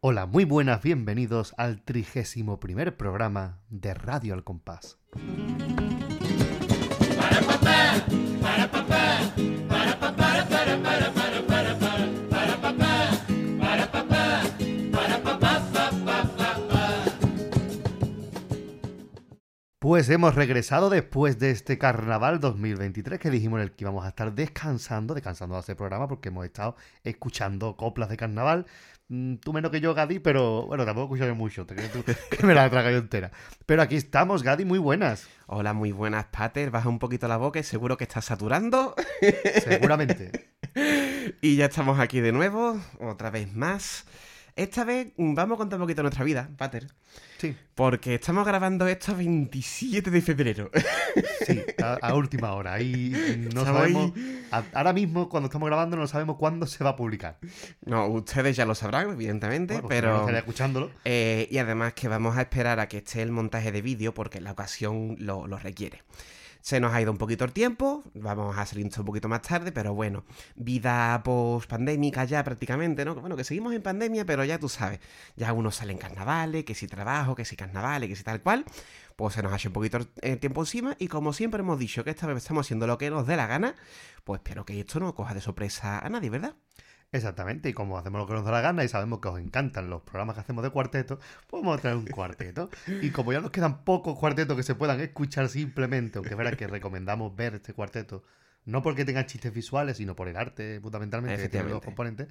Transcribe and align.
Hola, 0.00 0.26
muy 0.26 0.44
buenas, 0.44 0.80
bienvenidos 0.80 1.54
al 1.56 1.82
trigésimo 1.82 2.60
primer 2.60 2.96
programa 2.96 3.58
de 3.68 3.94
Radio 3.94 4.34
Al 4.34 4.44
Compás. 4.44 4.96
Pues 19.80 20.10
hemos 20.10 20.34
regresado 20.34 20.90
después 20.90 21.38
de 21.38 21.50
este 21.50 21.78
carnaval 21.78 22.40
2023 22.40 23.18
que 23.18 23.30
dijimos 23.30 23.58
en 23.58 23.62
el 23.62 23.72
que 23.72 23.84
íbamos 23.84 24.04
a 24.04 24.08
estar 24.08 24.34
descansando, 24.34 25.14
descansando 25.14 25.54
de 25.54 25.60
hacer 25.60 25.76
programa 25.76 26.06
porque 26.06 26.28
hemos 26.28 26.44
estado 26.44 26.76
escuchando 27.04 27.74
coplas 27.76 28.08
de 28.10 28.16
carnaval. 28.16 28.66
Mm, 29.08 29.36
Tú 29.36 29.52
menos 29.52 29.70
que 29.70 29.80
yo, 29.80 29.94
Gadi, 29.94 30.18
pero 30.18 30.66
bueno, 30.66 30.84
tampoco 30.84 31.14
escuchado 31.14 31.34
mucho, 31.34 31.64
te 31.64 31.74
tú 31.88 32.04
que 32.30 32.46
me 32.46 32.54
la 32.54 32.66
he 32.66 32.70
tragado 32.70 32.92
yo 32.92 32.98
entera. 32.98 33.30
Pero 33.66 33.82
aquí 33.82 33.96
estamos, 33.96 34.42
Gadi, 34.42 34.64
muy 34.64 34.78
buenas. 34.78 35.26
Hola, 35.46 35.72
muy 35.72 35.92
buenas, 35.92 36.26
Pater. 36.26 36.70
Baja 36.70 36.88
un 36.88 36.98
poquito 36.98 37.26
la 37.26 37.38
boca 37.38 37.58
y 37.58 37.62
seguro 37.62 37.96
que 37.96 38.04
estás 38.04 38.26
saturando. 38.26 38.94
Seguramente. 39.64 40.50
y 41.40 41.56
ya 41.56 41.66
estamos 41.66 41.98
aquí 41.98 42.20
de 42.20 42.32
nuevo, 42.32 42.78
otra 43.00 43.30
vez 43.30 43.52
más. 43.54 44.04
Esta 44.58 44.82
vez 44.84 45.08
mm, 45.16 45.34
vamos 45.34 45.54
a 45.54 45.58
contar 45.58 45.78
un 45.78 45.84
poquito 45.84 46.02
nuestra 46.02 46.24
vida, 46.24 46.48
Pater. 46.56 46.88
Sí, 47.38 47.56
Porque 47.76 48.16
estamos 48.16 48.44
grabando 48.44 48.88
esto 48.88 49.14
27 49.14 50.10
de 50.10 50.20
febrero. 50.20 50.70
sí, 51.46 51.62
a, 51.80 51.94
a 52.02 52.14
última 52.14 52.52
hora. 52.54 52.72
Ahí 52.74 53.12
no 53.52 53.60
Estamos 53.62 53.68
ahí. 53.68 53.92
sabemos. 53.92 54.12
a- 54.50 54.64
ahora 54.74 54.92
mismo, 54.92 55.28
cuando 55.28 55.46
estamos 55.46 55.68
grabando, 55.68 55.96
no 55.96 56.06
sabemos 56.08 56.36
cuándo 56.36 56.66
se 56.66 56.82
va 56.82 56.90
a 56.90 56.96
publicar. 56.96 57.38
no, 57.86 58.08
ustedes 58.08 58.56
ya 58.56 58.66
lo 58.66 58.74
sabrán, 58.74 59.10
evidentemente, 59.10 59.74
Bueno, 59.74 59.88
pues 59.88 60.00
pero... 60.00 60.28
escuchándolo. 60.36 60.90
Eh, 61.04 61.46
y 61.50 61.58
además 61.58 61.92
que 61.94 62.08
vamos 62.08 62.36
a 62.36 62.40
esperar 62.40 62.80
a 62.80 62.88
que 62.88 62.96
esté 62.98 63.22
el 63.22 63.30
montaje 63.30 63.70
de 63.70 63.80
vídeo 63.80 64.12
porque 64.12 64.40
la 64.40 64.50
ocasión 64.50 65.14
lo, 65.20 65.46
lo 65.46 65.58
requiere. 65.58 66.02
Se 66.60 66.80
nos 66.80 66.92
ha 66.92 67.00
ido 67.00 67.12
un 67.12 67.18
poquito 67.18 67.44
el 67.44 67.52
tiempo, 67.52 68.02
vamos 68.14 68.56
a 68.58 68.66
salir 68.66 68.88
un 68.96 69.04
poquito 69.04 69.28
más 69.28 69.42
tarde, 69.42 69.72
pero 69.72 69.94
bueno, 69.94 70.24
vida 70.56 71.22
post 71.22 71.68
pandémica 71.68 72.24
ya 72.24 72.42
prácticamente, 72.44 73.04
¿no? 73.04 73.14
Bueno, 73.14 73.36
que 73.36 73.44
seguimos 73.44 73.74
en 73.74 73.82
pandemia, 73.82 74.24
pero 74.26 74.44
ya 74.44 74.58
tú 74.58 74.68
sabes, 74.68 75.00
ya 75.36 75.52
uno 75.52 75.70
sale 75.70 75.92
en 75.92 75.98
carnavales, 75.98 76.64
que 76.64 76.74
si 76.74 76.86
trabajo, 76.86 77.34
que 77.34 77.44
si 77.44 77.56
carnavales, 77.56 78.08
que 78.08 78.16
si 78.16 78.24
tal 78.24 78.42
cual, 78.42 78.64
pues 79.16 79.34
se 79.34 79.42
nos 79.42 79.52
ha 79.52 79.56
hecho 79.56 79.68
un 79.68 79.72
poquito 79.72 79.98
el 80.20 80.38
tiempo 80.38 80.62
encima 80.62 80.96
y 80.98 81.08
como 81.08 81.32
siempre 81.32 81.60
hemos 81.60 81.78
dicho 81.78 82.04
que 82.04 82.10
esta 82.10 82.26
vez 82.26 82.38
estamos 82.38 82.66
haciendo 82.66 82.86
lo 82.86 82.98
que 82.98 83.10
nos 83.10 83.26
dé 83.26 83.36
la 83.36 83.46
gana, 83.46 83.74
pues 84.24 84.40
espero 84.40 84.64
que 84.64 84.78
esto 84.78 85.00
no 85.00 85.14
coja 85.14 85.34
de 85.34 85.40
sorpresa 85.40 85.98
a 85.98 86.08
nadie, 86.08 86.30
¿verdad? 86.30 86.54
Exactamente, 87.10 87.70
y 87.70 87.72
como 87.72 87.96
hacemos 87.96 88.20
lo 88.20 88.26
que 88.26 88.34
nos 88.34 88.44
da 88.44 88.50
la 88.50 88.60
gana 88.60 88.84
y 88.84 88.88
sabemos 88.88 89.20
que 89.20 89.28
os 89.28 89.40
encantan 89.40 89.88
los 89.88 90.02
programas 90.02 90.34
que 90.34 90.40
hacemos 90.40 90.62
de 90.62 90.70
cuarteto, 90.70 91.18
pues 91.46 91.62
vamos 91.62 91.78
a 91.78 91.80
traer 91.80 91.96
un 91.96 92.06
cuarteto. 92.06 92.68
Y 93.00 93.10
como 93.10 93.32
ya 93.32 93.40
nos 93.40 93.50
quedan 93.50 93.82
pocos 93.84 94.18
cuartetos 94.18 94.56
que 94.56 94.62
se 94.62 94.74
puedan 94.74 95.00
escuchar 95.00 95.48
simplemente, 95.48 96.18
aunque 96.18 96.34
verá 96.34 96.52
que 96.52 96.66
recomendamos 96.66 97.34
ver 97.34 97.54
este 97.54 97.72
cuarteto, 97.72 98.24
no 98.66 98.82
porque 98.82 99.06
tengan 99.06 99.24
chistes 99.24 99.54
visuales, 99.54 99.96
sino 99.96 100.14
por 100.14 100.28
el 100.28 100.36
arte, 100.36 100.80
fundamentalmente, 100.82 101.36
que 101.36 101.48
tiene 101.48 101.68
Efectivamente. 101.68 101.86
componentes, 101.86 102.28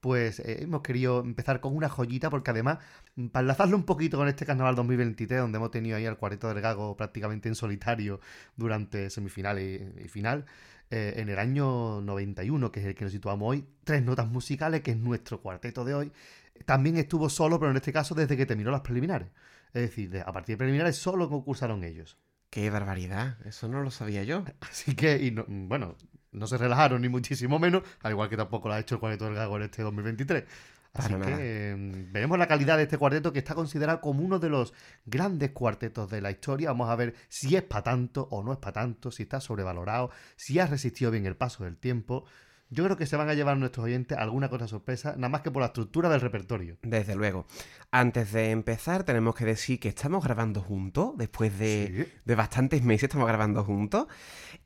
pues 0.00 0.40
eh, 0.40 0.62
hemos 0.62 0.82
querido 0.82 1.20
empezar 1.20 1.60
con 1.60 1.74
una 1.74 1.88
joyita, 1.88 2.28
porque 2.28 2.50
además, 2.50 2.78
mm, 3.16 3.28
para 3.28 3.42
enlazarlo 3.42 3.76
un 3.78 3.84
poquito 3.84 4.18
con 4.18 4.28
este 4.28 4.44
carnaval 4.44 4.74
2023, 4.74 5.40
donde 5.40 5.56
hemos 5.56 5.70
tenido 5.70 5.96
ahí 5.96 6.04
al 6.04 6.18
cuarteto 6.18 6.48
del 6.48 6.60
Gago 6.60 6.96
prácticamente 6.98 7.48
en 7.48 7.54
solitario 7.54 8.20
durante 8.56 9.08
semifinal 9.08 9.58
y, 9.58 10.02
y 10.04 10.08
final, 10.08 10.44
eh, 10.90 11.14
en 11.16 11.28
el 11.28 11.38
año 11.38 12.00
91, 12.00 12.72
que 12.72 12.80
es 12.80 12.86
el 12.86 12.94
que 12.94 13.04
nos 13.04 13.12
situamos 13.12 13.48
hoy, 13.50 13.64
Tres 13.84 14.02
Notas 14.02 14.28
Musicales, 14.28 14.80
que 14.82 14.92
es 14.92 14.96
nuestro 14.96 15.40
cuarteto 15.40 15.84
de 15.84 15.94
hoy, 15.94 16.12
también 16.66 16.96
estuvo 16.96 17.28
solo, 17.28 17.58
pero 17.58 17.70
en 17.70 17.76
este 17.76 17.92
caso 17.92 18.14
desde 18.14 18.36
que 18.36 18.46
terminó 18.46 18.70
las 18.70 18.80
preliminares. 18.80 19.28
Es 19.74 19.82
decir, 19.82 20.10
de- 20.10 20.20
a 20.22 20.32
partir 20.32 20.54
de 20.54 20.58
preliminares 20.58 20.96
solo 20.96 21.28
concursaron 21.28 21.84
ellos. 21.84 22.16
¡Qué 22.50 22.70
barbaridad! 22.70 23.36
Eso 23.46 23.68
no 23.68 23.82
lo 23.82 23.90
sabía 23.90 24.24
yo. 24.24 24.44
Así 24.60 24.94
que, 24.96 25.22
y 25.22 25.30
no- 25.30 25.44
bueno, 25.48 25.96
no 26.32 26.46
se 26.46 26.56
relajaron 26.58 27.02
ni 27.02 27.08
muchísimo 27.08 27.58
menos, 27.58 27.82
al 28.02 28.12
igual 28.12 28.28
que 28.28 28.36
tampoco 28.36 28.68
lo 28.68 28.74
ha 28.74 28.80
hecho 28.80 28.94
el 28.96 29.00
cuarteto 29.00 29.26
del 29.26 29.34
Gago 29.34 29.56
en 29.56 29.62
este 29.64 29.82
2023. 29.82 30.44
Así 30.98 31.14
que 31.14 31.34
eh, 31.38 31.74
veremos 32.10 32.38
la 32.38 32.46
calidad 32.46 32.76
de 32.76 32.84
este 32.84 32.98
cuarteto 32.98 33.32
que 33.32 33.38
está 33.38 33.54
considerado 33.54 34.00
como 34.00 34.22
uno 34.22 34.38
de 34.38 34.48
los 34.50 34.74
grandes 35.06 35.50
cuartetos 35.50 36.10
de 36.10 36.20
la 36.20 36.30
historia. 36.30 36.70
Vamos 36.70 36.90
a 36.90 36.96
ver 36.96 37.14
si 37.28 37.56
es 37.56 37.62
para 37.62 37.82
tanto 37.84 38.28
o 38.30 38.42
no 38.42 38.52
es 38.52 38.58
para 38.58 38.72
tanto, 38.72 39.10
si 39.10 39.22
está 39.24 39.40
sobrevalorado, 39.40 40.10
si 40.36 40.58
ha 40.58 40.66
resistido 40.66 41.10
bien 41.10 41.26
el 41.26 41.36
paso 41.36 41.64
del 41.64 41.76
tiempo. 41.76 42.24
Yo 42.70 42.84
creo 42.84 42.98
que 42.98 43.06
se 43.06 43.16
van 43.16 43.30
a 43.30 43.34
llevar 43.34 43.56
nuestros 43.56 43.86
oyentes 43.86 44.18
alguna 44.18 44.50
cosa 44.50 44.68
sorpresa, 44.68 45.14
nada 45.16 45.30
más 45.30 45.40
que 45.40 45.50
por 45.50 45.60
la 45.62 45.68
estructura 45.68 46.10
del 46.10 46.20
repertorio. 46.20 46.76
Desde 46.82 47.14
luego. 47.14 47.46
Antes 47.90 48.30
de 48.32 48.50
empezar, 48.50 49.04
tenemos 49.04 49.34
que 49.34 49.46
decir 49.46 49.80
que 49.80 49.88
estamos 49.88 50.22
grabando 50.22 50.60
juntos, 50.60 51.12
después 51.16 51.58
de, 51.58 52.06
Sí. 52.06 52.12
de 52.26 52.34
bastantes 52.34 52.82
meses 52.82 53.04
estamos 53.04 53.26
grabando 53.26 53.64
juntos, 53.64 54.06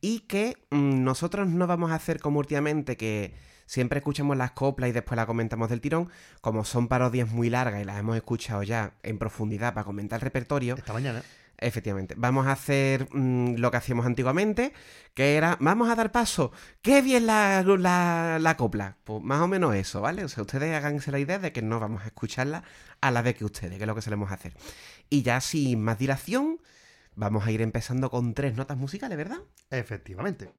y 0.01 0.21
que 0.21 0.57
mm, 0.71 1.05
nosotros 1.05 1.47
no 1.47 1.69
vamos 1.69 1.93
a 1.93 1.95
hacer 1.95 2.19
como 2.19 2.41
últimamente, 2.41 2.97
que 2.97 3.35
siempre 3.67 3.99
escuchamos 3.99 4.37
las 4.37 4.53
coplas 4.53 4.91
y 4.91 4.93
después 4.93 5.17
las 5.17 5.27
comentamos 5.27 5.69
del 5.69 5.81
tirón, 5.81 6.11
como 6.41 6.65
son 6.65 6.89
parodias 6.89 7.31
muy 7.31 7.51
largas 7.51 7.83
y 7.83 7.85
las 7.85 7.99
hemos 7.99 8.17
escuchado 8.17 8.63
ya 8.63 8.95
en 9.03 9.19
profundidad 9.19 9.75
para 9.75 9.85
comentar 9.85 10.19
el 10.19 10.23
repertorio, 10.23 10.77
Esta 10.77 10.93
mañana. 10.93 11.23
Efectivamente. 11.63 12.15
Vamos 12.19 12.47
a 12.47 12.53
hacer 12.53 13.09
mm, 13.13 13.55
lo 13.57 13.71
que 13.71 13.77
hacíamos 13.77 14.05
antiguamente, 14.05 14.73
que 15.15 15.37
era, 15.37 15.57
vamos 15.61 15.89
a 15.89 15.95
dar 15.95 16.11
paso. 16.11 16.51
¡Qué 16.83 17.03
bien 17.03 17.27
la, 17.27 17.63
la, 17.63 18.39
la 18.41 18.57
copla! 18.57 18.97
Pues 19.05 19.23
más 19.23 19.41
o 19.41 19.49
menos 19.49 19.75
eso, 19.75 20.01
¿vale? 20.01 20.25
O 20.25 20.29
sea, 20.29 20.43
ustedes 20.43 20.75
háganse 20.75 21.13
la 21.13 21.21
idea 21.21 21.39
de 21.39 21.53
que 21.53 21.63
no 21.63 21.79
vamos 21.79 22.03
a 22.03 22.07
escucharla 22.07 22.65
a 23.01 23.11
la 23.11 23.23
vez 23.23 23.37
que 23.37 23.45
ustedes, 23.45 23.77
que 23.77 23.85
es 23.85 23.87
lo 23.87 23.95
que 23.95 24.03
solemos 24.03 24.33
hacer. 24.33 24.55
Y 25.09 25.23
ya 25.23 25.41
sin 25.41 25.83
más 25.83 25.99
dilación, 25.99 26.59
vamos 27.15 27.47
a 27.47 27.53
ir 27.53 27.63
empezando 27.63 28.11
con 28.11 28.35
tres 28.35 28.57
notas 28.57 28.77
musicales, 28.77 29.17
¿verdad? 29.17 29.39
Efectivamente. 29.71 30.51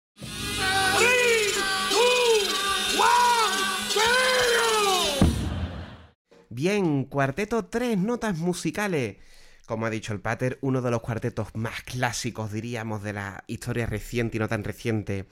Bien, 6.56 7.06
cuarteto 7.06 7.66
tres 7.66 7.98
notas 7.98 8.38
musicales. 8.38 9.18
Como 9.66 9.88
ha 9.88 9.90
dicho 9.90 10.14
el 10.14 10.22
Pater, 10.22 10.60
uno 10.62 10.84
de 10.84 10.92
los 10.92 11.02
cuartetos 11.02 11.48
más 11.56 11.82
clásicos, 11.82 12.52
diríamos, 12.52 13.02
de 13.02 13.12
la 13.12 13.44
historia 13.48 13.88
reciente 13.88 14.38
y 14.38 14.40
no 14.40 14.48
tan 14.48 14.64
reciente 14.64 15.26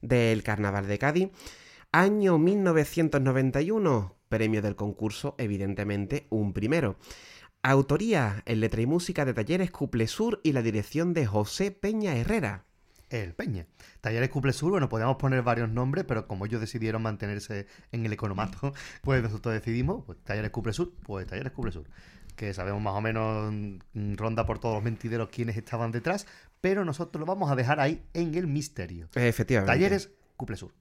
del 0.00 0.44
Carnaval 0.44 0.86
de 0.86 0.96
Cádiz. 0.96 1.30
Año 1.90 2.38
1991, 2.38 4.16
premio 4.28 4.62
del 4.62 4.76
concurso, 4.76 5.34
evidentemente, 5.38 6.28
un 6.30 6.52
primero. 6.52 6.94
Autoría 7.64 8.44
en 8.46 8.60
letra 8.60 8.82
y 8.82 8.86
música 8.86 9.24
de 9.24 9.34
Talleres 9.34 9.72
Cuple 9.72 10.06
Sur 10.06 10.40
y 10.44 10.52
la 10.52 10.62
dirección 10.62 11.14
de 11.14 11.26
José 11.26 11.72
Peña 11.72 12.14
Herrera. 12.14 12.69
El 13.10 13.34
Peña. 13.34 13.66
Talleres 14.00 14.30
Cuple 14.30 14.52
Sur, 14.52 14.70
bueno, 14.70 14.88
podíamos 14.88 15.16
poner 15.16 15.42
varios 15.42 15.68
nombres, 15.68 16.04
pero 16.06 16.26
como 16.26 16.46
ellos 16.46 16.60
decidieron 16.60 17.02
mantenerse 17.02 17.66
en 17.92 18.06
el 18.06 18.12
economato, 18.12 18.72
pues 19.02 19.22
nosotros 19.22 19.54
decidimos, 19.54 20.04
pues 20.06 20.18
Talleres 20.24 20.50
Cuple 20.50 20.72
Sur, 20.72 20.92
pues 21.02 21.26
Talleres 21.26 21.52
Cuple 21.52 21.72
Sur. 21.72 21.84
Que 22.36 22.54
sabemos 22.54 22.80
más 22.80 22.94
o 22.94 23.00
menos, 23.00 23.52
mm, 23.52 24.14
ronda 24.14 24.46
por 24.46 24.60
todos 24.60 24.76
los 24.76 24.84
mentideros 24.84 25.28
quienes 25.28 25.56
estaban 25.56 25.90
detrás, 25.90 26.26
pero 26.60 26.84
nosotros 26.84 27.20
lo 27.20 27.26
vamos 27.26 27.50
a 27.50 27.56
dejar 27.56 27.80
ahí 27.80 28.02
en 28.14 28.34
el 28.34 28.46
misterio. 28.46 29.08
Efectivamente. 29.14 29.72
Talleres 29.72 30.10
Cuple 30.36 30.56
Sur. 30.56 30.72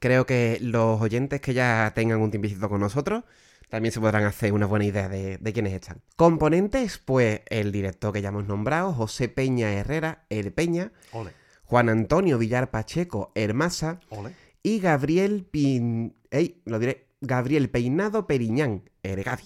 Creo 0.00 0.24
que 0.24 0.58
los 0.60 1.00
oyentes 1.00 1.40
que 1.40 1.54
ya 1.54 1.92
tengan 1.94 2.20
un 2.20 2.30
tiempecito 2.30 2.68
con 2.68 2.80
nosotros 2.80 3.24
también 3.68 3.92
se 3.92 4.00
podrán 4.00 4.24
hacer 4.24 4.52
una 4.52 4.66
buena 4.66 4.84
idea 4.84 5.08
de, 5.08 5.38
de 5.38 5.52
quiénes 5.52 5.72
están. 5.72 6.00
Componentes, 6.14 6.98
pues 6.98 7.40
el 7.46 7.72
director 7.72 8.12
que 8.12 8.22
ya 8.22 8.28
hemos 8.28 8.46
nombrado, 8.46 8.92
José 8.92 9.28
Peña 9.28 9.72
Herrera, 9.72 10.24
El 10.28 10.52
Peña, 10.52 10.92
Ole, 11.12 11.32
Juan 11.66 11.88
Antonio 11.88 12.38
Villar 12.38 12.70
Pacheco, 12.70 13.32
Hermasa, 13.34 14.00
ole. 14.10 14.32
y 14.62 14.78
Gabriel 14.80 15.44
Pin... 15.50 16.14
ey, 16.30 16.60
lo 16.64 16.78
diré, 16.78 17.06
Gabriel 17.20 17.68
Peinado 17.70 18.26
Periñán, 18.26 18.82
Ergadi. 19.02 19.42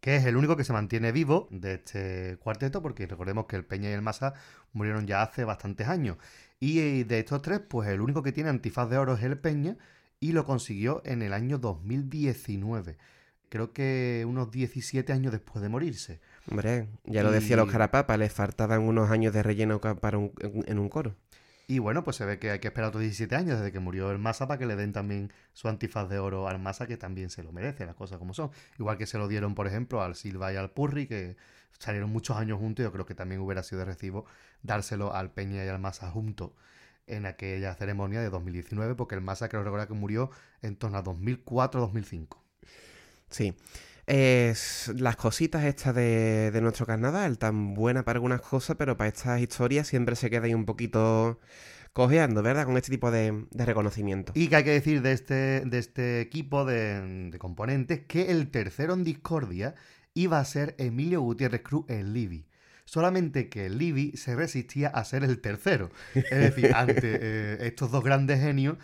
Que 0.00 0.16
es 0.16 0.24
el 0.26 0.36
único 0.36 0.56
que 0.56 0.64
se 0.64 0.72
mantiene 0.72 1.10
vivo 1.12 1.48
de 1.50 1.74
este 1.74 2.36
cuarteto, 2.38 2.80
porque 2.82 3.06
recordemos 3.06 3.46
que 3.46 3.56
el 3.56 3.64
Peña 3.64 3.90
y 3.90 3.92
el 3.92 4.02
Masa 4.02 4.32
murieron 4.72 5.06
ya 5.06 5.22
hace 5.22 5.44
bastantes 5.44 5.88
años. 5.88 6.16
Y 6.60 6.78
eh, 6.78 7.04
de 7.04 7.18
estos 7.18 7.42
tres, 7.42 7.60
pues 7.68 7.88
el 7.88 8.00
único 8.00 8.22
que 8.22 8.32
tiene 8.32 8.48
antifaz 8.50 8.88
de 8.88 8.96
oro 8.98 9.14
es 9.14 9.22
el 9.24 9.36
Peña, 9.38 9.76
y 10.20 10.32
lo 10.32 10.44
consiguió 10.44 11.02
en 11.04 11.22
el 11.22 11.32
año 11.32 11.58
2019. 11.58 12.96
Creo 13.48 13.72
que 13.72 14.24
unos 14.28 14.50
17 14.50 15.12
años 15.12 15.32
después 15.32 15.62
de 15.62 15.68
morirse. 15.68 16.20
Hombre, 16.50 16.88
ya 17.04 17.22
lo 17.22 17.30
decía 17.30 17.56
los 17.56 17.70
carapapas, 17.70 18.18
les 18.18 18.32
faltaban 18.32 18.82
unos 18.82 19.10
años 19.10 19.32
de 19.32 19.42
relleno 19.42 19.80
para 19.80 20.18
un- 20.18 20.32
en 20.66 20.78
un 20.78 20.88
coro. 20.88 21.14
Y 21.70 21.80
bueno, 21.80 22.02
pues 22.02 22.16
se 22.16 22.24
ve 22.24 22.38
que 22.38 22.50
hay 22.50 22.60
que 22.60 22.68
esperar 22.68 22.88
otros 22.88 23.02
17 23.02 23.36
años 23.36 23.58
desde 23.58 23.72
que 23.72 23.78
murió 23.78 24.10
el 24.10 24.18
Masa 24.18 24.48
para 24.48 24.58
que 24.58 24.64
le 24.64 24.74
den 24.74 24.94
también 24.94 25.30
su 25.52 25.68
antifaz 25.68 26.08
de 26.08 26.18
oro 26.18 26.48
al 26.48 26.58
Masa, 26.58 26.86
que 26.86 26.96
también 26.96 27.28
se 27.28 27.42
lo 27.42 27.52
merece, 27.52 27.84
las 27.84 27.94
cosas 27.94 28.18
como 28.18 28.32
son. 28.32 28.50
Igual 28.78 28.96
que 28.96 29.04
se 29.04 29.18
lo 29.18 29.28
dieron, 29.28 29.54
por 29.54 29.66
ejemplo, 29.66 30.00
al 30.00 30.14
Silva 30.14 30.50
y 30.50 30.56
al 30.56 30.70
Purri, 30.70 31.06
que 31.06 31.36
salieron 31.78 32.10
muchos 32.10 32.38
años 32.38 32.58
juntos, 32.58 32.82
yo 32.82 32.90
creo 32.90 33.04
que 33.04 33.14
también 33.14 33.42
hubiera 33.42 33.62
sido 33.62 33.80
de 33.80 33.84
recibo 33.84 34.24
dárselo 34.62 35.14
al 35.14 35.30
Peña 35.30 35.62
y 35.62 35.68
al 35.68 35.78
Masa 35.78 36.10
juntos 36.10 36.52
en 37.06 37.26
aquella 37.26 37.74
ceremonia 37.74 38.22
de 38.22 38.30
2019, 38.30 38.94
porque 38.94 39.14
el 39.16 39.20
Masa 39.20 39.50
creo 39.50 39.62
recordar 39.62 39.88
que 39.88 39.94
murió 39.94 40.30
en 40.62 40.74
torno 40.74 40.96
a 40.96 41.04
2004-2005. 41.04 42.38
Sí. 43.28 43.54
Es 44.08 44.90
las 44.96 45.16
cositas 45.16 45.64
estas 45.64 45.94
de, 45.94 46.50
de 46.50 46.60
nuestro 46.62 46.86
carnaval, 46.86 47.36
tan 47.36 47.74
buena 47.74 48.04
para 48.04 48.16
algunas 48.16 48.40
cosas, 48.40 48.76
pero 48.78 48.96
para 48.96 49.08
estas 49.08 49.40
historias 49.40 49.86
siempre 49.86 50.16
se 50.16 50.30
queda 50.30 50.46
ahí 50.46 50.54
un 50.54 50.64
poquito 50.64 51.38
cojeando, 51.92 52.42
¿verdad? 52.42 52.64
Con 52.64 52.76
este 52.76 52.90
tipo 52.90 53.10
de, 53.10 53.46
de 53.50 53.66
reconocimiento. 53.66 54.32
Y 54.34 54.48
que 54.48 54.56
hay 54.56 54.64
que 54.64 54.70
decir 54.70 55.02
de 55.02 55.12
este, 55.12 55.60
de 55.60 55.78
este 55.78 56.20
equipo 56.20 56.64
de, 56.64 57.34
componentes 57.38 58.00
que 58.06 58.30
el 58.30 58.50
tercero 58.50 58.94
en 58.94 59.04
discordia 59.04 59.74
iba 60.14 60.38
a 60.38 60.44
ser 60.44 60.74
Emilio 60.78 61.20
Gutiérrez 61.20 61.62
Cruz 61.62 61.84
en 61.88 62.14
Libby. 62.14 62.46
Solamente 62.88 63.50
que 63.50 63.68
Libby 63.68 64.16
se 64.16 64.34
resistía 64.34 64.88
a 64.88 65.04
ser 65.04 65.22
el 65.22 65.42
tercero. 65.42 65.90
Es 66.14 66.30
decir, 66.30 66.72
ante 66.74 67.18
eh, 67.20 67.66
estos 67.66 67.90
dos 67.90 68.02
grandes 68.02 68.40
genios, 68.40 68.78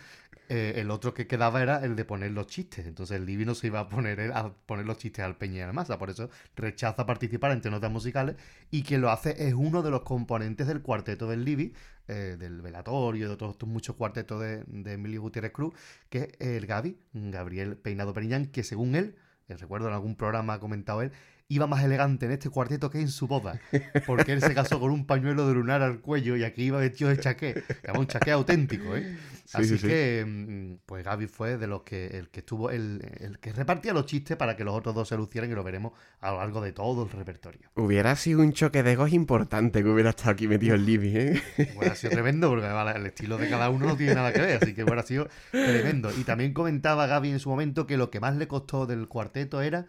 eh, 0.47 0.73
el 0.75 0.91
otro 0.91 1.15
que 1.15 1.25
quedaba 1.25 1.59
era 1.63 1.83
el 1.83 1.95
de 1.95 2.05
poner 2.05 2.29
los 2.29 2.45
chistes. 2.45 2.85
Entonces 2.85 3.17
el 3.17 3.25
Libby 3.25 3.45
no 3.45 3.55
se 3.55 3.65
iba 3.65 3.79
a 3.79 3.89
poner 3.89 4.31
a 4.31 4.53
poner 4.67 4.85
los 4.85 4.99
chistes 4.99 5.25
al 5.25 5.37
Peña 5.37 5.57
y 5.57 5.61
al 5.61 5.73
Masa. 5.73 5.97
Por 5.97 6.11
eso 6.11 6.29
rechaza 6.55 7.07
participar 7.07 7.51
entre 7.51 7.71
notas 7.71 7.89
musicales. 7.89 8.35
Y 8.69 8.83
quien 8.83 9.01
lo 9.01 9.09
hace 9.09 9.47
es 9.47 9.55
uno 9.55 9.81
de 9.81 9.89
los 9.89 10.03
componentes 10.03 10.67
del 10.67 10.83
cuarteto 10.83 11.27
del 11.27 11.43
Libby, 11.43 11.73
eh, 12.07 12.37
del 12.37 12.61
velatorio, 12.61 13.27
de 13.27 13.33
otros 13.33 13.57
muchos 13.65 13.95
cuartetos 13.95 14.39
de, 14.39 14.65
de 14.67 14.93
Emilio 14.93 15.21
Gutiérrez 15.21 15.51
Cruz, 15.51 15.73
que 16.09 16.35
es 16.37 16.47
el 16.47 16.67
Gaby, 16.67 16.95
Gabriel 17.13 17.75
Peinado 17.75 18.13
Periñán, 18.13 18.45
que 18.45 18.63
según 18.63 18.93
él, 18.93 19.15
recuerdo 19.47 19.87
en 19.87 19.95
algún 19.95 20.15
programa 20.15 20.53
ha 20.53 20.59
comentado 20.59 21.01
él, 21.01 21.11
iba 21.47 21.67
más 21.67 21.83
elegante 21.83 22.25
en 22.25 22.31
este 22.31 22.49
cuarteto 22.49 22.89
que 22.89 22.99
en 22.99 23.07
su 23.09 23.27
boda, 23.27 23.59
porque 24.07 24.33
él 24.33 24.41
se 24.41 24.53
casó 24.55 24.79
con 24.79 24.91
un 24.91 25.05
pañuelo 25.05 25.47
de 25.47 25.53
lunar 25.53 25.81
al 25.83 25.99
cuello 26.01 26.35
y 26.35 26.43
aquí 26.43 26.63
iba 26.63 26.79
vestido 26.79 27.09
de 27.11 27.19
chaqué, 27.19 27.63
era 27.83 27.99
un 27.99 28.07
chaqué 28.07 28.31
auténtico, 28.31 28.95
¿eh? 28.95 29.15
Sí, 29.45 29.57
Así 29.57 29.67
sí, 29.67 29.77
sí. 29.77 29.87
que, 29.87 30.25
mm, 30.25 30.85
pues 30.87 31.05
Gaby 31.05 31.27
fue 31.27 31.57
de 31.57 31.67
los 31.67 31.83
que, 31.83 32.07
el 32.07 32.29
que 32.29 32.39
estuvo, 32.39 32.71
el, 32.71 32.99
el 33.19 33.37
que 33.37 33.53
repartía 33.53 33.93
los 33.93 34.07
chistes 34.07 34.35
para 34.37 34.57
que 34.57 34.63
los 34.63 34.73
otros 34.73 34.95
dos 34.95 35.07
se 35.07 35.15
lucieran 35.15 35.51
y 35.51 35.53
lo 35.53 35.63
veremos 35.63 35.93
a 36.19 36.31
lo 36.31 36.37
largo 36.37 36.61
de 36.61 36.71
todo 36.71 37.03
el 37.03 37.11
repertorio. 37.11 37.69
Hubiera 37.75 38.15
sido 38.15 38.39
un 38.41 38.53
choque 38.53 38.81
de 38.81 38.93
egos 38.93 39.13
importante 39.13 39.83
que 39.83 39.89
hubiera 39.89 40.09
estado 40.09 40.31
aquí 40.31 40.47
metido 40.47 40.73
el 40.73 40.83
Libby, 40.83 41.15
¿eh? 41.15 41.43
Hubiera 41.77 41.93
sido 41.93 42.13
tremendo 42.13 42.49
porque 42.49 42.65
el 42.65 43.05
estilo 43.05 43.37
de 43.37 43.47
cada 43.47 43.69
uno 43.69 43.85
no 43.85 43.95
tiene 43.95 44.15
nada 44.15 44.33
que 44.33 44.41
ver, 44.41 44.63
así 44.63 44.73
que 44.73 44.83
hubiera 44.83 45.03
sido 45.03 45.29
tremendo. 45.51 46.09
Y 46.17 46.23
también 46.23 46.51
comentaba 46.51 47.05
Gaby 47.05 47.29
en 47.29 47.39
su 47.39 47.49
momento 47.49 47.85
que 47.85 47.97
lo 47.97 48.09
que 48.09 48.19
más 48.19 48.35
le 48.35 48.47
costó 48.47 48.87
del 48.87 49.07
cuarteto 49.07 49.61
era 49.61 49.85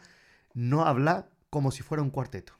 no 0.53 0.85
hablar 0.85 1.31
como 1.51 1.71
si 1.71 1.83
fuera 1.83 2.03
un 2.03 2.11
cuarteto, 2.11 2.55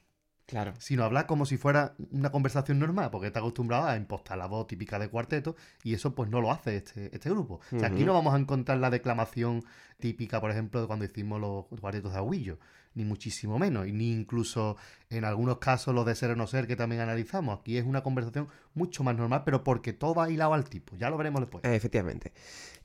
Claro. 0.45 0.73
sino 0.79 1.03
hablar 1.03 1.25
como 1.27 1.45
si 1.45 1.57
fuera 1.57 1.93
una 2.11 2.31
conversación 2.31 2.79
normal, 2.79 3.09
porque 3.11 3.27
está 3.27 3.39
acostumbrado 3.39 3.87
a 3.87 3.97
impostar 3.97 4.37
la 4.37 4.45
voz 4.47 4.65
típica 4.67 4.97
de 4.97 5.09
cuarteto 5.09 5.55
y 5.83 5.93
eso 5.93 6.15
pues 6.15 6.29
no 6.29 6.39
lo 6.39 6.51
hace 6.51 6.77
este, 6.77 7.13
este 7.13 7.29
grupo. 7.29 7.59
O 7.73 7.79
sea, 7.79 7.89
aquí 7.89 8.05
no 8.05 8.13
vamos 8.13 8.33
a 8.33 8.37
encontrar 8.37 8.77
la 8.77 8.89
declamación 8.89 9.63
típica, 9.99 10.39
por 10.39 10.49
ejemplo, 10.51 10.79
de 10.79 10.87
cuando 10.87 11.03
hicimos 11.03 11.41
los 11.41 11.65
cuartetos 11.81 12.13
de 12.13 12.19
Aguillo, 12.19 12.59
ni 12.93 13.03
muchísimo 13.03 13.59
menos, 13.59 13.87
y 13.87 13.91
ni 13.91 14.11
incluso 14.13 14.77
en 15.09 15.25
algunos 15.25 15.57
casos 15.57 15.93
los 15.93 16.05
de 16.05 16.15
ser 16.15 16.31
o 16.31 16.35
no 16.37 16.47
ser 16.47 16.65
que 16.65 16.77
también 16.77 17.01
analizamos. 17.01 17.59
Aquí 17.59 17.77
es 17.77 17.85
una 17.85 18.01
conversación 18.01 18.47
mucho 18.73 19.03
más 19.03 19.17
normal, 19.17 19.43
pero 19.45 19.63
porque 19.65 19.91
todo 19.93 20.15
va 20.15 20.29
hilado 20.31 20.53
al 20.53 20.63
tipo, 20.69 20.95
ya 20.95 21.09
lo 21.09 21.17
veremos 21.17 21.41
después. 21.41 21.63
Efectivamente. 21.65 22.31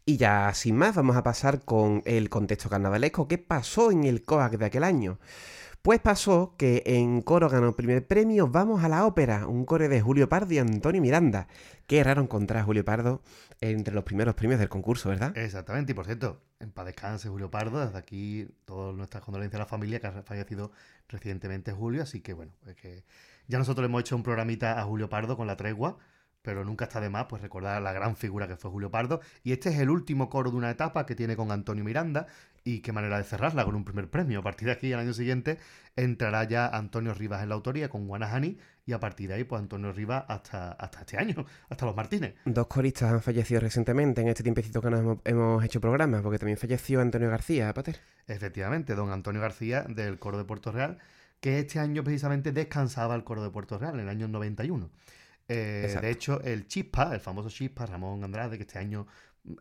Y 0.04 0.16
ya 0.16 0.52
sin 0.52 0.76
más, 0.76 0.96
vamos 0.96 1.16
a 1.16 1.22
pasar 1.22 1.64
con 1.64 2.02
el 2.06 2.28
contexto 2.28 2.68
carnavalesco. 2.68 3.28
¿Qué 3.28 3.38
pasó 3.38 3.92
en 3.92 4.02
el 4.02 4.24
COAC 4.24 4.58
de 4.58 4.64
aquel 4.66 4.82
año? 4.82 5.20
Pues 5.82 5.98
pasó 5.98 6.54
que 6.56 6.84
en 6.86 7.22
coro 7.22 7.48
ganó 7.48 7.66
el 7.66 7.74
primer 7.74 8.06
premio 8.06 8.46
Vamos 8.46 8.84
a 8.84 8.88
la 8.88 9.04
Ópera, 9.04 9.48
un 9.48 9.64
coro 9.64 9.88
de 9.88 10.00
Julio 10.00 10.28
Pardo 10.28 10.54
y 10.54 10.58
Antonio 10.58 11.02
Miranda. 11.02 11.48
Qué 11.88 12.04
raro 12.04 12.22
encontrar 12.22 12.62
a 12.62 12.64
Julio 12.64 12.84
Pardo 12.84 13.20
entre 13.60 13.92
los 13.92 14.04
primeros 14.04 14.36
premios 14.36 14.60
del 14.60 14.68
concurso, 14.68 15.08
¿verdad? 15.08 15.36
Exactamente, 15.36 15.90
y 15.90 15.94
por 15.96 16.04
cierto, 16.04 16.40
en 16.60 16.70
paz 16.70 16.94
Julio 17.24 17.50
Pardo, 17.50 17.84
desde 17.84 17.98
aquí 17.98 18.48
todas 18.64 18.94
nuestras 18.94 19.24
condolencias 19.24 19.58
a 19.58 19.64
la 19.64 19.68
familia 19.68 19.98
que 19.98 20.06
ha 20.06 20.22
fallecido 20.22 20.70
recientemente 21.08 21.72
Julio, 21.72 22.04
así 22.04 22.20
que 22.20 22.32
bueno, 22.32 22.52
pues 22.62 22.76
que 22.76 23.04
ya 23.48 23.58
nosotros 23.58 23.82
le 23.82 23.86
hemos 23.86 24.02
hecho 24.02 24.14
un 24.14 24.22
programita 24.22 24.80
a 24.80 24.84
Julio 24.84 25.08
Pardo 25.08 25.36
con 25.36 25.48
la 25.48 25.56
tregua, 25.56 25.98
pero 26.42 26.64
nunca 26.64 26.84
está 26.84 27.00
de 27.00 27.08
más 27.08 27.26
pues 27.26 27.42
recordar 27.42 27.82
la 27.82 27.92
gran 27.92 28.14
figura 28.14 28.46
que 28.46 28.56
fue 28.56 28.70
Julio 28.70 28.92
Pardo, 28.92 29.20
y 29.42 29.50
este 29.50 29.70
es 29.70 29.80
el 29.80 29.90
último 29.90 30.30
coro 30.30 30.52
de 30.52 30.56
una 30.56 30.70
etapa 30.70 31.06
que 31.06 31.16
tiene 31.16 31.34
con 31.34 31.50
Antonio 31.50 31.82
Miranda, 31.82 32.28
y 32.64 32.80
qué 32.80 32.92
manera 32.92 33.18
de 33.18 33.24
cerrarla 33.24 33.64
con 33.64 33.74
un 33.74 33.84
primer 33.84 34.08
premio. 34.08 34.40
A 34.40 34.42
partir 34.42 34.66
de 34.66 34.72
aquí, 34.72 34.92
el 34.92 34.98
año 34.98 35.12
siguiente, 35.12 35.58
entrará 35.96 36.44
ya 36.44 36.68
Antonio 36.68 37.14
Rivas 37.14 37.42
en 37.42 37.48
la 37.48 37.54
autoría 37.54 37.88
con 37.88 38.06
Guanahani, 38.06 38.58
y 38.84 38.92
a 38.92 39.00
partir 39.00 39.28
de 39.28 39.34
ahí, 39.34 39.44
pues 39.44 39.60
Antonio 39.60 39.92
Rivas 39.92 40.24
hasta, 40.28 40.72
hasta 40.72 41.00
este 41.00 41.18
año, 41.18 41.44
hasta 41.68 41.86
los 41.86 41.94
Martínez. 41.94 42.34
Dos 42.44 42.66
coristas 42.66 43.12
han 43.12 43.22
fallecido 43.22 43.60
recientemente 43.60 44.20
en 44.20 44.28
este 44.28 44.42
tiempecito 44.42 44.80
que 44.80 44.90
nos 44.90 45.18
hemos, 45.24 45.64
hecho 45.64 45.80
programas, 45.80 46.22
porque 46.22 46.38
también 46.38 46.58
falleció 46.58 47.00
Antonio 47.00 47.30
García, 47.30 47.72
Pater. 47.72 48.00
Efectivamente, 48.26 48.94
don 48.94 49.10
Antonio 49.10 49.40
García 49.40 49.82
del 49.88 50.18
Coro 50.18 50.38
de 50.38 50.44
Puerto 50.44 50.72
Real, 50.72 50.98
que 51.40 51.58
este 51.58 51.78
año 51.78 52.04
precisamente 52.04 52.52
descansaba 52.52 53.14
el 53.14 53.24
Coro 53.24 53.42
de 53.42 53.50
Puerto 53.50 53.78
Real, 53.78 53.94
en 53.94 54.00
el 54.00 54.08
año 54.08 54.28
91. 54.28 54.90
Eh, 55.48 55.98
de 56.00 56.10
hecho, 56.10 56.40
el 56.42 56.66
Chispa, 56.66 57.12
el 57.12 57.20
famoso 57.20 57.50
Chispa, 57.50 57.84
Ramón 57.84 58.24
Andrade, 58.24 58.56
que 58.56 58.62
este 58.62 58.78
año 58.78 59.06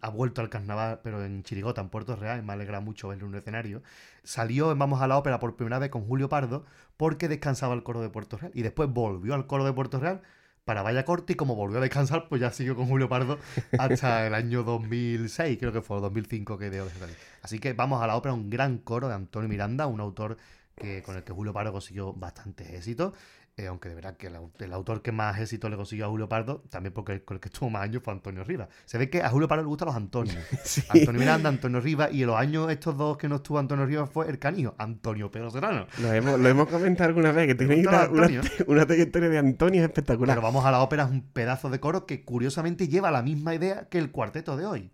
ha 0.01 0.09
vuelto 0.09 0.41
al 0.41 0.49
carnaval, 0.49 0.99
pero 1.03 1.23
en 1.23 1.43
Chirigota, 1.43 1.81
en 1.81 1.89
Puerto 1.89 2.15
Real, 2.15 2.39
y 2.39 2.41
me 2.45 2.53
alegra 2.53 2.79
mucho 2.79 3.07
verlo 3.07 3.25
en 3.25 3.29
un 3.33 3.37
escenario, 3.37 3.81
salió 4.23 4.71
en 4.71 4.79
Vamos 4.79 5.01
a 5.01 5.07
la 5.07 5.17
Ópera 5.17 5.39
por 5.39 5.55
primera 5.55 5.79
vez 5.79 5.89
con 5.89 6.05
Julio 6.05 6.29
Pardo 6.29 6.65
porque 6.97 7.27
descansaba 7.27 7.73
el 7.73 7.83
Coro 7.83 8.01
de 8.01 8.09
Puerto 8.09 8.37
Real. 8.37 8.51
Y 8.53 8.61
después 8.61 8.89
volvió 8.89 9.33
al 9.33 9.47
Coro 9.47 9.65
de 9.65 9.73
Puerto 9.73 9.99
Real 9.99 10.21
para 10.65 10.83
Vaya 10.83 11.05
Corte 11.05 11.33
y 11.33 11.35
como 11.35 11.55
volvió 11.55 11.79
a 11.79 11.81
descansar, 11.81 12.27
pues 12.29 12.41
ya 12.41 12.51
siguió 12.51 12.75
con 12.75 12.87
Julio 12.87 13.09
Pardo 13.09 13.39
hasta 13.79 14.27
el 14.27 14.35
año 14.35 14.63
2006, 14.63 15.57
creo 15.59 15.71
que 15.71 15.81
fue, 15.81 15.97
o 15.97 16.01
2005 16.01 16.57
que 16.57 16.69
dejó 16.69 16.85
de 16.85 16.91
salir. 16.91 17.15
Así 17.41 17.59
que 17.59 17.73
vamos 17.73 18.01
a 18.01 18.07
la 18.07 18.15
ópera, 18.15 18.33
un 18.33 18.49
gran 18.49 18.77
coro 18.77 19.07
de 19.07 19.15
Antonio 19.15 19.49
Miranda, 19.49 19.87
un 19.87 19.99
autor 19.99 20.37
que, 20.75 21.01
con 21.01 21.15
el 21.15 21.23
que 21.23 21.33
Julio 21.33 21.53
Pardo 21.53 21.71
consiguió 21.71 22.13
bastantes 22.13 22.69
éxitos. 22.69 23.13
Eh, 23.61 23.67
aunque 23.67 23.89
de 23.89 23.95
verdad 23.95 24.17
que 24.17 24.27
el, 24.27 24.35
au- 24.35 24.51
el 24.59 24.73
autor 24.73 25.01
que 25.01 25.11
más 25.11 25.39
éxito 25.39 25.69
le 25.69 25.75
consiguió 25.75 26.05
a 26.05 26.09
Julio 26.09 26.27
Pardo, 26.27 26.63
también 26.69 26.93
porque 26.93 27.13
el, 27.13 27.23
con 27.23 27.35
el 27.35 27.41
que 27.41 27.49
estuvo 27.49 27.69
más 27.69 27.83
años 27.83 28.01
fue 28.03 28.13
Antonio 28.13 28.43
Rivas. 28.43 28.67
Se 28.85 28.97
ve 28.97 29.09
que 29.09 29.21
a 29.21 29.29
Julio 29.29 29.47
Pardo 29.47 29.63
le 29.63 29.67
gustan 29.67 29.87
los 29.87 29.95
Antonios. 29.95 30.37
Sí. 30.63 30.81
Antonio 30.89 31.19
Miranda, 31.19 31.49
Antonio 31.49 31.79
Rivas, 31.79 32.11
y 32.11 32.21
en 32.21 32.27
los 32.27 32.35
años 32.37 32.69
estos 32.71 32.97
dos 32.97 33.17
que 33.17 33.27
no 33.29 33.35
estuvo 33.37 33.59
Antonio 33.59 33.85
Rivas 33.85 34.09
fue 34.09 34.29
el 34.29 34.39
canijo, 34.39 34.75
Antonio 34.77 35.29
Pedro 35.31 35.49
Serrano. 35.51 35.87
Lo 36.01 36.11
hemos, 36.13 36.39
lo 36.39 36.49
hemos 36.49 36.67
comentado 36.67 37.09
alguna 37.09 37.31
vez, 37.31 37.47
que 37.47 37.55
tenéis 37.55 37.87
una, 37.87 38.09
una 38.67 38.85
trayectoria 38.85 39.29
de 39.29 39.37
Antonio 39.37 39.83
espectacular. 39.83 40.35
Pero 40.35 40.41
vamos 40.45 40.65
a 40.65 40.71
la 40.71 40.81
ópera, 40.81 41.03
es 41.03 41.09
un 41.11 41.21
pedazo 41.21 41.69
de 41.69 41.79
coro 41.79 42.05
que 42.05 42.23
curiosamente 42.25 42.87
lleva 42.87 43.11
la 43.11 43.21
misma 43.21 43.53
idea 43.55 43.87
que 43.89 43.97
el 43.97 44.11
cuarteto 44.11 44.57
de 44.57 44.65
hoy. 44.65 44.91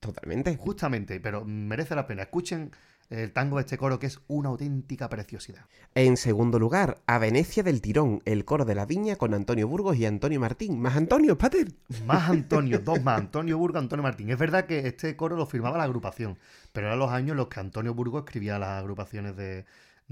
Totalmente. 0.00 0.56
Justamente, 0.56 1.20
pero 1.20 1.44
merece 1.44 1.94
la 1.94 2.06
pena. 2.06 2.22
Escuchen 2.22 2.72
el 3.12 3.32
tango 3.32 3.56
de 3.56 3.62
este 3.62 3.76
coro 3.76 3.98
que 3.98 4.06
es 4.06 4.20
una 4.26 4.48
auténtica 4.48 5.08
preciosidad. 5.08 5.66
En 5.94 6.16
segundo 6.16 6.58
lugar, 6.58 7.02
a 7.06 7.18
Venecia 7.18 7.62
del 7.62 7.82
Tirón, 7.82 8.22
el 8.24 8.44
coro 8.44 8.64
de 8.64 8.74
la 8.74 8.86
Viña 8.86 9.16
con 9.16 9.34
Antonio 9.34 9.68
Burgos 9.68 9.96
y 9.96 10.06
Antonio 10.06 10.40
Martín. 10.40 10.80
Más 10.80 10.96
Antonio, 10.96 11.36
Pater. 11.36 11.72
Más 12.06 12.30
Antonio, 12.30 12.78
dos 12.78 13.02
más, 13.02 13.18
Antonio 13.18 13.58
Burgo, 13.58 13.78
Antonio 13.78 14.02
Martín. 14.02 14.30
Es 14.30 14.38
verdad 14.38 14.64
que 14.64 14.86
este 14.86 15.14
coro 15.16 15.36
lo 15.36 15.46
firmaba 15.46 15.76
la 15.76 15.84
agrupación, 15.84 16.38
pero 16.72 16.86
eran 16.86 16.98
los 16.98 17.10
años 17.10 17.32
en 17.32 17.36
los 17.36 17.48
que 17.48 17.60
Antonio 17.60 17.94
Burgo 17.94 18.20
escribía 18.20 18.58
las 18.58 18.80
agrupaciones 18.80 19.36
de, 19.36 19.66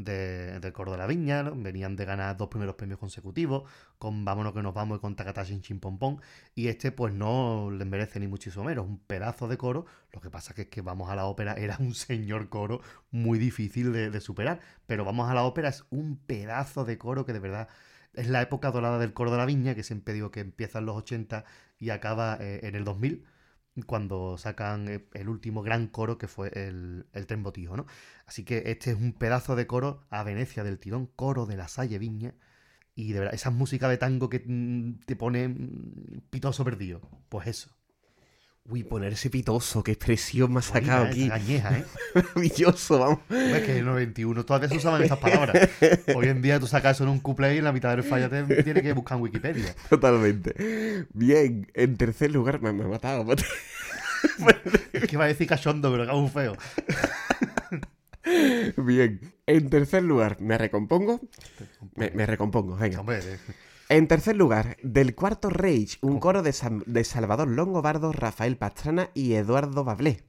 de- 0.04 0.60
del 0.60 0.72
coro 0.72 0.92
de 0.92 0.98
la 0.98 1.06
viña, 1.06 1.42
venían 1.42 1.96
de 1.96 2.04
ganar 2.04 2.36
dos 2.36 2.48
primeros 2.48 2.74
premios 2.76 2.98
consecutivos, 2.98 3.64
con 3.98 4.24
Vámonos 4.24 4.52
que 4.54 4.62
nos 4.62 4.74
vamos 4.74 4.98
y 4.98 5.00
con 5.00 5.14
Pom 5.80 5.98
Pom, 5.98 6.18
y 6.54 6.68
este 6.68 6.92
pues 6.92 7.12
no 7.14 7.70
les 7.70 7.86
merece 7.86 8.20
ni 8.20 8.26
muchísimo 8.28 8.64
menos, 8.64 8.86
un 8.86 8.98
pedazo 8.98 9.48
de 9.48 9.56
coro, 9.58 9.86
lo 10.12 10.20
que 10.20 10.30
pasa 10.30 10.54
que 10.54 10.62
es 10.62 10.68
que 10.68 10.80
Vamos 10.82 11.10
a 11.10 11.16
la 11.16 11.26
ópera 11.26 11.54
era 11.54 11.76
un 11.80 11.94
señor 11.94 12.48
coro 12.48 12.80
muy 13.10 13.38
difícil 13.38 13.92
de, 13.92 14.10
de 14.10 14.20
superar, 14.20 14.60
pero 14.86 15.04
Vamos 15.04 15.30
a 15.30 15.34
la 15.34 15.44
ópera 15.44 15.68
es 15.68 15.84
un 15.90 16.16
pedazo 16.16 16.84
de 16.84 16.98
coro 16.98 17.24
que 17.26 17.32
de 17.32 17.40
verdad 17.40 17.68
es 18.14 18.28
la 18.28 18.42
época 18.42 18.70
dorada 18.70 18.98
del 18.98 19.12
coro 19.12 19.30
de 19.30 19.38
la 19.38 19.46
viña, 19.46 19.74
que 19.74 19.82
siempre 19.82 20.14
digo 20.14 20.30
que 20.30 20.40
empieza 20.40 20.78
en 20.80 20.86
los 20.86 20.96
80 20.96 21.44
y 21.78 21.90
acaba 21.90 22.36
eh, 22.40 22.60
en 22.64 22.74
el 22.74 22.84
2000, 22.84 23.24
cuando 23.86 24.36
sacan 24.38 24.88
eh, 24.88 25.08
el 25.14 25.28
último 25.28 25.62
gran 25.62 25.86
coro 25.88 26.18
que 26.18 26.28
fue 26.28 26.50
el, 26.54 27.06
el 27.12 27.26
Tren 27.26 27.42
Botijo, 27.42 27.76
¿no? 27.76 27.86
Así 28.26 28.44
que 28.44 28.64
este 28.66 28.90
es 28.92 28.96
un 28.96 29.12
pedazo 29.12 29.56
de 29.56 29.66
coro 29.66 30.06
a 30.10 30.22
Venecia 30.24 30.64
del 30.64 30.78
tirón, 30.78 31.06
coro 31.06 31.46
de 31.46 31.56
la 31.56 31.68
Salle 31.68 31.98
Viña. 31.98 32.34
Y 32.94 33.12
de 33.12 33.20
verdad, 33.20 33.34
esa 33.34 33.50
música 33.50 33.88
de 33.88 33.98
tango 33.98 34.28
que 34.28 34.42
mm, 34.46 35.00
te 35.06 35.16
pone 35.16 35.48
mm, 35.48 36.22
pitoso 36.30 36.64
perdido. 36.64 37.00
Pues 37.28 37.46
eso. 37.48 37.79
Uy, 38.70 38.84
ponerse 38.84 39.30
pitoso, 39.30 39.82
qué 39.82 39.90
expresión 39.90 40.52
me 40.52 40.60
ha 40.60 40.62
sacado 40.62 41.06
aquí. 41.06 41.28
Gañeja, 41.28 41.78
¿eh? 41.78 41.84
Maravilloso, 42.14 43.00
vamos. 43.00 43.18
Es 43.28 43.62
que 43.64 43.72
en 43.72 43.78
el 43.78 43.84
91 43.84 44.44
todavía 44.44 44.68
se 44.68 44.76
usaban 44.76 45.02
estas 45.02 45.18
palabras. 45.18 45.68
Hoy 46.14 46.28
en 46.28 46.40
día 46.40 46.60
tú 46.60 46.68
sacas 46.68 46.96
eso 46.96 47.02
en 47.02 47.10
un 47.10 47.18
couple 47.18 47.52
y 47.52 47.58
en 47.58 47.64
la 47.64 47.72
mitad 47.72 47.90
del 47.90 48.04
fallo 48.04 48.30
te 48.30 48.62
tienes 48.62 48.84
que 48.84 48.92
buscar 48.92 49.16
en 49.16 49.24
Wikipedia. 49.24 49.74
Totalmente. 49.88 51.06
Bien, 51.12 51.68
en 51.74 51.96
tercer 51.96 52.30
lugar, 52.30 52.62
me, 52.62 52.72
me 52.72 52.84
ha 52.84 52.88
matado. 52.88 53.26
Es 54.92 55.06
que 55.06 55.16
iba 55.16 55.24
a 55.24 55.28
decir 55.28 55.48
cachondo, 55.48 55.90
pero 55.90 56.16
un 56.16 56.30
feo. 56.30 56.54
Bien, 58.76 59.20
en 59.46 59.70
tercer 59.70 60.04
lugar, 60.04 60.36
me 60.40 60.58
recompongo. 60.58 61.20
Me, 61.96 62.10
me 62.10 62.26
recompongo, 62.26 62.76
venga. 62.76 63.00
Hombre, 63.00 63.18
eh, 63.18 63.38
En 63.90 64.06
tercer 64.06 64.36
lugar, 64.36 64.76
del 64.84 65.16
cuarto 65.16 65.50
Rage, 65.50 65.98
un 66.00 66.20
coro 66.20 66.44
de, 66.44 66.52
Salvador 66.52 67.48
Longobardo, 67.48 68.12
Rafael 68.12 68.56
Pastrana 68.56 69.10
y 69.14 69.34
Eduardo 69.34 69.82
Bablé. 69.82 70.22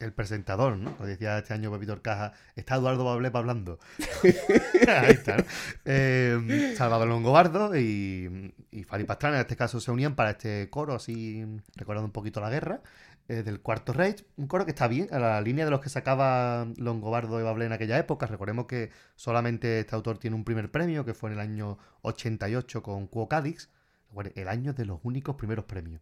el 0.00 0.12
presentador, 0.12 0.76
¿no? 0.76 0.96
Como 0.96 1.06
decía 1.06 1.38
este 1.38 1.54
año 1.54 1.70
Pepito 1.70 2.02
Caja, 2.02 2.32
está 2.56 2.74
Eduardo 2.74 3.04
Bablepa 3.04 3.38
hablando. 3.38 3.78
Ahí 4.88 5.12
está, 5.12 5.36
¿no? 5.36 5.44
Eh, 5.84 6.74
Salvador 6.76 7.06
Longobardo 7.06 7.78
y, 7.78 8.52
y 8.72 8.82
Fari 8.82 9.04
Pastrana 9.04 9.36
en 9.36 9.42
este 9.42 9.54
caso 9.54 9.78
se 9.78 9.92
unían 9.92 10.16
para 10.16 10.30
este 10.30 10.68
coro, 10.68 10.96
así 10.96 11.46
recordando 11.76 12.06
un 12.06 12.12
poquito 12.12 12.40
la 12.40 12.50
guerra, 12.50 12.82
eh, 13.28 13.42
del 13.42 13.60
Cuarto 13.60 13.92
Reich. 13.92 14.24
Un 14.36 14.46
coro 14.46 14.64
que 14.64 14.70
está 14.72 14.86
bien, 14.88 15.08
a 15.12 15.18
la 15.18 15.40
línea 15.40 15.64
de 15.64 15.70
los 15.70 15.80
que 15.80 15.88
sacaba 15.88 16.66
Longobardo 16.76 17.40
y 17.40 17.42
Bablé 17.42 17.66
en 17.66 17.72
aquella 17.72 17.98
época. 17.98 18.26
Recordemos 18.26 18.66
que 18.66 18.90
solamente 19.16 19.80
este 19.80 19.94
autor 19.94 20.18
tiene 20.18 20.36
un 20.36 20.44
primer 20.44 20.70
premio, 20.70 21.04
que 21.04 21.14
fue 21.14 21.30
en 21.30 21.34
el 21.34 21.40
año 21.40 21.78
88 22.02 22.82
con 22.82 23.06
Cuo 23.06 23.28
Cadix. 23.28 23.70
Bueno, 24.10 24.30
el 24.34 24.48
año 24.48 24.72
de 24.72 24.84
los 24.84 25.00
únicos 25.02 25.34
primeros 25.36 25.64
premios 25.64 26.00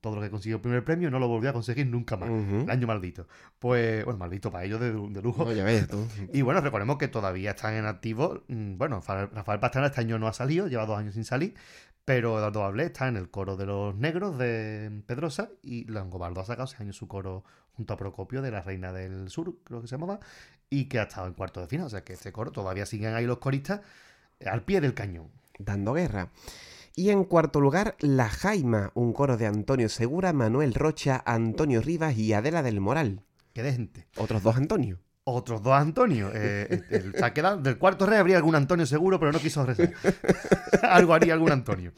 todo 0.00 0.14
lo 0.14 0.22
que 0.22 0.30
consiguió 0.30 0.58
el 0.58 0.62
primer 0.62 0.84
premio 0.84 1.10
no 1.10 1.18
lo 1.18 1.26
volvió 1.26 1.50
a 1.50 1.52
conseguir 1.52 1.84
nunca 1.88 2.16
más. 2.16 2.28
El 2.30 2.70
año 2.70 2.86
maldito. 2.86 3.26
Pues, 3.58 4.04
bueno, 4.04 4.16
maldito 4.16 4.48
para 4.52 4.62
ellos 4.64 4.78
de, 4.78 4.92
de 4.92 5.20
lujo. 5.22 5.42
Oye, 5.42 5.60
ves 5.64 5.88
tú. 5.88 6.06
Y 6.32 6.42
bueno, 6.42 6.60
recordemos 6.60 6.98
que 6.98 7.08
todavía 7.08 7.50
están 7.50 7.74
en 7.74 7.84
activo. 7.84 8.44
mm, 8.46 8.78
Bueno, 8.78 9.02
Fa- 9.02 9.26
Rafael 9.26 9.58
Pastrana 9.58 9.88
este 9.88 10.00
año 10.00 10.16
no 10.20 10.28
ha 10.28 10.32
salido, 10.32 10.68
lleva 10.68 10.86
dos 10.86 10.96
años 10.96 11.14
sin 11.14 11.24
salir. 11.24 11.54
Pero 12.08 12.38
Eduardo 12.38 12.60
Bablé 12.60 12.84
está 12.84 13.06
en 13.08 13.18
el 13.18 13.28
coro 13.28 13.58
de 13.58 13.66
los 13.66 13.94
negros 13.94 14.38
de 14.38 15.02
Pedrosa. 15.04 15.50
Y 15.60 15.84
Longobardo 15.84 16.40
ha 16.40 16.46
sacado 16.46 16.64
ese 16.64 16.82
año 16.82 16.94
su 16.94 17.06
coro 17.06 17.44
junto 17.76 17.92
a 17.92 17.98
Procopio 17.98 18.40
de 18.40 18.50
la 18.50 18.62
Reina 18.62 18.94
del 18.94 19.28
Sur, 19.28 19.56
creo 19.62 19.82
que 19.82 19.88
se 19.88 19.96
llamaba. 19.96 20.18
Y 20.70 20.86
que 20.86 21.00
ha 21.00 21.02
estado 21.02 21.26
en 21.26 21.34
cuarto 21.34 21.60
de 21.60 21.66
final. 21.66 21.84
O 21.84 21.90
sea 21.90 22.04
que 22.04 22.14
este 22.14 22.32
coro 22.32 22.50
todavía 22.50 22.86
siguen 22.86 23.12
ahí 23.12 23.26
los 23.26 23.36
coristas 23.36 23.82
al 24.46 24.62
pie 24.62 24.80
del 24.80 24.94
cañón. 24.94 25.28
Dando 25.58 25.92
guerra. 25.92 26.30
Y 26.96 27.10
en 27.10 27.24
cuarto 27.24 27.60
lugar, 27.60 27.94
La 27.98 28.30
Jaima, 28.30 28.90
un 28.94 29.12
coro 29.12 29.36
de 29.36 29.44
Antonio 29.44 29.90
Segura, 29.90 30.32
Manuel 30.32 30.72
Rocha, 30.72 31.22
Antonio 31.26 31.82
Rivas 31.82 32.16
y 32.16 32.32
Adela 32.32 32.62
del 32.62 32.80
Moral. 32.80 33.20
Que 33.52 33.62
de 33.62 33.74
gente. 33.74 34.06
Otros 34.16 34.42
dos 34.42 34.56
Antonio. 34.56 34.98
Otros 35.30 35.62
dos 35.62 35.74
Antonio. 35.74 36.30
Eh, 36.34 36.82
el- 36.90 37.12
quedado- 37.34 37.58
del 37.58 37.76
cuarto 37.76 38.06
rey 38.06 38.18
habría 38.18 38.36
algún 38.38 38.54
Antonio 38.54 38.86
seguro, 38.86 39.20
pero 39.20 39.30
no 39.32 39.38
quiso 39.38 39.64
rezar. 39.66 39.92
Algo 40.82 41.12
haría 41.12 41.34
algún 41.34 41.52
Antonio. 41.52 41.92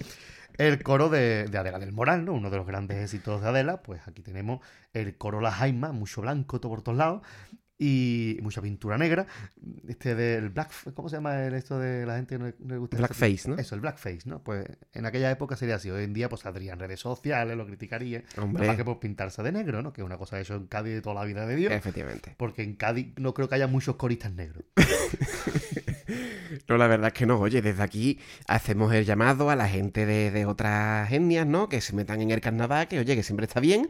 El 0.59 0.83
coro 0.83 1.09
de, 1.09 1.47
de 1.49 1.57
Adela 1.59 1.79
del 1.79 1.93
Moral, 1.93 2.25
¿no? 2.25 2.33
Uno 2.35 2.51
de 2.51 2.57
los 2.57 2.67
grandes 2.67 2.99
éxitos 2.99 3.41
de 3.41 3.49
Adela. 3.49 3.83
Pues 3.83 4.01
aquí 4.09 4.21
tenemos 4.21 4.61
el 4.93 5.17
coro 5.17 5.41
La 5.41 5.53
Jaima, 5.53 5.93
mucho 5.93 6.21
blanco 6.23 6.61
todo 6.61 6.73
por 6.73 6.83
todos 6.83 6.99
lados. 6.99 7.23
Y 7.83 8.39
mucha 8.43 8.61
pintura 8.61 8.99
negra. 8.99 9.27
Este 9.89 10.15
del 10.15 10.51
black... 10.51 10.71
¿Cómo 10.93 11.09
se 11.09 11.17
llama 11.17 11.47
el 11.47 11.55
esto 11.55 11.79
de 11.79 12.05
la 12.05 12.17
gente 12.17 12.37
que 12.37 12.39
no 12.39 12.53
le- 12.69 12.77
gusta? 12.77 12.99
Blackface, 12.99 13.49
¿no? 13.49 13.57
Eso, 13.57 13.75
el 13.75 13.81
blackface, 13.81 14.21
¿no? 14.27 14.43
Pues 14.43 14.67
en 14.93 15.07
aquella 15.07 15.31
época 15.31 15.57
sería 15.57 15.77
así. 15.77 15.91
Hoy 15.91 16.05
en 16.05 16.13
día 16.13 16.29
pues 16.29 16.43
saldrían 16.43 16.79
redes 16.79 17.01
sociales, 17.01 17.57
lo 17.57 17.67
criticarían. 17.67 18.23
Hombre. 18.37 18.67
Más 18.67 18.77
que 18.77 18.85
por 18.85 19.01
pintarse 19.01 19.43
de 19.43 19.51
negro, 19.53 19.81
¿no? 19.81 19.95
Que 19.95 20.03
es 20.03 20.05
una 20.05 20.19
cosa 20.19 20.39
eso 20.39 20.57
en 20.57 20.67
Cádiz 20.67 20.93
de 20.93 21.01
toda 21.01 21.15
la 21.15 21.25
vida 21.25 21.47
de 21.47 21.57
Dios. 21.57 21.73
Efectivamente. 21.73 22.35
Porque 22.37 22.63
en 22.63 22.75
Cádiz 22.75 23.15
no 23.17 23.33
creo 23.33 23.49
que 23.49 23.55
haya 23.55 23.67
muchos 23.67 23.97
coristas 23.97 24.33
negros. 24.35 24.63
No, 26.69 26.77
la 26.77 26.87
verdad 26.89 27.09
es 27.09 27.13
que 27.15 27.27
no. 27.27 27.39
Oye, 27.39 27.63
desde 27.63 27.83
aquí 27.83 28.19
hacemos 28.47 28.93
el 28.93 29.05
llamado 29.05 29.51
a 29.51 29.57
la 29.57 29.69
gente 29.69 30.07
de, 30.07 30.31
de 30.31 30.47
otras 30.47 31.11
etnias, 31.13 31.47
¿no? 31.47 31.69
Que 31.69 31.81
se 31.81 31.95
metan 31.95 32.21
en 32.21 32.31
el 32.33 32.41
carnaval, 32.41 32.89
que 32.89 32.99
oye, 32.99 33.15
que 33.15 33.23
siempre 33.23 33.47
está 33.47 33.61
bien. 33.61 33.89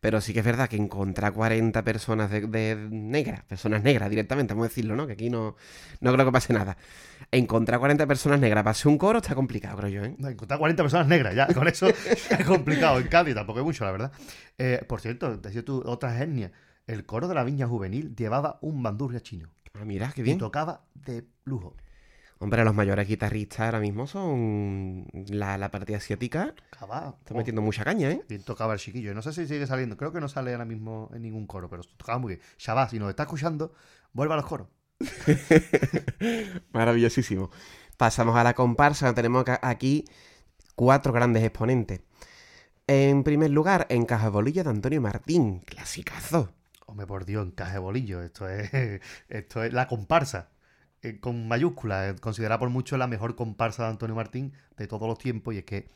Pero 0.00 0.20
sí 0.20 0.32
que 0.32 0.40
es 0.40 0.44
verdad 0.44 0.68
que 0.68 0.76
encontrar 0.76 1.32
40 1.32 1.82
personas 1.82 2.30
de, 2.30 2.42
de 2.46 2.76
negras, 2.90 3.42
personas 3.44 3.82
negras 3.82 4.10
directamente, 4.10 4.52
vamos 4.54 4.66
a 4.66 4.68
decirlo, 4.68 4.94
¿no? 4.94 5.06
Que 5.06 5.14
aquí 5.14 5.30
no, 5.30 5.56
no 6.00 6.12
creo 6.12 6.26
que 6.26 6.32
pase 6.32 6.52
nada. 6.52 6.76
Encontrar 7.32 7.80
40 7.80 8.06
personas 8.06 8.38
negras 8.38 8.62
para 8.62 8.72
hacer 8.72 8.88
un 8.88 8.98
coro 8.98 9.18
está 9.18 9.34
complicado, 9.34 9.76
creo 9.78 9.88
yo, 9.88 10.04
¿eh? 10.04 10.14
No, 10.18 10.28
encontrar 10.28 10.58
40 10.58 10.82
personas 10.82 11.06
negras, 11.08 11.34
ya, 11.34 11.46
con 11.48 11.66
eso 11.66 11.88
es 12.30 12.46
complicado. 12.46 12.98
En 12.98 13.08
Cádiz 13.08 13.34
tampoco 13.34 13.58
hay 13.60 13.64
mucho, 13.64 13.84
la 13.84 13.92
verdad. 13.92 14.12
Eh, 14.58 14.84
por 14.86 15.00
cierto, 15.00 15.36
decías 15.38 15.64
tú, 15.64 15.82
otras 15.86 16.20
etnias. 16.20 16.52
El 16.86 17.04
coro 17.04 17.26
de 17.26 17.34
la 17.34 17.42
Viña 17.42 17.66
Juvenil 17.66 18.14
llevaba 18.14 18.58
un 18.60 18.82
bandurria 18.82 19.20
chino 19.20 19.48
Ah, 19.74 19.84
mira, 19.84 20.12
qué 20.14 20.20
y 20.20 20.24
bien. 20.24 20.38
tocaba 20.38 20.84
de 20.94 21.24
lujo. 21.44 21.74
Hombre, 22.38 22.64
los 22.64 22.74
mayores 22.74 23.08
guitarristas 23.08 23.60
ahora 23.60 23.80
mismo 23.80 24.06
son 24.06 25.06
la, 25.28 25.56
la 25.56 25.70
parte 25.70 25.94
asiática. 25.94 26.54
Tocaba, 26.70 27.16
Está 27.18 27.32
oh, 27.32 27.36
metiendo 27.38 27.62
mucha 27.62 27.82
caña, 27.82 28.10
¿eh? 28.10 28.22
bien 28.28 28.42
tocaba 28.42 28.74
el 28.74 28.78
chiquillo. 28.78 29.14
No 29.14 29.22
sé 29.22 29.32
si 29.32 29.46
sigue 29.46 29.66
saliendo, 29.66 29.96
creo 29.96 30.12
que 30.12 30.20
no 30.20 30.28
sale 30.28 30.52
ahora 30.52 30.66
mismo 30.66 31.10
en 31.14 31.22
ningún 31.22 31.46
coro, 31.46 31.70
pero 31.70 31.82
tocaba 31.96 32.18
muy 32.18 32.34
bien. 32.34 32.40
Shabbat, 32.58 32.90
si 32.90 32.98
nos 32.98 33.08
está 33.08 33.22
escuchando, 33.22 33.72
vuelva 34.12 34.34
a 34.34 34.36
los 34.38 34.46
coros. 34.46 34.68
Maravillosísimo. 36.72 37.50
Pasamos 37.96 38.36
a 38.36 38.44
la 38.44 38.52
comparsa. 38.52 39.14
Tenemos 39.14 39.44
aquí 39.62 40.04
cuatro 40.74 41.12
grandes 41.12 41.42
exponentes. 41.42 42.00
En 42.86 43.24
primer 43.24 43.50
lugar, 43.50 43.86
Encaja 43.88 44.28
Bolillo 44.28 44.62
de 44.62 44.70
Antonio 44.70 45.00
Martín. 45.00 45.60
Clasicazo. 45.60 46.52
Hombre, 46.86 47.06
por 47.06 47.24
Dios, 47.24 47.46
encaje 47.46 47.78
bolillo. 47.78 48.22
Esto 48.22 48.48
es, 48.48 48.70
esto 49.28 49.64
es 49.64 49.72
la 49.72 49.88
comparsa. 49.88 50.50
Eh, 51.08 51.20
con 51.20 51.48
mayúsculas. 51.48 52.14
eh, 52.14 52.20
Considerada 52.20 52.58
por 52.58 52.70
muchos 52.70 52.98
la 52.98 53.06
mejor 53.06 53.34
comparsa 53.36 53.84
de 53.84 53.90
Antonio 53.90 54.14
Martín 54.16 54.52
de 54.76 54.86
todos 54.86 55.08
los 55.08 55.18
tiempos. 55.18 55.54
Y 55.54 55.58
es 55.58 55.64
que. 55.64 55.88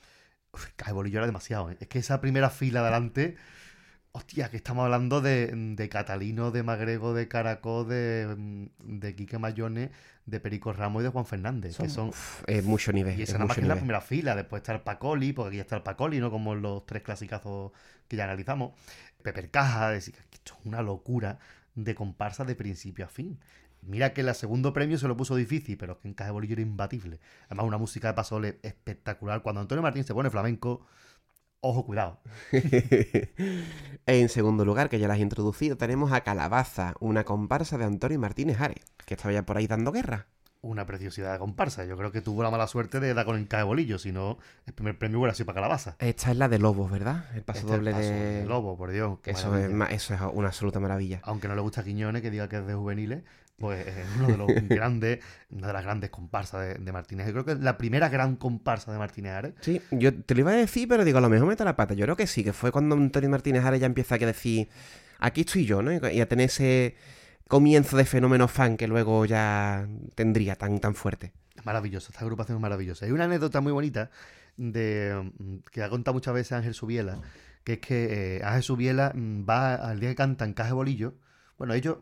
Encaje 0.73 0.93
bolillo 0.93 1.19
era 1.19 1.26
demasiado. 1.26 1.71
eh. 1.71 1.76
Es 1.81 1.88
que 1.88 1.99
esa 2.00 2.21
primera 2.21 2.50
fila 2.50 2.81
adelante. 2.81 3.37
Hostia, 4.12 4.50
que 4.50 4.57
estamos 4.57 4.85
hablando 4.85 5.21
de, 5.21 5.52
de 5.76 5.88
Catalino, 5.88 6.50
de 6.50 6.64
Magrego, 6.64 7.14
de 7.14 7.29
Caracol, 7.29 7.88
de, 7.88 8.69
de 8.81 9.14
Quique 9.14 9.38
Mayone, 9.38 9.93
de 10.26 10.40
Perico 10.40 10.73
Ramos 10.73 11.02
y 11.02 11.05
de 11.05 11.11
Juan 11.11 11.26
Fernández. 11.26 11.79
que 11.79 11.88
son 11.88 12.09
Uf, 12.09 12.43
es 12.49 12.64
mucho 12.64 12.93
nivel. 12.93 13.17
y 13.19 13.23
es 13.23 13.29
esa 13.31 13.38
nada 13.38 13.47
más 13.47 13.57
mucho 13.57 13.61
que 13.61 13.67
es 13.67 13.69
la 13.69 13.76
primera 13.76 14.00
fila. 14.00 14.35
Después 14.35 14.61
está 14.62 14.73
el 14.75 14.81
Pacoli, 14.81 15.33
porque 15.33 15.50
aquí 15.50 15.61
está 15.61 15.76
el 15.76 15.83
Pacoli, 15.83 16.19
¿no? 16.19 16.31
Como 16.33 16.57
los 16.57 16.85
tres 16.87 17.02
clasicazos 17.05 17.71
que 18.09 18.17
ya 18.17 18.25
analizamos. 18.25 18.73
Peper 19.23 19.50
Caja, 19.50 19.95
es 19.95 20.07
decir, 20.07 20.17
esto 20.33 20.55
es 20.59 20.67
una 20.67 20.83
locura 20.83 21.38
de 21.76 21.95
comparsa 21.95 22.45
de 22.45 22.57
principio 22.57 23.05
a 23.05 23.09
fin. 23.09 23.38
Mira 23.82 24.12
que 24.12 24.20
el 24.20 24.34
segundo 24.34 24.72
premio 24.72 24.99
se 24.99 25.08
lo 25.08 25.16
puso 25.16 25.37
difícil, 25.37 25.76
pero 25.76 25.94
es 25.94 25.99
que 25.99 26.08
en 26.08 26.14
Caja 26.14 26.28
de 26.28 26.32
Bolillo 26.32 26.52
era 26.52 26.62
imbatible. 26.62 27.20
Además, 27.46 27.66
una 27.66 27.78
música 27.78 28.08
de 28.08 28.14
pasole 28.14 28.58
espectacular. 28.62 29.42
Cuando 29.42 29.60
Antonio 29.60 29.82
Martín 29.82 30.04
se 30.04 30.14
pone 30.14 30.30
flamenco, 30.30 30.87
ojo, 31.60 31.84
cuidado. 31.84 32.20
en 34.06 34.28
segundo 34.28 34.64
lugar, 34.64 34.88
que 34.88 34.99
ya 34.99 35.08
las 35.08 35.18
he 35.18 35.22
introducido, 35.22 35.76
tenemos 35.76 36.12
a 36.12 36.22
Calabaza, 36.22 36.94
una 37.00 37.25
comparsa 37.25 37.78
de 37.78 37.84
Antonio 37.84 38.18
Martínez 38.18 38.60
Ares, 38.60 38.84
que 39.06 39.14
estaba 39.14 39.32
ya 39.32 39.44
por 39.44 39.56
ahí 39.56 39.66
dando 39.66 39.92
guerra. 39.92 40.26
Una 40.62 40.84
preciosidad 40.84 41.32
de 41.32 41.38
comparsa. 41.38 41.87
Yo 41.87 41.96
creo 41.96 42.12
que 42.12 42.20
tuvo 42.20 42.42
la 42.42 42.50
mala 42.50 42.66
suerte 42.66 43.00
de 43.00 43.14
dar 43.14 43.25
con 43.25 43.49
de 43.49 43.62
Bolillo, 43.62 43.99
si 43.99 44.12
no, 44.12 44.37
el 44.66 44.75
primer 44.75 44.99
premio 44.99 45.18
hubiera 45.18 45.34
sido 45.34 45.46
para 45.46 45.54
Calabaza. 45.54 45.96
Esta 45.99 46.30
es 46.32 46.37
la 46.37 46.50
de 46.50 46.58
Lobos, 46.58 46.90
¿verdad? 46.90 47.25
El 47.34 47.42
paso 47.42 47.60
Este 47.60 47.72
el 47.72 47.78
doble 47.78 47.92
paso 47.92 48.02
de... 48.02 48.40
de 48.40 48.44
Lobo, 48.44 48.76
por 48.76 48.90
Dios. 48.90 49.18
Eso 49.25 49.56
es, 49.56 49.70
maravilla. 49.70 49.96
eso 49.96 50.14
es 50.14 50.20
una 50.34 50.49
absoluta 50.49 50.78
maravilla. 50.78 51.20
aunque 51.22 51.49
no 51.49 51.54
le 51.54 51.62
gusta 51.62 51.80
a 51.80 51.84
Quiñones, 51.84 52.20
que 52.20 52.30
diga 52.30 52.46
que 52.50 52.58
es 52.58 52.66
de 52.66 52.75
juveniles, 52.75 53.22
pues 53.61 53.87
es 53.87 54.07
uno 54.17 54.29
de 54.29 54.37
los 54.38 54.49
grandes, 54.69 55.21
una 55.50 55.69
de 55.69 55.73
las 55.75 55.85
grandes 55.85 56.11
comparsas 56.11 56.62
de, 56.62 56.75
de 56.83 56.93
Martínez. 56.93 57.26
Yo 57.26 57.33
creo 57.33 57.45
que 57.45 57.52
es 57.52 57.61
la 57.61 57.76
primera 57.76 58.09
gran 58.09 58.37
comparsa 58.37 58.90
de 58.90 58.99
Martínez 58.99 59.33
Ares. 59.33 59.55
Sí, 59.61 59.81
yo 59.90 60.14
te 60.14 60.35
lo 60.35 60.40
iba 60.40 60.52
a 60.52 60.57
decir, 60.57 60.88
pero 60.88 61.05
digo, 61.05 61.19
a 61.19 61.21
lo 61.21 61.29
mejor 61.29 61.47
mete 61.47 61.64
la 61.64 61.76
pata. 61.76 61.95
Yo 61.95 62.07
creo 62.07 62.17
que 62.17 62.26
sí, 62.26 62.43
que 62.43 62.55
fue 62.55 62.73
cuando 62.73 62.97
Antonio 62.97 63.29
Martínez 63.29 63.64
Ares 63.64 63.81
ya 63.81 63.87
empieza 63.87 64.14
a 64.14 64.19
decir, 64.19 64.69
aquí 65.19 65.43
estoy 65.43 65.67
yo, 65.67 65.83
¿no? 65.83 65.93
Y 65.93 66.21
a 66.21 66.29
tener 66.29 66.47
ese 66.47 66.97
comienzo 67.47 67.97
de 67.97 68.07
fenómeno 68.07 68.49
fan 68.49 68.76
que 68.76 68.88
luego 68.88 69.26
ya 69.26 69.87
tendría 70.14 70.57
tan, 70.57 70.81
tan 70.81 70.95
fuerte. 70.95 71.33
Maravillosa, 71.64 72.09
esta 72.11 72.25
agrupación 72.25 72.57
es 72.57 72.62
maravillosa. 72.62 73.05
Hay 73.05 73.12
una 73.12 73.25
anécdota 73.25 73.61
muy 73.61 73.73
bonita 73.73 74.11
de 74.57 75.33
que 75.71 75.83
ha 75.83 75.90
contado 75.90 76.14
muchas 76.14 76.33
veces 76.33 76.52
Ángel 76.52 76.75
Subiela, 76.75 77.19
que 77.64 77.75
es 77.75 77.79
que 77.81 78.37
eh, 78.37 78.45
Ángel 78.45 78.62
Subiela 78.62 79.12
mm, 79.14 79.45
va 79.49 79.75
al 79.75 80.00
día 80.00 80.09
que 80.09 80.14
cantan 80.14 80.55
Caje 80.55 80.73
Bolillo. 80.73 81.14
Bueno, 81.59 81.75
ellos 81.75 81.99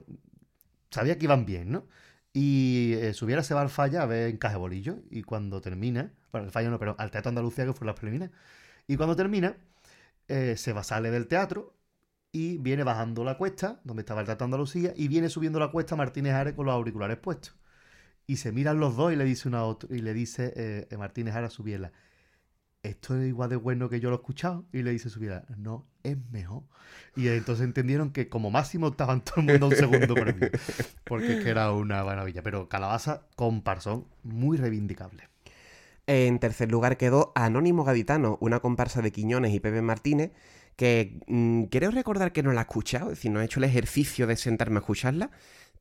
sabía 0.91 1.19
que 1.19 1.25
iban 1.25 1.47
bien, 1.47 1.71
¿no? 1.71 1.87
Y 2.33 2.95
eh, 2.95 3.15
Subiela 3.15 3.43
se 3.43 3.55
va 3.55 3.63
al 3.63 3.71
falla 3.71 4.03
a 4.03 4.07
ver 4.07 4.29
en 4.29 4.37
Caje 4.39 4.57
Bolillo. 4.57 4.99
Y 5.11 5.23
cuando 5.23 5.61
termina, 5.61 6.13
bueno, 6.33 6.47
el 6.47 6.53
falla 6.53 6.71
no, 6.71 6.79
pero 6.79 6.95
al 6.99 7.11
Teatro 7.11 7.31
Andalucía, 7.31 7.67
que 7.67 7.73
fue 7.73 7.87
la 7.87 7.95
preliminar. 7.95 8.31
Y 8.87 8.97
cuando 8.97 9.17
termina, 9.17 9.57
eh, 10.29 10.57
se 10.57 10.73
va, 10.73 10.85
sale 10.85 11.11
del 11.11 11.27
teatro 11.27 11.75
y 12.33 12.59
viene 12.59 12.85
bajando 12.85 13.25
la 13.25 13.39
cuesta, 13.39 13.81
donde 13.85 14.03
estaba 14.03 14.21
el 14.21 14.27
Teatro 14.27 14.45
Andalucía, 14.45 14.93
y 14.97 15.09
viene 15.09 15.29
subiendo 15.31 15.59
la 15.59 15.71
cuesta 15.71 15.97
Martínez 15.97 16.35
Ares 16.35 16.55
con 16.55 16.67
los 16.67 16.75
auriculares 16.75 17.17
puestos. 17.19 17.57
Y 18.27 18.37
se 18.37 18.53
miran 18.53 18.79
los 18.81 18.97
dos 18.97 19.13
y 19.13 19.17
le 19.17 19.25
dice 19.25 19.49
una 19.49 19.61
a 19.61 19.65
otro, 19.65 19.95
y 19.95 20.01
le 20.03 20.13
dice 20.15 20.53
eh, 20.57 20.97
Martínez 20.99 21.35
Ares 21.35 21.49
a 21.53 21.55
Subiela, 21.55 21.93
esto 22.89 23.17
es 23.17 23.29
igual 23.29 23.51
de 23.51 23.57
bueno 23.57 23.89
que 23.89 24.01
yo 24.01 24.11
lo 24.11 24.17
he 24.17 24.19
escuchado. 24.19 24.65
Y 24.73 24.83
le 24.83 24.91
dice 24.91 25.11
Subiela, 25.11 25.45
no, 25.57 25.87
es 26.03 26.17
mejor. 26.31 26.63
Y 27.17 27.29
entonces 27.29 27.65
entendieron 27.65 28.11
que 28.11 28.29
como 28.29 28.51
máximo 28.51 28.89
estaban 28.89 29.23
todo 29.23 29.41
el 29.41 29.47
mundo 29.47 29.69
un 29.69 29.77
segundo 29.77 30.15
premio. 30.15 30.51
Porque 31.05 31.39
es 31.39 31.45
que 31.45 31.51
era 31.51 31.73
una 31.73 32.05
maravilla. 32.05 32.43
Pero 32.43 32.69
Calabaza 32.69 33.23
con 33.37 33.63
Parsón, 33.63 34.07
muy 34.23 34.57
reivindicable. 34.57 35.29
En 36.07 36.39
tercer 36.39 36.71
lugar 36.71 36.97
quedó 36.97 37.33
Anónimo 37.35 37.85
Gaditano, 37.85 38.39
una 38.41 38.61
comparsa 38.61 39.03
de 39.03 39.13
Quiñones 39.13 39.53
y 39.53 39.61
Pepe 39.61 39.83
Martínez, 39.83 40.33
que 40.75 41.21
mm, 41.27 41.65
creo 41.65 41.91
recordar 41.91 42.33
que 42.33 42.43
no 42.43 42.53
la 42.53 42.63
he 42.63 42.63
escuchado, 42.63 43.11
es 43.11 43.19
decir, 43.19 43.31
no 43.31 43.43
he 43.43 43.45
hecho 43.45 43.61
el 43.61 43.65
ejercicio 43.65 44.27
de 44.27 44.37
sentarme 44.37 44.77
a 44.77 44.81
escucharla, 44.81 45.31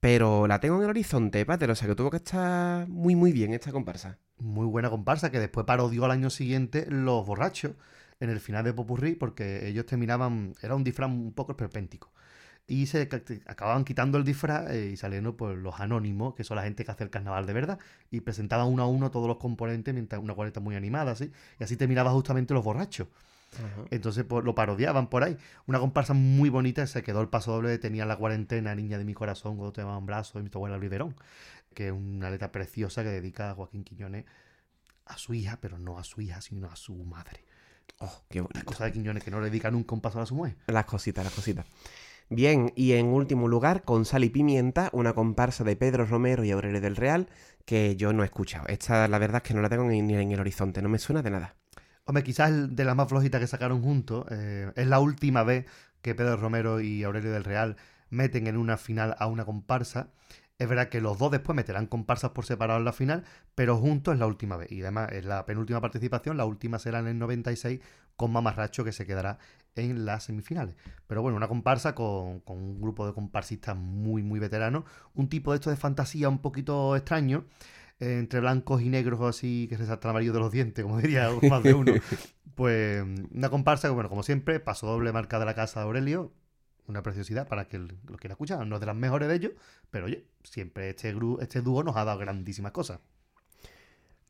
pero 0.01 0.45
la 0.47 0.59
tengo 0.59 0.75
en 0.77 0.83
el 0.83 0.89
horizonte, 0.89 1.45
Pater, 1.45 1.71
o 1.71 1.75
sea 1.75 1.87
que 1.87 1.95
tuvo 1.95 2.11
que 2.11 2.17
estar 2.17 2.89
muy, 2.89 3.15
muy 3.15 3.31
bien 3.31 3.53
esta 3.53 3.71
comparsa. 3.71 4.19
Muy 4.39 4.65
buena 4.67 4.89
comparsa 4.89 5.31
que 5.31 5.39
después 5.39 5.65
parodió 5.65 6.05
al 6.05 6.11
año 6.11 6.29
siguiente 6.29 6.85
Los 6.89 7.25
Borrachos 7.25 7.71
en 8.19 8.29
el 8.29 8.39
final 8.39 8.63
de 8.63 8.73
Popurrí 8.73 9.15
porque 9.15 9.67
ellos 9.67 9.85
terminaban, 9.85 10.53
era 10.61 10.75
un 10.75 10.83
disfraz 10.83 11.09
un 11.09 11.33
poco 11.33 11.53
esperpéntico. 11.53 12.11
y 12.67 12.85
se 12.87 13.09
acababan 13.47 13.85
quitando 13.85 14.17
el 14.17 14.25
disfraz 14.25 14.69
eh, 14.71 14.89
y 14.93 14.97
saliendo 14.97 15.37
pues, 15.37 15.57
los 15.57 15.79
anónimos, 15.79 16.35
que 16.35 16.43
son 16.43 16.57
la 16.57 16.63
gente 16.63 16.83
que 16.83 16.91
hace 16.91 17.03
el 17.05 17.09
carnaval 17.09 17.45
de 17.45 17.53
verdad, 17.53 17.79
y 18.11 18.19
presentaban 18.21 18.67
uno 18.67 18.83
a 18.83 18.87
uno 18.87 19.09
todos 19.09 19.27
los 19.27 19.37
componentes 19.37 19.93
mientras 19.93 20.21
una 20.21 20.33
cuarenta 20.33 20.59
muy 20.59 20.75
animada, 20.75 21.11
así, 21.13 21.31
y 21.59 21.63
así 21.63 21.77
terminaba 21.77 22.11
justamente 22.11 22.53
los 22.53 22.63
borrachos. 22.63 23.07
Entonces 23.91 24.25
pues, 24.25 24.43
lo 24.43 24.53
parodiaban 24.53 25.07
por 25.07 25.23
ahí. 25.23 25.37
Una 25.67 25.79
comparsa 25.79 26.13
muy 26.13 26.49
bonita, 26.49 26.85
se 26.85 27.01
quedó 27.01 27.21
el 27.21 27.29
paso 27.29 27.53
doble, 27.53 27.77
tenía 27.77 28.05
la 28.05 28.17
cuarentena, 28.17 28.75
Niña 28.75 28.97
de 28.97 29.05
mi 29.05 29.13
corazón, 29.13 29.55
cuando 29.55 29.71
te 29.71 29.83
un 29.83 30.05
brazo, 30.05 30.39
y 30.39 30.43
mi 30.43 30.49
abuela 30.53 30.77
Riverón, 30.77 31.15
que 31.73 31.87
es 31.87 31.93
una 31.93 32.29
letra 32.29 32.51
preciosa 32.51 33.03
que 33.03 33.09
dedica 33.09 33.51
a 33.51 33.55
Joaquín 33.55 33.83
Quiñones 33.83 34.25
a 35.05 35.17
su 35.17 35.33
hija, 35.33 35.59
pero 35.61 35.79
no 35.79 35.97
a 35.97 36.03
su 36.03 36.21
hija, 36.21 36.41
sino 36.41 36.69
a 36.69 36.75
su 36.75 36.95
madre. 36.95 37.43
Oh, 37.99 38.23
qué 38.29 38.41
bonito. 38.41 38.65
cosa 38.65 38.85
de 38.85 38.91
Quiñones 38.91 39.23
que 39.23 39.31
no 39.31 39.39
le 39.39 39.49
dedica 39.49 39.71
nunca 39.71 39.95
un 39.95 40.01
paso 40.01 40.19
a 40.19 40.25
su 40.25 40.35
mujer. 40.35 40.57
Las 40.67 40.85
cositas, 40.85 41.23
las 41.23 41.33
cositas. 41.33 41.65
Bien, 42.29 42.73
y 42.75 42.91
en 42.93 43.07
último 43.07 43.47
lugar, 43.47 43.83
con 43.83 44.03
Sal 44.03 44.25
y 44.25 44.29
Pimienta, 44.29 44.89
una 44.91 45.13
comparsa 45.13 45.63
de 45.63 45.77
Pedro 45.77 46.05
Romero 46.05 46.43
y 46.43 46.51
Aurelio 46.51 46.81
del 46.81 46.97
Real, 46.97 47.29
que 47.63 47.95
yo 47.95 48.11
no 48.11 48.23
he 48.23 48.25
escuchado. 48.25 48.67
Esta, 48.67 49.07
la 49.07 49.17
verdad 49.17 49.41
es 49.43 49.47
que 49.47 49.53
no 49.53 49.61
la 49.61 49.69
tengo 49.69 49.85
ni, 49.85 49.99
en 49.99 50.31
el 50.31 50.39
horizonte, 50.39 50.81
no 50.81 50.89
me 50.89 50.99
suena 50.99 51.21
de 51.21 51.29
nada. 51.29 51.55
Hombre, 52.03 52.23
quizás 52.23 52.75
de 52.75 52.83
las 52.83 52.95
más 52.95 53.07
flojitas 53.07 53.39
que 53.39 53.47
sacaron 53.47 53.81
juntos. 53.81 54.25
Eh, 54.29 54.71
es 54.75 54.87
la 54.87 54.99
última 54.99 55.43
vez 55.43 55.65
que 56.01 56.15
Pedro 56.15 56.35
Romero 56.35 56.81
y 56.81 57.03
Aurelio 57.03 57.31
del 57.31 57.45
Real 57.45 57.77
meten 58.09 58.47
en 58.47 58.57
una 58.57 58.77
final 58.77 59.15
a 59.19 59.27
una 59.27 59.45
comparsa. 59.45 60.09
Es 60.59 60.67
verdad 60.67 60.89
que 60.89 61.01
los 61.01 61.19
dos 61.19 61.31
después 61.31 61.55
meterán 61.55 61.85
comparsas 61.85 62.31
por 62.31 62.45
separado 62.45 62.79
en 62.79 62.85
la 62.85 62.93
final, 62.93 63.23
pero 63.53 63.77
juntos 63.77 64.15
es 64.15 64.19
la 64.19 64.25
última 64.25 64.57
vez. 64.57 64.71
Y 64.71 64.81
además 64.81 65.11
es 65.11 65.23
la 65.23 65.45
penúltima 65.45 65.81
participación, 65.81 66.35
la 66.35 66.45
última 66.45 66.79
será 66.79 66.99
en 66.99 67.07
el 67.07 67.19
96 67.19 67.79
con 68.15 68.31
Mamarracho 68.31 68.83
que 68.83 68.91
se 68.91 69.05
quedará 69.05 69.37
en 69.75 70.05
las 70.05 70.23
semifinales. 70.23 70.75
Pero 71.05 71.21
bueno, 71.21 71.37
una 71.37 71.47
comparsa 71.47 71.93
con, 71.93 72.41
un 72.47 72.81
grupo 72.81 73.05
de 73.05 73.13
comparsistas 73.13 73.77
muy, 73.77 74.23
muy 74.23 74.39
veteranos. 74.39 74.85
Un 75.13 75.29
tipo 75.29 75.51
de 75.51 75.57
esto 75.57 75.69
de 75.69 75.75
fantasía 75.75 76.27
un 76.27 76.39
poquito 76.39 76.95
extraño. 76.95 77.45
Eh, 77.99 78.17
entre 78.19 78.39
blancos 78.39 78.81
y 78.83 78.89
negros 78.89 79.19
así 79.21 79.65
que 79.69 79.77
se 79.77 79.85
salta 79.87 80.07
el 80.07 80.11
amarillo 80.11 80.33
de 80.33 80.39
los 80.39 80.51
dientes, 80.51 80.83
como 80.83 80.99
diría 80.99 81.29
más 81.49 81.61
de 81.61 81.75
uno. 81.75 81.93
Pues 82.55 83.03
una 83.31 83.49
comparsa 83.49 83.87
que, 83.87 83.93
bueno, 83.93 84.09
como 84.09 84.23
siempre, 84.23 84.59
paso 84.59 84.87
doble 84.87 85.11
marca 85.11 85.37
de 85.37 85.45
la 85.45 85.53
casa 85.53 85.81
de 85.81 85.85
Aurelio, 85.85 86.31
una 86.87 87.03
preciosidad 87.03 87.47
para 87.47 87.67
que 87.67 87.79
lo 87.79 88.17
quiera 88.17 88.33
escuchar. 88.33 88.65
No 88.65 88.75
es 88.75 88.79
de 88.79 88.87
las 88.87 88.95
mejores 88.95 89.27
de 89.27 89.35
ellos, 89.35 89.51
pero 89.91 90.05
oye, 90.05 90.25
siempre 90.43 90.89
este, 90.89 91.15
este 91.39 91.61
dúo 91.61 91.83
nos 91.83 91.95
ha 91.95 92.05
dado 92.05 92.19
grandísimas 92.19 92.71
cosas. 92.71 92.99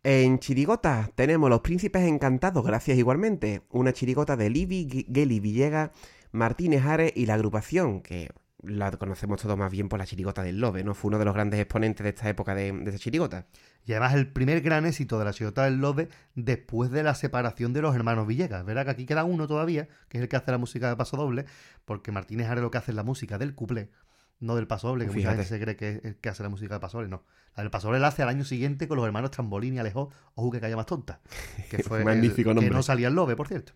En 0.03 0.39
Chirigota 0.39 1.09
tenemos 1.15 1.49
Los 1.49 1.61
Príncipes 1.61 2.03
Encantados, 2.03 2.63
gracias 2.65 2.97
igualmente. 2.97 3.63
Una 3.69 3.93
chirigota 3.93 4.37
de 4.37 4.49
Libby, 4.49 5.05
Geli 5.13 5.39
Villegas, 5.39 5.91
Martínez 6.31 6.85
Ares 6.85 7.11
y 7.15 7.25
la 7.25 7.33
agrupación, 7.33 8.01
que 8.01 8.29
la 8.63 8.91
conocemos 8.91 9.41
todos 9.41 9.57
más 9.57 9.71
bien 9.71 9.87
por 9.87 9.99
la 9.99 10.05
chirigota 10.05 10.41
del 10.41 10.59
Lobe, 10.59 10.83
¿no? 10.83 10.93
Fue 10.95 11.09
uno 11.09 11.19
de 11.19 11.25
los 11.25 11.33
grandes 11.33 11.59
exponentes 11.59 12.03
de 12.03 12.09
esta 12.09 12.27
época 12.29 12.55
de, 12.55 12.71
de 12.71 12.89
esa 12.89 12.99
chirigota. 12.99 13.45
Y 13.85 13.91
además 13.91 14.15
el 14.15 14.27
primer 14.31 14.61
gran 14.61 14.85
éxito 14.85 15.19
de 15.19 15.25
la 15.25 15.33
chirigota 15.33 15.65
del 15.65 15.77
Lobe 15.77 16.09
después 16.35 16.91
de 16.91 17.03
la 17.03 17.15
separación 17.15 17.73
de 17.73 17.81
los 17.81 17.95
hermanos 17.95 18.27
Villegas. 18.27 18.65
¿Verdad 18.65 18.85
que 18.85 18.91
aquí 18.91 19.05
queda 19.05 19.23
uno 19.23 19.47
todavía, 19.47 19.87
que 20.09 20.17
es 20.17 20.23
el 20.23 20.29
que 20.29 20.35
hace 20.35 20.51
la 20.51 20.57
música 20.57 20.89
de 20.89 20.95
paso 20.95 21.17
doble? 21.17 21.45
Porque 21.85 22.11
Martínez 22.11 22.47
Ares 22.47 22.63
lo 22.63 22.71
que 22.71 22.79
hace 22.79 22.91
es 22.91 22.95
la 22.95 23.03
música 23.03 23.37
del 23.37 23.53
cuplé, 23.53 23.91
no 24.39 24.55
del 24.55 24.67
paso 24.67 24.87
doble, 24.89 25.05
que 25.05 25.13
mucha 25.13 25.29
gente 25.29 25.45
se 25.45 25.59
cree 25.59 25.75
que 25.75 25.89
es 25.89 26.05
el 26.05 26.15
que 26.17 26.29
hace 26.29 26.43
la 26.43 26.49
música 26.49 26.73
de 26.73 26.79
paso 26.79 26.97
doble, 26.97 27.09
no. 27.09 27.23
La 27.55 27.63
del 27.63 27.71
paso 27.71 27.87
doble 27.87 27.99
la 27.99 28.07
hace 28.07 28.23
al 28.23 28.29
año 28.29 28.43
siguiente 28.43 28.87
con 28.87 28.97
los 28.97 29.05
hermanos 29.05 29.31
Trambolini 29.31 29.77
y 29.77 29.79
Alejo, 29.79 30.11
ojo 30.35 30.51
que 30.51 30.59
calla 30.59 30.75
más 30.75 30.85
tonta. 30.85 31.21
Que 31.69 31.77
fue 31.83 32.03
Magnífico 32.03 32.53
Que 32.55 32.69
no 32.69 32.83
salía 32.83 33.07
el 33.07 33.15
Lobe, 33.15 33.35
por 33.35 33.47
cierto. 33.47 33.73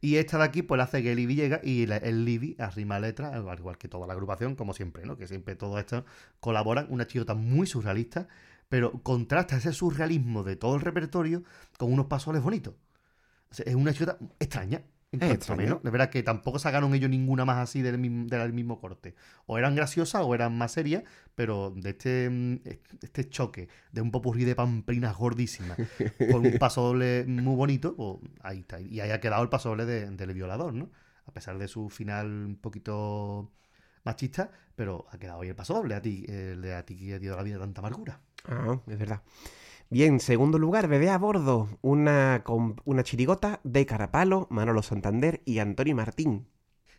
Y 0.00 0.16
esta 0.16 0.38
de 0.38 0.44
aquí, 0.44 0.62
pues 0.62 0.76
la 0.78 0.84
hace 0.84 1.02
Geli 1.02 1.26
Villegas 1.26 1.60
y 1.64 1.84
el 1.84 2.24
Libby 2.24 2.56
arrima 2.58 2.98
letra, 3.00 3.28
al 3.34 3.58
igual 3.58 3.78
que 3.78 3.88
toda 3.88 4.06
la 4.06 4.12
agrupación, 4.12 4.54
como 4.54 4.74
siempre, 4.74 5.06
¿no? 5.06 5.16
Que 5.16 5.26
siempre 5.26 5.56
todo 5.56 5.78
esto 5.78 6.04
colaboran. 6.40 6.86
Una 6.90 7.06
chirota 7.06 7.34
muy 7.34 7.66
surrealista, 7.66 8.28
pero 8.68 9.02
contrasta 9.02 9.56
ese 9.56 9.72
surrealismo 9.72 10.42
de 10.42 10.56
todo 10.56 10.74
el 10.74 10.82
repertorio 10.82 11.42
con 11.78 11.92
unos 11.92 12.06
pasoles 12.06 12.42
bonitos. 12.42 12.74
es 13.64 13.74
una 13.74 13.92
chirota 13.92 14.18
extraña, 14.38 14.82
menos. 15.56 15.82
De 15.82 15.90
verdad 15.90 16.10
que 16.10 16.22
tampoco 16.22 16.58
sacaron 16.58 16.94
ellos 16.94 17.10
ninguna 17.10 17.44
más 17.44 17.58
así 17.58 17.82
del 17.82 17.98
mismo, 17.98 18.26
del 18.26 18.52
mismo 18.52 18.80
corte. 18.80 19.14
O 19.46 19.58
eran 19.58 19.74
graciosas 19.74 20.22
o 20.24 20.34
eran 20.34 20.56
más 20.56 20.72
serias, 20.72 21.04
pero 21.34 21.72
de 21.74 21.90
este, 21.90 22.30
mm, 22.30 22.60
este 23.02 23.28
choque 23.28 23.68
de 23.92 24.00
un 24.00 24.10
popurrí 24.10 24.44
de 24.44 24.54
pamplinas 24.54 25.16
gordísimas 25.16 25.78
con 26.30 26.46
un 26.46 26.58
paso 26.58 26.82
doble 26.82 27.24
muy 27.26 27.56
bonito, 27.56 27.94
pues 27.96 28.18
ahí 28.42 28.60
está. 28.60 28.80
Y 28.80 29.00
ahí 29.00 29.10
ha 29.10 29.20
quedado 29.20 29.42
el 29.42 29.48
paso 29.48 29.70
doble 29.70 29.86
del 29.86 30.34
violador, 30.34 30.74
¿no? 30.74 30.90
A 31.26 31.32
pesar 31.32 31.58
de 31.58 31.68
su 31.68 31.88
final 31.88 32.26
un 32.26 32.56
poquito 32.56 33.50
machista, 34.04 34.50
pero 34.76 35.06
ha 35.10 35.18
quedado 35.18 35.40
ahí 35.40 35.48
el 35.48 35.56
paso 35.56 35.74
doble 35.74 35.94
a 35.94 36.02
ti, 36.02 36.24
el 36.28 36.60
de 36.60 36.74
a 36.74 36.84
ti 36.84 36.96
que 36.96 37.14
ha 37.14 37.18
dio 37.18 37.36
la 37.36 37.42
vida 37.42 37.58
tanta 37.58 37.80
amargura. 37.80 38.20
Ah, 38.46 38.78
es 38.86 38.98
verdad. 38.98 39.22
Bien, 39.90 40.18
segundo 40.18 40.58
lugar, 40.58 40.88
Bebé 40.88 41.10
a 41.10 41.18
Bordo, 41.18 41.68
una, 41.82 42.42
una 42.84 43.02
chirigota 43.02 43.60
de 43.64 43.86
Carapalo, 43.86 44.48
Manolo 44.50 44.82
Santander 44.82 45.42
y 45.44 45.58
Antonio 45.58 45.94
Martín. 45.94 46.48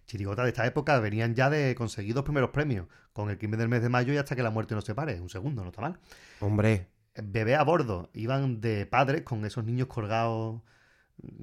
Chirigota 0.06 0.43
de 0.43 0.50
esta 0.50 0.65
época 0.65 1.00
venían 1.00 1.34
ya 1.34 1.50
de 1.50 1.74
conseguir 1.76 2.13
dos 2.13 2.24
primeros 2.24 2.52
premios, 2.52 2.88
con 3.12 3.30
el 3.30 3.38
15 3.38 3.58
del 3.58 3.69
mes 3.69 3.82
de 3.82 3.89
mayo 3.89 4.13
y 4.13 4.17
hasta 4.17 4.36
que 4.36 4.43
la 4.43 4.52
muerte 4.52 4.76
nos 4.76 4.86
separe. 4.86 5.19
Un 5.19 5.30
segundo, 5.30 5.63
no 5.63 5.69
está 5.69 5.82
mal. 5.82 6.00
Hombre. 6.39 6.88
Bebé 7.21 7.56
a 7.56 7.63
bordo, 7.63 8.10
iban 8.13 8.62
de 8.62 8.86
padres 8.86 9.24
con 9.24 9.45
esos 9.45 9.63
niños 9.65 9.88
colgados, 9.88 10.62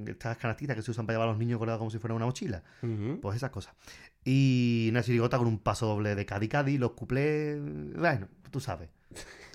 estas 0.07 0.37
canastitas 0.37 0.76
que 0.76 0.83
se 0.83 0.90
usan 0.90 1.07
para 1.07 1.16
llevar 1.16 1.28
a 1.28 1.33
los 1.33 1.38
niños 1.38 1.59
colgados 1.59 1.78
como 1.78 1.90
si 1.90 1.98
fuera 1.98 2.14
una 2.14 2.26
mochila. 2.26 2.62
Pues 3.20 3.37
esas 3.37 3.50
cosas. 3.50 3.74
Y 4.24 4.88
una 4.90 5.02
chirigota 5.02 5.38
con 5.38 5.48
un 5.48 5.59
paso 5.59 5.87
doble 5.87 6.14
de 6.14 6.24
Cadi 6.24 6.48
Cadi, 6.48 6.78
los 6.78 6.92
cuplés, 6.92 7.59
bueno, 7.96 8.28
tú 8.53 8.61
sabes. 8.61 8.88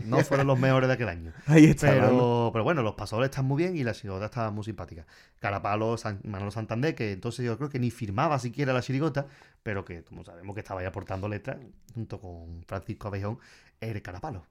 No 0.04 0.20
fueron 0.20 0.48
los 0.48 0.60
mejores 0.60 0.88
de 0.88 0.94
aquel 0.94 1.10
año. 1.10 1.34
pero, 1.80 2.50
pero 2.52 2.64
bueno, 2.64 2.84
los 2.84 2.96
pasadores 2.96 3.30
están 3.30 3.46
muy 3.46 3.64
bien 3.64 3.78
y 3.78 3.84
la 3.84 3.94
chirigota 3.94 4.26
estaba 4.26 4.52
muy 4.52 4.64
simpática. 4.64 5.06
Carapalo, 5.40 5.96
Manolo 6.24 6.52
Santander, 6.52 6.94
que 6.94 7.14
entonces 7.14 7.46
yo 7.46 7.58
creo 7.58 7.70
que 7.70 7.80
ni 7.80 7.90
firmaba 7.90 8.38
siquiera 8.40 8.74
la 8.74 8.82
chirigota, 8.82 9.28
pero 9.64 9.86
que, 9.86 10.04
como 10.04 10.24
sabemos, 10.24 10.54
que 10.54 10.60
estaba 10.60 10.82
ahí 10.82 10.86
aportando 10.86 11.30
letras 11.30 11.58
junto 11.94 12.20
con 12.20 12.64
Francisco 12.68 13.08
Abejón, 13.08 13.40
el 13.80 14.02
Carapalo. 14.02 14.46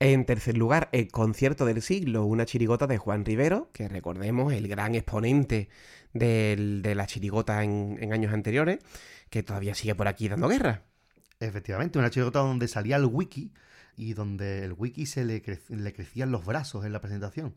En 0.00 0.24
tercer 0.24 0.56
lugar, 0.56 0.88
el 0.90 1.08
concierto 1.12 1.64
del 1.64 1.80
siglo, 1.80 2.24
una 2.24 2.44
chirigota 2.44 2.88
de 2.88 2.98
Juan 2.98 3.24
Rivero, 3.24 3.70
que 3.72 3.88
recordemos, 3.88 4.52
el 4.52 4.66
gran 4.66 4.96
exponente 4.96 5.68
de 6.12 6.92
la 6.96 7.06
chirigota 7.06 7.62
en, 7.62 7.98
en 8.00 8.12
años 8.12 8.32
anteriores, 8.34 8.80
que 9.30 9.42
todavía 9.42 9.74
sigue 9.74 9.94
por 9.94 10.08
aquí 10.08 10.28
dando 10.28 10.48
guerra. 10.48 10.82
Efectivamente, 11.46 11.98
una 11.98 12.10
chirigota 12.10 12.40
donde 12.40 12.68
salía 12.68 12.96
el 12.96 13.06
wiki 13.06 13.52
y 13.96 14.14
donde 14.14 14.64
el 14.64 14.72
wiki 14.72 15.06
se 15.06 15.24
le, 15.24 15.42
le 15.68 15.92
crecían 15.92 16.30
los 16.30 16.44
brazos 16.44 16.84
en 16.84 16.92
la 16.92 17.00
presentación. 17.00 17.54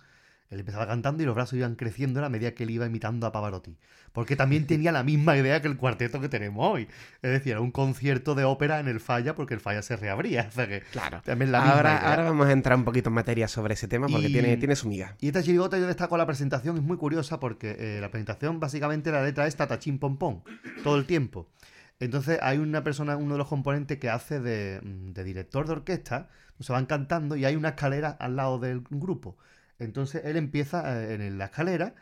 Él 0.50 0.60
empezaba 0.60 0.86
cantando 0.86 1.24
y 1.24 1.26
los 1.26 1.34
brazos 1.34 1.54
iban 1.58 1.76
creciendo 1.76 2.19
a 2.19 2.21
la 2.21 2.30
medida 2.30 2.54
que 2.54 2.63
él 2.63 2.69
iba 2.69 2.86
imitando 2.86 3.26
a 3.26 3.32
Pavarotti. 3.32 3.78
Porque 4.12 4.36
también 4.36 4.67
tenía 4.67 4.91
la 4.91 5.04
misma 5.04 5.36
idea 5.36 5.62
que 5.62 5.67
el 5.67 5.76
cuarteto 5.76 6.21
que 6.21 6.30
tenemos 6.30 6.65
hoy. 6.65 6.88
Es 7.21 7.32
decir, 7.32 7.54
era 7.54 7.62
un 7.62 7.71
concierto 7.71 8.36
de 8.36 8.43
ópera 8.43 8.80
en 8.80 8.88
el 8.88 9.00
Falla 9.00 9.34
porque 9.36 9.56
el 9.56 9.60
Falla 9.60 9.82
se 9.82 9.95
reabría. 9.95 10.50
claro. 10.91 11.21
ahora, 11.56 11.98
ahora, 11.98 12.24
vamos 12.24 12.48
a 12.48 12.52
entrar 12.52 12.78
un 12.78 12.86
poquito 12.86 13.10
en 13.10 13.15
materia 13.15 13.48
sobre 13.48 13.74
ese 13.74 13.88
tema 13.88 14.08
porque 14.08 14.28
tiene, 14.28 14.56
tiene 14.58 14.76
su 14.76 14.88
miga. 14.88 15.15
Y 15.19 15.28
esta 15.28 15.41
chirigota 15.41 15.80
yo 15.80 15.88
destaco 15.88 16.15
la 16.15 16.28
presentación, 16.28 16.78
es 16.78 16.84
muy 16.84 16.98
curiosa 16.98 17.39
porque 17.39 17.76
eh, 17.80 18.00
la 18.00 18.12
presentación 18.12 18.60
básicamente 18.60 19.12
la 19.12 19.24
letra 19.24 19.48
es 19.48 19.56
tatachín 19.56 19.98
pom 19.98 20.17
pom 20.17 20.41
todo 20.84 20.98
el 20.98 21.06
tiempo. 21.06 21.50
Entonces 22.00 22.40
hay 22.42 22.58
una 22.58 22.84
persona, 22.84 23.16
uno 23.18 23.34
de 23.34 23.38
los 23.38 23.48
componentes 23.48 24.00
que 24.00 24.10
hace 24.10 24.40
de, 24.40 24.82
mm, 24.84 25.14
director 25.14 25.68
de 25.68 25.74
orquesta, 25.74 26.30
se 26.60 26.72
van 26.74 26.86
cantando 26.86 27.36
y 27.36 27.46
hay 27.46 27.56
una 27.56 27.70
escalera 27.70 28.10
al 28.12 28.36
lado 28.36 28.60
del 28.60 28.82
grupo. 28.90 29.38
Entonces 29.80 30.24
él 30.26 30.38
empieza 30.38 31.04
eh, 31.04 31.14
en 31.16 31.38
la 31.38 31.46
escalera 31.46 31.96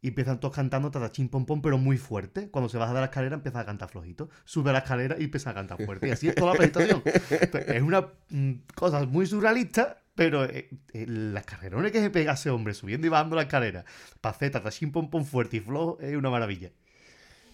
y 0.00 0.08
empiezan 0.08 0.40
todos 0.40 0.54
cantando 0.54 0.90
tatachín 0.90 1.28
pom 1.28 1.62
pero 1.62 1.78
muy 1.78 1.96
fuerte. 1.98 2.50
Cuando 2.50 2.68
se 2.68 2.78
baja 2.78 2.92
de 2.92 3.00
la 3.00 3.06
escalera 3.06 3.36
empieza 3.36 3.60
a 3.60 3.64
cantar 3.64 3.88
flojito. 3.88 4.28
Sube 4.44 4.70
a 4.70 4.72
la 4.72 4.80
escalera 4.80 5.16
y 5.18 5.24
empieza 5.24 5.50
a 5.50 5.54
cantar 5.54 5.84
fuerte. 5.84 6.08
Y 6.08 6.10
así 6.10 6.28
es 6.28 6.34
toda 6.34 6.52
la 6.52 6.58
presentación. 6.58 7.02
es 7.04 7.82
una 7.82 8.08
mm, 8.30 8.52
cosa 8.74 9.04
muy 9.06 9.26
surrealista, 9.26 10.02
pero 10.16 10.44
eh, 10.44 10.70
eh, 10.92 11.06
las 11.06 11.44
carrerones 11.44 11.92
que 11.92 12.00
se 12.00 12.10
pega 12.10 12.32
ese 12.32 12.50
hombre 12.50 12.74
subiendo 12.74 13.06
y 13.06 13.10
bajando 13.10 13.36
la 13.36 13.42
escalera 13.42 13.84
hacer 14.22 14.50
tatachín 14.50 14.92
pom 14.92 15.08
pom 15.08 15.24
fuerte 15.24 15.58
y 15.58 15.60
flojo 15.60 15.98
es 16.00 16.16
una 16.16 16.30
maravilla 16.30 16.70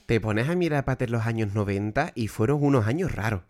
te 0.08 0.22
pones 0.22 0.48
a 0.48 0.54
mirar 0.54 0.86
para 0.86 1.06
los 1.06 1.26
años 1.26 1.52
90 1.52 2.12
y 2.14 2.28
fueron 2.28 2.64
unos 2.64 2.86
años 2.86 3.14
raros. 3.14 3.42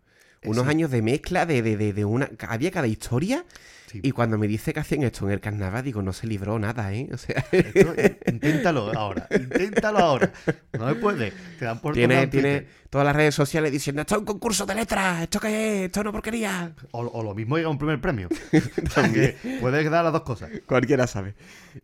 Unos 0.45 0.67
años 0.67 0.91
de 0.91 1.03
mezcla 1.03 1.47
de, 1.47 1.63
de, 1.63 1.93
de, 1.93 2.05
una... 2.05 2.31
Había 2.49 2.73
cada 2.73 2.89
historia 2.89 3.45
y 3.93 4.11
cuando 4.11 4.39
me 4.39 4.49
dice 4.49 4.75
que 4.75 4.81
hacían 4.81 5.05
esto 5.05 5.25
en 5.27 5.33
el 5.33 5.41
carnaval, 5.41 5.85
digo, 5.85 6.03
no 6.03 6.13
se 6.13 6.27
libró 6.27 6.59
nada, 6.59 6.93
¿eh? 6.93 7.09
O 7.13 7.17
sea... 7.17 7.45
inténtalo 8.27 8.93
ahora, 8.93 9.29
inténtalo 9.31 9.99
ahora. 9.99 10.33
No 10.77 10.87
me 10.87 10.97
puede, 10.97 11.33
te 11.61 11.65
dan 11.65 11.79
por 11.81 11.95
Tiene, 11.95 12.27
tiene 12.27 12.67
todas 12.91 13.05
las 13.05 13.15
redes 13.15 13.37
sociales 13.37 13.71
diciendo, 13.71 14.03
esto 14.03 14.17
es 14.17 14.19
un 14.19 14.27
concurso 14.27 14.67
de 14.67 14.75
letras, 14.75 15.23
¿esto 15.23 15.39
qué 15.39 15.49
es? 15.49 15.87
Esto 15.87 16.01
es 16.01 16.03
una 16.03 16.13
porquería. 16.13 16.73
O, 16.91 17.23
lo 17.23 17.35
mismo 17.37 17.57
llega 17.57 17.69
un 17.69 17.79
primer 17.79 18.01
premio. 18.01 18.29
Puedes 19.61 19.91
dar 19.91 20.03
las 20.03 20.13
dos 20.13 20.23
cosas. 20.23 20.51
Cualquiera 20.67 21.07
sabe. 21.07 21.35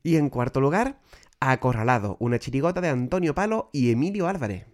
Y 0.03 0.17
en 0.17 0.31
cuarto 0.31 0.61
lugar, 0.61 0.97
Acorralado, 1.51 2.17
una 2.21 2.39
chirigota 2.39 2.81
de 2.81 2.89
Antonio 2.89 3.35
Palo 3.35 3.69
y 3.73 3.91
Emilio 3.91 4.29
Álvarez. 4.29 4.67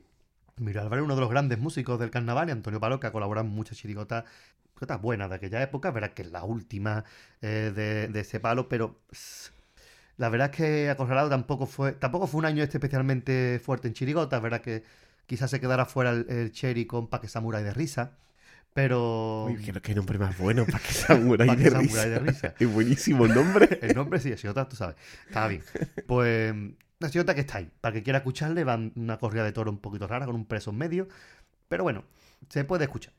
Mira 0.57 0.83
Álvarez, 0.83 1.05
uno 1.05 1.17
de 1.17 1.21
los 1.21 1.31
grandes 1.31 1.59
músicos 1.59 1.99
del 1.99 2.11
carnaval, 2.11 2.49
y 2.49 2.53
Antonio 2.53 2.79
Palo, 2.79 3.01
que 3.01 3.09
ha 3.09 3.13
colaborado 3.13 3.47
en 3.47 3.53
muchas 3.53 3.77
chirigotas, 3.77 4.25
chirigotas 4.75 5.03
buenas 5.03 5.31
de 5.31 5.37
aquella 5.37 5.63
época, 5.63 5.91
verdad 5.91 6.13
que 6.13 6.23
es 6.23 6.31
la 6.31 6.45
última 6.45 7.05
eh, 7.43 7.73
de, 7.75 8.21
ese 8.21 8.39
palo, 8.39 8.69
pero 8.69 9.01
la 10.17 10.29
verdad 10.29 10.51
es 10.53 10.57
que 10.57 10.91
Acorralado 10.91 11.29
tampoco 11.29 11.67
fue, 11.67 11.93
tampoco 11.93 12.27
fue 12.29 12.39
un 12.39 12.45
año 12.45 12.63
este 12.63 12.79
especialmente 12.79 13.61
fuerte 13.65 13.89
en 13.89 13.95
chirigotas, 13.95 14.41
verdad 14.41 14.61
que 14.61 14.85
quizás 15.27 15.51
se 15.51 15.61
quedara 15.61 15.87
fuera 15.87 16.11
el, 16.11 16.27
el 16.29 16.53
Cherry 16.53 16.87
con 16.87 17.09
Paque 17.09 17.27
Samurai 17.27 17.65
de 17.65 17.75
risa. 17.75 18.13
Pero. 18.73 19.47
Uy, 19.47 19.57
que 19.83 19.95
nombre 19.95 20.19
más 20.19 20.39
bueno, 20.39 20.65
para 20.65 20.79
que 20.79 20.93
Samurai, 20.93 21.49
de, 21.57 21.71
Samurai 21.71 21.87
risa. 21.87 22.07
de 22.09 22.19
risa. 22.21 22.55
Es 22.61 22.73
buenísimo 22.73 23.27
el 23.27 23.35
nombre. 23.35 23.79
El 23.83 23.95
nombre 23.95 24.21
sí, 24.21 24.35
Chirigota, 24.35 24.69
tú 24.69 24.77
sabes. 24.77 24.97
Estaba 25.27 25.49
bien. 25.49 25.63
Pues 26.07 26.55
chirigota 27.03 27.35
que 27.35 27.41
está 27.41 27.59
ahí. 27.59 27.71
Para 27.81 27.95
que 27.95 28.03
quiera 28.03 28.19
escucharle, 28.19 28.65
van 28.65 28.93
una 28.97 29.19
corrida 29.19 29.45
de 29.45 29.53
toro 29.53 29.71
un 29.71 29.79
poquito 29.79 30.07
rara, 30.07 30.27
con 30.27 30.35
un 30.35 30.45
preso 30.45 30.71
en 30.71 30.77
medio. 30.79 31.09
Pero 31.69 31.83
bueno, 31.83 32.05
se 32.49 32.65
puede 32.65 32.85
escuchar. 32.85 33.13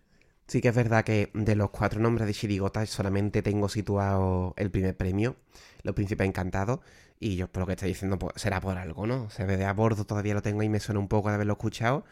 Sí 0.47 0.61
que 0.61 0.67
es 0.67 0.75
verdad 0.75 1.03
que 1.05 1.31
de 1.33 1.55
los 1.55 1.69
cuatro 1.69 2.01
nombres 2.01 2.27
de 2.27 2.33
Chirigota 2.33 2.85
solamente 2.85 3.41
tengo 3.41 3.69
situado 3.69 4.53
el 4.57 4.69
primer 4.69 4.97
premio, 4.97 5.37
Los 5.83 5.95
Príncipes 5.95 6.27
Encantados, 6.27 6.81
y 7.19 7.37
yo 7.37 7.47
por 7.47 7.61
lo 7.61 7.67
que 7.67 7.73
estoy 7.73 7.89
diciendo 7.89 8.19
pues, 8.19 8.33
será 8.35 8.59
por 8.59 8.77
algo, 8.77 9.07
¿no? 9.07 9.29
Se 9.29 9.45
ve 9.45 9.55
de 9.55 9.63
a 9.65 9.71
bordo, 9.71 10.05
todavía 10.05 10.33
lo 10.33 10.41
tengo 10.41 10.61
y 10.61 10.67
me 10.67 10.81
suena 10.81 10.99
un 10.99 11.07
poco 11.07 11.29
de 11.29 11.35
haberlo 11.35 11.53
escuchado, 11.53 12.03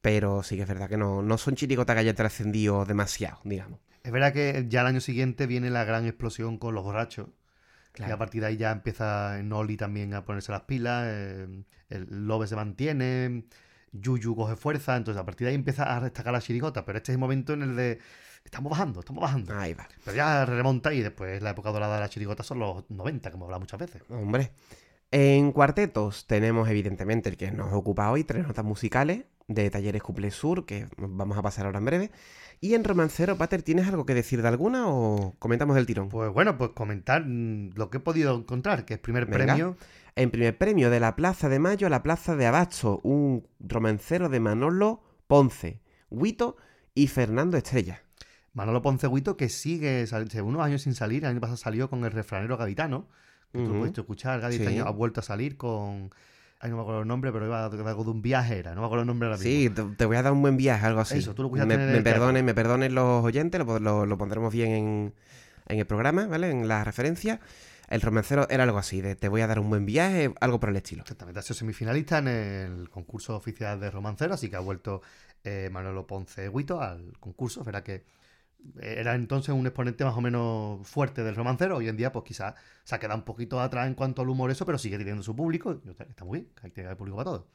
pero 0.00 0.42
sí 0.42 0.56
que 0.56 0.62
es 0.62 0.68
verdad 0.68 0.88
que 0.88 0.96
no, 0.96 1.22
no 1.22 1.38
son 1.38 1.54
Chirigotas 1.56 1.94
que 1.94 2.00
hayan 2.00 2.16
trascendido 2.16 2.84
demasiado, 2.84 3.38
digamos. 3.44 3.80
Es 4.02 4.12
verdad 4.12 4.32
que 4.32 4.64
ya 4.68 4.80
el 4.80 4.86
año 4.86 5.00
siguiente 5.00 5.46
viene 5.46 5.68
la 5.70 5.84
gran 5.84 6.06
explosión 6.06 6.56
con 6.58 6.74
los 6.74 6.84
borrachos. 6.84 7.28
Y 7.28 7.92
Claro. 7.92 8.14
a 8.14 8.18
partir 8.18 8.40
de 8.40 8.46
ahí 8.46 8.56
ya 8.56 8.70
empieza 8.70 9.42
Noli 9.42 9.76
también 9.76 10.14
a 10.14 10.24
ponerse 10.24 10.52
las 10.52 10.62
pilas, 10.62 11.04
eh, 11.08 11.64
el 11.88 12.06
Lobe 12.26 12.46
se 12.46 12.54
mantiene, 12.54 13.44
Yuyu 13.92 14.36
coge 14.36 14.54
fuerza, 14.54 14.96
entonces 14.96 15.20
a 15.20 15.26
partir 15.26 15.46
de 15.46 15.50
ahí 15.50 15.54
empieza 15.56 15.96
a 15.96 16.00
destacar 16.00 16.32
la 16.32 16.40
chirigota, 16.40 16.84
pero 16.84 16.98
este 16.98 17.10
es 17.10 17.14
el 17.16 17.18
momento 17.18 17.52
en 17.52 17.62
el 17.62 17.74
de 17.76 17.98
estamos 18.44 18.70
bajando, 18.70 19.00
estamos 19.00 19.20
bajando. 19.20 19.58
Ahí 19.58 19.74
va. 19.74 19.88
Pero 20.04 20.16
ya 20.16 20.46
remonta 20.46 20.94
y 20.94 21.00
después 21.02 21.42
la 21.42 21.50
época 21.50 21.70
dorada 21.72 21.96
de 21.96 22.00
la 22.02 22.08
chirigota 22.08 22.44
son 22.44 22.60
los 22.60 22.88
90, 22.88 23.32
como 23.32 23.46
hablado 23.46 23.60
muchas 23.60 23.80
veces. 23.80 24.02
Hombre. 24.08 24.52
En 25.10 25.50
cuartetos 25.50 26.26
tenemos 26.28 26.68
evidentemente 26.68 27.28
el 27.28 27.36
que 27.36 27.50
nos 27.50 27.72
ocupa 27.72 28.10
hoy, 28.12 28.22
tres 28.22 28.46
notas 28.46 28.64
musicales 28.64 29.24
de 29.50 29.68
Talleres 29.68 30.02
Couple 30.02 30.30
Sur, 30.30 30.64
que 30.64 30.86
vamos 30.96 31.36
a 31.36 31.42
pasar 31.42 31.66
ahora 31.66 31.78
en 31.78 31.84
breve. 31.84 32.10
Y 32.60 32.74
en 32.74 32.84
Romancero, 32.84 33.36
Pater, 33.36 33.62
¿tienes 33.62 33.88
algo 33.88 34.06
que 34.06 34.14
decir 34.14 34.42
de 34.42 34.48
alguna 34.48 34.88
o 34.88 35.34
comentamos 35.38 35.74
del 35.76 35.86
tirón? 35.86 36.08
Pues 36.08 36.30
bueno, 36.32 36.56
pues 36.56 36.70
comentar 36.70 37.24
mm, 37.26 37.70
lo 37.74 37.90
que 37.90 37.96
he 37.96 38.00
podido 38.00 38.36
encontrar, 38.36 38.84
que 38.84 38.94
es 38.94 39.00
primer 39.00 39.26
Venga. 39.26 39.44
premio. 39.54 39.76
En 40.14 40.30
primer 40.30 40.56
premio 40.56 40.88
de 40.90 41.00
la 41.00 41.16
Plaza 41.16 41.48
de 41.48 41.58
Mayo 41.58 41.86
a 41.86 41.90
la 41.90 42.02
Plaza 42.02 42.36
de 42.36 42.46
Abasto, 42.46 43.00
un 43.02 43.46
romancero 43.60 44.28
de 44.28 44.40
Manolo 44.40 45.02
Ponce, 45.26 45.80
Guito 46.10 46.56
y 46.94 47.06
Fernando 47.08 47.56
Estrella. 47.56 48.02
Manolo 48.52 48.82
Ponceguito, 48.82 49.36
que 49.36 49.48
sigue, 49.48 50.04
lleva 50.06 50.42
unos 50.46 50.62
años 50.62 50.82
sin 50.82 50.94
salir, 50.94 51.24
el 51.24 51.30
año 51.30 51.40
pasado 51.40 51.56
salió 51.56 51.88
con 51.88 52.04
el 52.04 52.10
refranero 52.10 52.56
gaditano, 52.56 53.08
que 53.52 53.58
tú 53.58 53.64
Ujú. 53.64 53.72
lo 53.74 53.78
pudiste 53.80 54.00
escuchar, 54.00 54.52
Sí. 54.52 54.66
año 54.66 54.86
ha 54.86 54.90
vuelto 54.90 55.20
a 55.20 55.22
salir 55.22 55.56
con... 55.56 56.10
Ay, 56.60 56.70
no 56.70 56.76
me 56.76 56.82
acuerdo 56.82 57.00
el 57.00 57.08
nombre, 57.08 57.32
pero 57.32 57.46
iba 57.46 57.68
de 57.70 57.88
algo 57.88 58.04
de 58.04 58.10
un 58.10 58.20
viaje 58.20 58.58
era, 58.58 58.74
no 58.74 58.82
me 58.82 58.86
acuerdo 58.86 59.02
el 59.02 59.06
nombre 59.06 59.28
ahora 59.28 59.38
mismo. 59.38 59.50
Sí, 59.50 59.94
te, 59.96 60.04
voy 60.04 60.16
a 60.16 60.22
dar 60.22 60.32
un 60.32 60.42
buen 60.42 60.58
viaje, 60.58 60.86
algo 60.86 61.00
así. 61.00 61.18
Eso, 61.18 61.34
tú 61.34 61.42
lo 61.44 61.50
me, 61.50 61.64
me 61.66 62.02
perdonen, 62.02 62.44
me 62.44 62.54
perdonen 62.54 62.94
los 62.94 63.24
oyentes, 63.24 63.58
lo, 63.64 63.78
lo- 63.78 64.04
lo 64.04 64.18
pondremos 64.18 64.52
bien 64.52 64.70
en, 64.72 65.14
en 65.68 65.78
el 65.78 65.86
programa, 65.86 66.26
¿vale? 66.26 66.50
En 66.50 66.68
la 66.68 66.84
referencia. 66.84 67.40
El 67.88 68.02
romancero 68.02 68.46
era 68.50 68.64
algo 68.64 68.78
así, 68.78 69.00
de 69.00 69.16
te 69.16 69.28
voy 69.28 69.40
a 69.40 69.46
dar 69.46 69.58
un 69.58 69.68
buen 69.70 69.84
viaje, 69.86 70.32
algo 70.40 70.60
por 70.60 70.68
el 70.68 70.76
estilo. 70.76 71.02
Exactamente, 71.02 71.40
ha 71.40 71.42
sido 71.42 71.54
semifinalista 71.56 72.18
en 72.18 72.28
el 72.28 72.90
concurso 72.90 73.34
oficial 73.34 73.80
de 73.80 73.90
romancero, 73.90 74.34
así 74.34 74.48
que 74.50 74.56
ha 74.56 74.60
vuelto 74.60 75.00
eh, 75.42 75.70
Manolo 75.72 76.06
Ponce 76.06 76.50
Guito 76.50 76.80
al 76.80 77.14
concurso. 77.18 77.64
Verá 77.64 77.82
que 77.82 78.04
era 78.80 79.14
entonces 79.14 79.54
un 79.54 79.66
exponente 79.66 80.04
más 80.04 80.14
o 80.16 80.20
menos 80.20 80.86
fuerte 80.86 81.22
del 81.24 81.34
romancero. 81.36 81.76
Hoy 81.76 81.88
en 81.88 81.96
día, 81.96 82.12
pues 82.12 82.24
quizás 82.24 82.54
se 82.84 82.94
ha 82.94 82.98
quedado 82.98 83.18
un 83.18 83.24
poquito 83.24 83.60
atrás 83.60 83.86
en 83.86 83.94
cuanto 83.94 84.22
al 84.22 84.28
humor, 84.28 84.50
eso, 84.50 84.64
pero 84.66 84.78
sigue 84.78 84.98
teniendo 84.98 85.22
su 85.22 85.34
público. 85.34 85.80
y 85.84 85.90
está 85.90 86.24
muy 86.24 86.40
bien, 86.40 86.52
hay 86.62 86.70
que 86.70 86.82
tener 86.82 86.96
público 86.96 87.16
para 87.16 87.24
todo. 87.30 87.46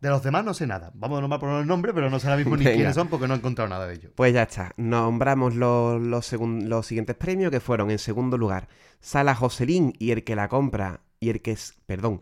De 0.00 0.08
los 0.10 0.22
demás 0.22 0.44
no 0.44 0.54
sé 0.54 0.64
nada. 0.66 0.92
Vamos 0.94 1.18
a 1.18 1.20
nombrar 1.22 1.40
por 1.40 1.50
el 1.60 1.66
nombre, 1.66 1.92
pero 1.92 2.08
no 2.08 2.20
sé 2.20 2.28
ahora 2.28 2.36
mismo 2.36 2.56
ni 2.56 2.64
Venga. 2.64 2.76
quiénes 2.76 2.94
son 2.94 3.08
porque 3.08 3.26
no 3.26 3.34
he 3.34 3.38
encontrado 3.38 3.68
nada 3.68 3.86
de 3.88 3.94
ellos. 3.94 4.12
Pues 4.14 4.32
ya 4.32 4.44
está, 4.44 4.72
nombramos 4.76 5.56
los, 5.56 6.00
los, 6.00 6.32
los 6.32 6.86
siguientes 6.86 7.16
premios 7.16 7.50
que 7.50 7.58
fueron 7.60 7.90
en 7.90 7.98
segundo 7.98 8.38
lugar 8.38 8.68
Sala 9.00 9.34
Joselín 9.34 9.92
y 9.98 10.12
el 10.12 10.22
que 10.22 10.36
la 10.36 10.48
compra 10.48 11.00
y 11.18 11.30
el 11.30 11.42
que 11.42 11.50
es, 11.50 11.74
perdón, 11.86 12.20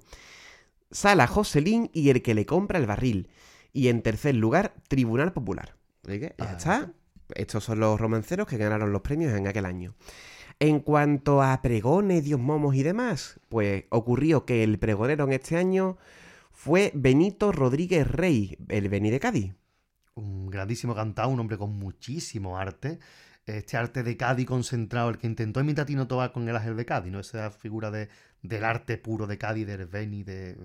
Sala 0.90 1.26
Joselín 1.26 1.90
y 1.92 2.08
el 2.08 2.22
que 2.22 2.34
le 2.34 2.46
compra 2.46 2.78
el 2.78 2.86
barril 2.86 3.28
y 3.74 3.88
en 3.88 4.00
tercer 4.00 4.34
lugar 4.36 4.72
Tribunal 4.88 5.34
Popular. 5.34 5.74
Así 6.06 6.18
que 6.20 6.34
ya 6.38 6.44
Ah, 6.46 6.52
está. 6.56 6.92
Estos 7.34 7.64
son 7.64 7.80
los 7.80 8.00
romanceros 8.00 8.46
que 8.46 8.56
ganaron 8.56 8.92
los 8.92 9.02
premios 9.02 9.32
en 9.34 9.46
aquel 9.46 9.64
año. 9.66 9.94
En 10.58 10.80
cuanto 10.80 11.42
a 11.42 11.60
pregones, 11.62 12.24
dios 12.24 12.40
momos 12.40 12.74
y 12.76 12.82
demás, 12.82 13.40
pues 13.48 13.84
ocurrió 13.90 14.44
que 14.46 14.62
el 14.64 14.78
pregonero 14.78 15.24
en 15.24 15.32
este 15.34 15.56
año 15.56 15.98
fue 16.52 16.90
Benito 16.94 17.52
Rodríguez 17.52 18.06
Rey, 18.10 18.56
el 18.68 18.88
Beni 18.88 19.10
de 19.10 19.20
Cádiz. 19.20 19.54
un 20.14 20.46
grandísimo 20.50 20.94
cantado, 20.94 21.28
un 21.28 21.40
hombre 21.40 21.58
con 21.58 21.72
muchísimo 21.78 22.58
arte. 22.58 22.98
Este 23.44 23.76
arte 23.76 24.02
de 24.02 24.16
Cádiz 24.16 24.46
concentrado, 24.46 25.10
el 25.10 25.18
que 25.18 25.26
intentó 25.26 25.60
imitar 25.60 25.84
a 25.84 25.86
Tino 25.86 26.06
Tobar 26.08 26.32
con 26.32 26.48
el 26.48 26.56
ángel 26.56 26.76
de 26.76 26.84
Cádiz, 26.84 27.12
¿no? 27.12 27.20
Esa 27.20 27.50
figura 27.50 27.90
de, 27.90 28.08
del 28.42 28.64
arte 28.64 28.98
puro 28.98 29.26
de 29.26 29.38
Cádiz, 29.38 29.66
del 29.66 29.86
Beni, 29.86 30.24
de... 30.24 30.56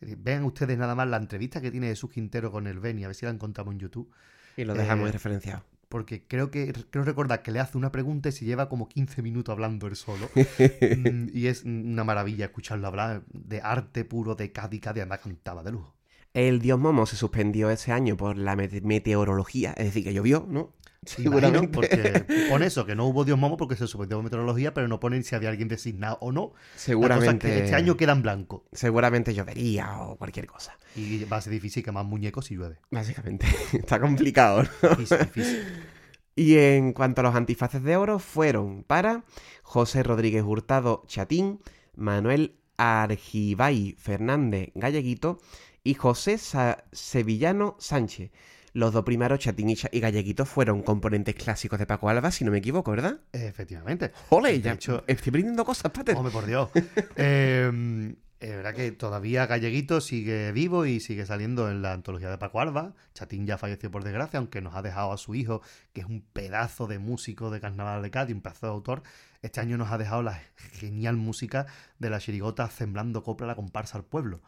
Vean 0.00 0.44
ustedes 0.44 0.76
nada 0.76 0.94
más 0.94 1.08
la 1.08 1.16
entrevista 1.16 1.60
que 1.62 1.70
tiene 1.70 1.86
Jesús 1.88 2.10
Quintero 2.10 2.50
con 2.52 2.66
el 2.66 2.78
Beni, 2.80 3.04
a 3.04 3.08
ver 3.08 3.14
si 3.16 3.24
la 3.24 3.32
encontramos 3.32 3.72
en 3.74 3.80
YouTube. 3.80 4.12
Y 4.56 4.64
lo 4.64 4.74
dejamos 4.74 5.08
Eh, 5.08 5.12
referenciado. 5.12 5.64
Porque 5.96 6.22
creo 6.28 6.50
que 6.50 6.74
creo 6.90 7.04
recordar 7.06 7.42
que 7.42 7.50
le 7.50 7.58
hace 7.58 7.78
una 7.78 7.90
pregunta 7.90 8.28
y 8.28 8.32
se 8.32 8.44
lleva 8.44 8.68
como 8.68 8.86
15 8.86 9.22
minutos 9.22 9.50
hablando 9.50 9.86
él 9.86 9.96
solo. 9.96 10.28
Mm, 10.36 11.28
y 11.32 11.46
es 11.46 11.64
una 11.64 12.04
maravilla 12.04 12.44
escucharlo 12.44 12.86
hablar 12.86 13.22
de 13.32 13.62
arte 13.62 14.04
puro 14.04 14.34
de 14.34 14.52
Cádiz. 14.52 14.82
Cádiz 14.82 15.00
además 15.00 15.20
cantaba 15.20 15.62
de 15.62 15.72
lujo. 15.72 15.94
El 16.34 16.60
dios 16.60 16.78
Momo 16.78 17.06
se 17.06 17.16
suspendió 17.16 17.70
ese 17.70 17.92
año 17.92 18.14
por 18.18 18.36
la 18.36 18.56
mete- 18.56 18.82
meteorología, 18.82 19.72
es 19.78 19.86
decir, 19.86 20.04
que 20.04 20.12
llovió, 20.12 20.46
¿no? 20.50 20.74
Imagino, 21.18 21.70
porque 21.70 22.24
pone 22.50 22.66
eso, 22.66 22.84
que 22.86 22.94
no 22.94 23.06
hubo 23.06 23.24
Dios 23.24 23.38
Momo 23.38 23.56
porque 23.56 23.76
se 23.76 23.86
suspendió 23.86 24.22
meteorología, 24.22 24.74
pero 24.74 24.88
no 24.88 25.00
ponen 25.00 25.22
si 25.24 25.34
había 25.34 25.48
alguien 25.50 25.68
designado 25.68 26.18
o 26.20 26.32
no. 26.32 26.52
La 26.52 26.52
cosa 26.52 26.74
es 26.76 26.80
Seguramente, 26.82 27.46
que 27.48 27.64
este 27.64 27.74
año 27.74 27.96
queda 27.96 28.12
en 28.12 28.22
blanco. 28.22 28.64
seguramente 28.72 29.34
llovería 29.34 30.00
o 30.00 30.16
cualquier 30.16 30.46
cosa. 30.46 30.76
Y 30.94 31.24
va 31.24 31.36
a 31.38 31.40
ser 31.40 31.52
difícil 31.52 31.82
que 31.84 31.92
más 31.92 32.04
muñecos 32.04 32.46
si 32.46 32.54
llueve. 32.56 32.78
Básicamente, 32.90 33.46
está 33.72 34.00
complicado. 34.00 34.62
¿no? 34.82 34.88
Difícil, 34.90 35.18
difícil. 35.34 35.62
Y 36.34 36.56
en 36.58 36.92
cuanto 36.92 37.22
a 37.22 37.24
los 37.24 37.34
antifaces 37.34 37.82
de 37.82 37.96
oro, 37.96 38.18
fueron 38.18 38.82
para 38.84 39.24
José 39.62 40.02
Rodríguez 40.02 40.42
Hurtado 40.42 41.02
Chatín, 41.06 41.60
Manuel 41.94 42.56
Argibay 42.76 43.94
Fernández 43.98 44.70
Galleguito 44.74 45.40
y 45.82 45.94
José 45.94 46.36
Sa- 46.38 46.84
Sevillano 46.92 47.76
Sánchez. 47.78 48.30
Los 48.76 48.92
dos 48.92 49.04
primeros, 49.04 49.38
Chatín 49.38 49.70
y, 49.70 50.00
Galleguito, 50.00 50.44
fueron 50.44 50.82
componentes 50.82 51.34
clásicos 51.34 51.78
de 51.78 51.86
Paco 51.86 52.10
Alba, 52.10 52.30
si 52.30 52.44
no 52.44 52.50
me 52.50 52.58
equivoco, 52.58 52.90
¿verdad? 52.90 53.20
Efectivamente. 53.32 54.12
¡Ole! 54.28 54.60
Ya, 54.60 54.74
hecho- 54.74 55.02
estoy 55.06 55.30
aprendiendo 55.30 55.64
cosas, 55.64 55.90
Pater. 55.92 56.14
Hombre, 56.14 56.30
por 56.30 56.44
Dios. 56.44 56.68
Eh, 57.16 58.14
es 58.38 58.50
verdad 58.50 58.74
que 58.74 58.92
todavía 58.92 59.46
Galleguito 59.46 60.02
sigue 60.02 60.52
vivo 60.52 60.84
y 60.84 61.00
sigue 61.00 61.24
saliendo 61.24 61.70
en 61.70 61.80
la 61.80 61.94
antología 61.94 62.28
de 62.28 62.36
Paco 62.36 62.60
Alba. 62.60 62.92
Chatín 63.14 63.46
ya 63.46 63.56
falleció 63.56 63.90
por 63.90 64.04
desgracia, 64.04 64.38
aunque 64.40 64.60
nos 64.60 64.74
ha 64.74 64.82
dejado 64.82 65.10
a 65.10 65.16
su 65.16 65.34
hijo, 65.34 65.62
que 65.94 66.02
es 66.02 66.06
un 66.06 66.20
pedazo 66.34 66.86
de 66.86 66.98
músico 66.98 67.50
de 67.50 67.60
Carnaval 67.62 68.02
de 68.02 68.10
Cádiz, 68.10 68.34
un 68.34 68.42
pedazo 68.42 68.66
de 68.66 68.72
autor. 68.72 69.02
Este 69.40 69.60
año 69.60 69.78
nos 69.78 69.90
ha 69.90 69.96
dejado 69.96 70.22
la 70.22 70.38
genial 70.74 71.16
música 71.16 71.64
de 71.98 72.10
la 72.10 72.18
chirigota 72.18 72.68
Semblando 72.68 73.22
Copla, 73.22 73.46
la 73.46 73.54
comparsa 73.56 73.96
al 73.96 74.04
pueblo. 74.04 74.42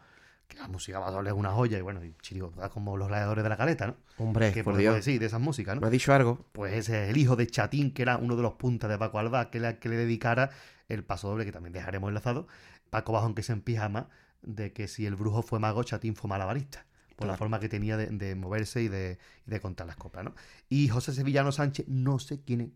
Que 0.49 0.57
la 0.57 0.67
música 0.67 0.99
basole 0.99 1.29
es 1.29 1.35
una 1.35 1.51
joya 1.51 1.77
y 1.77 1.81
bueno, 1.81 2.03
y 2.03 2.13
chirigota 2.21 2.69
como 2.69 2.97
los 2.97 3.07
gladiadores 3.07 3.43
de 3.43 3.49
la 3.49 3.55
caleta, 3.55 3.87
¿no? 3.87 3.95
Hombre, 4.17 4.51
¿Qué 4.51 4.63
por 4.63 4.75
Dios. 4.75 4.95
decir 4.95 5.19
de 5.19 5.27
esas 5.27 5.39
músicas, 5.39 5.75
no? 5.75 5.81
¿Me 5.81 5.87
ha 5.87 5.89
dicho 5.91 6.13
algo? 6.13 6.45
Pues 6.51 6.73
ese 6.73 7.03
es 7.03 7.09
el 7.11 7.17
hijo 7.17 7.35
de 7.37 7.47
Chatín, 7.47 7.93
que 7.93 8.01
era 8.01 8.17
uno 8.17 8.35
de 8.35 8.41
los 8.41 8.53
puntas 8.53 8.89
de 8.89 8.97
Paco 8.97 9.19
Alba, 9.19 9.51
que 9.51 9.59
le, 9.61 9.77
que 9.77 9.87
le 9.89 9.95
dedicara 9.95 10.49
el 10.89 11.03
paso 11.05 11.29
doble, 11.29 11.45
que 11.45 11.51
también 11.51 11.71
dejaremos 11.71 12.09
enlazado. 12.09 12.47
Paco 12.89 13.13
Bajón, 13.13 13.35
que 13.35 13.41
es 13.41 13.49
en 13.51 13.61
pijama, 13.61 14.09
de 14.41 14.73
que 14.73 14.87
si 14.87 15.05
el 15.05 15.15
brujo 15.15 15.43
fue 15.43 15.59
mago, 15.59 15.83
Chatín 15.83 16.15
fue 16.15 16.27
malabarista. 16.27 16.85
Por 17.15 17.27
la 17.27 17.35
forma 17.37 17.59
que 17.59 17.67
tenía 17.69 17.95
de, 17.97 18.07
de 18.07 18.33
moverse 18.35 18.81
y 18.81 18.87
de, 18.87 19.19
y 19.45 19.51
de 19.51 19.59
contar 19.59 19.85
las 19.85 19.97
coplas, 19.97 20.23
¿no? 20.25 20.33
Y 20.69 20.87
José 20.87 21.13
Sevillano 21.13 21.51
Sánchez, 21.51 21.87
no 21.89 22.17
sé 22.17 22.41
quién 22.41 22.61
es. 22.61 22.69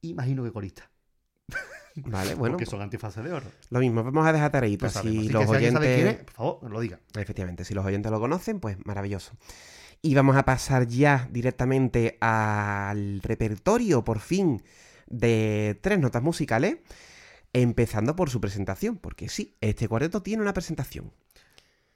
Imagino 0.00 0.42
que 0.42 0.50
corista. 0.52 0.90
Vale, 2.06 2.34
bueno, 2.34 2.54
porque 2.54 2.66
son 2.66 2.82
antifaces 2.82 3.22
de 3.24 3.32
oro. 3.32 3.46
lo 3.70 3.80
mismo, 3.80 4.04
vamos 4.04 4.26
a 4.26 4.32
dejar 4.32 4.50
tareitas. 4.50 4.92
Pues 4.92 5.04
si 5.04 5.28
los 5.28 5.46
que 5.46 5.56
alguien 5.56 5.72
sabe 5.72 5.86
oyentes... 5.86 6.04
quién 6.04 6.16
es, 6.18 6.24
por 6.24 6.32
favor, 6.34 6.70
lo 6.70 6.80
diga. 6.80 7.00
Efectivamente, 7.14 7.64
si 7.64 7.74
los 7.74 7.84
oyentes 7.84 8.10
lo 8.10 8.20
conocen, 8.20 8.60
pues 8.60 8.76
maravilloso. 8.84 9.32
Y 10.00 10.14
vamos 10.14 10.36
a 10.36 10.44
pasar 10.44 10.86
ya 10.86 11.28
directamente 11.32 12.18
al 12.20 13.20
repertorio, 13.22 14.04
por 14.04 14.20
fin, 14.20 14.62
de 15.08 15.78
tres 15.82 15.98
notas 15.98 16.22
musicales, 16.22 16.78
empezando 17.52 18.14
por 18.14 18.30
su 18.30 18.40
presentación, 18.40 18.98
porque 18.98 19.28
sí, 19.28 19.56
este 19.60 19.88
cuarteto 19.88 20.22
tiene 20.22 20.42
una 20.42 20.52
presentación. 20.52 21.12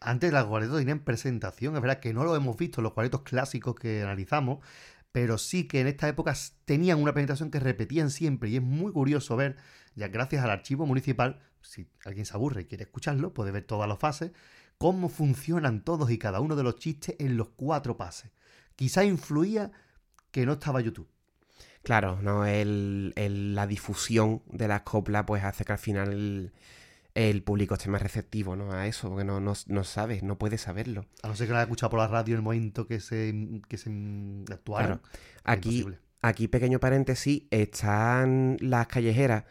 antes 0.01 0.33
las 0.33 0.47
cuaretos 0.47 0.79
tenían 0.79 1.01
presentación, 1.01 1.77
es 1.77 1.81
verdad 1.81 2.01
que 2.01 2.13
no 2.13 2.25
lo 2.25 2.35
hemos 2.35 2.57
visto 2.57 2.81
en 2.81 2.85
los 2.85 2.93
cuaretos 2.93 3.23
clásicos 3.23 3.77
que 3.77 4.03
analizamos, 4.03 4.59
pero 5.13 5.39
sí 5.39 5.69
que 5.69 5.81
en 5.81 5.87
esta 5.87 6.09
época 6.09 6.35
tenían 6.65 7.01
una 7.01 7.13
presentación 7.13 7.51
que 7.51 7.61
repetían 7.61 8.11
siempre 8.11 8.49
y 8.49 8.57
es 8.57 8.63
muy 8.63 8.93
curioso 8.93 9.37
ver, 9.37 9.57
ya 9.95 10.09
gracias 10.09 10.45
al 10.45 10.51
archivo 10.51 10.87
municipal, 10.87 11.41
si 11.61 11.89
alguien 12.05 12.27
se 12.27 12.35
aburre 12.35 12.63
y 12.63 12.65
quiere 12.65 12.85
escucharlo, 12.85 13.33
puede 13.35 13.51
ver 13.51 13.65
todas 13.65 13.89
las 13.89 13.99
fases, 13.99 14.33
cómo 14.79 15.09
funcionan 15.09 15.83
todos 15.83 16.11
y 16.11 16.19
cada 16.19 16.41
uno 16.41 16.57
de 16.57 16.63
los 16.63 16.77
chistes 16.77 17.17
en 17.19 17.37
los 17.37 17.51
cuatro 17.51 17.97
pases. 17.97 18.33
Quizá 18.77 19.05
influía 19.05 19.71
que 20.31 20.47
no 20.47 20.55
estaba 20.55 20.81
YouTube. 20.81 21.09
Claro, 21.83 22.21
no 22.23 22.47
el, 22.47 23.13
la 23.55 23.67
difusión 23.67 24.43
de 24.47 24.69
las 24.69 24.83
coplas 24.83 25.25
pues 25.27 25.43
hace 25.43 25.65
que 25.65 25.73
al 25.73 25.79
final 25.79 26.53
el, 27.15 27.43
público 27.43 27.75
esté 27.75 27.91
más 27.91 28.03
receptivo 28.03 28.55
¿no? 28.55 28.73
a 28.73 28.87
eso, 28.87 29.09
porque 29.09 29.25
no, 29.25 29.41
no, 29.41 29.55
no 29.67 29.85
sabe, 29.85 30.21
no 30.23 30.39
puede 30.39 30.59
saberlo. 30.59 31.07
A 31.23 31.29
no 31.29 31.37
ser 31.37 31.47
que 31.47 31.53
lo 31.53 31.59
haya 31.59 31.65
escuchado 31.65 31.91
por 31.91 31.99
la 31.99 32.07
radio 32.07 32.35
en 32.35 32.39
el 32.39 32.43
momento 32.43 32.87
que 32.87 33.01
se, 33.01 33.35
que 33.69 33.77
se 33.77 33.91
actuaron. 34.51 35.03
Aquí, 35.43 35.85
aquí, 36.23 36.47
pequeño 36.47 36.79
paréntesis, 36.79 37.45
están 37.51 38.57
las 38.61 38.87
callejeras 38.87 39.45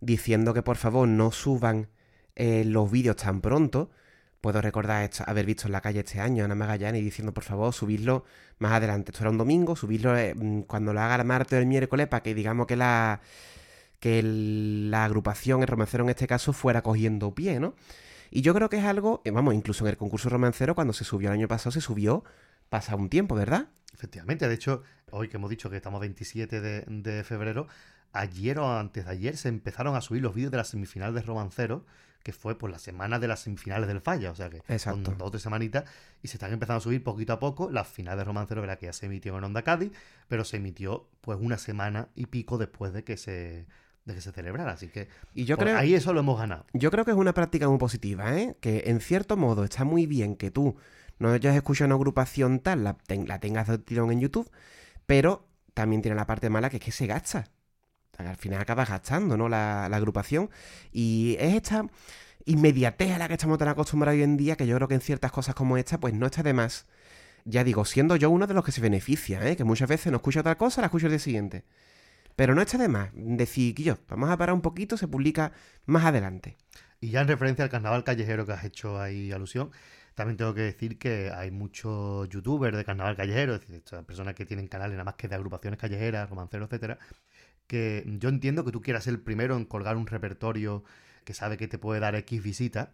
diciendo 0.00 0.54
que 0.54 0.62
por 0.62 0.76
favor 0.76 1.08
no 1.08 1.32
suban 1.32 1.88
eh, 2.34 2.64
los 2.64 2.90
vídeos 2.90 3.16
tan 3.16 3.40
pronto, 3.40 3.90
Puedo 4.46 4.60
recordar 4.60 5.10
haber 5.26 5.44
visto 5.44 5.66
en 5.66 5.72
la 5.72 5.80
calle 5.80 5.98
este 6.00 6.20
año 6.20 6.42
a 6.42 6.44
Ana 6.44 6.54
Magallanes 6.54 7.02
diciendo, 7.02 7.34
por 7.34 7.42
favor, 7.42 7.72
subidlo 7.72 8.24
más 8.60 8.74
adelante. 8.74 9.10
Esto 9.10 9.24
era 9.24 9.30
un 9.30 9.38
domingo, 9.38 9.74
subirlo 9.74 10.16
eh, 10.16 10.36
mm, 10.36 10.60
cuando 10.62 10.92
lo 10.92 11.00
haga 11.00 11.16
el 11.16 11.24
martes 11.24 11.56
o 11.56 11.60
el 11.60 11.66
miércoles 11.66 12.06
para 12.06 12.22
que 12.22 12.32
digamos 12.32 12.68
que 12.68 12.76
la, 12.76 13.20
que 13.98 14.22
la 14.22 15.04
agrupación, 15.04 15.62
el 15.62 15.66
romancero 15.66 16.04
en 16.04 16.10
este 16.10 16.28
caso, 16.28 16.52
fuera 16.52 16.82
cogiendo 16.82 17.34
pie, 17.34 17.58
¿no? 17.58 17.74
Y 18.30 18.42
yo 18.42 18.54
creo 18.54 18.68
que 18.68 18.76
es 18.76 18.84
algo, 18.84 19.20
eh, 19.24 19.32
vamos, 19.32 19.52
incluso 19.52 19.84
en 19.84 19.90
el 19.90 19.96
concurso 19.96 20.28
romancero, 20.28 20.76
cuando 20.76 20.92
se 20.92 21.02
subió 21.02 21.30
el 21.30 21.34
año 21.34 21.48
pasado, 21.48 21.72
se 21.72 21.80
subió 21.80 22.22
pasa 22.68 22.94
un 22.94 23.08
tiempo, 23.08 23.34
¿verdad? 23.34 23.70
Efectivamente, 23.94 24.46
de 24.46 24.54
hecho, 24.54 24.84
hoy 25.10 25.28
que 25.28 25.38
hemos 25.38 25.50
dicho 25.50 25.70
que 25.70 25.76
estamos 25.76 26.00
27 26.00 26.60
de, 26.60 26.84
de 26.86 27.24
febrero, 27.24 27.66
ayer 28.18 28.58
o 28.58 28.78
antes 28.78 29.04
de 29.04 29.10
ayer 29.10 29.36
se 29.36 29.48
empezaron 29.48 29.96
a 29.96 30.00
subir 30.00 30.22
los 30.22 30.34
vídeos 30.34 30.50
de 30.50 30.58
la 30.58 30.64
semifinal 30.64 31.14
de 31.14 31.22
romancero 31.22 31.84
que 32.26 32.32
fue 32.32 32.58
pues 32.58 32.72
la 32.72 32.80
semana 32.80 33.20
de 33.20 33.28
las 33.28 33.38
semifinales 33.38 33.86
del 33.86 34.00
Falla, 34.00 34.32
o 34.32 34.34
sea 34.34 34.50
que 34.50 34.56
Exacto. 34.66 35.12
dos 35.12 35.28
o 35.28 35.30
tres 35.30 35.44
semanitas 35.44 35.84
y 36.24 36.26
se 36.26 36.38
están 36.38 36.52
empezando 36.52 36.78
a 36.78 36.80
subir 36.80 37.04
poquito 37.04 37.32
a 37.32 37.38
poco. 37.38 37.70
La 37.70 37.84
final 37.84 38.18
de 38.18 38.24
Romancero, 38.24 38.62
verdad 38.62 38.80
que 38.80 38.86
ya 38.86 38.92
se 38.92 39.06
emitió 39.06 39.38
en 39.38 39.44
Onda 39.44 39.62
Cádiz, 39.62 39.92
pero 40.26 40.44
se 40.44 40.56
emitió 40.56 41.06
pues 41.20 41.38
una 41.40 41.56
semana 41.56 42.08
y 42.16 42.26
pico 42.26 42.58
después 42.58 42.92
de 42.92 43.04
que 43.04 43.16
se 43.16 43.66
de 44.06 44.14
que 44.14 44.20
se 44.20 44.32
celebrara, 44.32 44.72
así 44.72 44.88
que 44.88 45.08
y 45.34 45.44
yo 45.44 45.56
creo, 45.56 45.76
ahí 45.76 45.94
eso 45.94 46.12
lo 46.12 46.18
hemos 46.18 46.36
ganado. 46.36 46.66
Yo 46.72 46.90
creo 46.90 47.04
que 47.04 47.12
es 47.12 47.16
una 47.16 47.32
práctica 47.32 47.68
muy 47.68 47.78
positiva, 47.78 48.36
¿eh? 48.36 48.56
que 48.60 48.84
en 48.86 48.98
cierto 49.00 49.36
modo 49.36 49.62
está 49.62 49.84
muy 49.84 50.06
bien 50.06 50.34
que 50.34 50.50
tú 50.50 50.74
no 51.20 51.30
hayas 51.30 51.54
escuchado 51.54 51.86
una 51.86 51.94
agrupación 51.94 52.58
tal, 52.58 52.82
la, 52.82 52.96
tengas 53.38 53.68
de 53.68 53.78
tirón 53.78 54.10
en 54.10 54.20
YouTube, 54.20 54.50
pero 55.06 55.46
también 55.74 56.02
tiene 56.02 56.16
la 56.16 56.26
parte 56.26 56.50
mala 56.50 56.70
que 56.70 56.78
es 56.78 56.82
que 56.82 56.90
se 56.90 57.06
gasta 57.06 57.46
al 58.18 58.36
final 58.36 58.60
acabas 58.60 58.88
gastando, 58.88 59.36
¿no? 59.36 59.48
La, 59.48 59.86
agrupación. 59.86 60.50
Y 60.92 61.36
es 61.38 61.54
esta 61.54 61.86
inmediatez 62.44 63.12
a 63.12 63.18
la 63.18 63.28
que 63.28 63.34
estamos 63.34 63.58
tan 63.58 63.68
acostumbrados 63.68 64.16
hoy 64.16 64.22
en 64.22 64.36
día 64.36 64.56
que 64.56 64.66
yo 64.66 64.76
creo 64.76 64.88
que 64.88 64.94
en 64.94 65.00
ciertas 65.00 65.32
cosas 65.32 65.54
como 65.54 65.76
esta, 65.76 65.98
pues 65.98 66.14
no 66.14 66.26
está 66.26 66.42
de 66.42 66.52
más. 66.52 66.86
Ya 67.44 67.64
digo, 67.64 67.84
siendo 67.84 68.16
yo 68.16 68.30
uno 68.30 68.46
de 68.46 68.54
los 68.54 68.64
que 68.64 68.72
se 68.72 68.80
beneficia, 68.80 69.46
¿eh? 69.48 69.56
que 69.56 69.64
muchas 69.64 69.88
veces 69.88 70.10
no 70.10 70.16
escucho 70.16 70.40
otra 70.40 70.56
cosa, 70.58 70.80
la 70.80 70.86
escucho 70.86 71.06
el 71.06 71.12
día 71.12 71.18
siguiente. 71.18 71.64
Pero 72.34 72.54
no 72.54 72.60
está 72.60 72.76
de 72.76 72.88
más 72.88 73.10
decir 73.14 73.74
yo, 73.76 73.96
vamos 74.08 74.30
a 74.30 74.36
parar 74.36 74.54
un 74.54 74.60
poquito, 74.60 74.96
se 74.96 75.08
publica 75.08 75.52
más 75.86 76.04
adelante. 76.04 76.56
Y 77.00 77.10
ya 77.10 77.22
en 77.22 77.28
referencia 77.28 77.64
al 77.64 77.70
carnaval 77.70 78.04
callejero 78.04 78.44
que 78.46 78.52
has 78.52 78.64
hecho 78.64 79.00
ahí 79.00 79.32
alusión, 79.32 79.70
también 80.16 80.38
tengo 80.38 80.54
que 80.54 80.62
decir 80.62 80.98
que 80.98 81.30
hay 81.30 81.50
muchos 81.50 82.28
youtubers 82.30 82.74
de 82.74 82.84
carnaval 82.84 83.16
callejero, 83.16 83.54
es 83.54 83.60
decir, 83.60 83.82
personas 84.06 84.34
que 84.34 84.46
tienen 84.46 84.66
canales 84.66 84.92
nada 84.92 85.04
más 85.04 85.14
que 85.14 85.28
de 85.28 85.34
agrupaciones 85.34 85.78
callejeras, 85.78 86.28
romanceros, 86.30 86.68
etcétera, 86.68 86.98
que 87.66 88.04
yo 88.18 88.28
entiendo 88.28 88.64
que 88.64 88.72
tú 88.72 88.80
quieras 88.80 89.04
ser 89.04 89.14
el 89.14 89.20
primero 89.20 89.56
en 89.56 89.64
colgar 89.64 89.96
un 89.96 90.06
repertorio 90.06 90.84
que 91.24 91.34
sabe 91.34 91.56
que 91.56 91.68
te 91.68 91.78
puede 91.78 92.00
dar 92.00 92.14
X 92.14 92.42
visitas, 92.42 92.90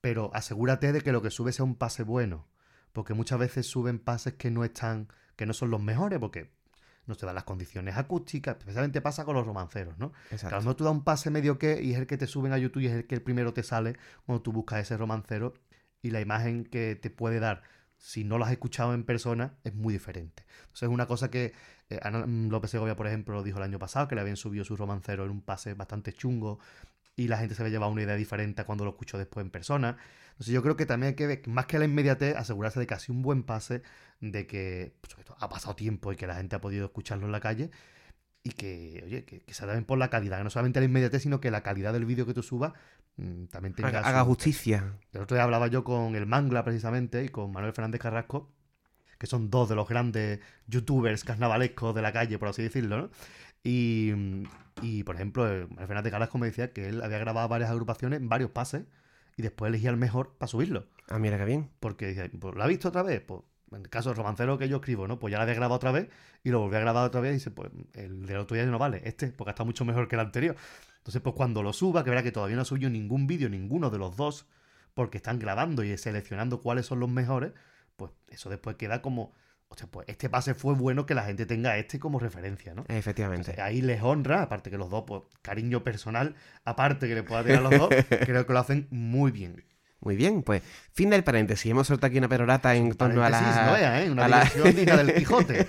pero 0.00 0.30
asegúrate 0.34 0.92
de 0.92 1.00
que 1.00 1.12
lo 1.12 1.22
que 1.22 1.30
sube 1.30 1.52
sea 1.52 1.64
un 1.64 1.76
pase 1.76 2.02
bueno, 2.02 2.46
porque 2.92 3.14
muchas 3.14 3.38
veces 3.38 3.66
suben 3.66 3.98
pases 3.98 4.34
que 4.34 4.50
no 4.50 4.64
están, 4.64 5.08
que 5.36 5.46
no 5.46 5.54
son 5.54 5.70
los 5.70 5.82
mejores, 5.82 6.18
porque 6.18 6.50
no 7.06 7.14
se 7.14 7.26
dan 7.26 7.34
las 7.34 7.44
condiciones 7.44 7.96
acústicas, 7.96 8.56
especialmente 8.58 9.00
pasa 9.00 9.24
con 9.24 9.34
los 9.34 9.46
romanceros, 9.46 9.98
¿no? 9.98 10.12
Exacto. 10.30 10.60
No 10.62 10.76
tú 10.76 10.84
das 10.84 10.92
un 10.92 11.04
pase 11.04 11.30
medio 11.30 11.58
que 11.58 11.82
y 11.82 11.92
es 11.92 11.98
el 11.98 12.06
que 12.06 12.16
te 12.16 12.26
suben 12.26 12.52
a 12.52 12.58
YouTube 12.58 12.82
y 12.82 12.86
es 12.86 12.92
el 12.92 13.06
que 13.06 13.14
el 13.14 13.22
primero 13.22 13.52
te 13.52 13.62
sale 13.62 13.96
cuando 14.26 14.42
tú 14.42 14.52
buscas 14.52 14.80
ese 14.80 14.96
romancero 14.96 15.54
y 16.02 16.10
la 16.10 16.20
imagen 16.20 16.64
que 16.64 16.96
te 16.96 17.10
puede 17.10 17.40
dar 17.40 17.62
si 17.96 18.24
no 18.24 18.38
lo 18.38 18.44
has 18.44 18.52
escuchado 18.52 18.94
en 18.94 19.04
persona 19.04 19.54
es 19.64 19.74
muy 19.74 19.92
diferente. 19.92 20.44
Entonces 20.60 20.82
es 20.82 20.88
una 20.88 21.06
cosa 21.06 21.30
que 21.30 21.52
eh, 21.88 21.98
Ana 22.02 22.24
López 22.26 22.70
Segovia, 22.70 22.96
por 22.96 23.06
ejemplo, 23.06 23.42
dijo 23.42 23.58
el 23.58 23.64
año 23.64 23.78
pasado 23.78 24.08
que 24.08 24.14
le 24.14 24.20
habían 24.20 24.36
subido 24.36 24.64
su 24.64 24.76
romancero 24.76 25.24
en 25.24 25.30
un 25.30 25.40
pase 25.42 25.74
bastante 25.74 26.12
chungo 26.12 26.58
y 27.16 27.28
la 27.28 27.38
gente 27.38 27.54
se 27.54 27.62
había 27.62 27.72
llevado 27.72 27.92
una 27.92 28.02
idea 28.02 28.16
diferente 28.16 28.64
cuando 28.64 28.84
lo 28.84 28.90
escuchó 28.90 29.18
después 29.18 29.44
en 29.44 29.50
persona. 29.50 29.96
Entonces 30.32 30.52
yo 30.52 30.62
creo 30.62 30.76
que 30.76 30.86
también 30.86 31.14
hay 31.18 31.38
que 31.38 31.48
más 31.48 31.66
que 31.66 31.78
la 31.78 31.84
inmediatez, 31.84 32.36
asegurarse 32.36 32.80
de 32.80 32.86
que 32.86 32.94
ha 32.94 32.98
sido 32.98 33.14
un 33.14 33.22
buen 33.22 33.44
pase, 33.44 33.82
de 34.20 34.46
que 34.46 34.94
pues, 35.00 35.14
ha 35.38 35.48
pasado 35.48 35.76
tiempo 35.76 36.12
y 36.12 36.16
que 36.16 36.26
la 36.26 36.34
gente 36.34 36.56
ha 36.56 36.60
podido 36.60 36.86
escucharlo 36.86 37.26
en 37.26 37.32
la 37.32 37.40
calle 37.40 37.70
y 38.44 38.50
que, 38.50 39.02
oye, 39.04 39.24
que, 39.24 39.42
se 39.52 39.64
adapten 39.64 39.84
por 39.84 39.98
la 39.98 40.10
calidad, 40.10 40.38
que 40.38 40.44
no 40.44 40.50
solamente 40.50 40.78
la 40.78 40.86
inmediatez, 40.86 41.22
sino 41.22 41.40
que 41.40 41.50
la 41.50 41.62
calidad 41.62 41.92
del 41.92 42.04
vídeo 42.04 42.26
que 42.26 42.34
tú 42.34 42.42
subas 42.42 42.74
mm, 43.16 43.46
también 43.46 43.74
tenga... 43.74 44.00
Haga, 44.00 44.22
justicia. 44.22 44.98
El 45.12 45.22
otro 45.22 45.34
día 45.34 45.44
hablaba 45.44 45.66
yo 45.66 45.82
con 45.82 46.14
el 46.14 46.26
Mangla 46.26 46.62
precisamente 46.62 47.24
y 47.24 47.30
con 47.30 47.50
Manuel 47.50 47.72
Fernández 47.72 48.00
Carrasco 48.00 48.52
que 49.18 49.26
son 49.26 49.50
dos 49.50 49.68
de 49.68 49.74
los 49.74 49.88
grandes 49.88 50.40
youtubers 50.66 51.24
carnavalescos 51.24 51.94
de 51.94 52.02
la 52.02 52.12
calle, 52.12 52.38
por 52.38 52.48
así 52.48 52.62
decirlo, 52.62 52.98
¿no? 52.98 53.10
Y, 53.62 54.12
por 55.04 55.14
ejemplo, 55.14 55.44
Fernández 55.86 56.12
Carrasco 56.12 56.36
me 56.36 56.48
decía 56.48 56.72
que 56.72 56.88
él 56.88 57.02
había 57.02 57.18
grabado 57.18 57.48
varias 57.48 57.70
agrupaciones, 57.70 58.20
varios 58.22 58.50
pases, 58.50 58.84
y 59.36 59.42
después 59.42 59.70
elegía 59.70 59.88
el 59.88 59.96
mejor 59.96 60.36
para 60.36 60.48
subirlo. 60.48 60.86
Ah, 61.08 61.18
mira 61.18 61.38
qué 61.38 61.46
bien. 61.46 61.70
Porque 61.80 62.08
dice, 62.08 62.28
pues, 62.28 62.54
¿lo 62.54 62.62
ha 62.62 62.66
visto 62.66 62.88
otra 62.88 63.02
vez? 63.02 63.22
Pues 63.22 63.40
en 63.72 63.82
el 63.82 63.88
caso 63.88 64.10
del 64.10 64.16
romancero 64.16 64.58
que 64.58 64.68
yo 64.68 64.76
escribo, 64.76 65.08
¿no? 65.08 65.18
Pues 65.18 65.32
ya 65.32 65.38
lo 65.38 65.42
había 65.42 65.54
grabado 65.54 65.74
otra 65.74 65.92
vez 65.92 66.08
y 66.42 66.50
lo 66.50 66.60
volví 66.60 66.76
a 66.76 66.80
grabar 66.80 67.06
otra 67.06 67.20
vez 67.20 67.30
y 67.30 67.34
dice, 67.34 67.50
pues 67.50 67.70
el 67.94 68.26
del 68.26 68.38
otro 68.38 68.56
día 68.56 68.66
no 68.66 68.78
vale, 68.78 69.02
este, 69.04 69.28
porque 69.28 69.50
está 69.50 69.64
mucho 69.64 69.84
mejor 69.84 70.08
que 70.08 70.16
el 70.16 70.20
anterior. 70.20 70.56
Entonces, 70.98 71.20
pues 71.22 71.34
cuando 71.34 71.62
lo 71.62 71.72
suba, 71.72 72.04
que 72.04 72.10
verá 72.10 72.22
que 72.22 72.32
todavía 72.32 72.56
no 72.56 72.62
ha 72.62 72.64
subido 72.64 72.88
ningún 72.90 73.26
vídeo, 73.26 73.48
ninguno 73.48 73.90
de 73.90 73.98
los 73.98 74.16
dos, 74.16 74.46
porque 74.94 75.18
están 75.18 75.38
grabando 75.38 75.84
y 75.84 75.96
seleccionando 75.98 76.60
cuáles 76.60 76.86
son 76.86 77.00
los 77.00 77.10
mejores, 77.10 77.52
pues 77.96 78.12
eso 78.28 78.48
después 78.48 78.76
queda 78.76 79.02
como, 79.02 79.34
o 79.68 79.76
sea, 79.76 79.86
pues 79.88 80.08
este 80.08 80.28
pase 80.28 80.54
fue 80.54 80.74
bueno 80.74 81.04
que 81.04 81.14
la 81.14 81.24
gente 81.24 81.46
tenga 81.46 81.76
este 81.76 81.98
como 81.98 82.18
referencia, 82.18 82.74
¿no? 82.74 82.84
Efectivamente. 82.88 83.60
ahí 83.60 83.82
les 83.82 84.02
honra, 84.02 84.42
aparte 84.42 84.70
que 84.70 84.78
los 84.78 84.88
dos, 84.90 85.04
pues 85.06 85.22
cariño 85.42 85.82
personal, 85.82 86.36
aparte 86.64 87.08
que 87.08 87.14
le 87.14 87.22
pueda 87.22 87.42
tener 87.42 87.58
a 87.58 87.62
los 87.62 87.78
dos, 87.78 87.88
creo 88.24 88.46
que 88.46 88.52
lo 88.52 88.58
hacen 88.58 88.86
muy 88.90 89.30
bien. 89.30 89.64
Muy 90.00 90.16
bien, 90.16 90.42
pues 90.42 90.62
fin 90.92 91.10
del 91.10 91.24
paréntesis. 91.24 91.70
Hemos 91.70 91.86
soltado 91.86 92.08
aquí 92.08 92.18
una 92.18 92.28
perorata 92.28 92.74
en 92.74 92.94
torno 92.94 93.24
a 93.24 93.30
la... 93.30 94.02
¿eh? 94.02 94.10
Una 94.10 94.26
digresión 94.26 94.76
digna 94.76 94.96
del 94.98 95.14
Quijote. 95.18 95.66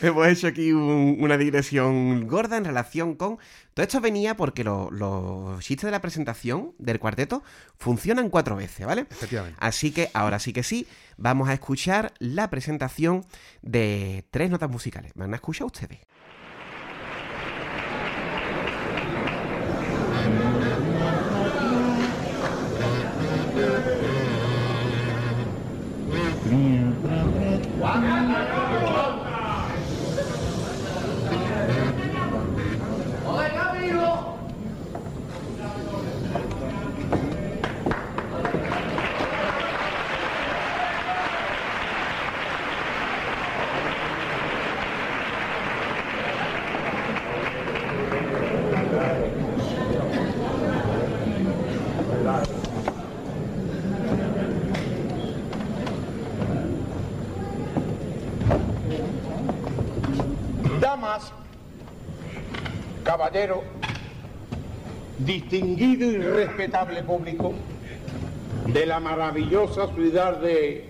Hemos 0.00 0.28
hecho 0.28 0.46
aquí 0.46 0.72
una 0.72 1.36
digresión 1.36 2.28
gorda 2.28 2.56
en 2.56 2.64
relación 2.64 3.16
con... 3.16 3.38
Todo 3.74 3.84
esto 3.84 4.00
venía 4.00 4.36
porque 4.36 4.62
los 4.62 5.64
chistes 5.64 5.86
de 5.86 5.90
la 5.90 6.00
presentación 6.00 6.74
del 6.78 7.00
cuarteto 7.00 7.42
funcionan 7.76 8.30
cuatro 8.30 8.54
veces, 8.56 8.86
¿vale? 8.86 9.06
Efectivamente. 9.10 9.58
Así 9.60 9.90
que 9.90 10.10
ahora 10.14 10.38
sí 10.38 10.52
que 10.52 10.62
sí, 10.62 10.86
vamos 11.16 11.48
a 11.48 11.54
escuchar 11.54 12.12
la 12.18 12.50
presentación 12.50 13.24
de 13.62 14.24
tres 14.30 14.50
notas 14.50 14.70
musicales. 14.70 15.12
¿Van 15.14 15.32
a 15.32 15.36
escuchar 15.36 15.66
ustedes? 15.66 15.98
Wow. 27.78 28.27
Distinguido 65.18 66.10
y 66.10 66.18
respetable 66.18 67.02
público, 67.02 67.52
de 68.66 68.86
la 68.86 69.00
maravillosa 69.00 69.88
ciudad 69.94 70.38
de... 70.38 70.86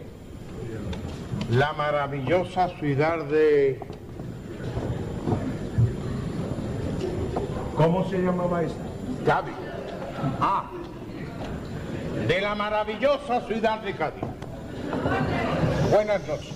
La 1.50 1.72
maravillosa 1.72 2.68
ciudad 2.78 3.24
de... 3.24 3.80
¿Cómo 7.74 8.08
se 8.10 8.18
llamaba 8.18 8.62
esta? 8.62 8.82
Cádiz. 9.24 9.54
Ah, 10.40 10.70
de 12.26 12.40
la 12.40 12.54
maravillosa 12.54 13.40
ciudad 13.46 13.80
de 13.80 13.94
Cádiz. 13.94 14.24
Buenas 15.90 16.26
noches. 16.26 16.54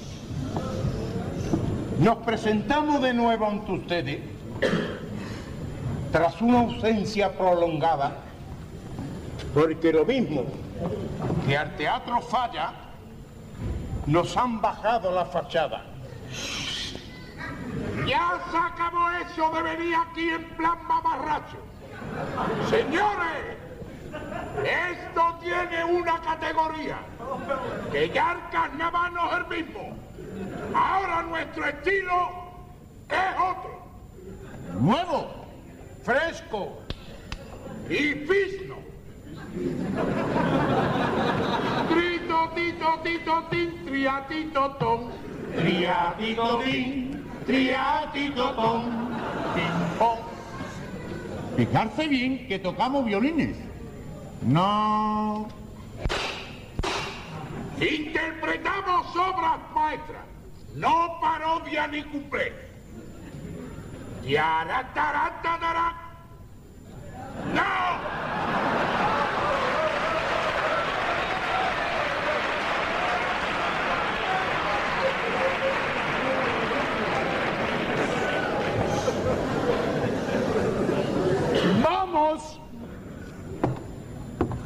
Nos 2.01 2.19
presentamos 2.19 3.01
de 3.01 3.15
nuevo 3.15 3.47
ante 3.47 3.73
ustedes 3.73 4.21
tras 6.13 6.41
una 6.43 6.61
ausencia 6.61 7.33
prolongada, 7.33 8.13
porque 9.55 9.93
lo 9.93 10.05
mismo 10.05 10.45
que 11.47 11.57
al 11.57 11.75
teatro 11.77 12.21
falla, 12.21 12.73
nos 14.07 14.37
han 14.37 14.61
bajado 14.61 15.11
la 15.11 15.25
fachada. 15.25 15.85
Ya 18.07 18.41
se 18.51 18.57
acabó 18.57 19.11
eso 19.11 19.51
de 19.55 19.63
venir 19.63 19.95
aquí 19.97 20.29
en 20.29 20.45
plan 20.57 20.79
mamarracho. 20.87 21.57
Señores, 22.69 23.57
esto 24.65 25.39
tiene 25.41 25.85
una 25.85 26.21
categoría, 26.21 26.99
que 27.91 28.11
ya 28.11 28.33
el 28.33 28.51
carnaval 28.51 29.15
no 29.15 29.31
es 29.31 29.37
el 29.39 29.65
mismo. 29.65 29.97
Ahora 30.75 31.23
nuestro 31.23 31.65
estilo 31.67 32.29
es 33.09 33.41
otro. 33.41 33.83
Nuevo, 34.79 35.42
fresco 36.05 36.79
y 37.89 38.15
fisno. 38.27 38.77
Trito, 41.89 42.51
tito, 42.55 43.01
tito, 43.03 43.45
tin, 43.51 43.85
triatito, 43.85 44.71
ton. 44.79 45.11
Triatito, 45.57 46.59
tin, 46.65 47.25
triatito, 47.47 48.51
ton. 48.53 49.13
Pom. 49.99 50.19
Fijarse 51.57 52.09
bien 52.09 52.49
que 52.49 52.59
tocamos 52.59 53.05
violines. 53.05 53.57
No. 54.43 55.49
Interpretamos 57.79 59.07
obras 59.17 59.59
maestras, 59.75 60.23
no 60.75 61.19
parodia 61.21 61.87
ni 61.89 62.03
cumple. 64.23 64.31
Yarataratadara. 64.31 65.95
¡No! 67.55 67.63
Vamos 81.83 82.61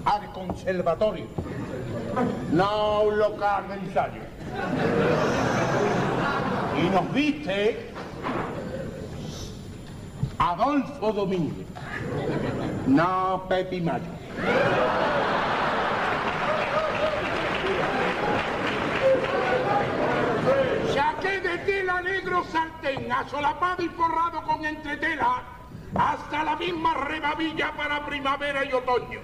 al 0.04 0.32
conservatorio, 0.32 1.26
no 2.52 3.02
un 3.02 3.18
local 3.18 3.64
ensayo. 3.72 4.22
Y 6.78 6.90
nos 6.90 7.12
viste 7.12 7.90
Adolfo 10.38 11.12
Domínguez, 11.12 11.66
no 12.86 13.44
Pepi 13.48 13.80
Mayo. 13.80 14.04
Saqué 20.92 21.40
de 21.40 21.58
tela 21.64 22.02
negro 22.02 22.44
sartén, 22.52 23.10
asolapado 23.10 23.82
y 23.82 23.88
forrado 23.88 24.42
con 24.42 24.64
entretela, 24.64 25.42
hasta 25.94 26.44
la 26.44 26.56
misma 26.56 26.94
rebabilla 26.94 27.72
para 27.72 28.04
primavera 28.04 28.64
y 28.64 28.72
otoño. 28.74 29.20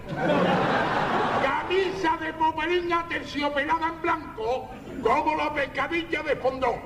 Camisa 1.43 2.17
de 2.21 2.33
popelín 2.33 2.91
terciopelada 3.09 3.89
en 3.89 4.03
blanco, 4.03 4.71
como 5.03 5.37
la 5.37 5.53
pescadilla 5.53 6.23
de 6.23 6.37
fondón. 6.37 6.81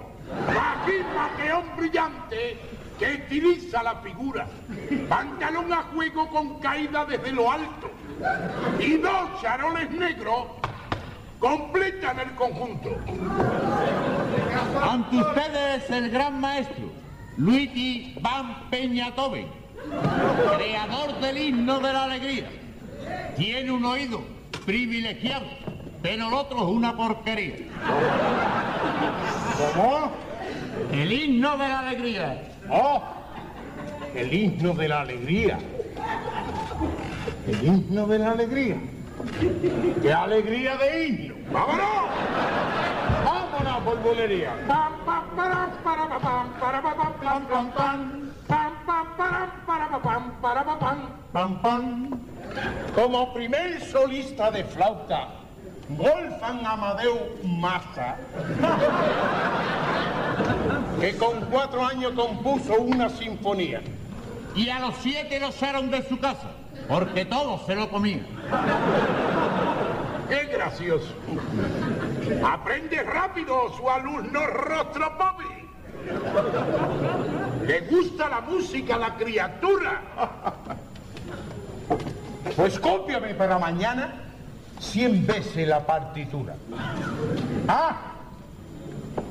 Bajín 0.48 1.06
mateón 1.14 1.64
brillante 1.76 2.75
que 2.98 3.14
estiliza 3.14 3.82
la 3.82 3.96
figura. 3.96 4.46
Pantalón 5.08 5.72
a 5.72 5.82
juego 5.94 6.28
con 6.30 6.58
caída 6.60 7.04
desde 7.04 7.32
lo 7.32 7.50
alto. 7.50 7.90
Y 8.80 8.96
dos 8.96 9.40
charoles 9.42 9.90
negros 9.90 10.46
completan 11.38 12.18
el 12.20 12.34
conjunto. 12.34 12.96
Ante 14.82 15.16
ustedes 15.16 15.90
el 15.90 16.10
gran 16.10 16.40
maestro, 16.40 16.90
Luigi 17.36 18.16
Van 18.20 18.70
Peñatoven, 18.70 19.48
creador 20.56 21.20
del 21.20 21.38
himno 21.38 21.78
de 21.80 21.92
la 21.92 22.04
alegría. 22.04 22.48
Tiene 23.36 23.70
un 23.70 23.84
oído 23.84 24.22
privilegiado, 24.64 25.46
pero 26.02 26.28
el 26.28 26.34
otro 26.34 26.58
es 26.58 26.64
una 26.64 26.96
porquería. 26.96 27.56
¿Cómo? 29.74 30.12
El 30.92 31.12
himno 31.12 31.52
de 31.52 31.68
la 31.68 31.78
alegría. 31.80 32.55
¡Oh! 32.70 33.02
El 34.14 34.32
himno 34.32 34.72
de 34.74 34.88
la 34.88 35.00
alegría. 35.02 35.58
El 37.46 37.66
himno 37.66 38.06
de 38.06 38.18
la 38.18 38.30
alegría. 38.32 38.76
¡Qué 40.02 40.12
alegría 40.12 40.76
de 40.76 41.06
himno! 41.06 41.34
¡Vámonos! 41.52 41.86
¡Vámonos, 43.24 43.84
bolbolería! 43.84 44.52
Pam, 44.66 44.92
pam, 45.04 45.24
para, 45.36 45.68
pa, 45.74 46.18
pam, 46.18 46.52
para, 46.60 46.82
pa, 46.82 46.94
pam, 46.94 47.12
pam, 47.20 47.46
pam, 47.46 47.72
pam. 47.72 48.32
Pam, 48.46 48.72
pam, 48.86 49.16
para, 49.66 49.88
pa, 49.88 49.98
pam, 50.02 50.40
para, 50.40 50.64
pa, 50.64 50.78
pam, 50.78 50.98
pam, 51.32 51.62
pam. 51.62 52.20
Como 52.94 53.34
primer 53.34 53.80
solista 53.80 54.50
de 54.50 54.64
flauta, 54.64 55.28
Wolfgang 55.88 56.66
Amadeu 56.66 57.38
Massa, 57.44 58.16
que 61.00 61.16
con 61.16 61.40
cuatro 61.42 61.86
años 61.86 62.12
compuso 62.14 62.74
una 62.74 63.08
sinfonía. 63.08 63.80
Y 64.56 64.68
a 64.68 64.80
los 64.80 64.96
siete 64.96 65.38
lo 65.38 65.48
echaron 65.48 65.90
de 65.90 66.02
su 66.08 66.18
casa, 66.18 66.50
porque 66.88 67.24
todos 67.24 67.64
se 67.66 67.76
lo 67.76 67.88
comían. 67.88 68.26
¡Qué 70.28 70.46
gracioso! 70.46 71.14
Aprende 72.44 73.02
rápido 73.02 73.72
su 73.76 73.88
alumno 73.88 74.46
Rostro 74.46 75.12
Bobby. 75.16 75.68
Le 77.64 77.80
gusta 77.82 78.28
la 78.28 78.40
música 78.40 78.96
a 78.96 78.98
la 78.98 79.14
criatura. 79.14 80.00
Pues 82.56 82.78
cópiame 82.80 83.34
para 83.34 83.58
mañana 83.58 84.25
cien 84.80 85.26
veces 85.26 85.68
la 85.68 85.86
partitura. 85.86 86.54
Ah, 87.68 87.96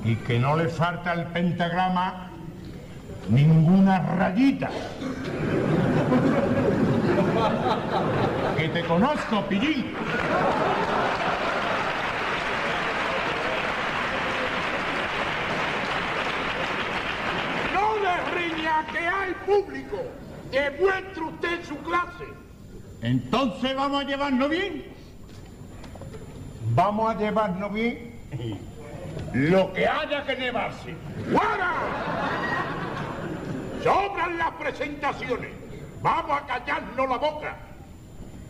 y 0.04 0.16
que 0.18 0.40
no 0.40 0.56
le 0.56 0.68
falta 0.70 1.12
al 1.12 1.28
pentagrama 1.28 2.30
ninguna 3.30 4.00
rayita. 4.00 4.70
Que 8.58 8.70
te 8.70 8.84
conozco, 8.86 9.42
pillín. 9.48 9.94
No 17.74 17.96
le 18.02 18.16
riña 18.40 18.86
que 18.92 19.00
hay 19.00 19.34
público. 19.46 19.98
Demuestre 20.52 21.24
usted 21.24 21.66
su 21.66 21.78
clase. 21.78 22.26
Entonces 23.02 23.76
vamos 23.76 24.02
a 24.02 24.08
llevarnos 24.08 24.50
bien. 24.50 24.86
Vamos 26.74 27.16
a 27.16 27.18
llevarnos 27.18 27.72
bien 27.72 28.16
lo 29.34 29.72
que 29.74 29.88
haya 29.88 30.24
que 30.26 30.36
llevarse. 30.36 30.96
¡Fuera! 31.32 31.74
Sobran 33.84 34.38
las 34.38 34.52
presentaciones. 34.52 35.52
Vamos 36.02 36.42
a 36.42 36.46
callarnos 36.46 37.10
la 37.10 37.18
boca. 37.18 37.56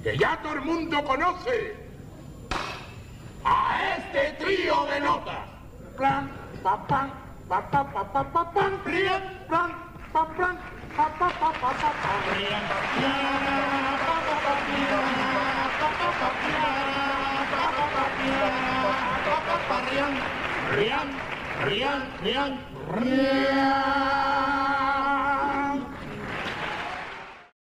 Que 0.03 0.17
ya 0.17 0.39
todo 0.41 0.53
el 0.53 0.61
mundo 0.61 1.03
conoce 1.03 1.75
a 3.43 3.95
este 3.97 4.43
trío 4.43 4.85
de 4.85 4.99
notas. 5.01 5.39
Plan, 5.97 6.29
pa, 6.63 6.77
pam, 6.87 7.09
pa, 7.49 7.61
pa, 7.69 7.83
pa, 7.91 8.03
pa, 8.11 8.23
pa, 8.23 8.51
pam, 8.51 8.77
plan, 8.83 9.21
plan, 9.47 9.71
pam, 10.13 10.27
plan, 10.35 10.57
pa, 10.95 11.09
pa, 11.19 11.29
pa, 11.29 11.51
pa, 11.51 11.71
pa, 11.71 11.91
pa, 11.91 12.75
Rian, 20.75 21.07
rian, 21.65 22.03
rian, 22.23 22.59
rian. 22.93 24.25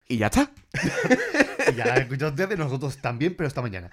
Y 0.09 0.19
ya 0.19 0.27
está. 0.27 0.51
ya 1.77 1.87
la 1.87 1.97
escuchado 1.97 2.31
ustedes, 2.31 2.59
nosotros 2.59 2.99
también, 2.99 3.35
pero 3.37 3.49
esta 3.49 3.63
mañana. 3.63 3.91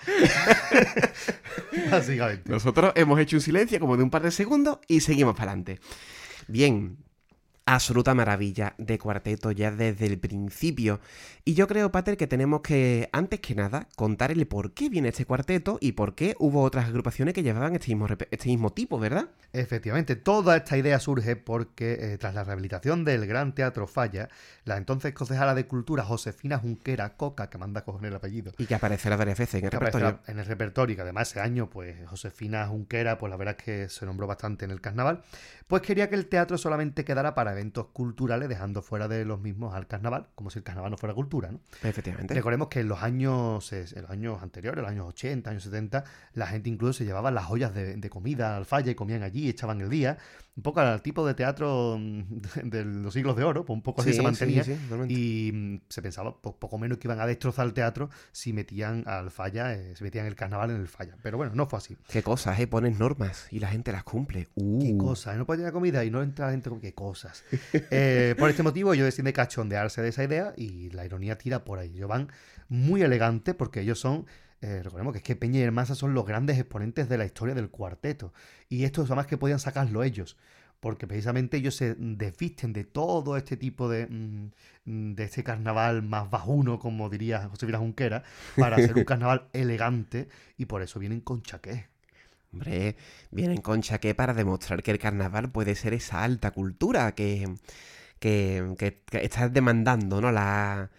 Básicamente. 1.92 2.50
Nosotros 2.50 2.94
hemos 2.96 3.20
hecho 3.20 3.38
un 3.38 3.42
silencio 3.42 3.80
como 3.80 3.98
de 3.98 4.04
un 4.04 4.10
par 4.10 4.22
de 4.22 4.32
segundos 4.32 4.80
y 4.88 5.02
seguimos 5.02 5.36
para 5.36 5.52
adelante. 5.52 5.80
Bien, 6.48 6.98
absoluta 7.76 8.16
maravilla 8.16 8.74
de 8.78 8.98
cuarteto 8.98 9.52
ya 9.52 9.72
desde 9.72 10.08
el 10.08 10.18
principio. 10.20 11.00
Y 11.46 11.54
yo 11.54 11.68
creo, 11.68 11.92
Pater, 11.92 12.18
que 12.18 12.28
tenemos 12.28 12.62
que, 12.62 13.10
antes 13.12 13.40
que 13.40 13.56
nada, 13.56 13.88
contar 13.96 14.32
el 14.32 14.46
por 14.48 14.74
qué 14.74 14.90
viene 14.90 15.10
este 15.10 15.26
cuarteto 15.26 15.78
y 15.82 15.94
por 15.94 16.16
qué 16.16 16.36
hubo 16.40 16.64
otras 16.64 16.88
agrupaciones 16.88 17.34
que 17.34 17.44
llevaban 17.44 17.74
este 17.76 17.88
mismo, 17.90 18.08
este 18.32 18.50
mismo 18.50 18.72
tipo, 18.72 19.00
¿verdad? 19.00 19.30
Efectivamente, 19.54 20.16
toda 20.16 20.58
esta 20.58 20.78
idea 20.78 21.00
surge 21.00 21.36
porque 21.36 21.94
eh, 22.00 22.18
tras 22.18 22.36
la 22.36 22.44
rehabilitación 22.44 23.04
del 23.04 23.26
Gran 23.26 23.54
Teatro 23.56 23.88
Falla, 23.88 24.30
la 24.66 24.78
entonces 24.78 25.14
concejala 25.14 25.56
de 25.56 25.66
Cultura 25.66 26.04
Josefina 26.04 26.60
Junquera 26.60 27.18
Coca, 27.18 27.50
que 27.50 27.58
manda 27.58 27.82
a 27.82 27.84
cojones 27.84 28.10
el 28.10 28.16
apellido, 28.16 28.52
Y 28.58 28.66
que 28.66 28.76
aparecerá 28.76 29.16
varias 29.16 29.40
veces 29.40 29.56
en 29.56 29.66
el 29.66 29.72
repertorio. 29.72 30.20
en 30.28 30.40
el 30.40 30.46
repertorio, 30.46 30.96
que 30.96 31.02
además 31.02 31.30
ese 31.32 31.40
año, 31.40 31.70
pues 31.70 31.96
Josefina 32.08 32.68
Junquera, 32.68 33.18
pues 33.18 33.30
la 33.30 33.38
verdad 33.38 33.56
es 33.58 33.64
que 33.64 33.90
se 33.90 34.06
nombró 34.06 34.28
bastante 34.28 34.66
en 34.66 34.72
el 34.72 34.82
carnaval, 34.82 35.24
pues 35.68 35.82
quería 35.82 36.10
que 36.10 36.16
el 36.16 36.28
teatro 36.28 36.58
solamente 36.58 37.06
quedara 37.06 37.36
para 37.36 37.59
eventos 37.60 37.88
culturales, 37.88 38.48
dejando 38.50 38.82
fuera 38.82 39.08
de 39.08 39.26
los 39.26 39.40
mismos 39.42 39.76
al 39.76 39.88
carnaval, 39.88 40.28
como 40.36 40.50
si 40.50 40.60
el 40.60 40.64
carnaval 40.64 40.92
no 40.92 40.98
fuera 40.98 41.14
cultura, 41.14 41.52
¿no? 41.52 41.60
Efectivamente. 41.84 42.34
Recordemos 42.34 42.70
que 42.70 42.80
en 42.80 42.88
los 42.88 43.04
años 43.04 43.72
eh, 43.74 43.86
en 43.94 44.02
los 44.04 44.12
años 44.12 44.42
anteriores, 44.42 44.82
los 44.82 44.90
años 44.92 45.08
80, 45.10 45.50
años 45.50 45.64
70, 45.64 46.04
la 46.34 46.48
gente 46.48 46.70
incluso 46.70 46.94
se 46.94 47.06
llevaba 47.06 47.32
las 47.32 47.50
ollas 47.50 47.74
de, 47.74 47.96
de 47.96 48.10
comida 48.10 48.56
al 48.58 48.66
falla 48.66 48.92
y 48.92 48.96
comían 48.96 49.24
allí, 49.24 49.50
echaban 49.50 49.82
el 49.82 49.90
día. 49.90 50.18
Un 50.56 50.64
poco 50.64 50.82
al 50.82 51.02
tipo 51.02 51.26
de 51.26 51.34
teatro 51.36 51.98
mm, 51.98 52.24
de 52.70 52.84
los 52.84 53.14
siglos 53.14 53.36
de 53.38 53.44
oro, 53.46 53.64
pues 53.66 53.76
un 53.76 53.82
poco 53.82 54.02
así 54.02 54.12
Sí, 54.12 54.18
se 54.18 54.22
mantenía. 54.24 54.64
sí, 54.64 54.76
y 55.08 55.52
mm, 55.54 55.82
se 55.88 56.02
pensaba 56.02 56.36
pues, 56.42 56.56
poco 56.60 56.78
menos 56.78 56.98
que 56.98 57.08
iban 57.08 57.20
a 57.22 57.26
destrozar 57.26 57.66
el 57.66 57.74
teatro 57.74 58.10
si 58.34 58.52
metían 58.52 59.04
al 59.08 59.32
falla, 59.32 59.74
eh, 59.74 59.96
si 59.96 60.04
metían 60.04 60.26
el 60.26 60.36
carnaval 60.36 60.72
en 60.72 60.78
el 60.78 60.88
falla. 60.88 61.16
Pero 61.22 61.38
bueno, 61.38 61.54
no 61.56 61.66
fue 61.68 61.78
así. 61.78 61.98
Qué 62.10 62.24
cosas, 62.24 62.60
¿eh? 62.60 62.68
Pones 62.68 63.00
normas 63.00 63.48
y 63.52 63.60
la 63.60 63.70
gente 63.70 63.92
las 63.94 64.04
cumple. 64.04 64.50
Uh. 64.56 64.82
Qué 64.82 64.98
cosas, 64.98 65.38
no 65.38 65.46
puede 65.46 65.60
tener 65.60 65.72
comida 65.72 66.04
y 66.04 66.12
no 66.12 66.22
entra 66.22 66.48
la 66.48 66.52
gente 66.52 66.70
con 66.70 66.82
qué 66.82 66.94
cosas. 66.94 67.44
Eh, 67.92 68.36
por 68.38 68.50
este 68.50 68.64
motivo, 68.64 68.94
ellos 68.94 69.06
deciden 69.06 69.34
cachondearse 69.34 70.02
de 70.02 70.10
esa 70.10 70.24
idea 70.24 70.54
y 70.56 70.90
la 70.92 71.06
ironía 71.06 71.38
tira 71.38 71.64
por 71.66 71.80
ahí. 71.80 71.90
Ellos 71.96 72.10
van 72.10 72.30
muy 72.68 73.02
elegantes 73.02 73.56
porque 73.56 73.82
ellos 73.82 74.00
son. 74.00 74.28
eh, 74.62 74.82
recordemos 74.84 75.14
que 75.14 75.20
es 75.20 75.24
que 75.24 75.36
Peña 75.36 75.60
y 75.60 75.64
Hermasa 75.64 75.96
son 75.96 76.14
los 76.14 76.26
grandes 76.26 76.58
exponentes 76.60 77.10
de 77.10 77.18
la 77.18 77.26
historia 77.26 77.56
del 77.56 77.70
cuarteto. 77.70 78.34
Y 78.70 78.84
esto 78.84 79.04
es 79.04 79.10
más 79.10 79.28
que 79.28 79.38
podían 79.38 79.60
sacarlo 79.60 80.04
ellos. 80.04 80.38
Porque 80.80 81.08
precisamente 81.08 81.58
ellos 81.58 81.76
se 81.76 81.96
desvisten 81.96 82.72
de 82.74 82.86
todo 82.86 83.36
este 83.38 83.58
tipo 83.58 83.90
de. 83.90 84.08
mm, 84.08 84.52
mm, 84.86 85.14
de 85.16 85.24
este 85.26 85.44
carnaval 85.44 86.04
más 86.04 86.30
bajuno, 86.30 86.80
como 86.80 87.10
diría 87.10 87.50
José 87.50 87.66
Vila 87.66 87.80
Junquera, 87.80 88.24
para 88.58 88.78
hacer 88.78 88.96
un 88.96 89.04
carnaval 89.06 89.50
elegante. 89.54 90.30
Y 90.58 90.66
por 90.66 90.82
eso 90.82 91.00
vienen 91.00 91.22
con 91.22 91.42
chaqué. 91.44 91.89
Hombre, 92.52 92.96
vienen 93.32 93.62
con 93.62 93.82
chaqué 93.82 94.16
para 94.16 94.34
demostrar 94.34 94.82
que 94.82 94.92
el 94.92 94.98
carnaval 95.00 95.52
puede 95.52 95.76
ser 95.76 95.94
esa 95.94 96.24
alta 96.24 96.52
cultura 96.52 97.14
que, 97.14 97.48
que, 98.20 98.76
que- 98.78 99.02
que 99.06 99.26
está 99.26 99.50
demandando 99.50 100.22
¿no? 100.22 100.32
la, 100.32 100.90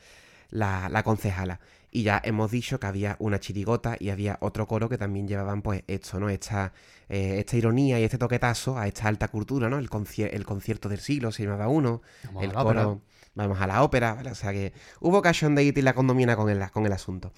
la, 0.50 0.88
la 0.88 1.02
concejala. 1.02 1.60
Y 1.92 2.04
ya 2.04 2.20
hemos 2.24 2.50
dicho 2.52 2.78
que 2.80 2.86
había 2.86 3.16
una 3.18 3.40
chirigota 3.40 3.96
y 3.98 4.10
había 4.10 4.38
otro 4.42 4.66
coro 4.68 4.88
que 4.88 4.98
también 4.98 5.26
llevaban 5.28 5.60
pues 5.62 5.82
esto, 5.88 6.20
¿no? 6.20 6.28
Esta, 6.30 6.72
eh, 7.08 7.38
esta 7.40 7.56
ironía 7.56 7.98
y 8.00 8.04
este 8.04 8.18
toquetazo 8.18 8.78
a 8.78 8.86
esta 8.86 9.08
alta 9.08 9.28
cultura, 9.28 9.68
¿no? 9.68 9.78
El, 9.78 9.90
conci- 9.90 10.28
el 10.32 10.44
concierto 10.46 10.88
del 10.88 11.00
siglo 11.00 11.32
se 11.32 11.44
llamaba 11.44 11.68
uno, 11.68 12.02
el 12.38 12.56
coro... 12.58 13.02
Vamos 13.40 13.60
a 13.60 13.66
la 13.66 13.82
ópera, 13.82 14.14
¿vale? 14.14 14.30
O 14.30 14.34
sea 14.34 14.52
que 14.52 14.72
hubo 15.00 15.22
cachondeíto 15.22 15.80
y 15.80 15.82
la 15.82 15.94
condomina 15.94 16.36
con 16.36 16.50
el, 16.50 16.70
con 16.70 16.84
el 16.84 16.92
asunto. 16.92 17.32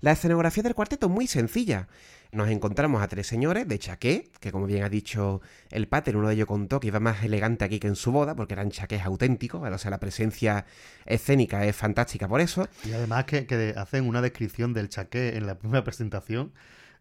La 0.00 0.12
escenografía 0.12 0.62
del 0.62 0.74
cuarteto 0.74 1.06
es 1.06 1.12
muy 1.12 1.26
sencilla. 1.26 1.88
Nos 2.30 2.50
encontramos 2.50 3.02
a 3.02 3.08
tres 3.08 3.26
señores 3.26 3.66
de 3.66 3.78
chaqué, 3.78 4.30
que 4.38 4.52
como 4.52 4.66
bien 4.66 4.84
ha 4.84 4.88
dicho 4.88 5.40
el 5.70 5.88
pater, 5.88 6.16
uno 6.16 6.28
de 6.28 6.34
ellos 6.34 6.46
contó 6.46 6.78
que 6.78 6.88
iba 6.88 7.00
más 7.00 7.24
elegante 7.24 7.64
aquí 7.64 7.80
que 7.80 7.88
en 7.88 7.96
su 7.96 8.12
boda, 8.12 8.36
porque 8.36 8.52
eran 8.52 8.70
chaqués 8.70 9.02
auténticos, 9.02 9.60
¿vale? 9.60 9.74
o 9.74 9.78
sea, 9.78 9.90
la 9.90 9.98
presencia 9.98 10.66
escénica 11.06 11.64
es 11.64 11.74
fantástica 11.74 12.28
por 12.28 12.40
eso. 12.40 12.68
Y 12.84 12.92
además 12.92 13.24
que, 13.24 13.46
que 13.46 13.74
hacen 13.76 14.06
una 14.06 14.20
descripción 14.20 14.74
del 14.74 14.90
chaqué 14.90 15.36
en 15.36 15.46
la 15.46 15.58
primera 15.58 15.82
presentación 15.82 16.52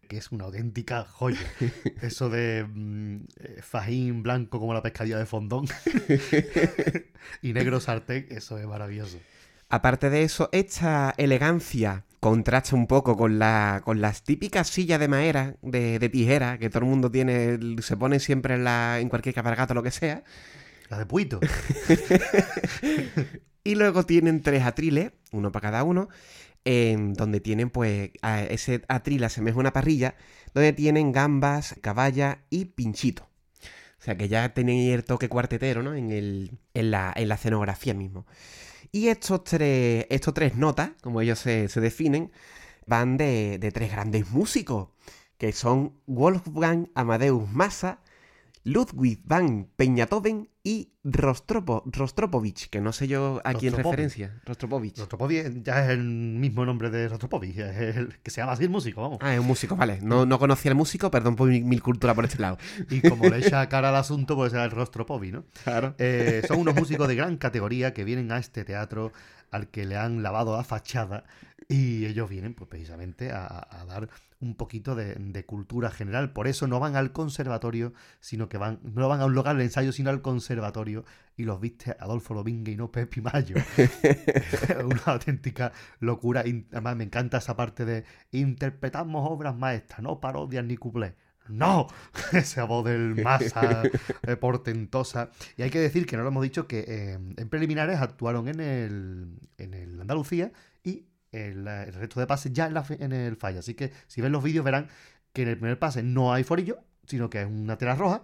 que 0.08 0.18
es 0.18 0.32
una 0.32 0.45
auténtica 0.45 1.03
joya. 1.03 1.39
Eso 2.01 2.30
de 2.30 2.66
mm, 2.68 3.18
eh, 3.39 3.60
fajín 3.62 4.24
blanco 4.24 4.60
como 4.60 4.74
la 4.74 4.82
pescadilla 4.82 5.18
de 5.18 5.26
fondón 5.26 5.68
y 7.41 7.53
negro 7.53 7.80
sartén, 7.80 8.28
eso 8.30 8.58
es 8.58 8.66
maravilloso. 8.66 9.20
Aparte 9.70 10.10
de 10.10 10.24
eso, 10.24 10.47
esta 10.53 11.14
elegancia 11.18 12.05
contrasta 12.22 12.76
un 12.76 12.88
poco 12.88 13.18
con, 13.18 13.38
la, 13.38 13.82
con 13.84 13.99
las 13.99 14.24
típicas 14.24 14.70
sillas 14.70 14.99
de 14.99 15.10
madera, 15.10 15.55
de, 15.62 15.99
de 15.99 16.10
tijera, 16.10 16.58
que 16.58 16.70
todo 16.70 16.80
el 16.80 16.89
mundo 16.89 17.12
tiene, 17.12 17.60
se 17.82 17.97
pone 17.97 18.22
siempre 18.22 18.55
en, 18.55 18.64
la, 18.64 18.99
en 18.99 19.10
cualquier 19.10 19.36
cabalgata 19.36 19.74
o 19.74 19.76
lo 19.76 19.84
que 19.84 19.91
sea. 19.91 20.24
La 20.89 20.99
de 20.99 21.05
Puito. 21.05 21.41
Y 23.68 23.76
luego 23.76 24.05
tienen 24.05 24.41
tres 24.41 24.64
atriles, 24.64 25.12
uno 25.34 25.51
para 25.51 25.64
cada 25.64 25.84
uno, 25.84 26.08
en 26.66 27.14
donde 27.14 27.39
tienen, 27.39 27.70
pues, 27.70 28.12
a 28.22 28.43
ese 28.43 28.84
atril 28.88 29.24
asemeja 29.24 29.60
una 29.60 29.74
parrilla, 29.74 30.16
donde 30.53 30.74
tienen 30.74 31.12
gambas, 31.12 31.76
caballa 31.82 32.43
y 32.49 32.66
pinchito. 32.66 33.28
O 33.99 34.03
sea 34.03 34.16
que 34.18 34.28
ya 34.30 34.53
tenéis 34.53 34.93
el 34.93 35.03
toque 35.03 35.30
cuartetero, 35.30 35.84
¿no? 35.84 35.95
En, 35.95 36.12
el, 36.12 36.60
en, 36.74 36.91
la, 36.91 37.14
en 37.16 37.30
la 37.30 37.36
escenografía 37.36 37.93
mismo. 37.93 38.26
Y 38.91 39.08
estos 39.08 39.43
tres, 39.43 40.05
estos 40.10 40.34
tres 40.34 40.55
notas, 40.55 40.91
como 41.01 41.22
ellos 41.22 41.39
se, 41.39 41.68
se 41.68 41.82
definen, 41.82 42.32
van 42.86 43.18
de, 43.18 43.58
de 43.60 43.72
tres 43.72 43.91
grandes 43.91 44.30
músicos, 44.30 44.89
que 45.38 45.51
son 45.51 45.99
Wolfgang 46.05 46.89
Amadeus 46.95 47.49
Massa, 47.51 48.01
Ludwig 48.64 49.22
van 49.24 49.70
Peñatoven 49.76 50.49
y 50.68 50.91
Rostropo, 51.01 51.82
Rostropovich, 51.86 52.70
que 52.70 52.82
no 52.82 52.91
sé 52.91 53.07
yo 53.07 53.39
a 53.45 53.53
quién 53.53 53.74
referencia. 53.74 54.41
Rostropovich. 54.43 54.97
Rostropovich 54.97 55.63
ya 55.63 55.86
es 55.86 55.91
el 55.91 56.03
mismo 56.03 56.65
nombre 56.65 56.89
de 56.89 57.07
Rostropovich, 57.07 57.57
es 57.57 57.95
el 57.95 58.20
que 58.22 58.30
se 58.32 58.41
llama 58.41 58.51
así 58.51 58.65
el 58.65 58.70
músico, 58.70 59.01
vamos. 59.01 59.20
Ah, 59.22 59.34
es 59.34 59.39
un 59.39 59.47
músico, 59.47 59.78
vale. 59.78 59.99
No, 60.01 60.26
no 60.26 60.38
conocía 60.38 60.72
al 60.72 60.76
músico, 60.76 61.09
perdón 61.09 61.38
por 61.38 61.47
mi, 61.47 61.63
mi 61.63 61.80
cultura 61.80 62.13
por 62.13 62.26
este 62.26 62.41
lado. 62.41 62.57
Y 62.89 62.99
como 62.99 63.30
le 63.30 63.38
echa 63.38 63.70
cara 63.70 63.88
al 63.88 63.95
asunto, 63.95 64.36
pues 64.36 64.51
será 64.51 64.65
el 64.65 64.72
Rostropovich, 64.72 65.32
¿no? 65.32 65.45
Claro. 65.63 65.95
Eh, 65.99 66.41
son 66.45 66.59
unos 66.59 66.76
músicos 66.76 67.07
de 67.07 67.15
gran 67.15 67.38
categoría 67.38 67.93
que 67.93 68.03
vienen 68.03 68.34
a 68.34 68.38
este 68.38 68.65
teatro 68.65 69.13
al 69.51 69.70
que 69.70 69.86
le 69.86 69.95
han 69.95 70.22
lavado 70.22 70.57
la 70.57 70.65
fachada 70.65 71.24
y 71.70 72.05
ellos 72.05 72.30
vienen 72.30 72.53
pues 72.53 72.70
precisamente 72.70 73.32
a, 73.32 73.68
a 73.70 73.86
dar 73.86 74.09
un 74.39 74.55
poquito 74.55 74.95
de, 74.95 75.15
de 75.15 75.45
cultura 75.45 75.91
general. 75.91 76.32
Por 76.32 76.47
eso 76.47 76.68
no 76.68 76.80
van 76.80 76.95
al 76.95 77.11
conservatorio, 77.11 77.93
sino 78.20 78.47
que 78.49 78.57
van, 78.57 78.80
no 78.84 79.09
van 79.09 79.22
a 79.22 79.26
un 79.26 79.36
local 79.36 79.57
de 79.57 79.65
ensayo, 79.65 79.91
sino 79.91 80.09
al 80.09 80.22
conservatorio 80.22 81.03
y 81.36 81.43
los 81.43 81.59
viste 81.59 81.95
Adolfo 81.99 82.34
Lovingue 82.34 82.72
y 82.72 82.76
no 82.76 82.91
Pepi 82.91 83.22
Mayo. 83.22 83.55
Una 84.86 85.01
auténtica 85.05 85.74
locura. 85.99 86.41
Además 86.41 86.95
me 86.95 87.03
encanta 87.03 87.38
esa 87.38 87.55
parte 87.55 87.86
de 87.86 88.05
interpretamos 88.32 89.30
obras 89.30 89.55
maestras, 89.55 90.01
no 90.01 90.20
parodias 90.20 90.63
ni 90.63 90.78
cuplés. 90.78 91.13
¡No! 91.49 91.88
Esa 92.34 92.65
voz 92.65 92.84
del 92.84 93.15
masa 93.24 93.84
eh, 94.24 94.36
portentosa. 94.36 95.30
Y 95.55 95.61
hay 95.61 95.70
que 95.70 95.80
decir 95.80 96.05
que 96.05 96.18
no 96.18 96.24
lo 96.24 96.28
hemos 96.28 96.43
dicho 96.43 96.68
que 96.68 96.80
eh, 96.86 97.13
en 97.13 97.49
preliminares 97.49 98.01
actuaron 98.01 98.49
en 98.49 98.59
el, 98.59 99.39
en 99.57 99.74
el 99.74 100.01
Andalucía 100.01 100.51
y 100.84 101.05
el, 101.32 101.68
el 101.68 101.94
resto 101.94 102.20
de 102.20 102.28
pases 102.28 102.54
ya 102.54 102.68
en, 102.68 102.74
la 102.74 102.86
en 102.90 103.12
el 103.12 103.36
falla. 103.36 103.60
Así 103.60 103.74
que 103.74 103.92
si 104.08 104.22
ven 104.22 104.32
los 104.32 104.44
vídeos 104.44 104.64
verán 104.66 104.88
que 105.34 105.44
en 105.44 105.50
el 105.50 105.58
primer 105.58 105.78
pase 105.80 106.04
no 106.04 106.34
hay 106.34 106.44
forillo, 106.44 106.80
sino 107.06 107.30
que 107.30 107.42
es 107.42 107.48
una 107.48 107.78
tela 107.78 107.96
roja. 107.96 108.24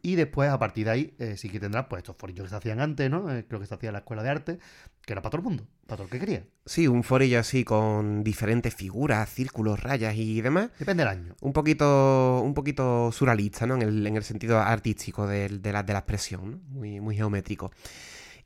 Y 0.00 0.14
después, 0.14 0.48
a 0.48 0.58
partir 0.58 0.86
de 0.86 0.90
ahí, 0.90 1.14
eh, 1.18 1.36
sí 1.36 1.50
que 1.50 1.60
tendrán 1.60 1.88
pues 1.88 2.00
estos 2.00 2.16
forillos 2.16 2.44
que 2.44 2.50
se 2.50 2.56
hacían 2.56 2.80
antes, 2.80 3.10
¿no? 3.10 3.30
Eh, 3.30 3.44
creo 3.46 3.60
que 3.60 3.66
se 3.66 3.74
hacía 3.74 3.90
en 3.90 3.92
la 3.92 3.98
escuela 3.98 4.22
de 4.22 4.30
arte, 4.30 4.58
que 5.02 5.12
era 5.12 5.20
para 5.20 5.32
todo 5.32 5.40
el 5.40 5.44
mundo, 5.44 5.66
para 5.86 5.96
todo 5.98 6.04
el 6.04 6.10
que 6.10 6.20
quería. 6.20 6.46
Sí, 6.64 6.88
un 6.88 7.02
forillo 7.02 7.38
así 7.38 7.64
con 7.64 8.24
diferentes 8.24 8.74
figuras, 8.74 9.28
círculos, 9.28 9.82
rayas 9.82 10.14
y 10.16 10.40
demás. 10.40 10.70
Depende 10.78 11.02
del 11.02 11.08
año. 11.08 11.36
Un 11.42 11.52
poquito, 11.52 12.40
un 12.42 12.54
poquito 12.54 13.12
surrealista, 13.12 13.66
¿no? 13.66 13.74
En 13.74 13.82
el, 13.82 14.06
en 14.06 14.16
el 14.16 14.24
sentido 14.24 14.58
artístico 14.58 15.26
de, 15.26 15.60
la, 15.62 15.82
de 15.82 15.92
la 15.92 15.98
expresión, 15.98 16.50
¿no? 16.50 16.58
Muy, 16.68 17.00
muy 17.00 17.16
geométrico. 17.16 17.72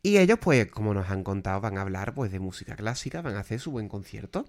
Y 0.03 0.19
ellos, 0.19 0.39
pues, 0.41 0.67
como 0.67 0.95
nos 0.95 1.11
han 1.11 1.25
contado, 1.25 1.61
van 1.61 1.79
a 1.79 1.83
hablar 1.83 2.15
pues, 2.15 2.31
de 2.31 2.39
música 2.39 2.77
clásica, 2.77 3.21
van 3.23 3.37
a 3.37 3.41
hacer 3.41 3.61
su 3.61 3.71
buen 3.71 3.89
concierto. 3.89 4.47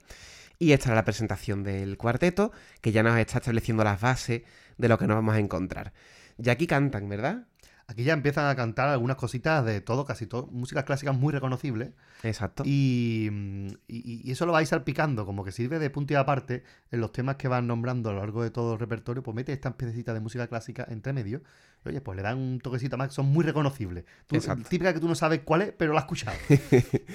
Y 0.60 0.74
esta 0.74 0.90
es 0.90 0.96
la 0.96 1.06
presentación 1.06 1.64
del 1.64 1.98
cuarteto, 1.98 2.52
que 2.82 2.92
ya 2.92 3.02
nos 3.04 3.18
está 3.18 3.40
estableciendo 3.40 3.84
las 3.84 4.00
bases 4.02 4.44
de 4.78 4.88
lo 4.88 4.98
que 4.98 5.08
nos 5.08 5.16
vamos 5.16 5.36
a 5.36 5.40
encontrar. 5.40 5.94
Y 6.38 6.50
aquí 6.50 6.68
cantan, 6.68 7.10
¿verdad? 7.10 7.49
Aquí 7.92 8.04
ya 8.04 8.14
empiezan 8.14 8.46
a 8.48 8.56
cantar 8.56 8.88
algunas 8.90 9.18
cositas 9.18 9.66
de 9.66 9.82
todo, 9.82 10.06
casi 10.06 10.28
todo, 10.28 10.46
músicas 10.52 10.84
clásicas 10.84 11.18
muy 11.18 11.34
reconocibles. 11.34 11.90
Exacto. 12.22 12.62
Y, 12.64 13.30
mm, 13.32 13.68
y- 13.88 14.22
y 14.28 14.32
eso 14.32 14.46
lo 14.46 14.52
vais 14.52 14.70
salpicando, 14.70 15.26
como 15.26 15.44
que 15.44 15.52
sirve 15.52 15.80
de 15.80 15.90
punto 15.90 16.14
y 16.14 16.16
aparte 16.16 16.62
en 16.92 17.02
los 17.02 17.12
temas 17.12 17.38
que 17.38 17.48
van 17.48 17.66
nombrando 17.66 18.12
a 18.12 18.14
lo 18.14 18.20
largo 18.20 18.44
de 18.44 18.52
todo 18.52 18.74
el 18.74 18.80
repertorio, 18.80 19.24
pues 19.24 19.34
mete 19.34 19.54
esta 19.54 19.76
piececita 19.76 20.14
de 20.14 20.20
música 20.20 20.46
clásica 20.46 20.86
entre 20.90 21.14
medio. 21.14 21.42
y 21.84 21.90
Oye, 21.90 22.02
pues 22.02 22.16
le 22.16 22.22
dan 22.22 22.38
un 22.38 22.60
toquecito 22.60 22.96
más, 22.96 23.12
son 23.12 23.26
muy 23.26 23.44
reconocibles. 23.44 24.04
Tú- 24.28 24.36
Exacto. 24.36 24.70
típica 24.70 24.94
que 24.94 25.00
tú 25.00 25.08
no 25.08 25.16
sabes 25.16 25.42
cuál 25.44 25.64
es, 25.64 25.72
pero 25.76 25.92
la 25.94 26.00
has 26.02 26.06
escuchado. 26.06 26.38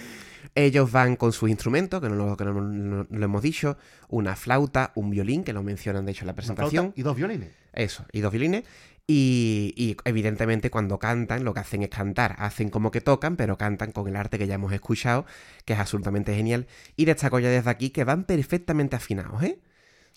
Ellos 0.56 0.90
van 0.92 1.16
con 1.16 1.32
sus 1.32 1.50
instrumentos, 1.50 2.00
que 2.00 2.08
no 2.08 2.14
lo, 2.14 2.36
que 2.36 2.44
no- 2.44 2.52
no- 2.54 3.06
no 3.08 3.18
lo 3.18 3.24
hemos 3.24 3.42
dicho, 3.42 3.76
una 4.08 4.36
flauta, 4.36 4.92
un 4.94 5.10
violín, 5.10 5.42
que 5.42 5.52
lo 5.52 5.62
mencionan 5.62 6.04
de 6.04 6.12
hecho 6.12 6.22
en 6.22 6.26
la 6.28 6.32
Una 6.32 6.36
presentación. 6.36 6.84
flauta 6.86 7.00
y 7.00 7.02
dos 7.02 7.16
violines. 7.16 7.50
Eso, 7.72 8.04
y 8.12 8.20
dos 8.20 8.30
violines. 8.30 8.64
Y, 9.06 9.74
y, 9.76 9.96
evidentemente 10.06 10.70
cuando 10.70 10.98
cantan, 10.98 11.44
lo 11.44 11.52
que 11.52 11.60
hacen 11.60 11.82
es 11.82 11.90
cantar. 11.90 12.36
Hacen 12.38 12.70
como 12.70 12.90
que 12.90 13.00
tocan, 13.02 13.36
pero 13.36 13.58
cantan 13.58 13.92
con 13.92 14.08
el 14.08 14.16
arte 14.16 14.38
que 14.38 14.46
ya 14.46 14.54
hemos 14.54 14.72
escuchado, 14.72 15.26
que 15.66 15.74
es 15.74 15.78
absolutamente 15.78 16.34
genial. 16.34 16.66
Y 16.96 17.04
destaco 17.04 17.38
ya 17.38 17.50
desde 17.50 17.68
aquí 17.70 17.90
que 17.90 18.04
van 18.04 18.24
perfectamente 18.24 18.96
afinados, 18.96 19.42
¿eh? 19.42 19.60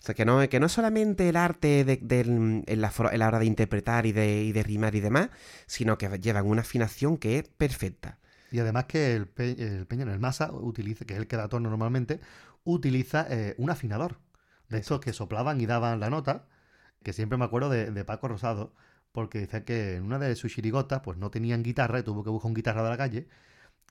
O 0.00 0.04
sea, 0.04 0.14
que 0.14 0.24
no, 0.24 0.48
que 0.48 0.60
no 0.60 0.66
es 0.66 0.72
solamente 0.72 1.28
el 1.28 1.36
arte 1.36 1.84
de- 1.84 1.98
la, 2.76 2.92
en 3.12 3.18
la 3.18 3.28
hora 3.28 3.38
de 3.40 3.46
interpretar 3.46 4.06
y 4.06 4.12
de, 4.12 4.42
y 4.44 4.52
de 4.52 4.62
rimar 4.62 4.94
y 4.94 5.00
demás, 5.00 5.30
sino 5.66 5.98
que 5.98 6.08
llevan 6.20 6.46
una 6.46 6.62
afinación 6.62 7.18
que 7.18 7.38
es 7.38 7.48
perfecta. 7.48 8.18
Y 8.50 8.60
además 8.60 8.84
que 8.86 9.14
el, 9.14 9.26
pe- 9.26 9.56
el 9.58 9.86
Peña 9.86 10.04
en 10.04 10.10
el 10.10 10.20
Masa 10.20 10.52
utiliza, 10.52 11.04
que 11.04 11.14
es 11.14 11.20
el 11.20 11.26
que 11.26 11.36
da 11.36 11.48
tono 11.48 11.68
normalmente, 11.68 12.20
utiliza 12.64 13.26
eh, 13.28 13.54
un 13.58 13.70
afinador. 13.70 14.18
De 14.68 14.78
estos 14.78 15.00
que 15.00 15.12
soplaban 15.12 15.60
y 15.60 15.66
daban 15.66 15.98
la 15.98 16.10
nota, 16.10 16.46
que 17.08 17.14
siempre 17.14 17.38
me 17.38 17.46
acuerdo 17.46 17.70
de, 17.70 17.90
de 17.90 18.04
Paco 18.04 18.28
Rosado, 18.28 18.74
porque 19.12 19.38
dice 19.38 19.64
que 19.64 19.96
en 19.96 20.02
una 20.02 20.18
de 20.18 20.36
sus 20.36 20.52
chirigotas, 20.52 21.00
pues 21.00 21.16
no 21.16 21.30
tenían 21.30 21.62
guitarra 21.62 22.00
y 22.00 22.02
tuvo 22.02 22.22
que 22.22 22.28
buscar 22.28 22.48
un 22.48 22.54
guitarra 22.54 22.82
de 22.82 22.90
la 22.90 22.98
calle, 22.98 23.28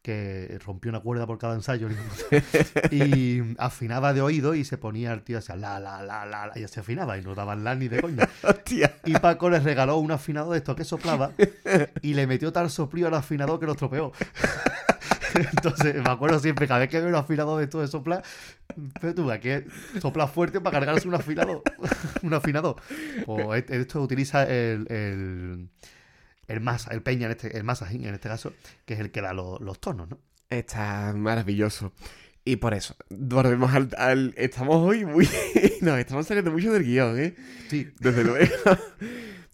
que 0.03 0.59
rompió 0.63 0.89
una 0.89 0.99
cuerda 0.99 1.25
por 1.25 1.39
cada 1.39 1.55
ensayo 1.55 1.89
y 2.91 3.41
afinaba 3.57 4.13
de 4.13 4.21
oído 4.21 4.53
y 4.53 4.65
se 4.65 4.77
ponía 4.77 5.13
el 5.13 5.23
tío 5.23 5.39
así, 5.39 5.51
la, 5.57 5.79
la, 5.79 6.03
la, 6.03 6.27
la, 6.27 6.45
la, 6.45 6.59
y 6.59 6.67
se 6.67 6.81
afinaba 6.81 7.17
y 7.17 7.23
no 7.23 7.33
daban 7.33 7.63
la 7.63 7.73
ni 7.73 7.87
de 7.87 8.01
coña. 8.01 8.29
Y 9.05 9.13
Paco 9.13 9.49
les 9.49 9.63
regaló 9.63 9.97
un 9.97 10.11
afinador 10.11 10.51
de 10.51 10.59
estos 10.59 10.75
que 10.75 10.83
soplaba 10.83 11.31
y 12.03 12.13
le 12.13 12.27
metió 12.27 12.53
tal 12.53 12.69
soplío 12.69 13.07
al 13.07 13.15
afinador 13.15 13.59
que 13.59 13.65
lo 13.65 13.71
estropeó. 13.71 14.11
Entonces, 15.53 15.95
me 15.95 16.09
acuerdo 16.09 16.39
siempre, 16.39 16.67
cada 16.67 16.79
vez 16.81 16.89
que 16.89 16.99
veo 16.99 17.09
un 17.09 17.15
afinador 17.15 17.57
de 17.59 17.65
estos 17.65 17.81
de 17.81 17.87
soplar, 17.87 18.23
pero 18.99 19.13
tú, 19.15 19.29
hay 19.31 19.39
que 19.39 19.65
soplar 20.01 20.29
fuerte 20.29 20.59
para 20.61 20.77
cargarse 20.79 21.07
un 21.07 21.15
afinador. 21.15 21.61
un 22.23 22.33
afinador. 22.33 22.75
O 23.27 23.53
et- 23.55 23.69
esto 23.71 24.01
utiliza 24.01 24.43
el, 24.43 24.85
el, 24.91 25.69
el 26.47 26.61
masa, 26.61 26.91
el 26.93 27.01
peña, 27.01 27.25
en 27.25 27.31
este, 27.31 27.55
el 27.57 27.63
masajín 27.63 28.05
en 28.05 28.13
este 28.15 28.29
caso, 28.29 28.53
que 28.85 28.93
es 28.95 28.99
el 28.99 29.11
que 29.11 29.21
da 29.21 29.33
lo- 29.33 29.59
los 29.59 29.79
tonos, 29.79 30.09
¿no? 30.09 30.19
Está 30.49 31.13
maravilloso. 31.15 31.93
Y 32.45 32.55
por 32.55 32.73
eso, 32.73 32.95
volvemos 33.09 33.73
al, 33.73 33.89
al- 33.97 34.33
Estamos 34.37 34.77
hoy 34.77 35.03
muy... 35.03 35.27
Nos 35.81 35.99
estamos 35.99 36.25
saliendo 36.25 36.49
mucho 36.51 36.71
del 36.71 36.83
guion, 36.85 37.19
¿eh? 37.19 37.35
Sí, 37.69 37.89
Desde 37.99 38.23
luego. 38.23 38.45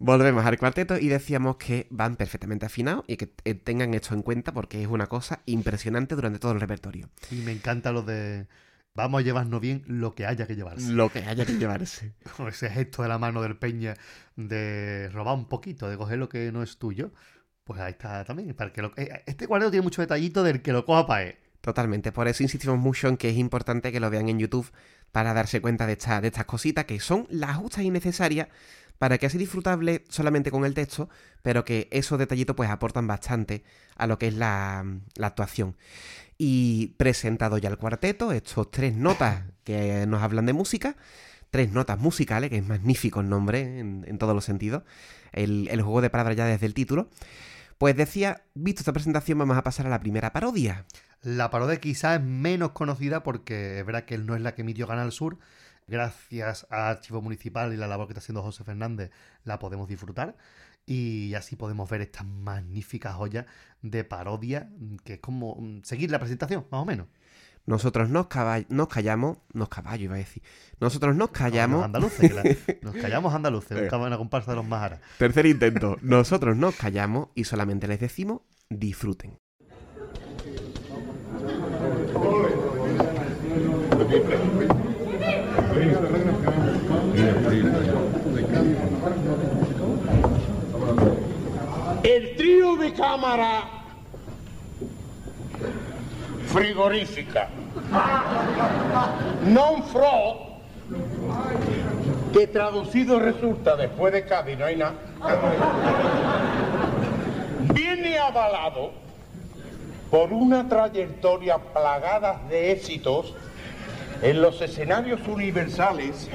Volvemos 0.06 0.46
al 0.46 0.58
cuarteto 0.58 0.98
y 0.98 1.08
decíamos 1.08 1.56
que 1.56 1.88
van 1.90 2.16
perfectamente 2.18 2.66
afinados 2.66 3.06
y 3.08 3.16
que 3.18 3.30
eh, 3.46 3.54
tengan 3.56 3.94
esto 3.94 4.14
en 4.14 4.22
cuenta 4.22 4.54
porque 4.54 4.82
es 4.82 4.88
una 4.88 5.08
cosa 5.08 5.42
impresionante 5.46 6.16
durante 6.16 6.40
todo 6.40 6.52
el 6.52 6.60
repertorio. 6.60 7.10
y 7.32 7.36
me 7.36 7.54
encanta 7.54 7.92
lo 7.94 8.02
de 8.02 8.48
vamos 8.96 9.22
a 9.22 9.24
llevarnos 9.24 9.62
bien 9.62 9.84
lo 9.88 10.14
que 10.14 10.26
haya 10.26 10.46
que 10.46 10.56
llevarse. 10.56 10.92
Lo 10.92 11.10
que 11.10 11.20
haya 11.20 11.46
que 11.46 11.54
llevarse. 11.58 12.14
Con 12.38 12.48
ese 12.50 12.70
gesto 12.70 13.02
de 13.02 13.08
la 13.08 13.18
mano 13.18 13.42
del 13.42 13.56
Peña 13.58 13.94
de 14.36 15.10
robar 15.14 15.36
un 15.36 15.48
poquito, 15.48 15.90
de 15.90 15.98
coger 15.98 16.18
lo 16.20 16.28
que 16.30 16.52
no 16.52 16.64
es 16.64 16.78
tuyo. 16.78 17.12
Pues 17.64 17.80
ahí 17.80 17.92
está 17.92 18.26
también. 18.26 18.54
Para 18.56 18.74
que 18.74 18.82
lo- 18.82 18.92
eh, 18.98 19.24
Este 19.26 19.48
cuadro 19.48 19.72
tiene 19.72 19.84
mucho 19.84 20.02
detallito 20.02 20.44
del 20.44 20.62
que 20.62 20.74
lo 20.74 20.86
coja 20.86 21.08
para 21.08 21.24
él. 21.24 21.36
Totalmente. 21.62 22.12
Por 22.12 22.28
eso 22.28 22.44
insistimos 22.44 22.78
mucho 22.78 23.08
en 23.08 23.16
que 23.16 23.30
es 23.30 23.38
importante 23.38 23.94
que 23.94 24.02
lo 24.02 24.10
vean 24.10 24.28
en 24.28 24.38
YouTube 24.38 24.70
para 25.14 25.34
darse 25.34 25.62
cuenta 25.62 25.88
de, 25.88 25.94
esta- 25.94 26.20
de 26.20 26.28
estas 26.28 26.44
cositas 26.46 26.84
que 26.84 27.00
son 27.00 27.26
las 27.30 27.56
justas 27.56 27.84
y 27.86 27.90
necesarias 27.92 28.50
para 28.98 29.18
que 29.18 29.30
sea 29.30 29.40
disfrutable 29.40 30.04
solamente 30.10 30.52
con 30.52 30.66
el 30.66 30.74
texto, 30.74 31.10
pero 31.42 31.64
que 31.66 31.88
esos 31.92 32.20
detallitos 32.20 32.56
pues 32.56 32.70
aportan 32.70 33.08
bastante 33.08 33.64
a 33.96 34.08
lo 34.08 34.18
que 34.18 34.28
es 34.28 34.34
la, 34.34 34.86
la 35.16 35.28
actuación. 35.28 35.76
Y 36.38 36.88
presentado 36.98 37.58
ya 37.58 37.70
el 37.70 37.78
cuarteto, 37.78 38.32
estos 38.32 38.72
tres 38.72 38.96
notas 38.96 39.44
que 39.64 40.06
nos 40.08 40.22
hablan 40.22 40.46
de 40.46 40.54
música, 40.54 40.96
tres 41.52 41.72
notas 41.72 42.00
musicales, 42.00 42.50
que 42.50 42.58
es 42.58 42.66
magnífico 42.66 43.20
el 43.22 43.30
nombre 43.30 43.80
en, 43.80 44.04
en 44.08 44.18
todos 44.18 44.34
los 44.34 44.46
sentidos, 44.46 44.84
el, 45.32 45.68
el 45.70 45.82
juego 45.82 46.02
de 46.02 46.10
palabras 46.10 46.36
ya 46.36 46.46
desde 46.46 46.66
el 46.66 46.74
título, 46.74 47.10
pues 47.84 47.98
decía, 47.98 48.46
visto 48.54 48.80
esta 48.80 48.94
presentación 48.94 49.38
vamos 49.38 49.58
a 49.58 49.62
pasar 49.62 49.86
a 49.88 49.90
la 49.90 50.00
primera 50.00 50.32
parodia. 50.32 50.86
La 51.22 51.50
parodia 51.50 51.82
quizás 51.82 52.18
es 52.18 52.26
menos 52.26 52.72
conocida 52.72 53.24
porque 53.24 53.80
es 53.80 53.86
verdad 53.86 54.06
que 54.06 54.18
no 54.18 54.38
es 54.38 54.42
la 54.42 54.56
que 54.56 54.62
emitió 54.62 54.88
Canal 54.88 55.12
Sur. 55.12 55.38
Gracias 55.90 56.66
a 56.70 56.92
Archivo 56.92 57.22
Municipal 57.22 57.74
y 57.74 57.76
la 57.76 57.88
labor 57.88 58.08
que 58.08 58.14
está 58.14 58.20
haciendo 58.20 58.42
José 58.42 58.64
Fernández, 58.64 59.12
la 59.44 59.60
podemos 59.60 59.90
disfrutar. 59.90 60.38
Y 60.86 61.34
así 61.34 61.58
podemos 61.58 61.90
ver 61.90 62.00
esta 62.00 62.24
magnífica 62.24 63.12
joya 63.12 63.48
de 63.82 64.06
parodia, 64.06 64.70
que 65.04 65.16
es 65.16 65.20
como 65.20 65.58
mm, 65.60 65.82
seguir 65.84 66.10
la 66.10 66.20
presentación, 66.20 66.66
más 66.72 66.84
o 66.84 66.86
menos. 66.86 67.08
Nosotros 67.66 68.10
nos, 68.10 68.28
nos 68.70 68.88
callamos, 68.90 69.38
nos 69.54 69.70
caballo 69.70 70.04
iba 70.06 70.16
a 70.16 70.18
decir. 70.18 70.44
Nosotros 70.80 71.16
nos 71.16 71.30
callamos. 71.30 71.84
andaluces, 71.84 72.30
que 72.30 72.34
la- 72.34 72.44
nos 72.82 72.96
callamos 72.96 73.34
andaluces, 73.34 73.78
un 73.82 73.88
cab- 73.88 74.06
una 74.06 74.18
comparsa 74.18 74.52
de 74.52 74.58
los 74.58 74.66
Maharas. 74.68 75.00
Tercer 75.18 75.46
intento. 75.46 75.98
Nosotros 76.02 76.58
nos 76.58 76.76
callamos 76.76 77.30
y 77.36 77.46
solamente 77.46 77.88
les 77.88 78.00
decimos 78.02 78.42
disfruten. 78.70 79.38
El 92.04 92.36
trío 92.36 92.76
de 92.78 92.94
cámara 92.94 93.83
frigorífica. 96.54 97.50
Non 99.50 99.82
fro 99.90 100.54
que 102.30 102.46
traducido 102.48 103.18
resulta 103.18 103.76
después 103.76 104.14
de 104.14 104.26
Cádiz 104.26 104.58
no 104.58 104.66
hay 104.66 104.78
nada. 104.78 104.94
Viene 107.74 108.20
avalado 108.20 108.94
por 110.12 110.32
una 110.32 110.70
trayectoria 110.70 111.58
plagada 111.58 112.42
de 112.50 112.72
éxitos 112.72 113.34
en 114.22 114.42
los 114.42 114.62
escenarios 114.62 115.28
universales 115.28 116.30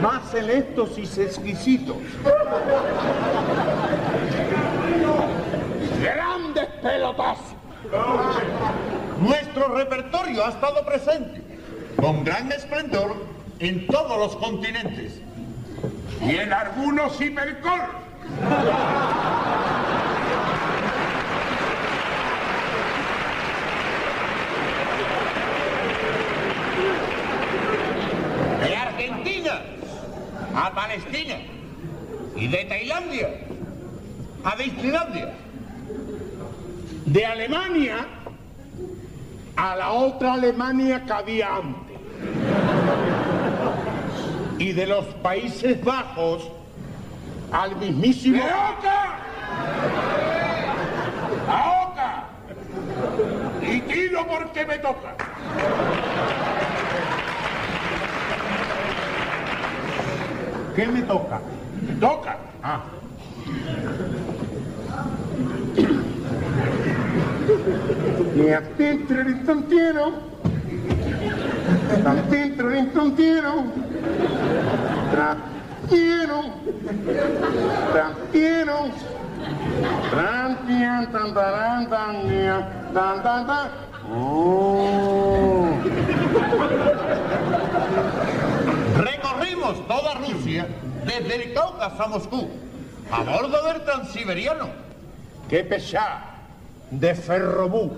más 0.00 0.28
selectos 0.30 0.98
y 0.98 1.02
exquisitos. 1.02 1.96
Grandes 6.02 6.66
pelotazos. 6.82 7.56
Nuestro 9.20 9.68
repertorio 9.74 10.44
ha 10.44 10.50
estado 10.50 10.84
presente 10.84 11.42
con 11.96 12.24
gran 12.24 12.52
esplendor 12.52 13.16
en 13.58 13.86
todos 13.86 14.18
los 14.18 14.36
continentes 14.36 15.20
y 16.20 16.36
en 16.36 16.52
algunos 16.52 17.18
hipercol. 17.20 17.80
De 28.62 28.76
Argentina 28.76 29.62
a 30.54 30.74
Palestina 30.74 31.36
y 32.36 32.48
de 32.48 32.64
Tailandia 32.66 33.28
a 34.44 34.56
Disneylandia. 34.56 35.32
De 37.06 37.24
Alemania 37.24 38.06
a 39.56 39.76
la 39.76 39.92
otra 39.92 40.34
Alemania 40.34 41.02
que 41.04 41.12
había 41.12 41.56
antes. 41.56 41.96
Y 44.58 44.72
de 44.72 44.86
los 44.86 45.04
Países 45.22 45.82
Bajos 45.84 46.50
al 47.52 47.76
mismísimo. 47.76 48.42
¡Oca! 48.42 49.18
¡A 51.48 51.88
Oca! 51.88 52.24
Y 53.62 53.80
tiro 53.80 54.26
porque 54.26 54.66
me 54.66 54.78
toca. 54.78 55.14
¿Qué 60.74 60.86
me 60.86 61.02
toca? 61.02 61.40
¿Toca? 62.00 62.36
Ah. 62.62 62.82
Mi 68.34 68.52
attento 68.52 69.14
rintantiero, 69.14 70.12
tantentro 72.04 72.68
rintantiero, 72.68 73.64
trattiero, 75.10 76.44
trattiero, 77.92 78.90
Tan, 80.10 80.66
tian, 80.66 81.12
tan, 81.12 81.34
tan, 81.34 81.88
tan, 81.90 83.22
tan, 83.22 83.46
tan. 83.46 83.70
Oh. 84.10 85.68
Recorrimos 88.96 89.86
toda 89.86 90.14
Rusia, 90.14 90.66
desde 91.04 91.34
el 91.34 91.54
Cáucaso 91.54 92.02
a 92.02 92.08
Moscú, 92.08 92.48
a 93.10 93.22
bordo 93.22 93.66
del 93.66 93.84
Transiberiano. 93.84 94.68
¡Qué 95.48 95.64
pesá! 95.64 96.35
De 96.90 97.14
ferrobú. 97.14 97.90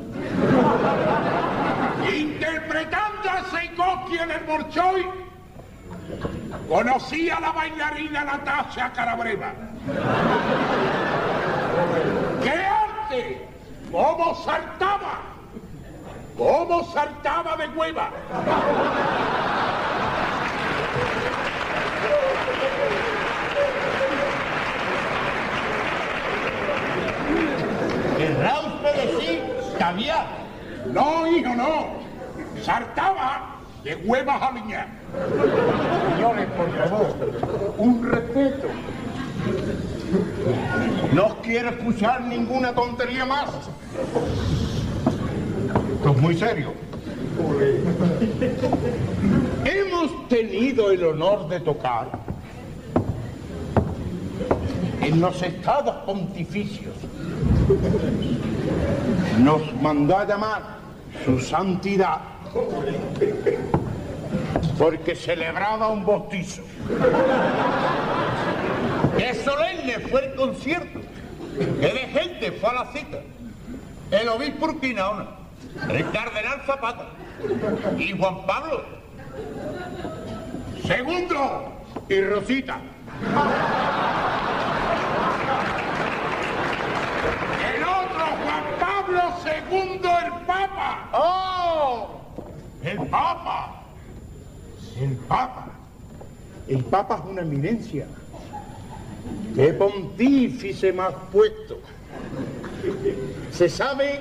Interpretando 2.10 3.30
a 3.30 3.42
Tchaikovsky 3.50 4.18
en 4.18 4.30
el 4.30 4.44
Bolshoi, 4.44 5.06
conocí 6.68 7.28
a 7.30 7.40
la 7.40 7.52
bailarina 7.52 8.24
Natasha 8.24 8.92
Carabreva. 8.92 9.52
¡Qué 12.42 12.50
arte! 12.50 13.48
¡Cómo 13.92 14.34
saltaba! 14.44 15.20
¡Cómo 16.36 16.84
saltaba 16.92 17.56
de 17.56 17.68
hueva! 17.68 18.10
¿Querrá 28.16 28.60
usted 28.60 28.94
decir 28.94 29.42
caviar? 29.78 30.26
No, 30.92 31.26
hijo, 31.26 31.54
no. 31.54 31.86
Saltaba 32.62 33.56
de 33.84 33.96
huevas 33.96 34.42
a 34.42 34.52
liñar. 34.52 34.88
Señores, 36.14 36.46
por 36.56 36.70
favor, 36.76 37.74
un 37.78 38.10
respeto. 38.10 38.68
No 41.12 41.36
quiero 41.42 41.70
escuchar 41.70 42.22
ninguna 42.22 42.74
tontería 42.74 43.24
más. 43.24 43.48
Esto 45.96 46.10
es 46.10 46.16
muy 46.18 46.36
serio. 46.36 46.72
Hemos 49.64 50.28
tenido 50.28 50.90
el 50.90 51.04
honor 51.04 51.48
de 51.48 51.60
tocar 51.60 52.10
en 55.02 55.20
los 55.20 55.42
estados 55.42 55.96
pontificios. 56.04 56.94
Nos 59.38 59.74
mandó 59.80 60.18
a 60.18 60.24
llamar 60.26 60.62
su 61.24 61.38
santidad 61.40 62.20
porque 64.78 65.14
celebraba 65.14 65.88
un 65.88 66.04
bautizo. 66.04 66.62
¡Qué 69.16 69.34
solemne 69.34 69.98
fue 70.08 70.26
el 70.26 70.34
concierto! 70.34 71.00
¡Qué 71.58 71.86
de 71.86 72.20
gente 72.20 72.52
fue 72.52 72.70
a 72.70 72.72
la 72.72 72.92
cita! 72.92 73.18
El 74.10 74.28
obispo 74.28 74.66
Urquinaona, 74.66 75.26
el 75.88 76.10
cardenal 76.10 76.62
Zapata 76.66 77.08
y 77.98 78.16
Juan 78.16 78.46
Pablo. 78.46 78.84
Segundo, 80.86 81.72
y 82.08 82.20
Rosita. 82.22 82.78
El 87.74 87.82
otro, 87.82 88.24
Juan 88.44 88.64
Pablo 89.08 89.32
II, 89.44 90.00
el 90.04 90.44
Papa. 90.44 91.08
¡Oh! 91.12 92.20
El 92.82 92.98
Papa. 93.08 93.82
El 95.00 95.16
Papa. 95.16 95.68
El 96.68 96.84
Papa 96.84 97.14
es 97.16 97.30
una 97.30 97.42
eminencia. 97.42 98.06
¡Qué 99.54 99.72
pontífice 99.72 100.92
más 100.92 101.14
puesto! 101.32 101.80
Se 103.50 103.68
sabe 103.68 104.20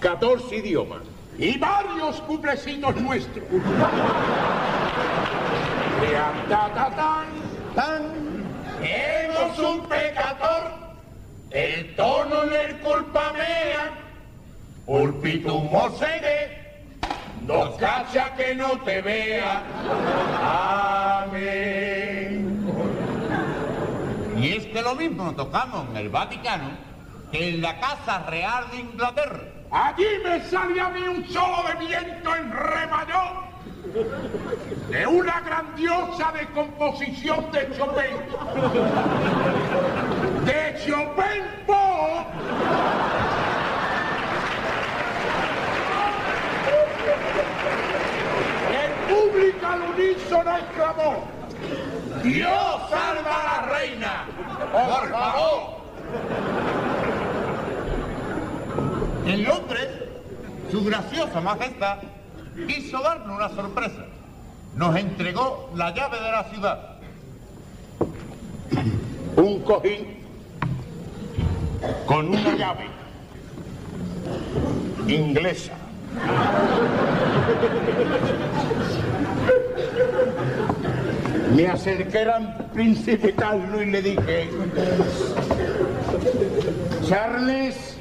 14 0.00 0.56
idiomas 0.56 1.00
y 1.38 1.58
varios 1.58 2.20
cuplecitos 2.22 2.94
nuestros. 2.96 3.44
Ta, 6.48 6.70
ta, 6.74 6.90
tan, 6.94 7.26
tan. 7.74 8.02
Hemos 8.82 9.58
un 9.58 9.80
pecador, 9.88 10.85
el 11.50 11.94
tono 11.96 12.44
en 12.44 12.52
el 12.52 12.78
culpamea, 12.78 13.90
pulpitum 14.84 15.70
mosegue, 15.70 16.66
no 17.46 17.76
cacha 17.76 18.34
que 18.36 18.54
no 18.54 18.80
te 18.80 19.02
vea. 19.02 19.62
Amén. 21.22 22.66
Y 24.36 24.48
es 24.56 24.66
que 24.66 24.82
lo 24.82 24.94
mismo 24.94 25.34
tocamos 25.34 25.88
en 25.90 25.96
el 25.96 26.08
Vaticano 26.08 26.70
que 27.32 27.48
en 27.48 27.62
la 27.62 27.80
Casa 27.80 28.24
Real 28.26 28.70
de 28.70 28.78
Inglaterra. 28.78 29.40
Allí 29.70 30.06
me 30.22 30.40
sale 30.44 30.80
a 30.80 30.88
mí 30.90 31.00
un 31.02 31.26
solo 31.28 31.62
de 31.68 31.86
viento 31.86 32.36
en 32.36 32.52
re 32.52 32.86
mayor 32.86 33.46
de 34.90 35.06
una 35.06 35.40
grandiosa 35.40 36.32
descomposición 36.32 37.50
de 37.50 37.68
Chopin. 37.76 38.16
De 40.46 40.76
Chopin 40.86 41.42
po. 41.66 42.24
El 48.70 48.92
público 49.08 49.66
al 49.66 49.82
unísono 49.82 50.56
exclamó, 50.56 51.24
Dios 52.22 52.90
salva 52.90 53.40
a 53.40 53.44
la 53.44 53.68
reina. 53.76 54.24
Por 54.70 55.10
favor. 55.10 55.76
En 59.26 59.44
Londres, 59.44 59.88
su 60.70 60.84
graciosa 60.84 61.40
majestad 61.40 61.98
quiso 62.68 63.00
darnos 63.00 63.36
una 63.36 63.48
sorpresa. 63.48 64.04
Nos 64.76 64.94
entregó 64.94 65.70
la 65.74 65.92
llave 65.92 66.20
de 66.20 66.30
la 66.30 66.44
ciudad. 66.44 66.98
Un 69.36 69.60
cojín 69.64 70.25
con 72.06 72.28
una 72.28 72.54
llave 72.56 72.86
inglesa. 75.06 75.72
Me 81.54 81.68
acerqué 81.68 82.18
al 82.18 82.70
príncipe 82.74 83.34
Carlos 83.34 83.82
y 83.82 83.86
le 83.86 84.02
dije, 84.02 84.50
Charles, 87.08 87.96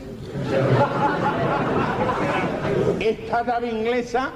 esta 3.00 3.44
llave 3.46 3.70
inglesa 3.70 4.32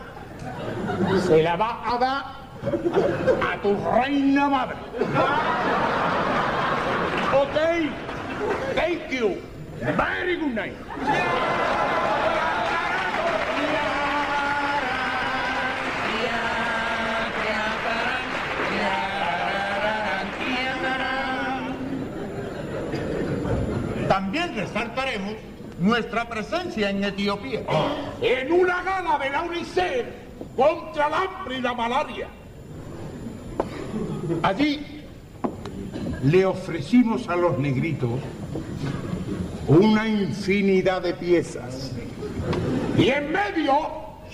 se 1.27 1.43
la 1.43 1.55
va 1.55 1.81
a 1.85 1.97
dar 1.97 2.23
a 3.51 3.61
tu 3.61 3.75
reina 3.91 4.49
madre. 4.49 4.75
Ok, 7.33 8.08
thank 8.79 9.11
you. 9.11 9.37
Very 9.79 10.35
good 10.37 10.55
night. 10.55 10.73
También 24.07 24.55
resaltaremos 24.55 25.35
nuestra 25.79 26.27
presencia 26.27 26.89
en 26.89 27.03
Etiopía. 27.03 27.61
En 28.21 28.51
una 28.51 28.83
gala 28.83 29.17
de 29.17 29.29
la 29.29 29.43
UNICEF 29.43 30.05
contra 30.55 31.07
el 31.07 31.13
hambre 31.13 31.57
y 31.57 31.61
la 31.61 31.73
malaria. 31.73 32.27
Allí 34.43 34.85
le 36.23 36.45
ofrecimos 36.45 37.29
a 37.29 37.35
los 37.35 37.57
negritos 37.57 38.19
una 39.69 40.07
infinidad 40.07 41.03
de 41.03 41.13
piezas. 41.13 41.91
Y 42.97 43.09
en 43.09 43.31
medio 43.31 43.73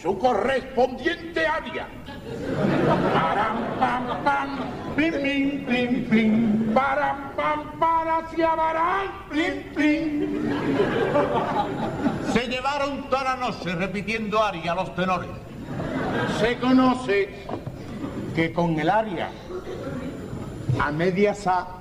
su 0.02 0.18
correspondiente 0.18 1.46
área. 1.46 1.88
Param, 3.14 3.58
pam, 3.80 4.24
pam, 4.24 4.96
plim, 4.96 5.14
plim, 5.14 5.66
plim, 5.66 6.06
plim. 6.06 6.74
Param, 6.74 7.32
pam, 7.36 7.80
para, 7.80 8.28
ciabarán, 8.30 9.08
plim, 9.30 9.64
plim. 9.74 10.52
Se 12.32 12.48
llevaron 12.48 13.10
toda 13.10 13.24
la 13.24 13.36
noche 13.36 13.76
repitiendo 13.76 14.42
aria 14.42 14.74
los 14.74 14.96
tenores. 14.96 15.30
Se 16.40 16.58
conoce 16.60 17.46
que 18.36 18.54
con 18.54 18.80
el 18.80 18.90
área 18.90 19.30
a 20.80 20.92
media 20.92 21.34
sa 21.34 21.75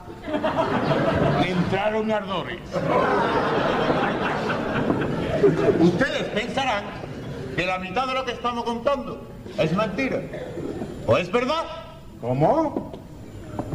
le 1.41 1.51
entraron 1.51 2.11
ardores. 2.11 2.59
Ustedes 5.81 6.23
pensarán 6.35 6.85
que 7.57 7.67
la 7.67 7.79
mitad 7.79 8.07
de 8.07 8.15
lo 8.15 8.25
que 8.25 8.33
estamos 8.33 8.65
contando 8.65 9.27
es 9.59 9.73
mentira. 9.73 10.21
¿O 11.07 11.17
es 11.17 11.31
verdad? 11.31 11.65
¿Cómo? 12.21 12.93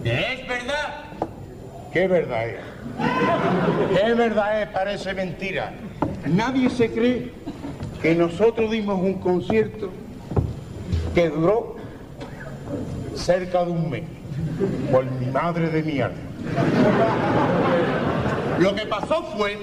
Que 0.03 0.34
es 0.34 0.47
verdad. 0.47 1.05
qué 1.93 2.07
verdad 2.07 2.47
es. 2.47 2.59
Qué 3.95 4.13
verdad 4.13 4.61
es, 4.61 4.69
parece 4.69 5.13
mentira. 5.13 5.73
Nadie 6.25 6.69
se 6.69 6.91
cree 6.91 7.32
que 8.01 8.15
nosotros 8.15 8.71
dimos 8.71 8.99
un 8.99 9.15
concierto 9.15 9.89
que 11.13 11.30
duró 11.30 11.75
cerca 13.15 13.65
de 13.65 13.71
un 13.71 13.89
mes. 13.89 14.18
Por 14.91 15.05
mi 15.05 15.27
madre 15.27 15.69
de 15.69 15.83
mi 15.83 16.01
alma. 16.01 16.17
Lo 18.59 18.75
que 18.75 18.85
pasó 18.85 19.23
fue 19.37 19.57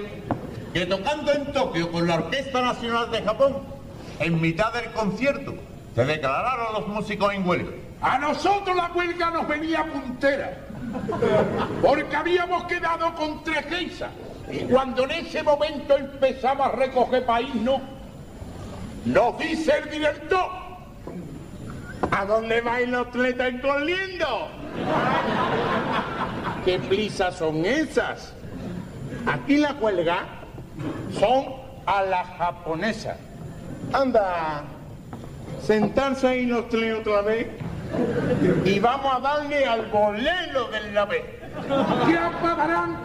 que 0.72 0.87
tocando 0.87 1.33
en 1.33 1.53
Tokio 1.53 1.91
con 1.91 2.07
la 2.07 2.16
Orquesta 2.16 2.62
Nacional 2.62 3.11
de 3.11 3.22
Japón, 3.22 3.57
en 4.20 4.41
mitad 4.41 4.72
del 4.72 4.91
concierto, 4.93 5.55
se 5.95 6.05
declararon 6.05 6.74
los 6.74 6.89
músicos 6.89 7.33
en 7.35 7.47
huelga. 7.47 7.70
A 8.01 8.18
nosotros 8.18 8.77
la 8.77 8.91
huelga 8.95 9.31
nos 9.31 9.49
venía 9.49 9.85
puntera. 9.85 10.59
Porque 11.83 12.16
habíamos 12.16 12.64
quedado 12.64 13.14
con 13.14 13.43
tres 13.45 13.64
geisas. 13.66 14.11
Y 14.51 14.59
cuando 14.61 15.05
en 15.05 15.11
ese 15.12 15.43
momento 15.43 15.97
empezaba 15.97 16.66
a 16.66 16.72
recoger 16.72 17.24
país, 17.27 17.55
no. 17.55 17.81
Nos 19.05 19.39
dice 19.39 19.72
el 19.83 19.91
director. 19.91 20.66
¿A 22.11 22.25
dónde 22.25 22.61
vais 22.61 22.89
los 22.89 23.11
tres 23.11 23.37
tan 23.37 23.59
corriendo? 23.61 24.49
¿Qué 26.65 26.79
prisas 26.79 27.37
son 27.37 27.65
esas? 27.65 28.33
Aquí 29.27 29.57
la 29.57 29.73
huelga 29.73 30.25
son 31.19 31.47
a 31.87 32.03
la 32.03 32.25
japonesa. 32.25 33.17
Anda, 33.93 34.65
sentarse 35.63 36.27
ahí 36.27 36.47
los 36.47 36.69
tres 36.69 36.99
otra 37.01 37.23
vez 37.23 37.49
y 38.65 38.79
vamos 38.81 39.15
a 39.15 39.21
darle 39.21 39.65
al 39.65 39.87
bolero 39.87 40.69
del 40.69 40.93
nave. 40.93 41.41
Ya 42.09 42.33
pagarán. 42.43 42.97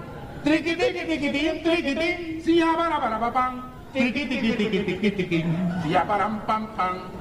Triqui 0.44 0.76
triqui 0.76 1.06
triqui 1.06 1.32
tin, 1.32 1.64
triqui 1.64 1.96
tin. 1.96 2.42
Si 2.44 2.56
ya 2.58 2.74
para 2.76 3.00
para 3.00 3.20
pa 3.20 3.32
pam. 3.32 3.62
Triqui 3.94 4.26
triqui 4.26 4.54
triqui 4.54 4.80
triqui 4.82 5.12
triqui. 5.12 5.46
Si 5.84 5.90
ya 5.90 6.04
param 6.04 6.42
pam 6.48 6.68
pam. 6.76 7.21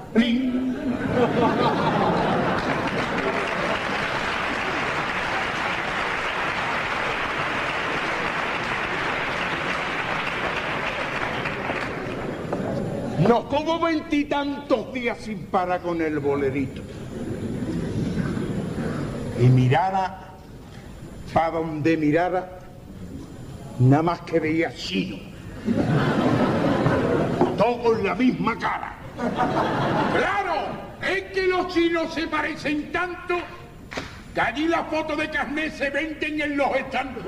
Nos 13.29 13.45
como 13.45 13.79
veintitantos 13.79 14.93
días 14.93 15.19
sin 15.19 15.45
parar 15.45 15.81
con 15.83 16.03
el 16.03 16.19
bolerito. 16.19 16.83
Y 19.41 19.45
mirara, 19.45 20.33
para 21.33 21.51
donde 21.53 21.97
mirara, 21.97 22.59
nada 23.79 24.03
más 24.03 24.21
que 24.23 24.41
veía 24.41 24.75
chino. 24.75 25.19
Todo 27.57 27.83
con 27.83 28.05
la 28.05 28.15
misma 28.17 28.59
cara. 28.59 29.00
¡Claro! 29.21 30.55
Es 31.03 31.23
que 31.33 31.47
los 31.47 31.69
chinos 31.69 32.15
se 32.15 32.27
parecen 32.27 32.91
tanto 32.91 33.37
que 34.35 34.41
allí 34.41 34.69
las 34.69 34.87
fotos 34.89 35.19
de 35.19 35.29
carnet 35.29 35.75
se 35.75 35.91
venden 35.91 36.41
en 36.41 36.57
los 36.57 36.75
estandos. 36.77 37.25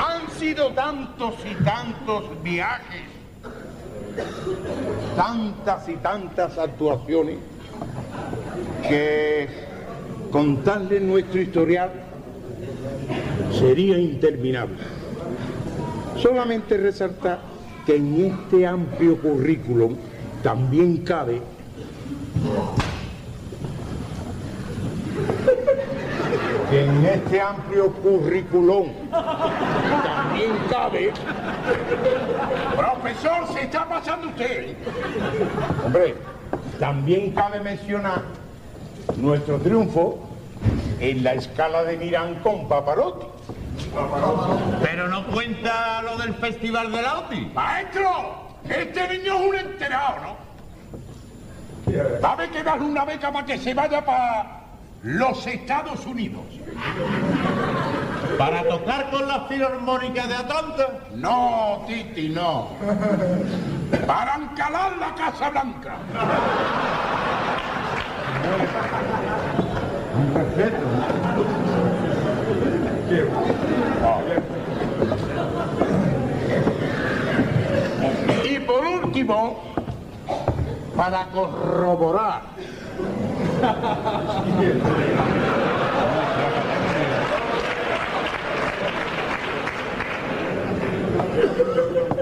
Han 0.00 0.30
sido 0.38 0.72
tantos 0.72 1.34
y 1.44 1.54
tantos 2.04 2.42
viajes, 2.42 3.02
tantas 5.16 5.88
y 5.88 5.94
tantas 5.96 6.58
actuaciones, 6.58 7.38
que 8.86 9.48
contarle 10.30 11.00
nuestro 11.00 11.40
historial 11.40 11.90
sería 13.58 13.98
interminable. 13.98 14.76
Solamente 16.20 16.76
resaltar 16.76 17.40
que 17.86 17.96
en 17.96 18.32
este 18.32 18.66
amplio 18.66 19.18
currículum 19.20 19.96
también 20.42 20.98
cabe 20.98 21.40
que 26.74 26.84
en 26.84 27.06
este 27.06 27.40
amplio 27.40 27.92
currículum 27.92 28.88
también 29.12 30.50
cabe. 30.68 31.12
Profesor, 32.76 33.46
se 33.52 33.62
está 33.62 33.88
pasando 33.88 34.26
usted. 34.28 34.74
Hombre, 35.84 36.16
también 36.80 37.30
cabe 37.30 37.60
mencionar 37.60 38.22
nuestro 39.18 39.58
triunfo 39.58 40.18
en 40.98 41.22
la 41.22 41.34
escala 41.34 41.84
de 41.84 41.96
Milán 41.96 42.40
con 42.42 42.66
Paparotti. 42.66 43.26
Pero 44.82 45.06
no 45.06 45.26
cuenta 45.28 46.02
lo 46.02 46.16
del 46.16 46.34
Festival 46.34 46.90
de 46.90 47.02
la 47.02 47.18
OTI. 47.20 47.52
¡Maestro! 47.54 48.10
Este 48.68 49.16
niño 49.16 49.36
es 49.36 49.48
un 49.48 49.54
enterado, 49.54 50.14
¿no? 50.22 50.44
Sabe 52.20 52.50
que 52.50 52.64
darle 52.64 52.86
una 52.86 53.04
beca 53.04 53.30
para 53.30 53.46
que 53.46 53.58
se 53.58 53.74
vaya 53.74 54.04
para 54.04 54.63
los 55.04 55.46
Estados 55.46 56.06
Unidos. 56.06 56.44
¿Para 58.38 58.66
tocar 58.66 59.10
con 59.10 59.28
la 59.28 59.44
Filarmónica 59.44 60.26
de 60.26 60.34
Atlanta? 60.34 61.00
No, 61.14 61.84
Titi, 61.86 62.30
no. 62.30 62.70
Para 64.06 64.36
encalar 64.36 64.96
la 64.96 65.14
Casa 65.14 65.50
Blanca. 65.50 65.98
Y 78.44 78.58
por 78.60 78.86
último, 78.86 79.62
para 80.96 81.26
corroborar 81.26 82.54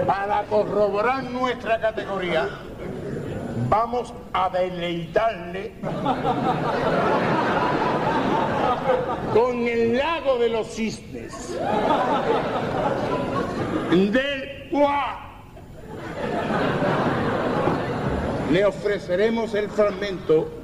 para 0.07 0.43
corroborar 0.43 1.23
nuestra 1.23 1.79
categoría, 1.79 2.47
vamos 3.69 4.13
a 4.33 4.49
deleitarle 4.49 5.73
con 9.33 9.67
el 9.67 9.97
lago 9.97 10.37
de 10.37 10.49
los 10.49 10.67
cisnes 10.67 11.57
del 13.91 14.69
Guá. 14.71 15.19
Le 18.53 18.63
ofreceremos 18.65 19.55
el 19.55 19.67
fragmento 19.67 20.61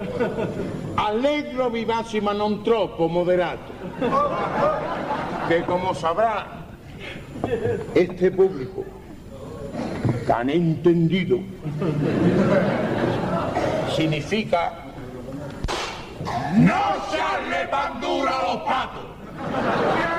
Allegro 0.95 1.71
vivace 1.71 2.21
ma 2.21 2.33
non 2.33 2.61
troppo 2.61 3.07
moderato, 3.07 3.73
que 5.47 5.63
como 5.65 5.95
sabrá 5.95 6.69
este 7.95 8.29
público 8.29 8.85
tan 10.27 10.51
entendido 10.51 11.41
significa 13.95 14.93
no 16.61 16.93
echarle 16.93 17.67
pan 17.73 17.99
dura 17.99 18.37
a 18.37 18.53
los 18.53 18.61
patos. 18.69 20.18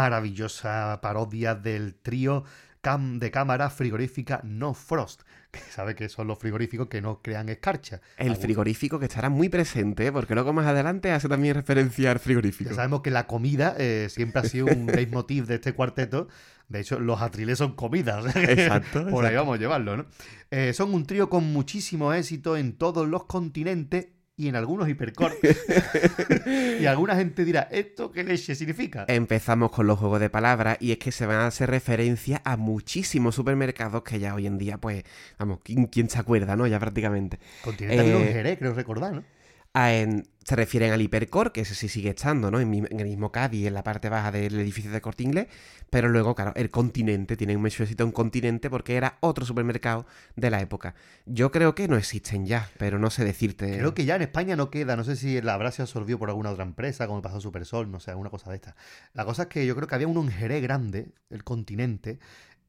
Maravillosa 0.00 1.00
parodia 1.02 1.54
del 1.54 1.94
trío 1.94 2.44
cam 2.80 3.18
de 3.18 3.30
cámara 3.30 3.68
frigorífica 3.68 4.40
no 4.42 4.72
frost, 4.72 5.22
que 5.50 5.58
sabe 5.60 5.94
que 5.94 6.08
son 6.08 6.26
los 6.28 6.38
frigoríficos 6.38 6.88
que 6.88 7.02
no 7.02 7.20
crean 7.22 7.48
escarcha. 7.50 8.00
El 8.16 8.28
Algún- 8.28 8.42
frigorífico 8.42 8.98
que 8.98 9.04
estará 9.06 9.28
muy 9.28 9.48
presente, 9.50 10.06
¿eh? 10.06 10.12
porque 10.12 10.34
luego 10.34 10.52
más 10.54 10.66
adelante 10.66 11.12
hace 11.12 11.28
también 11.28 11.54
referencia 11.54 12.10
al 12.10 12.18
frigorífico. 12.20 12.70
Ya 12.70 12.76
sabemos 12.76 13.02
que 13.02 13.10
la 13.10 13.26
comida 13.26 13.74
eh, 13.78 14.08
siempre 14.10 14.40
ha 14.40 14.44
sido 14.44 14.66
un 14.66 14.86
leitmotiv 14.94 15.46
de 15.46 15.56
este 15.56 15.74
cuarteto. 15.74 16.28
De 16.68 16.80
hecho, 16.80 17.00
los 17.00 17.20
atriles 17.20 17.58
son 17.58 17.74
comidas. 17.74 18.24
Exacto, 18.36 19.06
Por 19.08 19.26
ahí 19.26 19.34
vamos 19.34 19.56
a 19.56 19.58
llevarlo, 19.60 19.96
¿no? 19.96 20.06
Eh, 20.50 20.72
son 20.72 20.94
un 20.94 21.04
trío 21.04 21.28
con 21.28 21.44
muchísimo 21.52 22.12
éxito 22.14 22.56
en 22.56 22.72
todos 22.78 23.08
los 23.08 23.24
continentes 23.24 24.06
y 24.40 24.48
en 24.48 24.56
algunos 24.56 24.88
hipercore. 24.88 25.34
y 26.80 26.86
alguna 26.86 27.14
gente 27.14 27.44
dirá, 27.44 27.68
¿esto 27.70 28.10
qué 28.10 28.24
leche 28.24 28.54
significa? 28.54 29.04
Empezamos 29.06 29.70
con 29.70 29.86
los 29.86 29.98
juegos 29.98 30.18
de 30.18 30.30
palabras 30.30 30.78
y 30.80 30.92
es 30.92 30.98
que 30.98 31.12
se 31.12 31.26
van 31.26 31.40
a 31.40 31.46
hacer 31.48 31.68
referencia 31.68 32.40
a 32.42 32.56
muchísimos 32.56 33.34
supermercados 33.34 34.02
que 34.02 34.18
ya 34.18 34.34
hoy 34.34 34.46
en 34.46 34.56
día, 34.56 34.78
pues, 34.78 35.04
vamos, 35.38 35.58
¿quién, 35.62 35.88
quién 35.88 36.08
se 36.08 36.18
acuerda, 36.18 36.56
no? 36.56 36.66
Ya 36.66 36.78
prácticamente. 36.80 37.38
Continente 37.62 37.98
también 37.98 38.28
eh, 38.28 38.32
Jerez, 38.32 38.58
creo 38.58 38.72
recordar, 38.72 39.12
¿no? 39.12 39.24
Se 39.72 40.56
refieren 40.56 40.92
al 40.92 41.00
hipercore, 41.00 41.52
que 41.52 41.60
ese 41.60 41.74
sí 41.74 41.88
sigue 41.88 42.10
estando, 42.10 42.50
¿no? 42.50 42.58
En, 42.58 42.74
el 42.74 43.06
mismo 43.06 43.30
Cádiz, 43.30 43.66
en 43.66 43.74
la 43.74 43.84
parte 43.84 44.08
baja 44.08 44.32
del 44.32 44.58
edificio 44.58 44.90
de 44.90 45.00
Corte 45.00 45.22
Inglés. 45.22 45.46
Pero 45.90 46.08
luego, 46.08 46.34
claro, 46.34 46.52
el 46.56 46.70
continente, 46.70 47.36
tienen 47.36 47.60
mucho 47.60 47.82
éxito 47.82 48.04
en 48.04 48.10
continente 48.10 48.70
porque 48.70 48.96
era 48.96 49.18
otro 49.20 49.44
supermercado 49.44 50.06
de 50.36 50.50
la 50.50 50.60
época. 50.60 50.94
Yo 51.26 51.50
creo 51.50 51.74
que 51.74 51.88
no 51.88 51.96
existen 51.96 52.46
ya, 52.46 52.68
pero 52.78 52.98
no 52.98 53.10
sé 53.10 53.24
decirte. 53.24 53.78
Creo 53.78 53.94
que 53.94 54.04
ya 54.04 54.16
en 54.16 54.22
España 54.22 54.56
no 54.56 54.70
queda, 54.70 54.96
no 54.96 55.04
sé 55.04 55.14
si 55.14 55.40
la 55.40 55.54
habrá 55.54 55.70
se 55.72 55.82
absorbió 55.82 56.18
por 56.18 56.30
alguna 56.30 56.50
otra 56.50 56.64
empresa, 56.64 57.06
como 57.06 57.22
pasó 57.22 57.40
Supersol, 57.40 57.90
no 57.90 58.00
sé, 58.00 58.10
alguna 58.10 58.30
cosa 58.30 58.50
de 58.50 58.56
esta. 58.56 58.76
La 59.12 59.24
cosa 59.24 59.42
es 59.42 59.48
que 59.48 59.66
yo 59.66 59.76
creo 59.76 59.86
que 59.86 59.94
había 59.94 60.08
uno 60.08 60.22
en 60.22 60.30
Jerez 60.30 60.62
grande, 60.62 61.12
el 61.28 61.44
continente, 61.44 62.18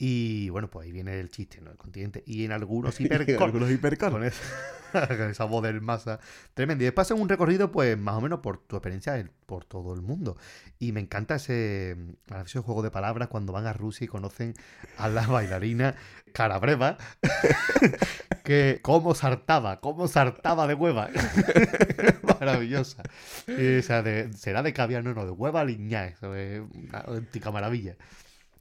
y 0.04 0.49
bueno, 0.49 0.68
pues 0.68 0.88
ahí 0.88 0.91
viene 0.91 1.20
el 1.20 1.30
chiste, 1.30 1.62
¿no? 1.62 1.70
El 1.70 1.78
continente. 1.78 2.24
Y 2.26 2.43
en 2.43 2.54
algunos 2.54 2.99
hipercore, 2.99 3.38
Algunos 3.38 3.70
con, 3.99 4.24
esa, 4.24 4.41
con 5.08 5.30
esa 5.30 5.43
voz 5.45 5.62
del 5.62 5.80
masa 5.80 6.20
tremenda. 6.56 6.82
Y 6.82 6.86
después 6.86 7.06
hacen 7.06 7.22
un 7.22 7.30
recorrido, 7.30 7.72
pues 7.72 7.95
más 7.99 8.16
o 8.16 8.22
menos 8.22 8.39
por 8.39 8.58
tu 8.58 8.78
experiencia 8.78 9.24
por 9.45 9.64
todo 9.64 9.93
el 9.93 10.02
mundo. 10.02 10.38
Y 10.80 10.91
me 10.91 11.02
encanta 11.02 11.36
ese 11.36 11.95
maravilloso 12.28 12.64
juego 12.64 12.82
de 12.82 12.89
palabras 12.89 13.28
cuando 13.28 13.54
van 13.54 13.68
a 13.68 13.74
Rusia 13.74 14.06
y 14.06 14.08
conocen 14.08 14.56
a 14.97 15.08
la 15.08 15.28
bailarina 15.28 15.93
Carabreva, 16.34 16.97
que 18.43 18.80
cómo 18.82 19.14
sartaba, 19.14 19.82
cómo 19.82 20.08
sartaba 20.08 20.66
de 20.66 20.74
hueva. 20.74 21.12
Maravillosa. 22.39 23.04
Y, 23.47 23.78
o 23.78 23.84
sea, 23.84 24.02
de- 24.02 24.34
será 24.34 24.64
de 24.64 24.74
caviar, 24.74 25.04
no, 25.04 25.14
no, 25.14 25.26
de 25.26 25.32
hueva 25.32 25.64
liñá. 25.64 26.08
Eso 26.08 26.34
es 26.34 26.60
una 26.74 27.02
auténtica 27.02 27.52
maravilla. 27.52 27.97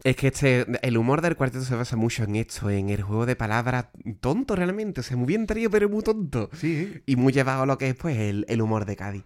Es 0.02 0.16
que 0.16 0.28
este, 0.28 0.66
el 0.86 0.96
humor 0.96 1.20
del 1.20 1.36
cuarteto 1.36 1.64
se 1.64 1.74
basa 1.74 1.94
mucho 1.96 2.24
en 2.24 2.36
esto, 2.36 2.70
en 2.70 2.88
el 2.88 3.02
juego 3.02 3.26
de 3.26 3.36
palabras 3.36 3.86
tonto 4.20 4.56
realmente, 4.56 5.00
o 5.00 5.02
sea, 5.04 5.16
muy 5.16 5.26
bien 5.26 5.46
traído 5.46 5.70
pero 5.70 5.88
muy 5.90 6.02
tonto. 6.02 6.48
Sí, 6.54 7.02
Y 7.06 7.16
muy 7.16 7.32
llevado 7.32 7.62
a 7.62 7.66
lo 7.66 7.76
que 7.76 7.88
es 7.90 7.94
pues 7.96 8.16
el, 8.16 8.46
el 8.48 8.62
humor 8.62 8.86
de 8.86 8.96
Cádiz. 8.96 9.24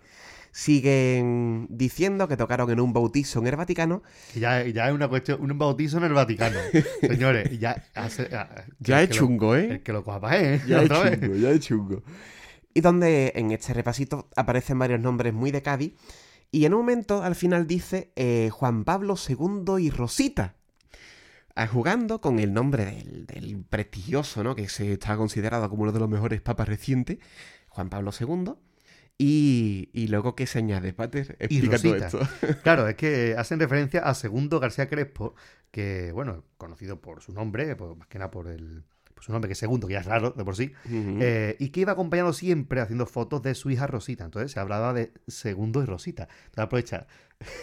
Siguen 0.50 1.66
diciendo 1.68 2.26
que 2.26 2.36
tocaron 2.36 2.70
en 2.70 2.80
un 2.80 2.92
bautizo 2.92 3.38
en 3.40 3.46
el 3.48 3.56
Vaticano. 3.56 4.02
ya, 4.34 4.64
ya 4.66 4.88
es 4.88 4.94
una 4.94 5.08
cuestión, 5.08 5.40
un 5.40 5.58
bautizo 5.58 5.98
en 5.98 6.04
el 6.04 6.12
Vaticano. 6.14 6.58
Señores, 7.00 7.56
ya 7.58 7.84
hace, 7.94 8.28
Ya 8.80 8.98
el 9.00 9.04
es 9.04 9.08
que 9.10 9.14
lo- 9.14 9.20
chungo, 9.20 9.54
¿eh? 9.56 9.68
El 9.72 9.82
que 9.82 9.92
lo 9.92 10.02
coja 10.02 10.36
¿eh? 10.38 10.60
Ya 10.66 10.82
es 10.82 10.88
chungo, 10.88 11.34
ya 11.36 11.50
es 11.50 11.60
chungo. 11.60 12.02
Y 12.72 12.80
donde 12.80 13.32
en 13.36 13.50
este 13.52 13.74
repasito 13.74 14.28
aparecen 14.36 14.78
varios 14.78 15.00
nombres 15.00 15.32
muy 15.34 15.50
de 15.50 15.62
Cádiz. 15.62 15.92
Y 16.50 16.64
en 16.64 16.74
un 16.74 16.80
momento 16.80 17.22
al 17.22 17.34
final 17.34 17.66
dice 17.66 18.12
eh, 18.16 18.48
Juan 18.50 18.84
Pablo 18.84 19.14
II 19.28 19.64
y 19.84 19.90
Rosita. 19.90 20.54
Jugando 21.70 22.20
con 22.20 22.38
el 22.40 22.52
nombre 22.52 22.84
del, 22.84 23.26
del 23.26 23.64
prestigioso, 23.64 24.42
¿no? 24.42 24.54
Que 24.54 24.68
se 24.68 24.92
está 24.92 25.16
considerado 25.16 25.68
como 25.70 25.82
uno 25.84 25.92
de 25.92 26.00
los 26.00 26.08
mejores 26.08 26.40
papas 26.40 26.68
recientes, 26.68 27.18
Juan 27.68 27.90
Pablo 27.90 28.10
II. 28.18 28.54
Y, 29.16 29.90
y 29.92 30.08
luego, 30.08 30.34
¿qué 30.34 30.46
se 30.48 30.58
añade, 30.58 30.92
Pater? 30.92 31.36
Y 31.38 31.44
Explica 31.60 31.78
todo 31.78 31.94
Rosita. 31.94 32.06
esto. 32.46 32.58
Claro, 32.64 32.88
es 32.88 32.96
que 32.96 33.36
hacen 33.38 33.60
referencia 33.60 34.00
a 34.00 34.12
Segundo 34.14 34.58
García 34.58 34.88
Crespo, 34.88 35.36
que, 35.70 36.10
bueno, 36.12 36.42
conocido 36.56 37.00
por 37.00 37.22
su 37.22 37.32
nombre, 37.32 37.76
por- 37.76 37.96
más 37.96 38.08
que 38.08 38.18
nada 38.18 38.30
por 38.32 38.48
el 38.48 38.82
por 39.14 39.22
su 39.22 39.30
nombre, 39.30 39.48
que 39.48 39.52
es 39.52 39.58
Segundo, 39.58 39.86
que 39.86 39.92
ya 39.92 40.00
es 40.00 40.06
raro 40.06 40.30
de 40.32 40.44
por 40.44 40.56
sí, 40.56 40.72
eh, 40.90 41.54
y 41.60 41.68
que 41.68 41.78
iba 41.82 41.92
acompañado 41.92 42.32
siempre 42.32 42.80
haciendo 42.80 43.06
fotos 43.06 43.42
de 43.42 43.54
su 43.54 43.70
hija 43.70 43.86
Rosita. 43.86 44.24
Entonces 44.24 44.50
se 44.50 44.58
hablaba 44.58 44.92
de 44.92 45.12
Segundo 45.28 45.80
y 45.80 45.86
Rosita. 45.86 46.24
Entonces 46.46 46.64
aprovecha 46.64 47.06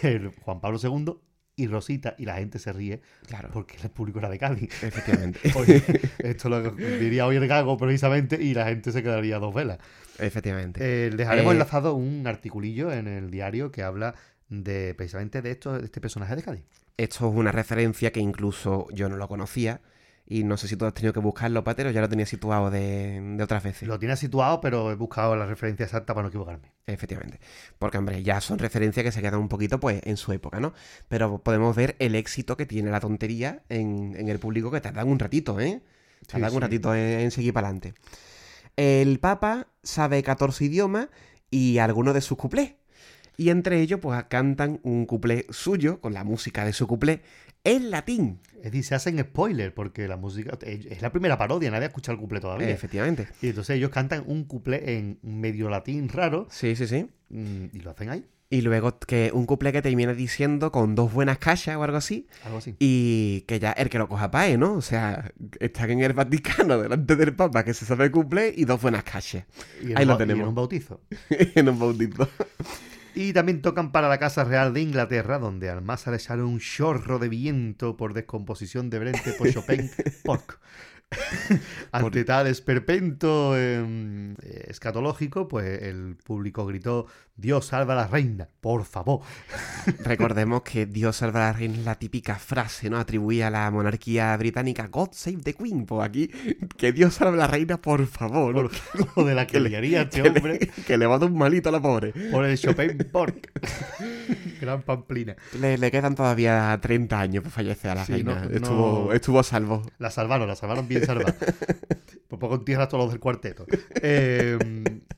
el 0.02 0.28
Juan 0.30 0.62
Pablo 0.62 0.78
II 0.82 1.18
y 1.54 1.66
Rosita, 1.66 2.14
y 2.18 2.24
la 2.24 2.36
gente 2.36 2.58
se 2.58 2.72
ríe 2.72 3.00
Claro, 3.26 3.50
porque 3.52 3.76
el 3.82 3.90
público 3.90 4.18
era 4.20 4.28
de 4.30 4.38
Cádiz. 4.38 4.82
efectivamente. 4.82 5.38
Oye, 5.54 5.82
esto 6.18 6.48
lo 6.48 6.70
diría 6.70 7.26
hoy 7.26 7.36
el 7.36 7.46
gago 7.46 7.76
precisamente, 7.76 8.42
y 8.42 8.54
la 8.54 8.66
gente 8.66 8.90
se 8.92 9.02
quedaría 9.02 9.38
dos 9.38 9.54
velas. 9.54 9.78
efectivamente. 10.18 10.80
Eh, 11.06 11.10
dejaremos 11.10 11.50
Eh, 11.52 11.54
enlazado 11.54 11.94
un 11.94 12.26
articulillo 12.26 12.92
en 12.92 13.06
el 13.06 13.30
diario 13.30 13.70
que 13.70 13.82
habla 13.82 14.14
de 14.48 14.94
precisamente 14.94 15.42
de 15.42 15.50
esto, 15.50 15.78
de 15.78 15.84
este 15.84 16.00
personaje 16.00 16.36
de 16.36 16.42
Cádiz. 16.42 16.64
Esto 16.96 17.28
es 17.30 17.34
una 17.34 17.52
referencia 17.52 18.12
que 18.12 18.20
incluso 18.20 18.86
yo 18.92 19.08
no 19.08 19.16
lo 19.16 19.28
conocía. 19.28 19.80
Y 20.32 20.44
no 20.44 20.56
sé 20.56 20.66
si 20.68 20.76
tú 20.76 20.86
has 20.86 20.94
tenido 20.94 21.12
que 21.12 21.20
buscarlo, 21.20 21.62
Patero, 21.62 21.90
ya 21.90 22.00
lo 22.00 22.08
tenía 22.08 22.24
situado 22.26 22.70
de, 22.70 23.20
de 23.20 23.42
otras 23.42 23.62
veces. 23.62 23.86
Lo 23.86 23.98
tiene 23.98 24.16
situado, 24.16 24.60
pero 24.60 24.90
he 24.90 24.94
buscado 24.94 25.36
la 25.36 25.44
referencia 25.46 25.84
exacta 25.84 26.14
para 26.14 26.22
no 26.22 26.28
equivocarme. 26.28 26.72
Efectivamente. 26.86 27.38
Porque, 27.78 27.98
hombre, 27.98 28.22
ya 28.22 28.40
son 28.40 28.58
referencias 28.58 29.04
que 29.04 29.12
se 29.12 29.20
quedan 29.20 29.40
un 29.40 29.48
poquito, 29.48 29.78
pues, 29.78 30.00
en 30.04 30.16
su 30.16 30.32
época, 30.32 30.58
¿no? 30.58 30.72
Pero 31.08 31.42
podemos 31.42 31.76
ver 31.76 31.96
el 31.98 32.14
éxito 32.14 32.56
que 32.56 32.64
tiene 32.66 32.90
la 32.90 33.00
tontería 33.00 33.62
en, 33.68 34.14
en 34.16 34.28
el 34.28 34.38
público 34.38 34.70
que 34.70 34.80
tardan 34.80 35.08
un 35.08 35.18
ratito, 35.18 35.60
¿eh? 35.60 35.82
Tardan 36.26 36.50
Sí, 36.50 36.56
un 36.56 36.60
sí. 36.60 36.62
ratito 36.62 36.94
en, 36.94 37.20
en 37.20 37.30
seguir 37.30 37.52
para 37.52 37.66
adelante. 37.68 37.94
El 38.76 39.18
Papa 39.20 39.68
sabe 39.82 40.22
14 40.22 40.64
idiomas 40.64 41.08
y 41.50 41.78
algunos 41.78 42.14
de 42.14 42.20
sus 42.22 42.38
cuplés. 42.38 42.74
Y 43.42 43.50
entre 43.50 43.80
ellos, 43.80 43.98
pues, 44.00 44.22
cantan 44.28 44.78
un 44.84 45.04
cuplé 45.06 45.46
suyo, 45.50 46.00
con 46.00 46.14
la 46.14 46.22
música 46.22 46.64
de 46.64 46.72
su 46.72 46.86
cuplé, 46.86 47.22
en 47.64 47.90
latín. 47.90 48.38
Es 48.58 48.64
decir, 48.70 48.84
se 48.84 48.94
hacen 48.94 49.18
spoilers 49.18 49.72
porque 49.72 50.06
la 50.06 50.16
música 50.16 50.56
es 50.64 51.02
la 51.02 51.10
primera 51.10 51.36
parodia, 51.38 51.70
nadie 51.70 51.84
ha 51.84 51.88
escuchado 51.88 52.14
el 52.14 52.20
cuplé 52.20 52.38
todavía. 52.40 52.68
Efectivamente. 52.70 53.26
Y 53.40 53.48
entonces 53.48 53.76
ellos 53.76 53.90
cantan 53.90 54.22
un 54.26 54.44
cuplé 54.44 54.96
en 54.98 55.18
medio 55.22 55.68
latín 55.68 56.08
raro 56.08 56.46
Sí, 56.50 56.76
sí, 56.76 56.86
sí. 56.86 57.08
mm, 57.30 57.64
y 57.72 57.80
lo 57.80 57.90
hacen 57.90 58.10
ahí, 58.10 58.24
Y 58.50 58.60
luego 58.60 58.98
que 59.00 59.30
un 59.34 59.46
cuplé 59.46 59.72
que 59.72 59.80
termina 59.82 60.12
diciendo 60.14 60.70
con 60.70 60.94
dos 60.94 61.12
buenas 61.12 61.38
cachas 61.38 61.74
o 61.76 61.82
algo 61.82 61.96
así. 61.96 62.26
algo 62.44 62.58
así. 62.58 62.74
Y 62.78 63.40
que 63.48 63.58
ya 63.58 63.72
el 63.72 63.88
que 63.88 63.98
lo 63.98 64.08
coja 64.08 64.30
pae, 64.30 64.56
¿no? 64.58 64.74
O 64.74 64.82
sea, 64.82 65.32
están 65.58 65.90
en 65.90 66.00
el 66.00 66.12
Vaticano 66.12 66.78
delante 66.80 67.16
del 67.16 67.34
Papa 67.34 67.64
que 67.64 67.74
se 67.74 67.86
sabe 67.86 68.10
cumple 68.12 68.52
y 68.56 68.64
dos 68.66 68.80
buenas 68.82 69.02
cachas 69.04 69.44
ahí 69.96 70.04
lo 70.04 70.12
y 70.12 70.14
en 70.14 70.18
tenemos. 70.18 70.48
un 70.48 70.54
bautizo. 70.54 71.00
en 71.30 71.68
un 71.68 71.78
bautizo. 71.78 72.28
Y 73.14 73.32
también 73.32 73.60
tocan 73.60 73.92
para 73.92 74.08
la 74.08 74.18
Casa 74.18 74.44
Real 74.44 74.72
de 74.72 74.80
Inglaterra, 74.80 75.38
donde 75.38 75.68
al 75.68 75.82
más 75.82 76.06
le 76.06 76.18
sale 76.18 76.42
un 76.42 76.60
chorro 76.60 77.18
de 77.18 77.28
viento 77.28 77.96
por 77.96 78.14
descomposición 78.14 78.88
de 78.90 78.98
Brente 78.98 79.32
por 79.32 79.50
Chopin 79.52 79.90
Porc. 80.24 80.58
Ante 81.92 82.24
tal 82.24 82.46
esperpento 82.46 83.52
eh, 83.56 84.34
escatológico, 84.66 85.48
pues 85.48 85.82
el 85.82 86.16
público 86.16 86.66
gritó: 86.66 87.06
Dios 87.42 87.66
salva 87.66 87.94
a 87.94 87.96
la 87.96 88.06
reina, 88.06 88.48
por 88.60 88.84
favor. 88.84 89.20
Recordemos 90.04 90.62
que 90.62 90.86
Dios 90.86 91.16
salva 91.16 91.48
a 91.48 91.52
la 91.52 91.58
reina 91.58 91.76
es 91.76 91.84
la 91.84 91.96
típica 91.96 92.36
frase, 92.36 92.88
¿no? 92.88 92.98
Atribuida 92.98 93.48
a 93.48 93.50
la 93.50 93.68
monarquía 93.72 94.34
británica, 94.36 94.86
God 94.86 95.08
save 95.10 95.38
the 95.42 95.52
Queen. 95.54 95.84
Pues 95.84 96.08
aquí, 96.08 96.30
que 96.76 96.92
Dios 96.92 97.14
salve 97.14 97.34
a 97.34 97.40
la 97.40 97.46
reina, 97.48 97.82
por 97.82 98.06
favor. 98.06 98.54
¿no? 98.54 98.70
Lo 99.16 99.24
de 99.24 99.34
la 99.34 99.46
que 99.48 99.58
le- 99.60 99.70
liaría 99.70 100.02
este 100.02 100.22
hombre 100.22 100.58
le, 100.60 100.68
que 100.68 100.96
le 100.96 101.04
va 101.06 101.16
a 101.16 101.18
dar 101.18 101.28
un 101.30 101.36
malito 101.36 101.68
a 101.68 101.72
la 101.72 101.82
pobre. 101.82 102.12
por 102.30 102.44
el 102.44 102.56
Chopin 102.56 102.96
Porc. 103.12 103.50
Gran 104.60 104.82
pamplina. 104.82 105.34
Le, 105.60 105.76
le 105.78 105.90
quedan 105.90 106.14
todavía 106.14 106.78
30 106.80 107.18
años 107.20 107.42
para 107.42 107.54
fallecer 107.54 107.90
a 107.90 107.94
la 107.96 108.04
Sí, 108.06 108.12
reina. 108.12 108.44
no- 108.44 108.50
estuvo, 108.54 109.04
no- 109.08 109.12
estuvo 109.12 109.40
a 109.40 109.42
salvo. 109.42 109.82
La 109.98 110.10
salvaron, 110.10 110.46
la 110.46 110.54
salvaron 110.54 110.86
bien 110.86 111.04
salvada. 111.04 111.34
Por 112.32 112.38
poco 112.38 112.54
entierra 112.54 112.84
a 112.84 112.88
todos 112.88 113.04
los 113.04 113.12
del 113.12 113.20
cuarteto. 113.20 113.66
Eh, 114.04 114.56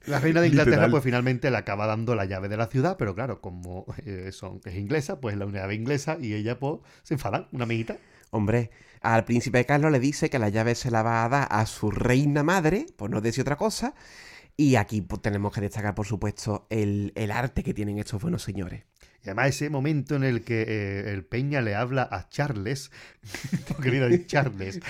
la 0.06 0.18
reina 0.18 0.40
de 0.40 0.48
Inglaterra, 0.48 0.72
Literal. 0.72 0.90
pues 0.90 1.04
finalmente 1.04 1.48
le 1.48 1.56
acaba 1.56 1.86
dando 1.86 2.16
la 2.16 2.24
llave 2.24 2.48
de 2.48 2.56
la 2.56 2.66
ciudad, 2.66 2.96
pero 2.98 3.14
claro, 3.14 3.40
como 3.40 3.86
eh, 4.04 4.30
son, 4.32 4.60
es 4.64 4.74
inglesa, 4.74 5.20
pues 5.20 5.36
la 5.36 5.46
llave 5.46 5.76
inglesa 5.76 6.18
y 6.20 6.34
ella, 6.34 6.58
pues, 6.58 6.80
se 7.04 7.14
enfadan, 7.14 7.46
una 7.52 7.64
amiguita. 7.64 7.98
Hombre, 8.30 8.72
al 9.00 9.24
príncipe 9.24 9.64
Carlos 9.64 9.92
le 9.92 10.00
dice 10.00 10.28
que 10.28 10.40
la 10.40 10.48
llave 10.48 10.74
se 10.74 10.90
la 10.90 11.04
va 11.04 11.24
a 11.24 11.28
dar 11.28 11.46
a 11.50 11.64
su 11.66 11.92
reina 11.92 12.42
madre, 12.42 12.86
por 12.96 13.10
no 13.10 13.20
decir 13.20 13.42
otra 13.42 13.56
cosa. 13.56 13.94
Y 14.56 14.74
aquí 14.74 15.00
pues, 15.00 15.22
tenemos 15.22 15.52
que 15.52 15.60
destacar, 15.60 15.94
por 15.94 16.06
supuesto, 16.06 16.66
el, 16.68 17.12
el 17.14 17.30
arte 17.30 17.62
que 17.62 17.74
tienen 17.74 17.98
estos 18.00 18.20
buenos 18.20 18.42
señores. 18.42 18.82
Y 19.25 19.29
además 19.31 19.49
ese 19.49 19.70
momento 19.70 20.14
en 20.16 20.22
el 20.25 20.43
que 20.43 20.64
eh, 20.68 21.12
el 21.12 21.25
Peña 21.25 21.62
le 21.62 21.75
habla 21.75 22.03
a 22.11 22.29
Charles, 22.29 22.91
querido 23.83 24.07
Charles, 24.27 24.81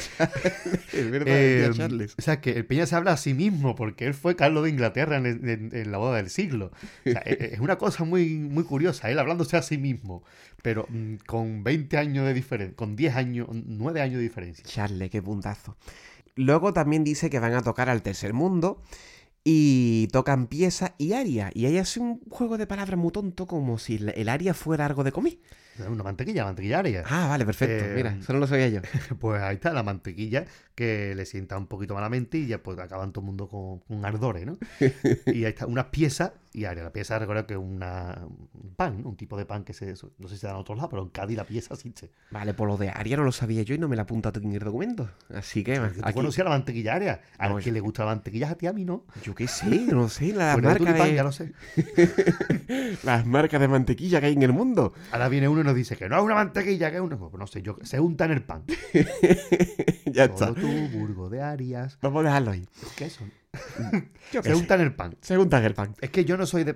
Es 0.92 1.10
verdad, 1.10 1.28
eh, 1.36 1.70
Charles. 1.72 2.14
o 2.18 2.22
sea, 2.22 2.40
que 2.40 2.50
el 2.52 2.66
Peña 2.66 2.86
se 2.86 2.96
habla 2.96 3.12
a 3.12 3.16
sí 3.16 3.32
mismo, 3.32 3.76
porque 3.76 4.06
él 4.06 4.14
fue 4.14 4.34
Carlos 4.34 4.64
de 4.64 4.70
Inglaterra 4.70 5.16
en, 5.18 5.26
en- 5.26 5.70
en 5.72 5.92
la 5.92 5.98
boda 5.98 6.16
del 6.16 6.30
siglo. 6.30 6.72
O 7.06 7.10
sea, 7.10 7.22
e- 7.24 7.50
es 7.54 7.60
una 7.60 7.78
cosa 7.78 8.04
muy, 8.04 8.36
muy 8.38 8.64
curiosa, 8.64 9.08
él 9.10 9.18
hablándose 9.20 9.56
a 9.56 9.62
sí 9.62 9.78
mismo, 9.78 10.24
pero 10.62 10.86
mm, 10.88 11.14
con 11.26 11.62
20 11.62 11.96
años 11.96 12.26
de 12.26 12.34
diferencia, 12.34 12.74
con 12.76 12.96
10 12.96 13.14
años, 13.14 13.46
9 13.52 14.00
años 14.00 14.16
de 14.16 14.22
diferencia. 14.22 14.64
Charles, 14.66 15.10
qué 15.10 15.22
puntazo. 15.22 15.76
Luego 16.34 16.72
también 16.72 17.04
dice 17.04 17.30
que 17.30 17.38
van 17.38 17.54
a 17.54 17.62
tocar 17.62 17.88
al 17.88 18.02
tercer 18.02 18.32
mundo 18.32 18.82
y 19.44 20.08
tocan 20.08 20.46
pieza 20.46 20.94
y 20.98 21.12
aria. 21.12 21.50
Y 21.54 21.66
ahí 21.66 21.76
hace 21.78 22.00
un 22.00 22.20
juego 22.30 22.56
de 22.58 22.66
palabras 22.66 22.98
muy 22.98 23.12
tonto 23.12 23.46
como 23.46 23.78
si 23.78 23.96
el- 23.96 24.28
aria 24.28 24.54
fuera 24.54 24.86
algo 24.86 25.04
de 25.04 25.12
comí. 25.12 25.38
Una 25.88 26.02
mantequilla, 26.04 26.44
mantequillaria. 26.44 27.04
Ah, 27.08 27.26
vale, 27.28 27.44
perfecto. 27.44 27.84
Eh, 27.84 27.92
Mira, 27.96 28.16
eso 28.20 28.32
no 28.32 28.38
lo 28.38 28.46
sabía 28.46 28.68
yo. 28.68 28.80
Pues 29.18 29.42
ahí 29.42 29.56
está 29.56 29.72
la 29.72 29.82
mantequilla 29.82 30.44
que 30.74 31.14
le 31.14 31.24
sienta 31.24 31.56
un 31.56 31.66
poquito 31.66 31.94
malamente 31.94 32.38
y 32.38 32.46
ya 32.46 32.62
pues 32.62 32.78
acaban 32.78 33.12
todo 33.12 33.22
el 33.22 33.26
mundo 33.26 33.48
con, 33.48 33.78
con 33.80 34.04
ardores, 34.04 34.44
¿no? 34.46 34.58
Y 35.26 35.44
ahí 35.44 35.50
está, 35.52 35.66
unas 35.66 35.86
piezas, 35.86 36.32
y 36.52 36.64
aria, 36.64 36.82
la 36.84 36.92
pieza 36.92 37.18
recuerdo 37.18 37.46
que 37.46 37.54
es 37.54 37.60
una, 37.60 38.22
un 38.26 38.74
pan, 38.76 39.02
¿no? 39.02 39.08
un 39.10 39.16
tipo 39.16 39.36
de 39.36 39.46
pan 39.46 39.64
que 39.64 39.72
se, 39.72 39.94
no 40.18 40.28
sé 40.28 40.34
si 40.34 40.38
se 40.40 40.46
da 40.46 40.52
en 40.52 40.58
otros 40.58 40.76
lados, 40.76 40.90
pero 40.90 41.02
en 41.02 41.08
Cádiz 41.10 41.36
la 41.36 41.44
pieza 41.44 41.74
existe. 41.74 42.10
Vale, 42.30 42.54
por 42.54 42.68
lo 42.68 42.76
de 42.76 42.90
aria 42.90 43.16
no 43.16 43.24
lo 43.24 43.32
sabía 43.32 43.62
yo 43.62 43.74
y 43.74 43.78
no 43.78 43.88
me 43.88 43.96
la 43.96 44.02
apunta 44.02 44.32
en 44.34 44.52
el 44.52 44.58
documento. 44.60 45.08
Así 45.32 45.62
que 45.64 45.76
aquí, 45.76 46.12
conocía 46.12 46.44
la 46.44 46.50
mantequilla 46.50 46.94
aria. 46.94 47.20
A 47.38 47.48
No, 47.48 47.56
que 47.56 47.64
yo- 47.64 47.72
le 47.72 47.80
gusta 47.80 48.04
la 48.04 48.10
mantequilla 48.10 48.50
a 48.50 48.54
ti, 48.56 48.66
a 48.66 48.72
mí 48.72 48.84
no. 48.84 49.04
yo 49.24 49.34
qué 49.34 49.46
sé, 49.48 49.66
no 49.92 50.08
sé, 50.08 50.32
la 50.32 50.52
Pues 50.54 50.62
de 50.62 50.68
marca 50.68 50.78
Tulipán, 50.78 51.08
de, 51.08 51.14
ya 51.14 51.22
lo 51.24 51.32
sé. 51.32 51.52
las 53.04 53.26
marcas 53.26 53.60
de 53.60 53.68
mantequilla 53.68 54.20
que 54.20 54.26
hay 54.26 54.32
en 54.34 54.42
el 54.42 54.52
mundo. 54.52 54.92
Ahora 55.12 55.28
viene 55.28 55.48
uno 55.48 55.63
nos 55.64 55.74
dice 55.74 55.96
que 55.96 56.08
no 56.08 56.16
es 56.18 56.22
una 56.22 56.34
mantequilla, 56.36 56.90
que 56.90 56.96
es 56.96 57.02
una... 57.02 57.16
Pues 57.18 57.32
no 57.34 57.46
sé, 57.46 57.62
yo 57.62 57.76
se 57.82 57.98
unta 57.98 58.26
en 58.26 58.30
el 58.30 58.42
pan. 58.42 58.62
ya 60.12 60.24
está. 60.24 60.48
Solo 60.48 60.54
tú, 60.54 60.68
Burgo 60.92 61.28
de 61.28 61.42
Arias. 61.42 61.98
Vamos 62.00 62.20
a 62.22 62.28
dejarlo 62.28 62.52
ahí. 62.52 62.66
¿Qué 62.96 63.10
son? 63.10 63.32
Yo 64.32 64.42
Se 64.42 64.54
unta 64.54 64.74
en 64.74 64.80
el 64.80 64.94
pan. 64.94 65.16
Se 65.20 65.38
untan 65.38 65.64
el 65.64 65.74
pan. 65.74 65.94
Es 66.00 66.10
que 66.10 66.24
yo 66.24 66.36
no 66.36 66.44
soy 66.44 66.64
de 66.64 66.74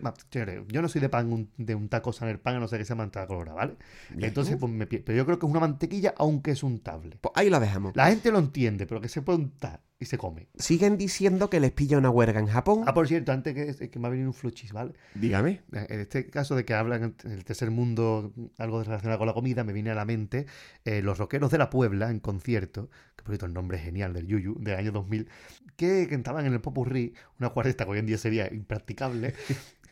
yo 0.68 0.80
no 0.80 0.88
soy 0.88 1.00
de 1.00 1.08
pan 1.08 1.32
un- 1.32 1.50
de 1.56 1.74
untar 1.74 2.02
cosas 2.02 2.22
en 2.22 2.28
el 2.28 2.38
pan 2.38 2.56
a 2.56 2.60
no 2.60 2.68
ser 2.68 2.78
que 2.78 2.84
sea 2.84 2.94
manteca 2.94 3.26
colorada, 3.26 3.56
¿vale? 3.56 3.76
Entonces, 4.16 4.56
pues 4.58 4.72
me 4.72 4.86
pero 4.86 5.12
yo 5.16 5.24
creo 5.26 5.38
que 5.38 5.46
es 5.46 5.50
una 5.50 5.60
mantequilla 5.60 6.14
aunque 6.16 6.52
es 6.52 6.62
untable. 6.62 7.18
Pues 7.20 7.32
ahí 7.34 7.50
lo 7.50 7.58
dejamos. 7.58 7.96
La 7.96 8.06
gente 8.06 8.30
lo 8.30 8.38
entiende, 8.38 8.86
pero 8.86 9.00
que 9.00 9.08
se 9.08 9.22
puede 9.22 9.40
untar 9.40 9.80
y 10.00 10.04
se 10.04 10.16
come. 10.16 10.48
Siguen 10.56 10.96
diciendo 10.96 11.50
que 11.50 11.58
les 11.58 11.72
pilla 11.72 11.98
una 11.98 12.10
huelga 12.10 12.38
en 12.38 12.46
Japón. 12.46 12.84
Ah, 12.86 12.94
por 12.94 13.08
cierto, 13.08 13.32
antes 13.32 13.54
que, 13.54 13.90
que 13.90 13.98
me 13.98 14.06
ha 14.06 14.10
venido 14.10 14.28
un 14.28 14.34
fluchis, 14.34 14.72
¿vale? 14.72 14.92
Dígame. 15.14 15.62
En 15.72 16.00
este 16.00 16.26
caso 16.28 16.54
de 16.54 16.64
que 16.64 16.74
hablan 16.74 17.16
en 17.24 17.30
el 17.32 17.44
tercer 17.44 17.70
mundo 17.70 18.32
algo 18.58 18.82
relacionado 18.82 19.18
con 19.18 19.26
la 19.26 19.34
comida, 19.34 19.64
me 19.64 19.72
viene 19.72 19.90
a 19.90 19.94
la 19.94 20.04
mente 20.04 20.46
eh, 20.84 21.02
los 21.02 21.18
rockeros 21.18 21.50
de 21.50 21.58
la 21.58 21.68
Puebla 21.68 22.10
en 22.10 22.20
concierto, 22.20 22.90
que 23.16 23.24
por 23.24 23.32
cierto 23.32 23.46
el 23.46 23.54
nombre 23.54 23.78
es 23.78 23.84
genial 23.84 24.12
del 24.12 24.26
Yuyu, 24.26 24.56
del 24.60 24.76
año 24.76 24.92
2000, 24.92 25.28
que 25.76 26.06
cantaban 26.08 26.46
en 26.46 26.52
el 26.52 26.60
Popurrí 26.60 27.14
una 27.40 27.50
cuarteta 27.50 27.84
que 27.84 27.90
hoy 27.90 27.98
en 27.98 28.06
día 28.06 28.18
sería 28.18 28.52
impracticable, 28.52 29.34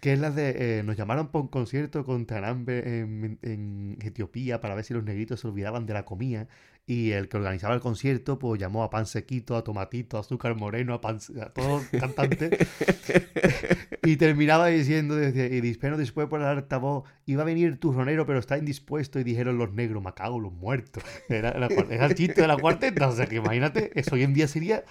que 0.07 0.13
es 0.13 0.21
la 0.21 0.31
de 0.31 0.79
eh, 0.79 0.83
nos 0.85 0.97
llamaron 0.97 1.33
para 1.33 1.43
un 1.43 1.49
concierto 1.49 2.05
con 2.05 2.27
Tanambe 2.27 3.01
en, 3.01 3.41
en 3.43 3.99
Etiopía 4.01 4.61
para 4.61 4.77
ver 4.77 4.85
si 4.85 4.95
los 4.95 5.03
negritos 5.03 5.41
se 5.41 5.49
olvidaban 5.49 5.85
de 5.85 5.95
la 5.95 6.05
comida 6.05 6.47
y 6.87 7.11
el 7.11 7.29
que 7.29 7.39
organizaba 7.39 7.75
el 7.75 7.81
concierto 7.81 8.39
pues 8.39 8.61
llamó 8.61 8.85
a 8.85 8.91
Pan 8.91 9.07
Sequito, 9.07 9.57
a 9.57 9.65
Tomatito, 9.65 10.17
a 10.17 10.21
Azúcar 10.21 10.55
Moreno, 10.55 10.95
a, 10.95 11.01
pan, 11.01 11.19
a 11.43 11.47
todos 11.47 11.91
los 11.91 12.01
cantantes 12.01 12.51
y 14.05 14.15
terminaba 14.15 14.69
diciendo, 14.69 15.17
decía, 15.17 15.47
y 15.47 15.61
dispero 15.61 15.97
después 15.97 16.29
por 16.29 16.41
el 16.41 16.47
altavoz, 16.47 17.03
iba 17.25 17.43
a 17.43 17.45
venir 17.45 17.81
turronero, 17.81 18.27
pero 18.27 18.39
está 18.39 18.59
indispuesto, 18.59 19.19
y 19.19 19.25
dijeron 19.25 19.59
los 19.59 19.73
negros, 19.73 20.05
en 20.05 20.43
los 20.43 20.53
muertos. 20.53 21.03
Era, 21.29 21.51
era, 21.51 21.67
era 21.67 22.07
el 22.07 22.15
chiste 22.15 22.43
de 22.43 22.47
la 22.47 22.57
cuarteta, 22.57 23.09
o 23.09 23.13
sea 23.13 23.27
que 23.27 23.35
imagínate, 23.35 23.91
eso 23.99 24.15
hoy 24.15 24.23
en 24.23 24.35
día 24.35 24.47
sería... 24.47 24.85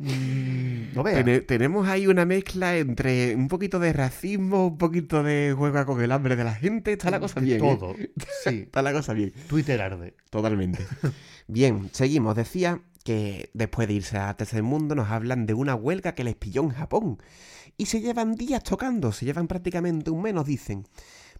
mm, 0.00 0.94
no 0.94 1.02
veas. 1.02 1.46
Tenemos 1.46 1.88
ahí 1.88 2.06
una 2.06 2.24
mezcla 2.24 2.76
entre 2.76 3.36
un 3.36 3.48
poquito 3.48 3.78
de 3.78 3.92
racismo, 3.92 4.68
un 4.68 4.78
poquito 4.78 5.22
de 5.22 5.54
juega 5.56 5.86
con 5.86 6.00
el 6.02 6.12
hambre 6.12 6.36
de 6.36 6.44
la 6.44 6.54
gente. 6.54 6.92
Está 6.92 7.10
la 7.10 7.20
cosa 7.20 7.40
bien. 7.40 7.64
¿eh? 7.64 7.76
Todo, 7.78 7.94
sí. 8.44 8.62
Está 8.64 8.82
la 8.82 8.92
cosa 8.92 9.12
bien. 9.12 9.32
Twitter 9.48 9.80
arde. 9.80 10.14
Totalmente. 10.30 10.86
Bien, 11.46 11.90
seguimos. 11.92 12.36
Decía 12.36 12.80
que 13.04 13.50
después 13.54 13.88
de 13.88 13.94
irse 13.94 14.18
a 14.18 14.36
Tercer 14.36 14.62
Mundo 14.62 14.94
nos 14.94 15.10
hablan 15.10 15.46
de 15.46 15.54
una 15.54 15.74
huelga 15.74 16.14
que 16.14 16.22
les 16.22 16.36
pilló 16.36 16.62
en 16.62 16.70
Japón. 16.70 17.18
Y 17.76 17.86
se 17.86 18.00
llevan 18.00 18.34
días 18.34 18.62
tocando, 18.62 19.10
se 19.10 19.24
llevan 19.24 19.48
prácticamente 19.48 20.10
un 20.10 20.22
mes, 20.22 20.34
nos 20.34 20.46
dicen, 20.46 20.86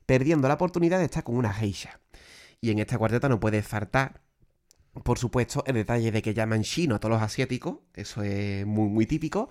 perdiendo 0.06 0.48
la 0.48 0.54
oportunidad 0.54 0.98
de 0.98 1.04
estar 1.04 1.22
con 1.22 1.36
una 1.36 1.52
geisha. 1.52 2.00
Y 2.60 2.70
en 2.70 2.78
esta 2.78 2.98
cuarteta 2.98 3.28
no 3.28 3.40
puede 3.40 3.62
faltar, 3.62 4.22
por 5.04 5.18
supuesto, 5.18 5.62
el 5.66 5.74
detalle 5.74 6.10
de 6.10 6.20
que 6.20 6.34
llaman 6.34 6.62
chino 6.62 6.96
a 6.96 6.98
todos 6.98 7.14
los 7.14 7.22
asiáticos, 7.22 7.78
eso 7.94 8.22
es 8.22 8.66
muy, 8.66 8.88
muy 8.88 9.06
típico. 9.06 9.48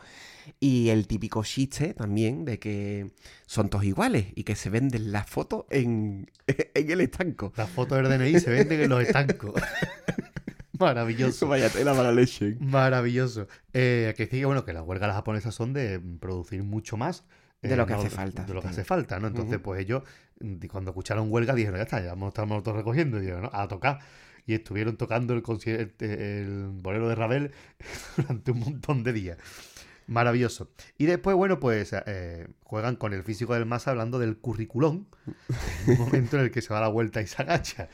Y 0.59 0.89
el 0.89 1.07
típico 1.07 1.43
chiste 1.43 1.93
también 1.93 2.43
de 2.43 2.59
que 2.59 3.11
son 3.45 3.69
todos 3.69 3.85
iguales 3.85 4.27
y 4.35 4.43
que 4.43 4.55
se 4.55 4.69
venden 4.69 5.11
las 5.11 5.29
fotos 5.29 5.65
en, 5.69 6.29
en 6.47 6.91
el 6.91 7.01
estanco. 7.01 7.53
Las 7.55 7.69
fotos 7.69 7.97
del 7.97 8.19
DNI 8.19 8.39
se 8.39 8.49
venden 8.49 8.81
en 8.81 8.89
los 8.89 9.01
estancos. 9.01 9.53
Maravilloso. 10.79 11.47
Vaya 11.47 11.69
tela 11.69 11.93
para 11.93 12.11
leche. 12.11 12.57
Maravilloso. 12.59 13.47
Eh, 13.73 14.13
que 14.17 14.27
sí 14.27 14.43
bueno, 14.43 14.65
que 14.65 14.73
las 14.73 14.83
huelgas 14.83 15.13
japonesas 15.13 15.53
son 15.53 15.73
de 15.73 15.99
producir 16.19 16.63
mucho 16.63 16.97
más. 16.97 17.25
De 17.61 17.73
eh, 17.73 17.75
lo 17.75 17.85
que 17.85 17.93
no, 17.93 17.99
hace 17.99 18.09
falta. 18.09 18.45
De 18.45 18.53
lo 18.53 18.61
que 18.61 18.69
hace 18.69 18.85
falta, 18.85 19.19
¿no? 19.19 19.27
Entonces, 19.27 19.59
pues 19.59 19.81
ellos, 19.81 20.03
cuando 20.71 20.91
escucharon 20.91 21.31
huelga, 21.31 21.53
dijeron, 21.53 21.77
ya 21.77 21.83
está, 21.83 22.01
ya 22.01 22.09
vamos 22.09 22.27
a 22.27 22.29
estar 22.29 22.47
nosotros 22.47 22.77
recogiendo, 22.77 23.17
y 23.17 23.21
dijeron, 23.21 23.43
¿no? 23.43 23.49
a 23.51 23.67
tocar. 23.67 23.99
Y 24.49 24.55
estuvieron 24.55 24.97
tocando 24.97 25.35
el, 25.35 25.43
el, 25.67 25.93
el 26.09 26.69
bolero 26.73 27.07
de 27.07 27.13
Ravel 27.13 27.51
durante 28.17 28.49
un 28.51 28.59
montón 28.61 29.03
de 29.03 29.13
días. 29.13 29.37
Maravilloso. 30.07 30.71
Y 30.97 31.05
después, 31.05 31.35
bueno, 31.35 31.59
pues 31.59 31.91
eh, 31.93 32.47
juegan 32.63 32.95
con 32.95 33.13
el 33.13 33.23
físico 33.23 33.53
del 33.53 33.67
Masa 33.67 33.91
hablando 33.91 34.17
del 34.17 34.37
curriculón. 34.39 35.07
un 35.87 35.97
momento 35.99 36.37
en 36.37 36.45
el 36.45 36.51
que 36.51 36.63
se 36.63 36.73
da 36.73 36.81
la 36.81 36.87
vuelta 36.87 37.21
y 37.21 37.27
se 37.27 37.41
agacha. 37.43 37.89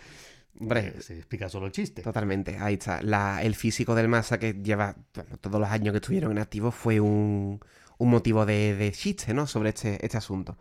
Hombre, 0.58 0.94
Eh, 0.96 1.02
se 1.02 1.18
explica 1.18 1.50
solo 1.50 1.66
el 1.66 1.74
chiste. 1.74 2.02
Totalmente, 2.02 2.58
ahí 2.58 2.76
está. 2.76 3.02
La- 3.02 3.44
el 3.44 3.54
físico 3.56 3.94
del 3.94 4.08
Massa 4.08 4.40
que 4.40 4.54
lleva 4.54 4.96
bueno, 5.14 5.36
todos 5.42 5.60
los 5.60 5.70
años 5.70 5.92
que 5.92 5.98
estuvieron 5.98 6.32
en 6.32 6.38
activo 6.38 6.72
fue 6.72 7.02
un, 7.02 7.60
un 7.98 8.10
motivo 8.10 8.46
de, 8.46 8.76
de 8.76 8.94
chiste, 8.94 9.34
¿no? 9.34 9.46
Sobre 9.46 9.70
este, 9.72 10.04
este 10.06 10.18
asunto. 10.18 10.58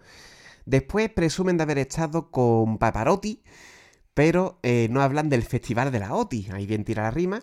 Después 0.66 1.08
presumen 1.10 1.56
de 1.56 1.62
haber 1.62 1.78
estado 1.78 2.32
con 2.32 2.78
Paparotti, 2.78 3.44
pero 4.14 4.58
eh, 4.62 4.88
no 4.90 5.02
hablan 5.02 5.28
del 5.28 5.42
Festival 5.42 5.92
de 5.92 5.98
la 5.98 6.14
OTI. 6.14 6.48
Ahí 6.52 6.66
bien 6.66 6.84
tira 6.84 7.02
la 7.02 7.10
rima. 7.10 7.42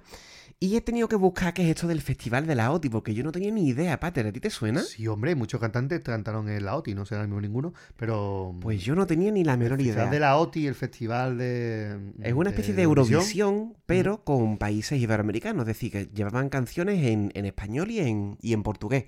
Y 0.64 0.76
he 0.76 0.82
tenido 0.82 1.08
que 1.08 1.16
buscar 1.16 1.56
qué 1.56 1.64
es 1.64 1.70
esto 1.70 1.88
del 1.88 2.02
Festival 2.02 2.46
de 2.46 2.54
la 2.54 2.72
OTI, 2.72 2.90
porque 2.90 3.16
yo 3.16 3.24
no 3.24 3.32
tenía 3.32 3.52
ni 3.52 3.68
idea, 3.68 4.00
Pater. 4.00 4.28
¿A 4.28 4.32
ti 4.32 4.40
te 4.40 4.52
suena? 4.52 4.84
Sí, 4.84 5.08
hombre, 5.08 5.34
muchos 5.34 5.60
cantantes 5.60 6.02
cantaron 6.02 6.48
en 6.50 6.64
la 6.64 6.76
OTI, 6.76 6.94
no 6.94 7.04
sé 7.04 7.16
ahora 7.16 7.26
mismo 7.26 7.42
ninguno, 7.42 7.74
pero... 7.98 8.56
Pues 8.62 8.84
yo 8.84 8.94
no 8.94 9.08
tenía 9.08 9.32
ni 9.32 9.44
la 9.44 9.58
menor 9.58 9.80
el 9.80 9.86
festival 9.88 10.10
idea. 10.10 10.12
de 10.12 10.20
la 10.20 10.38
OTI, 10.38 10.68
el 10.68 10.76
festival 10.76 11.40
de... 11.40 12.14
Es 12.22 12.34
una 12.34 12.52
especie 12.52 12.76
de 12.76 12.84
Eurovisión, 12.84 13.76
pero 13.88 14.24
con 14.24 14.60
países 14.60 15.02
iberoamericanos. 15.02 15.64
Es 15.64 15.68
decir, 15.68 15.92
que 15.92 16.06
llevaban 16.14 16.50
canciones 16.50 17.08
en, 17.08 17.32
en 17.34 17.48
español 17.48 17.90
y 17.90 17.98
en, 17.98 18.38
y 18.40 18.54
en 18.54 18.62
portugués. 18.62 19.06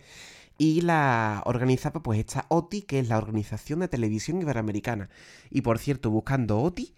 Y 0.58 0.82
la 0.82 1.44
organizaba 1.46 2.02
pues 2.02 2.18
esta 2.18 2.48
OTI, 2.50 2.82
que 2.82 2.98
es 2.98 3.10
la 3.10 3.20
Organización 3.20 3.82
de 3.82 3.88
Televisión 3.90 4.42
Iberoamericana. 4.42 5.10
Y 5.52 5.62
por 5.62 5.78
cierto, 5.78 6.10
buscando 6.10 6.60
OTI, 6.60 6.96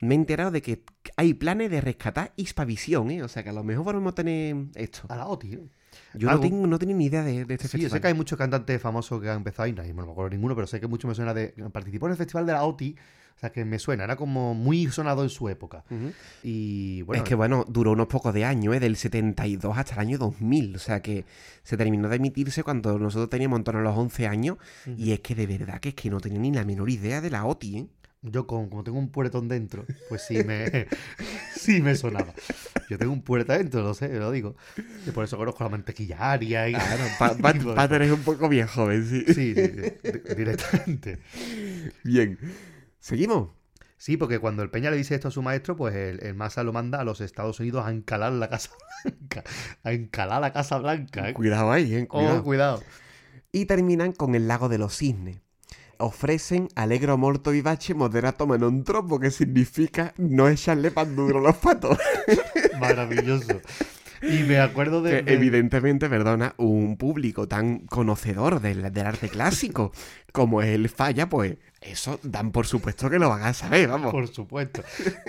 me 0.00 0.14
he 0.14 0.18
enterado 0.18 0.50
de 0.50 0.62
que 0.62 0.82
hay 1.16 1.34
planes 1.34 1.70
de 1.70 1.80
rescatar 1.80 2.32
Hispavisión, 2.36 3.10
¿eh? 3.10 3.22
O 3.22 3.28
sea 3.28 3.42
que 3.42 3.50
a 3.50 3.52
lo 3.52 3.64
mejor 3.64 3.84
podemos 3.84 4.14
tener 4.14 4.56
esto. 4.74 5.02
A 5.08 5.16
la 5.16 5.26
OTI, 5.26 5.56
¿no? 5.56 5.68
Yo 6.14 6.30
no, 6.30 6.40
tengo, 6.40 6.66
no 6.66 6.78
tenía 6.78 6.94
ni 6.94 7.06
idea 7.06 7.22
de, 7.22 7.44
de 7.44 7.54
este 7.54 7.68
Sí, 7.68 7.78
yo 7.78 7.82
sé 7.82 7.82
festival. 7.84 8.00
que 8.00 8.08
hay 8.08 8.14
muchos 8.14 8.38
cantantes 8.38 8.80
famosos 8.80 9.20
que 9.20 9.30
han 9.30 9.38
empezado 9.38 9.64
ahí, 9.64 9.72
no 9.72 9.82
no 9.82 10.06
me 10.06 10.12
acuerdo 10.12 10.30
ninguno, 10.30 10.54
pero 10.54 10.66
sé 10.66 10.80
que 10.80 10.86
mucho 10.86 11.08
me 11.08 11.14
suena 11.14 11.32
de... 11.32 11.54
Participó 11.72 12.06
en 12.06 12.12
el 12.12 12.18
festival 12.18 12.46
de 12.46 12.52
la 12.52 12.64
OTI, 12.64 12.96
o 13.36 13.38
sea 13.38 13.50
que 13.50 13.66
me 13.66 13.78
suena, 13.78 14.04
era 14.04 14.16
como 14.16 14.54
muy 14.54 14.86
sonado 14.86 15.22
en 15.22 15.28
su 15.28 15.50
época. 15.50 15.84
Y 16.42 17.02
bueno, 17.02 17.22
es 17.22 17.28
que 17.28 17.34
bueno, 17.34 17.66
duró 17.68 17.92
unos 17.92 18.06
pocos 18.06 18.32
de 18.32 18.46
años, 18.46 18.74
¿eh? 18.74 18.80
del 18.80 18.96
72 18.96 19.76
hasta 19.76 19.94
el 19.94 20.00
año 20.00 20.18
2000. 20.18 20.76
O 20.76 20.78
sea 20.78 21.02
que 21.02 21.26
se 21.62 21.76
terminó 21.76 22.08
de 22.08 22.16
emitirse 22.16 22.62
cuando 22.62 22.98
nosotros 22.98 23.28
teníamos 23.28 23.58
en 23.58 23.64
torno 23.64 23.80
a 23.80 23.84
los 23.84 23.96
11 23.96 24.26
años. 24.26 24.56
Y 24.96 25.12
es 25.12 25.20
que 25.20 25.34
de 25.34 25.46
verdad 25.46 25.80
que 25.80 25.90
es 25.90 25.94
que 25.94 26.08
no 26.08 26.18
tenía 26.18 26.38
ni 26.38 26.50
la 26.50 26.64
menor 26.64 26.88
idea 26.88 27.20
de 27.20 27.28
la 27.28 27.44
OTI, 27.44 27.76
¿eh? 27.76 27.86
Yo 28.30 28.46
con, 28.46 28.68
como 28.68 28.84
tengo 28.84 28.98
un 28.98 29.10
puertón 29.10 29.48
dentro, 29.48 29.84
pues 30.08 30.22
sí 30.22 30.42
me, 30.44 30.86
sí 31.56 31.80
me 31.82 31.94
sonaba. 31.96 32.32
Yo 32.88 32.98
tengo 32.98 33.12
un 33.12 33.22
puerta 33.22 33.56
dentro, 33.58 33.82
lo 33.82 33.94
sé, 33.94 34.08
lo 34.18 34.30
digo. 34.30 34.56
Y 35.06 35.10
por 35.10 35.24
eso 35.24 35.36
conozco 35.36 35.64
la 35.64 35.70
mantequilla 35.70 36.32
aria 36.32 36.68
y... 36.68 36.74
Pa- 37.18 37.34
tipo 37.52 37.70
de 37.70 37.74
Pater 37.76 38.02
es 38.02 38.10
un 38.12 38.22
poco 38.22 38.48
bien 38.48 38.66
joven, 38.66 39.04
sí. 39.06 39.24
Sí, 39.26 39.34
sí, 39.34 39.54
sí, 39.54 39.70
di- 39.70 40.34
directamente. 40.36 41.18
Bien. 42.04 42.38
¿Seguimos? 43.00 43.50
Sí, 43.98 44.16
porque 44.16 44.38
cuando 44.38 44.62
el 44.62 44.70
Peña 44.70 44.90
le 44.90 44.96
dice 44.98 45.14
esto 45.14 45.28
a 45.28 45.30
su 45.30 45.42
maestro, 45.42 45.74
pues 45.74 45.94
el, 45.94 46.22
el 46.22 46.34
Massa 46.34 46.62
lo 46.62 46.72
manda 46.72 47.00
a 47.00 47.04
los 47.04 47.20
Estados 47.20 47.58
Unidos 47.60 47.86
a 47.86 47.90
encalar 47.90 48.32
la 48.32 48.48
Casa 48.50 48.70
Blanca. 49.04 49.42
A 49.82 49.92
encalar 49.92 50.40
la 50.42 50.52
Casa 50.52 50.78
Blanca, 50.78 51.30
¿eh? 51.30 51.32
Cuidado 51.34 51.72
ahí, 51.72 51.94
¿eh? 51.94 52.06
Oh, 52.10 52.42
cuidado. 52.42 52.82
Y 53.52 53.64
terminan 53.64 54.12
con 54.12 54.34
el 54.34 54.48
lago 54.48 54.68
de 54.68 54.76
los 54.78 54.94
cisnes. 54.96 55.38
Ofrecen 55.98 56.68
alegro 56.74 57.16
molto 57.16 57.50
vivace 57.50 57.94
moderato 57.94 58.46
ma 58.46 58.56
non 58.56 58.82
troppo, 58.82 59.18
que 59.18 59.30
significa 59.30 60.12
no 60.16 60.46
echarle 60.48 60.90
pan 60.90 61.14
duro 61.14 61.38
a 61.38 61.42
los 61.42 61.56
patos. 61.56 61.98
Maravilloso. 62.78 63.60
Y 64.22 64.42
me 64.44 64.58
acuerdo 64.60 65.02
de. 65.02 65.10
Que 65.18 65.22
de- 65.22 65.34
evidentemente, 65.34 66.08
perdona, 66.08 66.54
un 66.58 66.96
público 66.96 67.46
tan 67.48 67.80
conocedor 67.80 68.60
del, 68.60 68.92
del 68.92 69.06
arte 69.06 69.28
clásico 69.28 69.92
como 70.32 70.60
es 70.60 70.68
el 70.68 70.90
Falla, 70.90 71.30
pues 71.30 71.56
eso 71.80 72.20
dan 72.22 72.52
por 72.52 72.66
supuesto 72.66 73.08
que 73.08 73.18
lo 73.18 73.30
van 73.30 73.42
a 73.44 73.54
saber, 73.54 73.88
vamos. 73.88 74.12
Por 74.12 74.28
supuesto. 74.28 74.82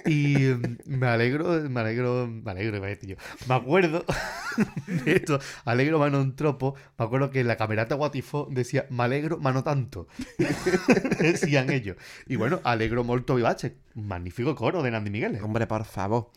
Y 0.06 0.50
me 0.86 1.08
alegro, 1.08 1.62
me 1.70 1.80
alegro, 1.80 2.28
me 2.28 2.52
alegro, 2.52 2.82
decir 2.82 3.12
yo. 3.12 3.16
Me 3.48 3.56
acuerdo 3.56 4.04
de 5.06 5.14
esto, 5.16 5.40
alegro 5.64 5.98
mano 5.98 6.20
un 6.20 6.36
tropo. 6.36 6.76
Me 7.00 7.06
acuerdo 7.06 7.30
que 7.32 7.40
en 7.40 7.48
la 7.48 7.56
camerata 7.56 7.96
Guatifó 7.96 8.50
decía, 8.52 8.86
me 8.90 9.04
alegro, 9.04 9.38
mano 9.38 9.64
tanto. 9.64 10.10
Decían 11.20 11.70
ellos. 11.72 11.96
Y 12.28 12.36
bueno, 12.36 12.60
alegro 12.66 13.04
molto 13.06 13.36
vivace. 13.36 13.78
Magnífico 13.96 14.56
coro 14.56 14.84
de 14.84 14.92
Nandi 14.92 15.10
Miguel. 15.10 15.40
Hombre, 15.42 15.68
por 15.68 15.86
favor. 15.86 16.32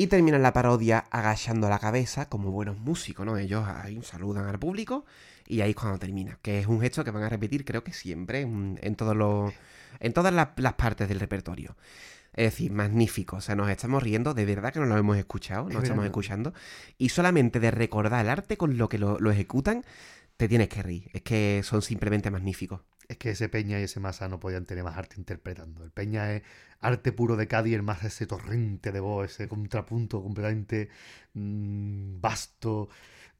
Y 0.00 0.06
terminan 0.06 0.40
la 0.42 0.54
parodia 0.54 1.04
agachando 1.10 1.68
la 1.68 1.78
cabeza 1.78 2.26
como 2.26 2.50
buenos 2.50 2.78
músicos, 2.78 3.26
¿no? 3.26 3.36
Ellos 3.36 3.68
ahí 3.68 4.00
saludan 4.02 4.46
al 4.46 4.58
público 4.58 5.04
y 5.46 5.60
ahí 5.60 5.72
es 5.72 5.76
cuando 5.76 5.98
termina. 5.98 6.38
Que 6.40 6.58
es 6.58 6.66
un 6.66 6.80
gesto 6.80 7.04
que 7.04 7.10
van 7.10 7.22
a 7.22 7.28
repetir 7.28 7.66
creo 7.66 7.84
que 7.84 7.92
siempre 7.92 8.40
en, 8.40 8.78
en 8.80 8.94
todos 8.94 9.14
los, 9.14 9.52
en 9.98 10.14
todas 10.14 10.32
las, 10.32 10.48
las 10.56 10.72
partes 10.72 11.06
del 11.06 11.20
repertorio. 11.20 11.76
Es 12.32 12.52
decir, 12.52 12.72
magnífico. 12.72 13.36
O 13.36 13.40
sea, 13.42 13.56
nos 13.56 13.68
estamos 13.68 14.02
riendo, 14.02 14.32
de 14.32 14.46
verdad 14.46 14.72
que 14.72 14.80
no 14.80 14.86
lo 14.86 14.96
hemos 14.96 15.18
escuchado, 15.18 15.68
Es 15.68 15.74
no 15.74 15.80
estamos 15.82 15.98
verdad. 15.98 16.06
escuchando. 16.06 16.54
Y 16.96 17.10
solamente 17.10 17.60
de 17.60 17.70
recordar 17.70 18.24
el 18.24 18.30
arte 18.30 18.56
con 18.56 18.78
lo 18.78 18.88
que 18.88 18.96
lo, 18.96 19.18
lo 19.18 19.30
ejecutan, 19.30 19.84
te 20.38 20.48
tienes 20.48 20.70
que 20.70 20.82
reír. 20.82 21.10
Es 21.12 21.20
que 21.20 21.60
son 21.62 21.82
simplemente 21.82 22.30
magníficos. 22.30 22.80
Es 23.10 23.16
que 23.18 23.30
ese 23.30 23.48
Peña 23.48 23.80
y 23.80 23.84
ese 23.84 23.98
Masa 24.00 24.28
no 24.28 24.38
podían 24.38 24.66
tener 24.66 24.84
más 24.84 24.96
arte 24.96 25.16
interpretando. 25.18 25.82
El 25.84 25.90
Peña 25.90 26.32
es 26.32 26.42
arte 26.80 27.10
puro 27.12 27.36
de 27.36 27.48
Cádiz, 27.48 27.74
el 27.74 27.82
Masa 27.82 28.06
ese 28.06 28.26
torrente 28.26 28.92
de 28.92 29.00
voz, 29.00 29.32
ese 29.32 29.48
contrapunto 29.48 30.22
completamente 30.22 30.88
mm, 31.34 32.20
vasto, 32.20 32.88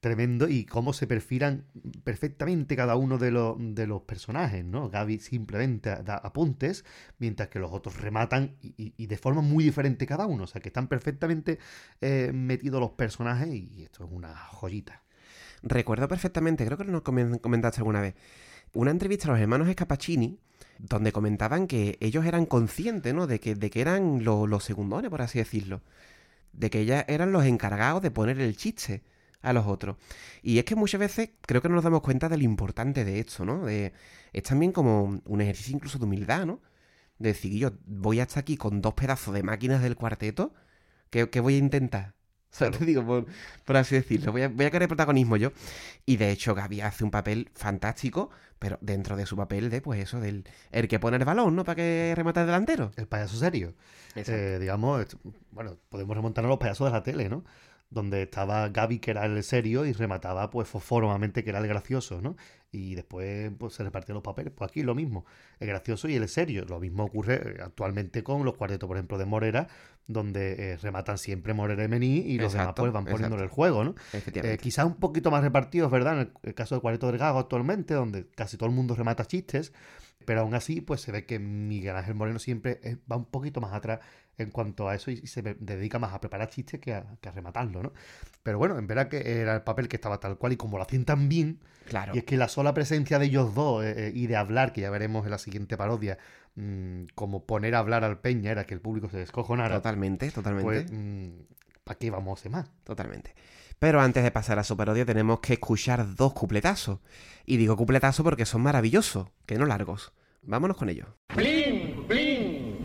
tremendo, 0.01 0.49
y 0.49 0.65
cómo 0.65 0.93
se 0.93 1.07
perfilan 1.07 1.67
perfectamente 2.05 2.75
cada 2.75 2.97
uno 2.97 3.17
de, 3.19 3.31
los 3.31 3.57
de 3.59 3.87
los 3.87 4.03
personajes, 4.03 4.65
¿no? 4.65 4.91
Gaby 4.91 5.21
simplemente 5.21 5.91
da 6.03 6.17
apuntes, 6.17 6.85
mientras 7.19 7.49
que 7.49 7.61
los 7.61 7.71
otros 7.73 7.97
rematan 8.01 8.57
y, 8.63 9.07
de 9.07 9.17
forma 9.19 9.41
muy 9.43 9.63
diferente 9.65 10.05
cada 10.07 10.27
uno. 10.27 10.45
O 10.45 10.47
sea, 10.49 10.61
que 10.61 10.71
están 10.71 10.89
perfectamente 10.89 11.59
eh, 12.01 12.33
metidos 12.35 12.81
los 12.81 12.91
personajes 12.93 13.55
y 13.55 13.85
esto 13.85 14.05
es 14.05 14.11
una 14.13 14.35
joyita. 14.37 15.03
Recuerdo 15.63 16.09
perfectamente, 16.09 16.65
creo 16.67 16.79
que 16.79 16.85
lo 16.85 17.05
comen- 17.05 17.41
comentaste 17.41 17.81
alguna 17.81 18.01
vez, 18.01 18.15
una 18.73 18.91
entrevista 18.91 19.29
a 19.29 19.33
los 19.33 19.41
hermanos 19.41 19.69
Escapachini, 19.69 20.39
donde 20.79 21.13
comentaban 21.13 21.67
que 21.67 21.99
ellos 22.01 22.25
eran 22.27 22.47
conscientes, 22.47 23.15
¿no? 23.15 23.27
De 23.27 23.41
que, 23.41 23.55
de 23.55 23.71
que 23.71 23.81
eran 23.81 24.25
lo- 24.25 24.47
los 24.47 24.65
segundones, 24.65 25.11
por 25.11 25.23
así 25.23 25.39
decirlo. 25.39 25.83
De 26.53 26.71
que 26.71 26.81
ellas 26.81 27.05
eran 27.09 27.33
los 27.33 27.45
encargados 27.45 28.03
de 28.03 28.11
poner 28.11 28.41
el 28.41 28.57
chiste 28.57 29.03
a 29.43 29.53
los 29.53 29.67
otros. 29.67 29.97
Y 30.43 30.59
es 30.59 30.65
que 30.65 30.75
muchas 30.77 31.01
veces 31.01 31.31
creo 31.43 31.63
que 31.63 31.69
no 31.69 31.77
nos 31.77 31.85
damos 31.85 32.03
cuenta 32.03 32.29
de 32.29 32.37
lo 32.39 32.45
importante 32.45 33.05
de 33.05 33.21
esto, 33.21 33.45
¿no? 33.45 33.65
De, 33.67 33.93
es 34.33 34.43
también 34.45 34.73
como 34.73 35.21
un 35.25 35.41
ejercicio 35.41 35.75
incluso 35.77 35.99
de 35.99 36.05
humildad, 36.07 36.47
¿no? 36.47 36.61
De 37.19 37.31
decir, 37.31 37.53
yo 37.55 37.73
voy 37.87 38.21
hasta 38.21 38.41
aquí 38.41 38.57
con 38.57 38.81
dos 38.83 38.95
pedazos 38.95 39.35
de 39.35 39.43
máquinas 39.43 39.83
del 39.83 39.97
cuarteto, 39.97 40.55
¿qué, 41.11 41.31
qué 41.31 41.41
voy 41.41 41.55
a 41.57 41.59
intentar? 41.59 42.15
O 42.53 42.55
sea, 42.55 42.71
te 42.71 42.85
digo, 42.85 43.07
por, 43.07 43.27
por 43.65 43.77
así 43.77 43.95
decirlo, 43.95 44.33
voy 44.33 44.43
a, 44.43 44.49
voy 44.49 44.67
a 44.67 44.71
querer 44.71 44.89
protagonismo 44.89 45.37
yo. 45.37 45.53
Y 46.05 46.17
de 46.17 46.31
hecho, 46.31 46.55
Gaby 46.55 46.81
hace 46.81 47.05
un 47.05 47.11
papel 47.11 47.51
fantástico, 47.55 48.31
pero 48.59 48.77
dentro 48.81 49.17
de 49.17 49.25
su 49.25 49.37
papel 49.37 49.71
de, 49.71 49.81
pues 49.81 50.01
eso, 50.01 50.21
del 50.21 50.45
el 50.73 50.89
que 50.89 50.99
pone 50.99 51.17
el 51.17 51.25
balón, 51.25 51.55
¿no? 51.55 51.65
Para 51.65 51.77
que 51.77 52.13
remate 52.17 52.41
el 52.41 52.47
delantero. 52.47 52.91
El 52.97 53.07
payaso 53.07 53.37
serio. 53.37 53.75
Eh, 54.17 54.59
digamos, 54.61 55.17
bueno, 55.53 55.77
podemos 55.89 56.17
remontarnos 56.17 56.49
a 56.49 56.53
los 56.53 56.59
payasos 56.59 56.87
de 56.87 56.93
la 56.93 57.03
tele, 57.03 57.29
¿no? 57.29 57.45
Donde 57.91 58.23
estaba 58.23 58.69
Gaby, 58.69 59.01
que 59.01 59.11
era 59.11 59.27
el 59.27 59.43
serio, 59.43 59.85
y 59.85 59.93
remataba, 59.93 60.49
pues, 60.49 60.69
Fosforomamente, 60.69 61.43
que 61.43 61.51
era 61.51 61.59
el 61.59 61.67
gracioso, 61.67 62.23
¿no? 62.23 62.37
Y 62.71 62.95
después, 62.95 63.51
pues, 63.59 63.75
se 63.75 63.83
repartían 63.83 64.15
los 64.15 64.23
papeles. 64.23 64.53
Pues 64.57 64.71
aquí 64.71 64.85
lo 64.85 64.95
mismo, 64.95 65.25
el 65.59 65.67
gracioso 65.67 66.09
y 66.09 66.15
el 66.15 66.29
serio. 66.29 66.65
Lo 66.69 66.79
mismo 66.79 67.05
ocurre 67.05 67.35
eh, 67.35 67.57
actualmente 67.61 68.23
con 68.23 68.45
los 68.45 68.57
cuartetos, 68.57 68.87
por 68.87 68.97
ejemplo, 68.97 69.19
de 69.19 69.25
Morera, 69.27 69.67
donde 70.07 70.73
eh, 70.73 70.77
rematan 70.77 71.19
siempre 71.19 71.53
Morera 71.53 71.83
y 71.83 71.89
Mení, 71.89 72.19
y 72.19 72.39
los 72.39 72.53
demás, 72.53 72.75
pues, 72.77 72.93
van 72.93 73.07
poniéndole 73.07 73.43
el 73.43 73.49
juego, 73.49 73.83
¿no? 73.83 73.97
Eh, 74.13 74.57
quizás 74.63 74.87
un 74.87 74.95
poquito 74.95 75.33
más 75.33 75.43
repartidos, 75.43 75.91
¿verdad? 75.91 76.15
En 76.15 76.21
el, 76.21 76.33
el 76.45 76.55
caso 76.55 76.77
de 76.77 76.81
Cuarteto 76.81 77.09
del 77.09 77.19
Gago 77.19 77.41
actualmente, 77.41 77.95
donde 77.95 78.29
casi 78.29 78.57
todo 78.57 78.69
el 78.69 78.75
mundo 78.75 78.95
remata 78.95 79.25
chistes, 79.25 79.73
pero 80.25 80.43
aún 80.43 80.55
así, 80.55 80.81
pues 80.81 81.01
se 81.01 81.11
ve 81.11 81.27
que 81.27 81.41
Miguel 81.41 81.97
Ángel 81.97 82.15
Moreno 82.15 82.39
siempre 82.39 82.79
va 83.11 83.17
un 83.17 83.25
poquito 83.25 83.61
más 83.61 83.73
atrás 83.73 84.01
en 84.43 84.51
cuanto 84.51 84.89
a 84.89 84.95
eso 84.95 85.11
y, 85.11 85.21
y 85.23 85.27
se 85.27 85.43
dedica 85.43 85.99
más 85.99 86.13
a 86.13 86.21
preparar 86.21 86.49
chistes 86.49 86.81
que 86.81 86.95
a, 86.95 87.05
que 87.21 87.29
a 87.29 87.33
rematarlo, 87.33 87.83
¿no? 87.83 87.93
Pero 88.43 88.59
bueno, 88.59 88.79
en 88.79 88.87
verdad 88.87 89.09
que 89.09 89.41
era 89.41 89.55
el 89.55 89.63
papel 89.63 89.89
que 89.89 89.97
estaba 89.97 90.19
tal 90.21 90.39
cual 90.39 90.53
y 90.53 90.57
como 90.57 90.77
lo 90.77 90.83
hacían 90.85 91.05
tan 91.05 91.29
bien, 91.29 91.61
claro. 91.89 92.13
y 92.15 92.19
es 92.19 92.25
que 92.25 92.37
la 92.37 92.49
sola 92.49 92.75
presencia 92.75 93.19
de 93.19 93.27
ellos 93.27 93.55
dos 93.55 93.85
eh, 93.85 94.09
eh, 94.09 94.13
y 94.15 94.27
de 94.27 94.37
hablar, 94.37 94.73
que 94.73 94.81
ya 94.81 94.91
veremos 94.91 95.25
en 95.25 95.31
la 95.31 95.39
siguiente 95.39 95.77
parodia, 95.77 96.19
mm, 96.57 97.05
como 97.15 97.45
poner 97.47 97.75
a 97.75 97.79
hablar 97.81 98.05
al 98.05 98.19
Peña 98.21 98.51
era 98.51 98.65
que 98.65 98.75
el 98.75 98.81
público 98.81 99.09
se 99.11 99.19
descojonara, 99.19 99.77
Totalmente, 99.77 100.31
totalmente. 100.31 100.65
pues 100.65 100.91
¿para 101.85 101.99
qué 101.99 102.11
vamos 102.11 102.39
a 102.39 102.41
hacer 102.41 102.53
más? 102.53 102.71
Totalmente. 102.85 103.35
Pero 103.79 104.01
antes 104.01 104.23
de 104.23 104.31
pasar 104.31 104.59
a 104.59 104.65
su 104.65 104.77
parodia 104.77 105.07
tenemos 105.07 105.41
que 105.41 105.55
escuchar 105.55 106.15
dos 106.15 106.35
cupletazos. 106.35 107.01
Y 107.47 107.57
digo 107.57 107.77
cupletazos 107.77 108.23
porque 108.23 108.45
son 108.45 108.61
maravillosos, 108.61 109.29
que 109.47 109.57
no 109.57 109.65
largos. 109.65 110.13
Vámonos 110.43 110.77
con 110.77 110.91
ellos. 110.91 111.09
Blin, 111.35 112.07
blin. 112.07 112.77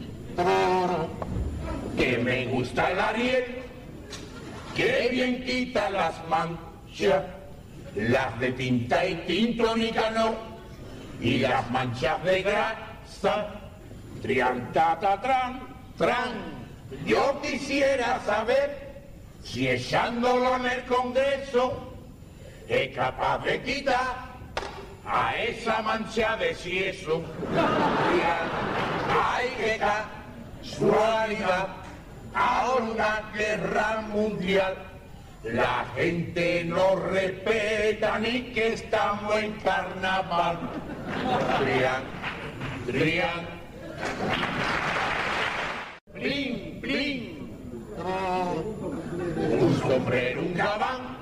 Que 1.97 2.17
me 2.17 2.43
gusta 2.65 2.91
el 2.91 2.99
Ariel. 2.99 3.45
Que 4.75 5.09
bien 5.11 5.43
quita 5.45 5.89
las 5.89 6.15
manchas. 6.27 7.23
Las 7.95 8.39
de 8.39 8.51
tinta 8.51 9.05
y 9.05 9.15
tinto 9.27 9.75
Nicanor. 9.75 10.35
Y 11.21 11.37
las 11.39 11.69
manchas 11.69 12.23
de 12.23 12.41
grasa. 12.41 13.47
Trian, 14.21 14.71
ta, 14.73 14.97
ta, 14.99 15.21
tran, 15.21 15.59
tran. 15.97 16.33
Yo 17.05 17.39
quisiera 17.41 18.19
saber 18.25 19.03
si 19.43 19.69
echándolo 19.69 20.55
en 20.55 20.65
el 20.65 20.83
Congreso 20.85 21.93
es 22.67 22.95
capaz 22.95 23.43
de 23.43 23.61
quitar 23.61 24.33
a 25.05 25.35
esa 25.37 25.81
mancha 25.83 26.35
de 26.37 26.55
sieso. 26.55 27.21
Hay 29.09 29.49
que 29.49 29.79
casualidad, 30.63 31.84
ahora 32.35 33.31
guerra 33.33 34.01
mundial. 34.11 34.75
La 35.43 35.85
gente 35.95 36.63
no 36.65 36.95
respeta 36.95 38.19
ni 38.19 38.41
que 38.51 38.73
estamos 38.73 39.35
en 39.37 39.51
carnaval. 39.59 40.57
Trian, 41.59 42.03
trian. 42.87 43.55
Blin, 46.13 46.81
blin. 46.81 47.35
Un 49.37 49.79
sombrero, 49.79 50.41
un 50.41 50.53
gabán, 50.53 51.17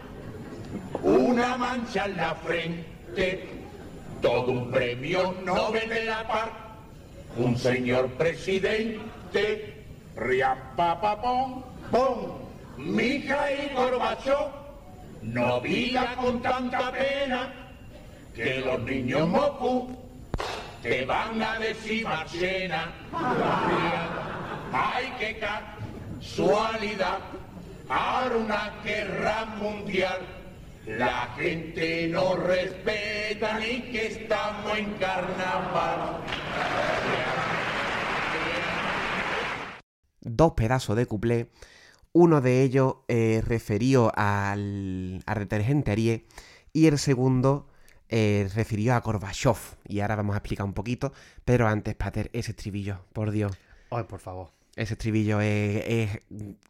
una 1.01 1.57
mancha 1.57 2.05
en 2.05 2.18
la 2.18 2.36
frente, 2.36 3.47
todo 4.22 4.51
un 4.51 4.72
premio 4.72 5.36
Nobel 5.43 5.88
de 5.89 6.05
la 6.05 6.28
Paz, 6.28 6.49
un 7.38 7.57
señor 7.57 8.07
presidente, 8.11 9.82
riapapapón, 10.16 11.64
pom, 11.91 12.43
Mikhail 12.78 13.74
Gorbachev, 13.76 14.51
no 15.22 15.61
viva 15.61 16.16
con 16.16 16.41
tanta 16.41 16.91
pena 16.91 17.53
que 18.36 18.59
los 18.59 18.80
niños 18.82 19.28
Moku 19.28 19.95
te 20.82 21.05
van 21.05 21.41
a 21.41 21.59
decir 21.59 22.03
Marchena. 22.03 22.91
Ay, 24.74 25.14
qué 25.20 25.39
casualidad, 26.20 27.20
ahora 27.88 28.36
una 28.36 28.74
guerra 28.84 29.45
mundial. 29.57 30.20
La 30.86 31.30
gente 31.38 32.09
no 32.09 32.36
respeta 32.36 33.57
ni 33.59 33.82
que 33.84 34.07
estamos 34.07 34.78
en 34.78 34.93
carnaval. 34.95 36.17
Dos 40.24 40.54
pedazos 40.54 40.95
de 40.95 41.05
cuplé. 41.05 41.50
Uno 42.12 42.41
de 42.41 42.62
ellos 42.63 42.97
eh, 43.08 43.43
referido 43.45 44.12
al, 44.16 45.24
al 45.25 45.39
detergente 45.39 46.25
y 46.74 46.87
el 46.87 46.97
segundo 46.97 47.67
eh, 48.09 48.50
refirió 48.54 48.93
a 48.93 49.00
Gorbachev. 49.00 49.58
Y 49.87 50.00
ahora 50.00 50.16
vamos 50.17 50.36
a 50.36 50.37
explicar 50.37 50.66
un 50.66 50.74
poquito. 50.74 51.12
Pero 51.45 51.67
antes, 51.67 51.95
Pater, 51.95 52.29
ese 52.33 52.51
estribillo, 52.51 53.05
por 53.13 53.32
Dios. 53.32 53.58
Ay, 53.89 54.04
por 54.04 54.20
favor. 54.20 54.51
Ese 54.75 54.93
estribillo 54.93 55.41
es, 55.41 55.83
es 55.86 56.20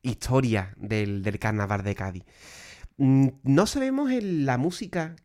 historia 0.02 0.74
del, 0.78 1.24
del 1.24 1.40
carnaval 1.40 1.84
de 1.84 1.96
Cádiz. 1.96 2.24
Mm, 2.98 3.28
No 3.44 3.66
sabemos 3.66 4.12
en 4.12 4.46
la 4.46 4.58
música 4.58 5.16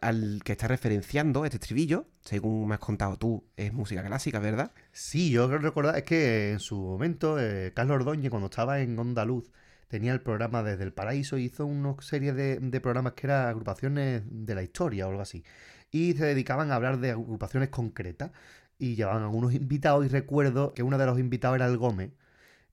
al 0.00 0.40
que 0.44 0.52
está 0.52 0.68
referenciando 0.68 1.44
este 1.44 1.56
estribillo, 1.56 2.06
según 2.22 2.68
me 2.68 2.74
has 2.74 2.80
contado 2.80 3.16
tú, 3.16 3.44
es 3.56 3.72
música 3.72 4.04
clásica, 4.04 4.38
¿verdad? 4.38 4.72
Sí, 4.92 5.30
yo 5.30 5.48
creo 5.48 5.90
es 5.94 6.02
que 6.04 6.52
en 6.52 6.60
su 6.60 6.76
momento 6.76 7.38
eh, 7.40 7.72
Carlos 7.74 7.96
Ordóñez, 7.96 8.30
cuando 8.30 8.46
estaba 8.46 8.80
en 8.80 8.98
Onda 8.98 9.24
Luz, 9.24 9.50
tenía 9.88 10.12
el 10.12 10.20
programa 10.20 10.62
Desde 10.62 10.84
el 10.84 10.92
Paraíso 10.92 11.38
hizo 11.38 11.66
una 11.66 11.94
serie 12.00 12.32
de, 12.32 12.80
programas 12.80 13.12
que 13.12 13.26
eran 13.26 13.48
agrupaciones 13.48 14.22
de 14.26 14.54
la 14.54 14.62
historia 14.62 15.06
o 15.06 15.10
algo 15.10 15.22
así. 15.22 15.44
Y 15.90 16.14
se 16.14 16.24
dedicaban 16.24 16.72
a 16.72 16.76
hablar 16.76 16.98
de 16.98 17.12
agrupaciones 17.12 17.68
concretas 17.68 18.32
y 18.78 18.96
llevaban 18.96 19.22
algunos 19.22 19.54
invitados 19.54 20.04
y 20.04 20.08
recuerdo 20.08 20.74
que 20.74 20.82
uno 20.82 20.98
de 20.98 21.06
los 21.06 21.18
invitados 21.18 21.56
era 21.56 21.66
el 21.66 21.78
Gómez 21.78 22.10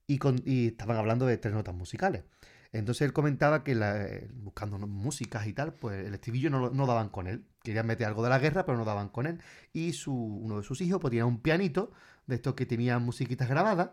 y, 0.06 0.18
y 0.44 0.68
estaban 0.68 0.96
hablando 0.96 1.26
de 1.26 1.38
tres 1.38 1.54
notas 1.54 1.74
musicales. 1.74 2.24
Entonces 2.72 3.02
él 3.02 3.12
comentaba 3.12 3.64
que 3.64 3.72
eh, 3.72 4.28
buscando 4.34 4.78
músicas 4.78 5.46
y 5.46 5.52
tal, 5.52 5.74
pues 5.74 6.06
el 6.06 6.14
estribillo 6.14 6.50
no, 6.50 6.70
no 6.70 6.86
daban 6.86 7.10
con 7.10 7.26
él. 7.26 7.44
Querían 7.62 7.86
meter 7.86 8.06
algo 8.06 8.22
de 8.22 8.30
la 8.30 8.38
guerra, 8.38 8.64
pero 8.64 8.78
no 8.78 8.84
daban 8.84 9.08
con 9.10 9.26
él. 9.26 9.40
Y 9.72 9.92
su, 9.92 10.14
uno 10.14 10.58
de 10.58 10.62
sus 10.62 10.80
hijos 10.80 11.00
pues 11.00 11.10
tenía 11.10 11.26
un 11.26 11.40
pianito 11.40 11.92
de 12.26 12.36
estos 12.36 12.54
que 12.54 12.66
tenían 12.66 13.02
musiquitas 13.04 13.48
grabadas 13.48 13.90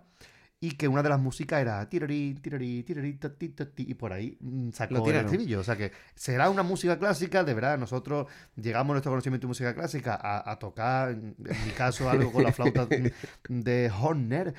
y 0.61 0.72
que 0.72 0.90
una 0.90 1.02
de 1.02 1.07
las 1.10 1.19
músicas 1.22 1.61
era 1.61 1.88
tirarí, 1.88 2.34
tirarí, 2.41 2.84
tirarí, 2.84 3.14
ta, 3.14 3.30
ti, 3.34 3.48
ta, 3.49 3.65
ti, 3.65 3.86
y 3.88 3.94
por 3.94 4.11
ahí 4.11 4.38
mm, 4.41 4.72
sacó 4.72 4.95
el 4.95 5.15
estribillo. 5.26 5.60
O 5.61 5.64
sea 5.64 5.77
que 5.77 5.94
será 6.15 6.49
una 6.49 6.64
música 6.64 6.99
clásica, 6.99 7.45
de 7.45 7.53
verdad, 7.53 7.77
nosotros 7.77 8.27
llegamos 8.57 8.91
a 8.91 8.94
nuestro 8.95 9.11
conocimiento 9.11 9.48
de 9.48 9.49
música 9.49 9.73
clásica 9.73 10.19
a, 10.22 10.52
a 10.52 10.60
tocar, 10.60 11.11
en 11.11 11.36
mi 11.38 11.72
caso, 11.77 12.10
algo 12.10 12.31
con 12.34 12.44
la 12.44 12.52
flauta 12.52 12.88
de 13.49 13.91
Horner, 14.02 14.53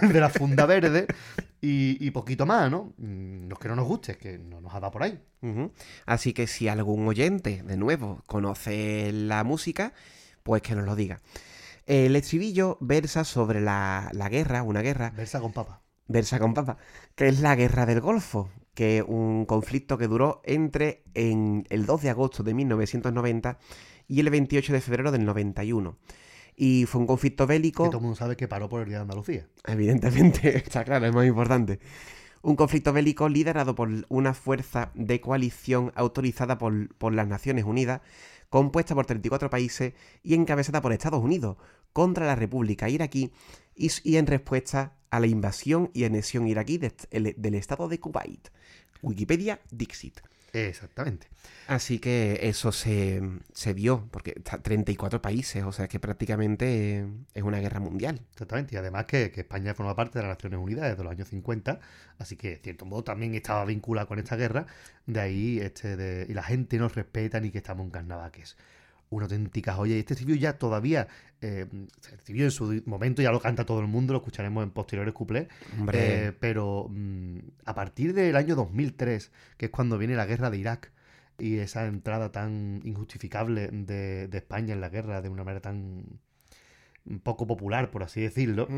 de 0.02 0.20
la 0.20 0.28
funda 0.28 0.66
verde, 0.66 1.08
y, 1.60 1.96
y 2.04 2.10
poquito 2.12 2.46
más, 2.46 2.70
¿no? 2.70 2.94
Mm, 2.98 3.48
No 3.48 3.54
es 3.54 3.58
que 3.58 3.68
no 3.68 3.74
nos 3.74 3.88
guste, 3.88 4.12
es 4.12 4.18
que 4.18 4.38
no 4.38 4.60
nos 4.60 4.72
ha 4.72 4.78
dado 4.78 4.92
por 4.92 5.02
ahí. 5.02 5.20
Así 6.06 6.32
que 6.32 6.46
si 6.46 6.68
algún 6.68 7.08
oyente, 7.08 7.64
de 7.64 7.76
nuevo, 7.76 8.22
conoce 8.26 9.10
la 9.12 9.42
música, 9.42 9.92
pues 10.44 10.62
que 10.62 10.76
nos 10.76 10.84
lo 10.84 10.94
diga. 10.94 11.20
El 11.86 12.14
estribillo 12.16 12.78
versa 12.80 13.24
sobre 13.24 13.60
la, 13.60 14.10
la 14.12 14.28
guerra, 14.28 14.62
una 14.62 14.82
guerra, 14.82 15.10
Versa 15.16 15.40
con 15.40 15.52
papa. 15.52 15.82
versa 16.06 16.38
con 16.38 16.54
papa, 16.54 16.76
que 17.14 17.28
es 17.28 17.40
la 17.40 17.54
guerra 17.56 17.86
del 17.86 18.00
Golfo, 18.00 18.50
que 18.74 18.98
es 18.98 19.04
un 19.06 19.44
conflicto 19.46 19.98
que 19.98 20.06
duró 20.08 20.40
entre 20.44 21.02
en 21.14 21.66
el 21.70 21.86
2 21.86 22.02
de 22.02 22.10
agosto 22.10 22.42
de 22.42 22.54
1990 22.54 23.58
y 24.06 24.20
el 24.20 24.30
28 24.30 24.72
de 24.72 24.80
febrero 24.80 25.12
del 25.12 25.24
91. 25.24 25.96
Y 26.56 26.84
fue 26.86 27.00
un 27.00 27.06
conflicto 27.06 27.46
Que 27.46 27.54
bélico 27.54 27.84
todo 27.86 27.98
el 27.98 28.02
mundo 28.02 28.16
sabe 28.16 28.36
que 28.36 28.46
paró 28.48 28.68
por 28.68 28.82
el 28.82 28.88
Día 28.88 28.98
de 28.98 29.02
Andalucía. 29.02 29.48
Evidentemente, 29.66 30.56
está 30.64 30.84
claro, 30.84 31.06
es 31.06 31.14
más 31.14 31.26
importante. 31.26 31.80
Un 32.42 32.56
conflicto 32.56 32.92
bélico 32.92 33.28
liderado 33.28 33.74
por 33.74 33.88
una 34.08 34.34
fuerza 34.34 34.90
de 34.94 35.20
coalición 35.20 35.92
autorizada 35.94 36.58
por, 36.58 36.94
por 36.96 37.12
las 37.14 37.28
Naciones 37.28 37.64
Unidas, 37.64 38.00
compuesta 38.50 38.94
por 38.94 39.06
34 39.06 39.48
países 39.48 39.94
y 40.22 40.34
encabezada 40.34 40.82
por 40.82 40.92
Estados 40.92 41.22
Unidos, 41.22 41.56
contra 41.92 42.26
la 42.26 42.34
República 42.36 42.88
iraquí 42.88 43.32
y, 43.74 44.16
en 44.16 44.26
respuesta 44.26 44.96
a 45.10 45.18
la 45.20 45.26
invasión 45.26 45.90
y 45.94 46.04
anexión 46.04 46.46
iraquí 46.46 46.76
de- 46.78 46.92
el- 47.10 47.34
del 47.36 47.54
estado 47.54 47.88
de 47.88 47.98
Kuwait. 47.98 48.48
Wikipedia 49.02 49.60
Dixit. 49.70 50.20
Exactamente. 50.52 51.28
Así 51.66 52.00
que 52.00 52.40
eso 52.42 52.72
se, 52.72 53.22
se 53.52 53.72
vio, 53.74 54.08
porque 54.10 54.34
está 54.36 54.60
34 54.60 55.22
países, 55.22 55.62
o 55.62 55.72
sea 55.72 55.86
que 55.86 56.00
prácticamente 56.00 56.98
eh, 56.98 57.06
es 57.34 57.42
una 57.42 57.60
guerra 57.60 57.78
mundial. 57.78 58.20
Exactamente, 58.32 58.74
y 58.74 58.78
además 58.78 59.06
que, 59.06 59.30
que 59.30 59.42
España 59.42 59.74
forma 59.74 59.94
parte 59.94 60.18
de 60.18 60.26
las 60.26 60.36
Naciones 60.36 60.58
Unidas 60.58 60.90
desde 60.90 61.04
los 61.04 61.12
años 61.12 61.28
50, 61.28 61.78
así 62.18 62.36
que 62.36 62.50
de 62.50 62.56
cierto 62.56 62.86
modo 62.86 63.04
también 63.04 63.34
estaba 63.34 63.64
vinculada 63.64 64.06
con 64.06 64.18
esta 64.18 64.36
guerra, 64.36 64.66
de 65.06 65.20
ahí 65.20 65.60
este 65.60 65.96
de, 65.96 66.26
y 66.28 66.34
la 66.34 66.42
gente 66.42 66.76
nos 66.78 66.94
respeta 66.94 67.38
ni 67.40 67.50
que 67.50 67.58
estamos 67.58 67.84
en 67.84 67.90
carnaval, 67.90 68.32
que 68.32 68.42
es 68.42 68.56
una 69.10 69.24
auténtica 69.24 69.74
joya. 69.74 69.96
Y 69.96 70.00
este 70.00 70.14
estribillo 70.14 70.40
ya 70.40 70.58
todavía, 70.58 71.08
eh, 71.40 71.66
el 71.70 72.14
estribillo 72.14 72.46
en 72.46 72.50
su 72.50 72.82
momento 72.86 73.22
ya 73.22 73.30
lo 73.30 73.40
canta 73.40 73.64
todo 73.64 73.80
el 73.80 73.86
mundo, 73.86 74.12
lo 74.12 74.20
escucharemos 74.20 74.64
en 74.64 74.70
posteriores 74.70 75.12
cuplés, 75.12 75.48
eh, 75.92 76.32
pero 76.38 76.88
mm, 76.88 77.38
a 77.66 77.74
partir 77.74 78.14
del 78.14 78.36
año 78.36 78.54
2003, 78.56 79.32
que 79.56 79.66
es 79.66 79.70
cuando 79.70 79.98
viene 79.98 80.14
la 80.14 80.26
guerra 80.26 80.50
de 80.50 80.58
Irak, 80.58 80.92
y 81.38 81.58
esa 81.58 81.86
entrada 81.86 82.30
tan 82.32 82.80
injustificable 82.84 83.68
de, 83.68 84.28
de 84.28 84.38
España 84.38 84.74
en 84.74 84.80
la 84.80 84.90
guerra 84.90 85.22
de 85.22 85.30
una 85.30 85.42
manera 85.42 85.62
tan 85.62 86.20
poco 87.22 87.46
popular, 87.46 87.90
por 87.90 88.02
así 88.02 88.20
decirlo, 88.20 88.68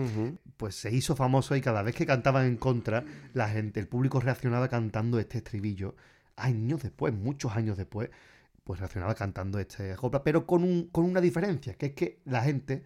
pues 0.56 0.76
se 0.76 0.94
hizo 0.94 1.16
famoso 1.16 1.56
y 1.56 1.60
cada 1.60 1.82
vez 1.82 1.94
que 1.94 2.06
cantaban 2.06 2.46
en 2.46 2.56
contra, 2.56 3.04
la 3.34 3.48
gente, 3.48 3.80
el 3.80 3.88
público 3.88 4.20
reaccionaba 4.20 4.68
cantando 4.68 5.18
este 5.18 5.38
estribillo. 5.38 5.96
Años 6.36 6.82
después, 6.82 7.12
muchos 7.12 7.54
años 7.56 7.76
después, 7.76 8.10
pues 8.64 8.80
reaccionaba 8.80 9.14
cantando 9.14 9.58
este 9.58 9.94
copla, 9.96 10.22
pero 10.22 10.46
con, 10.46 10.62
un, 10.62 10.88
con 10.90 11.04
una 11.04 11.20
diferencia, 11.20 11.74
que 11.74 11.86
es 11.86 11.92
que 11.92 12.20
la 12.24 12.42
gente 12.42 12.84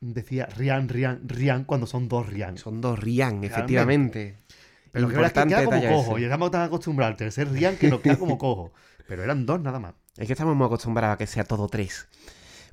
decía 0.00 0.46
Rian, 0.46 0.88
Rian, 0.88 1.28
Rian 1.28 1.64
cuando 1.64 1.86
son 1.86 2.08
dos 2.08 2.28
Rian. 2.28 2.56
Son 2.56 2.80
dos 2.80 2.98
Rian, 2.98 3.44
efectivamente. 3.44 4.38
Pero 4.92 5.08
que 5.08 5.14
verdad 5.14 5.32
es 5.36 5.42
que 5.44 5.48
queda 5.48 5.64
como 5.64 5.80
cojo, 5.80 6.12
ese. 6.12 6.20
y 6.20 6.24
estamos 6.24 6.50
tan 6.50 6.62
acostumbrados 6.62 7.12
al 7.12 7.16
tercer 7.16 7.50
Rian 7.50 7.76
que 7.76 7.88
nos 7.88 8.00
queda 8.00 8.18
como 8.18 8.38
cojo. 8.38 8.72
Pero 9.06 9.22
eran 9.22 9.46
dos 9.46 9.60
nada 9.60 9.78
más. 9.78 9.94
Es 10.16 10.26
que 10.26 10.32
estamos 10.32 10.56
muy 10.56 10.66
acostumbrados 10.66 11.14
a 11.14 11.18
que 11.18 11.26
sea 11.26 11.44
todo 11.44 11.68
tres. 11.68 12.08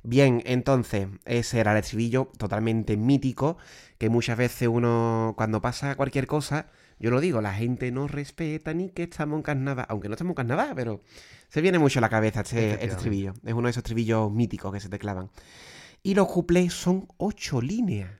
Bien, 0.02 0.42
entonces, 0.46 1.08
ese 1.24 1.60
era 1.60 1.72
el 1.72 1.78
estribillo 1.78 2.30
totalmente 2.38 2.96
mítico, 2.96 3.58
que 3.98 4.08
muchas 4.08 4.38
veces 4.38 4.68
uno, 4.68 5.34
cuando 5.36 5.60
pasa 5.60 5.96
cualquier 5.96 6.26
cosa, 6.26 6.66
yo 6.98 7.10
lo 7.10 7.20
digo, 7.20 7.40
la 7.40 7.54
gente 7.54 7.90
no 7.90 8.08
respeta 8.08 8.74
ni 8.74 8.90
que 8.90 9.04
estamos 9.04 9.36
en 9.36 9.42
carnaval, 9.42 9.86
aunque 9.88 10.08
no 10.08 10.14
estamos 10.14 10.32
en 10.32 10.36
carnaval, 10.36 10.72
pero 10.74 11.02
se 11.48 11.60
viene 11.60 11.78
mucho 11.78 12.00
a 12.00 12.02
la 12.02 12.08
cabeza 12.08 12.40
este, 12.40 12.72
este 12.72 12.86
estribillo. 12.86 13.34
Es 13.44 13.52
uno 13.52 13.64
de 13.64 13.70
esos 13.70 13.82
estribillos 13.82 14.30
míticos 14.30 14.72
que 14.72 14.80
se 14.80 14.88
te 14.88 14.98
clavan. 14.98 15.30
Y 16.02 16.14
los 16.14 16.28
cuplés 16.28 16.72
son 16.72 17.08
ocho 17.16 17.60
líneas. 17.60 18.10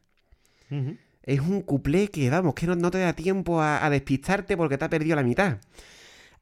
Es 1.22 1.40
un 1.40 1.62
cuplé 1.62 2.08
que, 2.08 2.28
vamos, 2.30 2.54
que 2.54 2.66
no, 2.66 2.74
no 2.74 2.90
te 2.90 2.98
da 2.98 3.12
tiempo 3.14 3.60
a, 3.60 3.84
a 3.84 3.90
despistarte 3.90 4.56
porque 4.56 4.78
te 4.78 4.84
ha 4.84 4.90
perdido 4.90 5.16
la 5.16 5.22
mitad. 5.22 5.58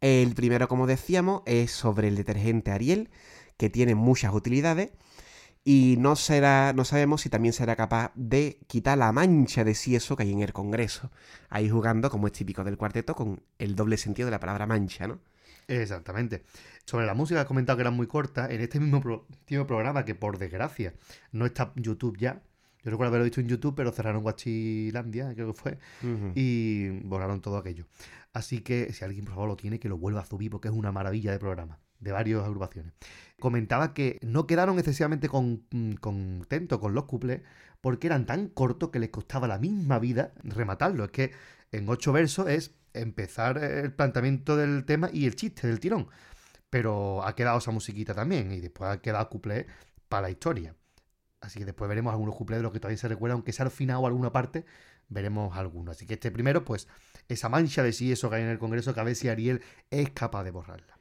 El 0.01 0.35
primero, 0.35 0.69
como 0.69 0.87
decíamos, 0.87 1.43
es 1.47 1.71
sobre 1.71 2.09
el 2.09 2.17
detergente 2.17 2.71
Ariel, 2.71 3.09
que 3.57 3.71
tiene 3.71 3.95
muchas 3.95 4.35
utilidades. 4.35 4.91
Y 5.69 5.97
no, 5.99 6.15
será, 6.15 6.73
no 6.75 6.85
sabemos 6.85 7.23
si 7.23 7.29
también 7.29 7.53
será 7.53 7.75
capaz 7.75 8.13
de 8.15 8.61
quitar 8.69 8.97
la 8.99 9.11
mancha 9.11 9.65
de 9.65 9.75
sieso 9.75 10.15
que 10.15 10.23
hay 10.23 10.31
en 10.33 10.41
el 10.43 10.53
Congreso. 10.53 11.11
Ahí 11.49 11.69
jugando, 11.69 12.09
como 12.09 12.29
es 12.29 12.33
típico 12.35 12.63
del 12.63 12.77
cuarteto, 12.77 13.17
con 13.17 13.43
el 13.59 13.75
doble 13.75 13.97
sentido 13.97 14.27
de 14.27 14.31
la 14.31 14.39
palabra 14.39 14.67
mancha, 14.67 15.09
¿no? 15.09 15.19
Exactamente. 15.67 16.45
Sobre 16.85 17.05
la 17.05 17.15
música 17.15 17.41
he 17.43 17.47
comentado 17.47 17.77
que 17.77 17.81
era 17.81 17.91
muy 17.91 18.07
corta. 18.07 18.47
En 18.49 18.61
este 18.61 18.79
mismo, 18.79 19.01
pro- 19.01 19.27
mismo 19.51 19.67
programa, 19.67 20.05
que 20.05 20.15
por 20.15 20.39
desgracia 20.39 20.95
no 21.33 21.47
está 21.47 21.73
en 21.75 21.83
YouTube 21.83 22.17
ya. 22.17 22.43
Yo 22.85 22.93
recuerdo 22.93 23.09
haberlo 23.09 23.25
visto 23.25 23.41
en 23.41 23.49
YouTube, 23.49 23.75
pero 23.75 23.91
cerraron 23.91 24.23
Guachilandia, 24.23 25.35
creo 25.35 25.53
que 25.53 25.61
fue, 25.61 25.79
y 26.37 26.91
borraron 27.01 27.41
todo 27.41 27.57
aquello. 27.57 27.87
Así 28.33 28.61
que 28.61 28.93
si 28.93 29.05
alguien 29.05 29.25
por 29.25 29.35
favor 29.35 29.49
lo 29.49 29.57
tiene, 29.57 29.81
que 29.81 29.89
lo 29.89 29.99
vuelva 29.99 30.21
a 30.21 30.25
subir, 30.25 30.53
porque 30.53 30.69
es 30.69 30.75
una 30.75 30.93
maravilla 30.93 31.33
de 31.33 31.41
programa, 31.41 31.81
de 32.01 32.13
varias 32.13 32.45
agrupaciones. 32.45 32.93
Comentaba 33.39 33.95
que 33.95 34.19
no 34.23 34.47
quedaron 34.47 34.79
excesivamente 34.79 35.29
mm, 35.29 35.95
contentos 35.95 36.79
con 36.79 36.95
los 36.95 37.05
cuplés, 37.05 37.43
porque 37.81 38.07
eran 38.07 38.27
tan 38.27 38.49
cortos 38.49 38.91
que 38.91 38.99
les 38.99 39.11
costaba 39.11 39.47
la 39.47 39.59
misma 39.59 39.99
vida 39.99 40.33
rematarlo. 40.43 41.05
Es 41.05 41.11
que 41.11 41.33
en 41.73 41.89
ocho 41.89 42.13
versos 42.13 42.49
es 42.49 42.75
empezar 42.95 43.59
el 43.59 43.93
planteamiento 43.93 44.57
del 44.57 44.85
tema 44.85 45.11
y 45.13 45.27
el 45.27 45.37
chiste 45.37 45.67
del 45.67 45.81
tirón. 45.81 46.09
Pero 46.71 47.25
ha 47.25 47.35
quedado 47.35 47.59
esa 47.59 47.71
musiquita 47.71 48.15
también, 48.15 48.53
y 48.53 48.61
después 48.61 48.91
ha 48.91 49.01
quedado 49.01 49.29
cuplé 49.29 49.67
para 50.09 50.23
la 50.23 50.31
historia. 50.31 50.75
Así 51.41 51.59
que 51.59 51.65
después 51.65 51.89
veremos 51.89 52.13
algunos 52.13 52.35
cuplés 52.35 52.59
de 52.59 52.63
los 52.65 52.73
que 52.73 52.81
todavía 52.81 52.99
se 52.99 53.09
recuerda, 53.09 53.35
aunque 53.35 53.53
sea 53.53 53.67
al 53.67 53.71
final 53.71 53.99
o 53.99 54.07
alguna 54.07 54.33
parte, 54.33 54.65
veremos 55.09 55.57
algunos. 55.57 55.97
Así 55.97 56.07
que 56.07 56.15
este 56.15 56.31
primero, 56.31 56.65
pues, 56.65 56.89
esa 57.29 57.49
mancha 57.49 57.83
de 57.83 57.93
sí, 57.93 58.11
eso 58.11 58.31
que 58.31 58.37
hay 58.37 58.43
en 58.43 58.49
el 58.49 58.59
Congreso, 58.59 58.95
que 58.95 59.01
a 59.01 59.05
ver 59.05 59.15
si 59.15 59.29
Ariel 59.29 59.63
es 59.91 60.11
capaz 60.11 60.45
de 60.45 60.51
borrarla. 60.51 60.96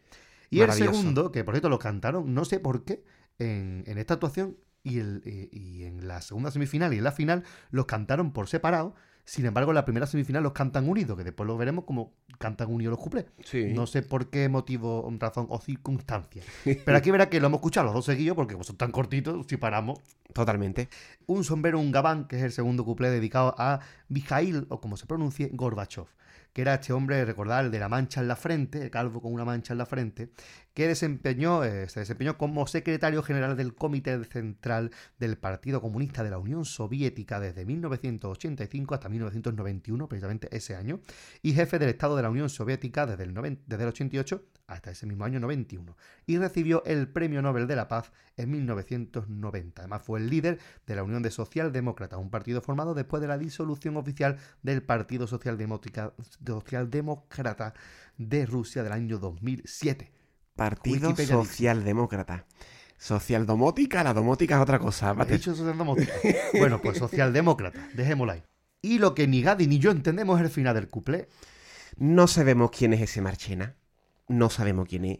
Y 0.55 0.61
el 0.61 0.71
segundo, 0.71 1.31
que 1.31 1.43
por 1.43 1.53
cierto 1.53 1.69
lo 1.69 1.79
cantaron, 1.79 2.33
no 2.33 2.45
sé 2.45 2.59
por 2.59 2.83
qué, 2.83 3.03
en, 3.39 3.83
en 3.87 3.97
esta 3.97 4.15
actuación 4.15 4.57
y, 4.83 4.99
el, 4.99 5.21
eh, 5.25 5.49
y 5.51 5.83
en 5.83 6.07
la 6.07 6.21
segunda 6.21 6.51
semifinal 6.51 6.93
y 6.93 6.97
en 6.97 7.03
la 7.03 7.11
final 7.11 7.43
los 7.71 7.85
cantaron 7.85 8.31
por 8.31 8.47
separado. 8.47 8.95
Sin 9.27 9.47
embargo, 9.47 9.71
en 9.71 9.75
la 9.75 9.85
primera 9.85 10.05
semifinal 10.05 10.43
los 10.43 10.53
cantan 10.53 10.87
unidos, 10.87 11.17
que 11.17 11.23
después 11.23 11.47
lo 11.47 11.57
veremos 11.57 11.85
como 11.85 12.13
cantan 12.37 12.71
unidos 12.71 12.91
los 12.91 12.99
cuplés. 12.99 13.25
Sí. 13.43 13.73
No 13.73 13.87
sé 13.87 14.03
por 14.03 14.29
qué 14.29 14.49
motivo, 14.49 15.11
razón 15.19 15.47
o 15.49 15.59
circunstancia. 15.59 16.43
Pero 16.63 16.95
aquí 16.95 17.09
verá 17.09 17.27
que 17.27 17.39
lo 17.39 17.47
hemos 17.47 17.57
escuchado 17.57 17.85
los 17.85 17.95
dos 17.95 18.05
seguidos, 18.05 18.35
porque 18.35 18.55
son 18.63 18.77
tan 18.77 18.91
cortitos, 18.91 19.47
si 19.49 19.57
paramos. 19.57 19.99
Totalmente. 20.31 20.89
Un 21.25 21.43
sombrero, 21.43 21.79
un 21.79 21.91
gabán, 21.91 22.27
que 22.27 22.37
es 22.37 22.43
el 22.43 22.51
segundo 22.51 22.85
cuplé 22.85 23.09
dedicado 23.09 23.55
a 23.57 23.79
Mikhail, 24.09 24.67
o 24.69 24.79
como 24.79 24.95
se 24.95 25.07
pronuncie, 25.07 25.49
Gorbachev. 25.53 26.05
Que 26.55 26.61
era 26.61 26.75
este 26.75 26.93
hombre, 26.93 27.25
recordar, 27.25 27.65
el 27.65 27.71
de 27.71 27.79
la 27.79 27.89
mancha 27.89 28.21
en 28.21 28.29
la 28.29 28.37
frente, 28.37 28.81
el 28.81 28.89
calvo 28.89 29.21
con 29.21 29.33
una 29.33 29.43
mancha 29.43 29.73
en 29.73 29.77
la 29.77 29.85
frente, 29.85 30.29
que 30.75 30.89
desempeñó, 30.89 31.63
eh, 31.63 31.87
se 31.87 32.01
desempeñó 32.01 32.37
como 32.37 32.67
secretario 32.67 33.23
general 33.23 33.55
del 33.55 33.73
Comité 33.73 34.21
Central 34.25 34.91
del 35.17 35.37
Partido 35.37 35.81
Comunista 35.81 36.21
de 36.21 36.29
la 36.29 36.37
Unión 36.37 36.65
Soviética 36.65 37.39
desde 37.39 37.65
1985 37.65 38.93
hasta 38.93 39.07
1991, 39.07 40.09
precisamente 40.09 40.53
ese 40.55 40.75
año, 40.75 40.99
y 41.41 41.53
jefe 41.53 41.79
del 41.79 41.89
Estado 41.89 42.17
de 42.17 42.23
la 42.23 42.29
Unión 42.29 42.49
Soviética 42.49 43.05
desde 43.05 43.23
el, 43.23 43.33
desde 43.65 43.83
el 43.83 43.89
88 43.89 44.43
hasta 44.67 44.91
ese 44.91 45.05
mismo 45.05 45.23
año 45.23 45.39
91, 45.39 45.95
y 46.25 46.37
recibió 46.37 46.83
el 46.85 47.07
Premio 47.07 47.41
Nobel 47.41 47.67
de 47.67 47.77
la 47.77 47.87
Paz 47.87 48.11
en 48.35 48.51
1990. 48.51 49.81
Además 49.81 50.01
fue 50.01 50.19
el 50.19 50.29
líder 50.29 50.59
de 50.85 50.95
la 50.95 51.03
Unión 51.03 51.23
de 51.23 51.31
Socialdemócratas, 51.31 52.19
un 52.19 52.29
partido 52.29 52.61
formado 52.61 52.93
después 52.93 53.21
de 53.21 53.29
la 53.29 53.37
disolución 53.37 53.95
oficial 53.95 54.39
del 54.61 54.83
Partido 54.83 55.25
Socialdemócrata 55.25 57.73
de 58.17 58.45
Rusia 58.45 58.83
del 58.83 58.91
año 58.91 59.19
2007. 59.19 60.24
Partido 60.55 61.15
Socialdemócrata. 61.15 62.45
Socialdomótica, 62.97 64.03
la 64.03 64.13
domótica 64.13 64.55
es 64.55 64.61
otra 64.61 64.79
cosa. 64.79 65.13
socialdemócrata? 65.37 66.13
bueno, 66.57 66.81
pues 66.81 66.97
socialdemócrata, 66.97 67.89
dejémosla 67.93 68.33
ahí. 68.33 68.43
Y 68.81 68.99
lo 68.99 69.13
que 69.15 69.27
ni 69.27 69.41
Gadi 69.41 69.67
ni 69.67 69.79
yo 69.79 69.91
entendemos 69.91 70.39
es 70.39 70.45
el 70.45 70.51
final 70.51 70.75
del 70.75 70.89
cuplé. 70.89 71.27
No 71.97 72.27
sabemos 72.27 72.71
quién 72.71 72.93
es 72.93 73.01
ese 73.01 73.21
Marchena. 73.21 73.75
No 74.27 74.49
sabemos 74.49 74.87
quién 74.87 75.05
es 75.05 75.19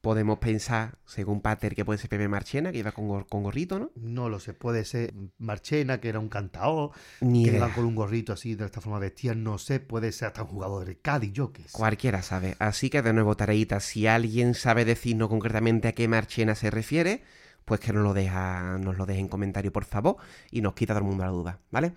podemos 0.00 0.38
pensar, 0.38 0.98
según 1.04 1.40
Pater, 1.40 1.74
que 1.74 1.84
puede 1.84 1.98
ser 1.98 2.08
Pepe 2.08 2.28
Marchena, 2.28 2.72
que 2.72 2.78
iba 2.78 2.92
con, 2.92 3.06
gorrito, 3.28 3.78
¿no? 3.78 3.90
No 3.96 4.28
lo 4.28 4.40
sé, 4.40 4.54
puede 4.54 4.84
ser 4.84 5.12
Marchena, 5.38 6.00
que 6.00 6.08
era 6.08 6.18
un 6.18 6.28
cantao, 6.28 6.92
Ni 7.20 7.44
que 7.44 7.56
iba 7.56 7.72
con 7.72 7.84
un 7.84 7.94
gorrito 7.94 8.32
así, 8.32 8.54
de 8.54 8.64
esta 8.64 8.80
forma 8.80 8.98
vestida, 8.98 9.34
no 9.34 9.58
sé, 9.58 9.80
puede 9.80 10.12
ser 10.12 10.28
hasta 10.28 10.42
un 10.42 10.48
jugador 10.48 10.86
de 10.86 10.98
Cádiz, 10.98 11.32
yo 11.32 11.52
qué 11.52 11.62
sé. 11.62 11.72
Cualquiera 11.72 12.22
sabe. 12.22 12.56
Así 12.58 12.88
que 12.88 13.02
de 13.02 13.12
nuevo, 13.12 13.36
tareita, 13.36 13.80
si 13.80 14.06
alguien 14.06 14.54
sabe 14.54 14.84
decirnos 14.84 15.28
concretamente 15.28 15.88
a 15.88 15.92
qué 15.92 16.08
Marchena 16.08 16.54
se 16.54 16.70
refiere, 16.70 17.22
pues 17.66 17.80
que 17.80 17.92
nos 17.92 18.02
lo, 18.02 18.14
deja, 18.14 18.78
nos 18.78 18.96
lo 18.96 19.06
deje 19.06 19.20
en 19.20 19.28
comentario, 19.28 19.72
por 19.72 19.84
favor, 19.84 20.16
y 20.50 20.62
nos 20.62 20.74
quita 20.74 20.94
todo 20.94 21.04
el 21.04 21.08
mundo 21.08 21.24
la 21.24 21.30
duda, 21.30 21.58
¿vale? 21.70 21.92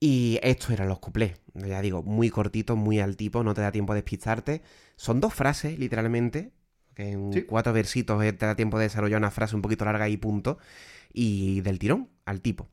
Y 0.00 0.40
estos 0.42 0.70
eran 0.70 0.88
los 0.88 0.98
cuplés. 0.98 1.38
Ya 1.54 1.80
digo, 1.82 2.02
muy 2.02 2.30
cortitos, 2.30 2.76
muy 2.76 3.00
al 3.00 3.16
tipo, 3.16 3.44
no 3.44 3.54
te 3.54 3.60
da 3.60 3.70
tiempo 3.70 3.92
de 3.92 3.98
despistarte. 3.98 4.62
Son 4.96 5.20
dos 5.20 5.34
frases, 5.34 5.78
literalmente, 5.78 6.52
que 7.00 7.10
en 7.12 7.46
cuatro 7.46 7.72
versitos 7.72 8.20
te 8.20 8.46
da 8.46 8.54
tiempo 8.54 8.78
de 8.78 8.84
desarrollar 8.84 9.18
una 9.18 9.30
frase 9.30 9.56
un 9.56 9.62
poquito 9.62 9.84
larga 9.84 10.08
y 10.08 10.16
punto, 10.16 10.58
y 11.12 11.60
del 11.62 11.78
tirón 11.78 12.08
al 12.24 12.40
tipo. 12.40 12.68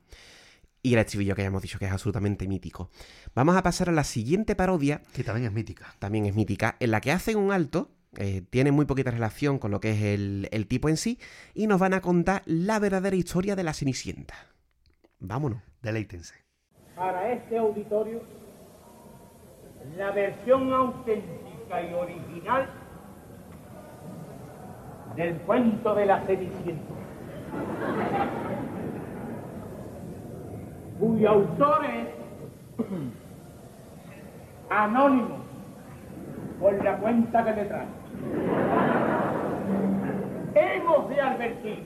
Y 0.84 0.94
el 0.94 1.00
estribillo 1.00 1.36
que 1.36 1.42
ya 1.42 1.48
hemos 1.48 1.62
dicho 1.62 1.80
que 1.80 1.86
es 1.86 1.92
absolutamente 1.92 2.48
mítico. 2.48 2.90
Vamos 3.34 3.56
a 3.56 3.64
pasar 3.64 3.90
a 3.90 3.92
la 3.92 4.04
siguiente 4.04 4.56
parodia. 4.56 5.02
Que 5.14 5.24
también 5.24 5.48
es 5.48 5.54
mítica. 5.54 5.96
También 6.00 6.26
es 6.26 6.36
mítica, 6.36 6.78
en 6.80 6.92
la 6.92 7.02
que 7.02 7.12
hacen 7.12 7.38
un 7.38 7.52
alto, 7.52 7.92
eh, 8.16 8.44
tiene 8.50 8.72
muy 8.72 8.86
poquita 8.86 9.12
relación 9.12 9.60
con 9.60 9.72
lo 9.72 9.80
que 9.80 9.92
es 9.92 10.02
el, 10.02 10.48
el 10.52 10.68
tipo 10.68 10.88
en 10.88 10.98
sí, 10.98 11.20
y 11.54 11.68
nos 11.68 11.80
van 11.80 11.94
a 11.94 12.02
contar 12.02 12.44
la 12.46 12.80
verdadera 12.80 13.16
historia 13.16 13.56
de 13.56 13.64
la 13.64 13.74
Cenicienta. 13.74 14.36
Vámonos. 15.20 15.62
Deleítense. 15.82 16.36
Para 16.96 17.34
este 17.34 17.58
auditorio, 17.58 18.22
la 19.98 20.12
versión 20.12 20.72
auténtica 20.74 21.82
y 21.82 21.94
original 21.94 22.87
del 25.18 25.36
cuento 25.38 25.96
de 25.96 26.06
la 26.06 26.20
Cenicienta, 26.22 26.94
cuyo 31.00 31.30
autor 31.30 31.86
es 31.86 32.86
anónimo 34.70 35.38
por 36.60 36.84
la 36.84 36.98
cuenta 36.98 37.44
que 37.44 37.52
le 37.52 37.66
trae. 37.66 37.88
Hemos 40.54 41.10
de 41.10 41.22
advertir 41.22 41.84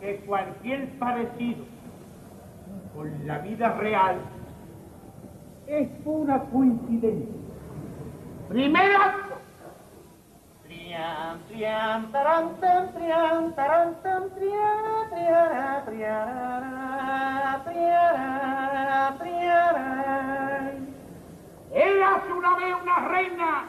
que 0.00 0.16
cualquier 0.26 0.88
parecido 0.98 1.64
con 2.96 3.26
la 3.26 3.38
vida 3.38 3.74
real 3.74 4.16
es 5.66 5.88
una 6.06 6.40
coincidencia. 6.44 7.34
Hace 22.18 22.32
una 22.32 22.56
vez 22.56 22.74
una 22.82 22.98
reina 23.08 23.64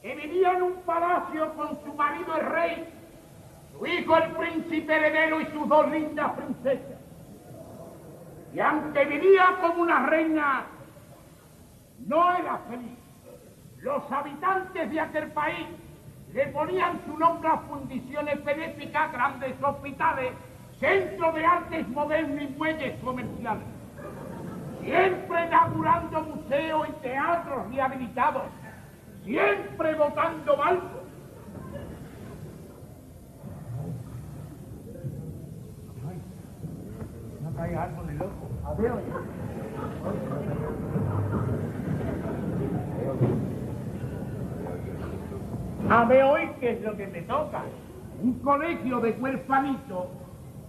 que 0.00 0.14
vivía 0.14 0.52
en 0.52 0.62
un 0.62 0.74
palacio 0.82 1.52
con 1.54 1.78
su 1.84 1.92
marido 1.94 2.36
el 2.36 2.46
rey, 2.46 2.88
su 3.72 3.86
hijo 3.86 4.16
el 4.16 4.30
príncipe 4.32 4.94
heredero 4.94 5.40
y 5.40 5.46
sus 5.46 5.68
dos 5.68 5.90
lindas 5.90 6.32
princesas. 6.32 6.98
Y 8.54 8.60
aunque 8.60 9.04
vivía 9.06 9.58
como 9.60 9.82
una 9.82 10.06
reina, 10.06 10.66
no 12.06 12.32
era 12.36 12.58
feliz. 12.70 12.98
Los 13.78 14.10
habitantes 14.10 14.90
de 14.90 15.00
aquel 15.00 15.32
país 15.32 15.66
le 16.36 16.46
ponían 16.48 17.00
su 17.06 17.16
nombre 17.16 17.48
a 17.48 17.56
fundiciones 17.60 18.44
benéficas, 18.44 19.10
grandes 19.10 19.54
hospitales, 19.62 20.32
centros 20.78 21.34
de 21.34 21.46
artes 21.46 21.88
modernos 21.88 22.42
y 22.42 22.48
muelles 22.48 23.02
comerciales. 23.02 23.64
Siempre 24.82 25.46
inaugurando 25.46 26.22
museos 26.24 26.88
y 26.90 26.92
teatros 27.00 27.70
rehabilitados, 27.70 28.42
siempre 29.24 29.94
votando 29.94 30.56
balcos. 30.58 30.90
No 37.40 37.62
hay 37.62 37.74
algo 37.74 38.02
de 38.02 38.14
loco. 38.14 39.35
A 45.88 46.04
ver 46.04 46.24
hoy 46.24 46.50
qué 46.58 46.72
es 46.72 46.82
lo 46.82 46.96
que 46.96 47.06
me 47.06 47.22
toca. 47.22 47.62
Un 48.20 48.34
colegio 48.40 48.98
de 49.00 49.12
huerfanito 49.12 50.08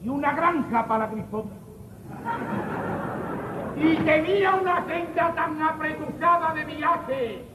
y 0.03 0.10
una 0.10 0.34
granja 0.34 0.85
para 0.85 1.07
grifota. 1.07 1.49
Y 3.77 3.95
tenía 3.98 4.56
una 4.56 4.77
agenda 4.77 5.34
tan 5.34 5.61
apretujada 5.61 6.53
de 6.53 6.65
viaje, 6.65 7.45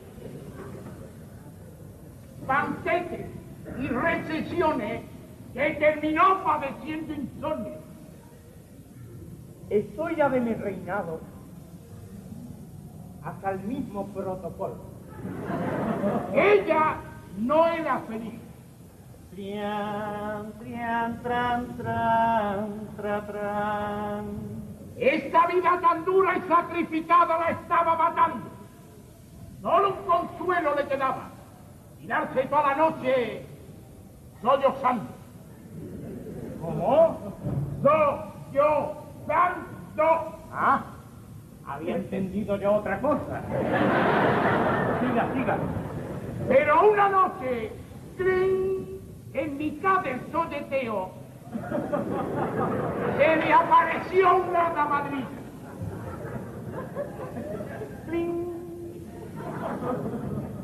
banquetes 2.46 3.26
y 3.78 3.88
recesiones 3.88 5.02
que 5.54 5.70
terminó 5.78 6.42
padeciendo 6.42 7.14
insomnio. 7.14 7.74
Estoy 9.70 10.16
ya 10.16 10.28
de 10.28 10.40
mi 10.40 10.54
reinado 10.54 11.20
hasta 13.24 13.50
el 13.52 13.60
mismo 13.60 14.06
protocolo. 14.08 14.76
Ella 16.34 16.96
no 17.38 17.66
era 17.66 18.00
feliz. 18.00 18.40
Trian, 19.34 20.52
trian, 20.58 21.22
tran, 21.22 21.76
tran, 21.78 22.88
tra, 22.96 23.26
tran. 23.26 24.24
Esta 24.96 25.46
vida 25.46 25.80
tan 25.80 26.04
dura 26.04 26.36
y 26.36 26.42
sacrificada 26.42 27.38
la 27.38 27.50
estaba 27.50 27.96
matando. 27.96 28.50
Solo 29.62 29.94
un 29.94 30.04
consuelo 30.06 30.74
le 30.74 30.86
quedaba. 30.86 31.30
Tirarse 31.98 32.42
toda 32.44 32.62
la 32.62 32.74
noche 32.74 33.46
sollozando. 34.42 35.04
¿Cómo? 36.60 37.18
Sollozando. 38.52 39.72
Ah, 40.52 40.82
había 41.66 41.96
entendido 41.96 42.56
yo 42.56 42.74
otra 42.74 43.00
cosa. 43.00 43.42
Siga, 45.00 45.32
siga. 45.32 45.56
Pero 46.48 46.90
una 46.90 47.08
noche, 47.08 47.72
en 49.34 49.58
mitad 49.58 50.00
del 50.00 50.20
soleteo, 50.30 51.10
se 53.18 53.36
me 53.36 53.52
apareció 53.52 54.36
una 54.36 54.84
madrid. 54.84 55.24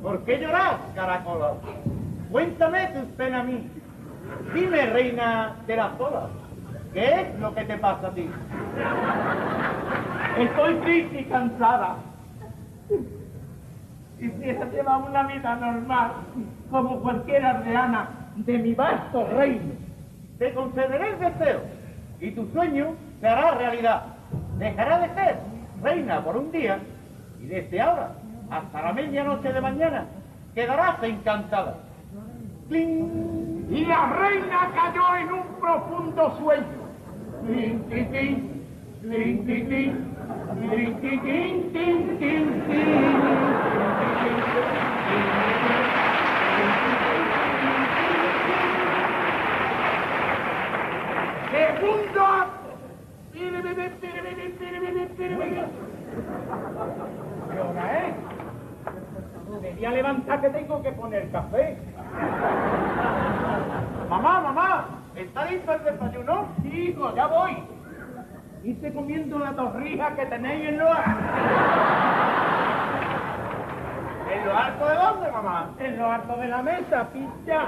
¿Por 0.02 0.24
qué 0.24 0.38
lloras, 0.38 0.76
caracola? 0.94 1.54
Cuéntame 2.30 2.86
tus 2.88 3.04
penas 3.16 3.40
a 3.40 3.44
mí. 3.44 3.70
Dime, 4.54 4.86
reina 4.86 5.56
de 5.66 5.76
las 5.76 5.98
olas, 5.98 6.30
¿qué 6.92 7.20
es 7.20 7.40
lo 7.40 7.54
que 7.54 7.64
te 7.64 7.78
pasa 7.78 8.08
a 8.08 8.14
ti? 8.14 8.28
Estoy 10.38 10.74
triste 10.76 11.20
y 11.20 11.24
cansada. 11.24 11.96
Quisiera 14.18 14.64
llevar 14.70 15.02
una 15.08 15.22
vida 15.28 15.54
normal, 15.56 16.10
como 16.70 17.00
cualquier 17.00 17.44
aldeana 17.44 18.08
de 18.36 18.58
mi 18.58 18.74
vasto 18.74 19.26
reino. 19.36 19.72
Te 20.38 20.52
concederé 20.54 21.10
el 21.10 21.18
deseo 21.20 21.60
y 22.20 22.30
tu 22.32 22.46
sueño 22.48 22.94
se 23.20 23.28
hará 23.28 23.52
realidad. 23.52 24.02
Dejará 24.58 24.98
de 25.00 25.14
ser 25.14 25.36
reina 25.82 26.22
por 26.22 26.36
un 26.36 26.50
día 26.50 26.78
y 27.40 27.46
desde 27.46 27.80
ahora 27.80 28.12
hasta 28.50 28.82
la 28.82 28.92
medianoche 28.92 29.52
de 29.52 29.60
mañana 29.60 30.06
quedarás 30.54 31.02
encantada. 31.02 31.76
clink. 32.68 33.08
Y 33.70 33.84
la 33.84 34.12
reina 34.14 34.70
cayó 34.74 35.16
en 35.16 35.32
un 35.32 35.60
profundo 35.60 36.36
sueño. 36.38 36.88
Clink, 37.46 37.86
clink, 37.88 38.40
clink, 39.02 39.44
clink. 39.46 40.08
Segundo. 51.50 52.28
¿Qué 57.52 57.60
hora 57.60 57.98
es? 57.98 58.14
Debería 59.50 59.90
levantar 59.90 60.40
que 60.40 60.50
tengo 60.50 60.82
que 60.82 60.92
poner 60.92 61.30
café. 61.30 61.78
Mamá, 64.10 64.40
mamá, 64.40 64.88
¿está 65.14 65.44
listo 65.46 65.72
el 65.72 65.84
desayuno? 65.84 66.48
Sí, 66.62 66.90
hijo, 66.90 67.14
ya 67.14 67.26
voy. 67.26 67.56
Hice 68.64 68.92
comiendo 68.92 69.38
la 69.38 69.52
torrija 69.52 70.14
que 70.16 70.26
tenéis 70.26 70.68
en 70.68 70.78
lo 70.78 70.92
alto. 70.92 72.47
¿En 74.30 74.44
lo 74.46 74.56
alto 74.56 74.86
de 74.86 74.94
dónde, 74.94 75.32
mamá? 75.32 75.70
En 75.78 75.98
lo 75.98 76.10
alto 76.10 76.36
de 76.36 76.48
la 76.48 76.62
mesa, 76.62 77.08
picha. 77.12 77.66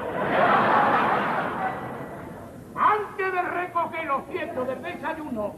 Antes 2.74 3.32
de 3.32 3.43
recoger 3.43 4.07
los 4.07 4.24
cientos 4.27 4.66
del 4.66 4.82
desayuno, 4.82 5.55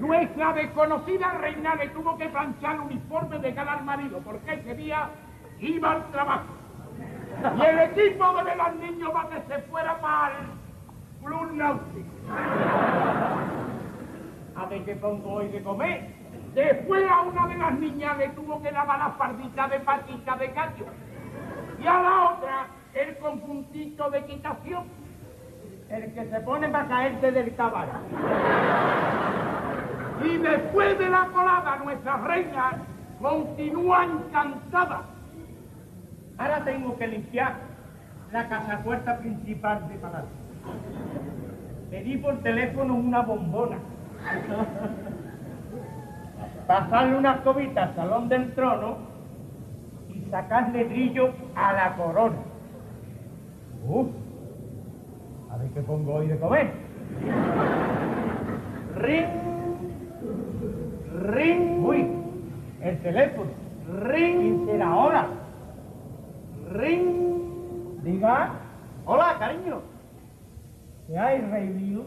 nuestra 0.00 0.52
desconocida 0.52 1.32
reina 1.40 1.74
le 1.76 1.88
tuvo 1.88 2.16
que 2.16 2.26
planchar 2.26 2.74
el 2.76 2.80
uniforme 2.80 3.38
de 3.38 3.54
cada 3.54 3.76
marido, 3.78 4.20
porque 4.24 4.54
ese 4.54 4.74
día 4.74 5.08
iba 5.60 5.92
al 5.92 6.10
trabajo. 6.10 6.54
Y 7.58 7.62
el 7.62 7.78
equipo 7.78 8.32
de 8.34 8.42
ver 8.44 8.60
al 8.60 8.80
niño 8.80 9.12
para 9.12 9.28
que 9.28 9.54
se 9.54 9.62
fuera 9.62 9.98
mal 10.00 10.32
Club 11.22 11.52
Náutico. 11.52 12.10
A 14.56 14.66
ver 14.66 14.84
qué 14.84 14.96
pongo 14.96 15.32
hoy 15.34 15.48
de 15.48 15.62
comer. 15.62 16.15
Después 16.56 17.04
a 17.10 17.20
una 17.20 17.48
de 17.48 17.58
las 17.58 17.78
niñas 17.78 18.16
le 18.16 18.28
tuvo 18.30 18.62
que 18.62 18.72
lavar 18.72 18.98
la 18.98 19.10
fardita 19.10 19.68
de 19.68 19.78
patita 19.80 20.36
de 20.36 20.46
gallo. 20.48 20.86
Y 21.78 21.86
a 21.86 22.00
la 22.00 22.30
otra 22.30 22.66
el 22.94 23.14
conjuntito 23.18 24.08
de 24.08 24.20
equitación. 24.20 24.84
El 25.90 26.14
que 26.14 26.24
se 26.24 26.40
pone 26.40 26.70
para 26.70 26.88
caerse 26.88 27.30
del 27.30 27.54
caballo. 27.56 27.92
Y 30.24 30.38
después 30.38 30.98
de 30.98 31.10
la 31.10 31.26
colada, 31.26 31.76
nuestra 31.76 32.16
reina 32.16 32.72
continúa 33.20 34.04
encantada. 34.04 35.02
Ahora 36.38 36.64
tengo 36.64 36.96
que 36.96 37.06
limpiar 37.06 37.56
la 38.32 38.48
casa 38.48 38.78
puerta 38.82 39.18
principal 39.18 39.86
de 39.90 39.94
Palacio. 39.96 40.30
Pedí 41.90 42.16
por 42.16 42.38
teléfono 42.42 42.94
una 42.94 43.20
bombona. 43.20 43.76
Pasarle 46.66 47.16
una 47.16 47.34
escobita 47.34 47.84
al 47.84 47.94
salón 47.94 48.28
del 48.28 48.52
trono 48.54 48.96
y 50.08 50.28
sacarle 50.30 50.84
brillo 50.84 51.30
a 51.54 51.72
la 51.72 51.96
corona. 51.96 52.36
Uf, 53.86 54.08
a 55.50 55.56
ver 55.58 55.70
qué 55.70 55.80
pongo 55.82 56.14
hoy 56.14 56.26
de 56.26 56.38
comer. 56.38 56.72
Ring, 58.96 59.26
ring, 61.22 61.84
uy, 61.84 62.08
el 62.80 62.98
teléfono. 62.98 63.50
Ring, 64.02 64.40
¿quién 64.40 64.66
será 64.66 64.88
ahora? 64.88 65.26
Ring, 66.72 68.02
diga, 68.02 68.50
hola, 69.04 69.36
cariño. 69.38 69.82
¿Qué 71.06 71.16
hay, 71.16 71.40
rey 71.42 71.68
mío? 71.68 72.02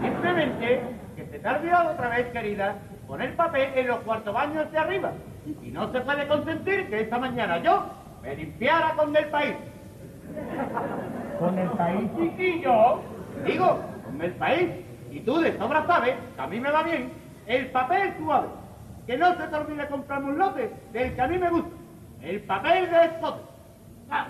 Simplemente 0.00 0.80
que 1.14 1.26
se 1.26 1.38
te 1.38 1.46
ha 1.46 1.58
olvidado 1.58 1.92
otra 1.92 2.08
vez, 2.08 2.26
querida, 2.28 2.76
poner 3.06 3.36
papel 3.36 3.70
en 3.74 3.86
los 3.88 4.00
cuartos 4.00 4.32
baños 4.32 4.70
de 4.70 4.78
arriba. 4.78 5.12
Y 5.62 5.70
no 5.70 5.90
se 5.92 6.00
puede 6.00 6.26
consentir 6.28 6.88
que 6.88 7.00
esta 7.00 7.18
mañana 7.18 7.58
yo 7.58 7.84
me 8.22 8.36
limpiara 8.36 8.94
con 8.94 9.14
el 9.14 9.26
país. 9.26 9.54
¿Con 11.38 11.58
el 11.58 11.68
país, 11.70 12.10
chiquillo? 12.16 13.00
Digo, 13.44 13.80
con 14.04 14.22
el 14.22 14.32
país. 14.32 14.70
Y 15.10 15.20
tú 15.20 15.40
de 15.40 15.56
sobra 15.58 15.86
sabes 15.86 16.14
que 16.36 16.40
a 16.40 16.46
mí 16.46 16.60
me 16.60 16.70
va 16.70 16.82
bien 16.82 17.10
el 17.46 17.66
papel 17.70 18.14
suave. 18.18 18.48
Que 19.06 19.16
no 19.16 19.36
se 19.36 19.48
te 19.48 19.56
olvide 19.56 19.86
comprarme 19.88 20.30
un 20.30 20.38
lote 20.38 20.72
del 20.92 21.14
que 21.14 21.20
a 21.20 21.26
mí 21.26 21.38
me 21.38 21.50
gusta. 21.50 21.70
El 22.22 22.40
papel 22.42 22.88
de 22.88 23.04
escote. 23.04 23.42
Ah. 24.10 24.26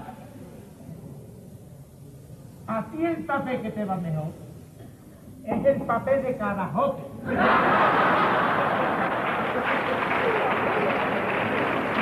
A 2.67 2.87
ti 2.91 3.05
el 3.05 3.25
papel 3.27 3.61
que 3.61 3.71
te 3.71 3.85
va 3.85 3.97
mejor 3.97 4.42
es 5.45 5.65
el 5.65 5.83
papel 5.83 6.23
de 6.23 6.37
carajote. 6.37 7.03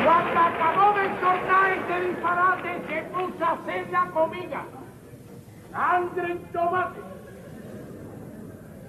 Cuando 0.04 0.40
acabó 0.40 0.98
de 0.98 1.08
soltar 1.20 1.72
ese 1.72 2.08
disparate, 2.08 2.68
se 2.88 3.02
puso 3.12 3.44
a 3.44 3.52
hacer 3.52 3.90
la 3.90 4.10
comida. 4.10 4.64
Sangre 5.70 6.32
en 6.32 6.38
tomate. 6.52 7.00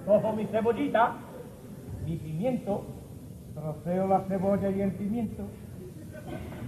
Cojo 0.05 0.33
mi 0.33 0.45
cebollita, 0.47 1.13
mi 2.05 2.17
pimiento, 2.17 2.85
troceo 3.53 4.07
la 4.07 4.21
cebolla 4.21 4.69
y 4.69 4.81
el 4.81 4.91
pimiento. 4.93 5.43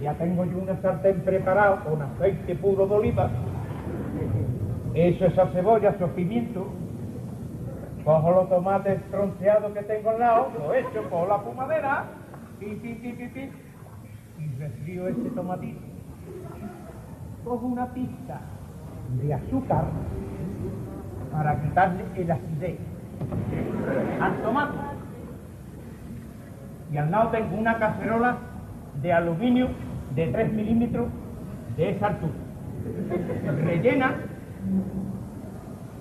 Ya 0.00 0.14
tengo 0.14 0.44
yo 0.44 0.58
una 0.58 0.80
sartén 0.80 1.22
preparada 1.22 1.80
con 1.84 2.00
aceite 2.02 2.54
puro 2.56 2.86
de 2.86 2.94
oliva. 2.94 3.30
Eso, 4.94 5.26
esa 5.26 5.46
cebolla, 5.48 5.90
esos 5.90 6.10
pimientos. 6.10 6.66
Cojo 8.04 8.30
los 8.32 8.48
tomates 8.50 9.02
tronceados 9.10 9.72
que 9.72 9.82
tengo 9.82 10.10
al 10.10 10.20
lado, 10.20 10.52
lo 10.58 10.74
echo 10.74 11.02
por 11.08 11.26
la 11.26 11.38
fumadera, 11.38 12.04
pi, 12.60 12.66
pi, 12.74 12.94
pi, 12.94 13.12
pi, 13.12 13.28
pi, 13.28 13.50
y 14.38 14.58
refrío 14.58 15.08
ese 15.08 15.30
tomatito. 15.30 15.80
Cojo 17.44 17.66
una 17.66 17.86
pizca 17.94 18.40
de 19.22 19.32
azúcar 19.32 19.84
para 21.32 21.62
quitarle 21.62 22.04
el 22.16 22.30
acidez 22.30 22.78
al 24.20 24.42
tomate. 24.42 24.78
Y 26.92 26.98
al 26.98 27.10
lado 27.10 27.30
tengo 27.30 27.56
una 27.56 27.78
cacerola 27.78 28.36
de 29.00 29.12
aluminio 29.14 29.68
de 30.14 30.26
3 30.26 30.52
milímetros 30.52 31.08
de 31.78 31.90
esa 31.90 32.08
altura, 32.08 32.34
rellena 33.64 34.14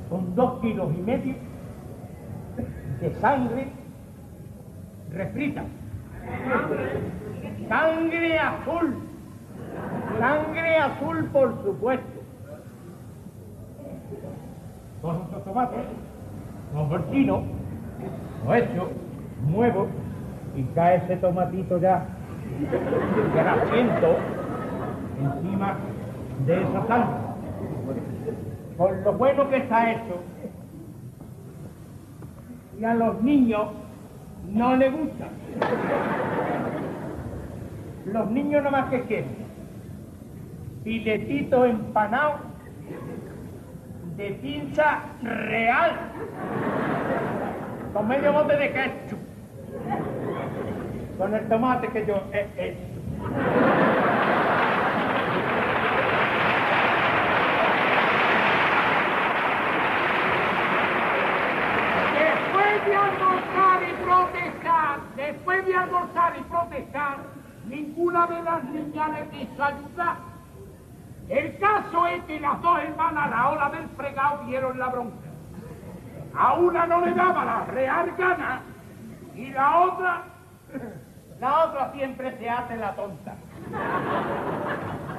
con 0.09 0.35
dos 0.35 0.59
kilos 0.59 0.93
y 0.95 1.01
medio 1.01 1.52
de 3.03 3.11
sangre 3.19 3.67
refrita. 5.11 5.63
Sangre 7.67 8.39
azul. 8.39 8.95
Sangre 10.19 10.77
azul, 10.77 11.25
por 11.33 11.63
supuesto. 11.63 12.19
Cojo 15.01 15.21
estos 15.25 15.43
tomates, 15.43 15.79
el 16.95 17.11
chino, 17.11 17.43
lo 18.45 18.55
echo, 18.55 18.89
muevo 19.41 19.87
y 20.55 20.63
cae 20.75 20.95
ese 21.03 21.17
tomatito 21.17 21.77
ya 21.79 22.05
grasiento 23.35 24.15
encima 25.19 25.75
de 26.45 26.61
esa 26.61 26.87
sangre. 26.87 27.15
Por 28.77 28.95
lo 29.03 29.13
bueno 29.13 29.49
que 29.49 29.57
está 29.57 29.91
hecho, 29.91 30.23
y 32.83 32.85
a 32.85 32.93
los 32.95 33.21
niños 33.23 33.67
no 34.51 34.75
les 34.75 34.91
gusta. 34.91 35.27
Los 38.05 38.29
niños 38.29 38.61
nada 38.61 38.81
más 38.81 38.89
que 38.89 39.03
quieren 39.03 39.43
filetito 40.83 41.65
empanado 41.65 42.39
de 44.17 44.31
pinza 44.31 44.99
real 45.21 45.91
con 47.93 48.07
medio 48.07 48.33
bote 48.33 48.57
de 48.57 48.73
ketchup 48.73 49.19
con 51.17 51.33
el 51.33 51.47
tomate 51.47 51.87
que 51.87 52.05
yo 52.05 52.21
he 52.33 52.47
hecho. 52.57 52.93
Después 62.13 62.85
de 62.85 62.95
almorzar 62.95 63.83
y 63.83 64.03
protestar, 64.03 64.99
después 65.15 65.65
de 65.65 65.75
almorzar 65.75 66.33
y 66.37 66.43
protestar, 66.43 67.17
ninguna 67.83 68.27
de 68.27 68.41
las 68.43 68.63
niñas 68.63 69.09
le 69.11 69.27
quiso 69.29 69.63
ayudar. 69.63 70.15
El 71.29 71.57
caso 71.57 72.07
es 72.07 72.23
que 72.23 72.39
las 72.39 72.61
dos 72.61 72.79
hermanas 72.79 73.25
a 73.25 73.29
la 73.29 73.49
hora 73.49 73.69
del 73.69 73.87
fregado 73.89 74.43
dieron 74.45 74.77
la 74.77 74.87
bronca. 74.87 75.29
A 76.35 76.53
una 76.53 76.85
no 76.87 77.05
le 77.05 77.13
daba 77.13 77.45
la 77.45 77.65
real 77.65 78.11
gana 78.17 78.61
y 79.35 79.49
la 79.49 79.79
otra, 79.79 80.23
la 81.39 81.65
otra 81.65 81.91
siempre 81.93 82.37
se 82.37 82.49
hace 82.49 82.75
la 82.77 82.95
tonta. 82.95 83.35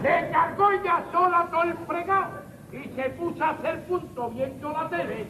Se 0.02 0.30
cargó 0.30 0.70
ella 0.70 1.04
sola 1.12 1.46
todo 1.50 1.62
el 1.62 1.74
fregado 1.86 2.42
y 2.72 2.88
se 2.94 3.10
puso 3.10 3.44
a 3.44 3.50
hacer 3.50 3.84
punto 3.86 4.30
viendo 4.30 4.72
la 4.72 4.88
tele, 4.88 5.26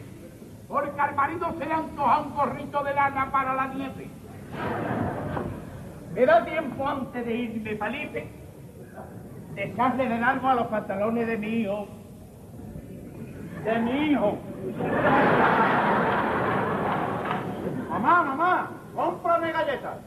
porque 0.67 0.99
al 0.99 1.15
marido 1.15 1.53
se 1.57 1.65
le 1.65 1.73
antoja 1.73 2.19
un 2.21 2.35
gorrito 2.35 2.83
de 2.83 2.93
lana 2.93 3.31
para 3.31 3.53
la 3.53 3.67
nieve. 3.67 4.09
Me 6.15 6.25
da 6.25 6.45
tiempo 6.45 6.87
antes 6.87 7.25
de 7.25 7.35
irme, 7.35 7.75
Felipe, 7.75 8.27
de 9.53 9.63
echarle 9.65 10.07
de 10.07 10.15
a 10.15 10.55
los 10.55 10.67
pantalones 10.67 11.27
de 11.27 11.37
mi 11.37 11.47
hijo. 11.47 11.87
De 13.65 13.79
mi 13.79 14.11
hijo. 14.11 14.37
Mamá, 17.89 18.23
mamá, 18.23 18.71
cómprame 18.95 19.51
galletas. 19.51 19.97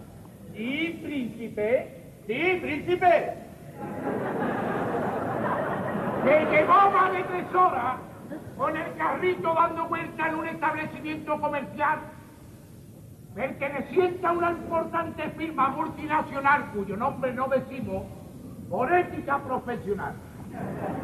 Sí, 0.54 0.98
príncipe. 1.04 2.04
Sí, 2.26 2.58
príncipe. 2.62 3.34
Que 6.24 6.46
llevó 6.50 6.90
más 6.90 7.12
de 7.12 7.22
tres 7.22 7.54
horas 7.54 7.96
con 8.56 8.74
el 8.74 8.96
carrito 8.96 9.54
dando 9.54 9.88
vuelta 9.88 10.28
en 10.28 10.34
un 10.36 10.46
establecimiento 10.46 11.38
comercial 11.38 11.98
perteneciente 13.38 14.26
a 14.26 14.32
una 14.32 14.50
importante 14.50 15.30
firma 15.36 15.68
multinacional 15.68 16.72
cuyo 16.72 16.96
nombre 16.96 17.32
no 17.32 17.46
decimos 17.46 18.02
por 18.68 18.92
ética 18.92 19.38
profesional. 19.38 20.12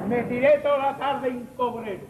Me 0.08 0.24
tiré 0.24 0.58
toda 0.58 0.78
la 0.78 0.96
tarde 0.96 1.28
en 1.28 1.46
cobrero. 1.56 2.02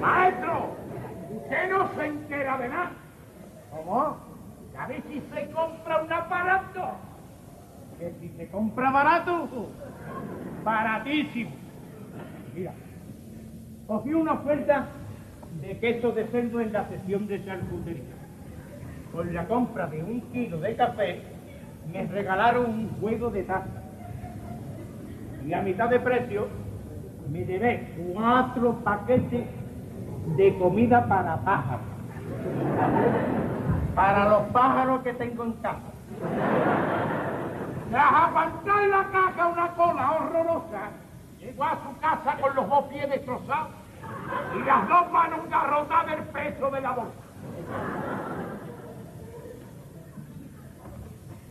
Maestro, 0.00 0.76
usted 1.32 1.70
no 1.72 1.90
se 1.96 2.06
entera 2.06 2.58
de 2.58 2.68
nada. 2.68 2.92
¿Cómo? 3.72 4.16
A 4.78 4.86
ver 4.86 5.02
si 5.08 5.20
se 5.34 5.50
compra 5.50 6.00
un 6.00 6.12
aparato. 6.12 6.92
Que 7.98 8.14
si 8.20 8.28
se 8.36 8.48
compra 8.50 8.92
barato, 8.92 9.48
baratísimo. 10.62 11.50
Mira, 12.54 12.72
cogí 13.86 14.14
una 14.14 14.32
oferta 14.32 14.86
de 15.60 15.78
queso 15.78 16.12
de 16.12 16.26
cerdo 16.28 16.60
en 16.60 16.72
la 16.72 16.88
sesión 16.88 17.26
de 17.26 17.44
charcutería. 17.44 18.14
Con 19.12 19.32
la 19.32 19.46
compra 19.46 19.86
de 19.86 20.02
un 20.02 20.20
kilo 20.32 20.58
de 20.58 20.74
café, 20.74 21.22
me 21.92 22.06
regalaron 22.06 22.66
un 22.66 22.88
juego 23.00 23.30
de 23.30 23.42
taza. 23.44 23.82
Y 25.46 25.52
a 25.52 25.62
mitad 25.62 25.88
de 25.88 26.00
precio, 26.00 26.48
me 27.30 27.44
llevé 27.44 27.94
cuatro 28.12 28.80
paquetes 28.82 29.44
de 30.36 30.58
comida 30.58 31.06
para 31.06 31.36
pájaros. 31.38 31.86
Para 33.94 34.28
los 34.28 34.42
pájaros 34.48 35.02
que 35.02 35.12
tengo 35.14 35.44
en 35.44 35.52
casa. 35.54 35.78
Tras 37.90 38.12
aguantar 38.12 38.82
en 38.82 38.90
la 38.90 39.04
caja 39.12 39.46
una 39.46 39.68
cola 39.74 40.12
horrorosa, 40.12 40.90
llegó 41.44 41.64
a 41.64 41.78
su 41.82 42.00
casa 42.00 42.36
con 42.40 42.54
los 42.54 42.68
dos 42.68 42.84
pies 42.86 43.08
destrozados 43.10 43.70
y 44.56 44.64
las 44.64 44.88
dos 44.88 45.10
manos 45.12 45.40
garrotadas 45.50 46.06
del 46.06 46.24
peso 46.28 46.70
de 46.70 46.80
la 46.80 46.90
bolsa. 46.92 47.12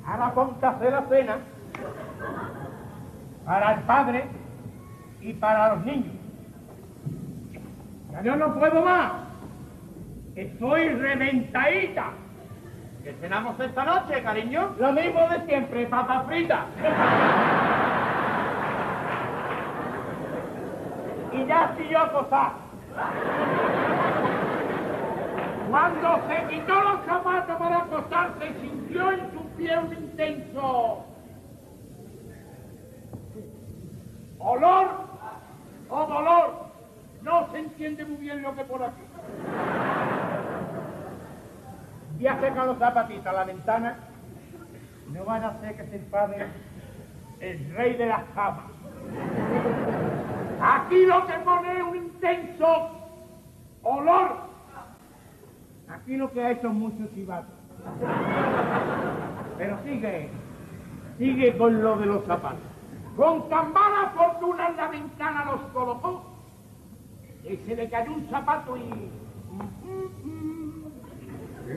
Ahora 0.05 0.33
hacer 0.67 0.91
la 0.91 1.01
cena 1.07 1.37
para 3.45 3.73
el 3.73 3.79
padre 3.81 4.25
y 5.21 5.33
para 5.33 5.75
los 5.75 5.85
niños. 5.85 6.13
Ya 8.11 8.21
yo 8.21 8.35
no 8.35 8.53
puedo 8.59 8.83
más. 8.83 9.11
Estoy 10.35 10.89
reventadita. 10.89 12.11
¿Qué 13.03 13.13
cenamos 13.21 13.59
esta 13.59 13.83
noche, 13.83 14.23
cariño? 14.23 14.75
Lo 14.79 14.91
mismo 14.93 15.27
de 15.29 15.45
siempre, 15.45 15.85
papa 15.87 16.23
frita. 16.27 16.65
Y 21.33 21.45
ya 21.45 21.65
estoy 21.65 21.89
yo 21.89 21.99
acosado. 21.99 22.53
Cuando 25.69 26.21
se 26.27 26.47
quitó 26.49 26.83
los 26.83 27.05
zapatos 27.05 27.55
para 27.57 27.77
acostarse, 27.77 28.53
sintió 28.61 29.11
en 29.11 29.31
su 29.31 29.43
pie 29.57 29.79
un 29.79 29.93
intenso 29.93 31.05
olor 34.37 34.87
o 35.89 36.05
dolor. 36.05 36.63
No 37.23 37.49
se 37.51 37.59
entiende 37.59 38.05
muy 38.05 38.17
bien 38.17 38.41
lo 38.41 38.55
que 38.55 38.63
por 38.65 38.83
aquí. 38.83 39.01
Y 42.19 42.27
acerca 42.27 42.65
los 42.65 42.77
zapatitos 42.77 43.25
a 43.25 43.33
la 43.33 43.43
ventana, 43.45 43.97
no 45.11 45.25
van 45.25 45.43
a 45.43 45.47
hacer 45.49 45.75
que 45.75 45.87
se 45.87 45.95
enfade 45.95 46.47
el 47.39 47.75
rey 47.75 47.95
de 47.95 48.05
las 48.05 48.23
camas. 48.35 48.65
Aquí 50.63 51.05
lo 51.05 51.27
que 51.27 51.33
pone 51.43 51.77
es 51.77 51.83
un 51.83 51.95
intenso 51.97 52.89
olor. 53.83 54.37
Aquí 55.89 56.15
lo 56.15 56.31
que 56.31 56.41
ha 56.41 56.51
hecho 56.51 56.67
es 56.67 56.73
mucho 56.73 57.05
chivato. 57.13 57.51
Pero 59.57 59.77
sigue, 59.83 60.29
sigue 61.17 61.57
con 61.57 61.83
lo 61.83 61.97
de 61.97 62.05
los 62.05 62.23
zapatos. 62.23 62.61
Con 63.17 63.49
tan 63.49 63.73
mala 63.73 64.13
fortuna 64.15 64.69
en 64.69 64.77
la 64.77 64.87
ventana 64.87 65.45
los 65.51 65.61
colocó. 65.73 66.23
Y 67.43 67.57
se 67.57 67.75
le 67.75 67.89
cayó 67.89 68.13
un 68.13 68.25
zapato 68.29 68.77
y... 68.77 69.11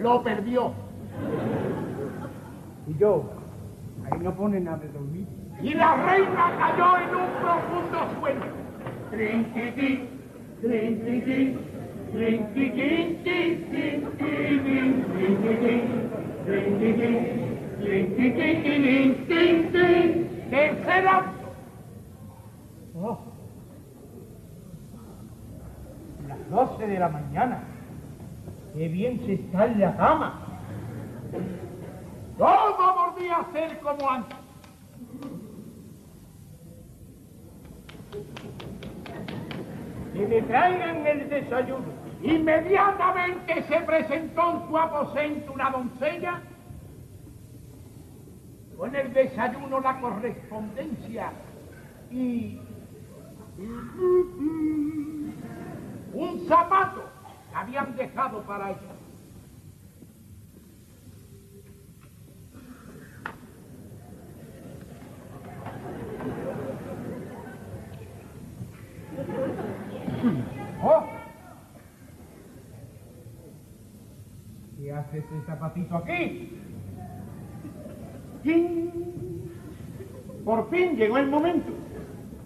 Lo 0.00 0.22
perdió. 0.22 0.72
Y 2.86 2.96
yo, 2.98 3.32
ahí 4.08 4.18
no 4.20 4.32
pone 4.32 4.60
nada 4.60 4.76
de 4.76 4.88
dormir. 4.90 5.26
Y 5.60 5.74
la 5.74 5.96
reina 6.06 6.52
cayó 6.56 6.98
en 6.98 7.16
un 7.16 7.30
profundo 7.40 8.20
sueño. 8.20 8.65
Oh. 22.98 23.18
Las 26.28 26.50
doce 26.50 26.86
de 26.86 26.98
la 26.98 27.08
mañana. 27.08 27.62
Qué 28.74 28.88
bien 28.88 29.20
se 29.24 29.34
está 29.34 29.66
en 29.66 29.80
la 29.80 29.96
cama. 29.96 30.40
Todo 32.36 33.14
volvía 33.14 33.36
a 33.36 33.52
ser 33.52 33.78
como 33.80 34.10
antes. 34.10 34.36
Que 40.16 40.26
le 40.26 40.42
traigan 40.42 41.06
el 41.06 41.28
desayuno. 41.28 41.84
Inmediatamente 42.22 43.62
se 43.68 43.80
presentó 43.82 44.52
en 44.54 44.68
su 44.68 44.78
aposento 44.78 45.52
una 45.52 45.70
doncella 45.70 46.40
con 48.78 48.96
el 48.96 49.12
desayuno 49.12 49.78
la 49.80 50.00
correspondencia 50.00 51.32
y 52.10 52.58
un 56.14 56.46
zapato 56.48 57.04
que 57.50 57.56
habían 57.56 57.94
dejado 57.94 58.42
para 58.44 58.70
ella. 58.70 58.96
¡Oh! 70.82 71.04
¿Qué 74.78 74.92
hace 74.92 75.18
ese 75.18 75.42
zapatito 75.46 75.96
aquí? 75.96 76.58
¡Chin! 78.42 79.50
Por 80.44 80.70
fin 80.70 80.96
llegó 80.96 81.18
el 81.18 81.28
momento. 81.28 81.72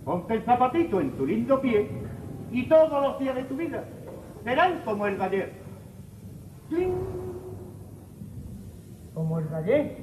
Ponte 0.04 0.34
el 0.34 0.42
zapatito 0.44 1.00
en 1.00 1.10
tu 1.12 1.26
lindo 1.26 1.60
pie 1.60 1.90
y 2.50 2.66
todos 2.68 3.02
los 3.02 3.18
días 3.18 3.34
de 3.34 3.44
tu 3.44 3.56
vida 3.56 3.84
serán 4.44 4.80
como 4.84 5.06
el 5.06 5.20
ayer. 5.20 5.52
¡Chin! 6.70 6.94
¿Como 9.14 9.38
el 9.38 9.54
ayer? 9.54 9.96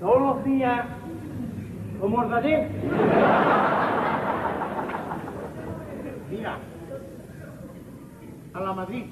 Todos 0.00 0.20
los 0.20 0.44
días 0.44 0.86
como 2.00 2.22
el 2.22 2.30
de 2.30 2.36
ayer. 2.36 2.70
Mira, 6.30 6.56
a 8.54 8.60
la 8.60 8.72
Madrid, 8.72 9.04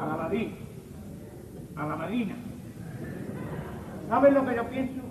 a 0.00 0.06
la 0.06 0.16
Madrid, 0.16 0.48
a 1.76 1.86
la 1.86 1.96
Madrina. 1.96 2.34
¿Sabes 4.08 4.32
lo 4.32 4.46
que 4.46 4.56
yo 4.56 4.64
pienso? 4.68 5.02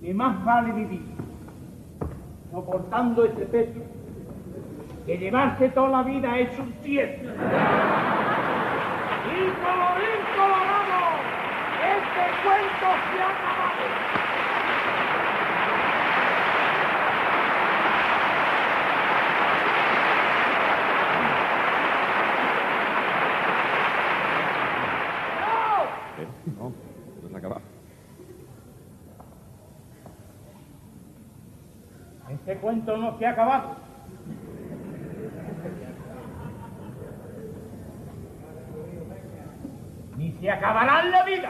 Que 0.00 0.14
más 0.14 0.44
vale 0.44 0.72
vivir 0.72 1.02
soportando 2.52 3.24
ese 3.24 3.46
peso 3.46 3.80
que 5.06 5.18
llevarse 5.18 5.70
toda 5.70 5.88
la 5.88 6.02
vida 6.02 6.38
hecho 6.38 6.62
un 6.62 6.72
tieso. 6.82 7.22
Y 7.22 7.26
colorín 9.64 10.20
colorado, 10.36 11.00
este 11.82 12.24
cuento 12.42 12.88
se 13.12 13.22
ha. 13.22 13.24
No, 26.58 26.72
no 27.22 27.28
se 27.28 27.34
ha 27.34 27.38
acabado. 27.38 27.60
Este 32.30 32.57
cuento 32.68 32.98
no 32.98 33.16
se 33.16 33.24
ha 33.24 33.30
acabado. 33.30 33.76
Ni 40.18 40.32
se 40.32 40.50
acabará 40.50 41.02
la 41.04 41.24
vida. 41.24 41.48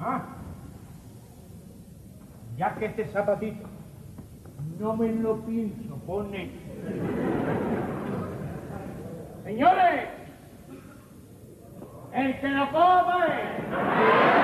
Ah, 0.00 0.22
ya 2.56 2.74
que 2.74 2.86
este 2.86 3.06
zapatito 3.06 3.68
no 4.80 4.96
me 4.96 5.12
lo 5.12 5.36
pienso 5.46 5.94
poner. 5.98 6.50
Señores, 9.44 10.08
el 12.12 12.40
que 12.40 12.48
lo 12.48 12.68
come. 12.72 14.37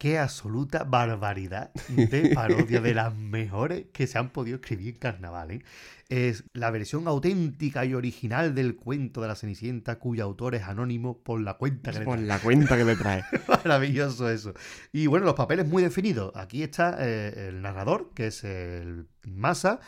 Qué 0.00 0.18
absoluta 0.18 0.84
barbaridad 0.84 1.74
de 1.88 2.30
parodia 2.34 2.80
de 2.80 2.94
las 2.94 3.14
mejores 3.14 3.84
que 3.92 4.06
se 4.06 4.16
han 4.16 4.30
podido 4.30 4.56
escribir 4.56 4.94
en 4.94 4.98
carnaval. 4.98 5.50
¿eh? 5.50 5.62
Es 6.08 6.42
la 6.54 6.70
versión 6.70 7.06
auténtica 7.06 7.84
y 7.84 7.92
original 7.92 8.54
del 8.54 8.76
cuento 8.76 9.20
de 9.20 9.28
la 9.28 9.34
Cenicienta, 9.34 9.98
cuyo 9.98 10.24
autor 10.24 10.54
es 10.54 10.62
anónimo 10.62 11.18
por 11.18 11.42
la 11.42 11.58
cuenta 11.58 11.92
que 11.92 11.98
le 11.98 12.04
Por 12.06 12.16
trae. 12.16 12.26
la 12.26 12.38
cuenta 12.38 12.78
que 12.78 12.84
le 12.86 12.96
trae. 12.96 13.24
Maravilloso 13.46 14.30
eso. 14.30 14.54
Y 14.90 15.06
bueno, 15.06 15.26
los 15.26 15.34
papeles 15.34 15.68
muy 15.68 15.82
definidos. 15.82 16.32
Aquí 16.34 16.62
está 16.62 16.96
eh, 16.98 17.48
el 17.50 17.60
narrador, 17.60 18.12
que 18.14 18.28
es 18.28 18.42
el 18.42 19.06
Massa, 19.26 19.80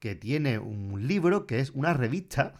que 0.00 0.16
tiene 0.16 0.58
un 0.58 1.06
libro 1.06 1.46
que 1.46 1.60
es 1.60 1.70
una 1.70 1.94
revista 1.94 2.54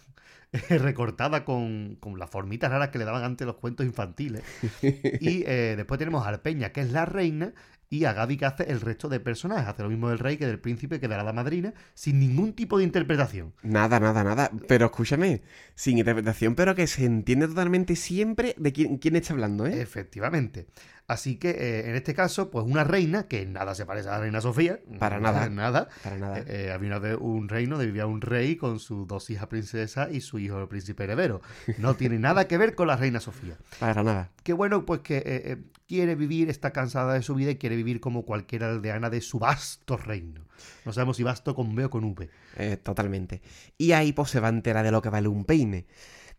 recortada 0.69 1.45
con, 1.45 1.97
con 2.01 2.19
las 2.19 2.31
formitas 2.31 2.71
raras 2.71 2.89
que 2.89 2.99
le 2.99 3.05
daban 3.05 3.25
antes 3.25 3.47
los 3.47 3.57
cuentos 3.57 3.87
infantiles. 3.87 4.43
Y 5.21 5.45
eh, 5.47 5.75
después 5.77 5.99
tenemos 5.99 6.27
a 6.27 6.31
Arpeña, 6.31 6.71
que 6.73 6.81
es 6.81 6.93
la 6.93 7.05
reina, 7.05 7.53
y 7.93 8.05
a 8.05 8.13
Gaby, 8.13 8.37
que 8.37 8.47
hace 8.47 8.71
el 8.71 8.81
resto 8.81 9.09
de 9.09 9.19
personajes. 9.19 9.69
Hace 9.69 9.83
lo 9.83 9.89
mismo 9.89 10.09
del 10.09 10.21
rey 10.21 10.37
que 10.37 10.47
del 10.47 10.61
príncipe, 10.61 11.01
que 11.01 11.09
de 11.09 11.17
la 11.17 11.33
madrina, 11.33 11.75
sin 11.95 12.21
ningún 12.21 12.53
tipo 12.53 12.79
de 12.79 12.85
interpretación. 12.85 13.53
Nada, 13.63 13.99
nada, 13.99 14.23
nada. 14.23 14.51
Pero 14.69 14.87
escúchame, 14.87 15.43
sin 15.75 15.99
interpretación, 15.99 16.55
pero 16.55 16.77
que 16.77 16.87
se 16.87 17.05
entiende 17.05 17.49
totalmente 17.49 17.97
siempre 17.97 18.55
de 18.57 18.73
quién, 18.73 18.99
quién 18.99 19.17
está 19.17 19.33
hablando, 19.33 19.67
¿eh? 19.67 19.81
Efectivamente. 19.81 20.69
Así 21.11 21.35
que 21.35 21.51
eh, 21.51 21.91
en 21.91 21.97
este 21.97 22.15
caso, 22.15 22.53
pues 22.53 22.65
una 22.65 22.85
reina, 22.85 23.25
que 23.25 23.45
nada 23.45 23.75
se 23.75 23.85
parece 23.85 24.09
a 24.09 24.13
la 24.13 24.21
reina 24.21 24.41
Sofía. 24.41 24.79
Para 25.01 25.19
nada. 25.19 25.49
Nada. 25.49 25.89
Para 26.05 26.19
nada. 26.19 26.39
Eh, 26.39 26.45
eh, 26.47 26.73
había 26.73 26.87
una 26.87 26.99
vez 27.01 27.17
un 27.21 27.49
reino 27.49 27.75
donde 27.75 27.87
vivía 27.87 28.07
un 28.07 28.21
rey 28.21 28.55
con 28.55 28.79
sus 28.79 29.09
dos 29.09 29.29
hijas 29.29 29.49
princesas 29.49 30.13
y 30.13 30.21
su 30.21 30.39
hijo 30.39 30.61
el 30.61 30.69
príncipe 30.69 31.03
heredero. 31.03 31.43
No 31.79 31.95
tiene 31.97 32.21
nada 32.21 32.47
que 32.47 32.59
ver 32.59 32.77
con 32.77 32.87
la 32.87 32.95
reina 32.95 33.19
Sofía. 33.19 33.57
Para 33.81 34.05
nada. 34.05 34.31
Qué 34.43 34.53
bueno, 34.53 34.87
pues 34.87 35.01
que 35.01 35.19
eh, 35.19 35.23
eh, 35.27 35.57
quiere 35.87 36.15
vivir, 36.15 36.49
está 36.49 36.73
cansada 36.73 37.15
de 37.15 37.23
su 37.23 37.35
vida 37.35 37.51
y 37.51 37.57
quiere 37.57 37.77
vivir 37.77 38.01
como 38.01 38.25
cualquier 38.25 38.65
aldeana 38.65 39.11
de 39.11 39.21
su 39.21 39.39
vasto 39.39 39.97
reino. 39.97 40.47
No 40.85 40.93
sabemos 40.93 41.17
si 41.17 41.23
vasto 41.23 41.55
con 41.55 41.75
B 41.75 41.85
o 41.85 41.91
con 41.91 42.05
V. 42.05 42.29
Eh, 42.57 42.77
totalmente. 42.77 43.43
Y 43.77 43.93
ahí 43.93 44.13
pues 44.13 44.31
se 44.31 44.41
va 44.41 44.49
a 44.49 44.51
enterar 44.51 44.85
de 44.85 44.93
lo 44.93 45.03
que 45.03 45.11
vale 45.11 45.29
un 45.29 45.45
peine. 45.45 45.87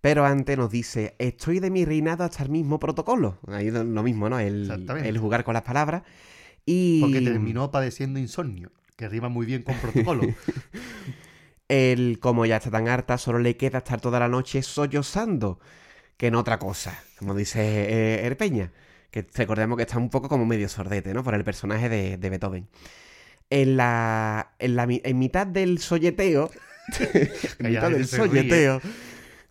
Pero 0.01 0.25
antes 0.25 0.57
nos 0.57 0.71
dice, 0.71 1.15
estoy 1.19 1.59
de 1.59 1.69
mi 1.69 1.85
reinado 1.85 2.23
hasta 2.23 2.43
el 2.43 2.49
mismo 2.49 2.79
protocolo. 2.79 3.37
Ahí 3.47 3.69
lo 3.69 3.83
lo 3.83 4.01
mismo, 4.01 4.29
¿no? 4.29 4.39
El, 4.39 4.69
el 5.03 5.17
jugar 5.19 5.43
con 5.43 5.53
las 5.53 5.63
palabras. 5.63 6.01
Y 6.65 7.01
Porque 7.01 7.21
terminó 7.21 7.69
padeciendo 7.71 8.19
insomnio, 8.19 8.71
que 8.95 9.07
rima 9.07 9.29
muy 9.29 9.45
bien 9.45 9.61
con 9.61 9.75
protocolo. 9.75 10.23
él, 11.67 12.17
como 12.19 12.45
ya 12.47 12.57
está 12.57 12.71
tan 12.71 12.87
harta, 12.87 13.17
solo 13.19 13.37
le 13.39 13.57
queda 13.57 13.79
estar 13.79 14.01
toda 14.01 14.19
la 14.19 14.27
noche 14.27 14.63
sollozando. 14.63 15.59
Que 16.17 16.27
en 16.27 16.35
otra 16.35 16.59
cosa, 16.59 17.03
como 17.17 17.35
dice 17.35 17.59
eh, 17.61 18.25
Erpeña. 18.25 18.71
Que 19.11 19.27
recordemos 19.33 19.77
que 19.77 19.83
está 19.83 19.97
un 19.97 20.09
poco 20.09 20.29
como 20.29 20.45
medio 20.45 20.69
sordete, 20.69 21.13
¿no? 21.13 21.23
Por 21.23 21.35
el 21.35 21.43
personaje 21.43 21.89
de, 21.89 22.17
de 22.17 22.29
Beethoven. 22.29 22.67
En 23.49 23.77
la, 23.77 24.53
en 24.59 24.75
la 24.75 24.87
en 24.89 25.19
mitad 25.19 25.45
del 25.45 25.79
solleteo, 25.79 26.49
en 27.59 27.71
mitad 27.71 27.91
del 27.91 28.07
se 28.07 28.25
ríe. 28.27 28.79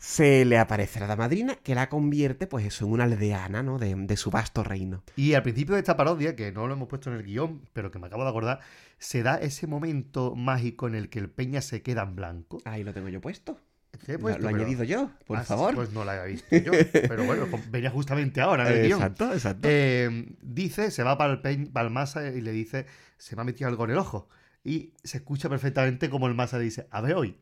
Se 0.03 0.47
le 0.47 0.57
aparece 0.59 0.99
la 0.99 1.07
dama 1.07 1.25
madrina 1.25 1.57
que 1.63 1.75
la 1.75 1.91
convierte, 1.91 2.47
pues 2.47 2.65
eso, 2.65 2.87
en 2.87 2.93
una 2.93 3.05
aldeana, 3.05 3.63
¿no? 3.63 3.79
De, 3.79 3.95
de 3.95 4.17
su 4.17 4.31
vasto 4.31 4.65
reino. 4.65 5.05
Y 5.15 5.35
al 5.35 5.43
principio 5.43 5.75
de 5.75 5.81
esta 5.81 5.95
parodia, 5.97 6.35
que 6.35 6.51
no 6.53 6.67
lo 6.67 6.73
hemos 6.73 6.89
puesto 6.89 7.11
en 7.11 7.17
el 7.19 7.23
guion, 7.23 7.61
pero 7.75 7.91
que 7.91 7.99
me 7.99 8.07
acabo 8.07 8.25
de 8.25 8.31
acordar, 8.31 8.61
se 8.99 9.23
da 9.23 9.37
ese 9.37 9.67
momento 9.67 10.35
mágico 10.35 10.89
en 10.89 10.95
el 10.95 11.11
que 11.11 11.19
el 11.19 11.29
Peña 11.29 11.61
se 11.61 11.83
queda 11.83 12.03
en 12.03 12.17
blanco. 12.17 12.63
Ahí 12.65 12.83
lo 12.83 12.95
tengo 12.95 13.09
yo 13.11 13.21
puesto. 13.21 13.61
He 14.07 14.17
Lo- 14.17 14.39
lo 14.39 14.49
he 14.49 14.55
añadido 14.55 14.85
yo, 14.85 15.11
por 15.27 15.37
Ah, 15.37 15.43
sí, 15.43 15.49
favor. 15.49 15.75
Pues 15.75 15.93
no 15.93 16.05
la 16.05 16.13
había 16.13 16.25
visto 16.25 16.57
yo. 16.57 16.73
Pero 16.93 17.25
bueno, 17.25 17.51
com- 17.51 17.61
venía 17.71 17.91
justamente 17.91 18.41
ahora 18.41 18.71
en 18.71 18.79
el 18.79 18.87
guion. 18.87 19.01
exacto, 19.03 19.33
exacto. 19.35 19.69
Eh, 19.71 20.33
dice, 20.41 20.91
se 20.91 21.03
va 21.03 21.19
para 21.19 21.35
el, 21.51 21.67
para 21.71 21.87
el 21.87 21.93
Masa 21.93 22.27
y 22.31 22.41
le 22.41 22.53
dice, 22.53 22.87
se 23.19 23.37
me 23.37 23.43
ha 23.43 23.45
metido 23.45 23.69
algo 23.69 23.85
en 23.85 23.91
el 23.91 23.99
ojo. 23.99 24.29
Y 24.65 24.95
se 25.05 25.19
escucha 25.19 25.51
perfectamente 25.51 26.09
como 26.09 26.27
el 26.27 26.35
Masa 26.35 26.59
dice, 26.59 26.87
a 26.91 27.01
ver 27.03 27.15
hoy. 27.17 27.37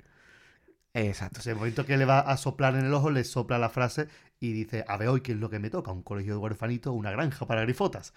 Exacto. 0.95 1.41
Entonces, 1.41 1.47
en 1.47 1.53
el 1.53 1.59
momento 1.59 1.87
que 1.87 1.97
le 1.97 2.05
va 2.05 2.21
a 2.21 2.37
soplar 2.37 2.75
en 2.75 2.85
el 2.85 2.95
ojo, 2.95 3.11
le 3.11 3.25
sopla 3.25 3.59
la 3.59 3.69
frase 3.69 4.09
y 4.41 4.53
dice, 4.53 4.85
a 4.87 4.97
ver 4.97 5.09
hoy 5.09 5.21
qué 5.21 5.33
es 5.33 5.39
lo 5.39 5.51
que 5.51 5.59
me 5.59 5.71
toca, 5.71 5.93
un 5.93 6.03
colegio 6.03 6.35
de 6.35 6.39
huerfanitos, 6.39 6.95
una 6.95 7.11
granja 7.11 7.47
para 7.47 7.63
grifotas. 7.63 8.15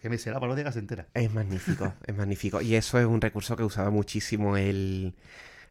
Que 0.00 0.08
me 0.08 0.16
será 0.16 0.38
parodia 0.38 0.70
entera. 0.76 1.08
Es 1.12 1.32
magnífico, 1.32 1.92
es 2.06 2.16
magnífico. 2.16 2.60
Y 2.60 2.76
eso 2.76 3.00
es 3.00 3.06
un 3.06 3.20
recurso 3.20 3.56
que 3.56 3.64
usaba 3.64 3.90
muchísimo 3.90 4.56
el, 4.56 5.16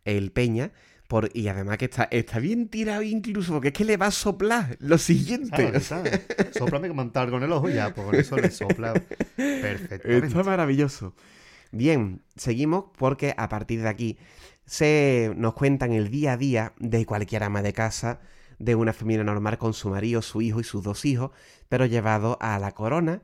el 0.04 0.32
Peña. 0.32 0.72
Por, 1.08 1.30
y 1.34 1.48
además 1.48 1.78
que 1.78 1.86
está, 1.86 2.10
está 2.12 2.40
bien 2.40 2.68
tirado 2.68 3.02
incluso, 3.02 3.54
porque 3.54 3.70
es 3.70 3.74
que 3.74 3.86
le 3.86 3.96
va 3.96 4.08
a 4.08 4.12
soplar 4.12 4.76
lo 4.82 4.98
siguiente. 4.98 5.80
¿Sabes? 5.80 5.86
¿Sabes? 5.86 6.26
Sóplame 6.52 6.90
que 6.90 6.94
dado 6.94 7.20
algo 7.22 7.38
en 7.38 7.44
el 7.44 7.52
ojo 7.54 7.70
ya, 7.70 7.94
con 7.94 8.14
eso 8.14 8.36
le 8.36 8.52
sopla 8.52 8.94
perfectamente. 9.38 10.28
Está 10.28 10.44
maravilloso. 10.44 11.16
Bien, 11.72 12.22
seguimos 12.36 12.88
porque 12.98 13.34
a 13.38 13.48
partir 13.48 13.82
de 13.82 13.88
aquí 13.88 14.18
se 14.68 15.34
nos 15.36 15.56
cuentan 15.56 15.94
el 15.94 16.12
día 16.12 16.34
a 16.34 16.38
día 16.38 16.74
de 16.80 17.06
cualquier 17.08 17.44
ama 17.44 17.64
de 17.64 17.74
casa 17.74 18.20
de 18.60 18.76
una 18.76 18.94
familia 18.94 19.24
normal 19.24 19.58
con 19.58 19.74
su 19.74 19.90
marido, 19.90 20.22
su 20.22 20.42
hijo 20.44 20.60
y 20.60 20.64
sus 20.64 20.84
dos 20.84 21.06
hijos, 21.06 21.32
pero 21.70 21.86
llevado 21.88 22.38
a 22.42 22.60
la 22.60 22.74
corona 22.74 23.24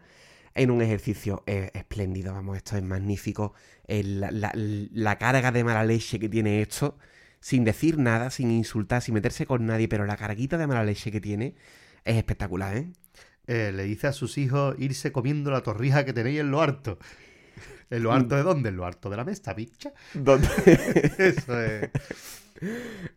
en 0.55 0.71
un 0.71 0.81
ejercicio 0.81 1.43
eh, 1.47 1.71
espléndido. 1.73 2.33
Vamos, 2.33 2.57
esto 2.57 2.77
es 2.77 2.83
magnífico. 2.83 3.53
El- 3.87 4.21
la, 4.21 4.31
la- 4.31 4.51
la 4.55 5.17
carga 5.17 5.51
de 5.51 5.63
mala 5.63 5.83
leche 5.85 6.19
que 6.19 6.29
tiene 6.29 6.61
esto, 6.61 6.97
sin 7.39 7.63
decir 7.65 7.97
nada, 7.99 8.29
sin 8.31 8.51
insultar, 8.51 9.01
sin 9.01 9.15
meterse 9.15 9.45
con 9.45 9.65
nadie, 9.65 9.87
pero 9.87 10.05
la 10.05 10.17
carguita 10.17 10.57
de 10.57 10.67
mala 10.67 10.83
leche 10.85 11.11
que 11.11 11.21
tiene 11.21 11.55
es 12.05 12.15
espectacular, 12.17 12.77
¿eh? 12.77 12.91
Eh, 13.47 13.71
le 13.75 13.83
dice 13.83 14.07
a 14.07 14.13
sus 14.13 14.37
hijos 14.37 14.75
irse 14.79 15.11
comiendo 15.11 15.51
la 15.51 15.63
torrija 15.63 16.05
que 16.05 16.13
tenéis 16.13 16.39
en 16.39 16.51
lo 16.51 16.61
harto. 16.61 16.97
¿En 17.93 18.03
lo 18.03 18.11
harto 18.11 18.35
de 18.35 18.43
dónde? 18.43 18.69
En 18.69 18.77
lo 18.77 18.85
harto 18.85 19.09
de 19.09 19.17
la 19.17 19.23
mesta, 19.23 19.53
bicha. 19.53 19.91
Eso 21.17 21.61
es. 21.61 21.89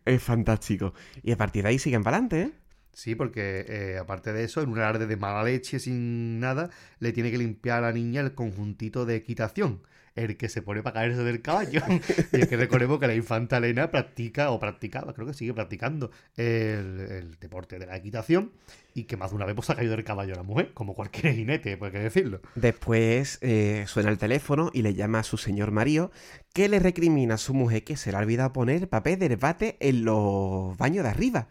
Es 0.05 0.21
fantástico. 0.21 0.93
Y 1.23 1.31
a 1.31 1.37
partir 1.37 1.63
de 1.63 1.69
ahí 1.69 1.79
siguen 1.79 2.03
para 2.03 2.17
adelante, 2.17 2.41
¿eh? 2.41 2.51
Sí, 2.93 3.15
porque 3.15 3.65
eh, 3.67 3.97
aparte 3.99 4.33
de 4.33 4.43
eso, 4.43 4.61
en 4.61 4.69
un 4.69 4.79
alarde 4.79 5.05
de 5.05 5.17
mala 5.17 5.43
leche 5.43 5.79
sin 5.79 6.39
nada, 6.39 6.71
le 6.99 7.11
tiene 7.11 7.29
que 7.29 7.37
limpiar 7.37 7.83
a 7.83 7.87
la 7.87 7.93
niña 7.93 8.21
el 8.21 8.33
conjuntito 8.33 9.05
de 9.05 9.15
equitación, 9.15 9.83
el 10.17 10.35
que 10.35 10.49
se 10.49 10.61
pone 10.61 10.83
para 10.83 10.95
caerse 10.95 11.23
del 11.23 11.41
caballo. 11.41 11.81
y 12.33 12.41
es 12.41 12.47
que 12.47 12.57
recordemos 12.57 12.99
que 12.99 13.07
la 13.07 13.15
infanta 13.15 13.57
Elena 13.57 13.89
practica, 13.91 14.51
o 14.51 14.59
practicaba, 14.59 15.13
creo 15.13 15.27
que 15.27 15.33
sigue 15.33 15.53
practicando, 15.53 16.11
el, 16.35 16.99
el 16.99 17.39
deporte 17.39 17.79
de 17.79 17.85
la 17.85 17.95
equitación, 17.95 18.51
y 18.97 19.03
que 19.03 19.15
más 19.15 19.29
de 19.29 19.35
una 19.35 19.45
vez 19.45 19.53
pues, 19.53 19.69
ha 19.69 19.75
caído 19.75 19.91
del 19.91 20.03
caballo 20.03 20.33
a 20.33 20.37
la 20.37 20.43
mujer, 20.43 20.71
como 20.73 20.95
cualquier 20.95 21.35
jinete, 21.35 21.77
pues 21.77 21.93
hay 21.93 21.99
que 21.99 22.03
decirlo. 22.03 22.41
Después 22.55 23.37
eh, 23.41 23.85
suena 23.87 24.09
el 24.09 24.17
teléfono 24.17 24.71
y 24.73 24.81
le 24.81 24.95
llama 24.95 25.19
a 25.19 25.23
su 25.23 25.37
señor 25.37 25.69
marido, 25.69 26.11
que 26.51 26.67
le 26.67 26.79
recrimina 26.79 27.35
a 27.35 27.37
su 27.37 27.53
mujer 27.53 27.83
que 27.83 27.95
se 27.95 28.11
le 28.11 28.17
ha 28.17 28.21
olvidado 28.21 28.53
poner 28.53 28.89
papel 28.89 29.19
de 29.19 29.35
bate 29.35 29.77
en 29.79 30.03
los 30.03 30.75
baños 30.77 31.03
de 31.03 31.11
arriba. 31.11 31.47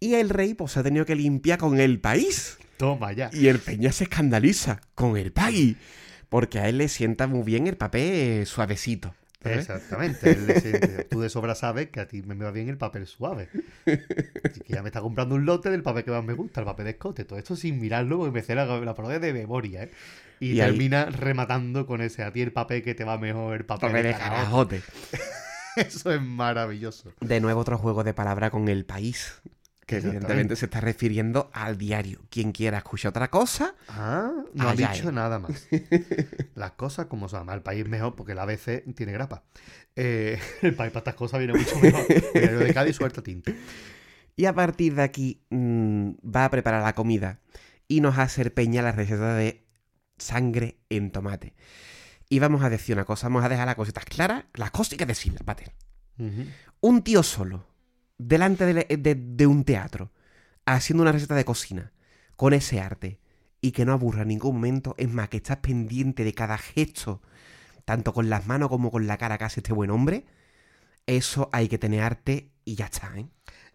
Y 0.00 0.14
el 0.14 0.30
rey 0.30 0.54
pues 0.54 0.76
ha 0.78 0.82
tenido 0.82 1.04
que 1.04 1.14
limpiar 1.14 1.58
con 1.58 1.78
el 1.78 2.00
país. 2.00 2.56
Toma 2.78 3.12
ya. 3.12 3.28
Y 3.34 3.48
el 3.48 3.58
peña 3.58 3.92
se 3.92 4.04
escandaliza 4.04 4.80
con 4.94 5.18
el 5.18 5.30
país. 5.30 5.76
Porque 6.32 6.58
a 6.58 6.68
él 6.68 6.78
le 6.78 6.88
sienta 6.88 7.28
muy 7.28 7.44
bien 7.44 7.68
el 7.68 7.76
papel 7.76 8.44
suavecito. 8.46 9.14
Exactamente. 9.44 10.30
él 10.30 10.46
le 10.46 10.60
siente- 10.60 11.04
tú 11.04 11.20
de 11.20 11.28
sobra 11.28 11.54
sabes 11.54 11.90
que 11.90 12.00
a 12.00 12.08
ti 12.08 12.22
me 12.22 12.34
va 12.36 12.50
bien 12.52 12.68
el 12.68 12.78
papel 12.78 13.06
suave. 13.06 13.48
Así 14.44 14.60
que 14.60 14.72
ya 14.72 14.82
me 14.82 14.88
está 14.88 15.00
comprando 15.00 15.34
un 15.34 15.44
lote 15.44 15.68
del 15.70 15.82
papel 15.82 16.04
que 16.04 16.10
más 16.10 16.24
me 16.24 16.32
gusta, 16.32 16.60
el 16.60 16.66
papel 16.66 16.84
de 16.86 16.90
escote. 16.92 17.24
Todo 17.24 17.38
esto 17.38 17.54
sin 17.56 17.78
mirarlo, 17.80 18.18
porque 18.18 18.32
me 18.32 18.42
sé 18.42 18.54
la, 18.54 18.64
la 18.66 18.94
parodia 18.94 19.18
de 19.18 19.32
memoria, 19.32 19.84
¿eh? 19.84 19.90
Y, 20.40 20.52
Y 20.54 20.60
ahí- 20.60 20.70
termina 20.70 21.04
rematando 21.06 21.86
con 21.86 22.00
ese 22.00 22.22
a 22.24 22.32
ti 22.32 22.40
el 22.42 22.52
papel 22.52 22.82
que 22.82 22.94
te 22.94 23.04
va 23.04 23.18
mejor, 23.18 23.56
el 23.56 23.64
papel, 23.64 23.90
Papel 23.90 24.02
de 24.04 24.12
carajote". 24.12 24.80
carajote. 24.80 24.82
Eso 25.76 26.12
es 26.12 26.20
maravilloso. 26.22 27.12
De 27.20 27.40
nuevo 27.40 27.60
otro 27.60 27.78
juego 27.78 28.04
de 28.04 28.14
palabra 28.14 28.50
con 28.50 28.68
el 28.68 28.84
país. 28.84 29.40
Que 30.00 30.06
evidentemente 30.08 30.56
se 30.56 30.66
está 30.66 30.80
refiriendo 30.80 31.50
al 31.52 31.76
diario. 31.78 32.20
Quien 32.30 32.52
quiera 32.52 32.78
escuchar 32.78 33.10
otra 33.10 33.28
cosa, 33.30 33.74
Ah, 33.88 34.32
no 34.54 34.68
ha 34.68 34.74
dicho 34.74 35.08
él. 35.08 35.14
nada 35.14 35.38
más. 35.38 35.68
Las 36.54 36.72
cosas 36.72 37.06
como 37.06 37.28
son. 37.28 37.48
El 37.50 37.62
país 37.62 37.86
mejor 37.88 38.14
porque 38.14 38.32
el 38.32 38.38
ABC 38.38 38.84
tiene 38.94 39.12
grapa. 39.12 39.44
Eh, 39.96 40.38
el 40.62 40.74
país 40.74 40.90
para 40.92 41.00
estas 41.00 41.14
cosas 41.14 41.38
viene 41.38 41.54
mucho 41.54 41.78
mejor. 41.80 42.04
Pero 42.32 42.58
de 42.60 42.72
Cádiz 42.74 42.96
suelta 42.96 43.22
tinta. 43.22 43.52
Y 44.36 44.46
a 44.46 44.54
partir 44.54 44.94
de 44.94 45.02
aquí 45.02 45.42
mm, 45.50 46.10
va 46.34 46.46
a 46.46 46.50
preparar 46.50 46.82
la 46.82 46.94
comida 46.94 47.40
y 47.88 48.00
nos 48.00 48.16
hace 48.18 48.50
Peña 48.50 48.80
la 48.82 48.92
receta 48.92 49.34
de 49.34 49.66
sangre 50.16 50.78
en 50.88 51.10
tomate. 51.10 51.54
Y 52.30 52.38
vamos 52.38 52.62
a 52.62 52.70
decir 52.70 52.94
una 52.96 53.04
cosa, 53.04 53.26
vamos 53.28 53.44
a 53.44 53.50
dejar 53.50 53.66
las 53.66 53.74
cositas 53.74 54.06
claras, 54.06 54.44
las 54.54 54.70
cosas 54.70 54.92
hay 54.92 54.98
que 54.98 55.06
decirlas, 55.06 55.42
Pater. 55.42 55.72
Un 56.80 57.02
tío 57.02 57.22
solo, 57.22 57.66
delante 58.28 58.66
de, 58.66 58.84
de- 58.96 59.14
de 59.14 59.46
un 59.46 59.64
teatro, 59.64 60.12
haciendo 60.66 61.02
una 61.02 61.12
receta 61.12 61.34
de 61.34 61.44
cocina, 61.44 61.92
con 62.36 62.52
ese 62.54 62.80
arte, 62.80 63.18
y 63.60 63.72
que 63.72 63.84
no 63.84 63.92
aburra 63.92 64.22
en 64.22 64.28
ningún 64.28 64.54
momento, 64.56 64.94
es 64.98 65.08
más, 65.10 65.28
que 65.28 65.38
estás 65.38 65.58
pendiente 65.58 66.24
de 66.24 66.34
cada 66.34 66.58
gesto, 66.58 67.22
tanto 67.84 68.12
con 68.12 68.30
las 68.30 68.46
manos 68.46 68.68
como 68.68 68.90
con 68.90 69.06
la 69.06 69.18
cara 69.18 69.38
que 69.38 69.44
hace 69.44 69.60
este 69.60 69.72
buen 69.72 69.90
hombre, 69.90 70.24
eso 71.06 71.48
hay 71.52 71.68
que 71.68 71.78
tener 71.78 72.02
arte 72.02 72.50
y 72.64 72.76
ya 72.76 72.86
está, 72.86 73.12
¿eh? 73.18 73.26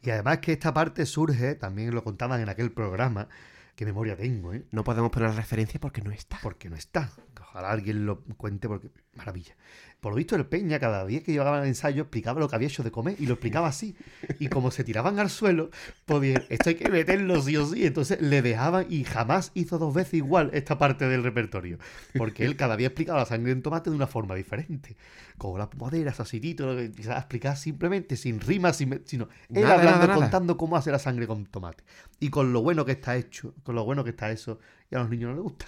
Y 0.01 0.09
además 0.11 0.39
que 0.39 0.53
esta 0.53 0.73
parte 0.73 1.05
surge, 1.05 1.55
también 1.55 1.93
lo 1.93 2.03
contaban 2.03 2.39
en 2.41 2.49
aquel 2.49 2.71
programa, 2.71 3.27
qué 3.75 3.85
memoria 3.85 4.15
tengo, 4.15 4.53
¿eh? 4.53 4.65
No 4.71 4.83
podemos 4.83 5.11
poner 5.11 5.31
referencia 5.31 5.79
porque 5.79 6.01
no 6.01 6.11
está. 6.11 6.39
Porque 6.41 6.69
no 6.69 6.75
está. 6.75 7.11
Ojalá 7.41 7.71
alguien 7.71 8.05
lo 8.05 8.21
cuente 8.37 8.67
porque 8.67 8.89
maravilla. 9.15 9.55
Por 9.99 10.11
lo 10.11 10.17
visto 10.17 10.35
el 10.35 10.45
Peña 10.45 10.79
cada 10.79 11.05
día 11.05 11.23
que 11.23 11.31
llevaba 11.31 11.61
el 11.61 11.67
ensayo 11.67 12.03
explicaba 12.03 12.39
lo 12.39 12.47
que 12.47 12.55
había 12.55 12.67
hecho 12.67 12.83
de 12.83 12.91
comer 12.91 13.15
y 13.19 13.25
lo 13.25 13.33
explicaba 13.33 13.67
así. 13.67 13.95
Y 14.39 14.47
como 14.47 14.69
se 14.69 14.83
tiraban 14.83 15.17
al 15.17 15.29
suelo, 15.29 15.71
podían, 16.05 16.43
esto 16.49 16.69
hay 16.69 16.75
que 16.75 16.89
meterlo 16.89 17.41
sí 17.41 17.57
o 17.57 17.65
sí. 17.65 17.85
Entonces 17.85 18.21
le 18.21 18.41
dejaban 18.43 18.85
y 18.89 19.03
jamás 19.03 19.51
hizo 19.55 19.79
dos 19.79 19.93
veces 19.93 20.13
igual 20.15 20.51
esta 20.53 20.77
parte 20.77 21.07
del 21.07 21.23
repertorio. 21.23 21.79
Porque 22.15 22.45
él 22.45 22.55
cada 22.55 22.77
día 22.77 22.87
explicaba 22.87 23.19
la 23.19 23.25
sangre 23.25 23.51
en 23.51 23.63
tomate 23.63 23.89
de 23.89 23.95
una 23.95 24.07
forma 24.07 24.35
diferente. 24.35 24.95
Con 25.37 25.57
las 25.57 25.67
pomaderas, 25.67 26.19
así, 26.19 26.39
todo 26.53 26.73
lo 26.73 26.79
que 26.79 26.91
quizás 26.91 27.17
explicar 27.17 27.57
simplemente, 27.57 28.17
sin 28.17 28.39
rimas, 28.39 28.77
sin, 28.77 29.01
sino 29.05 29.29
él 29.49 29.63
Nada, 29.63 29.75
hablando, 29.75 29.91
nada, 29.91 30.07
nada. 30.07 30.19
contando 30.19 30.57
cómo 30.57 30.77
hacer 30.77 30.93
la 30.93 30.99
sangre 30.99 31.25
con 31.25 31.45
tomate. 31.47 31.83
Y 32.19 32.29
con 32.29 32.53
lo 32.53 32.61
bueno 32.61 32.85
que 32.85 32.93
está 32.93 33.15
hecho, 33.15 33.55
con 33.63 33.75
lo 33.75 33.83
bueno 33.83 34.03
que 34.03 34.11
está 34.11 34.31
eso, 34.31 34.59
y 34.91 34.95
a 34.95 34.99
los 34.99 35.09
niños 35.09 35.29
no 35.29 35.35
les 35.35 35.43
gusta. 35.43 35.65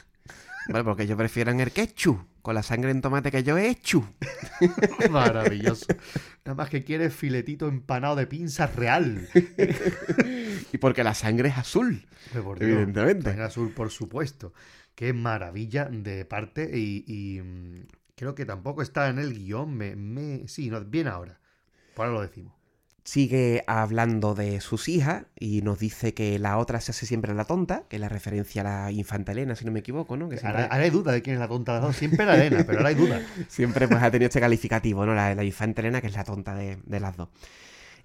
Bueno, 0.67 0.85
porque 0.85 1.03
ellos 1.03 1.17
prefieren 1.17 1.59
el 1.59 1.71
ketchup, 1.71 2.19
con 2.41 2.53
la 2.53 2.63
sangre 2.63 2.91
en 2.91 3.01
tomate 3.01 3.31
que 3.31 3.43
yo 3.43 3.57
he 3.57 3.69
hecho. 3.69 4.07
Maravilloso. 5.09 5.87
Nada 6.45 6.55
más 6.55 6.69
que 6.69 6.83
quiere 6.83 7.09
filetito 7.09 7.67
empanado 7.67 8.15
de 8.15 8.27
pinza 8.27 8.67
real. 8.67 9.27
Y 10.71 10.77
porque 10.77 11.03
la 11.03 11.15
sangre 11.15 11.49
es 11.49 11.57
azul. 11.57 12.05
Por 12.43 12.59
Dios. 12.59 12.71
Evidentemente. 12.71 13.31
En 13.31 13.41
azul, 13.41 13.71
por 13.71 13.89
supuesto. 13.89 14.53
Qué 14.93 15.13
maravilla 15.13 15.85
de 15.85 16.25
parte. 16.25 16.69
Y, 16.77 17.03
y, 17.07 17.41
mm, 17.41 17.87
creo 18.15 18.35
que 18.35 18.45
tampoco 18.45 18.81
está 18.81 19.09
en 19.09 19.17
el 19.17 19.33
guion. 19.33 19.73
Me, 19.75 19.95
me... 19.95 20.47
Sí, 20.47 20.69
no, 20.69 20.83
bien 20.83 21.07
ahora. 21.07 21.39
Por 21.95 22.05
ahora 22.05 22.19
lo 22.19 22.21
decimos. 22.21 22.58
Sigue 23.03 23.63
hablando 23.65 24.35
de 24.35 24.61
sus 24.61 24.87
hijas 24.89 25.23
y 25.39 25.61
nos 25.61 25.79
dice 25.79 26.13
que 26.13 26.37
la 26.37 26.57
otra 26.57 26.79
se 26.81 26.91
hace 26.91 27.05
siempre 27.05 27.33
la 27.33 27.45
tonta, 27.45 27.83
que 27.89 27.95
es 27.95 27.99
la 28.01 28.09
referencia 28.09 28.61
a 28.61 28.85
la 28.85 28.91
infanta 28.91 29.31
Elena, 29.31 29.55
si 29.55 29.65
no 29.65 29.71
me 29.71 29.79
equivoco, 29.79 30.15
¿no? 30.17 30.29
Que 30.29 30.37
siempre, 30.37 30.61
Ahora, 30.63 30.73
ahora 30.73 30.83
hay 30.83 30.89
duda 30.91 31.11
de 31.13 31.21
quién 31.21 31.35
es 31.35 31.39
la 31.39 31.47
tonta 31.47 31.73
de 31.73 31.79
las 31.79 31.87
dos. 31.87 31.95
Siempre 31.95 32.25
la 32.25 32.33
arena, 32.33 32.63
pero 32.65 32.79
ahora 32.79 32.89
hay 32.89 32.95
duda. 32.95 33.21
siempre 33.47 33.87
pues, 33.87 34.03
ha 34.03 34.11
tenido 34.11 34.27
este 34.27 34.39
calificativo, 34.39 35.05
¿no? 35.05 35.15
La, 35.15 35.33
la 35.33 35.43
infanta 35.43 35.81
Elena, 35.81 36.01
que 36.01 36.07
es 36.07 36.13
la 36.13 36.23
tonta 36.23 36.53
de, 36.55 36.77
de 36.85 36.99
las 36.99 37.17
dos. 37.17 37.29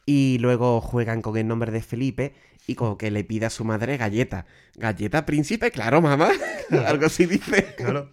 Y 0.06 0.38
luego 0.40 0.80
juegan 0.80 1.22
con 1.22 1.36
el 1.36 1.46
nombre 1.48 1.72
de 1.72 1.82
Felipe 1.82 2.34
y 2.66 2.74
como 2.74 2.96
que 2.96 3.10
le 3.10 3.24
pide 3.24 3.46
a 3.46 3.50
su 3.50 3.64
madre 3.64 3.96
galleta. 3.96 4.46
¿Galleta 4.76 5.26
príncipe? 5.26 5.70
Claro, 5.70 6.00
mamá. 6.02 6.28
Algo 6.86 7.06
así 7.06 7.26
dice. 7.26 7.74
Claro. 7.76 8.10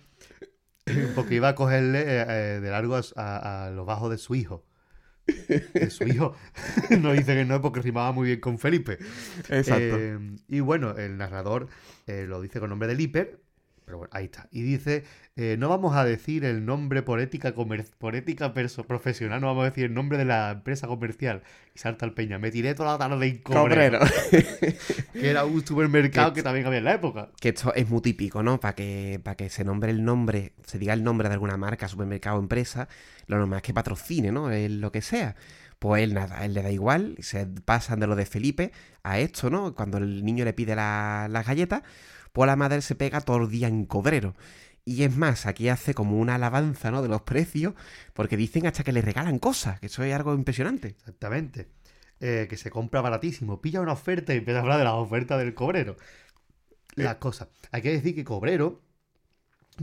Porque 1.15 1.35
iba 1.35 1.49
a 1.49 1.55
cogerle 1.55 1.99
eh, 2.01 2.25
eh, 2.27 2.59
de 2.59 2.69
largo 2.69 2.95
a, 2.95 3.01
a- 3.15 3.65
a 3.67 3.69
lo 3.71 3.85
bajo 3.85 4.09
de 4.09 4.17
su 4.17 4.35
hijo. 4.35 4.63
De 5.73 5.89
su 5.89 6.03
hijo. 6.05 6.35
no 6.99 7.13
dice 7.13 7.35
que 7.35 7.45
no 7.45 7.61
porque 7.61 7.81
rimaba 7.81 8.11
muy 8.11 8.27
bien 8.27 8.39
con 8.39 8.57
Felipe. 8.59 8.97
Exacto. 9.49 9.97
Eh, 9.99 10.19
y 10.47 10.59
bueno, 10.59 10.97
el 10.97 11.17
narrador 11.17 11.67
eh, 12.07 12.25
lo 12.27 12.41
dice 12.41 12.59
con 12.59 12.69
nombre 12.69 12.87
de 12.87 12.95
Liper. 12.95 13.39
Pero 13.83 13.97
bueno, 13.97 14.11
ahí 14.13 14.25
está. 14.25 14.47
Y 14.51 14.61
dice, 14.61 15.03
eh, 15.35 15.57
no 15.59 15.67
vamos 15.67 15.97
a 15.97 16.05
decir 16.05 16.45
el 16.45 16.65
nombre 16.65 17.01
por 17.01 17.19
ética, 17.19 17.53
comer- 17.53 17.87
por 17.97 18.15
ética 18.15 18.53
profesional, 18.53 19.41
no 19.41 19.47
vamos 19.47 19.63
a 19.63 19.69
decir 19.69 19.83
el 19.85 19.93
nombre 19.93 20.17
de 20.17 20.23
la 20.23 20.51
empresa 20.51 20.87
comercial. 20.87 21.41
Y 21.75 21.79
salta 21.79 22.05
el 22.05 22.13
peña. 22.13 22.37
Me 22.39 22.51
tiré 22.51 22.73
toda 22.73 22.93
la 22.93 22.97
tarde 22.99 23.25
en 23.27 23.37
Cobrero. 23.39 23.99
Cobrero. 23.99 24.05
Que 25.13 25.29
era 25.29 25.43
un 25.45 25.65
supermercado 25.65 26.31
Que- 26.31 26.35
que 26.39 26.43
también 26.43 26.65
había 26.67 26.77
en 26.79 26.85
la 26.85 26.93
época. 26.93 27.31
que 27.41 27.49
esto 27.49 27.73
es 27.73 27.89
muy 27.89 28.01
típico, 28.01 28.41
¿no? 28.43 28.59
Para 28.61 28.75
que, 28.75 29.19
para 29.21 29.35
que 29.35 29.49
se 29.49 29.65
nombre 29.65 29.91
el 29.91 30.05
nombre, 30.05 30.53
se 30.65 30.79
diga 30.79 30.93
el 30.93 31.03
nombre 31.03 31.27
de 31.27 31.33
alguna 31.33 31.57
marca, 31.57 31.87
supermercado 31.89 32.37
o 32.37 32.39
empresa, 32.39 32.87
lo 33.31 33.37
normal 33.39 33.57
es 33.57 33.63
que 33.63 33.73
patrocine, 33.73 34.31
¿no? 34.31 34.51
Es 34.51 34.69
lo 34.71 34.91
que 34.91 35.01
sea. 35.01 35.35
Pues 35.79 36.03
él 36.03 36.13
nada, 36.13 36.45
él 36.45 36.53
le 36.53 36.61
da 36.61 36.71
igual, 36.71 37.15
se 37.19 37.47
pasan 37.47 37.99
de 37.99 38.07
lo 38.07 38.15
de 38.15 38.25
Felipe 38.27 38.71
a 39.03 39.19
esto, 39.19 39.49
¿no? 39.49 39.73
Cuando 39.75 39.97
el 39.97 40.23
niño 40.23 40.45
le 40.45 40.53
pide 40.53 40.75
la- 40.75 41.27
las 41.29 41.45
galletas, 41.47 41.81
pues 42.33 42.47
la 42.47 42.55
madre 42.55 42.81
se 42.81 42.95
pega 42.95 43.21
todo 43.21 43.37
el 43.37 43.49
día 43.49 43.67
en 43.67 43.85
cobrero. 43.85 44.35
Y 44.85 45.03
es 45.03 45.15
más, 45.15 45.45
aquí 45.45 45.69
hace 45.69 45.93
como 45.93 46.17
una 46.19 46.35
alabanza, 46.35 46.91
¿no? 46.91 47.01
De 47.01 47.07
los 47.09 47.21
precios, 47.21 47.73
porque 48.13 48.37
dicen 48.37 48.65
hasta 48.67 48.83
que 48.83 48.91
le 48.91 49.01
regalan 49.01 49.39
cosas, 49.39 49.79
que 49.79 49.87
eso 49.87 50.03
es 50.03 50.13
algo 50.13 50.33
impresionante. 50.33 50.89
Exactamente. 50.89 51.69
Eh, 52.19 52.47
que 52.49 52.57
se 52.57 52.69
compra 52.69 53.01
baratísimo. 53.01 53.61
Pilla 53.61 53.81
una 53.81 53.93
oferta 53.93 54.33
y 54.33 54.37
empieza 54.37 54.59
a 54.59 54.61
hablar 54.63 54.77
de 54.77 54.83
las 54.85 54.93
ofertas 54.93 55.39
del 55.39 55.53
cobrero. 55.55 55.97
Las 56.95 57.15
cosas. 57.15 57.49
Hay 57.71 57.81
que 57.81 57.91
decir 57.91 58.15
que 58.15 58.23
cobrero. 58.23 58.81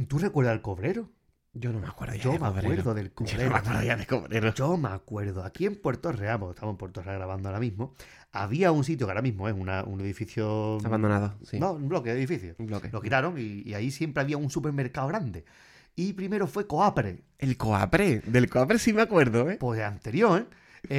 ¿Tú 0.08 0.18
recuerdas 0.18 0.52
al 0.52 0.62
cobrero? 0.62 1.10
Yo 1.58 1.72
no 1.72 1.80
me 1.80 1.86
acuerdo 1.88 2.14
ya 2.14 2.22
Yo 2.22 2.32
de 2.32 2.38
me 2.38 2.46
cobrero. 2.48 2.68
acuerdo 2.68 2.94
del 2.94 3.06
Yo 3.08 3.10
no 3.10 3.26
cobrero. 3.26 3.50
me 3.50 3.56
acuerdo 3.56 3.82
ya 3.82 3.96
de 3.96 4.06
cobrero. 4.06 4.54
Yo 4.54 4.76
me 4.76 4.88
acuerdo. 4.88 5.44
Aquí 5.44 5.66
en 5.66 5.76
Puerto 5.76 6.12
Real, 6.12 6.38
porque 6.38 6.54
estamos 6.54 6.72
en 6.74 6.76
Puerto 6.78 7.02
Real 7.02 7.16
grabando 7.18 7.48
ahora 7.48 7.60
mismo, 7.60 7.94
había 8.32 8.70
un 8.72 8.84
sitio 8.84 9.06
que 9.06 9.10
ahora 9.12 9.22
mismo 9.22 9.48
es 9.48 9.54
una- 9.54 9.84
un 9.84 10.00
edificio. 10.00 10.78
Abandonado, 10.84 11.34
sí. 11.44 11.58
No, 11.58 11.72
un 11.72 11.88
bloque 11.88 12.10
de 12.12 12.18
edificios. 12.18 12.56
Un 12.58 12.66
bloque. 12.66 12.90
Lo 12.92 13.00
quitaron 13.00 13.38
y, 13.38 13.62
y 13.68 13.74
ahí 13.74 13.90
siempre 13.90 14.22
había 14.22 14.36
un 14.36 14.50
supermercado 14.50 15.08
grande. 15.08 15.44
Y 15.96 16.12
primero 16.12 16.46
fue 16.46 16.66
Coapre. 16.66 17.24
El 17.38 17.56
Coapre, 17.56 18.20
del 18.26 18.48
Coapre 18.48 18.78
sí 18.78 18.92
me 18.92 19.02
acuerdo, 19.02 19.50
¿eh? 19.50 19.56
Pues 19.58 19.80
anterior, 19.82 20.40
¿eh? 20.40 20.46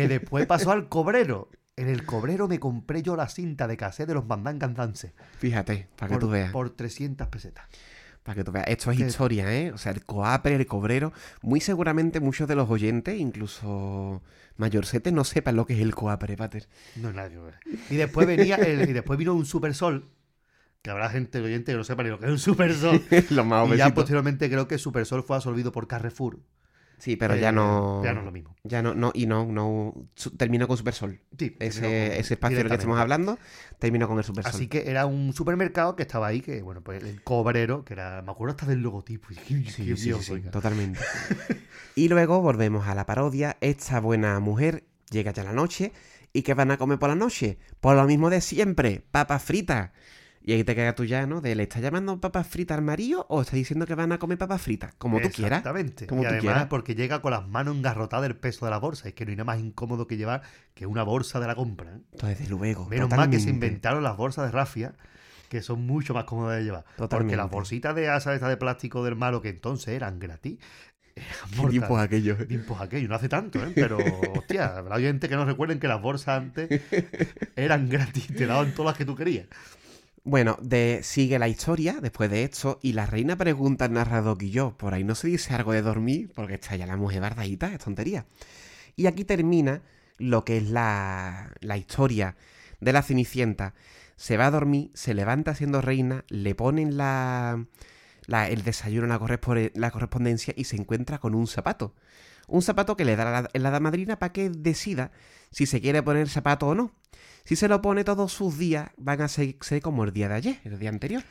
Eh, 0.03 0.07
después 0.09 0.45
pasó 0.45 0.71
al 0.71 0.89
Cobrero. 0.89 1.49
En 1.77 1.87
el 1.87 2.05
Cobrero 2.05 2.49
me 2.49 2.59
compré 2.59 3.01
yo 3.01 3.15
la 3.15 3.29
cinta 3.29 3.65
de 3.65 3.77
cassette 3.77 4.09
de 4.09 4.15
los 4.15 4.25
Mandangan 4.25 4.73
Dance. 4.73 5.13
Fíjate, 5.37 5.87
para 5.95 6.09
que 6.09 6.13
por, 6.15 6.19
tú 6.19 6.29
veas. 6.29 6.51
por 6.51 6.71
300 6.71 7.29
pesetas. 7.29 7.65
Para 8.23 8.35
que 8.35 8.43
tú 8.43 8.51
veas. 8.51 8.67
Esto 8.67 8.91
es 8.91 8.99
historia, 8.99 9.51
¿eh? 9.55 9.71
O 9.71 9.77
sea, 9.77 9.91
el 9.91 10.05
Coapre, 10.05 10.55
el 10.55 10.65
Cobrero. 10.67 11.13
Muy 11.41 11.61
seguramente 11.61 12.19
muchos 12.19 12.47
de 12.47 12.55
los 12.55 12.69
oyentes, 12.69 13.19
incluso 13.19 14.21
mayorcetes, 14.57 15.13
no 15.13 15.23
sepan 15.23 15.55
lo 15.55 15.65
que 15.65 15.73
es 15.73 15.79
el 15.79 15.95
Coapre, 15.95 16.35
Pater. 16.37 16.67
No, 16.97 17.11
nadie. 17.13 17.37
lo. 17.37 17.59
Y 17.89 17.95
después 17.95 18.27
venía 18.27 18.55
el- 18.57 18.89
y 18.89 18.93
después 18.93 19.17
vino 19.17 19.33
un 19.33 19.45
Super 19.45 19.73
Sol. 19.73 20.09
Que 20.81 20.91
habrá 20.91 21.09
gente 21.09 21.39
oyente 21.41 21.71
que 21.73 21.77
no 21.77 21.83
sepa 21.83 22.03
ni 22.03 22.09
lo 22.09 22.19
que 22.19 22.25
es 22.27 22.31
un 22.31 22.39
Super 22.39 22.73
Sol. 22.73 23.01
Los 23.29 23.45
más 23.45 23.67
y 23.67 23.77
ya 23.77 23.93
posteriormente 23.93 24.49
creo 24.49 24.67
que 24.67 24.77
Super 24.77 25.05
Sol 25.05 25.23
fue 25.23 25.35
absorbido 25.35 25.71
por 25.71 25.87
Carrefour. 25.87 26.39
Sí, 26.99 27.15
pero 27.15 27.33
Eh, 27.33 27.39
ya 27.39 27.51
no. 27.51 28.01
Ya 28.03 28.13
no 28.13 28.19
es 28.19 28.25
lo 28.25 28.31
mismo. 28.31 28.55
Ya 28.63 28.81
no, 28.81 28.93
no, 28.93 29.11
y 29.13 29.25
no, 29.25 29.45
no. 29.45 29.95
su- 30.15 30.31
Terminó 30.35 30.67
con 30.67 30.77
Supersol. 30.77 31.19
Sí, 31.37 31.55
Ese, 31.59 31.81
con- 31.81 31.89
ese 31.91 32.33
espacio 32.35 32.57
del 32.57 32.67
que 32.67 32.73
estamos 32.75 32.99
hablando 32.99 33.39
terminó 33.79 34.07
con 34.07 34.17
el 34.17 34.23
Supersol. 34.23 34.53
Así 34.53 34.67
que 34.67 34.89
era 34.89 35.05
un 35.05 35.33
supermercado 35.33 35.95
que 35.95 36.03
estaba 36.03 36.27
ahí, 36.27 36.41
que 36.41 36.61
bueno, 36.61 36.81
pues 36.81 37.01
el 37.01 37.23
cobrero, 37.23 37.83
que 37.85 37.93
era, 37.93 38.21
me 38.21 38.31
acuerdo 38.31 38.51
hasta 38.55 38.65
del 38.65 38.81
logotipo. 38.81 39.29
Sí, 39.47 39.65
sí, 39.65 39.83
Dios, 39.83 40.25
sí, 40.25 40.41
totalmente. 40.51 40.99
y 41.95 42.09
luego 42.09 42.41
volvemos 42.41 42.87
a 42.87 42.95
la 42.95 43.05
parodia. 43.05 43.57
Esta 43.61 43.99
buena 43.99 44.39
mujer 44.39 44.83
llega 45.09 45.31
ya 45.31 45.43
la 45.43 45.53
noche. 45.53 45.91
¿Y 46.31 46.43
qué 46.43 46.53
van 46.53 46.69
a 46.69 46.77
comer 46.77 46.99
por 46.99 47.09
la 47.09 47.15
noche? 47.15 47.57
Por 47.79 47.95
lo 47.95 48.05
mismo 48.05 48.29
de 48.29 48.41
siempre, 48.41 49.01
papas 49.11 49.41
fritas. 49.41 49.89
Y 50.41 50.53
ahí 50.53 50.63
te 50.63 50.73
quedas 50.73 50.95
tú 50.95 51.03
ya, 51.03 51.25
¿no? 51.25 51.41
De, 51.41 51.53
¿le 51.53 51.63
está 51.63 51.79
llamando 51.79 52.19
papas 52.19 52.47
fritas 52.47 52.77
al 52.77 52.83
marido 52.83 53.25
o 53.29 53.41
está 53.41 53.55
diciendo 53.55 53.85
que 53.85 53.93
van 53.95 54.11
a 54.11 54.19
comer 54.19 54.37
papas 54.37 54.61
fritas? 54.61 54.93
Como 54.97 55.19
tú 55.19 55.29
quieras. 55.29 55.59
Exactamente. 55.59 56.07
Como 56.07 56.21
y 56.21 56.23
tú 56.23 56.29
además 56.29 56.41
quieras. 56.41 56.67
porque 56.67 56.95
llega 56.95 57.21
con 57.21 57.31
las 57.31 57.47
manos 57.47 57.75
engarrotadas 57.75 58.23
del 58.23 58.35
peso 58.35 58.65
de 58.65 58.71
la 58.71 58.77
bolsa. 58.77 59.09
Es 59.09 59.13
que 59.13 59.25
no 59.25 59.31
hay 59.31 59.35
nada 59.35 59.45
más 59.45 59.59
incómodo 59.59 60.07
que 60.07 60.17
llevar 60.17 60.41
que 60.73 60.85
una 60.85 61.03
bolsa 61.03 61.39
de 61.39 61.47
la 61.47 61.55
compra. 61.55 61.91
¿eh? 61.91 61.99
Entonces, 62.13 62.39
desde 62.39 62.49
luego. 62.49 62.87
Menos 62.87 63.09
mal 63.09 63.29
que 63.29 63.39
se 63.39 63.49
inventaron 63.49 64.01
las 64.01 64.15
bolsas 64.15 64.45
de 64.45 64.51
rafia, 64.51 64.93
que 65.49 65.61
son 65.61 65.85
mucho 65.85 66.13
más 66.13 66.23
cómodas 66.23 66.57
de 66.57 66.63
llevar. 66.63 66.83
Porque 66.83 67.01
Totalmente. 67.01 67.37
las 67.37 67.49
bolsitas 67.49 67.93
de 67.95 68.09
asa 68.09 68.33
estas 68.33 68.49
de 68.49 68.57
plástico 68.57 69.03
del 69.03 69.15
malo, 69.15 69.41
que 69.41 69.49
entonces 69.49 69.89
eran 69.89 70.19
gratis, 70.19 70.57
¿Qué 71.15 71.67
tiempos 71.69 71.99
aquellos? 71.99 72.37
¿Qué 72.37 72.45
tiempos 72.45 72.79
aquellos? 72.81 73.09
No 73.09 73.15
hace 73.15 73.29
tanto, 73.29 73.59
¿eh? 73.63 73.71
Pero, 73.75 73.97
hostia, 74.37 74.77
habrá 74.77 74.99
gente 74.99 75.27
que 75.27 75.35
no 75.35 75.45
recuerden 75.45 75.79
que 75.79 75.87
las 75.87 76.01
bolsas 76.01 76.37
antes 76.37 76.81
eran 77.55 77.89
gratis, 77.89 78.27
te 78.27 78.45
daban 78.45 78.73
todas 78.73 78.91
las 78.91 78.97
que 78.97 79.05
tú 79.05 79.15
querías. 79.15 79.47
Bueno, 80.23 80.57
de, 80.61 80.99
sigue 81.03 81.39
la 81.39 81.47
historia 81.47 81.99
después 82.01 82.29
de 82.29 82.43
esto 82.43 82.79
y 82.81 82.93
la 82.93 83.05
reina 83.05 83.37
pregunta 83.37 83.85
al 83.85 83.93
narrador 83.93 84.43
yo, 84.43 84.77
por 84.77 84.93
ahí 84.93 85.03
no 85.03 85.15
se 85.15 85.27
dice 85.27 85.53
algo 85.53 85.71
de 85.73 85.81
dormir 85.81 86.31
porque 86.35 86.55
está 86.55 86.75
ya 86.75 86.85
la 86.85 86.97
mujer 86.97 87.21
bardadita, 87.21 87.73
es 87.73 87.79
tontería. 87.79 88.25
Y 88.95 89.07
aquí 89.07 89.25
termina 89.25 89.83
lo 90.17 90.45
que 90.45 90.57
es 90.57 90.69
la, 90.69 91.53
la 91.61 91.77
historia 91.77 92.35
de 92.81 92.93
la 92.93 93.03
Cenicienta. 93.03 93.75
Se 94.17 94.37
va 94.37 94.47
a 94.47 94.51
dormir, 94.51 94.91
se 94.93 95.13
levanta 95.13 95.55
siendo 95.55 95.81
reina, 95.81 96.25
le 96.29 96.55
ponen 96.55 96.97
la, 96.97 97.65
la- 98.27 98.49
el 98.49 98.63
desayuno, 98.63 99.07
la, 99.07 99.19
la 99.75 99.91
correspondencia 99.91 100.53
y 100.57 100.65
se 100.65 100.77
encuentra 100.77 101.19
con 101.19 101.35
un 101.35 101.47
zapato. 101.47 101.95
Un 102.47 102.61
zapato 102.63 102.97
que 102.97 103.05
le 103.05 103.15
da 103.15 103.25
la, 103.25 103.49
la 103.53 103.69
hada 103.69 103.79
madrina 103.79 104.19
para 104.19 104.33
que 104.33 104.49
decida 104.49 105.11
si 105.51 105.65
se 105.67 105.81
quiere 105.81 106.03
poner 106.03 106.29
zapato 106.29 106.67
o 106.67 106.75
no. 106.75 106.93
Si 107.49 107.55
se 107.55 107.67
lo 107.67 107.81
pone 107.81 108.03
todos 108.03 108.31
sus 108.31 108.59
días, 108.59 108.91
van 108.97 109.21
a 109.21 109.27
ser, 109.27 109.55
ser 109.61 109.81
como 109.81 110.03
el 110.03 110.13
día 110.13 110.29
de 110.29 110.35
ayer, 110.35 110.59
el 110.65 110.77
día 110.77 110.89
anterior. 110.89 111.23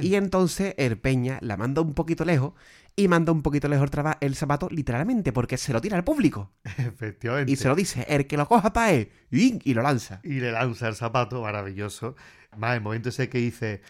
Y 0.00 0.14
entonces 0.14 0.74
el 0.78 0.96
Peña 0.96 1.38
la 1.42 1.58
manda 1.58 1.82
un 1.82 1.92
poquito 1.92 2.24
lejos 2.24 2.54
y 2.96 3.08
manda 3.08 3.30
un 3.30 3.42
poquito 3.42 3.68
lejos 3.68 3.90
el, 4.22 4.36
zapato 4.36 4.70
literalmente 4.70 5.34
porque 5.34 5.58
se 5.58 5.74
lo 5.74 5.82
tira 5.82 5.98
al 5.98 6.02
público. 6.02 6.50
Efectivamente. 6.64 7.52
Y 7.52 7.56
se 7.56 7.68
lo 7.68 7.74
dice, 7.74 8.06
el 8.08 8.26
que 8.26 8.38
lo 8.38 8.48
coja 8.48 8.72
pa' 8.72 8.92
él, 8.92 9.12
y, 9.30 9.60
y 9.70 9.74
lo 9.74 9.82
lanza. 9.82 10.22
Y 10.24 10.40
le 10.40 10.50
lanza 10.50 10.88
el 10.88 10.94
zapato, 10.94 11.42
maravilloso. 11.42 12.16
Más 12.56 12.74
el 12.74 12.80
momento 12.80 13.10
ese 13.10 13.28
que 13.28 13.36
dice, 13.36 13.82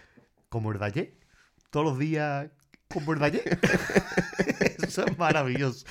como 0.48 0.72
el 0.72 0.80
de 0.80 0.86
ayer, 0.86 1.14
todos 1.70 1.86
los 1.86 1.98
días, 2.00 2.50
como 2.88 3.12
el 3.12 3.20
de 3.20 3.26
ayer. 3.26 3.60
Eso 4.82 5.06
es 5.06 5.16
maravilloso. 5.16 5.86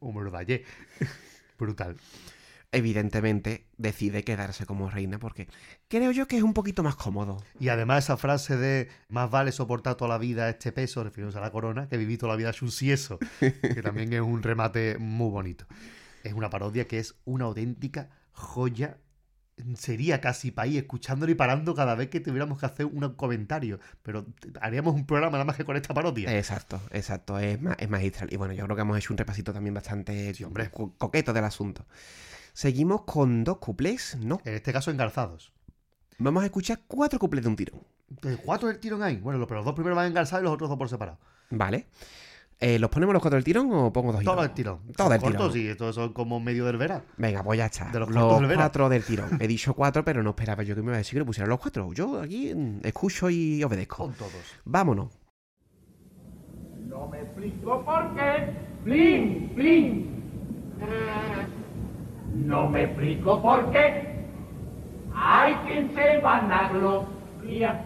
Como 0.00 0.20
el 0.20 0.30
de 0.30 0.36
ayer. 0.36 0.64
Brutal. 1.58 1.96
Evidentemente 2.74 3.66
decide 3.78 4.24
quedarse 4.24 4.66
como 4.66 4.90
reina 4.90 5.18
porque 5.18 5.48
creo 5.88 6.10
yo 6.10 6.26
que 6.28 6.36
es 6.36 6.42
un 6.42 6.54
poquito 6.54 6.82
más 6.82 6.96
cómodo. 6.96 7.42
Y 7.60 7.68
además 7.68 8.04
esa 8.04 8.16
frase 8.16 8.56
de 8.56 8.88
más 9.08 9.30
vale 9.30 9.52
soportar 9.52 9.94
toda 9.94 10.08
la 10.10 10.18
vida 10.18 10.48
este 10.48 10.72
peso, 10.72 11.02
refiriéndose 11.04 11.38
a 11.38 11.40
la 11.40 11.50
corona, 11.52 11.88
que 11.88 11.96
vivir 11.96 12.18
toda 12.18 12.32
la 12.32 12.36
vida 12.36 12.50
es 12.50 12.60
un 12.62 12.70
sieso, 12.70 13.18
que 13.40 13.82
también 13.82 14.12
es 14.12 14.20
un 14.20 14.42
remate 14.42 14.98
muy 14.98 15.30
bonito. 15.30 15.66
Es 16.22 16.32
una 16.32 16.50
parodia 16.50 16.86
que 16.88 16.98
es 16.98 17.14
una 17.24 17.44
auténtica 17.44 18.10
joya. 18.32 18.98
Sería 19.76 20.20
casi 20.20 20.50
país 20.50 20.76
escuchándolo 20.78 21.30
y 21.30 21.36
parando 21.36 21.76
cada 21.76 21.94
vez 21.94 22.08
que 22.08 22.18
tuviéramos 22.18 22.58
que 22.58 22.66
hacer 22.66 22.86
un 22.86 23.08
comentario. 23.14 23.78
Pero 24.02 24.26
haríamos 24.60 24.94
un 24.96 25.06
programa 25.06 25.32
nada 25.34 25.44
más 25.44 25.56
que 25.56 25.64
con 25.64 25.76
esta 25.76 25.94
parodia. 25.94 26.36
Exacto, 26.36 26.80
exacto, 26.90 27.38
es, 27.38 27.60
ma- 27.62 27.76
es 27.78 27.88
magistral. 27.88 28.32
Y 28.32 28.36
bueno, 28.36 28.52
yo 28.52 28.64
creo 28.64 28.74
que 28.74 28.82
hemos 28.82 28.98
hecho 28.98 29.12
un 29.12 29.18
repasito 29.18 29.52
también 29.52 29.72
bastante 29.74 30.34
Sí, 30.34 30.42
hombre. 30.42 30.70
co- 30.70 30.94
coqueto 30.98 31.32
del 31.32 31.44
asunto. 31.44 31.86
Seguimos 32.54 33.02
con 33.02 33.42
dos 33.44 33.58
cuplés, 33.58 34.16
no. 34.22 34.40
En 34.44 34.54
este 34.54 34.72
caso 34.72 34.90
engarzados. 34.90 35.52
Vamos 36.18 36.44
a 36.44 36.46
escuchar 36.46 36.80
cuatro 36.86 37.18
cuplés 37.18 37.42
de 37.44 37.50
un 37.50 37.56
tirón. 37.56 37.80
Eh, 38.22 38.38
¿Cuatro 38.44 38.68
del 38.68 38.78
tirón 38.78 39.02
ahí? 39.02 39.16
Bueno, 39.16 39.44
pero 39.46 39.58
los 39.58 39.64
dos 39.64 39.74
primeros 39.74 39.96
van 39.96 40.06
engarzados 40.06 40.42
y 40.42 40.44
los 40.44 40.54
otros 40.54 40.70
dos 40.70 40.78
por 40.78 40.88
separado. 40.88 41.18
¿Vale? 41.50 41.88
Eh, 42.60 42.78
¿Los 42.78 42.88
ponemos 42.90 43.12
los 43.12 43.20
cuatro 43.20 43.36
del 43.36 43.42
tirón 43.44 43.68
o 43.72 43.92
pongo 43.92 44.12
dos 44.12 44.22
y 44.22 44.24
Todo 44.24 44.36
dos? 44.36 44.44
el 44.44 44.52
tirón. 44.52 44.78
Todo 44.96 45.12
el 45.12 45.20
cortos, 45.20 45.52
tirón. 45.52 45.52
sí, 45.52 45.68
estos 45.68 45.96
son 45.96 46.12
como 46.12 46.38
medio 46.38 46.64
del 46.64 46.76
verano. 46.76 47.02
Venga, 47.16 47.42
pues 47.42 47.58
ya 47.58 47.66
está. 47.66 47.90
De 47.90 47.98
los 47.98 48.08
del 48.08 48.54
cuatro 48.54 48.88
del 48.88 49.02
tirón. 49.04 49.36
He 49.42 49.48
dicho 49.48 49.74
cuatro, 49.74 50.04
pero 50.04 50.22
no 50.22 50.30
esperaba 50.30 50.62
yo 50.62 50.76
que 50.76 50.80
me 50.82 50.86
iba 50.86 50.94
a 50.94 50.98
decir 50.98 51.14
que 51.14 51.18
le 51.18 51.24
pusieran 51.24 51.50
los 51.50 51.58
cuatro. 51.58 51.92
Yo 51.92 52.20
aquí 52.20 52.54
mm, 52.54 52.80
escucho 52.84 53.28
y 53.28 53.64
obedezco. 53.64 54.04
Con 54.04 54.12
todos. 54.14 54.32
Vámonos. 54.64 55.08
No 56.86 57.08
me 57.08 57.20
explico 57.20 57.84
por 57.84 58.14
qué. 58.14 58.54
Blin, 58.84 59.52
blin. 59.56 60.10
No 62.34 62.68
me 62.68 62.84
explico 62.84 63.40
por 63.40 63.70
qué. 63.70 64.14
Hay 65.14 65.54
quien 65.66 65.94
se 65.94 66.18
vanagloria 66.18 67.80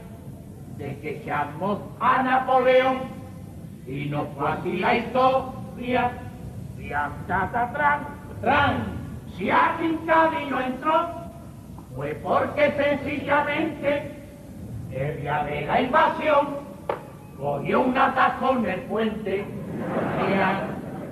de 0.79 0.99
que 1.01 1.21
seamos 1.25 1.81
a 2.01 2.23
Napoleón 2.23 2.99
y 3.87 4.07
no 4.07 4.27
fue 4.37 4.51
así 4.51 4.77
la 4.79 4.97
historia. 4.97 6.13
Tran, 7.27 8.07
tran. 8.41 8.99
Si 9.37 9.51
alguien 9.51 9.99
no 10.07 10.61
entró, 10.61 11.09
fue 11.95 12.15
porque 12.23 12.73
sencillamente 12.73 14.13
el 14.91 15.21
día 15.21 15.45
de 15.45 15.61
la 15.63 15.81
invasión 15.83 16.49
cogió 17.39 17.83
un 17.83 17.99
atajo 17.99 18.57
en 18.57 18.67
el 18.67 18.81
puente. 18.83 19.45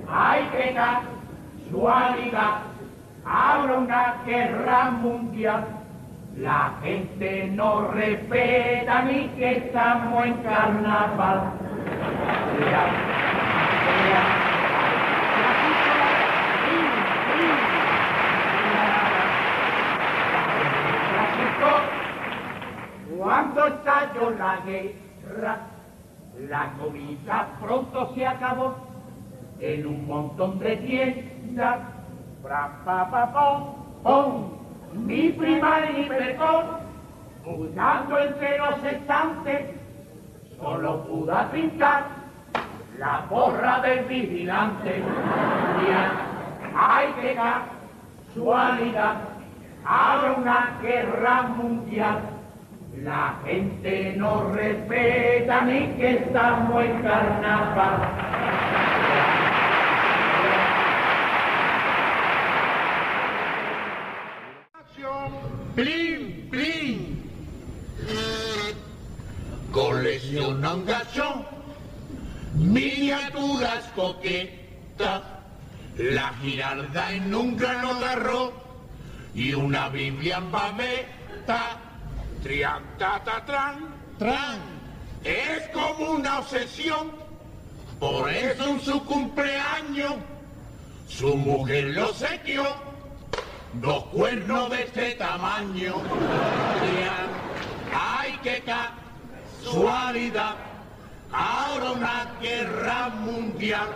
Hay 0.09 0.43
que 0.45 0.73
casualidad, 0.73 2.61
habrá 3.27 3.77
una 3.77 4.15
guerra 4.25 4.91
mundial. 4.91 5.65
La 6.37 6.71
gente 6.83 7.49
no 7.53 7.91
respeta 7.91 9.01
ni 9.03 9.27
que 9.29 9.57
estamos 9.57 10.25
en 10.25 10.33
carnaval. 10.43 11.51
Cuando 23.17 23.67
estalló 23.67 24.29
la 24.37 24.57
guerra, 24.65 25.57
la 26.47 26.71
comida 26.79 27.49
pronto 27.59 28.13
se 28.13 28.27
acabó 28.27 28.75
en 29.59 29.87
un 29.87 30.05
montón 30.05 30.59
de 30.59 30.77
tiendas. 30.77 31.96
Pa, 32.43 32.71
pa, 32.85 33.31
pom. 34.03 34.57
Mi 34.93 35.29
prima 35.29 35.79
y 35.89 35.93
mi 35.93 36.03
perdón, 36.05 36.65
buscando 37.45 38.19
entre 38.19 38.57
los 38.57 38.83
estantes, 38.83 39.75
solo 40.59 41.03
pude 41.03 41.33
trincar 41.51 42.03
la 42.97 43.25
porra 43.29 43.79
del 43.81 44.05
vigilante. 44.05 44.89
Decían, 44.89 46.11
Ay, 46.75 47.13
qué 47.21 47.35
casualidad, 48.33 49.15
habrá 49.83 50.31
una 50.33 50.77
guerra 50.81 51.41
mundial. 51.43 52.19
La 53.03 53.35
gente 53.45 54.13
no 54.17 54.51
respeta 54.53 55.61
ni 55.61 55.87
que 55.97 56.17
estamos 56.17 56.83
en 56.83 57.01
carnaval. 57.01 58.27
Plin, 65.75 66.49
plin. 66.49 67.21
Colecciona 69.71 70.17
un 70.39 70.85
gachón, 70.85 71.45
miniaturas 72.55 73.85
coquetas, 73.95 75.21
la 75.97 76.33
girarda 76.41 77.11
en 77.11 77.33
un 77.33 77.57
grano 77.57 77.95
de 77.95 78.05
arroz 78.05 78.53
y 79.33 79.53
una 79.53 79.89
Biblia 79.89 80.37
en 80.37 80.51
babeta. 80.51 81.79
Trian, 82.43 82.83
ta, 82.97 83.21
ta, 83.23 83.43
tran, 83.45 83.95
tran. 84.19 84.59
Es 85.23 85.67
como 85.73 86.11
una 86.11 86.39
obsesión, 86.39 87.11
por 87.99 88.29
eso 88.29 88.69
en 88.69 88.79
su 88.81 89.03
cumpleaños 89.03 90.15
su 91.07 91.35
mujer 91.35 91.85
lo 91.85 92.13
sequió 92.13 92.63
dos 93.73 94.03
cuernos 94.05 94.69
de 94.69 94.83
este 94.83 95.11
tamaño. 95.15 95.95
Ay, 97.93 98.37
qué 98.43 98.61
casualidad, 99.63 100.55
ahora 101.31 101.91
una 101.91 102.31
guerra 102.41 103.09
mundial. 103.09 103.87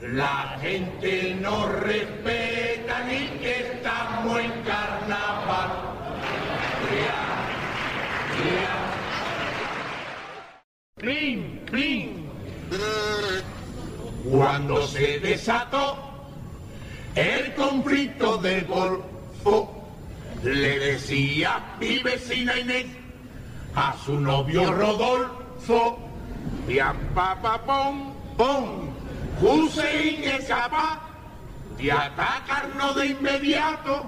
La 0.00 0.58
gente 0.60 1.36
no 1.40 1.68
respeta 1.68 3.04
ni 3.04 3.26
que 3.38 3.72
estamos 3.72 4.40
en 4.40 4.62
carnaval. 4.62 5.70
Plin, 10.96 11.60
plin. 11.70 12.30
Cuando 14.28 14.86
se 14.86 15.20
desató 15.20 15.96
el 17.14 17.54
conflicto 17.54 18.38
del 18.38 18.64
Golfo 18.64 19.82
le 20.42 20.78
decía 20.78 21.76
mi 21.78 21.98
vecina 21.98 22.58
Inés 22.58 22.86
a 23.74 23.94
su 24.04 24.20
novio 24.20 24.72
Rodolfo. 24.72 25.98
Piam, 26.66 26.96
pa, 27.14 27.36
pa, 27.40 27.58
pom, 27.58 28.12
pom 28.36 28.92
Hussein 29.40 30.22
es 30.22 30.44
capaz 30.44 31.00
de 31.76 31.90
atacarnos 31.90 32.94
de 32.96 33.06
inmediato. 33.06 34.06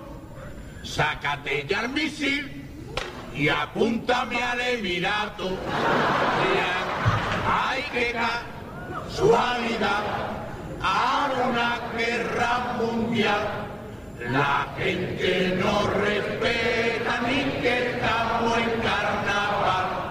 Sácate 0.82 1.66
ya 1.68 1.80
el 1.80 1.88
misil 1.88 2.64
y 3.34 3.48
apúntame 3.48 4.42
al 4.42 4.60
Emirato. 4.60 5.44
Decían, 5.44 6.86
ay 7.48 7.84
qué 7.92 8.14
casualidad. 8.92 10.04
A 10.86 11.30
una 11.48 11.80
guerra 11.96 12.76
mundial. 12.78 13.48
La 14.30 14.68
gente 14.78 15.58
no 15.60 15.86
respeta 15.88 17.20
ni 17.26 17.42
que 17.60 17.90
estamos 17.90 18.58
en 18.58 18.80
carnaval. 18.80 20.04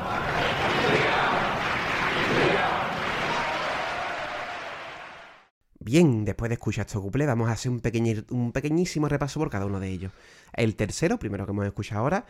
Bien, 5.94 6.26
después 6.26 6.49
de 6.49 6.56
escuchar 6.56 6.88
estos 6.88 7.03
cuplés, 7.03 7.28
vamos 7.28 7.48
a 7.49 7.52
hacer 7.52 7.72
un, 7.72 7.80
pequeñi- 7.80 8.26
un 8.32 8.52
pequeñísimo 8.52 9.07
repaso 9.07 9.40
por 9.40 9.52
cada 9.52 9.68
uno 9.68 9.80
de 9.80 9.90
ellos. 9.90 10.11
El 10.53 10.76
tercero, 10.76 11.20
primero 11.20 11.45
que 11.45 11.52
hemos 11.52 11.68
escuchado 11.68 12.02
ahora, 12.02 12.26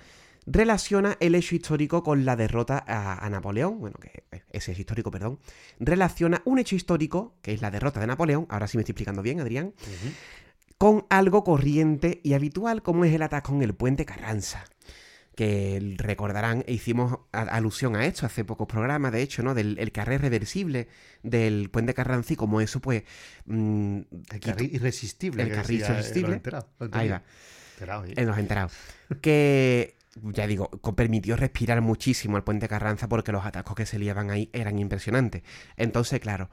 relaciona 0.45 1.15
el 1.22 1.34
hecho 1.34 1.56
histórico 1.56 2.03
con 2.03 2.26
la 2.26 2.35
derrota 2.35 2.84
a, 2.85 3.26
a 3.26 3.30
Napoleón. 3.30 3.80
Bueno, 3.80 3.95
que 4.02 4.26
ese 4.52 4.73
es 4.73 4.80
histórico, 4.80 5.11
perdón. 5.11 5.40
Relaciona 5.80 6.41
un 6.44 6.60
hecho 6.60 6.76
histórico, 6.76 7.35
que 7.41 7.53
es 7.53 7.61
la 7.61 7.72
derrota 7.72 8.02
de 8.02 8.07
Napoleón. 8.07 8.48
Ahora 8.49 8.68
sí 8.68 8.76
me 8.76 8.81
estoy 8.81 8.91
explicando 8.91 9.22
bien, 9.22 9.40
Adrián. 9.40 9.73
Con 10.77 11.06
algo 11.10 11.45
corriente 11.45 12.19
y 12.22 12.34
habitual, 12.34 12.81
como 12.84 13.06
es 13.06 13.14
el 13.14 13.22
ataque 13.22 13.53
en 13.53 13.61
el 13.61 13.73
puente 13.73 14.03
Carranza. 14.03 14.65
Que 15.35 15.95
recordarán, 15.97 16.64
e 16.68 16.73
hicimos 16.73 17.19
a- 17.31 17.41
alusión 17.41 17.95
a 17.95 18.05
esto 18.05 18.26
hace 18.27 18.45
pocos 18.45 18.68
programas, 18.68 19.11
de 19.11 19.22
hecho, 19.23 19.41
¿no? 19.41 19.55
Del 19.55 19.80
el 19.80 19.91
carril 19.91 20.19
reversible 20.19 20.88
del 21.23 21.69
puente 21.72 21.93
Carranza 21.95 22.34
y 22.34 22.35
como 22.35 22.61
eso, 22.61 22.80
pues. 22.80 23.03
mm, 23.45 23.97
El 24.31 24.39
carril 24.39 24.76
irresistible. 24.76 25.43
el 25.43 25.51
carril 25.51 25.81
eh, 25.81 25.85
irresistible. 25.89 26.27
lo 26.27 26.34
he 26.34 26.38
enterado, 26.38 26.69
lo 26.80 26.85
he 26.85 26.89
Ahí 26.93 27.10
va. 27.10 27.23
Enterado, 27.73 28.05
¿eh? 28.05 28.14
Que, 29.22 29.95
ya 30.22 30.45
digo, 30.45 30.69
permitió 30.95 31.35
respirar 31.35 31.81
muchísimo 31.81 32.38
el 32.38 32.43
puente 32.43 32.68
Carranza 32.68 33.10
porque 33.10 33.31
los 33.31 33.43
atascos 33.45 33.76
que 33.76 33.85
se 33.88 33.97
liaban 33.97 34.30
ahí 34.30 34.49
eran 34.53 34.77
impresionantes. 34.77 35.41
Entonces, 35.77 36.19
claro, 36.19 36.49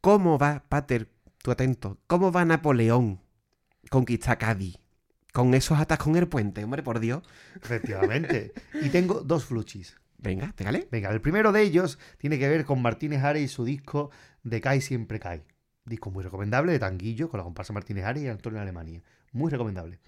¿cómo 0.00 0.38
va, 0.38 0.64
Pater, 0.68 1.08
tú 1.38 1.52
atento, 1.52 1.98
cómo 2.08 2.32
va 2.32 2.44
Napoleón 2.44 3.20
conquistar 3.90 4.38
Cádiz? 4.38 4.76
Con 5.34 5.52
esos 5.54 5.80
atascos 5.80 6.10
en 6.10 6.16
el 6.16 6.28
puente, 6.28 6.62
hombre, 6.62 6.84
por 6.84 7.00
Dios. 7.00 7.24
Efectivamente. 7.56 8.52
y 8.80 8.88
tengo 8.90 9.14
dos 9.14 9.44
fluchis. 9.44 9.96
Venga, 10.16 10.52
pégale. 10.54 10.86
Venga, 10.92 11.10
el 11.10 11.20
primero 11.20 11.50
de 11.50 11.62
ellos 11.62 11.98
tiene 12.18 12.38
que 12.38 12.48
ver 12.48 12.64
con 12.64 12.80
Martínez 12.80 13.24
Ares 13.24 13.42
y 13.42 13.48
su 13.48 13.64
disco 13.64 14.12
De 14.44 14.60
Cae 14.60 14.80
Siempre 14.80 15.18
Cae. 15.18 15.42
Disco 15.86 16.12
muy 16.12 16.22
recomendable 16.22 16.70
de 16.70 16.78
Tanguillo 16.78 17.28
con 17.28 17.38
la 17.38 17.44
comparsa 17.44 17.72
Martínez 17.72 18.04
Ares 18.04 18.22
y 18.22 18.28
Antonio 18.28 18.60
Alemania. 18.60 19.02
Muy 19.32 19.50
recomendable. 19.50 19.98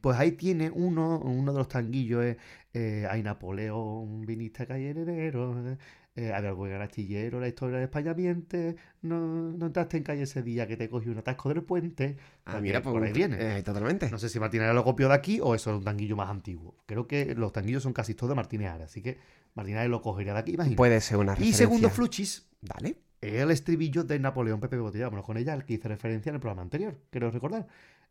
Pues 0.00 0.18
ahí 0.18 0.30
tiene 0.30 0.70
uno, 0.70 1.18
uno 1.18 1.52
de 1.52 1.58
los 1.58 1.66
tanguillos 1.66 2.24
es 2.24 2.36
eh, 2.72 3.08
Hay 3.10 3.24
Napoleón, 3.24 4.24
viniste 4.24 4.62
a 4.62 4.66
caer 4.66 4.98
enero, 4.98 5.76
eh, 6.16 6.32
había 6.32 6.48
algo 6.50 6.66
en 6.66 6.80
artillero, 6.80 7.38
la 7.38 7.46
historia 7.48 7.78
de 7.78 7.84
España 7.84 8.14
miente, 8.14 8.74
no, 9.02 9.52
no 9.52 9.66
entraste 9.66 9.98
en 9.98 10.02
calle 10.02 10.22
ese 10.22 10.42
día 10.42 10.66
que 10.66 10.76
te 10.76 10.88
cogí 10.88 11.08
un 11.08 11.18
atasco 11.18 11.50
del 11.50 11.62
puente. 11.62 12.16
Ah, 12.44 12.58
mira, 12.60 12.82
pues, 12.82 12.92
por 12.92 13.04
ahí 13.04 13.12
viene. 13.12 13.36
eh, 13.58 13.62
totalmente. 13.62 14.10
No 14.10 14.18
sé 14.18 14.28
si 14.28 14.40
Martínez 14.40 14.72
lo 14.74 14.82
copió 14.82 15.08
de 15.08 15.14
aquí 15.14 15.38
o 15.40 15.54
eso 15.54 15.70
es 15.70 15.76
un 15.76 15.84
tanguillo 15.84 16.16
más 16.16 16.30
antiguo. 16.30 16.74
Creo 16.86 17.06
que 17.06 17.34
los 17.34 17.52
tanguillos 17.52 17.82
son 17.82 17.92
casi 17.92 18.14
todos 18.14 18.30
de 18.30 18.34
Martínez 18.34 18.70
Ares, 18.70 18.86
así 18.86 19.02
que 19.02 19.18
Martínez 19.54 19.88
lo 19.88 20.00
cogería 20.02 20.32
de 20.32 20.40
aquí, 20.40 20.54
imagino. 20.54 20.76
Puede 20.76 21.00
ser 21.00 21.18
una 21.18 21.32
y 21.32 21.34
referencia. 21.34 21.58
segundo 21.66 21.90
fluchis, 21.90 22.48
Dale. 22.60 22.96
el 23.20 23.50
estribillo 23.50 24.04
de 24.04 24.18
Napoleón 24.18 24.60
Pepe 24.60 24.76
Botella. 24.78 25.04
Vámonos 25.04 25.24
con 25.26 25.36
ella, 25.36 25.52
al 25.52 25.64
que 25.64 25.74
hice 25.74 25.88
referencia 25.88 26.30
en 26.30 26.36
el 26.36 26.40
programa 26.40 26.62
anterior, 26.62 26.98
quiero 27.10 27.30
recordar. 27.30 27.66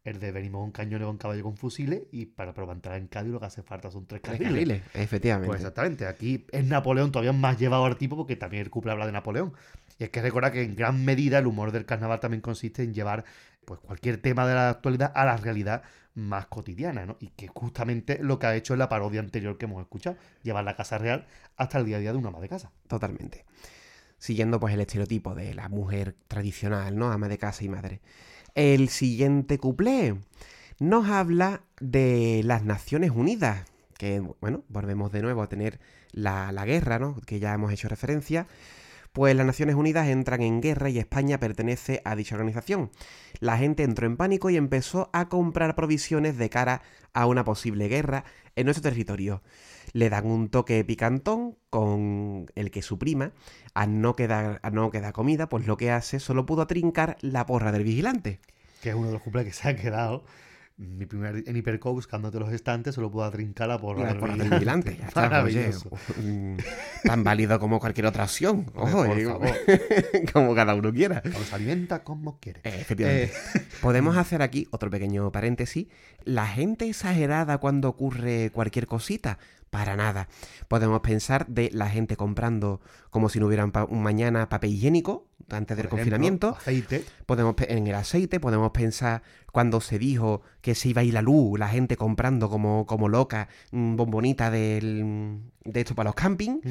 El 0.06 0.19
de 0.19 0.32
venimos 0.32 0.64
un 0.64 0.72
cañón 0.72 1.02
con 1.02 1.18
caballo 1.18 1.44
con 1.44 1.57
fusiles 1.57 2.03
y 2.11 2.27
para 2.27 2.53
probar 2.53 2.77
entrar 2.77 2.98
en 2.98 3.07
Cádiz 3.07 3.32
lo 3.32 3.40
que 3.40 3.48
hace 3.48 3.64
falta 3.64 3.90
son 3.90 4.06
tres 4.06 4.22
Tres 4.22 4.38
carriles. 4.38 4.53
carriles, 4.53 4.82
efectivamente. 4.94 5.48
Pues 5.48 5.61
exactamente, 5.61 6.06
aquí 6.06 6.45
es 6.52 6.64
Napoleón 6.64 7.11
todavía 7.11 7.34
más 7.34 7.57
llevado 7.60 7.86
al 7.86 7.98
tipo 7.98 8.15
porque 8.15 8.36
también 8.36 8.61
el 8.64 8.69
couple 8.69 8.91
habla 8.91 9.07
de 9.07 9.11
Napoleón. 9.11 9.53
Y 9.98 10.03
es 10.03 10.11
que 10.11 10.22
recordar 10.22 10.52
que 10.52 10.61
en 10.61 10.76
gran 10.76 11.03
medida 11.03 11.40
el 11.40 11.48
humor 11.48 11.72
del 11.72 11.86
carnaval 11.86 12.19
también 12.19 12.41
consiste 12.41 12.84
en 12.84 12.94
llevar 12.94 13.26
pues 13.65 13.80
cualquier 13.80 14.22
tema 14.22 14.48
de 14.48 14.53
la 14.53 14.69
actualidad 14.69 15.11
a 15.15 15.26
la 15.26 15.38
realidad 15.38 15.82
más 16.14 16.45
cotidiana, 16.45 17.07
¿no? 17.07 17.18
Y 17.19 17.30
que 17.30 17.48
justamente 17.48 18.19
lo 18.22 18.38
que 18.38 18.45
ha 18.45 18.56
hecho 18.56 18.73
en 18.73 18.80
la 18.80 18.90
parodia 18.90 19.19
anterior 19.22 19.57
que 19.57 19.65
hemos 19.65 19.82
escuchado, 19.82 20.18
llevar 20.44 20.64
la 20.64 20.76
casa 20.76 20.99
real 20.99 21.26
hasta 21.57 21.80
el 21.80 21.86
día 21.86 21.98
a 21.98 21.99
día 21.99 22.11
de 22.11 22.19
una 22.19 22.30
ama 22.30 22.40
de 22.41 22.48
casa. 22.49 22.72
Totalmente. 22.88 23.44
Siguiendo 24.19 24.60
pues 24.60 24.73
el 24.76 24.82
estereotipo 24.82 25.34
de 25.34 25.56
la 25.56 25.68
mujer 25.68 26.15
tradicional, 26.27 26.95
¿no? 26.95 27.11
Ama 27.11 27.27
de 27.27 27.40
casa 27.40 27.64
y 27.64 27.69
madre. 27.69 28.02
El 28.56 28.88
siguiente 28.88 29.57
cuplé 29.57 30.15
nos 30.80 31.10
habla 31.10 31.64
de 31.82 32.41
las 32.45 32.64
Naciones 32.64 33.11
Unidas, 33.11 33.65
que 33.98 34.22
bueno, 34.40 34.64
volvemos 34.69 35.11
de 35.11 35.22
nuevo 35.22 35.41
a 35.41 35.49
tener 35.49 35.82
la, 36.14 36.53
la 36.53 36.65
guerra, 36.65 36.98
¿no? 36.98 37.19
Que 37.26 37.40
ya 37.40 37.53
hemos 37.53 37.73
hecho 37.73 37.90
referencia. 37.90 38.48
Pues 39.11 39.36
las 39.36 39.45
Naciones 39.45 39.76
Unidas 39.76 40.07
entran 40.07 40.41
en 40.41 40.61
guerra 40.61 40.90
y 40.90 40.99
España 40.99 41.38
pertenece 41.38 42.02
a 42.06 42.15
dicha 42.15 42.36
organización. 42.36 42.91
La 43.41 43.57
gente 43.57 43.84
entró 43.84 44.07
en 44.07 44.15
pánico 44.15 44.49
y 44.49 44.56
empezó 44.56 45.10
a 45.11 45.27
comprar 45.27 45.76
provisiones 45.76 46.38
de 46.38 46.49
cara 46.49 46.82
a 47.14 47.26
una 47.26 47.44
posible 47.44 47.90
guerra 47.90 48.23
en 48.56 48.68
nuestro 48.68 48.84
territorio. 48.90 49.41
Le 49.95 50.09
dan 50.09 50.26
un 50.26 50.49
toque 50.49 50.84
picantón 50.84 51.55
con 51.69 52.47
el 52.55 52.69
que 52.69 52.81
su 52.81 52.99
prima, 52.99 53.31
a 53.73 53.88
no 53.88 54.13
quedar, 54.13 54.59
a 54.61 54.69
no 54.69 54.91
quedar 54.91 55.13
comida, 55.13 55.47
pues 55.47 55.65
lo 55.67 55.77
que 55.77 55.89
hace 55.89 56.19
solo 56.19 56.45
pudo 56.45 56.67
trincar 56.67 57.15
la 57.22 57.45
porra 57.45 57.72
del 57.72 57.85
vigilante. 57.85 58.41
Que 58.81 58.89
es 58.89 58.95
uno 58.95 59.07
de 59.07 59.13
los 59.13 59.22
cumples 59.22 59.45
que 59.45 59.53
se 59.53 59.69
ha 59.69 59.76
quedado. 59.77 60.26
Mi 60.77 61.05
primer 61.05 61.41
en 61.47 61.55
Hiperco 61.55 61.93
buscándote 61.93 62.38
los 62.38 62.51
estantes 62.51 62.93
solo 62.95 63.09
puedo 63.09 63.31
trincar 63.31 63.69
la 63.69 63.80
porra 63.80 64.03
La 64.03 64.09
del 64.09 64.17
porra 64.17 64.35
del 64.35 64.49
vigilante. 64.49 64.97
Ya 64.99 65.07
está, 65.07 65.22
oye, 65.22 65.30
Maravilloso. 65.30 65.89
mm, 66.22 66.57
tan 67.05 67.23
válido 67.23 67.57
como 67.61 67.80
cualquier 67.80 68.07
otra 68.07 68.26
opción. 68.26 68.65
Ojo, 68.76 69.05
Por 69.05 69.17
eh, 69.17 69.26
favor. 69.26 69.49
como 70.34 70.53
cada 70.55 70.76
uno 70.76 70.91
quiera. 70.91 71.22
Los 71.23 71.53
alimenta 71.53 72.03
como 72.03 72.41
quiere. 72.41 72.59
Eh, 72.65 72.81
Efectivamente. 72.81 73.31
Podemos 73.81 74.17
hacer 74.17 74.41
aquí 74.41 74.67
otro 74.72 74.89
pequeño 74.89 75.31
paréntesis. 75.31 75.88
La 76.26 76.45
gente 76.45 76.89
exagerada 76.89 77.59
cuando 77.59 77.88
ocurre 77.88 78.49
cualquier 78.53 78.85
cosita. 78.88 79.39
Para 79.69 79.95
nada. 79.95 80.29
Podemos 80.67 81.01
pensar 81.01 81.47
de 81.47 81.69
la 81.73 81.89
gente 81.89 82.15
comprando 82.15 82.79
como 83.09 83.29
si 83.29 83.39
no 83.39 83.47
hubiera 83.47 83.65
un, 83.65 84.03
mañana 84.03 84.47
papel 84.47 84.71
higiénico 84.71 85.27
antes 85.49 85.75
del 85.75 85.85
ejemplo, 85.85 85.97
confinamiento. 85.97 86.55
Aceite. 86.57 87.03
Podemos 87.25 87.55
en 87.59 87.87
el 87.87 87.95
aceite, 87.95 88.39
podemos 88.39 88.71
pensar 88.71 89.21
cuando 89.51 89.81
se 89.81 89.99
dijo 89.99 90.41
que 90.61 90.75
se 90.75 90.89
iba 90.89 91.01
a 91.01 91.03
ir 91.03 91.13
la 91.13 91.21
luz, 91.21 91.59
la 91.59 91.69
gente 91.69 91.97
comprando 91.97 92.49
como, 92.49 92.85
como 92.85 93.09
loca 93.09 93.47
mm, 93.71 93.95
bombonita 93.95 94.49
del, 94.49 95.41
de 95.63 95.79
esto 95.81 95.95
para 95.95 96.09
los 96.09 96.15
campings. 96.15 96.61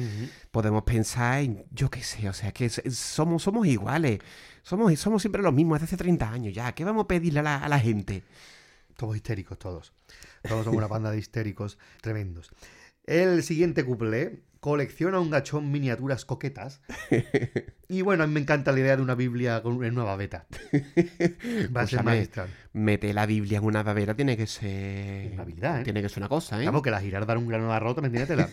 Podemos 0.51 0.83
pensar 0.83 1.41
en, 1.41 1.65
yo 1.71 1.89
qué 1.89 2.03
sé, 2.03 2.27
o 2.29 2.33
sea, 2.33 2.51
que 2.51 2.69
somos, 2.69 3.43
somos 3.43 3.67
iguales. 3.67 4.19
Somos, 4.63 4.97
somos 4.99 5.21
siempre 5.21 5.43
los 5.43 5.53
mismos 5.53 5.79
desde 5.79 5.95
hace 5.95 5.97
30 5.97 6.31
años 6.31 6.53
ya. 6.53 6.71
¿Qué 6.73 6.83
vamos 6.83 7.03
a 7.03 7.07
pedirle 7.07 7.39
a 7.39 7.43
la, 7.43 7.57
a 7.57 7.69
la 7.69 7.79
gente? 7.79 8.23
Todos 8.97 9.15
histéricos, 9.15 9.59
todos. 9.59 9.93
Todos 10.47 10.63
somos 10.63 10.77
una 10.77 10.87
banda 10.87 11.11
de 11.11 11.19
histéricos 11.19 11.77
tremendos. 12.01 12.51
El 13.05 13.43
siguiente 13.43 13.85
couple 13.85 14.41
colecciona 14.59 15.19
un 15.19 15.29
gachón 15.29 15.71
miniaturas 15.71 16.25
coquetas. 16.25 16.81
Y 17.87 18.01
bueno, 18.01 18.23
a 18.23 18.27
mí 18.27 18.33
me 18.33 18.39
encanta 18.39 18.71
la 18.71 18.79
idea 18.79 18.95
de 18.95 19.03
una 19.03 19.13
Biblia 19.13 19.61
con, 19.61 19.83
en 19.85 19.93
nueva 19.93 20.15
beta. 20.15 20.47
Va 21.75 21.81
a 21.81 21.87
ser 21.87 22.03
magistral. 22.03 22.49
Mete 22.73 23.13
la 23.13 23.27
Biblia 23.27 23.59
en 23.59 23.63
una 23.63 23.83
babera 23.83 24.15
tiene 24.15 24.35
que 24.35 24.47
ser. 24.47 25.33
Una 25.33 25.43
habilidad, 25.43 25.81
¿eh? 25.81 25.83
Tiene 25.83 26.01
que 26.01 26.09
ser 26.09 26.17
una 26.17 26.27
cosa, 26.27 26.59
¿eh? 26.59 26.65
Vamos, 26.65 26.81
que 26.81 26.89
la 26.89 26.99
girar 26.99 27.27
dar 27.27 27.37
un 27.37 27.47
grano 27.47 27.67
de 27.67 27.73
arroz 27.73 27.93
también 27.93 28.11
tiene 28.11 28.25
tela. 28.25 28.49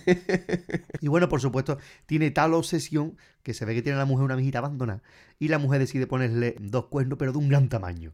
y 1.01 1.09
bueno, 1.09 1.31
por 1.31 1.41
supuesto, 1.41 1.79
tiene 2.05 2.31
tal 2.31 2.53
obsesión 2.53 3.17
que 3.43 3.55
se 3.55 3.65
ve 3.65 3.75
que 3.75 3.81
tiene 3.81 3.97
la 3.97 4.05
mujer 4.05 4.27
una 4.27 4.37
mijita 4.37 4.59
abandonada. 4.59 5.03
Y 5.39 5.49
la 5.49 5.57
mujer 5.57 5.81
decide 5.81 6.07
ponerle 6.07 6.57
dos 6.61 6.89
cuernos, 6.89 7.19
pero 7.19 7.33
de 7.33 7.39
un 7.39 7.49
gran 7.49 7.71
tamaño. 7.71 8.13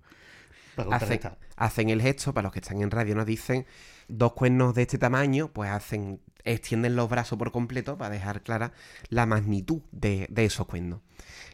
Para 0.76 0.90
contrarrestar. 0.90 1.36
hacen 1.56 1.90
el 1.90 2.00
gesto, 2.00 2.32
para 2.32 2.44
los 2.44 2.52
que 2.52 2.60
están 2.60 2.80
en 2.80 2.92
radio 2.92 3.16
nos 3.16 3.26
dicen, 3.26 3.66
dos 4.08 4.32
cuernos 4.32 4.74
de 4.74 4.82
este 4.82 4.98
tamaño, 4.98 5.48
pues 5.52 5.70
hacen, 5.70 6.20
extienden 6.44 6.96
los 6.96 7.08
brazos 7.10 7.38
por 7.38 7.52
completo 7.52 7.98
para 7.98 8.10
dejar 8.10 8.42
clara 8.42 8.72
la 9.10 9.26
magnitud 9.26 9.82
de, 9.92 10.26
de 10.30 10.44
esos 10.44 10.66
cuernos. 10.66 11.00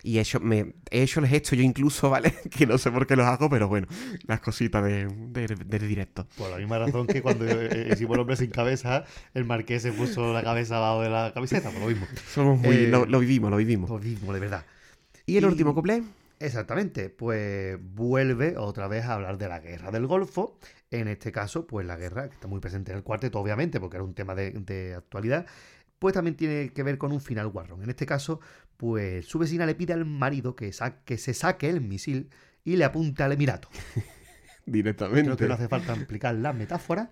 Y 0.02 0.18
hecho, 0.18 0.38
me, 0.38 0.74
he 0.90 1.02
hecho 1.02 1.20
el 1.20 1.26
gesto 1.26 1.56
yo 1.56 1.62
incluso, 1.62 2.10
¿vale? 2.10 2.34
que 2.50 2.66
no 2.66 2.76
sé 2.76 2.90
por 2.92 3.06
qué 3.06 3.16
los 3.16 3.26
hago, 3.26 3.48
pero 3.48 3.68
bueno, 3.68 3.86
las 4.26 4.40
cositas 4.40 4.84
de- 4.84 5.06
de- 5.06 5.46
del 5.66 5.88
directo. 5.88 6.26
Por 6.36 6.50
la 6.50 6.58
misma 6.58 6.78
razón 6.78 7.06
que 7.06 7.22
cuando 7.22 7.46
eh, 7.48 7.88
hicimos 7.92 8.14
el 8.16 8.20
hombre 8.20 8.36
sin 8.36 8.50
cabeza, 8.50 9.04
el 9.32 9.44
marqués 9.46 9.80
se 9.82 9.92
puso 9.92 10.32
la 10.34 10.42
cabeza 10.42 10.76
abajo 10.76 11.00
de 11.02 11.08
la 11.10 11.32
camiseta, 11.32 11.70
por 11.70 11.80
lo 11.80 11.86
mismo. 11.86 12.06
Somos 12.32 12.58
muy, 12.60 12.76
Eh, 12.76 12.88
lo, 12.88 13.06
lo 13.06 13.18
vivimos, 13.18 13.50
lo 13.50 13.56
vivimos. 13.56 13.88
Lo 13.88 13.98
mismo, 13.98 14.32
de 14.34 14.40
verdad. 14.40 14.66
¿Y 15.26 15.38
el 15.38 15.44
y- 15.44 15.46
último 15.46 15.74
couple? 15.74 16.02
Exactamente, 16.40 17.08
pues 17.08 17.78
vuelve 17.80 18.58
otra 18.58 18.88
vez 18.88 19.04
a 19.04 19.14
hablar 19.14 19.38
de 19.38 19.48
la 19.48 19.60
guerra 19.60 19.90
del 19.90 20.06
Golfo. 20.06 20.58
En 21.00 21.08
este 21.08 21.32
caso, 21.32 21.66
pues 21.66 21.86
la 21.86 21.96
guerra, 21.96 22.28
que 22.28 22.34
está 22.34 22.46
muy 22.48 22.60
presente 22.60 22.92
en 22.92 22.98
el 22.98 23.04
cuarteto, 23.04 23.38
obviamente, 23.40 23.80
porque 23.80 23.96
era 23.96 24.04
un 24.04 24.14
tema 24.14 24.34
de, 24.34 24.50
de 24.52 24.94
actualidad, 24.94 25.46
pues 25.98 26.14
también 26.14 26.36
tiene 26.36 26.70
que 26.70 26.82
ver 26.82 26.98
con 26.98 27.12
un 27.12 27.20
final 27.20 27.48
guarrón. 27.48 27.82
En 27.82 27.90
este 27.90 28.06
caso, 28.06 28.40
pues 28.76 29.26
su 29.26 29.38
vecina 29.38 29.66
le 29.66 29.74
pide 29.74 29.92
al 29.92 30.04
marido 30.04 30.54
que, 30.54 30.72
sa- 30.72 31.02
que 31.04 31.18
se 31.18 31.34
saque 31.34 31.68
el 31.68 31.80
misil 31.80 32.30
y 32.64 32.76
le 32.76 32.84
apunta 32.84 33.24
al 33.24 33.32
Emirato. 33.32 33.68
Directamente. 34.66 35.22
Creo 35.24 35.36
que 35.36 35.48
no 35.48 35.54
hace 35.54 35.68
falta 35.68 35.94
explicar 35.94 36.34
la 36.34 36.52
metáfora. 36.52 37.10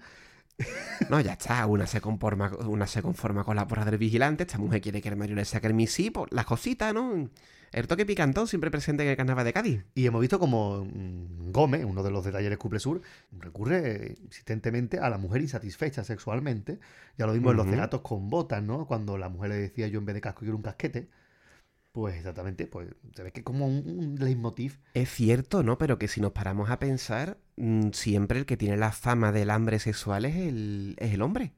No, 1.09 1.21
ya 1.21 1.33
está, 1.33 1.67
una 1.67 1.87
se 1.87 2.01
conforma, 2.01 2.53
una 2.67 2.87
se 2.87 3.03
conforma 3.03 3.45
con 3.45 3.57
la 3.57 3.67
porra 3.67 3.85
del 3.85 3.99
vigilante, 3.99 4.45
esta 4.45 4.59
mujer 4.59 4.81
quiere 4.81 5.03
que 5.03 5.09
el 5.09 5.17
mayor 5.17 5.37
le 5.37 5.45
saque 5.45 5.67
el 5.67 5.75
misipo, 5.75 6.27
las 6.31 6.47
cositas, 6.47 6.95
¿no? 6.95 7.29
El 7.73 7.87
toque 7.87 8.05
picantón 8.05 8.47
siempre 8.47 8.71
presente 8.71 9.03
en 9.03 9.09
el 9.09 9.17
carnaval 9.17 9.47
de 9.47 9.53
Cádiz. 9.55 9.85
Y 9.95 10.05
hemos 10.07 10.21
visto 10.21 10.39
como 10.39 10.85
mm, 10.85 11.51
Gómez, 11.53 11.85
uno 11.87 12.03
de 12.03 12.11
los 12.11 12.23
de 12.23 12.31
Talleres 12.31 12.59
Cuple 12.59 12.79
Sur, 12.79 13.01
recurre 13.39 14.17
insistentemente 14.23 14.99
a 14.99 15.09
la 15.09 15.17
mujer 15.17 15.41
insatisfecha 15.41 16.05
sexualmente. 16.05 16.81
Ya 17.17 17.27
lo 17.27 17.33
vimos 17.33 17.53
en 17.53 17.57
los 17.57 17.67
Ujú. 17.67 17.75
celatos 17.75 18.03
con 18.03 18.29
botas, 18.29 18.63
¿no? 18.63 18.87
Cuando 18.87 19.17
la 19.17 19.31
mujer 19.31 19.51
le 19.51 19.57
decía 19.57 19.89
yo 19.89 19.99
en 19.99 20.05
vez 20.05 20.15
de 20.15 20.21
casco 20.21 20.41
quiero 20.41 20.57
un 20.57 20.63
casquete. 20.63 21.09
Pues 21.93 22.17
exactamente, 22.17 22.67
pues 22.67 22.89
se 23.15 23.23
ve 23.23 23.33
que 23.33 23.41
es 23.41 23.45
como 23.45 23.67
un, 23.67 23.85
un 23.87 24.17
leitmotiv. 24.19 24.79
Es 24.95 25.11
cierto, 25.11 25.63
¿no? 25.63 25.77
Pero 25.77 25.99
que 25.99 26.09
si 26.09 26.23
nos 26.23 26.33
paramos 26.33 26.71
a 26.71 26.79
pensar, 26.79 27.39
mm, 27.57 27.91
siempre 27.93 28.39
el 28.39 28.47
que 28.47 28.57
tiene 28.57 28.79
la 28.79 28.93
fama 28.93 29.31
del 29.31 29.51
hambre 29.51 29.79
sexual 29.79 30.25
es 30.25 30.37
el, 30.37 30.97
es 30.99 31.13
el 31.13 31.21
hombre. 31.21 31.53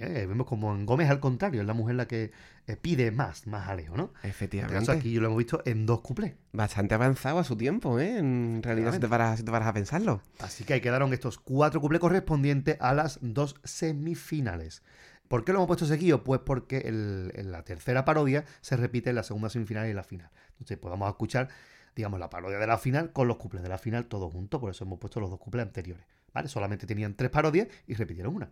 Eh, 0.00 0.26
vemos 0.28 0.46
como 0.46 0.74
en 0.74 0.86
Gómez 0.86 1.10
al 1.10 1.18
contrario, 1.18 1.60
es 1.60 1.66
la 1.66 1.74
mujer 1.74 1.96
la 1.96 2.06
que 2.06 2.30
eh, 2.68 2.76
pide 2.76 3.10
más, 3.10 3.46
más 3.48 3.66
jaleo, 3.66 3.96
¿no? 3.96 4.12
En 4.22 4.30
Efectivamente. 4.30 4.92
aquí 4.92 5.18
lo 5.18 5.26
hemos 5.26 5.38
visto 5.38 5.60
en 5.64 5.86
dos 5.86 6.02
cuplés. 6.02 6.34
Bastante 6.52 6.94
avanzado 6.94 7.40
a 7.40 7.44
su 7.44 7.56
tiempo, 7.56 7.98
¿eh? 7.98 8.18
En 8.18 8.62
realidad, 8.62 8.92
si 8.92 9.00
te, 9.00 9.08
paras, 9.08 9.38
si 9.38 9.44
te 9.44 9.50
paras 9.50 9.68
a 9.68 9.72
pensarlo. 9.72 10.22
Así 10.38 10.62
que 10.64 10.74
ahí 10.74 10.80
quedaron 10.80 11.12
estos 11.12 11.38
cuatro 11.38 11.80
cuplés 11.80 12.00
correspondientes 12.00 12.76
a 12.80 12.94
las 12.94 13.18
dos 13.22 13.56
semifinales. 13.64 14.82
¿Por 15.28 15.44
qué 15.44 15.52
lo 15.52 15.58
hemos 15.58 15.66
puesto 15.66 15.86
seguido? 15.86 16.24
Pues 16.24 16.40
porque 16.40 16.82
en 16.86 17.52
la 17.52 17.62
tercera 17.62 18.04
parodia 18.04 18.44
se 18.60 18.76
repite 18.76 19.10
en 19.10 19.16
la 19.16 19.22
segunda 19.22 19.50
semifinal 19.50 19.86
y 19.86 19.90
en 19.90 19.96
la 19.96 20.02
final. 20.02 20.30
Entonces 20.52 20.78
podamos 20.78 21.08
escuchar, 21.08 21.48
digamos, 21.94 22.18
la 22.18 22.30
parodia 22.30 22.58
de 22.58 22.66
la 22.66 22.78
final 22.78 23.12
con 23.12 23.28
los 23.28 23.36
cuplés 23.36 23.62
de 23.62 23.68
la 23.68 23.78
final 23.78 24.06
todos 24.06 24.32
juntos. 24.32 24.60
Por 24.60 24.70
eso 24.70 24.84
hemos 24.84 24.98
puesto 24.98 25.20
los 25.20 25.30
dos 25.30 25.38
cuplés 25.38 25.66
anteriores. 25.66 26.04
¿Vale? 26.32 26.48
Solamente 26.48 26.86
tenían 26.86 27.14
tres 27.14 27.30
parodias 27.30 27.68
y 27.86 27.94
repitieron 27.94 28.34
una. 28.34 28.50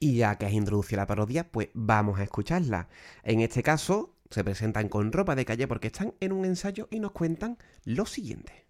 Y 0.00 0.16
ya 0.16 0.36
que 0.36 0.46
has 0.46 0.52
introducido 0.52 1.00
la 1.00 1.06
parodia, 1.06 1.50
pues 1.50 1.68
vamos 1.74 2.18
a 2.18 2.24
escucharla. 2.24 2.88
En 3.22 3.40
este 3.40 3.62
caso, 3.62 4.14
se 4.30 4.42
presentan 4.42 4.88
con 4.88 5.12
ropa 5.12 5.34
de 5.36 5.44
calle 5.44 5.68
porque 5.68 5.88
están 5.88 6.14
en 6.20 6.32
un 6.32 6.44
ensayo 6.44 6.88
y 6.90 6.98
nos 6.98 7.12
cuentan 7.12 7.58
lo 7.84 8.04
siguiente. 8.04 8.63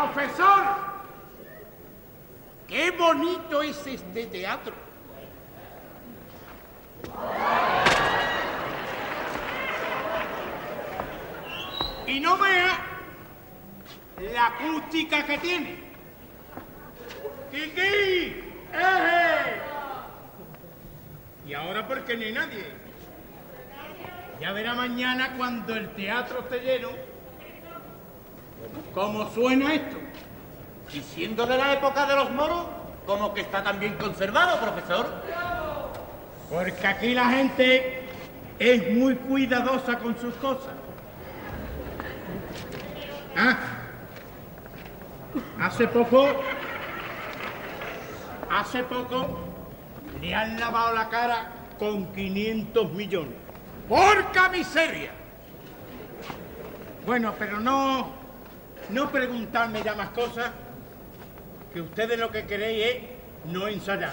Profesor, 0.00 0.64
qué 2.66 2.90
bonito 2.90 3.60
es 3.60 3.86
este 3.86 4.24
teatro. 4.26 4.72
Y 12.06 12.18
no 12.18 12.38
vea 12.38 12.78
la 14.32 14.46
acústica 14.46 15.26
que 15.26 15.36
tiene. 15.36 15.78
¡Kiki! 17.50 18.42
¡Eje! 18.72 19.60
Y 21.46 21.52
ahora 21.52 21.86
porque 21.86 22.12
hay 22.14 22.32
nadie. 22.32 22.64
Ya 24.40 24.52
verá 24.52 24.72
mañana 24.72 25.36
cuando 25.36 25.76
el 25.76 25.90
teatro 25.90 26.38
esté 26.40 26.60
lleno 26.60 27.09
¿Cómo 28.94 29.30
suena 29.30 29.74
esto? 29.74 29.96
Y 30.92 31.00
siendo 31.00 31.46
de 31.46 31.56
la 31.56 31.72
época 31.74 32.06
de 32.06 32.16
los 32.16 32.30
moros, 32.32 32.66
como 33.06 33.32
que 33.32 33.42
está 33.42 33.62
tan 33.62 33.78
bien 33.78 33.94
conservado, 33.94 34.60
profesor. 34.60 35.06
Porque 36.50 36.86
aquí 36.86 37.14
la 37.14 37.26
gente 37.30 38.04
es 38.58 38.92
muy 38.92 39.14
cuidadosa 39.14 39.98
con 39.98 40.18
sus 40.18 40.34
cosas. 40.34 40.74
Ah, 43.36 43.56
hace 45.60 45.86
poco, 45.86 46.26
hace 48.50 48.82
poco, 48.82 49.38
le 50.20 50.34
han 50.34 50.58
lavado 50.58 50.94
la 50.94 51.08
cara 51.08 51.52
con 51.78 52.12
500 52.12 52.92
millones. 52.92 53.34
¡Porca 53.88 54.48
miseria! 54.50 55.12
Bueno, 57.06 57.34
pero 57.38 57.58
no, 57.60 58.19
no 58.92 59.10
preguntarme 59.10 59.82
ya 59.82 59.94
más 59.94 60.10
cosas, 60.10 60.50
que 61.72 61.80
ustedes 61.80 62.18
lo 62.18 62.30
que 62.30 62.46
queréis 62.46 62.84
es 62.84 63.02
no 63.52 63.68
ensayar. 63.68 64.12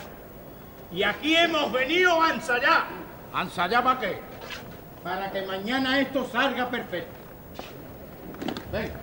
Y 0.91 1.03
aquí 1.03 1.35
hemos 1.35 1.71
venido 1.71 2.21
a 2.21 2.33
ensayar. 2.33 2.85
¿A 3.33 3.41
ensayar 3.41 3.83
para 3.83 3.99
qué? 3.99 4.19
Para 5.03 5.31
que 5.31 5.41
mañana 5.43 5.99
esto 5.99 6.27
salga 6.31 6.69
perfecto. 6.69 7.11
Venga. 8.71 8.95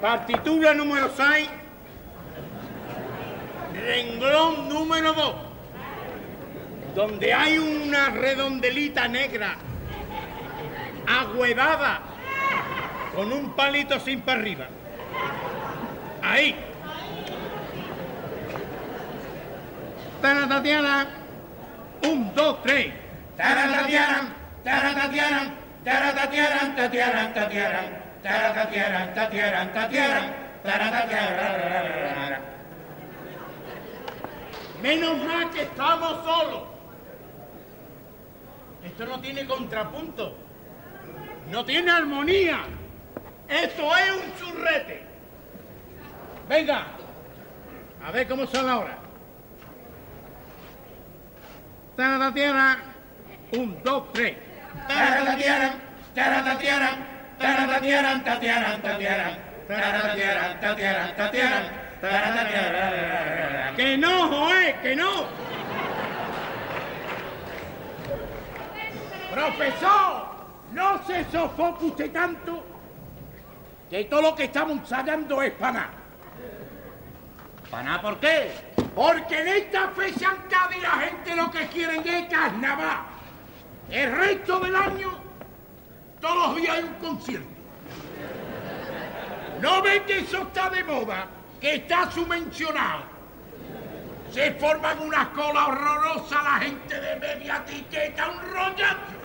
Partitura 0.00 0.74
número 0.74 1.10
6. 1.16 1.48
Renglón 3.74 4.68
número 4.68 5.12
2. 5.12 5.34
Donde 6.94 7.32
hay 7.32 7.58
una 7.58 8.10
redondelita 8.10 9.06
negra 9.06 9.56
agüedada 11.08 12.00
con 13.14 13.32
un 13.32 13.54
palito 13.54 13.98
sin 14.00 14.20
para 14.20 14.40
arriba. 14.40 14.66
Ahí. 16.22 16.54
Taratatiana. 20.20 21.08
Un, 22.02 22.34
dos, 22.34 22.62
tres. 22.62 22.92
Taratatiana. 23.36 24.34
Taratatiana. 24.64 25.54
Taratatiana. 25.84 26.76
Tatiana. 26.76 27.34
Tatiana. 27.34 27.80
Taratatiana. 28.22 29.14
Tatiana. 29.14 29.72
Tatiana. 30.62 32.40
Menos 34.82 35.16
mal 35.24 35.50
que 35.50 35.62
estamos 35.62 36.24
solos. 36.24 36.62
Esto 38.84 39.06
no 39.06 39.20
tiene 39.20 39.46
contrapunto. 39.46 40.47
No 41.50 41.64
tiene 41.64 41.90
armonía. 41.90 42.60
Esto 43.48 43.96
es 43.96 44.10
un 44.12 44.34
churrete. 44.38 45.02
Venga. 46.48 46.86
A 48.04 48.10
ver 48.10 48.28
cómo 48.28 48.46
son 48.46 48.68
ahora. 48.68 48.98
Taratatiana. 51.96 52.78
Un, 53.52 53.82
dos, 53.82 54.12
tres. 54.12 54.36
Taratatiana. 54.86 55.74
Taratatiana. 56.14 57.06
Taratatiana. 57.38 58.24
Tatiana. 58.24 58.82
Tatiana. 58.82 59.38
Taratatiana. 59.66 60.60
Tatiana. 60.60 61.16
Tatiana. 61.16 61.70
Taratatiana. 62.00 63.76
Que 63.76 63.96
no, 63.96 64.28
Joé, 64.28 64.76
que 64.82 64.96
no. 64.96 65.26
Profesor, 69.32 70.27
no 70.78 71.04
se 71.04 71.24
sofoque 71.32 71.86
usted 71.86 72.12
tanto 72.12 72.64
que 73.90 74.04
todo 74.04 74.22
lo 74.22 74.34
que 74.36 74.44
estamos 74.44 74.78
ensayando 74.78 75.42
es 75.42 75.52
para 75.54 75.72
nada. 75.72 75.90
¿Para 77.68 77.82
nada 77.82 78.02
por 78.02 78.20
qué? 78.20 78.52
Porque 78.94 79.40
en 79.40 79.48
esta 79.48 79.88
fecha 79.88 80.30
en 80.30 80.48
Cádiz 80.48 80.82
la 80.82 80.90
gente 80.90 81.34
lo 81.34 81.50
que 81.50 81.66
quiere 81.66 81.96
es 81.96 82.28
carnaval. 82.28 82.98
El 83.90 84.16
resto 84.16 84.60
del 84.60 84.76
año, 84.76 85.18
todos 86.20 86.48
los 86.48 86.56
días 86.56 86.76
hay 86.76 86.84
un 86.84 86.94
concierto. 86.94 87.48
¿No 89.60 89.82
ven 89.82 90.04
que 90.04 90.20
eso 90.20 90.42
está 90.42 90.70
de 90.70 90.84
moda? 90.84 91.26
Que 91.60 91.74
está 91.76 92.08
subvencionado. 92.10 93.02
Se 94.30 94.52
forman 94.52 95.00
unas 95.00 95.28
colas 95.28 95.68
horrorosas 95.68 96.44
la 96.44 96.58
gente 96.60 97.00
de 97.00 97.16
media 97.16 97.64
etiqueta, 97.66 98.30
un 98.30 98.40
rollazo. 98.52 99.17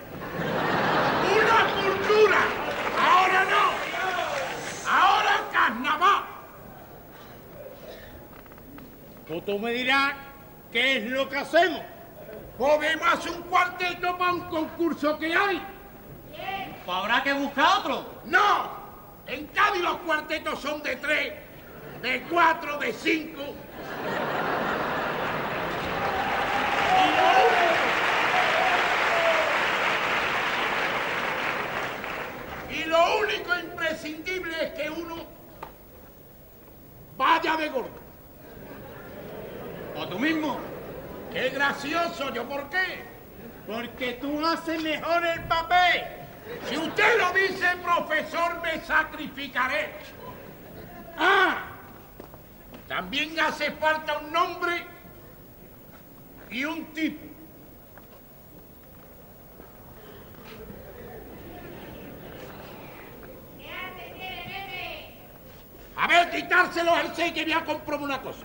¡Una 1.36 1.58
cultura! 1.82 2.38
¡Ahora 3.00 3.44
no! 3.44 4.90
¡Ahora 4.90 5.34
carnaval! 5.52 6.24
Pues 9.26 9.44
tú 9.44 9.58
me 9.58 9.70
dirás 9.72 10.12
qué 10.70 10.98
es 10.98 11.04
lo 11.10 11.28
que 11.28 11.38
hacemos. 11.38 11.80
Podemos 12.58 13.06
hacer 13.12 13.32
un 13.32 13.42
cuarteto 13.42 14.16
para 14.18 14.32
un 14.32 14.40
concurso 14.42 15.18
que 15.18 15.34
hay. 15.34 15.60
Pues 16.84 16.96
habrá 16.98 17.22
que 17.22 17.32
buscar 17.32 17.78
otro. 17.78 18.20
¡No! 18.26 18.84
En 19.26 19.46
Cádiz 19.48 19.82
los 19.82 19.96
cuartetos 19.98 20.60
son 20.60 20.82
de 20.82 20.96
tres, 20.96 21.32
de 22.02 22.22
cuatro, 22.30 22.78
de 22.78 22.92
cinco. 22.92 23.42
Y 27.00 27.08
lo 27.16 27.28
único- 27.48 27.84
Y 32.70 32.84
lo 32.84 33.18
único 33.18 33.54
imprescindible 34.08 34.64
es 34.64 34.70
que 34.72 34.90
uno 34.90 35.16
vaya 37.16 37.56
de 37.56 37.68
gordo. 37.68 38.04
O 39.96 40.08
tú 40.08 40.18
mismo. 40.18 40.58
¡Qué 41.32 41.50
gracioso! 41.50 42.32
¿Yo 42.32 42.48
por 42.48 42.68
qué? 42.70 43.04
Porque 43.66 44.14
tú 44.14 44.44
haces 44.44 44.82
mejor 44.82 45.24
el 45.26 45.40
papel. 45.44 46.04
Si 46.68 46.76
usted 46.76 47.18
lo 47.18 47.32
dice, 47.32 47.66
profesor, 47.82 48.60
me 48.62 48.80
sacrificaré. 48.82 49.90
Ah, 51.16 51.64
también 52.86 53.38
hace 53.40 53.70
falta 53.72 54.18
un 54.18 54.32
nombre 54.32 54.86
y 56.50 56.64
un 56.64 56.84
tipo. 56.92 57.33
A 66.04 66.06
ver, 66.06 66.28
quitárselo 66.28 66.94
al 66.94 67.16
seis 67.16 67.32
que 67.32 67.44
voy 67.44 67.52
a 67.54 67.64
una 67.98 68.20
cosa. 68.20 68.44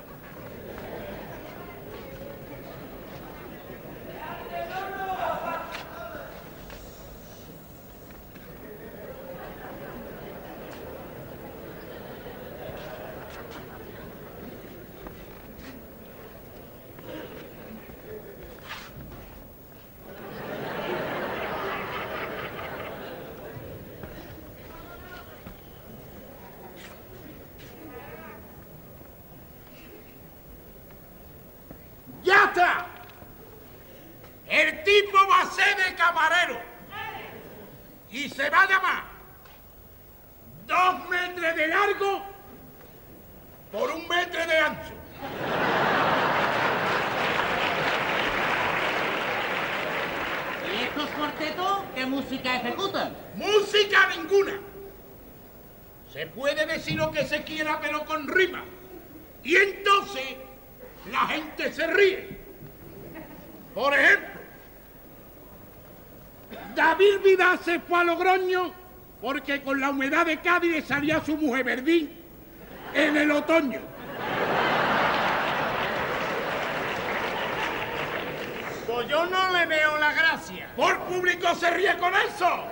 ¡Ya 32.29 32.43
está! 32.45 32.85
El 34.47 34.83
tipo 34.83 35.17
va 35.27 35.41
a 35.41 35.45
ser 35.45 35.75
de 35.77 35.95
camarero. 35.95 36.59
Y 38.11 38.29
se 38.29 38.49
va 38.51 38.61
a 38.61 38.67
llamar 38.67 39.03
dos 40.67 41.09
metros 41.09 41.55
de 41.55 41.67
largo 41.67 42.23
por 43.71 43.89
un 43.89 44.07
metro 44.07 44.45
de 44.45 44.59
ancho. 44.59 44.93
¿Y 50.71 50.83
estos 50.83 51.09
cuartetos 51.11 51.83
qué 51.95 52.05
música 52.05 52.55
ejecutan? 52.57 53.15
Música 53.35 54.09
ninguna. 54.15 54.59
Se 56.13 56.27
puede 56.27 56.65
decir 56.65 56.95
lo 56.95 57.11
que 57.11 57.25
se 57.25 57.43
quiera, 57.59 57.79
pero 57.81 58.05
con 58.05 58.27
rima. 58.27 58.63
Y 59.43 59.55
entonces 59.55 60.37
la 61.11 61.27
gente 61.27 61.73
se 61.73 61.87
ríe. 61.87 62.39
Por 63.73 63.93
ejemplo, 63.93 64.39
David 66.73 67.19
Vidal 67.23 67.59
se 67.59 67.79
fue 67.79 67.99
a 67.99 68.03
Logroño 68.05 68.73
porque 69.21 69.61
con 69.61 69.79
la 69.79 69.89
humedad 69.89 70.25
de 70.25 70.39
Cádiz 70.39 70.85
salía 70.85 71.21
su 71.23 71.35
mujer 71.35 71.65
verdín 71.65 72.17
en 72.93 73.17
el 73.17 73.31
otoño. 73.31 73.81
Pues 78.87 79.07
yo 79.07 79.25
no 79.25 79.51
le 79.51 79.65
veo 79.65 79.97
la 79.97 80.13
gracia. 80.13 80.69
Por 80.77 80.97
público 80.99 81.53
se 81.55 81.69
ríe 81.71 81.97
con 81.97 82.13
eso. 82.15 82.63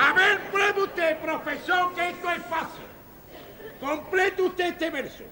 A 0.00 0.12
ver, 0.12 0.38
profesor, 1.16 1.94
que 1.94 2.10
esto 2.10 2.30
es 2.30 2.42
fácil. 2.44 2.84
Complete 3.80 4.42
usted 4.42 4.66
este 4.66 4.90
verso. 4.90 5.24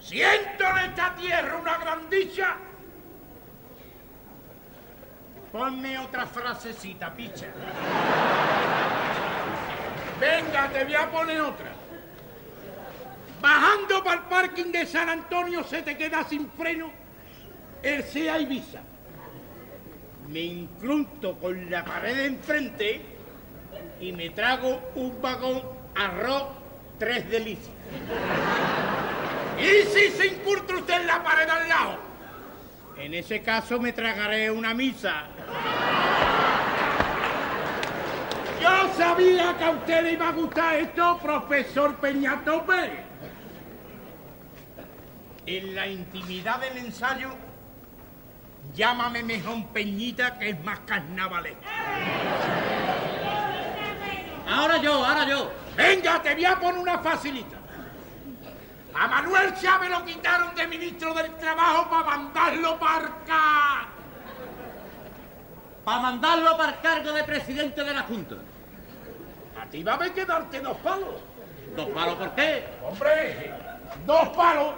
Siento 0.00 0.64
en 0.64 0.90
esta 0.90 1.14
tierra 1.14 1.56
una 1.56 1.78
gran 1.78 2.08
dicha. 2.08 2.56
Ponme 5.52 5.98
otra 5.98 6.26
frasecita, 6.26 7.12
picha. 7.12 7.46
Venga, 10.20 10.68
te 10.68 10.84
voy 10.84 10.94
a 10.94 11.10
poner 11.10 11.40
otra. 11.40 11.72
Bajando 13.40 14.04
para 14.04 14.20
el 14.20 14.26
parking 14.26 14.70
de 14.70 14.86
San 14.86 15.08
Antonio 15.08 15.64
se 15.64 15.82
te 15.82 15.96
queda 15.96 16.24
sin 16.24 16.50
freno 16.50 16.92
el 17.82 18.04
Sea 18.04 18.38
Ibiza. 18.38 18.80
Me 20.28 20.40
incrunto 20.40 21.38
con 21.38 21.70
la 21.70 21.84
pared 21.84 22.16
de 22.16 22.26
enfrente 22.26 23.19
y 24.00 24.12
me 24.12 24.30
trago 24.30 24.80
un 24.94 25.20
vagón 25.20 25.62
arroz 25.94 26.44
tres 26.98 27.28
delicias. 27.30 27.70
¿Y 29.58 29.86
si 29.88 30.10
se 30.10 30.26
incurta 30.28 30.74
usted 30.74 31.00
en 31.00 31.06
la 31.06 31.22
pared 31.22 31.48
al 31.48 31.68
lado? 31.68 31.98
En 32.96 33.14
ese 33.14 33.42
caso 33.42 33.78
me 33.78 33.92
tragaré 33.92 34.50
una 34.50 34.74
misa. 34.74 35.24
Yo 38.60 38.94
sabía 38.94 39.56
que 39.56 39.64
a 39.64 39.70
usted 39.70 40.02
le 40.02 40.12
iba 40.12 40.28
a 40.28 40.32
gustar 40.32 40.74
esto, 40.76 41.18
profesor 41.22 41.96
Peñato 41.96 42.64
Pérez. 42.66 43.04
En 45.46 45.74
la 45.74 45.86
intimidad 45.86 46.60
del 46.60 46.76
ensayo, 46.76 47.30
llámame 48.74 49.22
mejor 49.22 49.66
Peñita, 49.72 50.38
que 50.38 50.50
es 50.50 50.64
más 50.64 50.80
carnavalesco. 50.80 51.64
Ahora 54.50 54.78
yo, 54.78 55.04
ahora 55.04 55.24
yo. 55.26 55.50
Venga, 55.76 56.20
te 56.22 56.34
voy 56.34 56.44
a 56.44 56.58
poner 56.58 56.78
una 56.78 56.98
facilita. 56.98 57.56
A 58.94 59.06
Manuel 59.06 59.54
Chávez 59.54 59.88
lo 59.88 60.04
quitaron 60.04 60.54
de 60.54 60.66
ministro 60.66 61.14
del 61.14 61.32
Trabajo 61.36 61.88
para 61.88 62.04
mandarlo 62.04 62.78
para 62.78 63.06
acá. 63.06 63.88
Para 65.84 66.00
mandarlo 66.00 66.56
para 66.56 66.72
el 66.72 66.80
cargo 66.80 67.12
de 67.12 67.24
presidente 67.24 67.84
de 67.84 67.94
la 67.94 68.02
Junta. 68.02 68.36
A 69.60 69.66
ti 69.66 69.82
va 69.84 69.92
a 69.92 69.94
haber 69.94 70.12
que 70.12 70.24
darte 70.24 70.60
dos 70.60 70.76
palos. 70.78 71.14
¿Dos 71.76 71.88
palos 71.90 72.16
por 72.16 72.34
qué? 72.34 72.66
Hombre, 72.82 73.54
dos 74.04 74.28
palos 74.30 74.74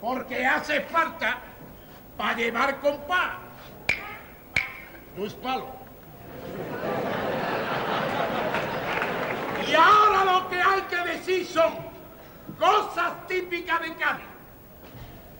porque 0.00 0.44
hace 0.46 0.80
falta 0.80 1.38
para 2.16 2.36
llevar 2.36 2.80
compás. 2.80 3.32
Dos 5.16 5.34
palos. 5.34 5.68
Y 9.68 9.74
ahora 9.74 10.24
lo 10.24 10.48
que 10.48 10.56
hay 10.56 10.82
que 10.82 10.96
decir 10.96 11.46
son 11.46 11.72
cosas 12.58 13.26
típicas 13.26 13.80
de 13.80 13.94
Cádiz. 13.96 14.26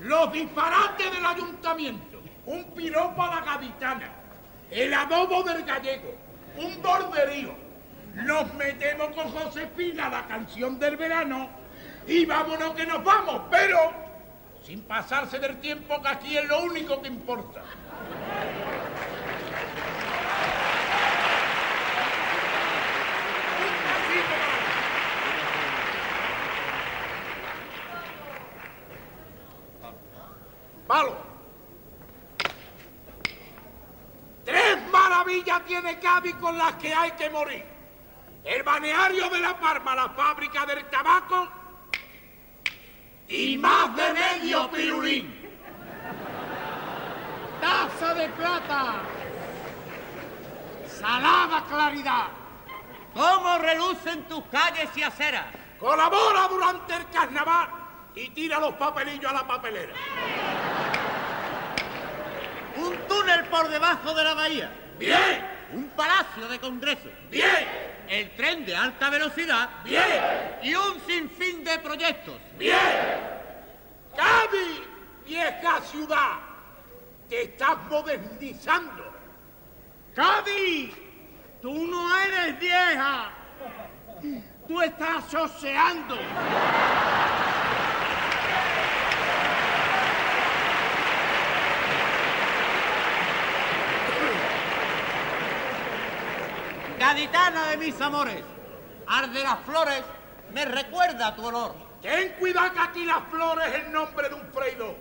Los 0.01 0.33
disparates 0.33 1.13
del 1.13 1.25
ayuntamiento, 1.25 2.23
un 2.47 2.65
piropo 2.73 3.23
a 3.23 3.37
la 3.37 3.41
gaditana, 3.41 4.11
el 4.71 4.93
adobo 4.93 5.43
del 5.43 5.65
gallego, 5.65 6.15
un 6.57 6.83
borderío. 6.83 7.55
Nos 8.15 8.53
metemos 8.55 9.15
con 9.15 9.31
Josefina, 9.31 10.09
la 10.09 10.27
canción 10.27 10.79
del 10.79 10.97
verano, 10.97 11.49
y 12.07 12.27
vámonos 12.27 12.75
que 12.75 12.85
nos 12.85 13.03
vamos, 13.03 13.43
pero 13.51 13.93
sin 14.65 14.83
pasarse 14.83 15.39
del 15.39 15.59
tiempo 15.59 16.01
que 16.03 16.09
aquí 16.09 16.37
es 16.37 16.45
lo 16.47 16.63
único 16.65 17.01
que 17.01 17.09
importa. 17.09 17.63
Palo. 30.93 31.17
Tres 34.45 34.77
maravillas 34.91 35.65
tiene 35.65 35.99
Cádiz 35.99 36.35
con 36.35 36.59
las 36.59 36.75
que 36.75 36.93
hay 36.93 37.13
que 37.13 37.31
morir. 37.31 37.65
El 38.45 38.63
balneario 38.63 39.31
de 39.31 39.41
La 39.41 39.59
Palma, 39.59 39.95
la 39.95 40.11
fábrica 40.11 40.67
del 40.67 40.85
tabaco 40.91 41.49
y 43.27 43.57
más 43.57 43.97
de 43.97 44.13
medio 44.13 44.71
pirulín. 44.71 45.35
Taza 47.59 48.13
de 48.13 48.29
plata. 48.29 48.97
Salada 50.87 51.65
claridad. 51.71 52.27
¿Cómo 53.15 53.57
relucen 53.57 54.25
tus 54.25 54.45
calles 54.49 54.91
y 54.95 55.03
aceras? 55.03 55.47
Colabora 55.81 56.49
durante 56.49 56.97
el 56.97 57.09
carnaval 57.09 57.82
y 58.15 58.29
tira 58.31 58.61
los 58.61 58.75
papelillos 58.75 59.31
a 59.31 59.35
la 59.35 59.47
papelera. 59.47 59.95
Un 62.77 62.97
túnel 63.09 63.45
por 63.47 63.69
debajo 63.69 64.15
de 64.15 64.25
la 64.25 64.35
bahía. 64.35 64.73
Bien, 64.99 65.47
Un 65.73 65.89
palacio 65.91 66.47
de 66.49 66.59
congreso. 66.61 67.09
bien, 67.31 67.67
El 68.09 68.31
tren 68.37 68.65
de 68.67 68.77
alta 68.77 69.09
velocidad. 69.11 69.71
bien, 69.85 70.59
Y 70.63 70.75
un 70.75 71.01
sinfín 71.07 71.65
de 71.65 71.79
proyectos. 71.79 72.35
bien. 72.59 72.77
Cádiz, 74.17 74.83
vieja 75.27 75.81
ciudad, 75.81 76.39
te 77.31 77.43
estás 77.45 77.79
modernizando. 77.89 79.11
Cádiz, 80.15 80.93
tú 81.63 81.87
no 81.87 82.17
eres 82.21 82.59
vieja. 82.59 83.31
Tú 84.69 84.83
estás 84.83 85.33
oseando. 85.35 86.17
Gaditana 97.03 97.67
de 97.67 97.79
mis 97.79 98.01
amores, 98.01 98.45
ar 99.09 99.29
de 99.29 99.43
las 99.43 99.59
flores 99.67 100.05
me 100.55 100.65
recuerda 100.65 101.35
tu 101.35 101.45
olor. 101.45 101.75
Ten 102.01 102.29
cuidado 102.39 102.73
que 102.73 102.79
aquí 102.79 103.05
las 103.05 103.25
flores 103.29 103.67
es 103.67 103.87
el 103.87 103.93
nombre 103.93 104.29
de 104.29 104.35
un 104.37 104.47
freidor. 104.53 104.95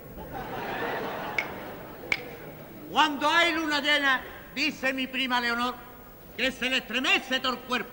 Cuando 2.90 3.30
hay 3.30 3.52
luna 3.52 3.80
llena, 3.80 4.20
dice 4.52 4.92
mi 4.92 5.06
prima 5.06 5.40
Leonor, 5.40 5.76
que 6.36 6.50
se 6.50 6.68
le 6.68 6.78
estremece 6.78 7.38
todo 7.38 7.52
el 7.52 7.60
cuerpo 7.60 7.92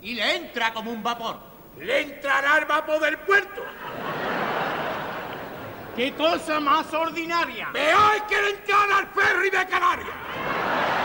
y 0.00 0.14
le 0.14 0.36
entra 0.36 0.72
como 0.72 0.90
un 0.90 1.02
vapor. 1.02 1.38
Le 1.78 2.00
entrará 2.00 2.56
el 2.56 2.64
vapor 2.64 2.98
del 3.00 3.18
puerto. 3.18 3.62
¡Qué 5.94 6.14
cosa 6.14 6.60
más 6.60 6.90
ordinaria! 6.94 7.68
Veáis 7.74 8.22
que 8.22 8.40
le 8.40 8.72
al 8.72 9.06
ferry 9.08 9.50
de 9.50 9.66
Canarias. 9.66 10.99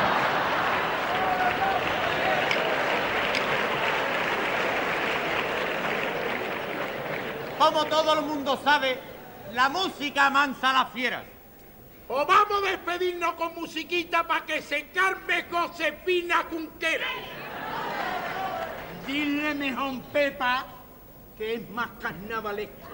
Como 7.57 7.86
todo 7.86 8.14
el 8.14 8.22
mundo 8.26 8.60
sabe, 8.64 8.99
la 9.53 9.69
música 9.69 10.27
amansa 10.27 10.72
a 10.72 10.84
las 10.84 10.91
fieras. 10.91 11.23
O 12.07 12.23
vamos 12.26 12.64
a 12.64 12.72
despedirnos 12.72 13.34
con 13.34 13.56
musiquita 13.56 14.27
para 14.27 14.45
que 14.45 14.61
se 14.61 14.77
encarme 14.80 15.45
Josefina 15.49 16.44
Cunquera. 16.49 17.07
Dile 19.07 19.53
mejor 19.56 20.02
Pepa 20.14 20.65
que 21.38 21.56
es 21.56 21.69
más 21.69 21.90
carnavalesco. 21.99 22.88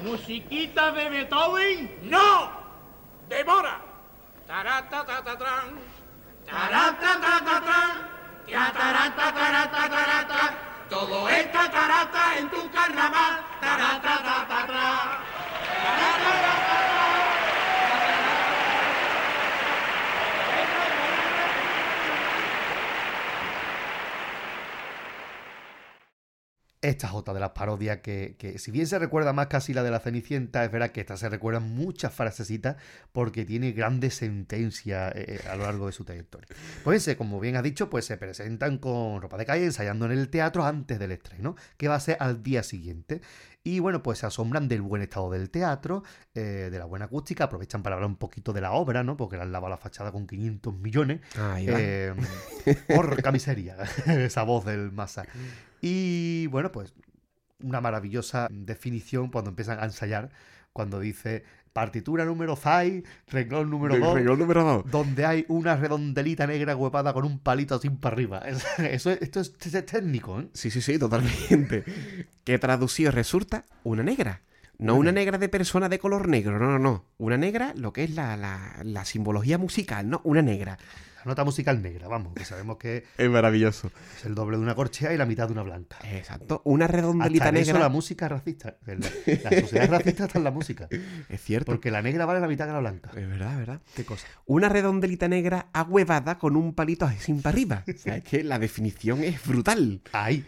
¿Musiquita 0.00 0.92
de 0.92 1.08
Beethoven? 1.08 1.98
¡No! 2.02 2.50
¡Demora! 3.28 3.80
Taratatatatran, 4.46 5.80
taratatatatran, 6.44 8.10
tiataratataratataratran. 8.44 10.73
Todo 10.88 11.28
es 11.28 11.50
tatarata 11.52 12.38
en 12.38 12.50
tu 12.50 12.70
carnaval. 12.70 13.40
Taratatatatran. 13.60 15.24
Esta 26.84 27.06
es 27.06 27.14
otra 27.14 27.32
de 27.32 27.40
las 27.40 27.52
parodias 27.52 28.00
que, 28.00 28.36
que, 28.38 28.58
si 28.58 28.70
bien 28.70 28.86
se 28.86 28.98
recuerda 28.98 29.32
más 29.32 29.46
casi 29.46 29.72
la 29.72 29.82
de 29.82 29.90
la 29.90 30.00
Cenicienta, 30.00 30.62
es 30.66 30.70
verdad 30.70 30.90
que 30.90 31.00
esta 31.00 31.16
se 31.16 31.30
recuerda 31.30 31.58
muchas 31.58 32.12
frasecitas 32.12 32.76
porque 33.10 33.46
tiene 33.46 33.72
grandes 33.72 34.16
sentencias 34.16 35.14
eh, 35.16 35.40
a 35.50 35.56
lo 35.56 35.62
largo 35.62 35.86
de 35.86 35.92
su 35.92 36.04
trayectoria. 36.04 36.46
Pues 36.84 37.08
eh, 37.08 37.16
como 37.16 37.40
bien 37.40 37.56
ha 37.56 37.62
dicho, 37.62 37.88
pues 37.88 38.04
se 38.04 38.18
presentan 38.18 38.76
con 38.76 39.22
ropa 39.22 39.38
de 39.38 39.46
calle 39.46 39.64
ensayando 39.64 40.04
en 40.04 40.12
el 40.12 40.28
teatro 40.28 40.62
antes 40.66 40.98
del 40.98 41.12
estreno, 41.12 41.56
que 41.78 41.88
va 41.88 41.94
a 41.94 42.00
ser 42.00 42.18
al 42.20 42.42
día 42.42 42.62
siguiente. 42.62 43.22
Y 43.66 43.80
bueno, 43.80 44.02
pues 44.02 44.18
se 44.18 44.26
asombran 44.26 44.68
del 44.68 44.82
buen 44.82 45.00
estado 45.00 45.30
del 45.30 45.48
teatro, 45.48 46.02
eh, 46.34 46.68
de 46.70 46.78
la 46.78 46.84
buena 46.84 47.06
acústica, 47.06 47.44
aprovechan 47.44 47.82
para 47.82 47.94
hablar 47.96 48.10
un 48.10 48.16
poquito 48.16 48.52
de 48.52 48.60
la 48.60 48.72
obra, 48.72 49.02
¿no? 49.02 49.16
Porque 49.16 49.36
le 49.36 49.42
han 49.42 49.52
lavado 49.52 49.70
la 49.70 49.78
fachada 49.78 50.12
con 50.12 50.26
500 50.26 50.74
millones. 50.74 51.22
Va. 51.40 51.58
Eh, 51.58 52.12
miseria, 53.32 53.78
esa 54.06 54.42
voz 54.42 54.66
del 54.66 54.92
masa. 54.92 55.24
Y 55.86 56.46
bueno, 56.46 56.72
pues 56.72 56.94
una 57.62 57.80
maravillosa 57.82 58.48
definición 58.50 59.30
cuando 59.30 59.50
empiezan 59.50 59.78
a 59.80 59.84
ensayar, 59.84 60.30
cuando 60.72 60.98
dice 60.98 61.44
partitura 61.74 62.24
número 62.24 62.56
5, 62.56 63.06
renglón 63.26 63.68
número 63.68 63.98
2, 63.98 64.38
número 64.38 64.62
dos. 64.64 64.90
donde 64.90 65.26
hay 65.26 65.44
una 65.48 65.76
redondelita 65.76 66.46
negra 66.46 66.74
huepada 66.74 67.12
con 67.12 67.24
un 67.26 67.38
palito 67.38 67.74
así 67.74 67.90
para 67.90 68.14
arriba. 68.14 68.38
Es- 68.46 68.64
Eso, 68.78 69.10
es- 69.10 69.20
esto 69.20 69.40
es, 69.40 69.52
es 69.60 69.86
técnico, 69.86 70.40
¿eh? 70.40 70.48
Sí, 70.54 70.70
sí, 70.70 70.80
sí, 70.80 70.98
totalmente. 70.98 71.84
que 72.44 72.58
traducido 72.58 73.10
resulta 73.10 73.64
una 73.82 74.02
negra. 74.02 74.40
No 74.78 74.96
una 74.96 75.12
negra 75.12 75.38
de 75.38 75.48
persona 75.48 75.88
de 75.88 75.98
color 76.00 76.28
negro, 76.28 76.58
no, 76.58 76.66
no, 76.66 76.78
no. 76.80 77.04
Una 77.18 77.36
negra, 77.36 77.74
lo 77.76 77.92
que 77.92 78.04
es 78.04 78.10
la, 78.10 78.36
la, 78.36 78.80
la 78.82 79.04
simbología 79.04 79.58
musical, 79.58 80.08
¿no? 80.08 80.20
Una 80.24 80.42
negra. 80.42 80.78
Nota 81.24 81.44
musical 81.44 81.80
negra, 81.82 82.08
vamos, 82.08 82.34
que 82.34 82.44
sabemos 82.44 82.76
que 82.78 83.04
Es 83.18 83.30
maravilloso. 83.30 83.90
es 84.16 84.24
el 84.24 84.34
doble 84.34 84.56
de 84.56 84.62
una 84.62 84.74
corchea 84.74 85.12
y 85.12 85.16
la 85.16 85.26
mitad 85.26 85.46
de 85.46 85.52
una 85.52 85.62
blanca. 85.62 85.96
Exacto. 86.04 86.60
Una 86.64 86.84
Hasta 86.86 86.96
redondelita 86.98 87.48
en 87.48 87.56
eso 87.56 87.72
negra. 87.72 87.80
la 87.80 87.88
música 87.88 88.26
es 88.26 88.30
racista. 88.32 88.76
La, 88.86 88.94
la 88.94 89.60
sociedad 89.60 89.84
es 89.84 89.90
racista 89.90 90.24
hasta 90.24 90.38
en 90.38 90.44
la 90.44 90.50
música. 90.50 90.88
Es 91.28 91.40
cierto. 91.42 91.72
Porque 91.72 91.90
la 91.90 92.02
negra 92.02 92.26
vale 92.26 92.40
la 92.40 92.48
mitad 92.48 92.66
que 92.66 92.72
la 92.72 92.80
blanca. 92.80 93.10
Es 93.10 93.28
verdad, 93.28 93.52
es 93.52 93.58
verdad. 93.58 93.80
¿Qué 93.96 94.04
cosa? 94.04 94.26
Una 94.46 94.68
redondelita 94.68 95.26
negra 95.28 95.68
ahuevada 95.72 96.38
con 96.38 96.56
un 96.56 96.74
palito 96.74 97.04
así 97.06 97.32
para 97.34 97.54
arriba. 97.54 97.84
O 97.88 97.92
sea, 97.98 98.16
es 98.16 98.24
que 98.24 98.44
la 98.44 98.58
definición 98.58 99.22
es 99.24 99.44
brutal. 99.46 100.02
Ahí. 100.12 100.44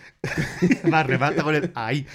Más 0.88 1.06
remata 1.06 1.42
con 1.42 1.54
el 1.54 1.72
ahí. 1.74 2.06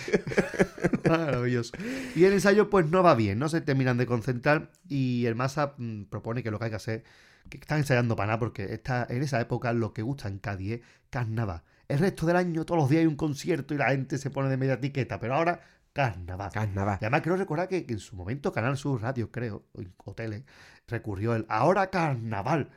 Maravilloso. 1.07 1.73
Y 2.15 2.23
el 2.25 2.33
ensayo, 2.33 2.69
pues 2.69 2.89
no 2.89 3.03
va 3.03 3.15
bien, 3.15 3.39
no 3.39 3.49
se 3.49 3.61
terminan 3.61 3.97
de 3.97 4.05
concentrar. 4.05 4.71
Y 4.87 5.25
el 5.25 5.35
Massa 5.35 5.73
mm, 5.77 6.03
propone 6.05 6.43
que 6.43 6.51
lo 6.51 6.59
que 6.59 6.65
hay 6.65 6.69
que 6.71 6.75
hacer, 6.77 7.03
que 7.57 7.63
están 7.63 7.79
ensayando 7.79 8.15
para 8.15 8.27
nada, 8.27 8.39
porque 8.39 8.73
está, 8.73 9.05
en 9.09 9.21
esa 9.23 9.39
época 9.41 9.73
lo 9.73 9.93
que 9.93 10.01
gusta 10.01 10.27
en 10.27 10.39
Cádiz 10.39 10.73
es 10.73 10.81
carnaval. 11.09 11.61
El 11.87 11.99
resto 11.99 12.25
del 12.25 12.37
año, 12.37 12.65
todos 12.65 12.79
los 12.81 12.89
días 12.89 13.01
hay 13.01 13.07
un 13.07 13.15
concierto 13.17 13.73
y 13.73 13.77
la 13.77 13.89
gente 13.89 14.17
se 14.17 14.29
pone 14.29 14.49
de 14.49 14.57
media 14.57 14.73
etiqueta, 14.75 15.19
pero 15.19 15.35
ahora 15.35 15.59
carnaval. 15.93 16.51
Carnaval. 16.53 16.97
Y 17.01 17.05
además 17.05 17.21
creo 17.21 17.35
recordar 17.35 17.67
que, 17.67 17.85
que 17.85 17.93
en 17.93 17.99
su 17.99 18.15
momento 18.15 18.51
Canal 18.53 18.77
Sur 18.77 19.01
Radio, 19.01 19.29
creo, 19.29 19.65
o, 20.05 20.13
tele, 20.13 20.45
recurrió 20.87 21.35
el 21.35 21.45
ahora 21.49 21.89
carnaval 21.89 22.69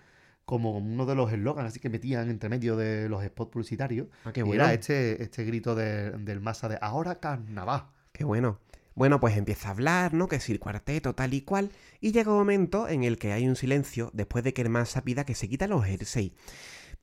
como 0.45 0.77
uno 0.77 1.07
de 1.07 1.15
los 1.15 1.33
eslogans 1.33 1.69
así 1.69 1.81
que 1.81 1.89
metían 1.89 2.29
entre 2.29 2.49
medio 2.51 2.77
de 2.77 3.09
los 3.09 3.25
spots 3.25 3.53
publicitarios. 3.53 4.09
Ah, 4.25 4.33
qué 4.33 4.41
y 4.41 4.43
bueno. 4.43 4.65
era 4.65 4.75
este, 4.75 5.23
este 5.23 5.45
grito 5.45 5.75
de- 5.75 6.11
del 6.11 6.41
masa 6.41 6.69
de 6.69 6.77
ahora 6.83 7.21
carnaval. 7.21 7.85
Qué 8.13 8.25
bueno. 8.25 8.59
Bueno, 8.95 9.19
pues 9.19 9.37
empieza 9.37 9.69
a 9.69 9.71
hablar, 9.73 10.15
¿no? 10.15 10.29
Que 10.29 10.41
si 10.41 10.53
el 10.53 10.61
cuarteto 10.61 11.15
tal 11.15 11.35
y 11.35 11.41
cual. 11.43 11.71
Y 12.01 12.13
llega 12.13 12.31
un 12.31 12.39
momento 12.39 12.89
en 12.89 13.03
el 13.05 13.19
que 13.19 13.33
hay 13.33 13.49
un 13.49 13.57
silencio 13.57 14.11
después 14.13 14.45
de 14.45 14.53
que 14.53 14.63
el 14.63 14.71
Massa 14.71 15.03
pida 15.03 15.25
que 15.25 15.35
se 15.35 15.49
quiten 15.49 15.71
los 15.71 15.85
jerseys. 15.85 16.33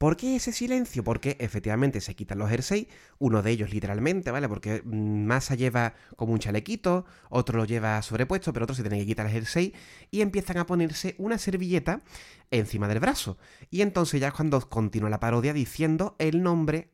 ¿Por 0.02 0.18
qué 0.18 0.36
ese 0.36 0.52
silencio? 0.52 1.04
Porque 1.04 1.38
efectivamente 1.40 2.02
se 2.02 2.16
quitan 2.16 2.40
los 2.40 2.50
jerseys, 2.50 2.88
uno 3.20 3.44
de 3.44 3.52
ellos 3.52 3.72
literalmente, 3.72 4.32
¿vale? 4.32 4.50
Porque 4.50 4.82
mm, 4.84 5.26
Massa 5.26 5.54
lleva 5.54 5.94
como 6.16 6.34
un 6.34 6.40
chalequito, 6.40 7.06
otro 7.30 7.60
lo 7.60 7.66
lleva 7.66 8.02
sobrepuesto, 8.02 8.52
pero 8.52 8.64
otro 8.64 8.76
se 8.76 8.82
tiene 8.82 8.98
que 8.98 9.06
quitar 9.06 9.28
el 9.28 9.32
jersey 9.34 9.76
y 10.10 10.22
empiezan 10.22 10.58
a 10.58 10.66
ponerse 10.66 11.14
una 11.20 11.38
servilleta 11.38 12.02
encima 12.50 12.88
del 12.88 13.00
brazo. 13.00 13.38
Y 13.70 13.82
entonces 13.82 14.20
ya 14.20 14.30
es 14.30 14.34
cuando 14.34 14.60
continúa 14.70 15.12
la 15.12 15.20
parodia 15.20 15.54
diciendo 15.54 16.16
el 16.18 16.42
nombre, 16.42 16.90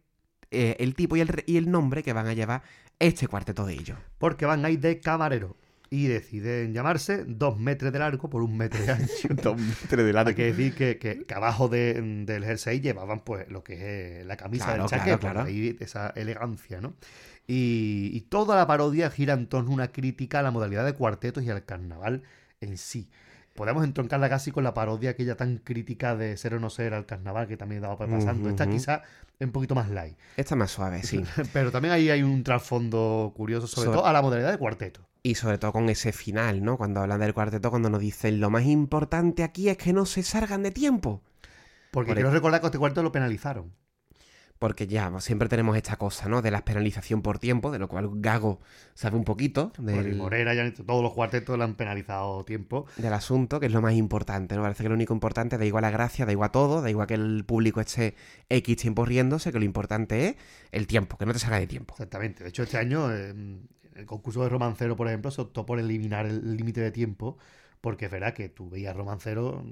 eh, 0.52 0.76
el 0.80 0.94
tipo 0.94 1.15
y 1.15 1.22
el, 1.22 1.44
y 1.45 1.56
el 1.56 1.72
nombre 1.72 2.03
que 2.03 2.11
van 2.11 2.28
a 2.28 2.34
llevar 2.34 2.64
este 2.99 3.28
cuarteto 3.28 3.65
de 3.65 3.74
ellos. 3.74 3.98
Porque 4.18 4.45
van 4.45 4.65
ahí 4.65 4.78
de 4.78 4.99
camarero. 4.99 5.57
Y 5.90 6.07
deciden 6.07 6.74
llamarse 6.74 7.24
dos 7.26 7.57
metros 7.57 7.94
de 7.94 7.99
largo 7.99 8.30
por 8.30 8.41
un 8.44 8.57
metro 8.57 8.82
de 8.84 8.91
ancho. 8.91 9.30
Hay 10.28 10.36
que 10.36 10.44
decir 10.52 10.76
que, 10.76 10.98
que- 10.98 11.24
que 11.26 11.34
abajo 11.34 11.69
de- 11.69 11.94
del 12.26 12.44
jersey 12.44 12.82
llevaban 12.82 13.22
pues 13.22 13.48
lo 13.49 13.64
que 13.64 13.74
es 13.76 13.80
eh, 13.82 14.24
la 14.26 14.36
camisa 14.36 14.65
Claro, 14.65 14.82
del 14.84 14.90
claro, 14.90 15.03
chaquet, 15.06 15.19
claro. 15.22 15.44
ahí 15.44 15.78
esa 15.80 16.10
elegancia, 16.10 16.82
¿no? 16.82 16.94
Y, 17.48 18.10
y 18.14 18.22
toda 18.30 18.57
la 18.57 18.68
parodia 18.68 19.10
gira 19.10 19.34
en 19.34 19.48
torno 19.48 19.72
a 19.72 19.74
una 19.76 19.91
crítica 19.94 20.40
a 20.40 20.44
la 20.44 20.52
modalidad 20.52 20.84
de 20.86 20.91
cuartetos 20.94 21.41
y 21.45 21.49
al 21.49 21.64
carnaval 21.64 22.24
en 22.60 22.78
sí. 22.78 23.10
Podemos 23.57 23.84
entroncarla 23.84 24.29
casi 24.29 24.51
con 24.51 24.63
la 24.63 24.73
parodia 24.73 25.09
aquella 25.09 25.35
tan 25.35 25.57
crítica 25.57 26.15
de 26.15 26.38
ser 26.38 26.53
o 26.53 26.59
no 26.61 26.69
ser 26.69 26.93
al 26.93 27.05
carnaval 27.05 27.47
que 27.47 27.57
también 27.57 27.84
estaba 27.84 27.97
pasando. 27.97 28.49
Esta 28.49 28.63
Ujú. 28.63 28.71
quizá 28.73 29.01
es 29.39 29.45
un 29.47 29.51
poquito 29.51 29.75
más 29.75 29.89
light. 29.89 30.15
Esta 30.38 30.53
es 30.55 30.59
más 30.59 30.71
suave, 30.71 31.01
sí. 31.03 31.23
Pero 31.53 31.71
también 31.71 31.93
ahí 31.93 32.09
hay 32.09 32.21
un 32.23 32.43
trasfondo 32.43 33.34
curioso, 33.35 33.67
sobre, 33.67 33.85
Sobre- 33.88 33.97
todo 33.97 34.05
a 34.07 34.13
la 34.13 34.21
modalidad 34.21 34.51
de 34.51 34.57
cuarteto. 34.59 35.01
Y 35.23 35.35
sobre 35.35 35.57
todo 35.57 35.73
con 35.73 35.89
ese 35.89 36.13
final, 36.13 36.63
¿no? 36.63 36.77
Cuando 36.77 37.01
hablan 37.01 37.19
del 37.19 37.34
cuarteto, 37.34 37.69
cuando 37.71 37.89
nos 37.89 37.99
dicen 37.99 38.39
lo 38.39 38.49
más 38.51 38.63
importante 38.63 39.43
aquí 39.43 39.67
es 39.67 39.77
que 39.77 39.91
no 39.91 40.05
se 40.05 40.23
salgan 40.23 40.63
de 40.63 40.71
tiempo. 40.71 41.21
Porque 41.91 42.09
Por 42.09 42.15
quiero 42.15 42.29
el- 42.29 42.35
recordar 42.35 42.61
que 42.61 42.67
este 42.67 42.77
cuarteto 42.77 43.01
lo 43.03 43.11
penalizaron. 43.11 43.73
Porque 44.59 44.88
ya, 44.88 45.11
siempre 45.19 45.49
tenemos 45.49 45.77
esta 45.77 45.97
cosa, 45.97 46.27
¿no? 46.29 46.41
De 46.41 46.51
la 46.51 46.65
penalización 46.65 47.21
por 47.21 47.39
tiempo, 47.39 47.71
de 47.71 47.79
lo 47.79 47.88
cual 47.88 48.09
Gago 48.15 48.59
sabe 48.93 49.17
un 49.17 49.23
poquito 49.23 49.71
del, 49.77 50.15
Morera 50.15 50.53
ya 50.53 50.73
todos 50.73 51.03
los 51.03 51.13
cuartetos 51.13 51.57
le 51.57 51.63
han 51.63 51.75
penalizado 51.75 52.43
tiempo. 52.43 52.85
del 52.97 53.13
asunto, 53.13 53.59
que 53.59 53.67
es 53.67 53.71
lo 53.71 53.81
más 53.81 53.93
importante, 53.93 54.55
¿no? 54.55 54.63
Parece 54.63 54.84
que 54.84 54.89
lo 54.89 54.95
único 54.95 55.13
importante 55.13 55.57
da 55.57 55.65
igual 55.65 55.84
la 55.84 55.91
gracia, 55.91 56.25
da 56.25 56.31
igual 56.31 56.51
todo, 56.51 56.81
da 56.81 56.89
igual 56.89 57.07
que 57.07 57.13
el 57.13 57.45
público 57.45 57.81
esté 57.81 58.15
X 58.49 58.77
tiempo 58.77 59.05
riéndose, 59.05 59.51
que 59.51 59.59
lo 59.59 59.65
importante 59.65 60.29
es 60.29 60.35
el 60.71 60.88
tiempo, 60.88 61.17
que 61.17 61.25
no 61.25 61.34
te 61.34 61.39
salga 61.39 61.59
de 61.59 61.67
tiempo. 61.67 61.93
Exactamente. 61.93 62.43
De 62.43 62.49
hecho, 62.49 62.63
este 62.63 62.77
año, 62.77 63.13
eh, 63.13 63.34
el 63.95 64.05
concurso 64.05 64.41
de 64.43 64.49
romancero, 64.49 64.95
por 64.95 65.07
ejemplo, 65.07 65.31
se 65.31 65.41
optó 65.41 65.65
por 65.65 65.79
eliminar 65.79 66.25
el 66.25 66.57
límite 66.57 66.81
de 66.81 66.91
tiempo. 66.91 67.38
Porque 67.81 68.05
es 68.05 68.11
verdad 68.11 68.34
que 68.34 68.49
tú 68.49 68.69
veías 68.69 68.95
romancero, 68.95 69.63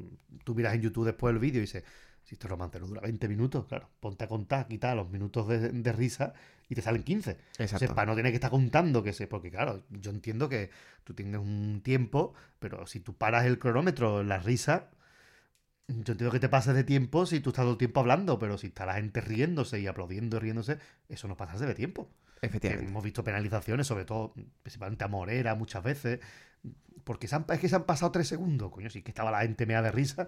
tú 0.44 0.54
miras 0.54 0.76
en 0.76 0.82
YouTube 0.82 1.06
después 1.06 1.34
el 1.34 1.40
vídeo 1.40 1.58
y 1.58 1.62
dices, 1.62 1.84
si 2.26 2.36
este 2.36 2.48
romancero 2.50 2.88
dura 2.88 3.00
20 3.02 3.28
minutos, 3.30 3.66
claro, 3.68 3.88
ponte 4.02 4.26
a 4.26 4.28
contar, 4.28 4.68
quita 4.68 4.94
los 4.96 5.10
minutos 5.10 5.48
de, 5.48 5.70
de 5.70 5.92
risa 5.94 6.34
y 6.68 6.76
te 6.76 6.82
salen 6.82 7.04
15. 7.04 7.32
Exacto. 7.32 7.64
Entonces, 7.64 7.92
para 7.92 8.08
no 8.08 8.16
tener 8.16 8.32
que 8.32 8.38
estar 8.38 8.52
contando 8.52 9.02
que 9.04 9.14
se. 9.14 9.28
Porque, 9.28 9.52
claro, 9.52 9.84
yo 9.92 10.12
entiendo 10.12 10.50
que 10.50 10.72
tú 11.04 11.14
tienes 11.14 11.40
un 11.40 11.82
tiempo, 11.84 12.34
pero 12.60 12.86
si 12.88 13.00
tú 13.00 13.14
paras 13.16 13.46
el 13.46 13.60
cronómetro, 13.60 14.24
la 14.24 14.40
risa. 14.40 14.90
Yo 15.88 16.14
entiendo 16.14 16.32
que 16.32 16.40
te 16.40 16.50
pases 16.50 16.74
de 16.74 16.84
tiempo 16.84 17.28
si 17.28 17.40
tú 17.42 17.52
estás 17.52 17.64
todo 17.64 17.74
el 17.74 17.78
tiempo 17.78 18.00
hablando, 18.00 18.40
pero 18.40 18.58
si 18.58 18.68
está 18.68 18.88
la 18.88 18.96
gente 18.96 19.22
riéndose 19.22 19.80
y 19.80 19.86
aplaudiendo 19.86 20.38
y 20.38 20.40
riéndose, 20.40 20.80
eso 21.10 21.28
no 21.28 21.38
pasarse 21.38 21.68
de 21.68 21.76
tiempo. 21.76 22.10
Efectivamente. 22.42 22.90
Hemos 22.90 23.04
visto 23.04 23.24
penalizaciones, 23.24 23.86
sobre 23.86 24.04
todo, 24.06 24.34
principalmente 24.64 25.04
a 25.04 25.08
Morera 25.08 25.54
muchas 25.54 25.84
veces, 25.84 26.20
porque 27.04 27.28
se 27.28 27.36
han- 27.36 27.46
es 27.50 27.60
que 27.60 27.70
se 27.70 27.76
han 27.76 27.84
pasado 27.84 28.12
tres 28.12 28.28
segundos, 28.28 28.72
coño, 28.72 28.90
sí 28.90 29.04
que 29.04 29.12
estaba 29.12 29.30
la 29.30 29.42
gente 29.42 29.68
mea 29.68 29.84
de 29.84 29.92
risa, 29.92 30.28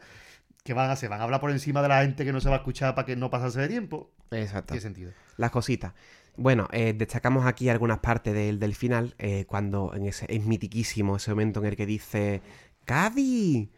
que 0.67 0.73
van 0.73 0.89
a 0.89 0.93
hacer? 0.93 1.09
¿Van 1.09 1.21
a 1.21 1.23
hablar 1.23 1.39
por 1.39 1.49
encima 1.49 1.81
de 1.81 1.87
la 1.87 2.01
gente 2.01 2.25
que 2.25 2.33
no 2.33 2.41
se 2.41 2.49
va 2.49 2.55
a 2.55 2.57
escuchar 2.57 2.93
para 2.93 3.05
que 3.05 3.15
no 3.15 3.29
pasarse 3.29 3.61
de 3.61 3.69
tiempo? 3.69 4.11
Exacto. 4.31 4.73
¿Qué 4.73 4.81
sentido? 4.81 5.13
Las 5.37 5.49
cositas. 5.49 5.93
Bueno, 6.35 6.67
eh, 6.73 6.93
destacamos 6.93 7.45
aquí 7.45 7.69
algunas 7.69 7.99
partes 7.99 8.33
del, 8.33 8.59
del 8.59 8.75
final, 8.75 9.15
eh, 9.17 9.45
cuando 9.47 9.93
en 9.95 10.05
ese, 10.07 10.25
es 10.27 10.45
mitiquísimo 10.45 11.15
ese 11.15 11.31
momento 11.31 11.61
en 11.61 11.67
el 11.67 11.77
que 11.77 11.85
dice, 11.85 12.41
Cádiz, 12.83 13.69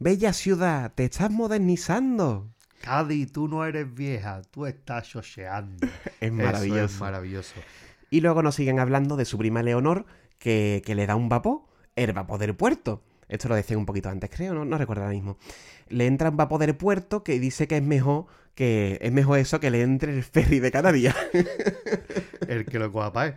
bella 0.00 0.32
ciudad, 0.32 0.92
te 0.92 1.04
estás 1.04 1.30
modernizando. 1.30 2.50
Cádiz, 2.82 3.30
tú 3.30 3.46
no 3.46 3.64
eres 3.64 3.94
vieja, 3.94 4.42
tú 4.50 4.66
estás 4.66 5.08
chocheando. 5.08 5.86
Es 6.20 6.32
Eso 6.32 6.34
maravilloso. 6.34 6.84
es 6.84 7.00
maravilloso. 7.00 7.54
Y 8.10 8.22
luego 8.22 8.42
nos 8.42 8.56
siguen 8.56 8.80
hablando 8.80 9.16
de 9.16 9.24
su 9.24 9.38
prima 9.38 9.62
Leonor, 9.62 10.04
que, 10.38 10.82
que 10.84 10.96
le 10.96 11.06
da 11.06 11.14
un 11.14 11.28
vapor, 11.28 11.60
el 11.94 12.12
vapor 12.12 12.40
del 12.40 12.56
puerto. 12.56 13.04
Esto 13.28 13.48
lo 13.48 13.54
decían 13.54 13.78
un 13.78 13.86
poquito 13.86 14.08
antes, 14.08 14.30
creo, 14.30 14.52
no, 14.52 14.64
no 14.64 14.78
recuerdo 14.78 15.02
ahora 15.04 15.14
mismo. 15.14 15.38
Le 15.88 16.06
entra 16.06 16.30
un 16.30 16.36
vapor 16.36 16.60
del 16.60 16.76
puerto 16.76 17.24
que 17.24 17.38
dice 17.38 17.68
que 17.68 17.76
es 17.76 17.82
mejor 17.82 18.26
que 18.54 18.98
es 19.02 19.12
mejor 19.12 19.38
eso 19.38 19.58
que 19.58 19.70
le 19.70 19.82
entre 19.82 20.14
el 20.14 20.22
ferry 20.22 20.60
de 20.60 20.70
Canarias. 20.70 21.16
El 22.48 22.66
que 22.66 22.78
lo 22.78 22.92
coja 22.92 23.26
él. 23.26 23.34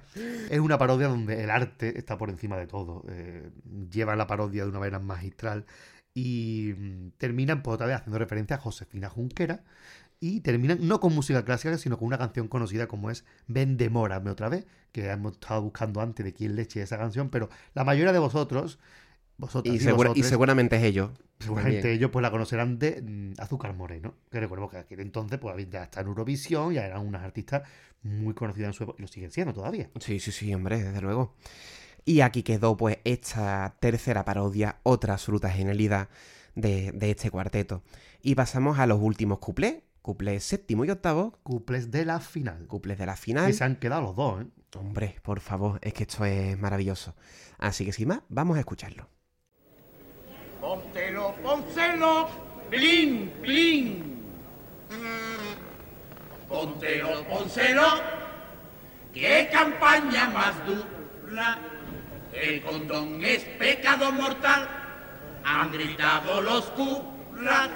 Es 0.50 0.60
una 0.60 0.78
parodia 0.78 1.08
donde 1.08 1.42
el 1.42 1.50
arte 1.50 1.98
está 1.98 2.18
por 2.18 2.30
encima 2.30 2.58
de 2.58 2.68
todo. 2.68 3.04
Eh, 3.10 3.50
lleva 3.90 4.16
la 4.18 4.28
parodia 4.28 4.64
de 4.64 4.70
una 4.70 4.80
manera 4.80 5.00
magistral 5.00 5.66
y 6.14 6.74
mm, 6.78 7.12
terminan 7.18 7.64
pues, 7.64 7.76
otra 7.76 7.88
vez 7.88 7.96
haciendo 7.96 8.20
referencia 8.20 8.58
a 8.58 8.60
Josefina 8.60 9.10
Junquera 9.10 9.64
y 10.20 10.42
terminan 10.42 10.80
no 10.88 11.00
con 11.00 11.14
música 11.14 11.46
clásica, 11.46 11.78
sino 11.78 11.98
con 11.98 12.08
una 12.08 12.18
canción 12.18 12.48
conocida 12.48 12.88
como 12.88 13.12
es 13.12 13.24
Ven 13.48 13.78
Demórame 13.78 14.32
otra 14.32 14.50
vez, 14.50 14.66
que 14.92 15.10
hemos 15.10 15.34
estado 15.34 15.62
buscando 15.62 16.02
antes 16.02 16.26
de 16.26 16.34
quién 16.34 16.56
le 16.56 16.64
eche 16.64 16.82
esa 16.82 16.98
canción, 16.98 17.30
pero 17.30 17.50
la 17.76 17.84
mayoría 17.84 18.14
de 18.14 18.20
vosotros, 18.20 18.80
vosotras 19.38 19.74
y, 19.74 19.78
y, 19.78 19.80
segura- 19.80 20.08
y 20.08 20.10
vosotros, 20.10 20.28
seguramente 20.30 20.76
es 20.78 20.84
ellos. 20.84 21.12
Seguramente 21.40 21.78
también. 21.82 21.96
ellos 21.98 22.10
pues 22.12 22.24
la 22.24 22.32
conocerán 22.32 22.80
de 22.80 23.02
mm, 23.02 23.34
Azúcar 23.42 23.74
Moreno, 23.76 24.16
que 24.32 24.40
recuerdo 24.40 24.68
que 24.70 24.78
aquel 24.78 25.00
entonces 25.02 25.38
pues 25.40 25.70
ya 25.70 25.84
está 25.84 26.02
en 26.02 26.08
Eurovisión, 26.08 26.74
ya 26.74 26.86
eran 26.86 27.06
unas 27.06 27.24
artistas 27.24 27.62
muy 28.02 28.34
conocidas 28.34 28.68
en 28.70 28.74
su 28.74 28.84
época, 28.84 28.98
y 29.00 29.02
lo 29.04 29.08
siguen 29.08 29.32
siendo 29.32 29.54
todavía. 29.54 29.90
Sí, 30.00 30.20
sí, 30.20 30.32
sí, 30.32 30.54
hombre, 30.54 30.84
desde 30.84 31.02
luego. 31.02 31.36
Y 32.06 32.22
aquí 32.22 32.42
quedó 32.42 32.76
pues 32.78 33.00
esta 33.04 33.76
tercera 33.80 34.24
parodia, 34.26 34.78
otra 34.84 35.14
absoluta 35.14 35.50
genialidad 35.50 36.10
de, 36.56 36.92
de 36.94 37.12
este 37.12 37.30
cuarteto. 37.30 37.84
Y 38.22 38.34
pasamos 38.36 38.80
a 38.80 38.88
los 38.88 39.00
últimos 39.02 39.40
cuplés, 39.40 39.84
cuplés 40.02 40.44
séptimo 40.44 40.86
y 40.86 40.90
octavo, 40.90 41.38
Cuples 41.44 41.92
de 41.92 42.06
la 42.06 42.20
final. 42.22 42.66
cuplés 42.68 42.98
de 42.98 43.06
la 43.06 43.14
Que 43.16 43.22
final. 43.22 43.54
se 43.54 43.64
han 43.64 43.76
quedado 43.76 44.02
los 44.02 44.16
dos, 44.16 44.42
¿eh? 44.42 44.48
Hombre, 44.78 45.16
por 45.22 45.40
favor, 45.40 45.80
es 45.84 45.94
que 45.94 46.04
esto 46.04 46.24
es 46.26 46.58
maravilloso. 46.58 47.14
Así 47.58 47.84
que 47.86 47.92
sin 47.94 48.08
más, 48.10 48.22
vamos 48.30 48.58
a 48.58 48.60
escucharlo. 48.62 49.10
Póntelo, 50.62 51.36
pónselo, 51.44 52.30
plin, 52.70 53.30
plin. 53.42 54.24
Póntelo, 56.50 57.24
pónselo, 57.26 58.02
qué 59.14 59.50
campaña 59.52 60.30
más 60.30 60.54
dura. 60.66 61.60
El 62.34 62.62
condón 62.62 63.24
es 63.24 63.44
pecado 63.44 64.12
mortal, 64.12 64.68
han 65.44 65.72
gritado 65.72 66.42
los 66.42 66.66
curas. 66.72 67.70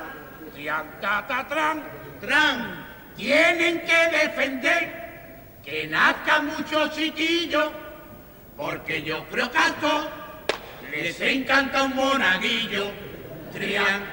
Trian, 0.53 0.99
tran, 0.99 1.84
tran, 2.20 2.86
tienen 3.16 3.82
que 3.82 4.18
defender 4.18 5.02
que 5.64 5.88
nazcan 5.88 6.48
muchos 6.48 6.91
chiquillos, 6.95 7.72
porque 8.58 9.03
yo 9.03 9.24
creo 9.30 9.49
que 9.52 9.58
les 10.91 11.19
encanta 11.22 11.84
un 11.84 11.95
monaguillo. 11.95 12.91
Trian, 13.53 14.03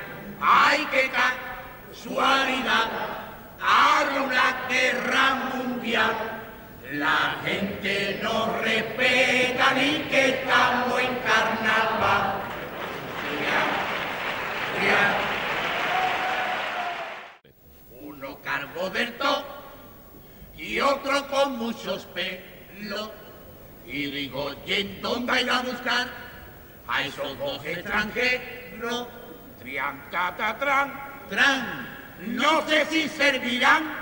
ay 0.40 0.86
que 0.86 1.10
casualidad, 1.10 2.88
ahora 3.60 4.22
una 4.22 4.68
guerra 4.68 5.34
mundial. 5.54 6.14
La 6.92 7.36
gente 7.44 8.20
no 8.22 8.58
respeta 8.62 9.72
ni 9.74 9.98
que 10.08 10.28
estamos 10.30 11.00
en 11.00 11.14
carnaval. 11.16 12.34
Trian, 13.22 13.68
trian. 14.76 15.14
Uno 18.00 18.40
cargo 18.42 18.88
del 18.90 19.12
top 19.18 19.44
y 20.56 20.80
otro 20.80 21.28
con 21.28 21.58
muchos 21.58 22.06
pelos. 22.06 23.10
Y 23.86 24.10
digo, 24.10 24.54
¿y 24.66 24.72
en 24.74 25.02
dónde 25.02 25.42
ir 25.42 25.50
a 25.50 25.60
buscar 25.62 26.27
a 26.88 27.02
esos 27.02 27.38
dos 27.38 27.64
extranjeros? 27.64 29.06
Trian, 29.60 30.10
ta, 30.10 30.34
ta, 30.36 30.56
tran. 31.28 31.98
No 32.20 32.66
sé 32.66 32.86
si 32.86 33.08
servirán 33.08 33.94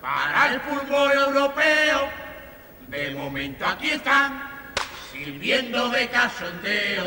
para 0.00 0.54
el 0.54 0.60
fútbol 0.60 1.12
europeo. 1.12 2.08
De 2.88 3.10
momento 3.10 3.66
aquí 3.66 3.90
están, 3.90 4.42
sirviendo 5.12 5.88
de 5.90 6.08
cachondeo. 6.08 7.04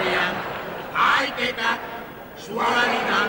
Trian, 0.00 0.34
ay, 0.94 1.32
qué 1.36 1.54
casualidad. 1.54 3.28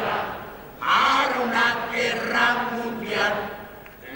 Ahora 0.82 1.40
una 1.44 1.92
guerra 1.92 2.70
mundial. 2.72 3.34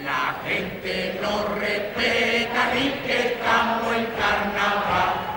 La 0.02 0.36
gente 0.46 1.18
no 1.22 1.54
respeta 1.54 2.74
ni 2.74 2.90
que 3.06 3.34
estamos 3.34 3.96
en 3.96 4.06
carnaval. 4.06 5.35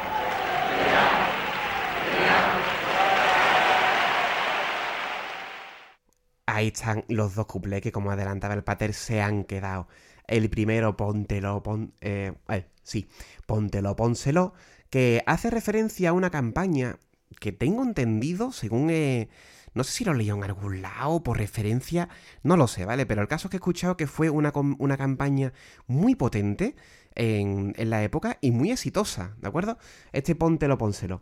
Ahí 6.49 6.67
están 6.69 7.05
los 7.07 7.35
dos 7.35 7.45
cuplés 7.45 7.81
que, 7.81 7.91
como 7.91 8.09
adelantaba 8.09 8.55
el 8.55 8.63
pater, 8.63 8.93
se 8.95 9.21
han 9.21 9.43
quedado. 9.43 9.87
El 10.27 10.49
primero, 10.49 10.97
póntelo, 10.97 11.61
pon, 11.61 11.93
eh, 12.01 12.33
eh, 12.49 12.65
sí, 12.81 13.07
póntelo, 13.45 13.95
pónselo, 13.95 14.53
que 14.89 15.23
hace 15.27 15.51
referencia 15.51 16.09
a 16.09 16.13
una 16.13 16.31
campaña 16.31 16.97
que 17.39 17.51
tengo 17.51 17.83
entendido, 17.83 18.51
según, 18.51 18.89
eh, 18.89 19.29
no 19.75 19.83
sé 19.83 19.91
si 19.91 20.05
lo 20.05 20.15
leí 20.15 20.29
en 20.31 20.43
algún 20.43 20.81
lado, 20.81 21.21
por 21.21 21.37
referencia, 21.37 22.09
no 22.41 22.57
lo 22.57 22.67
sé, 22.67 22.83
¿vale? 22.83 23.05
Pero 23.05 23.21
el 23.21 23.27
caso 23.27 23.47
es 23.47 23.51
que 23.51 23.57
he 23.57 23.59
escuchado 23.59 23.95
que 23.95 24.07
fue 24.07 24.31
una, 24.31 24.51
campaña 24.97 25.53
muy 25.85 26.15
potente 26.15 26.75
en, 27.13 27.73
en 27.77 27.89
la 27.91 28.03
época 28.03 28.39
y 28.41 28.49
muy 28.49 28.71
exitosa, 28.71 29.35
¿de 29.39 29.47
acuerdo? 29.47 29.77
Este 30.13 30.35
póntelo, 30.35 30.79
pónselo. 30.79 31.21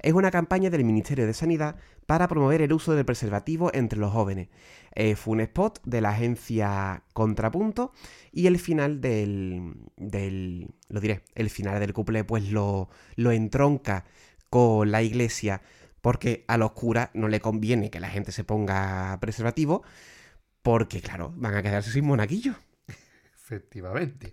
Es 0.00 0.12
una 0.12 0.30
campaña 0.30 0.70
del 0.70 0.84
Ministerio 0.84 1.26
de 1.26 1.34
Sanidad 1.34 1.76
para 2.06 2.28
promover 2.28 2.62
el 2.62 2.72
uso 2.72 2.94
del 2.94 3.04
preservativo 3.04 3.70
entre 3.74 3.98
los 3.98 4.12
jóvenes. 4.12 4.48
Eh, 4.94 5.16
fue 5.16 5.34
un 5.34 5.40
spot 5.40 5.80
de 5.84 6.00
la 6.00 6.10
agencia 6.10 7.02
Contrapunto 7.12 7.92
y 8.32 8.46
el 8.46 8.58
final 8.58 9.00
del, 9.00 9.74
del 9.96 10.68
lo 10.88 11.00
diré, 11.00 11.22
el 11.34 11.50
final 11.50 11.78
del 11.80 11.92
couple 11.92 12.24
pues 12.24 12.50
lo, 12.50 12.88
lo 13.16 13.30
entronca 13.32 14.04
con 14.50 14.90
la 14.90 15.02
iglesia 15.02 15.62
porque 16.00 16.44
a 16.48 16.56
los 16.56 16.72
curas 16.72 17.10
no 17.14 17.28
le 17.28 17.40
conviene 17.40 17.90
que 17.90 18.00
la 18.00 18.08
gente 18.08 18.32
se 18.32 18.44
ponga 18.44 19.18
preservativo 19.20 19.82
porque 20.62 21.00
claro, 21.00 21.32
van 21.36 21.54
a 21.54 21.62
quedarse 21.62 21.90
sin 21.90 22.06
monaguillo. 22.06 22.54
Efectivamente. 23.34 24.32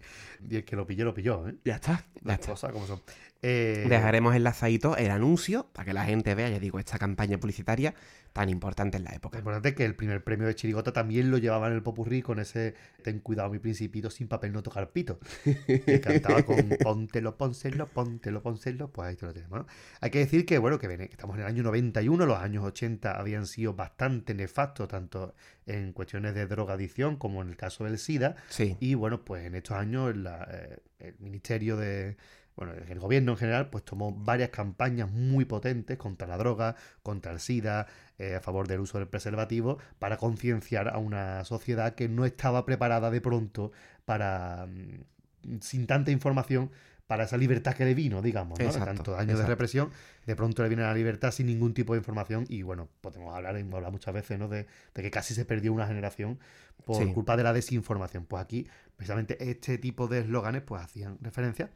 Y 0.50 0.58
el 0.58 0.66
que 0.66 0.76
lo 0.76 0.86
pilló, 0.86 1.06
lo 1.06 1.14
pilló, 1.14 1.48
¿eh? 1.48 1.56
Ya 1.64 1.76
está, 1.76 2.06
ya 2.16 2.22
Las 2.24 2.40
está. 2.40 2.52
cosas 2.52 2.72
como 2.74 2.86
son. 2.86 3.02
Eh, 3.48 3.86
Dejaremos 3.88 4.36
enlazadito 4.36 4.98
el 4.98 5.12
anuncio 5.12 5.68
para 5.72 5.86
que 5.86 5.94
la 5.94 6.04
gente 6.04 6.34
vea, 6.34 6.50
ya 6.50 6.58
digo, 6.60 6.80
esta 6.80 6.98
campaña 6.98 7.38
publicitaria 7.38 7.94
tan 8.34 8.50
importante 8.50 8.98
en 8.98 9.04
la 9.04 9.12
Lo 9.12 9.18
época. 9.18 9.38
importante 9.38 9.70
es 9.70 9.76
que 9.76 9.86
el 9.86 9.96
primer 9.96 10.24
premio 10.24 10.48
de 10.48 10.56
Chirigota 10.56 10.92
también 10.92 11.30
lo 11.30 11.38
llevaba 11.38 11.68
en 11.68 11.74
el 11.74 11.84
popurrí 11.84 12.24
con 12.24 12.40
ese 12.40 12.74
Ten 13.04 13.20
cuidado 13.20 13.52
mi 13.52 13.60
principito 13.60 14.10
sin 14.10 14.28
papel 14.28 14.52
no 14.52 14.64
tocar 14.64 14.92
pito. 14.92 15.20
Que 15.86 16.02
cantaba 16.02 16.42
con 16.44 16.70
Póntelo, 16.82 17.38
pónselo, 17.38 17.86
póntelo, 17.86 18.42
pónselo. 18.42 18.92
Pues 18.92 19.10
ahí 19.10 19.16
te 19.16 19.26
lo 19.28 19.34
tenemos, 19.34 19.60
¿no? 19.60 19.68
Hay 20.02 20.10
que 20.10 20.20
decir 20.20 20.46
que, 20.46 20.58
bueno, 20.58 20.80
que 20.80 20.92
estamos 21.04 21.36
en 21.36 21.44
el 21.44 21.48
año 21.48 21.62
91, 21.62 22.26
los 22.26 22.40
años 22.40 22.64
80 22.66 23.12
habían 23.12 23.46
sido 23.46 23.76
bastante 23.76 24.34
nefastos, 24.34 24.88
tanto 24.88 25.36
en 25.68 25.94
cuestiones 25.94 26.34
de 26.34 26.48
drogadicción 26.48 27.16
como 27.18 27.44
en 27.44 27.50
el 27.50 27.58
caso 27.58 27.84
del 27.86 28.00
SIDA. 28.00 28.36
Sí. 28.50 28.76
Y 28.80 28.96
bueno, 28.96 29.24
pues 29.24 29.46
en 29.46 29.54
estos 29.54 29.78
años 29.78 30.18
la, 30.18 30.48
eh, 30.52 30.80
el 31.00 31.16
Ministerio 31.20 31.78
de... 31.78 32.18
Bueno, 32.56 32.74
el 32.74 33.00
gobierno 33.00 33.34
en 33.34 33.38
general 33.38 33.70
pues 33.70 33.84
tomó 33.84 34.14
varias 34.14 34.50
campañas 34.50 35.12
muy 35.12 35.46
potentes 35.46 35.98
contra 35.98 36.26
la 36.28 36.38
droga, 36.38 36.76
contra 37.04 37.32
el 37.34 37.40
SIDA, 37.40 37.88
eh, 38.18 38.36
a 38.36 38.40
favor 38.42 38.68
del 38.68 38.80
uso 38.80 38.98
del 38.98 39.08
preservativo, 39.08 39.78
para 40.00 40.18
concienciar 40.18 40.88
a 40.88 40.98
una 40.98 41.44
sociedad 41.44 41.96
que 41.96 42.08
no 42.08 42.26
estaba 42.26 42.66
preparada 42.66 43.12
de 43.12 43.20
pronto 43.20 43.72
para, 44.06 44.68
mm, 44.68 45.60
sin 45.60 45.86
tanta 45.86 46.12
información, 46.12 46.72
para 47.08 47.26
esa 47.26 47.38
libertad 47.38 47.76
que 47.76 47.86
le 47.86 47.94
vino, 47.94 48.22
digamos, 48.24 48.58
¿no? 48.58 48.66
Exacto, 48.66 48.86
tantos 48.96 49.20
años 49.20 49.38
de 49.38 49.46
represión, 49.46 49.92
de 50.26 50.36
pronto 50.36 50.64
le 50.64 50.70
viene 50.70 50.82
la 50.82 50.94
libertad 50.94 51.30
sin 51.32 51.46
ningún 51.46 51.76
tipo 51.76 51.94
de 51.94 52.00
información 52.00 52.46
y 52.50 52.64
bueno, 52.64 52.90
podemos 53.02 53.36
hablar, 53.36 53.56
hemos 53.58 53.76
hablado 53.76 53.92
muchas 53.92 54.12
veces, 54.12 54.40
¿no? 54.40 54.48
De, 54.48 54.66
de 54.96 55.02
que 55.04 55.12
casi 55.12 55.36
se 55.36 55.46
perdió 55.46 55.72
una 55.72 55.86
generación 55.86 56.40
por 56.84 57.04
Sí. 57.06 57.14
culpa 57.14 57.38
de 57.38 57.44
la 57.44 57.54
desinformación. 57.54 58.26
Pues 58.26 58.42
aquí, 58.42 58.68
precisamente 58.96 59.38
este 59.52 59.78
tipo 59.78 60.08
de 60.08 60.22
eslóganes, 60.22 60.64
pues 60.64 60.82
hacían 60.82 61.20
referencia 61.22 61.70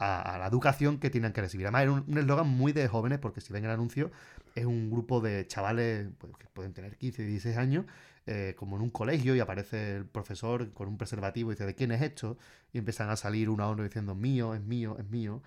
a, 0.00 0.38
la 0.38 0.46
educación 0.46 0.98
que 0.98 1.10
tienen 1.10 1.32
que 1.32 1.42
recibir. 1.42 1.66
Además, 1.66 1.82
era 1.82 1.92
un 1.92 2.18
eslogan 2.18 2.48
muy 2.48 2.72
de 2.72 2.88
jóvenes, 2.88 3.18
porque 3.18 3.40
si 3.40 3.52
ven 3.52 3.64
el 3.64 3.70
anuncio, 3.70 4.10
es 4.54 4.64
un 4.64 4.90
grupo 4.90 5.20
de 5.20 5.46
chavales 5.46 6.08
pues, 6.18 6.32
que 6.38 6.46
pueden 6.46 6.72
tener 6.72 6.96
15, 6.96 7.22
16 7.22 7.56
años, 7.58 7.84
eh, 8.26 8.54
como 8.56 8.76
en 8.76 8.82
un 8.82 8.90
colegio, 8.90 9.36
y 9.36 9.40
aparece 9.40 9.96
el 9.96 10.06
profesor 10.06 10.72
con 10.72 10.88
un 10.88 10.96
preservativo 10.96 11.50
y 11.50 11.54
dice, 11.54 11.66
¿de 11.66 11.74
quién 11.74 11.92
es 11.92 12.00
esto? 12.00 12.38
Y 12.72 12.78
empiezan 12.78 13.10
a 13.10 13.16
salir 13.16 13.50
uno 13.50 13.62
a 13.62 13.70
uno 13.70 13.82
diciendo, 13.82 14.14
mío, 14.14 14.54
es 14.54 14.62
mío, 14.62 14.96
es 14.98 15.08
mío. 15.08 15.42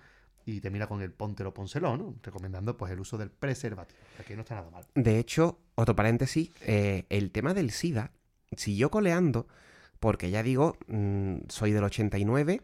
Y 0.46 0.60
termina 0.60 0.86
con 0.86 1.00
el 1.00 1.10
póntelo, 1.10 1.54
pónselo, 1.54 1.96
¿no? 1.96 2.14
Recomendando 2.22 2.76
pues 2.76 2.92
el 2.92 3.00
uso 3.00 3.16
del 3.16 3.30
preservativo. 3.30 3.98
Aquí 4.20 4.34
no 4.34 4.42
está 4.42 4.56
nada 4.56 4.70
mal. 4.70 4.84
De 4.94 5.18
hecho, 5.18 5.58
otro 5.74 5.96
paréntesis, 5.96 6.50
eh, 6.60 7.06
el 7.08 7.30
tema 7.30 7.54
del 7.54 7.70
SIDA 7.70 8.12
siguió 8.54 8.90
coleando 8.90 9.48
porque 10.00 10.30
ya 10.30 10.42
digo, 10.42 10.76
mm, 10.86 11.36
soy 11.48 11.72
del 11.72 11.82
89 11.82 12.60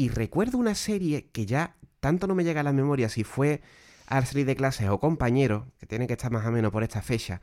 y 0.00 0.08
recuerdo 0.08 0.56
una 0.56 0.74
serie 0.74 1.28
que 1.30 1.44
ya 1.44 1.76
tanto 2.00 2.26
no 2.26 2.34
me 2.34 2.42
llega 2.44 2.60
a 2.60 2.64
la 2.64 2.72
memoria 2.72 3.08
si 3.10 3.22
fue 3.24 3.60
al 4.06 4.24
salir 4.24 4.46
de 4.46 4.56
clases 4.56 4.88
o 4.88 4.98
compañero, 4.98 5.66
que 5.78 5.86
tiene 5.86 6.06
que 6.06 6.14
estar 6.14 6.30
más 6.32 6.46
o 6.46 6.50
menos 6.50 6.72
por 6.72 6.82
esta 6.82 7.02
fecha. 7.02 7.42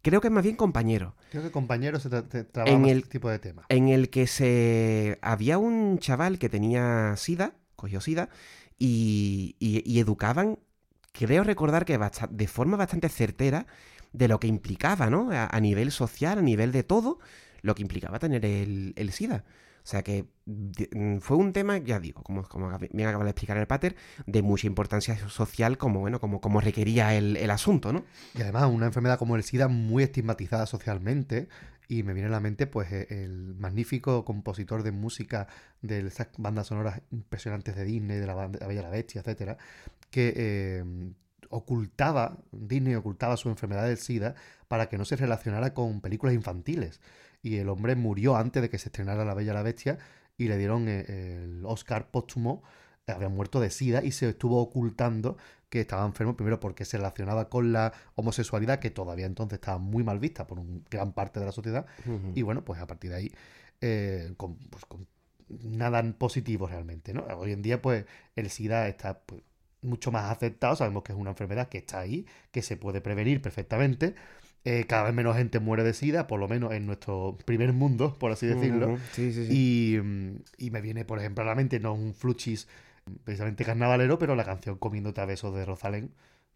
Creo 0.00 0.20
que 0.20 0.28
es 0.28 0.32
más 0.32 0.44
bien 0.44 0.54
compañero, 0.56 1.14
Creo 1.30 1.42
que 1.42 1.50
compañeros 1.50 2.02
se 2.04 2.10
tra- 2.10 2.28
tra- 2.28 2.46
trabaja 2.50 2.72
En 2.74 2.82
más 2.82 2.90
el- 2.92 2.98
este 2.98 3.10
tipo 3.10 3.28
de 3.30 3.38
temas. 3.40 3.66
en 3.68 3.88
el 3.88 4.08
que 4.10 4.26
se 4.28 5.18
había 5.22 5.58
un 5.58 5.98
chaval 5.98 6.38
que 6.38 6.48
tenía 6.48 7.14
SIDA, 7.16 7.54
cogió 7.76 8.00
SIDA, 8.00 8.28
y, 8.78 9.56
y- 9.58 9.82
y 9.84 9.98
educaban, 10.00 10.58
creo 11.12 11.42
recordar 11.44 11.84
que 11.84 11.98
de 12.30 12.46
forma 12.48 12.76
bastante 12.76 13.08
certera 13.08 13.66
de 14.12 14.28
lo 14.28 14.38
que 14.40 14.46
implicaba, 14.46 15.10
¿no? 15.10 15.30
A, 15.32 15.46
a 15.46 15.60
nivel 15.60 15.90
social, 15.90 16.38
a 16.38 16.42
nivel 16.42 16.70
de 16.72 16.82
todo, 16.84 17.18
lo 17.62 17.74
que 17.74 17.82
implicaba 17.82 18.18
tener 18.18 18.44
el, 18.44 18.92
el 18.96 19.12
SIDA. 19.12 19.44
O 19.84 19.86
sea 19.86 20.02
que 20.02 20.26
mm, 20.46 21.18
fue 21.18 21.36
un 21.36 21.52
tema, 21.52 21.78
ya 21.78 21.98
digo, 22.00 22.22
como, 22.22 22.42
como 22.44 22.70
bien 22.92 23.08
acaba 23.08 23.24
de 23.24 23.30
explicar 23.30 23.56
el 23.56 23.66
pater, 23.66 23.96
de 24.26 24.42
mucha 24.42 24.66
importancia 24.66 25.16
social 25.28 25.78
como, 25.78 26.00
bueno, 26.00 26.20
como, 26.20 26.40
como 26.40 26.60
requería 26.60 27.14
el, 27.14 27.36
el 27.36 27.50
asunto, 27.50 27.92
¿no? 27.92 28.04
Y 28.34 28.42
además 28.42 28.64
una 28.66 28.86
enfermedad 28.86 29.18
como 29.18 29.36
el 29.36 29.42
SIDA 29.42 29.68
muy 29.68 30.02
estigmatizada 30.02 30.66
socialmente. 30.66 31.48
Y 31.88 32.04
me 32.04 32.14
viene 32.14 32.28
a 32.28 32.32
la 32.32 32.40
mente 32.40 32.66
pues 32.66 32.90
e- 32.92 33.24
el 33.24 33.54
magnífico 33.56 34.24
compositor 34.24 34.82
de 34.82 34.92
música 34.92 35.46
de 35.82 36.06
esas 36.06 36.28
bandas 36.38 36.68
sonoras 36.68 37.02
impresionantes 37.10 37.76
de 37.76 37.84
Disney, 37.84 38.18
de 38.18 38.26
la, 38.26 38.34
banda- 38.34 38.60
la 38.60 38.66
Bella 38.68 38.82
la 38.82 38.88
Bestia, 38.90 39.20
etcétera, 39.20 39.58
que 40.10 40.32
eh, 40.36 40.84
ocultaba, 41.50 42.38
Disney 42.52 42.94
ocultaba 42.94 43.36
su 43.36 43.48
enfermedad 43.48 43.86
del 43.86 43.98
SIDA 43.98 44.34
para 44.68 44.88
que 44.88 44.96
no 44.96 45.04
se 45.04 45.16
relacionara 45.16 45.74
con 45.74 46.00
películas 46.00 46.34
infantiles. 46.34 47.00
Y 47.42 47.56
el 47.56 47.68
hombre 47.68 47.96
murió 47.96 48.36
antes 48.36 48.62
de 48.62 48.70
que 48.70 48.78
se 48.78 48.88
estrenara 48.88 49.24
La 49.24 49.34
Bella 49.34 49.52
y 49.52 49.54
la 49.54 49.62
Bestia 49.62 49.98
y 50.38 50.48
le 50.48 50.56
dieron 50.58 50.88
eh, 50.88 51.42
el 51.44 51.62
Oscar 51.66 52.10
póstumo. 52.10 52.62
Había 53.06 53.28
muerto 53.28 53.60
de 53.60 53.70
SIDA 53.70 54.04
y 54.04 54.12
se 54.12 54.28
estuvo 54.28 54.60
ocultando 54.60 55.36
que 55.68 55.80
estaba 55.80 56.04
enfermo, 56.04 56.36
primero 56.36 56.60
porque 56.60 56.84
se 56.84 56.98
relacionaba 56.98 57.48
con 57.48 57.72
la 57.72 57.92
homosexualidad, 58.14 58.78
que 58.78 58.90
todavía 58.90 59.26
entonces 59.26 59.56
estaba 59.56 59.78
muy 59.78 60.04
mal 60.04 60.18
vista 60.18 60.46
por 60.46 60.58
un 60.58 60.84
gran 60.90 61.12
parte 61.12 61.40
de 61.40 61.46
la 61.46 61.52
sociedad. 61.52 61.86
Y 62.34 62.42
bueno, 62.42 62.62
pues 62.62 62.80
a 62.80 62.86
partir 62.86 63.10
de 63.10 63.16
ahí, 63.16 63.32
eh, 63.80 64.34
con, 64.36 64.56
pues, 64.56 64.84
con 64.84 65.06
nada 65.48 66.02
positivo 66.18 66.66
realmente, 66.66 67.14
¿no? 67.14 67.24
Hoy 67.38 67.52
en 67.52 67.62
día, 67.62 67.80
pues, 67.80 68.04
el 68.36 68.50
SIDA 68.50 68.86
está 68.86 69.20
pues, 69.20 69.42
mucho 69.80 70.12
más 70.12 70.30
aceptado, 70.30 70.76
sabemos 70.76 71.02
que 71.02 71.12
es 71.12 71.18
una 71.18 71.30
enfermedad 71.30 71.68
que 71.68 71.78
está 71.78 72.00
ahí, 72.00 72.26
que 72.50 72.62
se 72.62 72.76
puede 72.76 73.00
prevenir 73.00 73.40
perfectamente. 73.40 74.14
Eh, 74.64 74.84
cada 74.86 75.04
vez 75.04 75.14
menos 75.14 75.36
gente 75.36 75.58
muere 75.58 75.82
de 75.82 75.92
SIDA, 75.92 76.26
por 76.28 76.38
lo 76.38 76.46
menos 76.46 76.72
en 76.72 76.86
nuestro 76.86 77.36
primer 77.44 77.72
mundo, 77.72 78.16
por 78.18 78.30
así 78.30 78.46
decirlo. 78.46 78.86
Ujú, 78.86 78.98
Sí, 79.12 79.32
sí, 79.32 79.46
sí. 79.46 79.52
Y, 79.52 79.96
y 80.64 80.70
me 80.70 80.80
viene, 80.80 81.04
por 81.04 81.18
ejemplo, 81.18 81.42
a 81.42 81.46
la 81.46 81.54
mente, 81.54 81.80
no 81.80 81.94
un 81.94 82.14
fluchis 82.14 82.68
precisamente 83.24 83.64
carnavalero, 83.64 84.18
pero 84.18 84.36
la 84.36 84.44
canción 84.44 84.78
Comiéndote 84.78 85.20
a 85.20 85.24
besos 85.24 85.54
de 85.54 85.64
Rosalén, 85.64 86.12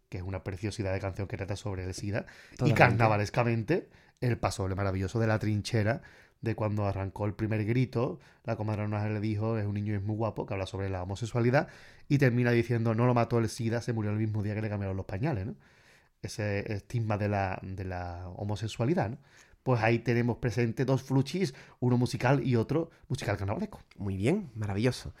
que 0.09 0.17
es 0.19 0.23
una 0.23 0.43
preciosidad 0.43 0.93
de 0.93 0.99
canción 0.99 1.27
que 1.27 1.35
trata 1.35 1.57
sobre 1.57 1.83
el 1.83 1.93
SIDA. 1.93 2.25
Y 2.63 2.71
carnavalescamente, 2.73 3.89
el 4.21 4.37
paso 4.37 4.67
maravilloso 4.69 5.19
de 5.19 5.27
la 5.27 5.39
trinchera, 5.39 6.01
de 6.41 6.55
cuando 6.55 6.85
arrancó 6.85 7.25
el 7.25 7.33
primer 7.33 7.65
grito, 7.65 8.19
la 8.45 8.55
comadre 8.55 8.83
Arnaje 8.83 9.09
le 9.09 9.19
dijo, 9.19 9.57
es 9.57 9.65
un 9.65 9.73
niño 9.73 9.93
y 9.93 9.95
es 9.97 10.03
muy 10.03 10.15
guapo, 10.15 10.45
que 10.45 10.53
habla 10.53 10.65
sobre 10.65 10.89
la 10.89 11.03
homosexualidad, 11.03 11.67
y 12.07 12.19
termina 12.19 12.51
diciendo, 12.51 12.93
no 12.95 13.05
lo 13.05 13.13
mató 13.13 13.39
el 13.39 13.49
SIDA, 13.49 13.81
se 13.81 13.91
murió 13.91 14.11
el 14.11 14.17
mismo 14.17 14.43
día 14.43 14.55
que 14.55 14.61
le 14.61 14.69
cambiaron 14.69 14.95
los 14.95 15.05
pañales, 15.05 15.45
¿no? 15.47 15.55
Ese 16.21 16.71
estigma 16.73 17.17
de 17.17 17.29
la, 17.29 17.59
de 17.61 17.85
la 17.85 18.27
homosexualidad, 18.35 19.11
¿no? 19.11 19.17
Pues 19.63 19.81
ahí 19.81 19.99
tenemos 19.99 20.37
presente 20.37 20.85
dos 20.85 21.03
fluchis, 21.03 21.53
uno 21.79 21.97
musical 21.97 22.41
y 22.45 22.55
otro 22.55 22.89
musical 23.09 23.37
carnavalesco. 23.37 23.81
Muy 23.97 24.15
bien, 24.15 24.49
maravilloso. 24.55 25.13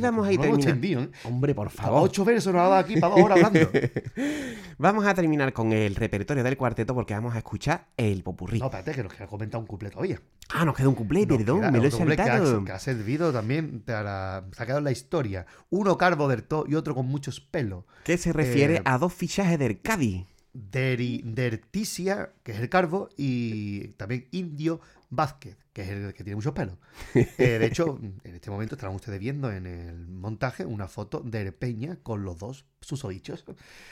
Vamos 0.00 0.26
a 0.26 0.32
ir 0.32 0.38
terminando. 0.40 0.56
extendido, 0.68 1.02
¿eh? 1.02 1.10
Hombre, 1.24 1.54
por 1.54 1.66
A 1.68 1.70
favor. 1.70 2.02
Ocho 2.04 2.24
versos 2.24 2.52
nos 2.52 2.60
ha 2.60 2.64
dado 2.64 2.74
aquí 2.76 2.98
para 3.00 3.14
dos 3.14 3.24
horas 3.24 3.42
hablando. 3.44 3.70
Vamos 4.78 5.06
a 5.06 5.14
terminar 5.14 5.52
con 5.52 5.72
el 5.72 5.94
repertorio 5.94 6.42
del 6.42 6.56
cuarteto 6.56 6.94
porque 6.94 7.14
vamos 7.14 7.34
a 7.34 7.38
escuchar 7.38 7.86
el 7.96 8.22
popurrí. 8.24 8.58
No, 8.58 8.64
espérate, 8.66 8.92
que 8.92 9.02
nos 9.04 9.14
queda 9.14 9.26
comentar 9.28 9.60
un 9.60 9.66
cuplé 9.66 9.88
todavía. 9.90 10.20
Ah, 10.52 10.64
nos 10.64 10.74
queda 10.74 10.88
un 10.88 10.96
Nos 10.96 11.38
perdón, 11.38 11.60
queda 11.60 11.70
me 11.70 11.78
lo 11.78 11.84
he 11.84 11.90
que 11.90 11.94
ha- 11.96 11.98
saltado. 12.26 12.64
Que 12.64 12.72
ha, 12.72 12.78
servido 12.80 13.32
también 13.32 13.80
para. 13.86 14.44
Se 14.52 14.62
ha 14.62 14.66
quedado 14.66 14.78
en 14.78 14.84
la 14.84 14.90
historia. 14.90 15.46
Uno 15.70 15.96
calvo 15.96 16.26
del 16.28 16.42
todo 16.42 16.64
y 16.68 16.74
otro 16.74 16.94
con 16.94 17.06
muchos 17.06 17.40
pelos. 17.40 17.84
Que 18.02 18.18
se 18.18 18.32
refiere 18.32 18.76
Eh, 18.78 18.82
a 18.84 18.98
dos 18.98 19.12
fichajes 19.12 19.58
del 19.60 19.80
Cádiz. 19.80 20.26
Deri, 20.54 21.20
Derticia, 21.24 22.32
que 22.42 22.52
es 22.52 22.60
el 22.60 22.68
calvo, 22.68 23.08
y 23.16 23.88
también 23.96 24.28
Indio 24.30 24.80
Vázquez, 25.10 25.56
que 25.72 25.82
es 25.82 25.88
el 25.90 26.14
que 26.14 26.24
tiene 26.24 26.36
muchos 26.36 26.52
pelos. 26.52 26.76
Eh, 27.14 27.58
de 27.58 27.66
hecho, 27.66 27.98
en 28.00 28.34
este 28.34 28.50
momento 28.50 28.74
estarán 28.76 28.94
ustedes 28.94 29.18
viendo 29.20 29.52
en 29.52 29.66
el 29.66 30.06
montaje 30.08 30.64
una 30.64 30.88
foto 30.88 31.20
de 31.20 31.52
Peña 31.52 31.96
con 32.02 32.24
los 32.24 32.38
dos 32.38 32.64
susodichos. 32.80 33.44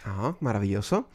Ah, 0.05 0.37
maravilloso. 0.41 1.09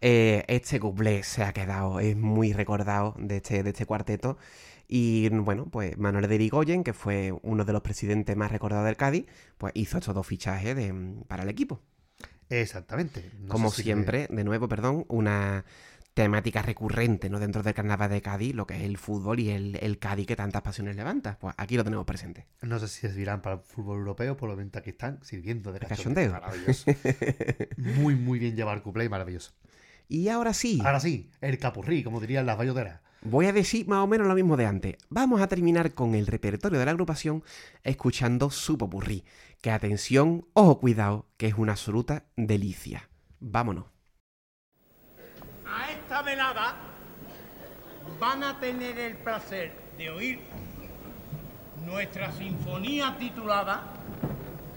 Eh, 0.00 0.44
este 0.48 0.78
cuplé 0.80 1.22
se 1.24 1.42
ha 1.42 1.52
quedado, 1.52 2.00
es 2.00 2.16
muy 2.16 2.52
recordado 2.52 3.14
de 3.18 3.36
este, 3.38 3.62
de 3.62 3.70
este 3.70 3.84
cuarteto. 3.86 4.38
Y 4.86 5.28
bueno, 5.28 5.66
pues 5.70 5.98
Manuel 5.98 6.28
de 6.28 6.34
Irigoyen, 6.36 6.82
que 6.82 6.94
fue 6.94 7.32
uno 7.42 7.64
de 7.66 7.72
los 7.74 7.82
presidentes 7.82 8.34
más 8.36 8.50
recordados 8.50 8.86
del 8.86 8.96
Cádiz, 8.96 9.26
pues 9.58 9.72
hizo 9.76 9.98
estos 9.98 10.14
dos 10.14 10.26
fichajes 10.26 10.74
de- 10.74 11.22
para 11.26 11.42
el 11.42 11.50
equipo. 11.50 11.82
Exactamente. 12.50 13.30
No 13.40 13.48
Como 13.48 13.70
siempre, 13.70 14.26
de 14.30 14.44
nuevo, 14.44 14.68
perdón, 14.68 15.04
una 15.08 15.64
temática 16.14 16.62
recurrente 16.62 17.30
¿no? 17.30 17.38
dentro 17.38 17.62
del 17.62 17.74
carnaval 17.74 18.10
de 18.10 18.20
Cádiz, 18.22 18.52
lo 18.54 18.66
que 18.66 18.74
es 18.76 18.82
el 18.82 18.98
fútbol 18.98 19.38
y 19.38 19.50
el, 19.50 19.76
el 19.80 19.98
Cádiz 20.00 20.26
que 20.26 20.34
tantas 20.34 20.62
pasiones 20.62 20.96
levanta. 20.96 21.38
Pues 21.38 21.54
aquí 21.58 21.76
lo 21.76 21.84
tenemos 21.84 22.06
presente. 22.06 22.46
No 22.62 22.78
sé 22.80 22.88
si 22.88 23.02
servirán 23.02 23.40
para 23.40 23.56
el 23.56 23.62
fútbol 23.62 23.98
europeo, 23.98 24.36
por 24.36 24.48
lo 24.48 24.56
menos 24.56 24.74
aquí 24.74 24.90
están 24.90 25.22
sirviendo 25.22 25.72
de 25.72 25.78
De 25.78 25.86
cachondeo. 25.86 26.32
cachondeo. 26.32 26.40
Maravilloso. 26.40 26.90
muy, 27.76 28.14
muy 28.16 28.38
bien 28.38 28.56
llevar 28.56 28.82
cuplé 28.82 29.04
y 29.04 29.08
maravilloso. 29.08 29.52
Y 30.08 30.28
ahora 30.28 30.54
sí, 30.54 30.80
Ahora 30.84 31.00
sí, 31.00 31.30
el 31.40 31.58
capurrí, 31.58 32.02
como 32.02 32.20
dirían 32.20 32.46
las 32.46 32.56
bayoteras. 32.56 33.00
Voy 33.22 33.46
a 33.46 33.52
decir 33.52 33.86
más 33.88 34.04
o 34.04 34.06
menos 34.06 34.26
lo 34.26 34.34
mismo 34.34 34.56
de 34.56 34.66
antes. 34.66 34.96
Vamos 35.08 35.40
a 35.40 35.48
terminar 35.48 35.92
con 35.92 36.14
el 36.14 36.26
repertorio 36.26 36.78
de 36.78 36.84
la 36.84 36.90
agrupación 36.92 37.42
escuchando 37.82 38.50
su 38.50 38.78
popurrí. 38.78 39.24
Que 39.60 39.70
atención, 39.70 40.46
ojo, 40.52 40.78
cuidado, 40.78 41.26
que 41.36 41.48
es 41.48 41.54
una 41.54 41.72
absoluta 41.72 42.24
delicia. 42.36 43.08
Vámonos. 43.40 43.84
A 45.66 45.92
esta 45.92 46.22
velada 46.22 46.76
van 48.18 48.42
a 48.42 48.58
tener 48.58 48.98
el 48.98 49.16
placer 49.16 49.72
de 49.96 50.10
oír 50.10 50.40
nuestra 51.84 52.32
sinfonía 52.32 53.16
titulada 53.18 53.82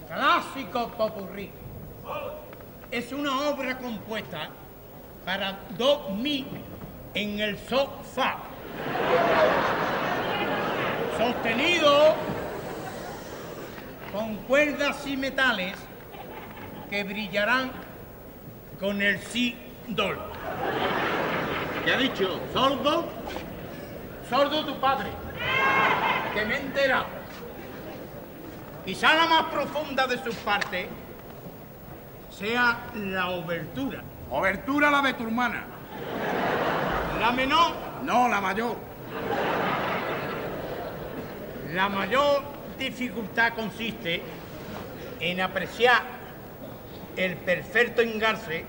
Clásico 0.06 0.90
Popurrí. 0.92 1.50
Es 2.90 3.12
una 3.12 3.48
obra 3.48 3.78
compuesta 3.78 4.50
para 5.24 5.60
do 5.78 6.10
mi 6.10 6.46
en 7.14 7.40
el 7.40 7.58
sofá. 7.58 8.38
Sostenido 11.18 12.14
con 14.12 14.36
cuerdas 14.48 15.06
y 15.06 15.16
metales 15.16 15.74
que 16.90 17.04
brillarán 17.04 17.70
con 18.78 19.00
el 19.00 19.18
si 19.20 19.56
dol. 19.88 20.18
¿Qué 21.84 21.92
ha 21.92 21.96
dicho? 21.96 22.40
¿Sordo? 22.52 23.08
Sordo 24.28 24.64
tu 24.64 24.78
padre. 24.78 25.10
Que 26.34 26.44
me 26.44 26.54
he 26.54 26.60
enterado. 26.60 27.06
Quizá 28.84 29.14
la 29.14 29.26
más 29.26 29.44
profunda 29.44 30.06
de 30.06 30.22
sus 30.22 30.34
partes 30.36 30.86
sea 32.30 32.78
la 32.94 33.30
obertura. 33.30 34.02
Obertura 34.30 34.90
la 34.90 35.02
de 35.02 35.14
tu 35.14 35.24
hermana. 35.24 35.64
La 37.22 37.30
menor, 37.30 37.72
No, 38.02 38.26
la 38.26 38.40
mayor. 38.40 38.76
la 41.72 41.88
mayor 41.88 42.42
dificultad 42.76 43.54
consiste 43.54 44.20
en 45.20 45.40
apreciar 45.40 46.02
el 47.16 47.36
perfecto 47.36 48.02
engarce 48.02 48.64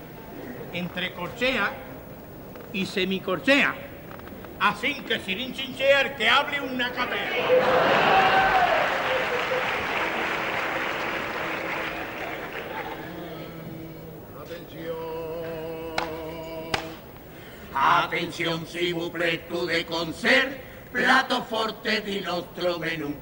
entre 0.72 1.12
corchea 1.14 1.72
y 2.72 2.86
semicorchea. 2.86 3.74
Así 4.60 5.00
que 5.00 5.18
sin 5.18 5.52
chinchear 5.52 6.14
que 6.14 6.28
hable 6.28 6.60
una 6.60 6.92
capela. 6.92 8.63
Atención, 18.14 18.64
si 18.64 18.92
vous 18.92 19.10
de 19.10 19.84
concert, 19.86 20.56
plato 20.92 21.42
forte 21.42 22.00
de 22.00 22.20
nuestro 22.20 22.78
menú. 22.78 23.12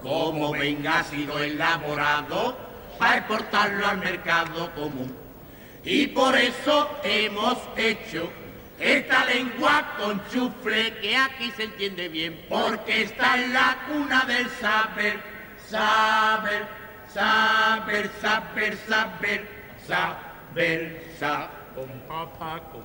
Como 0.00 0.52
venga 0.52 1.00
ha 1.00 1.04
sido 1.04 1.38
elaborado 1.38 2.56
para 2.98 3.18
exportarlo 3.18 3.86
al 3.86 3.98
mercado 3.98 4.74
común. 4.74 5.14
Y 5.84 6.06
por 6.06 6.34
eso 6.36 6.88
hemos 7.04 7.58
hecho 7.76 8.30
esta 8.80 9.26
lengua 9.26 9.94
con 9.98 10.26
chufle 10.30 10.96
que 11.02 11.14
aquí 11.14 11.50
se 11.54 11.64
entiende 11.64 12.08
bien, 12.08 12.46
porque 12.48 13.02
está 13.02 13.36
en 13.36 13.52
la 13.52 13.76
cuna 13.86 14.24
del 14.24 14.48
saber, 14.48 15.20
saber, 15.68 16.66
saber, 17.12 18.10
saber, 18.22 18.78
saber, 18.88 19.48
saber, 19.86 21.14
saber. 21.18 21.64
Con 21.74 21.90
papa, 22.08 22.62
con 22.72 22.83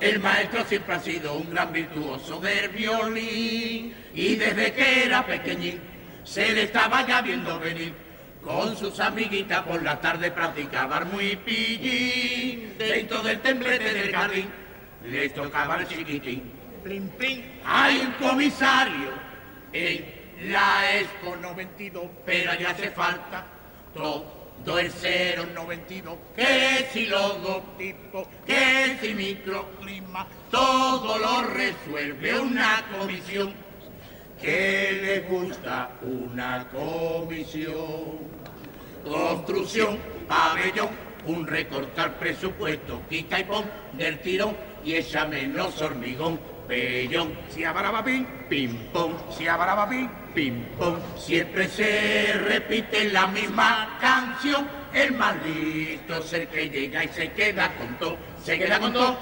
El 0.00 0.20
maestro 0.20 0.62
siempre 0.64 0.94
ha 0.94 1.00
sido 1.00 1.34
un 1.34 1.50
gran 1.50 1.72
virtuoso 1.72 2.38
del 2.38 2.68
violín 2.68 3.94
y 4.14 4.36
desde 4.36 4.74
que 4.74 5.04
era 5.04 5.24
pequeñín 5.24 5.80
se 6.22 6.52
le 6.52 6.64
estaba 6.64 7.06
ya 7.06 7.22
viendo 7.22 7.58
venir. 7.58 7.94
Con 8.42 8.76
sus 8.76 8.98
amiguitas 8.98 9.62
por 9.62 9.82
la 9.82 10.00
tarde 10.00 10.32
practicaban 10.32 11.10
muy 11.12 11.36
pillín 11.36 12.76
dentro 12.76 13.22
del 13.22 13.40
temblete 13.40 13.94
del 13.94 14.12
jardín. 14.12 14.50
Les 15.04 15.32
tocaba 15.32 15.76
el 15.76 15.86
chiquitín. 15.86 16.52
Plin, 16.82 17.08
plin. 17.10 17.60
Hay 17.64 18.00
un 18.00 18.12
comisario 18.28 19.12
en 19.72 20.50
la 20.52 20.98
Expo 20.98 21.36
92, 21.36 22.04
pero 22.26 22.52
ya 22.54 22.70
hace 22.70 22.90
falta 22.90 23.46
todo 23.94 24.41
el 24.66 25.54
092, 25.54 26.16
que 26.36 26.88
si 26.92 27.06
logotipo, 27.06 28.28
que 28.46 28.96
si 29.00 29.14
microclima, 29.14 30.26
todo 30.50 31.18
lo 31.18 31.42
resuelve 31.42 32.38
una 32.38 32.84
comisión. 32.96 33.52
que 34.40 34.98
le 35.02 35.20
gusta 35.20 35.90
una 36.02 36.66
comisión? 36.68 38.32
Construcción, 39.04 39.98
pabellón, 40.28 40.90
un 41.26 41.46
recortar 41.46 42.18
presupuesto, 42.18 43.02
quita 43.08 43.40
y 43.40 43.44
pon 43.44 43.64
del 43.92 44.18
tirón 44.20 44.56
y 44.84 44.94
echa 44.94 45.26
menos 45.26 45.80
hormigón. 45.80 46.40
Pellón, 46.66 47.32
si 47.50 47.64
abarabapín, 47.64 48.26
pim 48.48 48.76
pom, 48.92 49.12
si 49.36 49.46
abarabapín, 49.46 50.08
pim 50.08 50.21
pom. 50.78 50.98
Siempre 51.16 51.68
se 51.68 52.32
repite 52.34 53.10
la 53.10 53.26
misma 53.26 53.98
canción. 54.00 54.68
El 54.92 55.12
más 55.12 55.34
listo 55.44 56.16
es 56.18 56.32
el 56.32 56.48
que 56.48 56.68
llega 56.68 57.04
y 57.04 57.08
se 57.08 57.32
queda 57.32 57.72
con 57.76 57.98
todo. 57.98 58.16
Se 58.42 58.58
queda 58.58 58.78
con 58.78 58.92
todo, 58.92 59.16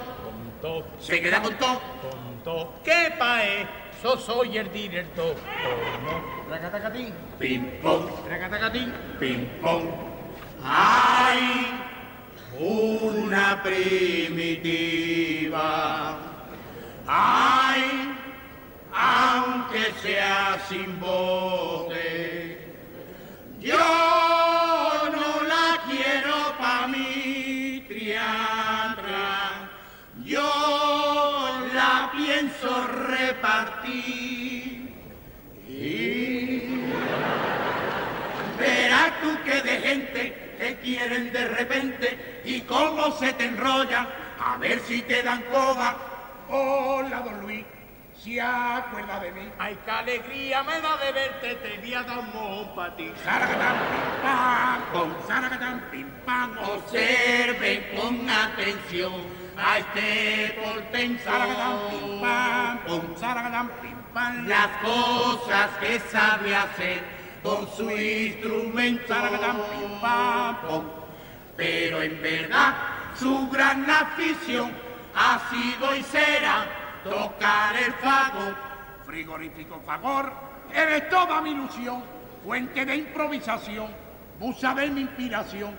se 0.98 1.20
queda 1.20 1.42
con 1.42 1.54
todo. 1.56 1.80
¿Qué 2.84 3.12
pae? 3.18 3.66
Yo 4.02 4.16
soy 4.16 4.56
el 4.56 4.72
director. 4.72 5.36
Racatacatín, 6.48 7.12
Pim 7.38 7.70
pom, 7.82 8.06
racatacatín. 8.28 8.92
pim 9.18 9.46
pom. 9.60 9.82
Hay 10.64 11.66
una 12.58 13.62
primitiva. 13.62 14.98
Hay, 17.06 18.14
aunque 18.94 19.92
sea 20.02 20.58
sin 20.68 21.00
bote. 21.00 22.58
Yo 23.60 23.76
no 23.76 25.42
la 25.46 25.82
quiero 25.88 26.56
pa' 26.58 26.86
mi 26.88 27.84
triatra. 27.88 29.68
Yo 30.24 31.68
la 31.74 32.10
pienso 32.16 32.86
repartir. 32.86 34.88
Y 35.68 36.62
verás 38.58 39.20
tú 39.20 39.36
que 39.44 39.60
de 39.62 39.80
gente 39.80 40.56
te 40.58 40.76
quieren 40.78 41.32
de 41.32 41.48
repente 41.48 42.42
y 42.44 42.62
cómo 42.62 43.12
se 43.12 43.32
te 43.34 43.44
enrolla 43.44 44.08
a 44.38 44.56
ver 44.56 44.80
si 44.80 45.02
te 45.02 45.22
dan 45.22 45.42
coba. 45.44 45.96
Hola, 46.48 47.20
don 47.20 47.40
Luis, 47.42 47.64
¿se 48.22 48.40
acuerda 48.40 49.20
de 49.20 49.32
mí? 49.32 49.48
Ay, 49.58 49.78
qué 49.84 49.90
alegría 49.90 50.62
me 50.62 50.80
da 50.80 50.96
de 50.98 51.12
verte, 51.12 51.54
te 51.56 51.78
voy 51.78 51.94
a 51.94 52.02
dar 52.02 52.18
un 52.18 52.26
mojón 52.32 52.74
pa' 52.74 52.96
ti. 52.96 53.12
Zaragatán, 53.24 53.76
pim, 53.78 54.22
pam, 54.22 54.82
pom, 54.92 55.14
zaragatán, 55.26 55.80
pim, 55.90 56.10
pam. 56.26 56.58
Observen 56.58 57.86
con 57.96 58.28
atención 58.28 59.12
a 59.56 59.78
este 59.78 60.60
portento. 60.62 61.22
Zaragatán, 61.24 61.78
pim, 61.90 62.20
pam, 62.20 62.78
pom, 62.86 63.16
zaragatán, 63.16 63.68
pim, 63.80 63.96
pam. 64.12 64.46
Las 64.46 64.68
cosas 64.82 65.70
que 65.80 65.98
sabe 66.00 66.54
hacer 66.54 67.02
con 67.42 67.66
su 67.74 67.90
instrumento. 67.90 69.06
Zaragatán, 69.08 69.56
pim, 69.56 70.00
pam, 70.00 70.56
pom. 70.66 70.84
Pero 71.56 72.02
en 72.02 72.22
verdad 72.22 72.74
su 73.14 73.48
gran 73.50 73.88
afición 73.90 74.70
ha 75.14 75.40
sido 75.50 75.96
y 75.96 76.02
será 76.02 76.79
tocar 77.04 77.76
el 77.76 77.92
fagot. 77.94 78.56
Frigorífico 79.06 79.80
Fagor, 79.84 80.32
eres 80.72 81.08
toda 81.08 81.40
mi 81.40 81.50
ilusión, 81.50 82.02
fuente 82.44 82.84
de 82.84 82.96
improvisación, 82.96 83.88
musa 84.38 84.74
de 84.74 84.88
mi 84.88 85.00
inspiración. 85.02 85.74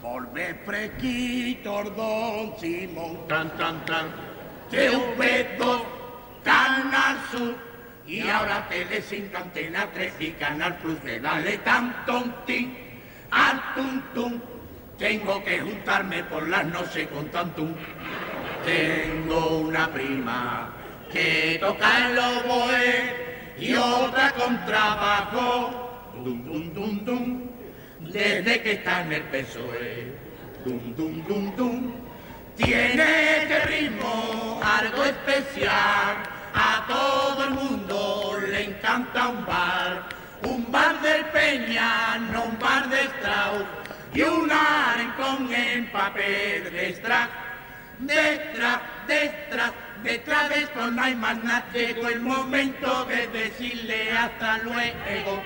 Volver 0.00 0.62
fresquito, 0.64 1.84
don 1.90 2.58
Simón, 2.58 3.28
tan, 3.28 3.50
tan, 3.58 3.84
tan. 3.84 4.06
TV2, 4.70 5.82
Canal 6.42 7.18
Sur, 7.30 7.54
y 8.06 8.26
ahora 8.28 8.66
Tele 8.68 9.02
5, 9.02 9.36
Antena 9.36 9.86
3 9.92 10.14
y 10.20 10.30
Canal 10.32 10.76
Plus 10.78 11.02
de 11.04 11.20
Dale 11.20 11.58
tan 11.58 12.04
tontín 12.06 12.76
al 13.30 13.74
tum 13.74 14.02
tum. 14.14 14.40
Tengo 15.00 15.42
que 15.42 15.58
juntarme 15.60 16.22
por 16.24 16.46
las 16.46 16.66
noches 16.66 17.08
con 17.08 17.26
tantum. 17.30 17.72
Tengo 18.66 19.60
una 19.60 19.90
prima 19.90 20.74
que 21.10 21.56
toca 21.58 22.06
el 22.06 22.18
oboe 22.18 23.54
y 23.58 23.74
otra 23.76 24.30
con 24.32 24.62
trabajo. 24.66 26.12
Dum, 26.22 26.44
dum, 26.44 26.74
dum, 26.74 27.04
dum. 27.06 27.50
Desde 28.00 28.60
que 28.60 28.72
está 28.72 29.00
en 29.00 29.12
el 29.14 29.22
PSOE. 29.22 30.18
Dum, 30.66 30.94
dum, 30.94 31.26
dum, 31.26 31.56
dum. 31.56 31.92
Tiene 32.56 33.38
este 33.38 33.58
ritmo 33.60 34.60
algo 34.62 35.02
especial. 35.02 36.24
A 36.52 36.84
todo 36.86 37.44
el 37.44 37.50
mundo 37.52 38.38
le 38.50 38.64
encanta 38.64 39.28
un 39.28 39.46
bar. 39.46 40.10
Un 40.42 40.70
bar 40.70 41.00
del 41.00 41.24
Peña, 41.26 42.18
no 42.30 42.44
un 42.44 42.58
bar 42.58 42.86
de 42.90 43.00
Strauss. 43.00 43.80
Y 44.12 44.22
un 44.22 44.50
arencón 44.50 45.52
en 45.52 45.90
papel 45.90 46.70
de 46.72 46.88
extract. 46.88 47.32
Detrás, 48.00 48.80
detrás, 49.06 49.72
detrás 50.02 50.48
de 50.48 50.62
esto 50.62 50.90
no 50.90 51.02
hay 51.02 51.14
más 51.14 51.42
nada. 51.44 51.66
Llegó 51.72 52.08
el 52.08 52.20
momento 52.20 53.04
de 53.04 53.28
decirle 53.28 54.10
hasta 54.10 54.58
luego. 54.58 55.42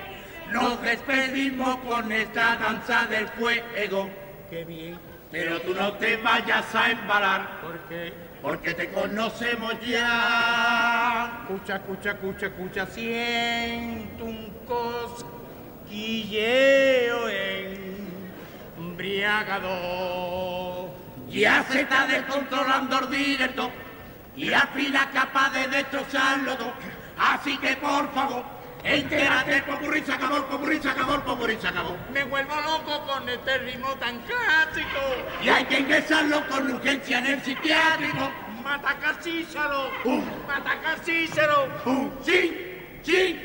Nos 0.51 0.81
despedimos 0.81 1.77
con 1.77 2.11
esta 2.11 2.55
danza 2.55 3.05
del 3.07 3.27
fuego. 3.29 4.09
Qué 4.49 4.63
bien, 4.63 4.97
Pero 5.31 5.59
tú 5.61 5.73
no 5.73 5.93
te 5.93 6.17
vayas 6.17 6.73
a 6.73 6.91
embalar, 6.91 7.59
porque 7.61 8.13
porque 8.45 8.73
te 8.75 8.89
conocemos 8.91 9.73
ya. 9.81 11.41
escucha, 11.49 11.77
escucha, 11.77 12.11
escucha, 12.11 12.45
escucha, 12.45 12.85
siento 12.85 14.25
un 14.25 14.53
cosquilleo 15.87 17.27
embriagador. 18.95 20.89
Ya 21.29 21.63
se 21.69 21.81
está 21.81 22.07
descontrolando 22.07 22.99
el 22.99 23.09
directo 23.09 23.69
y 24.37 24.53
afila 24.53 25.09
capaz 25.11 25.49
de 25.51 25.67
destrozarlo 25.67 26.55
todo. 26.55 26.73
Así 27.17 27.57
que 27.57 27.75
por 27.77 28.13
favor, 28.13 28.43
entérate, 28.83 29.57
el 29.57 29.63
popurrí 29.63 30.01
se 30.01 30.13
acabó, 30.13 30.37
el 30.37 30.43
popurrí 30.43 30.79
se 30.81 30.89
acabó, 30.89 31.15
el 31.15 31.21
popurrí 31.21 31.57
se 31.59 31.67
acabó. 31.67 31.97
Me 32.13 32.23
vuelvo 32.23 32.55
loco 32.61 33.05
con 33.05 33.27
este 33.27 33.57
ritmo 33.59 33.89
tan 33.95 34.19
clásico. 34.19 34.99
Y 35.43 35.49
hay 35.49 35.65
que 35.65 35.79
ingresarlo 35.79 36.47
con 36.47 36.71
urgencia 36.71 37.19
en 37.19 37.25
el 37.27 37.41
psiquiátrico. 37.41 38.31
Mataca 38.63 39.13
Cícero, 39.21 39.91
Uh. 40.05 40.21
Mataca 40.47 40.97
Cícero, 41.03 41.67
Uh, 41.85 42.09
sí, 42.23 42.79
sí, 43.03 43.39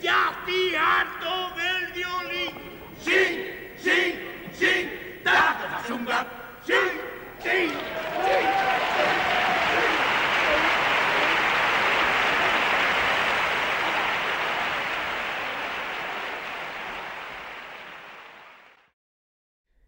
ya 0.00 0.32
estoy 0.40 0.70
del 1.56 1.92
violín. 1.92 2.54
Sí, 2.98 3.20
sí, 3.76 3.98
sí, 4.52 4.72
tanto 5.24 5.68
fa 5.68 5.82
zumba. 5.86 6.26
Sí, 6.66 6.74
sí, 7.42 7.68
sí. 8.24 8.36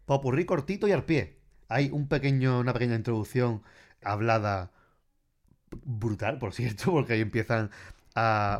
Popurrí 0.05 0.45
cortito 0.45 0.87
y 0.87 0.91
al 0.91 1.05
pie. 1.05 1.39
Hay 1.67 1.89
un 1.91 2.07
pequeño, 2.07 2.59
una 2.59 2.73
pequeña 2.73 2.95
introducción 2.95 3.63
hablada 4.03 4.71
brutal, 5.85 6.39
por 6.39 6.53
cierto, 6.53 6.91
porque 6.91 7.13
ahí 7.13 7.21
empiezan 7.21 7.71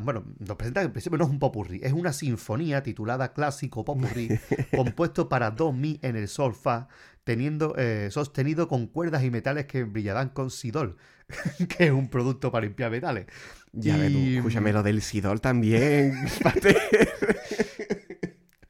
bueno, 0.02 0.24
nos 0.40 0.56
presentan 0.58 0.86
en 0.86 0.92
principio 0.92 1.18
no 1.18 1.26
es 1.26 1.30
un 1.30 1.40
popurrí, 1.40 1.80
es 1.84 1.94
una 1.94 2.14
sinfonía 2.14 2.84
titulada 2.84 3.34
Clásico 3.34 3.84
Popurrí, 3.86 4.30
compuesto 4.76 5.28
para 5.30 5.52
do, 5.52 5.72
mi 5.74 6.00
en 6.02 6.16
el 6.16 6.28
sol, 6.28 6.54
fa, 6.56 6.88
teniendo, 7.24 7.76
eh, 7.78 8.10
sostenido 8.12 8.68
con 8.68 8.88
cuerdas 8.88 9.24
y 9.24 9.30
metales 9.32 9.66
que 9.66 9.84
brillarán 9.84 10.30
con 10.30 10.50
sidol, 10.52 10.98
que 11.78 11.86
es 11.86 11.92
un 11.92 12.10
producto 12.10 12.52
para 12.52 12.66
limpiar 12.66 12.92
metales. 12.92 13.26
Ya 13.72 13.98
ves 13.98 14.12
tú, 14.12 14.18
Y- 14.18 14.38
escúchame 14.38 14.74
lo 14.74 14.82
del 14.82 15.02
Sidol 15.02 15.42
también. 15.42 16.14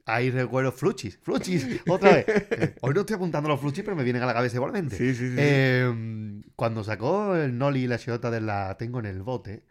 Ahí 0.06 0.32
recuerdo 0.32 0.72
Fluchis, 0.72 1.20
Fluchis, 1.22 1.68
otra 1.88 2.12
vez. 2.16 2.26
Eh, 2.28 2.76
hoy 2.82 2.94
no 2.96 3.02
estoy 3.02 3.16
apuntando 3.16 3.48
los 3.48 3.60
Fluchis, 3.62 3.84
pero 3.84 3.96
me 3.96 4.04
vienen 4.04 4.24
a 4.24 4.26
la 4.26 4.34
cabeza 4.34 4.56
igualmente. 4.56 4.98
Sí, 4.98 5.14
sí, 5.14 5.30
sí. 5.30 5.36
Eh, 5.38 6.42
cuando 6.56 6.84
sacó 6.84 7.36
el 7.36 7.56
Noli 7.58 7.84
y 7.84 7.88
la 7.88 8.00
Chiota 8.00 8.32
de 8.32 8.42
la 8.42 8.76
Tengo 8.78 9.00
en 9.00 9.06
el 9.06 9.22
bote, 9.22 9.64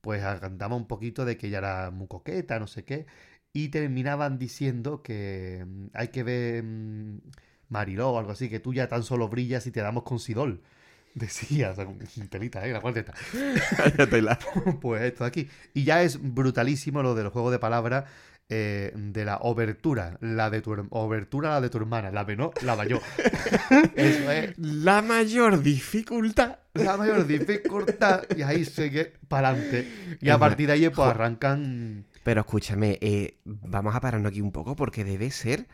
pues 0.00 0.22
cantaba 0.40 0.76
un 0.76 0.86
poquito 0.86 1.24
de 1.24 1.36
que 1.36 1.48
ella 1.48 1.58
era 1.58 1.90
muy 1.90 2.08
coqueta, 2.08 2.58
no 2.58 2.66
sé 2.66 2.84
qué, 2.84 3.06
y 3.52 3.68
terminaban 3.68 4.38
diciendo 4.38 5.02
que 5.02 5.64
mm, 5.66 5.86
hay 5.94 6.08
que 6.08 6.22
ver 6.22 6.62
mm, 6.62 7.20
Mariló 7.68 8.10
o 8.10 8.18
algo 8.18 8.32
así, 8.32 8.48
que 8.50 8.60
tú 8.60 8.74
ya 8.74 8.88
tan 8.88 9.02
solo 9.02 9.28
brillas 9.28 9.66
y 9.66 9.70
te 9.70 9.80
damos 9.80 10.02
con 10.02 10.18
Sidol. 10.18 10.62
Decía, 11.14 11.70
o 11.70 11.74
sea, 11.74 11.86
telita, 12.30 12.66
¿eh? 12.66 12.72
La 12.72 12.80
cuarteta. 12.80 13.14
Pues 14.80 15.02
esto 15.02 15.24
de 15.24 15.28
aquí. 15.28 15.48
Y 15.74 15.84
ya 15.84 16.02
es 16.02 16.20
brutalísimo 16.20 17.02
lo 17.02 17.14
del 17.14 17.28
juego 17.28 17.50
de 17.50 17.58
palabras 17.58 18.04
eh, 18.50 18.92
de 18.94 19.24
la 19.24 19.36
obertura, 19.38 20.18
la 20.20 20.50
de 20.50 20.60
tu 20.60 20.72
obertura, 20.90 21.50
la 21.50 21.60
de 21.60 21.70
tu 21.70 21.78
hermana, 21.78 22.10
la 22.10 22.24
menor, 22.24 22.52
la 22.62 22.76
mayor. 22.76 23.00
Eso 23.94 24.30
es 24.30 24.58
La 24.58 25.00
mayor 25.02 25.62
dificultad. 25.62 26.58
la 26.74 26.96
mayor 26.96 27.26
dificultad 27.26 28.24
y 28.36 28.42
ahí 28.42 28.64
sigue 28.64 29.12
para 29.28 29.50
adelante. 29.50 29.88
Y 30.20 30.28
a 30.28 30.38
partir 30.38 30.66
de 30.66 30.72
ahí 30.74 30.88
pues 30.90 31.08
arrancan... 31.08 32.04
Pero 32.24 32.40
escúchame, 32.42 32.98
eh, 33.00 33.38
vamos 33.44 33.94
a 33.94 34.00
pararnos 34.00 34.30
aquí 34.30 34.40
un 34.40 34.52
poco 34.52 34.76
porque 34.76 35.04
debe 35.04 35.30
ser, 35.30 35.66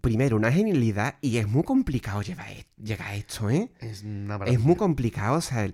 primero, 0.00 0.36
una 0.36 0.52
genialidad 0.52 1.16
y 1.20 1.38
es 1.38 1.48
muy 1.48 1.62
complicado 1.62 2.20
llevar 2.22 2.50
e- 2.50 2.66
llegar 2.82 3.08
a 3.08 3.14
esto, 3.14 3.48
¿eh? 3.50 3.70
Es 3.80 4.02
una 4.02 4.36
Es 4.46 4.60
muy 4.60 4.76
complicado, 4.76 5.36
o 5.38 5.40
sea, 5.40 5.64
el, 5.64 5.72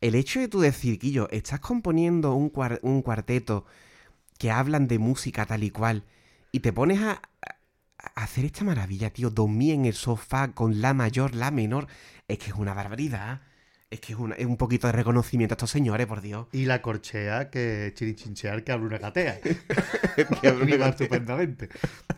el 0.00 0.14
hecho 0.14 0.38
de 0.38 0.48
tú 0.48 0.60
decir, 0.60 0.98
Guillo, 0.98 1.28
estás 1.30 1.58
componiendo 1.60 2.34
un, 2.34 2.52
cuar- 2.52 2.78
un 2.82 3.02
cuarteto 3.02 3.64
que 4.42 4.50
hablan 4.50 4.88
de 4.88 4.98
música 4.98 5.46
tal 5.46 5.62
y 5.62 5.70
cual 5.70 6.02
y 6.50 6.58
te 6.60 6.72
pones 6.72 7.00
a, 7.00 7.22
hacer 8.16 8.44
esta 8.44 8.64
maravilla, 8.64 9.10
tío, 9.10 9.30
dormir 9.30 9.74
en 9.74 9.84
el 9.84 9.94
sofá 9.94 10.48
con 10.48 10.80
la 10.80 10.94
mayor, 10.94 11.36
la 11.36 11.52
menor, 11.52 11.86
es 12.26 12.38
que 12.38 12.46
es 12.46 12.56
una 12.56 12.74
barbaridad. 12.74 13.42
Es 13.92 14.00
que 14.00 14.14
es, 14.14 14.18
una- 14.18 14.34
es 14.36 14.46
un 14.46 14.56
poquito 14.56 14.86
de 14.86 14.92
reconocimiento 14.94 15.52
a 15.52 15.56
estos 15.56 15.70
señores, 15.70 16.06
por 16.06 16.22
Dios. 16.22 16.46
Y 16.52 16.64
la 16.64 16.80
corchea 16.80 17.50
que 17.50 17.92
chirinchinchear 17.94 18.64
que 18.64 18.72
habla 18.72 18.86
una 18.86 18.98
catea. 18.98 19.38
Que 20.16 20.24
catea. 20.24 20.88
estupendamente. 20.88 21.68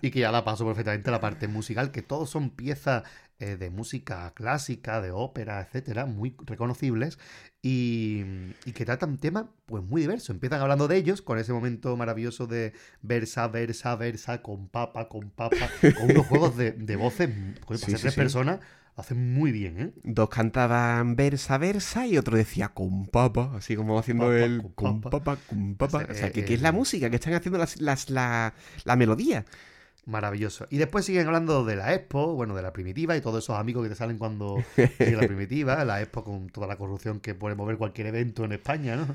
Y 0.01 0.11
que 0.11 0.21
ya 0.21 0.31
la 0.33 0.45
paso 0.45 0.65
perfectamente 0.67 1.09
a 1.11 1.13
la 1.13 1.21
parte 1.21 1.49
musical, 1.49 1.91
que 1.91 2.03
todos 2.03 2.31
son 2.31 2.51
piezas 2.51 3.03
eh, 3.41 3.57
de 3.57 3.71
música 3.71 4.33
clásica, 4.35 5.01
de 5.01 5.11
ópera, 5.11 5.61
etcétera, 5.61 6.07
muy 6.07 6.37
reconocibles 6.47 7.19
y, 7.63 8.23
y 8.65 8.73
que 8.73 8.85
tratan 8.85 9.19
temas 9.19 9.47
pues 9.67 9.83
muy 9.83 10.03
diversos. 10.03 10.31
Empiezan 10.31 10.61
hablando 10.61 10.87
de 10.87 10.97
ellos 10.97 11.23
con 11.23 11.39
ese 11.39 11.53
momento 11.53 11.97
maravilloso 11.97 12.47
de 12.47 12.73
versa, 13.03 13.49
versa, 13.49 13.97
versa, 13.97 14.43
con 14.43 14.69
papa, 14.69 15.09
con 15.09 15.31
papa, 15.31 15.69
con 15.99 16.11
unos 16.11 16.27
juegos 16.27 16.57
de, 16.57 16.73
de 16.73 16.97
voces, 16.97 17.31
Sí, 17.31 17.55
para 17.67 17.79
ser 17.79 17.89
sí, 17.97 18.03
tres 18.03 18.15
sí. 18.15 18.21
personas, 18.21 18.61
lo 18.97 19.01
hacen 19.01 19.35
muy 19.35 19.51
bien, 19.53 19.81
¿eh? 19.81 19.91
Dos 20.05 20.29
cantaban 20.29 21.17
versa, 21.17 21.59
versa 21.59 22.07
y 22.07 22.17
otro 22.17 22.37
decía 22.37 22.69
con 22.69 23.07
papa, 23.07 23.53
así 23.57 23.75
como 23.77 23.99
haciendo 23.99 24.27
Papa, 24.27 24.39
el 24.39 24.63
con 24.75 25.01
papa. 25.01 25.19
papa, 25.25 25.41
con 25.49 25.75
papa. 25.75 25.99
O 25.99 26.01
sea, 26.05 26.11
O 26.11 26.15
sea, 26.15 26.33
que, 26.33 26.41
eh, 26.41 26.45
que 26.45 26.55
es 26.55 26.63
la 26.63 26.69
eh, 26.69 26.73
música, 26.73 27.11
que 27.11 27.17
están 27.17 27.35
haciendo 27.35 27.59
las, 27.59 27.81
las- 27.81 28.09
la, 28.11 28.55
la 28.85 28.97
melodía. 28.97 29.45
Maravilloso. 30.07 30.67
Y 30.69 30.77
después 30.77 31.07
siguen 31.07 31.27
hablando 31.27 31.65
de 31.65 31.77
la 31.77 31.95
Expo, 31.95 32.35
bueno, 32.35 32.55
de 32.55 32.61
la 32.61 32.75
primitiva 32.75 33.17
y 33.17 33.23
todos 33.23 33.43
esos 33.43 33.57
amigos 33.59 33.83
que 33.85 33.89
te 33.89 33.95
salen 33.95 34.19
cuando 34.19 34.63
sigue 34.77 35.17
la 35.17 35.27
primitiva, 35.27 35.83
la 35.87 36.03
Expo 36.03 36.23
con 36.23 36.51
toda 36.51 36.67
la 36.67 36.77
corrupción 36.77 37.21
que 37.21 37.35
puede 37.35 37.55
mover 37.57 37.79
cualquier 37.79 38.09
evento 38.09 38.45
en 38.45 38.53
España, 38.53 38.97
¿no? 38.97 39.07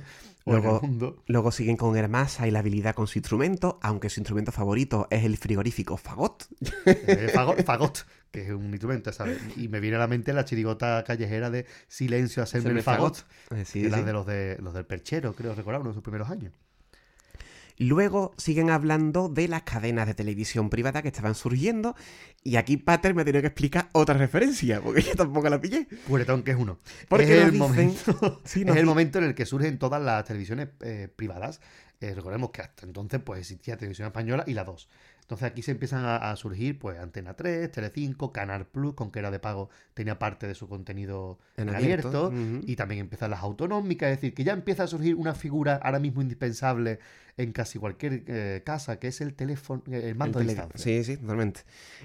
O 0.46 0.56
en 0.56 0.64
Luego- 0.64 0.80
el 0.82 0.90
mundo. 0.90 1.24
Luego 1.28 1.52
siguen 1.52 1.78
con 1.78 1.96
Hermasa 1.96 2.48
y 2.48 2.52
la 2.52 2.60
habilidad 2.60 2.96
con 2.96 3.06
su 3.06 3.20
instrumento, 3.20 3.78
aunque 3.84 4.10
su 4.10 4.20
instrumento 4.20 4.52
favorito 4.52 5.06
es 5.12 5.24
el 5.26 5.38
frigorífico 5.38 5.96
fagot. 5.96 6.48
Eh, 6.88 7.30
fagot, 7.36 7.64
fagot, 7.64 8.00
que 8.32 8.42
es 8.44 8.50
un 8.52 8.70
instrumento, 8.72 9.12
¿sabes? 9.12 9.40
Y 9.58 9.68
me 9.70 9.80
viene 9.80 9.96
a 9.98 10.00
la 10.00 10.08
mente 10.08 10.34
la 10.34 10.46
chirigota 10.46 11.04
callejera 11.06 11.50
de 11.50 11.66
Silencio, 11.88 12.44
hacerme 12.44 12.72
el 12.72 12.84
fagot. 12.84 13.26
Eh, 13.52 13.66
sí, 13.66 13.90
la 13.90 14.02
de 14.02 14.14
los, 14.14 14.26
de 14.26 14.58
los 14.62 14.74
del 14.74 14.86
perchero, 14.86 15.34
creo 15.34 15.56
recordar, 15.56 15.82
uno 15.82 15.90
de 15.90 15.94
sus 15.96 16.04
primeros 16.04 16.30
años. 16.30 16.54
Luego 17.82 18.34
siguen 18.36 18.70
hablando 18.72 19.30
de 19.30 19.48
las 19.48 19.64
cadenas 19.64 20.06
de 20.06 20.14
televisión 20.14 20.70
privada 20.70 21.02
que 21.02 21.08
estaban 21.08 21.34
surgiendo. 21.34 21.96
Y 22.44 22.58
aquí 22.58 22.76
Pater 22.76 23.16
me 23.16 23.22
ha 23.22 23.26
tenido 23.26 23.40
que 23.42 23.48
explicar 23.48 23.88
otra 23.94 24.16
referencia, 24.18 24.82
porque 24.82 25.02
yo 25.02 25.16
tampoco 25.16 25.50
la 25.50 25.62
pillé. 25.62 25.88
Curetón, 26.06 26.44
que 26.44 26.52
es 26.52 26.58
uno. 26.58 26.78
Porque 27.08 27.24
es 27.24 27.44
el, 27.46 27.52
dicen- 27.54 27.58
momento, 27.58 28.42
Sí, 28.46 28.62
es 28.62 28.66
nos 28.66 28.76
el 28.76 28.82
di- 28.84 28.88
momento 28.90 29.20
en 29.20 29.24
el 29.26 29.34
que 29.36 29.46
surgen 29.46 29.80
todas 29.80 30.02
las 30.02 30.26
televisiones 30.26 30.68
eh, 30.82 31.08
privadas. 31.16 31.62
Eh, 32.02 32.14
recordemos 32.14 32.52
que 32.52 32.62
hasta 32.62 32.86
entonces 32.86 33.22
pues 33.24 33.40
existía 33.40 33.78
Televisión 33.78 34.08
Española 34.08 34.44
y 34.46 34.54
la 34.56 34.66
2. 34.66 34.90
Entonces 35.30 35.46
aquí 35.52 35.62
se 35.62 35.70
empiezan 35.70 36.06
a, 36.06 36.16
a 36.16 36.36
surgir 36.36 36.80
pues 36.80 36.98
Antena 36.98 37.36
3, 37.36 37.72
Telecinco, 37.72 38.34
Canal 38.34 38.66
Plus, 38.66 38.96
con 38.96 39.12
que 39.12 39.20
era 39.20 39.30
de 39.30 39.38
pago, 39.38 39.70
tenía 39.94 40.18
parte 40.18 40.48
de 40.48 40.56
su 40.56 40.68
contenido 40.68 41.38
En 41.56 41.70
en 41.70 41.76
abierto. 41.76 42.34
Y 42.66 42.76
también 42.76 43.02
empiezan 43.02 43.30
las 43.30 43.42
autonómicas, 43.42 44.10
es 44.10 44.18
decir, 44.18 44.34
que 44.34 44.44
ya 44.44 44.54
empieza 44.54 44.86
a 44.86 44.88
surgir 44.88 45.14
una 45.14 45.36
figura 45.36 45.80
ahora 45.84 46.00
mismo 46.00 46.24
indispensable 46.24 46.98
en 47.38 47.52
casi 47.52 47.78
cualquier 47.78 48.24
eh, 48.26 48.64
casa, 48.66 48.98
que 48.98 49.08
es 49.08 49.22
el 49.22 49.36
teléfono, 49.36 49.84
eh, 49.92 50.10
el 50.10 50.16
mando 50.16 50.40
El 50.40 50.48
de 50.48 50.54
distancia. 50.54 50.84
Sí, 50.84 51.04
sí, 51.04 51.18
totalmente. 51.18 51.62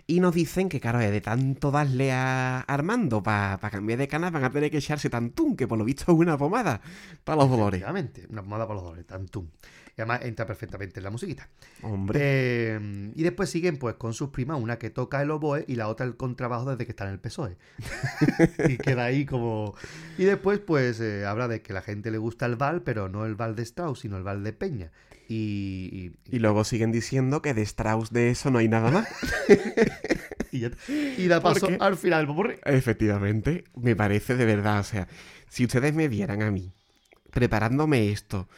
Y 0.07 0.21
nos 0.21 0.35
dicen 0.35 0.69
que, 0.69 0.79
claro, 0.79 0.99
de 0.99 1.21
tanto 1.23 1.71
darle 1.71 2.13
a 2.13 2.61
Armando 2.61 3.23
para 3.23 3.59
cambiar 3.71 4.01
de 4.01 4.07
canal 4.07 4.33
van 4.33 4.45
a 4.45 4.51
tener 4.51 4.71
que 4.71 4.79
echarse 4.79 5.09
tantún, 5.09 5.57
que 5.57 5.67
por 5.67 5.79
lo 5.79 5.87
visto 5.87 6.13
es 6.13 6.19
una 6.19 6.37
pomada 6.37 6.83
para 7.25 7.39
los 7.39 7.49
dolores. 7.49 7.81
Efectivamente, 7.81 8.27
una 8.29 8.43
pomada 8.43 8.67
para 8.67 8.75
los 8.75 8.85
dolores, 8.85 9.07
tantum. 9.07 9.49
Y 9.97 10.01
además 10.01 10.23
entra 10.25 10.45
perfectamente 10.47 10.99
en 11.01 11.05
la 11.05 11.11
musiquita. 11.11 11.49
Hombre. 11.83 12.19
Eh, 12.21 13.13
y 13.15 13.23
después 13.23 13.49
siguen 13.49 13.77
pues 13.77 13.95
con 13.95 14.13
sus 14.13 14.31
primas, 14.31 14.61
una 14.61 14.79
que 14.79 14.91
toca 14.91 15.23
el 15.23 15.31
oboe 15.31 15.65
y 15.69 15.77
la 15.77 15.89
otra 15.89 16.05
el 16.05 16.17
contrabajo 16.17 16.71
desde 16.71 16.85
que 16.85 16.93
está 16.93 17.05
en 17.05 17.11
el 17.13 17.21
PSOE. 17.21 17.57
Y 18.69 18.77
queda 18.77 19.05
ahí 19.05 19.25
como... 19.25 19.75
Y 20.19 20.25
después 20.25 20.59
pues 20.59 21.01
eh, 21.01 21.25
habla 21.27 21.47
de 21.49 21.63
que 21.63 21.73
la 21.73 21.83
gente 21.83 22.11
le 22.11 22.19
gusta 22.19 22.47
el 22.47 22.57
bal, 22.57 22.83
pero 22.83 23.09
no 23.09 23.25
el 23.25 23.35
bal 23.37 23.55
de 23.55 23.63
Strauss, 23.63 24.01
sino 24.01 24.17
el 24.17 24.23
bal 24.25 24.43
de 24.43 24.53
Peña. 24.53 24.91
Y, 25.29 26.13
y, 26.29 26.37
Y 26.37 26.39
luego 26.39 26.65
siguen 26.65 26.93
diciendo 26.93 27.41
que 27.41 27.55
de 27.55 27.63
Strauss 27.63 28.11
de 28.13 28.31
eso 28.31 28.51
no 28.51 28.59
hay 28.59 28.69
nada 28.69 28.91
más. 28.91 29.09
y 30.51 30.61
ya- 30.61 30.71
y 30.89 31.27
da 31.29 31.41
paso 31.41 31.69
qué? 31.69 31.79
al 31.81 31.97
final. 31.97 32.29
Efectivamente, 32.65 33.65
me 33.75 33.97
parece 33.97 34.37
de 34.37 34.45
verdad. 34.45 34.81
O 34.81 34.85
sea, 34.85 35.09
si 35.49 35.65
ustedes 35.65 35.95
me 35.95 36.09
vieran 36.09 36.43
a 36.43 36.51
mí 36.51 36.73
preparándome 37.31 38.11
esto, 38.11 38.49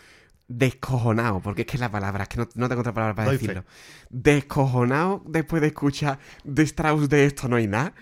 descojonado, 0.48 1.40
porque 1.40 1.62
es 1.62 1.66
que 1.66 1.78
la 1.78 1.90
palabra, 1.90 2.24
es 2.24 2.28
que 2.28 2.38
no, 2.38 2.48
no 2.54 2.68
tengo 2.68 2.80
otra 2.80 2.94
palabra 2.94 3.14
para 3.14 3.28
Doy 3.28 3.38
fe. 3.38 3.46
decirlo. 3.48 3.64
Descojonado 4.10 5.22
después 5.26 5.60
de 5.62 5.68
escuchar 5.68 6.18
de 6.44 6.62
Strauss 6.62 7.08
de 7.08 7.24
esto 7.26 7.48
no 7.48 7.56
hay 7.56 7.66
nada. 7.66 7.94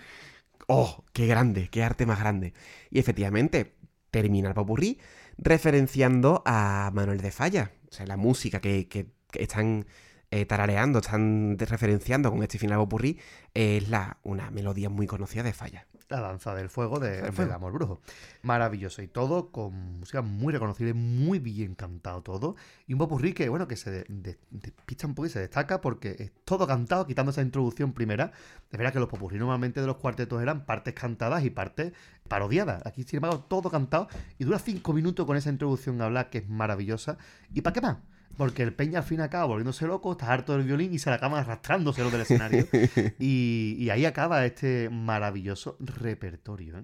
¡Oh! 0.67 1.03
¡Qué 1.13 1.27
grande! 1.27 1.69
¡Qué 1.69 1.83
arte 1.83 2.05
más 2.05 2.19
grande! 2.19 2.53
Y 2.89 2.99
efectivamente, 2.99 3.75
termina 4.11 4.49
el 4.49 4.55
popurrí 4.55 4.99
referenciando 5.37 6.41
a 6.45 6.91
Manuel 6.93 7.21
de 7.21 7.31
Falla. 7.31 7.71
O 7.89 7.93
sea, 7.93 8.05
la 8.05 8.17
música 8.17 8.59
que, 8.61 8.87
que- 8.87 9.13
que 9.31 9.43
están 9.43 9.85
eh, 10.31 10.45
tarareando, 10.45 10.99
están 10.99 11.57
referenciando 11.59 12.31
con 12.31 12.41
este 12.41 12.57
final 12.57 12.77
popurrí 12.79 13.19
es 13.53 13.89
la, 13.89 14.17
una 14.23 14.49
melodía 14.49 14.89
muy 14.89 15.07
conocida 15.07 15.43
de 15.43 15.53
Falla. 15.53 15.87
La 16.07 16.21
danza 16.21 16.53
del 16.53 16.69
fuego 16.69 16.99
de, 16.99 17.21
del 17.21 17.33
fuego. 17.33 17.53
amor 17.53 17.73
brujo. 17.73 17.99
Maravilloso. 18.43 19.01
Y 19.01 19.07
todo 19.07 19.49
con 19.51 19.73
música 19.99 20.21
muy 20.21 20.53
reconocible, 20.53 20.93
muy 20.93 21.39
bien 21.39 21.73
cantado 21.73 22.21
todo. 22.21 22.55
Y 22.85 22.93
un 22.93 22.99
popurrí 22.99 23.33
que, 23.33 23.49
bueno, 23.49 23.67
que 23.67 23.75
se 23.75 23.89
de- 23.89 24.05
de- 24.07 24.37
despista 24.51 25.07
un 25.07 25.15
poco 25.15 25.25
y 25.25 25.29
se 25.29 25.39
destaca 25.39 25.81
porque 25.81 26.15
es 26.19 26.31
todo 26.45 26.67
cantado, 26.67 27.07
quitando 27.07 27.31
esa 27.31 27.41
introducción 27.41 27.91
primera. 27.93 28.31
De 28.69 28.77
verdad 28.77 28.93
que 28.93 28.99
los 28.99 29.09
popurrí 29.09 29.39
normalmente 29.39 29.81
de 29.81 29.87
los 29.87 29.97
cuartetos 29.97 30.41
eran 30.43 30.65
partes 30.67 30.93
cantadas 30.93 31.43
y 31.43 31.49
partes 31.49 31.93
parodiadas. 32.27 32.85
Aquí, 32.85 33.01
sin 33.03 33.17
embargo, 33.17 33.39
todo 33.39 33.71
cantado. 33.71 34.07
Y 34.37 34.43
dura 34.43 34.59
cinco 34.59 34.93
minutos 34.93 35.25
con 35.25 35.37
esa 35.37 35.49
introducción 35.49 35.99
a 36.01 36.05
hablar 36.05 36.29
que 36.29 36.37
es 36.37 36.47
maravillosa. 36.47 37.17
¿Y 37.51 37.61
para 37.61 37.73
qué 37.73 37.81
más? 37.81 37.97
Porque 38.37 38.63
el 38.63 38.73
Peña 38.73 38.99
al 38.99 39.05
fin 39.05 39.21
acaba 39.21 39.45
volviéndose 39.45 39.87
loco, 39.87 40.11
está 40.11 40.31
harto 40.31 40.53
del 40.53 40.65
violín 40.65 40.93
y 40.93 40.99
se 40.99 41.09
la 41.09 41.17
acaban 41.17 41.39
arrastrándoselo 41.39 42.11
del 42.11 42.21
escenario. 42.21 42.67
y, 43.19 43.75
y 43.79 43.89
ahí 43.89 44.05
acaba 44.05 44.45
este 44.45 44.89
maravilloso 44.89 45.77
repertorio. 45.79 46.79
¿eh? 46.79 46.83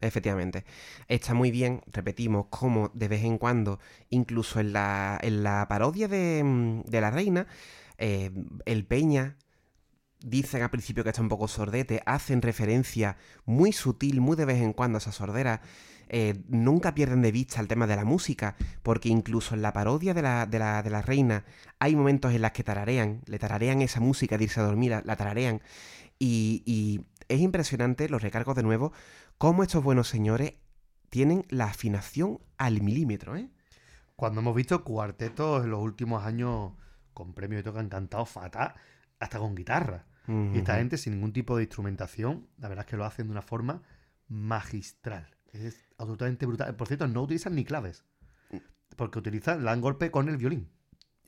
Efectivamente. 0.00 0.64
Está 1.08 1.34
muy 1.34 1.50
bien, 1.50 1.82
repetimos, 1.86 2.46
como 2.50 2.90
de 2.94 3.08
vez 3.08 3.24
en 3.24 3.38
cuando, 3.38 3.80
incluso 4.10 4.60
en 4.60 4.72
la, 4.72 5.18
en 5.22 5.42
la 5.42 5.66
parodia 5.68 6.08
de, 6.08 6.42
mm, 6.44 6.82
de 6.84 7.00
la 7.00 7.10
reina, 7.10 7.46
eh, 7.98 8.30
el 8.64 8.86
Peña 8.86 9.36
dicen 10.20 10.62
al 10.62 10.70
principio 10.70 11.04
que 11.04 11.10
está 11.10 11.22
un 11.22 11.28
poco 11.28 11.48
sordete, 11.48 12.02
hacen 12.06 12.42
referencia 12.42 13.16
muy 13.44 13.72
sutil, 13.72 14.20
muy 14.20 14.36
de 14.36 14.44
vez 14.44 14.62
en 14.62 14.72
cuando 14.72 14.96
a 14.96 15.00
esa 15.00 15.12
sordera. 15.12 15.62
Eh, 16.08 16.42
nunca 16.48 16.94
pierden 16.94 17.22
de 17.22 17.32
vista 17.32 17.60
el 17.60 17.68
tema 17.68 17.86
de 17.86 17.96
la 17.96 18.04
música, 18.04 18.56
porque 18.82 19.08
incluso 19.08 19.54
en 19.54 19.62
la 19.62 19.72
parodia 19.72 20.14
de 20.14 20.22
la, 20.22 20.46
de 20.46 20.58
la, 20.58 20.82
de 20.82 20.90
la 20.90 21.02
reina 21.02 21.44
hay 21.78 21.94
momentos 21.96 22.32
en 22.32 22.42
las 22.42 22.52
que 22.52 22.64
tararean, 22.64 23.22
le 23.26 23.38
tararean 23.38 23.82
esa 23.82 24.00
música 24.00 24.36
de 24.38 24.44
irse 24.44 24.60
a 24.60 24.64
dormir, 24.64 24.90
la, 24.90 25.02
la 25.04 25.16
tararean. 25.16 25.60
Y, 26.18 26.62
y 26.66 27.06
es 27.28 27.40
impresionante, 27.40 28.08
lo 28.08 28.18
recargo 28.18 28.54
de 28.54 28.62
nuevo, 28.62 28.92
cómo 29.38 29.62
estos 29.62 29.84
buenos 29.84 30.08
señores 30.08 30.54
tienen 31.10 31.44
la 31.48 31.66
afinación 31.66 32.40
al 32.56 32.82
milímetro, 32.82 33.36
¿eh? 33.36 33.48
Cuando 34.16 34.40
hemos 34.40 34.56
visto 34.56 34.82
cuartetos 34.82 35.64
en 35.64 35.70
los 35.70 35.80
últimos 35.80 36.24
años 36.24 36.72
con 37.14 37.34
premios 37.34 37.62
que 37.62 37.70
han 37.70 37.88
cantado 37.88 38.26
fatal, 38.26 38.74
hasta 39.20 39.38
con 39.38 39.54
guitarra. 39.54 40.06
Y 40.26 40.58
esta 40.58 40.76
gente 40.76 40.98
sin 40.98 41.14
ningún 41.14 41.32
tipo 41.32 41.56
de 41.56 41.62
instrumentación, 41.62 42.48
la 42.58 42.68
verdad 42.68 42.84
es 42.84 42.90
que 42.90 42.98
lo 42.98 43.06
hacen 43.06 43.28
de 43.28 43.32
una 43.32 43.40
forma 43.40 43.82
magistral. 44.26 45.34
Es 45.52 45.62
absolutamente 45.98 46.46
brutal. 46.46 46.74
Por 46.76 46.86
cierto, 46.86 47.06
no 47.06 47.22
utilizan 47.22 47.54
ni 47.54 47.64
claves. 47.64 48.04
Porque 48.96 49.18
utilizan, 49.18 49.64
dan 49.64 49.80
golpe 49.80 50.10
con 50.10 50.28
el 50.28 50.38
violín. 50.38 50.68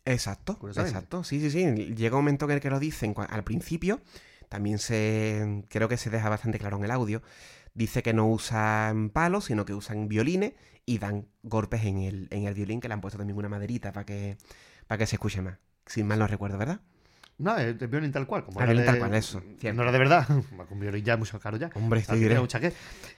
Exacto, 0.04 0.58
exacto. 0.66 1.22
Sí, 1.24 1.40
sí, 1.40 1.50
sí. 1.50 1.94
Llega 1.94 2.16
un 2.16 2.22
momento 2.22 2.46
en 2.46 2.52
el 2.52 2.60
que 2.60 2.70
lo 2.70 2.80
dicen 2.80 3.14
al 3.16 3.44
principio. 3.44 4.00
También 4.48 4.78
se. 4.78 5.64
Creo 5.68 5.88
que 5.88 5.96
se 5.96 6.10
deja 6.10 6.28
bastante 6.28 6.58
claro 6.58 6.78
en 6.78 6.84
el 6.84 6.90
audio. 6.90 7.22
Dice 7.74 8.02
que 8.02 8.12
no 8.12 8.26
usan 8.26 9.10
palos, 9.10 9.44
sino 9.44 9.64
que 9.64 9.74
usan 9.74 10.08
violines 10.08 10.54
y 10.86 10.98
dan 10.98 11.28
golpes 11.42 11.84
en 11.84 11.98
el, 11.98 12.26
en 12.30 12.44
el 12.44 12.54
violín, 12.54 12.80
que 12.80 12.88
le 12.88 12.94
han 12.94 13.00
puesto 13.00 13.18
también 13.18 13.38
una 13.38 13.48
maderita 13.48 13.92
para 13.92 14.04
que, 14.04 14.38
para 14.88 14.98
que 14.98 15.06
se 15.06 15.16
escuche 15.16 15.40
más. 15.42 15.58
Si 15.86 16.02
mal 16.02 16.18
no 16.18 16.26
recuerdo, 16.26 16.58
¿verdad? 16.58 16.80
No, 17.40 17.56
es 17.56 17.80
el 17.80 17.88
violín 17.88 18.12
tal 18.12 18.26
cual. 18.26 18.44
Como 18.44 18.60
Ah, 18.60 18.64
era 18.64 18.72
violín 18.72 18.86
de- 18.86 18.92
tal 18.92 18.98
cual, 19.00 19.14
eso, 19.14 19.42
cierto. 19.58 19.76
No 19.76 19.82
era 19.82 19.92
de 19.92 19.98
verdad. 19.98 20.26
Con 20.68 20.78
violín 20.78 21.04
ya 21.04 21.14
es 21.14 21.18
mucho 21.18 21.40
caro 21.40 21.56
ya. 21.56 21.70
Hombre, 21.74 22.02
final 22.02 22.20
diré. 22.20 22.38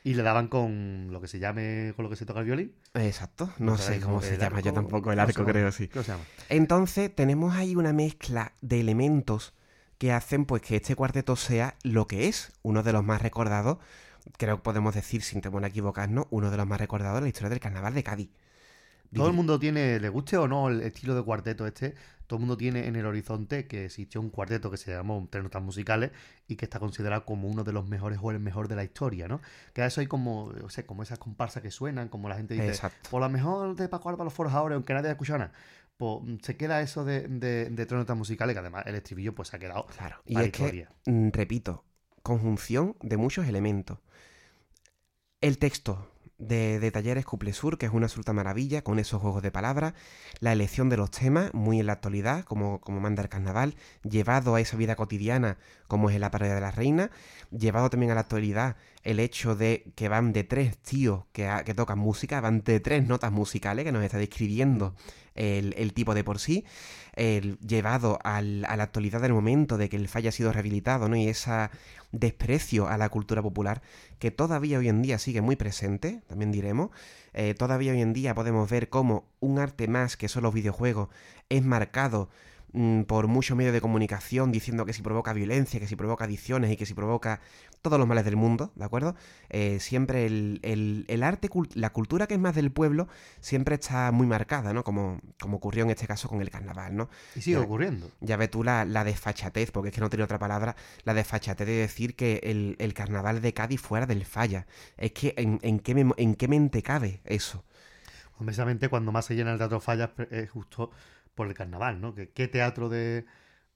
Y 0.04 0.14
le 0.14 0.22
daban 0.22 0.48
con 0.48 1.08
lo 1.10 1.20
que 1.20 1.28
se 1.28 1.38
llame, 1.38 1.92
con 1.96 2.04
lo 2.04 2.10
que 2.10 2.16
se 2.16 2.24
toca 2.26 2.40
el 2.40 2.46
violín. 2.46 2.72
Exacto. 2.94 3.50
No 3.58 3.76
sé 3.78 4.00
cómo 4.00 4.22
se 4.22 4.38
llama, 4.38 4.60
yo 4.60 4.72
tampoco 4.72 5.12
el 5.12 5.16
¿cómo 5.18 5.26
se 5.26 5.30
arco, 5.32 5.40
llama? 5.42 5.52
creo, 5.52 5.72
sí. 5.72 5.88
¿Cómo 5.88 6.02
se 6.04 6.12
llama? 6.12 6.24
Entonces 6.48 7.14
tenemos 7.14 7.54
ahí 7.54 7.74
una 7.76 7.92
mezcla 7.92 8.52
de 8.60 8.80
elementos 8.80 9.54
que 9.98 10.12
hacen 10.12 10.44
pues 10.46 10.62
que 10.62 10.76
este 10.76 10.96
cuarteto 10.96 11.36
sea 11.36 11.76
lo 11.82 12.06
que 12.06 12.28
es, 12.28 12.52
uno 12.62 12.82
de 12.82 12.92
los 12.92 13.04
más 13.04 13.22
recordados, 13.22 13.78
creo 14.36 14.56
que 14.56 14.62
podemos 14.62 14.94
decir 14.94 15.22
sin 15.22 15.40
temor 15.40 15.64
a 15.64 15.68
equivocarnos, 15.68 16.26
uno 16.30 16.50
de 16.50 16.56
los 16.56 16.66
más 16.66 16.80
recordados 16.80 17.16
de 17.16 17.22
la 17.22 17.28
historia 17.28 17.50
del 17.50 17.60
carnaval 17.60 17.94
de 17.94 18.02
Cádiz. 18.02 18.30
Todo 19.14 19.28
el 19.28 19.34
mundo 19.34 19.58
tiene, 19.58 20.00
le 20.00 20.08
guste 20.08 20.36
o 20.36 20.48
no 20.48 20.68
el 20.68 20.80
estilo 20.80 21.14
de 21.14 21.22
cuarteto 21.22 21.66
este, 21.66 21.94
todo 22.26 22.38
el 22.38 22.40
mundo 22.46 22.56
tiene 22.56 22.86
en 22.86 22.96
el 22.96 23.04
horizonte 23.04 23.66
que 23.66 23.84
existió 23.84 24.18
un 24.20 24.30
cuarteto 24.30 24.70
que 24.70 24.78
se 24.78 24.90
llamó 24.90 25.28
Tres 25.30 25.42
Notas 25.44 25.62
Musicales 25.62 26.12
y 26.48 26.56
que 26.56 26.64
está 26.64 26.78
considerado 26.80 27.26
como 27.26 27.46
uno 27.46 27.62
de 27.62 27.72
los 27.74 27.86
mejores 27.86 28.18
o 28.22 28.30
el 28.30 28.38
mejor 28.40 28.68
de 28.68 28.76
la 28.76 28.84
historia, 28.84 29.28
¿no? 29.28 29.42
Que 29.74 29.82
a 29.82 29.86
eso 29.86 30.00
hay 30.00 30.06
como, 30.06 30.44
o 30.46 30.70
sea, 30.70 30.86
como 30.86 31.02
esas 31.02 31.18
comparsas 31.18 31.62
que 31.62 31.70
suenan, 31.70 32.08
como 32.08 32.30
la 32.30 32.36
gente 32.36 32.54
dice, 32.54 32.68
Exacto. 32.68 33.10
por 33.10 33.20
la 33.20 33.28
mejor 33.28 33.76
de 33.76 33.86
Paco 33.88 34.08
Alba 34.08 34.24
los 34.24 34.32
forjadores, 34.32 34.76
aunque 34.76 34.94
nadie 34.94 35.08
ha 35.08 35.12
escuchado 35.12 35.40
nada. 35.40 35.52
Pues 35.98 36.22
mm, 36.22 36.36
se 36.42 36.56
queda 36.56 36.80
eso 36.80 37.04
de, 37.04 37.28
de, 37.28 37.66
de 37.68 37.86
Tres 37.86 37.98
Notas 37.98 38.16
Musicales, 38.16 38.54
que 38.54 38.60
además 38.60 38.84
el 38.86 38.94
estribillo 38.94 39.34
pues 39.34 39.48
se 39.48 39.56
ha 39.56 39.58
quedado 39.58 39.84
Claro. 39.86 40.16
Y 40.24 40.36
es 40.36 40.42
que, 40.52 40.62
historia. 40.62 40.90
mm, 41.04 41.28
repito, 41.32 41.84
conjunción 42.22 42.96
de 43.02 43.18
muchos 43.18 43.46
elementos. 43.46 43.98
El 45.40 45.58
texto 45.58 46.11
de, 46.48 46.90
Talleres 46.90 47.24
Cuplesur, 47.24 47.78
que 47.78 47.86
es 47.86 47.92
una 47.92 48.06
absoluta 48.06 48.32
maravilla, 48.32 48.82
con 48.82 48.98
esos 48.98 49.20
juegos 49.20 49.42
de 49.42 49.50
palabras, 49.50 49.94
la 50.40 50.52
elección 50.52 50.88
de 50.88 50.96
los 50.96 51.10
temas, 51.10 51.52
muy 51.54 51.80
en 51.80 51.86
la 51.86 51.94
actualidad, 51.94 52.44
como, 52.44 52.80
como 52.80 53.00
manda 53.00 53.22
el 53.22 53.28
carnaval, 53.28 53.74
llevado 54.02 54.54
a 54.54 54.60
esa 54.60 54.76
vida 54.76 54.96
cotidiana, 54.96 55.58
como 55.88 56.10
es 56.10 56.14
en 56.16 56.20
la 56.22 56.30
parodia 56.30 56.54
de 56.54 56.60
la 56.60 56.70
reina, 56.70 57.10
llevado 57.50 57.90
también 57.90 58.12
a 58.12 58.14
la 58.14 58.22
actualidad 58.22 58.76
el 59.02 59.18
hecho 59.18 59.56
de 59.56 59.92
que 59.96 60.08
van 60.08 60.32
de 60.32 60.44
tres 60.44 60.78
tíos 60.78 61.24
que, 61.32 61.50
que 61.64 61.74
tocan 61.74 61.98
música, 61.98 62.40
van 62.40 62.62
de 62.62 62.78
tres 62.80 63.06
notas 63.06 63.32
musicales, 63.32 63.84
que 63.84 63.92
nos 63.92 64.04
está 64.04 64.18
describiendo 64.18 64.94
el, 65.34 65.74
el 65.76 65.92
tipo 65.92 66.14
de 66.14 66.24
por 66.24 66.38
sí, 66.38 66.64
el 67.14 67.58
llevado 67.58 68.18
al- 68.22 68.64
a 68.66 68.76
la 68.76 68.84
actualidad 68.84 69.20
del 69.20 69.32
momento 69.32 69.76
de 69.76 69.88
que 69.88 69.96
el 69.96 70.08
falla 70.08 70.28
ha 70.28 70.32
sido 70.32 70.52
rehabilitado, 70.52 71.08
¿no? 71.08 71.16
Y 71.16 71.28
ese 71.28 71.68
desprecio 72.12 72.88
a 72.88 72.98
la 72.98 73.08
cultura 73.08 73.42
popular 73.42 73.82
que 74.18 74.30
todavía 74.30 74.78
hoy 74.78 74.88
en 74.88 75.02
día 75.02 75.18
sigue 75.18 75.40
muy 75.40 75.56
presente, 75.56 76.22
también 76.28 76.52
diremos. 76.52 76.90
Eh, 77.32 77.54
todavía 77.54 77.92
hoy 77.92 78.02
en 78.02 78.12
día 78.12 78.34
podemos 78.34 78.70
ver 78.70 78.88
cómo 78.88 79.24
un 79.40 79.58
arte 79.58 79.88
más 79.88 80.16
que 80.16 80.28
son 80.28 80.44
los 80.44 80.54
videojuegos 80.54 81.08
es 81.48 81.64
marcado 81.64 82.28
mm, 82.72 83.02
por 83.02 83.26
muchos 83.26 83.56
medios 83.56 83.72
de 83.72 83.80
comunicación 83.80 84.52
diciendo 84.52 84.84
que 84.84 84.92
si 84.92 85.02
provoca 85.02 85.32
violencia, 85.32 85.80
que 85.80 85.88
si 85.88 85.96
provoca 85.96 86.26
adicciones 86.26 86.70
y 86.70 86.76
que 86.76 86.86
si 86.86 86.94
provoca 86.94 87.40
todos 87.82 87.98
los 87.98 88.06
males 88.08 88.24
del 88.24 88.36
mundo, 88.36 88.72
¿de 88.76 88.84
acuerdo? 88.84 89.14
Eh, 89.50 89.78
siempre 89.80 90.24
el, 90.26 90.60
el- 90.62 91.04
el 91.08 91.22
arte, 91.22 91.50
la 91.74 91.90
cultura 91.90 92.26
que 92.26 92.34
es 92.34 92.40
más 92.40 92.54
del 92.54 92.70
pueblo, 92.72 93.08
siempre 93.40 93.74
está 93.74 94.10
muy 94.12 94.26
marcada, 94.26 94.72
¿no? 94.72 94.84
Como, 94.84 95.20
como 95.40 95.56
ocurrió 95.58 95.84
en 95.84 95.90
este 95.90 96.06
caso 96.06 96.28
con 96.28 96.40
el 96.40 96.50
carnaval, 96.50 96.96
¿no? 96.96 97.10
Y 97.34 97.42
sigue 97.42 97.58
ya- 97.58 97.62
ocurriendo. 97.62 98.10
Ya 98.20 98.36
ves 98.36 98.50
tú 98.50 98.62
la, 98.64 98.84
la 98.84 99.04
desfachatez, 99.04 99.70
porque 99.72 99.88
es 99.90 99.94
que 99.94 100.00
no 100.00 100.08
tiene 100.10 100.24
otra 100.24 100.38
palabra, 100.38 100.76
la 101.04 101.14
desfachatez 101.14 101.66
de 101.66 101.72
decir 101.74 102.16
que 102.16 102.40
el, 102.44 102.76
el 102.78 102.94
carnaval 102.94 103.40
de 103.42 103.52
Cádiz 103.52 103.80
fuera 103.80 104.06
del 104.06 104.24
falla. 104.24 104.66
Es 104.96 105.12
que 105.12 105.34
en, 105.36 105.58
en 105.62 105.80
qué, 105.80 105.92
en 106.16 106.34
qué 106.34 106.48
mente 106.48 106.82
cabe 106.82 107.20
eso. 107.24 107.64
Precisamente 108.38 108.88
cuando 108.88 109.12
más 109.12 109.26
se 109.26 109.34
llena 109.36 109.52
el 109.52 109.58
Teatro 109.58 109.80
Fallas 109.80 110.10
es 110.30 110.50
justo 110.50 110.90
por 111.34 111.46
el 111.48 111.54
carnaval, 111.54 112.00
¿no? 112.00 112.14
Que, 112.14 112.30
¿Qué 112.30 112.48
teatro 112.48 112.88
de, 112.88 113.24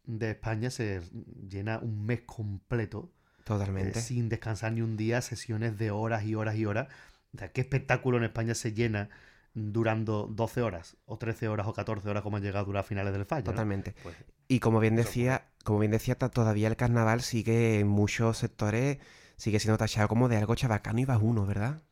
de 0.05 0.31
España 0.33 0.71
se 0.71 1.03
llena 1.49 1.79
un 1.79 2.05
mes 2.05 2.23
completo 2.23 3.13
eh, 3.55 3.59
Totalmente. 3.59 4.01
sin 4.01 4.29
descansar 4.29 4.73
ni 4.73 4.81
un 4.81 4.97
día, 4.97 5.21
sesiones 5.23 5.79
de 5.79 5.93
horas 5.93 6.25
y 6.25 6.35
horas 6.35 6.57
y 6.57 6.67
horas? 6.67 6.89
O 7.35 7.39
sea, 7.39 7.53
¿qué 7.53 7.61
espectáculo 7.61 8.19
en 8.19 8.25
España 8.25 8.55
se 8.55 8.73
llena 8.73 9.09
durando 9.55 10.27
12 10.31 10.63
horas 10.63 10.97
o 11.07 11.17
13 11.17 11.49
horas 11.49 11.67
o 11.67 11.73
14 11.73 12.09
horas 12.09 12.23
como 12.23 12.37
ha 12.37 12.41
llegado 12.41 12.65
a 12.65 12.67
durar 12.67 12.85
finales 12.85 13.13
del 13.13 13.25
Falla? 13.25 13.43
¿no? 13.43 13.53
Totalmente. 13.53 13.95
Pues, 14.03 14.17
Y 14.49 14.59
como 14.59 14.81
bien 14.81 14.97
decía, 14.97 15.47
como 15.63 15.79
bien 15.79 15.93
decía, 15.93 16.17
todavía 16.17 16.67
el 16.69 16.77
carnaval 16.77 17.23
sigue 17.23 17.79
en 17.79 17.87
muchos 17.87 18.39
sectores, 18.39 18.99
sigue 19.37 19.61
siendo 19.61 19.79
tachado 19.79 20.09
como 20.09 20.29
de 20.29 20.37
algo 20.39 20.55
chabacano 20.55 20.99
y 20.99 21.05
bajuno, 21.05 21.47
¿verdad? 21.47 21.83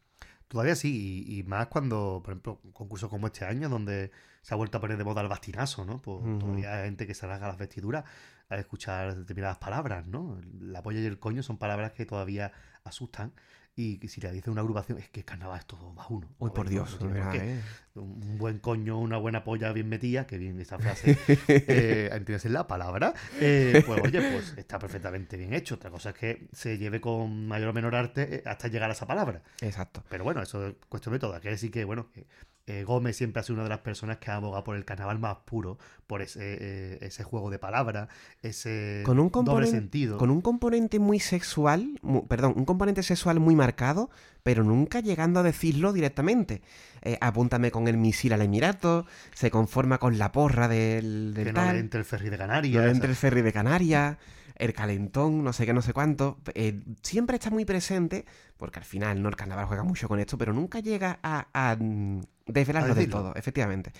Todavía 0.49 0.75
sí, 0.75 1.25
y, 1.27 1.39
y 1.39 1.43
más 1.45 1.69
cuando, 1.69 2.21
por 2.25 2.33
ejemplo, 2.33 2.61
concursos 2.73 3.09
como 3.09 3.29
este 3.29 3.45
año, 3.45 3.69
donde 3.69 4.11
se 4.43 4.55
ha 4.55 4.57
vuelto 4.57 4.79
a 4.79 4.81
poner 4.81 4.99
de 4.99 5.05
moda 5.05 5.23
el 5.23 5.29
bastinazo, 5.29 5.85
¿no? 5.85 6.03
Pues 6.03 6.21
todavía 6.39 6.75
hay 6.75 6.85
gente 6.85 7.07
que 7.07 7.15
se 7.15 7.27
rasga 7.27 7.49
las 7.49 7.59
vestiduras 7.59 8.05
a 8.49 8.57
escuchar 8.57 9.17
determinadas 9.17 9.59
palabras, 9.59 10.07
¿no? 10.07 10.41
La 10.61 10.83
polla 10.83 11.01
y 11.01 11.07
el 11.07 11.19
coño 11.19 11.43
son 11.43 11.59
palabras 11.59 11.93
que 11.93 12.07
todavía 12.07 12.53
asustan. 12.85 13.33
Y 13.77 13.99
si 14.07 14.21
le 14.21 14.31
dice 14.31 14.51
una 14.51 14.61
agrupación, 14.61 14.99
es 14.99 15.11
que 15.11 15.25
carnaval 15.25 15.59
es 15.59 15.67
todo 15.67 15.93
más 15.93 16.07
uno. 16.09 16.29
Uy, 16.39 16.51
por 16.51 16.69
Dios, 16.69 16.97
no 17.01 17.09
por 17.09 17.35
eh. 17.35 17.61
Un 17.95 18.39
buen 18.39 18.61
coño, 18.61 19.01
una 19.01 19.17
buena 19.17 19.43
polla 19.43 19.73
bien 19.73 19.89
metida, 19.89 20.29
que 20.29 20.39
bien 20.39 20.61
esa 20.61 20.79
frase, 20.79 21.19
eh, 21.49 22.09
entiendes 22.13 22.45
la 22.45 22.69
palabra, 22.69 23.15
eh, 23.41 23.83
pues 23.85 24.01
oye, 24.01 24.31
pues 24.31 24.55
está 24.57 24.79
perfectamente 24.79 25.37
bien 25.37 25.53
hecho. 25.55 25.75
Otra 25.75 25.91
cosa 25.91 26.11
es 26.11 26.15
que 26.15 26.49
se 26.53 26.79
lleve 26.79 27.01
con 27.01 27.49
mayor 27.49 27.71
o 27.71 27.73
menor 27.73 27.97
arte 27.97 28.37
eh, 28.37 28.43
hasta 28.47 28.69
llegar 28.69 28.91
a 28.91 28.93
esa 28.93 29.09
palabra. 29.09 29.43
Exacto. 29.61 30.05
Pero 30.09 30.23
bueno, 30.23 30.41
eso 30.41 30.69
es 30.69 30.75
cuestión 30.89 31.13
de 31.15 31.19
todo. 31.19 31.33
Quiere 31.41 31.57
decir 31.57 31.73
que, 31.73 31.85
bueno, 31.85 32.13
que, 32.13 32.29
eh, 32.67 32.85
Gómez 32.85 33.17
siempre 33.17 33.41
ha 33.41 33.43
sido 33.43 33.55
una 33.55 33.65
de 33.65 33.69
las 33.69 33.81
personas 33.81 34.17
que 34.19 34.31
ha 34.31 34.37
abogado 34.37 34.65
por 34.65 34.77
el 34.77 34.85
carnaval 34.85 35.19
más 35.19 35.37
puro, 35.45 35.79
por 36.07 36.23
ese, 36.23 36.41
eh, 36.43 36.99
ese 37.03 37.23
juego 37.23 37.51
de 37.51 37.59
palabras, 37.59 38.09
ese 38.43 39.03
Con 39.05 39.19
un 39.19 39.27
doble 39.29 39.33
componente, 39.33 39.71
sentido. 39.77 40.19
con 40.19 40.31
un 40.31 40.41
componente 40.41 40.99
muy 40.99 41.21
sexual, 41.21 42.01
perdón, 42.29 42.55
un 42.57 42.65
componente 42.65 43.03
sexual 43.03 43.41
muy 43.41 43.55
marcado, 43.55 44.11
pero 44.43 44.65
nunca 44.65 45.01
llegando 45.01 45.41
a 45.41 45.43
decirlo 45.43 45.93
directamente. 45.93 46.63
Eh, 47.03 47.19
apúntame 47.21 47.71
con 47.71 47.87
el 47.89 47.97
misil 47.99 48.33
al 48.33 48.43
Emirato, 48.43 49.07
se 49.35 49.51
conforma 49.51 49.99
con 49.99 50.17
la 50.19 50.33
porra 50.33 50.69
del, 50.69 51.35
del 51.35 51.45
que 51.47 51.53
no 51.53 51.61
tal. 51.61 51.75
le 51.75 51.81
entre 51.81 52.01
el 52.01 52.07
ferry 52.07 52.27
de 52.31 52.37
No 52.39 52.39
Canarias. 52.39 52.87
entre 52.87 53.11
el 53.11 53.17
ferry 53.17 53.43
de 53.43 53.53
Canarias, 53.53 54.17
el 54.57 54.73
calentón, 54.73 55.43
no 55.45 55.53
sé 55.53 55.67
qué, 55.67 55.73
no 55.73 55.83
sé 55.83 55.93
cuánto. 55.93 56.39
eh, 56.55 56.81
siempre 57.03 57.37
está 57.37 57.51
muy 57.51 57.65
presente, 57.65 58.25
porque 58.57 58.79
al 58.79 58.85
final, 58.85 59.21
¿no? 59.23 59.29
El 59.29 59.37
carnaval 59.37 59.67
juega 59.67 59.83
mucho 59.83 60.09
con 60.09 60.21
esto, 60.21 60.39
pero 60.39 60.53
nunca 60.53 60.81
llega 60.81 61.19
a, 61.23 61.49
a, 61.53 61.77
mm, 61.77 62.21
desvelarlo 62.47 62.95
del 62.95 63.05
todo, 63.11 63.35
efectivamente. 63.37 63.93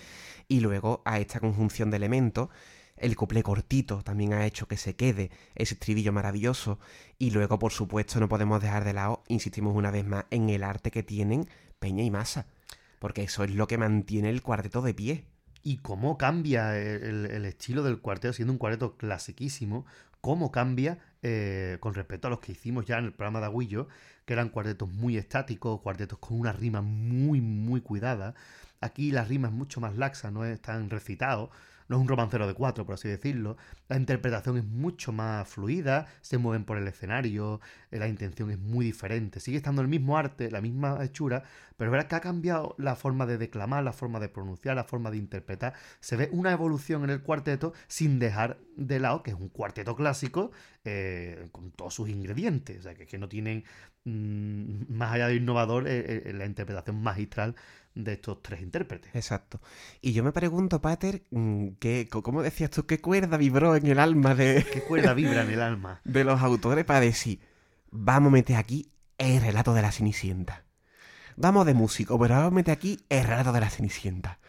Y 0.47 0.59
luego 0.61 1.01
a 1.05 1.19
esta 1.19 1.39
conjunción 1.39 1.91
de 1.91 1.97
elementos, 1.97 2.49
el 2.97 3.15
cuplé 3.15 3.43
cortito 3.43 4.01
también 4.03 4.33
ha 4.33 4.45
hecho 4.45 4.67
que 4.67 4.77
se 4.77 4.95
quede 4.95 5.29
ese 5.55 5.73
estribillo 5.75 6.13
maravilloso. 6.13 6.79
Y 7.19 7.31
luego, 7.31 7.59
por 7.59 7.71
supuesto, 7.73 8.19
no 8.19 8.29
podemos 8.29 8.61
dejar 8.61 8.85
de 8.85 8.93
lado, 8.93 9.23
insistimos 9.27 9.75
una 9.75 9.91
vez 9.91 10.05
más, 10.05 10.25
en 10.31 10.49
el 10.49 10.63
arte 10.63 10.91
que 10.91 11.03
tienen 11.03 11.47
Peña 11.79 12.03
y 12.03 12.11
Masa. 12.11 12.47
Porque 12.99 13.23
eso 13.23 13.43
es 13.43 13.51
lo 13.51 13.67
que 13.67 13.77
mantiene 13.77 14.29
el 14.29 14.41
cuarteto 14.41 14.81
de 14.81 14.93
pie. 14.93 15.25
y 15.67 15.77
cómo 15.77 16.15
cambia 16.17 16.77
el, 16.79 17.03
el- 17.03 17.25
el 17.25 17.45
estilo 17.45 17.81
del 17.83 17.99
cuarteto, 17.99 18.33
siendo 18.33 18.51
un 18.53 18.59
cuarteto 18.59 18.97
clasiquísimo, 18.97 19.85
cómo 20.25 20.51
cambia 20.51 20.97
eh, 21.21 21.77
con 21.81 21.93
respecto 21.93 22.25
a 22.25 22.31
los 22.31 22.39
que 22.39 22.53
hicimos 22.53 22.87
ya 22.87 22.97
en 22.97 23.05
el 23.05 23.13
programa 23.13 23.41
de 23.41 23.45
Agüillo, 23.45 23.87
que 24.25 24.33
eran 24.33 24.49
cuartetos 24.49 24.89
muy 24.89 25.17
estáticos, 25.17 25.81
cuartetos 25.81 26.17
con 26.17 26.39
una 26.39 26.51
rima 26.51 26.81
muy, 26.81 27.41
muy 27.41 27.81
cuidada. 27.81 28.33
Aquí 28.81 29.11
la 29.11 29.23
rima 29.23 29.49
es 29.49 29.53
mucho 29.53 29.79
más 29.81 29.95
laxa, 29.97 30.31
no 30.31 30.43
es 30.43 30.59
tan. 30.59 30.89
No 31.87 31.97
es 31.97 32.01
un 32.01 32.07
romancero 32.07 32.47
de 32.47 32.53
cuatro, 32.53 32.85
por 32.85 32.95
así 32.95 33.07
decirlo. 33.07 33.57
La 33.87 33.97
interpretación 33.97 34.57
es 34.57 34.65
mucho 34.65 35.11
más 35.11 35.47
fluida, 35.47 36.07
se 36.21 36.37
mueven 36.37 36.65
por 36.65 36.77
el 36.77 36.87
escenario, 36.87 37.61
eh, 37.91 37.99
la 37.99 38.07
intención 38.07 38.51
es 38.51 38.59
muy 38.59 38.85
diferente. 38.85 39.39
Sigue 39.39 39.57
estando 39.57 39.81
el 39.81 39.87
mismo 39.87 40.17
arte, 40.17 40.49
la 40.49 40.61
misma 40.61 41.03
hechura, 41.03 41.43
pero 41.77 41.91
verás 41.91 42.05
que 42.05 42.15
ha 42.15 42.21
cambiado 42.21 42.75
la 42.77 42.95
forma 42.95 43.25
de 43.25 43.37
declamar, 43.37 43.83
la 43.83 43.93
forma 43.93 44.19
de 44.19 44.29
pronunciar, 44.29 44.75
la 44.75 44.83
forma 44.83 45.11
de 45.11 45.17
interpretar. 45.17 45.73
Se 45.99 46.15
ve 46.15 46.29
una 46.31 46.51
evolución 46.51 47.03
en 47.03 47.09
el 47.11 47.21
cuarteto 47.21 47.73
sin 47.87 48.19
dejar 48.19 48.57
de 48.75 48.99
lado 48.99 49.23
que 49.23 49.31
es 49.31 49.37
un 49.37 49.49
cuarteto 49.49 49.95
clásico 49.95 50.51
eh, 50.83 51.47
con 51.51 51.71
todos 51.71 51.93
sus 51.93 52.09
ingredientes. 52.09 52.79
O 52.79 52.83
sea, 52.83 52.95
que, 52.95 53.05
que 53.05 53.17
no 53.17 53.29
tienen, 53.29 53.63
más 54.05 55.13
allá 55.13 55.27
de 55.27 55.35
innovador, 55.35 55.87
eh, 55.87 56.23
eh, 56.25 56.33
la 56.33 56.45
interpretación 56.45 57.01
magistral 57.01 57.55
de 57.95 58.13
estos 58.13 58.41
tres 58.41 58.61
intérpretes. 58.61 59.15
Exacto. 59.15 59.61
Y 60.01 60.13
yo 60.13 60.23
me 60.23 60.31
pregunto, 60.31 60.81
Pater, 60.81 61.23
mm, 61.31 61.67
¿qué, 61.79 62.07
co- 62.09 62.21
¿cómo 62.23 62.43
decías 62.43 62.69
tú? 62.69 62.85
¿Qué 62.85 62.99
cuerda 62.99 63.37
vibró 63.37 63.75
en 63.75 63.87
el 63.87 63.99
alma 63.99 64.35
de, 64.35 64.65
¿Qué 64.73 64.81
cuerda 64.81 65.13
vibra 65.13 65.43
en 65.43 65.51
el 65.51 65.61
alma? 65.61 66.01
de 66.03 66.23
los 66.23 66.41
autores 66.41 66.85
para 66.85 66.99
decir, 66.99 67.39
vamos 67.91 68.29
a 68.29 68.33
meter 68.33 68.57
aquí 68.57 68.91
el 69.17 69.41
relato 69.41 69.73
de 69.73 69.81
la 69.81 69.91
Cenicienta? 69.91 70.63
Vamos 71.37 71.65
de 71.65 71.73
músico, 71.73 72.19
pero 72.19 72.35
vamos 72.35 72.51
a 72.51 72.55
meter 72.55 72.73
aquí 72.73 72.99
el 73.09 73.23
relato 73.25 73.51
de 73.53 73.59
la 73.61 73.69
Cenicienta. 73.69 74.39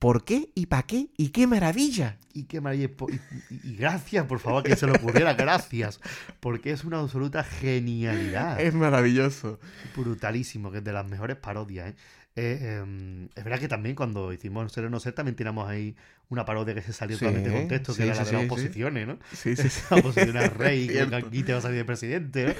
¿Por 0.00 0.24
qué 0.24 0.50
y 0.54 0.66
para 0.66 0.82
qué? 0.84 1.10
¿Y 1.18 1.28
qué 1.28 1.46
maravilla? 1.46 2.16
Y 2.32 2.44
qué 2.44 2.60
maravilla. 2.62 2.88
Y, 2.88 3.54
y- 3.54 3.60
y 3.72 3.76
gracias, 3.76 4.24
por 4.26 4.40
favor, 4.40 4.62
que 4.62 4.74
se 4.74 4.86
le 4.86 4.92
ocurriera. 4.92 5.34
Gracias. 5.34 6.00
Porque 6.40 6.70
es 6.72 6.84
una 6.84 6.98
absoluta 7.00 7.44
genialidad. 7.44 8.58
Es 8.60 8.74
maravilloso. 8.74 9.60
brutalísimo, 9.94 10.72
que 10.72 10.78
es 10.78 10.84
de 10.84 10.92
las 10.94 11.06
mejores 11.06 11.36
parodias, 11.36 11.90
¿eh? 11.90 11.94
Eh, 12.36 12.78
em, 12.80 13.24
es 13.34 13.42
verdad 13.42 13.58
que 13.58 13.66
también 13.66 13.96
cuando 13.96 14.32
hicimos 14.32 14.70
Ser 14.72 14.84
o 14.84 14.90
No 14.90 15.00
Ser 15.00 15.12
también 15.14 15.34
tiramos 15.34 15.68
ahí 15.68 15.96
una 16.28 16.44
parodia 16.44 16.74
que 16.74 16.82
se 16.82 16.92
salió 16.92 17.16
Sí, 17.16 17.24
totalmente 17.24 17.50
de 17.50 17.58
contexto, 17.58 17.92
que 17.92 17.96
sí, 17.96 18.08
era 18.08 18.14
la 18.14 18.24
de 18.24 18.32
las 18.32 18.44
oposiciones, 18.44 19.06
¿no? 19.08 19.18
Sí, 19.32 19.56
sí. 19.56 19.68
La 19.90 19.96
oposición 19.96 20.36
al 20.36 20.50
rey, 20.50 20.86
que 20.88 21.00
aquí 21.00 21.42
te 21.42 21.52
va 21.52 21.58
a 21.58 21.62
salir 21.62 21.78
de 21.78 21.84
presidente, 21.84 22.56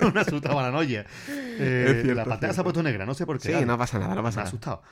¿no? 0.00 0.08
Una 0.08 0.22
absoluta 0.22 0.54
paranoia. 0.54 1.04
Eh, 1.28 2.00
cierto, 2.02 2.14
la 2.14 2.24
pantalla 2.24 2.54
se 2.54 2.60
ha 2.60 2.64
puesto 2.64 2.82
negra, 2.82 3.04
no 3.04 3.12
sé 3.12 3.26
por 3.26 3.38
qué. 3.38 3.58
Sí, 3.58 3.64
no 3.66 3.76
pasa 3.76 3.98
nada, 3.98 4.14
no 4.14 4.22
me 4.22 4.28
pasa 4.28 4.40
ha 4.40 4.44
nada. 4.44 4.48
asustado. 4.48 4.82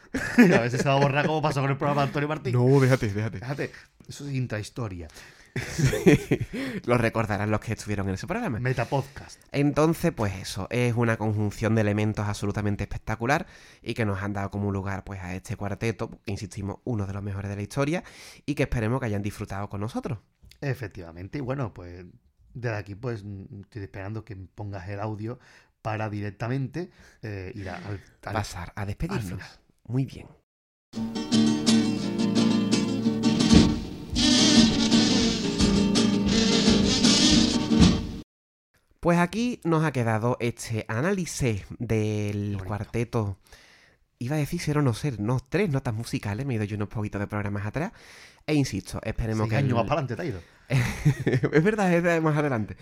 a 0.54 0.60
veces 0.60 0.82
se 0.82 0.88
va 0.88 0.94
a 0.94 1.00
borrar 1.00 1.26
como 1.26 1.40
pasó 1.40 1.62
con 1.62 1.70
el 1.70 1.78
programa 1.78 2.02
de 2.02 2.08
Antonio 2.08 2.28
Martín. 2.28 2.52
No, 2.52 2.80
déjate, 2.80 3.08
déjate. 3.08 3.70
Eso 4.06 4.28
es 4.28 4.34
intrahistoria. 4.34 5.08
Lo 6.86 6.98
recordarán 6.98 7.50
los 7.50 7.60
que 7.60 7.72
estuvieron 7.72 8.08
en 8.08 8.14
ese 8.14 8.26
programa. 8.26 8.60
Metapodcast. 8.60 9.40
Entonces, 9.52 10.12
pues 10.12 10.34
eso, 10.36 10.66
es 10.70 10.94
una 10.94 11.16
conjunción 11.16 11.74
de 11.74 11.80
elementos 11.82 12.26
absolutamente 12.26 12.84
espectacular 12.84 13.46
y 13.82 13.94
que 13.94 14.04
nos 14.04 14.22
han 14.22 14.32
dado 14.32 14.50
como 14.50 14.70
lugar 14.72 15.04
pues 15.04 15.20
a 15.20 15.34
este 15.34 15.56
cuarteto, 15.56 16.10
que 16.24 16.32
insistimos, 16.32 16.78
uno 16.84 17.06
de 17.06 17.12
los 17.12 17.22
mejores 17.22 17.48
de 17.48 17.56
la 17.56 17.62
historia 17.62 18.04
y 18.44 18.54
que 18.54 18.64
esperemos 18.64 19.00
que 19.00 19.06
hayan 19.06 19.22
disfrutado 19.22 19.68
con 19.68 19.80
nosotros. 19.80 20.18
Efectivamente, 20.60 21.38
y 21.38 21.40
bueno, 21.42 21.72
pues 21.74 22.04
desde 22.54 22.76
aquí 22.76 22.94
pues 22.94 23.22
mm, 23.24 23.60
estoy 23.62 23.82
esperando 23.82 24.24
que 24.24 24.36
pongas 24.36 24.88
el 24.88 25.00
audio 25.00 25.38
para 25.82 26.08
directamente 26.10 26.90
eh, 27.22 27.52
ir 27.54 27.68
a- 27.68 27.76
al, 27.76 28.00
al- 28.24 28.32
Pasar 28.32 28.72
a 28.74 28.86
despedirnos. 28.86 29.42
Muy 29.84 30.04
bien. 30.06 30.26
Pues 39.06 39.20
aquí 39.20 39.60
nos 39.62 39.84
ha 39.84 39.92
quedado 39.92 40.36
este 40.40 40.84
análisis 40.88 41.62
del 41.78 42.54
bonito. 42.54 42.64
cuarteto. 42.64 43.36
Iba 44.18 44.34
a 44.34 44.38
decir 44.40 44.60
ser 44.60 44.78
o 44.78 44.82
no 44.82 44.94
ser, 44.94 45.20
no, 45.20 45.38
tres 45.48 45.70
notas 45.70 45.94
musicales, 45.94 46.44
me 46.44 46.54
he 46.54 46.56
ido 46.56 46.64
yo 46.64 46.74
unos 46.74 46.88
poquitos 46.88 47.20
de 47.20 47.28
programas 47.28 47.64
atrás. 47.64 47.92
E 48.48 48.54
insisto, 48.54 48.98
esperemos 49.04 49.42
seis 49.44 49.50
que. 49.50 49.56
años 49.58 49.68
el- 49.68 49.74
más 49.76 49.84
para 49.86 50.00
adelante 50.00 50.16
te 50.16 50.22
ha 50.22 50.24
ido. 50.24 50.40
es 51.52 51.62
verdad, 51.62 51.92
es 51.92 52.20
más 52.20 52.36
adelante. 52.36 52.76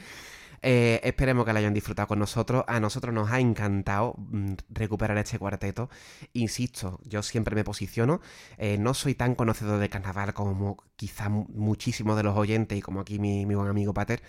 Eh, 0.63 0.99
esperemos 1.05 1.45
que 1.45 1.53
la 1.53 1.59
hayan 1.59 1.75
disfrutado 1.75 2.09
con 2.09 2.19
nosotros. 2.21 2.65
A 2.69 2.81
nosotros 2.81 3.13
nos 3.13 3.31
ha 3.31 3.39
encantado 3.39 4.15
mm, 4.17 4.55
recuperar 4.71 5.19
este 5.19 5.39
cuarteto. 5.39 5.91
Insisto, 6.33 7.01
yo 7.05 7.23
siempre 7.23 7.55
me 7.55 7.65
posiciono. 7.65 8.23
eh, 8.57 8.79
no 8.79 8.95
soy 8.95 9.15
tan 9.15 9.35
conocedor 9.35 9.79
de 9.79 9.91
carnaval 9.91 10.33
como 10.33 10.79
quizá 10.97 11.29
mu- 11.29 11.45
muchísimos 11.53 12.17
de 12.17 12.23
los 12.23 12.35
oyentes 12.35 12.79
y 12.79 12.81
como 12.81 13.01
aquí 13.01 13.19
mi, 13.19 13.45
mi 13.45 13.55
buen 13.57 13.69
amigo 13.69 13.93
Pater. 13.93 14.23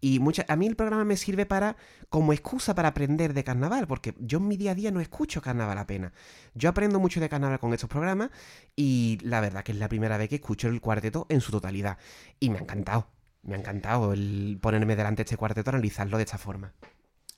Y 0.00 0.20
mucha- 0.20 0.44
a 0.48 0.56
mí 0.56 0.66
el 0.66 0.76
programa 0.76 1.04
me 1.04 1.16
sirve 1.16 1.44
para 1.46 1.76
como 2.08 2.32
excusa 2.32 2.74
para 2.74 2.88
aprender 2.88 3.34
de 3.34 3.42
carnaval, 3.44 3.86
porque 3.88 4.14
yo 4.20 4.38
en 4.38 4.46
mi 4.48 4.56
día 4.56 4.72
a 4.72 4.74
día 4.74 4.90
no 4.90 5.00
escucho 5.00 5.42
carnaval 5.42 5.76
apenas. 5.78 6.12
Yo 6.54 6.68
aprendo 6.70 7.00
mucho 7.00 7.20
de 7.20 7.28
carnaval 7.28 7.58
con 7.58 7.72
estos 7.74 7.90
programas 7.90 8.30
y 8.76 9.18
la 9.22 9.40
verdad 9.40 9.64
que 9.64 9.72
es 9.72 9.78
la 9.78 9.88
primera 9.88 10.16
vez 10.16 10.28
que 10.28 10.36
escucho 10.36 10.68
el 10.68 10.80
cuarteto 10.80 11.26
en 11.28 11.40
su 11.40 11.50
totalidad. 11.50 11.98
Y 12.38 12.50
me 12.50 12.58
ha 12.58 12.62
encantado. 12.62 13.08
Me 13.42 13.54
ha 13.54 13.58
encantado 13.58 14.12
el 14.12 14.58
ponerme 14.60 14.94
delante 14.96 15.18
de 15.20 15.24
este 15.24 15.36
cuarteto, 15.36 15.70
analizarlo 15.70 16.16
de 16.16 16.24
esta 16.24 16.38
forma. 16.38 16.74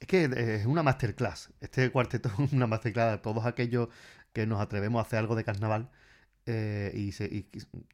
Es 0.00 0.06
que 0.06 0.24
eh, 0.24 0.54
es 0.56 0.66
una 0.66 0.82
masterclass. 0.82 1.50
Este 1.60 1.90
cuarteto 1.90 2.30
es 2.38 2.52
una 2.52 2.66
masterclass 2.66 3.12
de 3.12 3.18
todos 3.18 3.46
aquellos 3.46 3.88
que 4.32 4.46
nos 4.46 4.60
atrevemos 4.60 4.98
a 4.98 5.02
hacer 5.06 5.18
algo 5.18 5.34
de 5.36 5.44
carnaval. 5.44 5.90
Eh, 6.46 6.90
y, 6.94 7.12
se- 7.12 7.26
y 7.26 7.46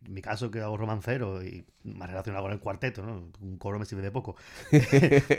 en 0.06 0.14
mi 0.14 0.22
caso, 0.22 0.50
que 0.50 0.60
hago 0.60 0.76
romancero 0.76 1.42
y 1.44 1.64
más 1.84 2.08
relacionado 2.08 2.44
con 2.44 2.52
el 2.52 2.58
cuarteto, 2.60 3.04
¿no? 3.04 3.30
Un 3.40 3.58
coro 3.58 3.78
me 3.78 3.84
sirve 3.84 4.02
de 4.02 4.10
poco. 4.10 4.36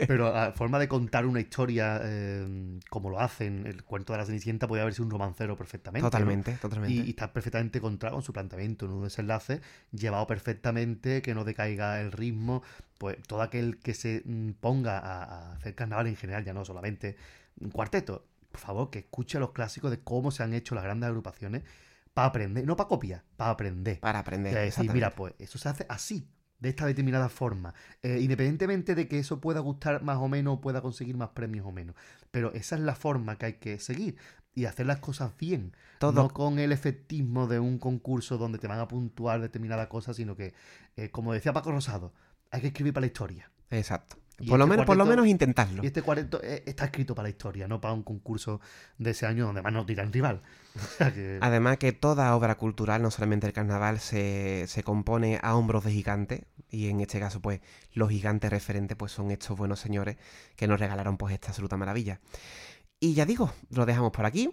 Pero 0.06 0.32
la 0.32 0.52
forma 0.52 0.78
de 0.78 0.88
contar 0.88 1.26
una 1.26 1.40
historia 1.40 2.00
eh, 2.02 2.78
como 2.90 3.10
lo 3.10 3.20
hacen, 3.20 3.66
el 3.66 3.82
cuento 3.84 4.12
de 4.12 4.18
la 4.18 4.26
Cenicienta, 4.26 4.66
podría 4.68 4.82
haber 4.82 4.94
sido 4.94 5.04
un 5.06 5.10
romancero 5.10 5.56
perfectamente. 5.56 6.04
¿no? 6.04 6.10
Totalmente, 6.10 6.52
totalmente. 6.60 6.94
Y, 6.94 7.00
y 7.06 7.10
está 7.10 7.32
perfectamente 7.32 7.78
encontrado 7.78 8.14
con 8.16 8.22
su 8.22 8.32
planteamiento, 8.32 8.86
en 8.86 8.92
un 8.92 9.04
desenlace 9.04 9.60
llevado 9.92 10.26
perfectamente, 10.26 11.22
que 11.22 11.34
no 11.34 11.44
decaiga 11.44 12.00
el 12.00 12.12
ritmo. 12.12 12.62
Pues 12.98 13.16
todo 13.26 13.42
aquel 13.42 13.78
que 13.78 13.94
se 13.94 14.22
mm, 14.24 14.50
ponga 14.60 14.98
a, 14.98 15.22
a 15.24 15.52
hacer 15.54 15.74
carnaval 15.74 16.06
en 16.08 16.16
general, 16.16 16.44
ya 16.44 16.52
no 16.52 16.64
solamente 16.64 17.16
un 17.60 17.70
cuarteto, 17.70 18.24
por 18.50 18.60
favor, 18.60 18.90
que 18.90 19.00
escuche 19.00 19.38
los 19.38 19.52
clásicos 19.52 19.90
de 19.90 20.00
cómo 20.00 20.30
se 20.30 20.42
han 20.42 20.54
hecho 20.54 20.74
las 20.74 20.84
grandes 20.84 21.08
agrupaciones 21.08 21.62
para 22.18 22.28
aprender, 22.30 22.66
no 22.66 22.74
para 22.74 22.88
copiar, 22.88 23.22
para 23.36 23.52
aprender. 23.52 24.00
Para 24.00 24.18
aprender. 24.18 24.56
A 24.56 24.60
decir, 24.62 24.92
mira, 24.92 25.10
pues 25.14 25.34
eso 25.38 25.56
se 25.56 25.68
hace 25.68 25.86
así, 25.88 26.28
de 26.58 26.68
esta 26.70 26.84
determinada 26.84 27.28
forma. 27.28 27.74
Eh, 28.02 28.18
independientemente 28.20 28.96
de 28.96 29.06
que 29.06 29.20
eso 29.20 29.40
pueda 29.40 29.60
gustar 29.60 30.02
más 30.02 30.16
o 30.16 30.26
menos, 30.26 30.54
o 30.54 30.60
pueda 30.60 30.80
conseguir 30.82 31.16
más 31.16 31.28
premios 31.28 31.64
o 31.64 31.70
menos. 31.70 31.94
Pero 32.32 32.52
esa 32.54 32.74
es 32.74 32.82
la 32.82 32.96
forma 32.96 33.36
que 33.38 33.46
hay 33.46 33.52
que 33.54 33.78
seguir 33.78 34.16
y 34.52 34.64
hacer 34.64 34.86
las 34.86 34.98
cosas 34.98 35.36
bien. 35.38 35.76
Todo- 36.00 36.12
No 36.24 36.28
con 36.30 36.58
el 36.58 36.72
efectismo 36.72 37.46
de 37.46 37.60
un 37.60 37.78
concurso 37.78 38.36
donde 38.36 38.58
te 38.58 38.66
van 38.66 38.80
a 38.80 38.88
puntuar 38.88 39.40
determinada 39.40 39.88
cosa, 39.88 40.12
sino 40.12 40.34
que, 40.34 40.54
eh, 40.96 41.10
como 41.10 41.32
decía 41.32 41.52
Paco 41.52 41.70
Rosado, 41.70 42.12
hay 42.50 42.62
que 42.62 42.66
escribir 42.68 42.92
para 42.92 43.02
la 43.02 43.06
historia. 43.12 43.50
Exacto. 43.70 44.16
Por 44.46 44.56
lo, 44.58 44.64
este 44.64 44.70
menos, 44.70 44.86
por 44.86 44.96
lo 44.96 45.04
menos 45.04 45.26
intentarlo. 45.26 45.82
Y 45.82 45.86
este 45.86 46.02
cuarteto 46.02 46.40
eh, 46.42 46.62
está 46.64 46.84
escrito 46.84 47.14
para 47.14 47.24
la 47.24 47.30
historia, 47.30 47.66
no 47.66 47.80
para 47.80 47.92
un 47.92 48.04
concurso 48.04 48.60
de 48.96 49.10
ese 49.10 49.26
año 49.26 49.46
donde 49.46 49.62
más 49.62 49.72
no 49.72 49.84
tiran 49.84 50.12
rival. 50.12 50.42
Que... 51.14 51.38
Además 51.40 51.78
que 51.78 51.92
toda 51.92 52.34
obra 52.36 52.56
cultural, 52.56 53.02
no 53.02 53.10
solamente 53.10 53.48
el 53.48 53.52
carnaval, 53.52 53.98
se, 53.98 54.66
se 54.68 54.84
compone 54.84 55.40
a 55.42 55.56
hombros 55.56 55.84
de 55.84 55.90
gigantes. 55.90 56.42
Y 56.70 56.88
en 56.88 57.00
este 57.00 57.18
caso, 57.18 57.40
pues, 57.40 57.60
los 57.92 58.10
gigantes 58.10 58.50
referentes 58.50 58.96
pues 58.96 59.10
son 59.10 59.30
estos 59.32 59.56
buenos 59.56 59.80
señores 59.80 60.16
que 60.54 60.68
nos 60.68 60.78
regalaron 60.78 61.16
pues 61.16 61.34
esta 61.34 61.48
absoluta 61.48 61.76
maravilla. 61.76 62.20
Y 63.00 63.14
ya 63.14 63.26
digo, 63.26 63.52
lo 63.70 63.86
dejamos 63.86 64.12
por 64.12 64.24
aquí. 64.24 64.50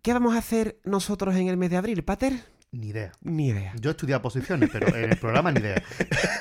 ¿Qué 0.00 0.12
vamos 0.12 0.34
a 0.34 0.38
hacer 0.38 0.78
nosotros 0.84 1.34
en 1.34 1.48
el 1.48 1.56
mes 1.56 1.70
de 1.70 1.76
abril, 1.76 2.04
Pater? 2.04 2.55
Ni 2.72 2.88
idea. 2.88 3.12
Ni 3.22 3.48
idea. 3.48 3.72
Yo 3.80 3.90
he 3.90 3.92
estudiado 3.92 4.20
posiciones, 4.20 4.68
pero 4.70 4.94
en 4.94 5.12
el 5.12 5.16
programa 5.16 5.52
ni 5.52 5.60
idea. 5.60 5.82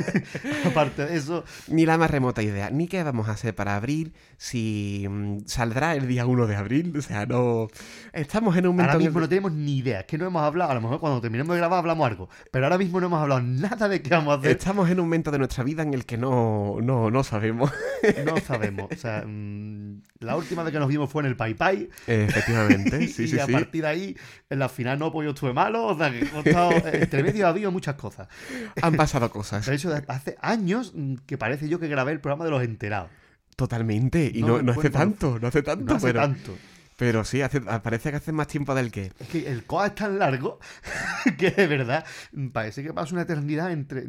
Aparte 0.65 1.05
de 1.05 1.15
eso, 1.15 1.45
Ni 1.67 1.85
la 1.85 1.97
más 1.97 2.09
remota 2.09 2.41
idea. 2.41 2.69
Ni 2.71 2.87
qué 2.87 3.03
vamos 3.03 3.29
a 3.29 3.33
hacer 3.33 3.55
para 3.55 3.75
abril. 3.75 4.13
Si 4.37 5.05
mm, 5.09 5.45
saldrá 5.45 5.95
el 5.95 6.07
día 6.07 6.25
1 6.25 6.47
de 6.47 6.55
abril. 6.55 6.93
O 6.97 7.01
sea, 7.01 7.25
no. 7.25 7.67
Estamos 8.11 8.57
en 8.57 8.67
un 8.67 8.75
momento. 8.75 8.93
ahora 8.93 9.03
mismo 9.03 9.19
no 9.19 9.29
tenemos 9.29 9.51
ni 9.53 9.77
idea. 9.77 10.01
Es 10.01 10.05
que 10.07 10.17
no 10.17 10.25
hemos 10.25 10.41
hablado. 10.41 10.71
A 10.71 10.75
lo 10.75 10.81
mejor 10.81 10.99
cuando 10.99 11.21
terminemos 11.21 11.53
de 11.53 11.59
grabar 11.59 11.79
hablamos 11.79 12.05
algo. 12.05 12.29
Pero 12.51 12.65
ahora 12.65 12.77
mismo 12.77 12.99
no 12.99 13.05
hemos 13.07 13.21
hablado 13.21 13.41
nada 13.41 13.87
de 13.87 14.01
qué 14.01 14.09
vamos 14.09 14.35
a 14.35 14.39
hacer. 14.39 14.51
Estamos 14.51 14.89
en 14.89 14.99
un 14.99 15.05
momento 15.05 15.31
de 15.31 15.37
nuestra 15.37 15.63
vida 15.63 15.83
en 15.83 15.93
el 15.93 16.05
que 16.05 16.17
no, 16.17 16.77
no, 16.81 17.11
no 17.11 17.23
sabemos. 17.23 17.71
No 18.25 18.37
sabemos. 18.37 18.89
O 18.91 18.95
sea, 18.97 19.23
mm, 19.25 20.01
la 20.19 20.35
última 20.35 20.63
vez 20.63 20.73
que 20.73 20.79
nos 20.79 20.89
vimos 20.89 21.09
fue 21.09 21.23
en 21.23 21.27
el 21.27 21.35
Pai 21.35 21.53
Pai. 21.53 21.89
Efectivamente, 22.07 23.07
sí, 23.07 23.23
y 23.23 23.27
sí, 23.27 23.39
a 23.39 23.45
sí. 23.45 23.51
partir 23.51 23.83
de 23.83 23.87
ahí, 23.87 24.17
en 24.49 24.59
la 24.59 24.69
final 24.69 24.99
no, 24.99 25.11
pues 25.11 25.25
yo 25.25 25.31
estuve 25.31 25.53
malo. 25.53 25.85
O 25.85 25.97
sea, 25.97 26.09
estado- 26.21 26.71
entre 26.93 27.23
medio 27.23 27.45
ha 27.45 27.49
habido 27.49 27.71
muchas 27.71 27.95
cosas. 27.95 28.27
Han 28.81 28.95
pasado 28.95 29.29
cosas. 29.31 29.65
De 29.65 29.75
hecho, 29.75 29.93
hace 30.07 30.37
años 30.41 30.93
mm, 30.95 31.15
que 31.25 31.37
parece 31.37 31.67
yo 31.69 31.79
que 31.79 31.87
grabé 31.87 32.11
el 32.11 32.19
programa 32.19 32.45
de 32.45 32.51
los 32.51 32.63
enterados. 32.63 33.09
Totalmente. 33.55 34.29
Y 34.33 34.41
No 34.41 34.61
no, 34.61 34.71
hace 34.73 34.89
tanto, 34.89 35.39
no 35.39 35.47
hace 35.47 35.61
tanto, 35.63 35.85
No 35.85 35.95
hace 35.95 36.07
pero. 36.07 36.21
tanto. 36.21 36.57
Pero 36.97 37.25
sí, 37.25 37.41
hace, 37.41 37.59
parece 37.59 38.09
que 38.11 38.15
hace 38.17 38.31
más 38.31 38.47
tiempo 38.47 38.73
del 38.73 38.89
que. 38.89 39.11
Es 39.19 39.27
que 39.27 39.49
el 39.51 39.65
COA 39.65 39.87
es 39.87 39.95
tan 39.95 40.17
largo 40.17 40.59
que 41.37 41.51
de 41.51 41.67
verdad 41.67 42.05
parece 42.53 42.83
que 42.83 42.93
pasa 42.93 43.13
una 43.13 43.23
eternidad 43.23 43.69
entre... 43.71 44.05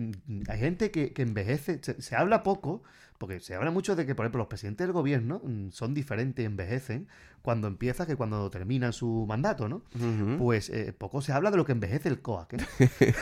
Hay 0.49 0.59
gente 0.61 0.93
que, 0.93 1.13
que 1.13 1.23
envejece, 1.23 1.81
se, 1.83 2.01
se 2.01 2.15
habla 2.15 2.45
poco, 2.45 2.85
porque 3.19 3.41
se 3.41 3.55
habla 3.55 3.71
mucho 3.71 3.97
de 3.97 4.07
que, 4.07 4.15
por 4.15 4.25
ejemplo, 4.25 4.39
los 4.39 4.49
presidentes 4.49 4.87
del 4.87 4.93
gobierno 4.93 5.41
mm, 5.45 5.71
son 5.71 5.95
diferentes 5.95 6.43
y 6.43 6.47
envejecen 6.47 7.09
cuando 7.43 7.69
empieza 7.69 8.07
que 8.07 8.17
cuando 8.17 8.51
terminan 8.51 8.93
su 8.93 9.25
mandato, 9.29 9.69
¿no? 9.69 9.83
Pues 10.39 10.69
eh, 10.71 10.93
poco 10.93 11.23
se 11.23 11.33
habla 11.33 11.51
de 11.53 11.57
lo 11.57 11.65
que 11.65 11.73
envejece 11.73 12.09
el 12.09 12.21
COAC. 12.21 12.55
¿eh? 12.55 13.15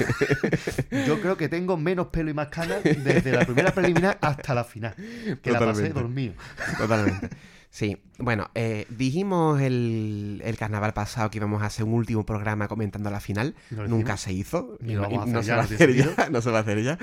Yo 1.06 1.20
creo 1.20 1.36
que 1.36 1.48
tengo 1.50 1.76
menos 1.76 2.06
pelo 2.06 2.30
y 2.30 2.34
más 2.34 2.48
canas 2.48 2.82
desde 2.82 3.32
la 3.32 3.44
primera 3.44 3.72
preliminar 3.72 4.18
hasta 4.22 4.54
la 4.54 4.64
final, 4.64 4.94
que 5.42 5.50
la 5.50 5.58
pasé 5.58 5.90
dormido. 5.90 6.34
Totalmente. 6.78 7.28
Sí, 7.74 8.00
bueno, 8.20 8.52
eh, 8.54 8.86
dijimos 8.88 9.60
el, 9.60 10.40
el 10.44 10.56
carnaval 10.56 10.94
pasado 10.94 11.28
que 11.28 11.38
íbamos 11.38 11.60
a 11.60 11.66
hacer 11.66 11.84
un 11.84 11.94
último 11.94 12.24
programa 12.24 12.68
comentando 12.68 13.10
la 13.10 13.18
final. 13.18 13.56
¿Y 13.68 13.74
lo 13.74 13.88
Nunca 13.88 14.16
se 14.16 14.32
hizo. 14.32 14.78
Ni 14.80 14.92
y 14.92 14.94
lo 14.94 15.02
no, 15.02 15.10
vamos 15.10 15.28
a 15.28 15.32
no 15.32 15.42
se 15.42 15.50
va 15.50 15.62
a 15.62 15.64
hacer 15.64 15.92
ya. 15.92 16.28
No 16.30 16.40
se 16.40 16.52
va 16.52 16.58
a 16.58 16.60
hacer 16.60 16.84
ya. 16.84 16.98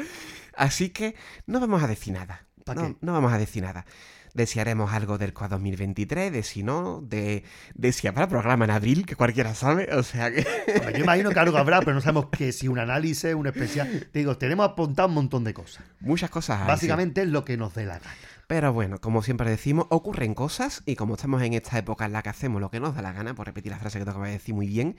Así 0.56 0.92
que 0.92 1.16
no 1.46 1.60
vamos 1.60 1.84
a 1.84 1.88
decir 1.88 2.14
nada. 2.14 2.46
¿Pa 2.66 2.76
No, 2.76 3.14
vamos 3.14 3.34
a 3.34 3.38
decir 3.38 3.64
nada. 3.64 3.86
Desearemos 4.34 4.94
algo 4.94 5.18
del 5.18 5.34
COA 5.34 5.50
2023, 5.50 6.32
de 6.32 6.44
si 6.44 6.64
no, 6.64 7.02
de, 7.02 7.44
de 7.76 7.92
si 7.92 8.08
habrá 8.08 8.30
programa 8.30 8.64
en 8.64 8.72
abril, 8.72 9.06
que 9.06 9.18
cualquiera 9.18 9.54
sabe. 9.56 9.94
O 9.94 10.04
sea 10.04 10.32
que. 10.32 10.46
Yo 10.94 11.00
imagino 11.00 11.32
que 11.32 11.40
algo 11.40 11.58
habrá, 11.58 11.80
pero 11.82 11.94
no 11.94 12.02
sabemos 12.02 12.28
que 12.28 12.54
si 12.54 12.70
un 12.70 12.80
análisis, 12.80 13.34
un 13.34 13.48
especial. 13.48 14.08
Te 14.12 14.20
digo, 14.20 14.38
tenemos 14.38 14.66
apuntado 14.70 15.10
un 15.10 15.16
montón 15.16 15.44
de 15.44 15.54
cosas. 15.54 15.84
Muchas 16.00 16.30
cosas 16.30 16.60
hay. 16.60 16.66
sí. 16.66 16.68
Básicamente 16.70 17.24
es 17.24 17.28
lo 17.28 17.44
que 17.44 17.58
nos 17.58 17.74
dé 17.74 17.86
la 17.86 18.00
gana. 18.00 18.16
Pero 18.48 18.74
bueno, 18.74 19.00
como 19.00 19.24
siempre 19.24 19.50
decimos, 19.50 19.88
ocurren 19.90 20.34
cosas 20.34 20.84
y 20.86 20.98
como 20.98 21.16
estamos 21.16 21.42
en 21.42 21.54
esta 21.54 21.78
época 21.78 22.06
en 22.06 22.12
la 22.12 22.22
que 22.22 22.30
hacemos 22.30 22.60
lo 22.60 22.70
que 22.70 22.82
nos 22.82 22.96
da 22.96 23.02
la 23.02 23.14
gana, 23.14 23.34
por 23.34 23.48
repetir 23.48 23.72
la 23.72 23.80
frase 23.80 23.98
que 23.98 24.04
te 24.04 24.10
acabo 24.12 24.26
de 24.26 24.32
decir 24.32 24.54
muy 24.54 24.68
bien, 24.68 24.98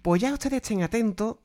pues 0.00 0.22
ya 0.22 0.32
ustedes 0.32 0.62
estén 0.62 0.82
atentos, 0.82 1.36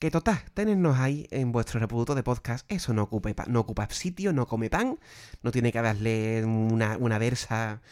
que 0.00 0.10
total, 0.10 0.40
tenernos 0.54 0.98
ahí 0.98 1.28
en 1.30 1.52
vuestro 1.52 1.78
reproductor 1.78 2.16
de 2.16 2.22
podcast, 2.24 2.64
eso 2.72 2.92
no 2.92 3.02
ocupa, 3.04 3.32
pa- 3.34 3.44
no 3.46 3.60
ocupa 3.60 3.86
sitio, 3.90 4.32
no 4.32 4.46
come 4.48 4.68
pan, 4.70 4.98
no 5.42 5.52
tiene 5.52 5.70
que 5.70 5.80
darle 5.80 6.44
una, 6.44 6.96
una 6.96 7.18
versa 7.18 7.82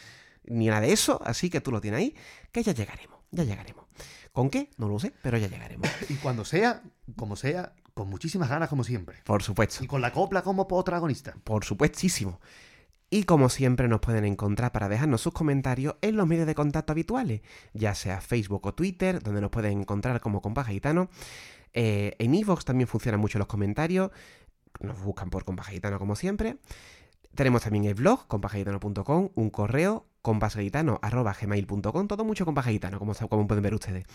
ni 0.44 0.66
nada 0.66 0.80
de 0.80 0.92
eso, 0.92 1.20
así 1.24 1.50
que 1.50 1.60
tú 1.60 1.70
lo 1.70 1.80
tienes 1.80 1.98
ahí, 1.98 2.16
que 2.50 2.62
ya 2.64 2.72
llegaremos, 2.72 3.18
ya 3.30 3.44
llegaremos. 3.44 3.84
¿Con 4.32 4.50
qué? 4.50 4.70
No 4.78 4.88
lo 4.88 4.98
sé, 4.98 5.12
pero 5.22 5.36
ya 5.38 5.48
llegaremos. 5.48 5.86
Y 6.08 6.14
cuando 6.14 6.44
sea, 6.44 6.82
como 7.16 7.36
sea, 7.36 7.72
con 7.92 8.08
muchísimas 8.08 8.48
ganas, 8.48 8.68
como 8.68 8.84
siempre. 8.84 9.16
Por 9.24 9.42
supuesto. 9.42 9.84
Y 9.84 9.86
con 9.86 10.00
la 10.00 10.12
copla 10.12 10.42
como 10.42 10.66
protagonista. 10.66 11.34
Por 11.44 11.64
supuestísimo. 11.64 12.40
Y 13.10 13.24
como 13.24 13.48
siempre 13.48 13.88
nos 13.88 14.00
pueden 14.00 14.24
encontrar 14.24 14.70
para 14.72 14.88
dejarnos 14.88 15.20
sus 15.22 15.32
comentarios 15.32 15.96
en 16.02 16.16
los 16.16 16.26
medios 16.26 16.46
de 16.46 16.54
contacto 16.54 16.92
habituales, 16.92 17.40
ya 17.74 17.94
sea 17.94 18.20
Facebook 18.20 18.66
o 18.66 18.74
Twitter, 18.74 19.22
donde 19.22 19.40
nos 19.40 19.50
pueden 19.50 19.80
encontrar 19.80 20.20
como 20.20 20.40
Compa 20.40 20.62
Gitano. 20.64 21.08
Eh, 21.72 22.14
en 22.18 22.34
Evox 22.34 22.64
también 22.64 22.88
funcionan 22.88 23.20
mucho 23.20 23.38
los 23.38 23.46
comentarios, 23.46 24.10
nos 24.80 25.00
buscan 25.02 25.30
por 25.30 25.44
Compa 25.44 25.64
Gitano 25.64 25.98
como 25.98 26.16
siempre. 26.16 26.56
Tenemos 27.34 27.62
también 27.62 27.84
el 27.84 27.94
blog, 27.94 28.26
compagitano.com, 28.26 29.30
un 29.34 29.50
correo, 29.50 30.06
compasgitano.gmail.com, 30.22 32.08
todo 32.08 32.24
mucho 32.24 32.44
compagitano, 32.44 32.98
como, 32.98 33.14
como 33.14 33.46
pueden 33.46 33.62
ver 33.62 33.74
ustedes. 33.74 34.04
¿Por 34.04 34.14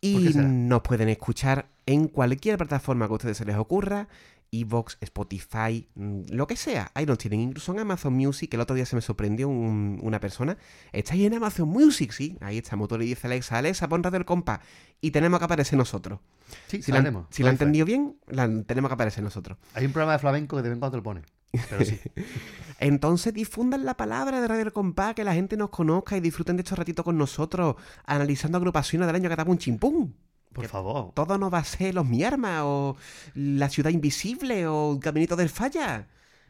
Y 0.00 0.32
nos 0.34 0.82
pueden 0.82 1.08
escuchar 1.08 1.68
en 1.84 2.08
cualquier 2.08 2.56
plataforma 2.56 3.06
que 3.06 3.12
a 3.12 3.16
ustedes 3.16 3.36
se 3.36 3.44
les 3.44 3.56
ocurra, 3.56 4.08
Evox, 4.52 4.96
Spotify, 5.00 5.88
mm, 5.94 6.22
lo 6.30 6.46
que 6.46 6.56
sea. 6.56 6.90
Ahí 6.94 7.06
nos 7.06 7.18
tienen, 7.18 7.40
incluso 7.40 7.72
en 7.72 7.80
Amazon 7.80 8.14
Music. 8.14 8.52
El 8.54 8.60
otro 8.60 8.74
día 8.76 8.86
se 8.86 8.96
me 8.96 9.02
sorprendió 9.02 9.48
un- 9.48 9.98
una 10.02 10.20
persona. 10.20 10.56
Está 10.92 11.14
ahí 11.14 11.26
en 11.26 11.34
Amazon 11.34 11.68
Music, 11.68 12.12
sí. 12.12 12.36
Ahí 12.40 12.58
estamos. 12.58 12.88
Tú 12.88 12.98
le 12.98 13.04
dices 13.04 13.24
a 13.24 13.28
Alexa, 13.28 13.58
Alexa, 13.58 13.88
pon 13.88 14.02
radio 14.02 14.18
el 14.18 14.24
compa. 14.24 14.60
Y 15.00 15.10
tenemos 15.10 15.38
que 15.38 15.44
aparecer 15.44 15.78
nosotros. 15.78 16.20
Sí, 16.66 16.82
Si 16.82 16.90
la, 16.92 17.26
si 17.30 17.42
la 17.42 17.50
han 17.50 17.54
entendido 17.54 17.84
bien, 17.86 18.16
la, 18.26 18.48
tenemos 18.64 18.88
que 18.88 18.94
aparecer 18.94 19.22
nosotros. 19.22 19.58
Hay 19.74 19.84
un 19.86 19.92
programa 19.92 20.12
de 20.12 20.18
flamenco 20.18 20.56
que 20.56 20.62
de 20.62 20.68
vez 20.70 20.76
en 20.76 20.80
cuando 20.80 20.92
te 20.92 20.96
lo 20.98 21.02
pone. 21.02 21.22
Pero 21.70 21.84
sí. 21.84 21.98
Entonces 22.80 23.34
difundan 23.34 23.84
la 23.84 23.96
palabra 23.96 24.40
de 24.40 24.48
Radio 24.48 24.62
El 24.62 24.72
Compás, 24.72 25.14
que 25.14 25.24
la 25.24 25.34
gente 25.34 25.56
nos 25.56 25.70
conozca 25.70 26.16
y 26.16 26.20
disfruten 26.20 26.56
de 26.56 26.62
estos 26.62 26.78
ratitos 26.78 27.04
con 27.04 27.16
nosotros, 27.18 27.76
analizando 28.06 28.58
agrupaciones 28.58 29.06
del 29.06 29.16
año 29.16 29.28
que 29.28 29.50
un 29.50 29.58
chimpún. 29.58 30.14
Por 30.58 30.68
favor. 30.68 31.12
Todo 31.14 31.38
no 31.38 31.50
va 31.50 31.58
a 31.58 31.64
ser 31.64 31.94
los 31.94 32.06
Mi 32.06 32.24
Arma 32.24 32.64
o 32.64 32.96
La 33.34 33.68
Ciudad 33.68 33.90
Invisible 33.90 34.66
o 34.66 34.94
El 34.94 35.00
Caminito 35.00 35.36
del 35.36 35.48
Falla. 35.48 36.06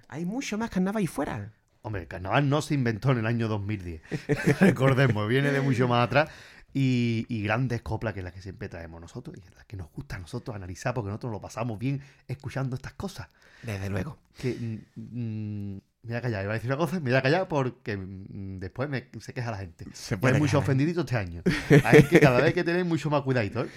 Hay 0.08 0.24
mucho 0.24 0.56
más 0.56 0.70
carnaval 0.70 1.00
ahí 1.00 1.06
fuera. 1.06 1.52
Hombre, 1.82 2.02
el 2.02 2.08
carnaval 2.08 2.48
no 2.48 2.62
se 2.62 2.74
inventó 2.74 3.12
en 3.12 3.18
el 3.18 3.26
año 3.26 3.48
2010. 3.48 4.02
Recordemos, 4.60 5.28
viene 5.28 5.50
de 5.52 5.60
mucho 5.60 5.88
más 5.88 6.06
atrás. 6.06 6.30
Y, 6.74 7.24
y 7.28 7.42
grandes 7.42 7.80
coplas 7.82 8.12
que 8.12 8.20
es 8.20 8.24
las 8.24 8.34
que 8.34 8.42
siempre 8.42 8.68
traemos 8.68 9.00
nosotros 9.00 9.36
y 9.36 9.54
las 9.54 9.64
que 9.64 9.76
nos 9.76 9.90
gusta 9.90 10.16
a 10.16 10.18
nosotros 10.18 10.54
analizar 10.54 10.92
porque 10.92 11.08
nosotros 11.08 11.32
lo 11.32 11.40
pasamos 11.40 11.78
bien 11.78 12.02
escuchando 12.26 12.76
estas 12.76 12.92
cosas. 12.92 13.28
Desde 13.62 13.88
luego. 13.88 14.18
Que 14.38 14.82
mm, 14.96 15.78
mm, 16.02 16.06
me 16.06 16.12
voy 16.12 16.16
a 16.16 16.20
callar, 16.22 16.44
iba 16.44 16.52
a 16.52 16.54
decir 16.54 16.70
una 16.70 16.76
cosa, 16.76 17.00
me 17.00 17.10
voy 17.10 17.18
a 17.18 17.22
callar 17.22 17.48
porque 17.48 17.96
mm, 17.96 18.58
después 18.58 18.88
me, 18.88 19.08
se 19.20 19.32
queja 19.32 19.50
la 19.50 19.58
gente. 19.58 19.84
Se 19.92 20.16
puede 20.16 20.34
hay 20.34 20.40
muchos 20.40 20.62
ofendiditos 20.62 21.04
este 21.04 21.16
año. 21.16 21.42
Hay 21.84 22.04
que 22.04 22.20
cada 22.20 22.36
vez 22.38 22.46
hay 22.46 22.52
que 22.52 22.64
tener 22.64 22.84
mucho 22.84 23.10
más 23.10 23.22
cuidadito. 23.22 23.64
¿eh? 23.64 23.68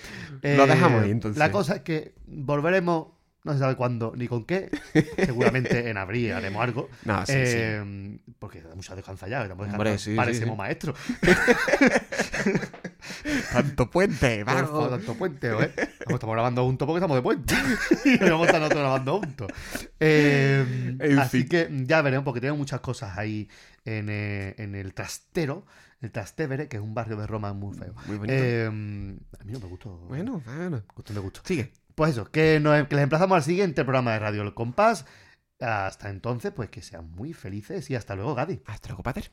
Lo 0.41 0.63
Eh, 0.63 0.67
dejamos 0.67 1.03
ahí, 1.03 1.11
entonces. 1.11 1.37
La 1.37 1.51
cosa 1.51 1.77
es 1.77 1.81
que 1.81 2.15
volveremos, 2.27 3.07
no 3.43 3.53
se 3.53 3.59
sabe 3.59 3.75
cuándo 3.75 4.13
ni 4.15 4.27
con 4.27 4.45
qué. 4.45 4.69
Seguramente 5.25 5.89
en 5.89 5.97
abril 5.97 6.31
haremos 6.33 6.61
algo. 6.63 6.89
No, 7.05 7.25
sí, 7.25 7.33
Eh, 7.35 8.19
Porque 8.39 8.61
da 8.61 8.75
mucha 8.75 8.95
descansa 8.95 9.27
ya, 9.27 9.43
estamos 9.43 9.67
Hombre, 9.67 9.97
sí, 9.97 10.11
sí, 10.11 10.15
parecemos 10.15 10.55
sí. 10.55 10.57
maestros. 10.57 10.97
Tanto 13.51 13.89
puente, 13.89 14.43
vamos. 14.43 14.89
tanto 14.89 15.15
puente, 15.15 15.49
¿eh? 15.49 15.71
Estamos 16.07 16.33
grabando 16.33 16.63
juntos 16.63 16.85
porque 16.85 16.99
estamos 16.99 17.17
de 17.17 17.21
puente. 17.21 17.55
y 18.05 18.17
vamos 18.17 18.43
a 18.43 18.45
estar 18.45 18.61
nosotros 18.61 18.81
grabando 18.81 19.19
juntos. 19.19 19.47
Eh, 19.99 20.97
así 21.19 21.39
fin. 21.39 21.47
que 21.49 21.69
ya 21.85 22.01
veremos, 22.01 22.23
porque 22.23 22.39
tenemos 22.39 22.59
muchas 22.59 22.79
cosas 22.81 23.17
ahí 23.17 23.49
en, 23.85 24.07
eh, 24.09 24.55
en 24.57 24.75
el 24.75 24.93
trastero, 24.93 25.65
el 26.01 26.11
Trastevere, 26.11 26.67
que 26.67 26.77
es 26.77 26.83
un 26.83 26.93
barrio 26.93 27.17
de 27.17 27.27
Roma 27.27 27.53
muy 27.53 27.75
feo. 27.77 27.93
Muy 28.07 28.17
bonito. 28.17 28.33
Eh, 28.35 28.65
a 28.67 28.71
mí 29.43 29.53
no 29.53 29.59
me 29.59 29.67
gustó. 29.67 29.97
Bueno, 30.07 30.41
bueno. 30.45 30.81
Cuestión 30.93 31.15
de 31.15 31.21
gusto. 31.21 31.41
Sigue. 31.43 31.71
Pues 31.95 32.11
eso, 32.11 32.25
que, 32.25 32.59
les 32.59 33.01
emplazamos 33.01 33.35
al 33.35 33.43
siguiente 33.43 33.83
programa 33.83 34.13
de 34.13 34.19
Radio 34.19 34.41
El 34.43 34.53
Compás. 34.53 35.05
Hasta 35.59 36.09
entonces, 36.09 36.51
pues 36.51 36.69
que 36.69 36.81
sean 36.81 37.11
muy 37.11 37.33
felices 37.33 37.89
y 37.89 37.95
hasta 37.95 38.15
luego, 38.15 38.33
Gadi. 38.33 38.61
Hasta 38.65 38.89
luego, 38.89 39.03
Pater. 39.03 39.31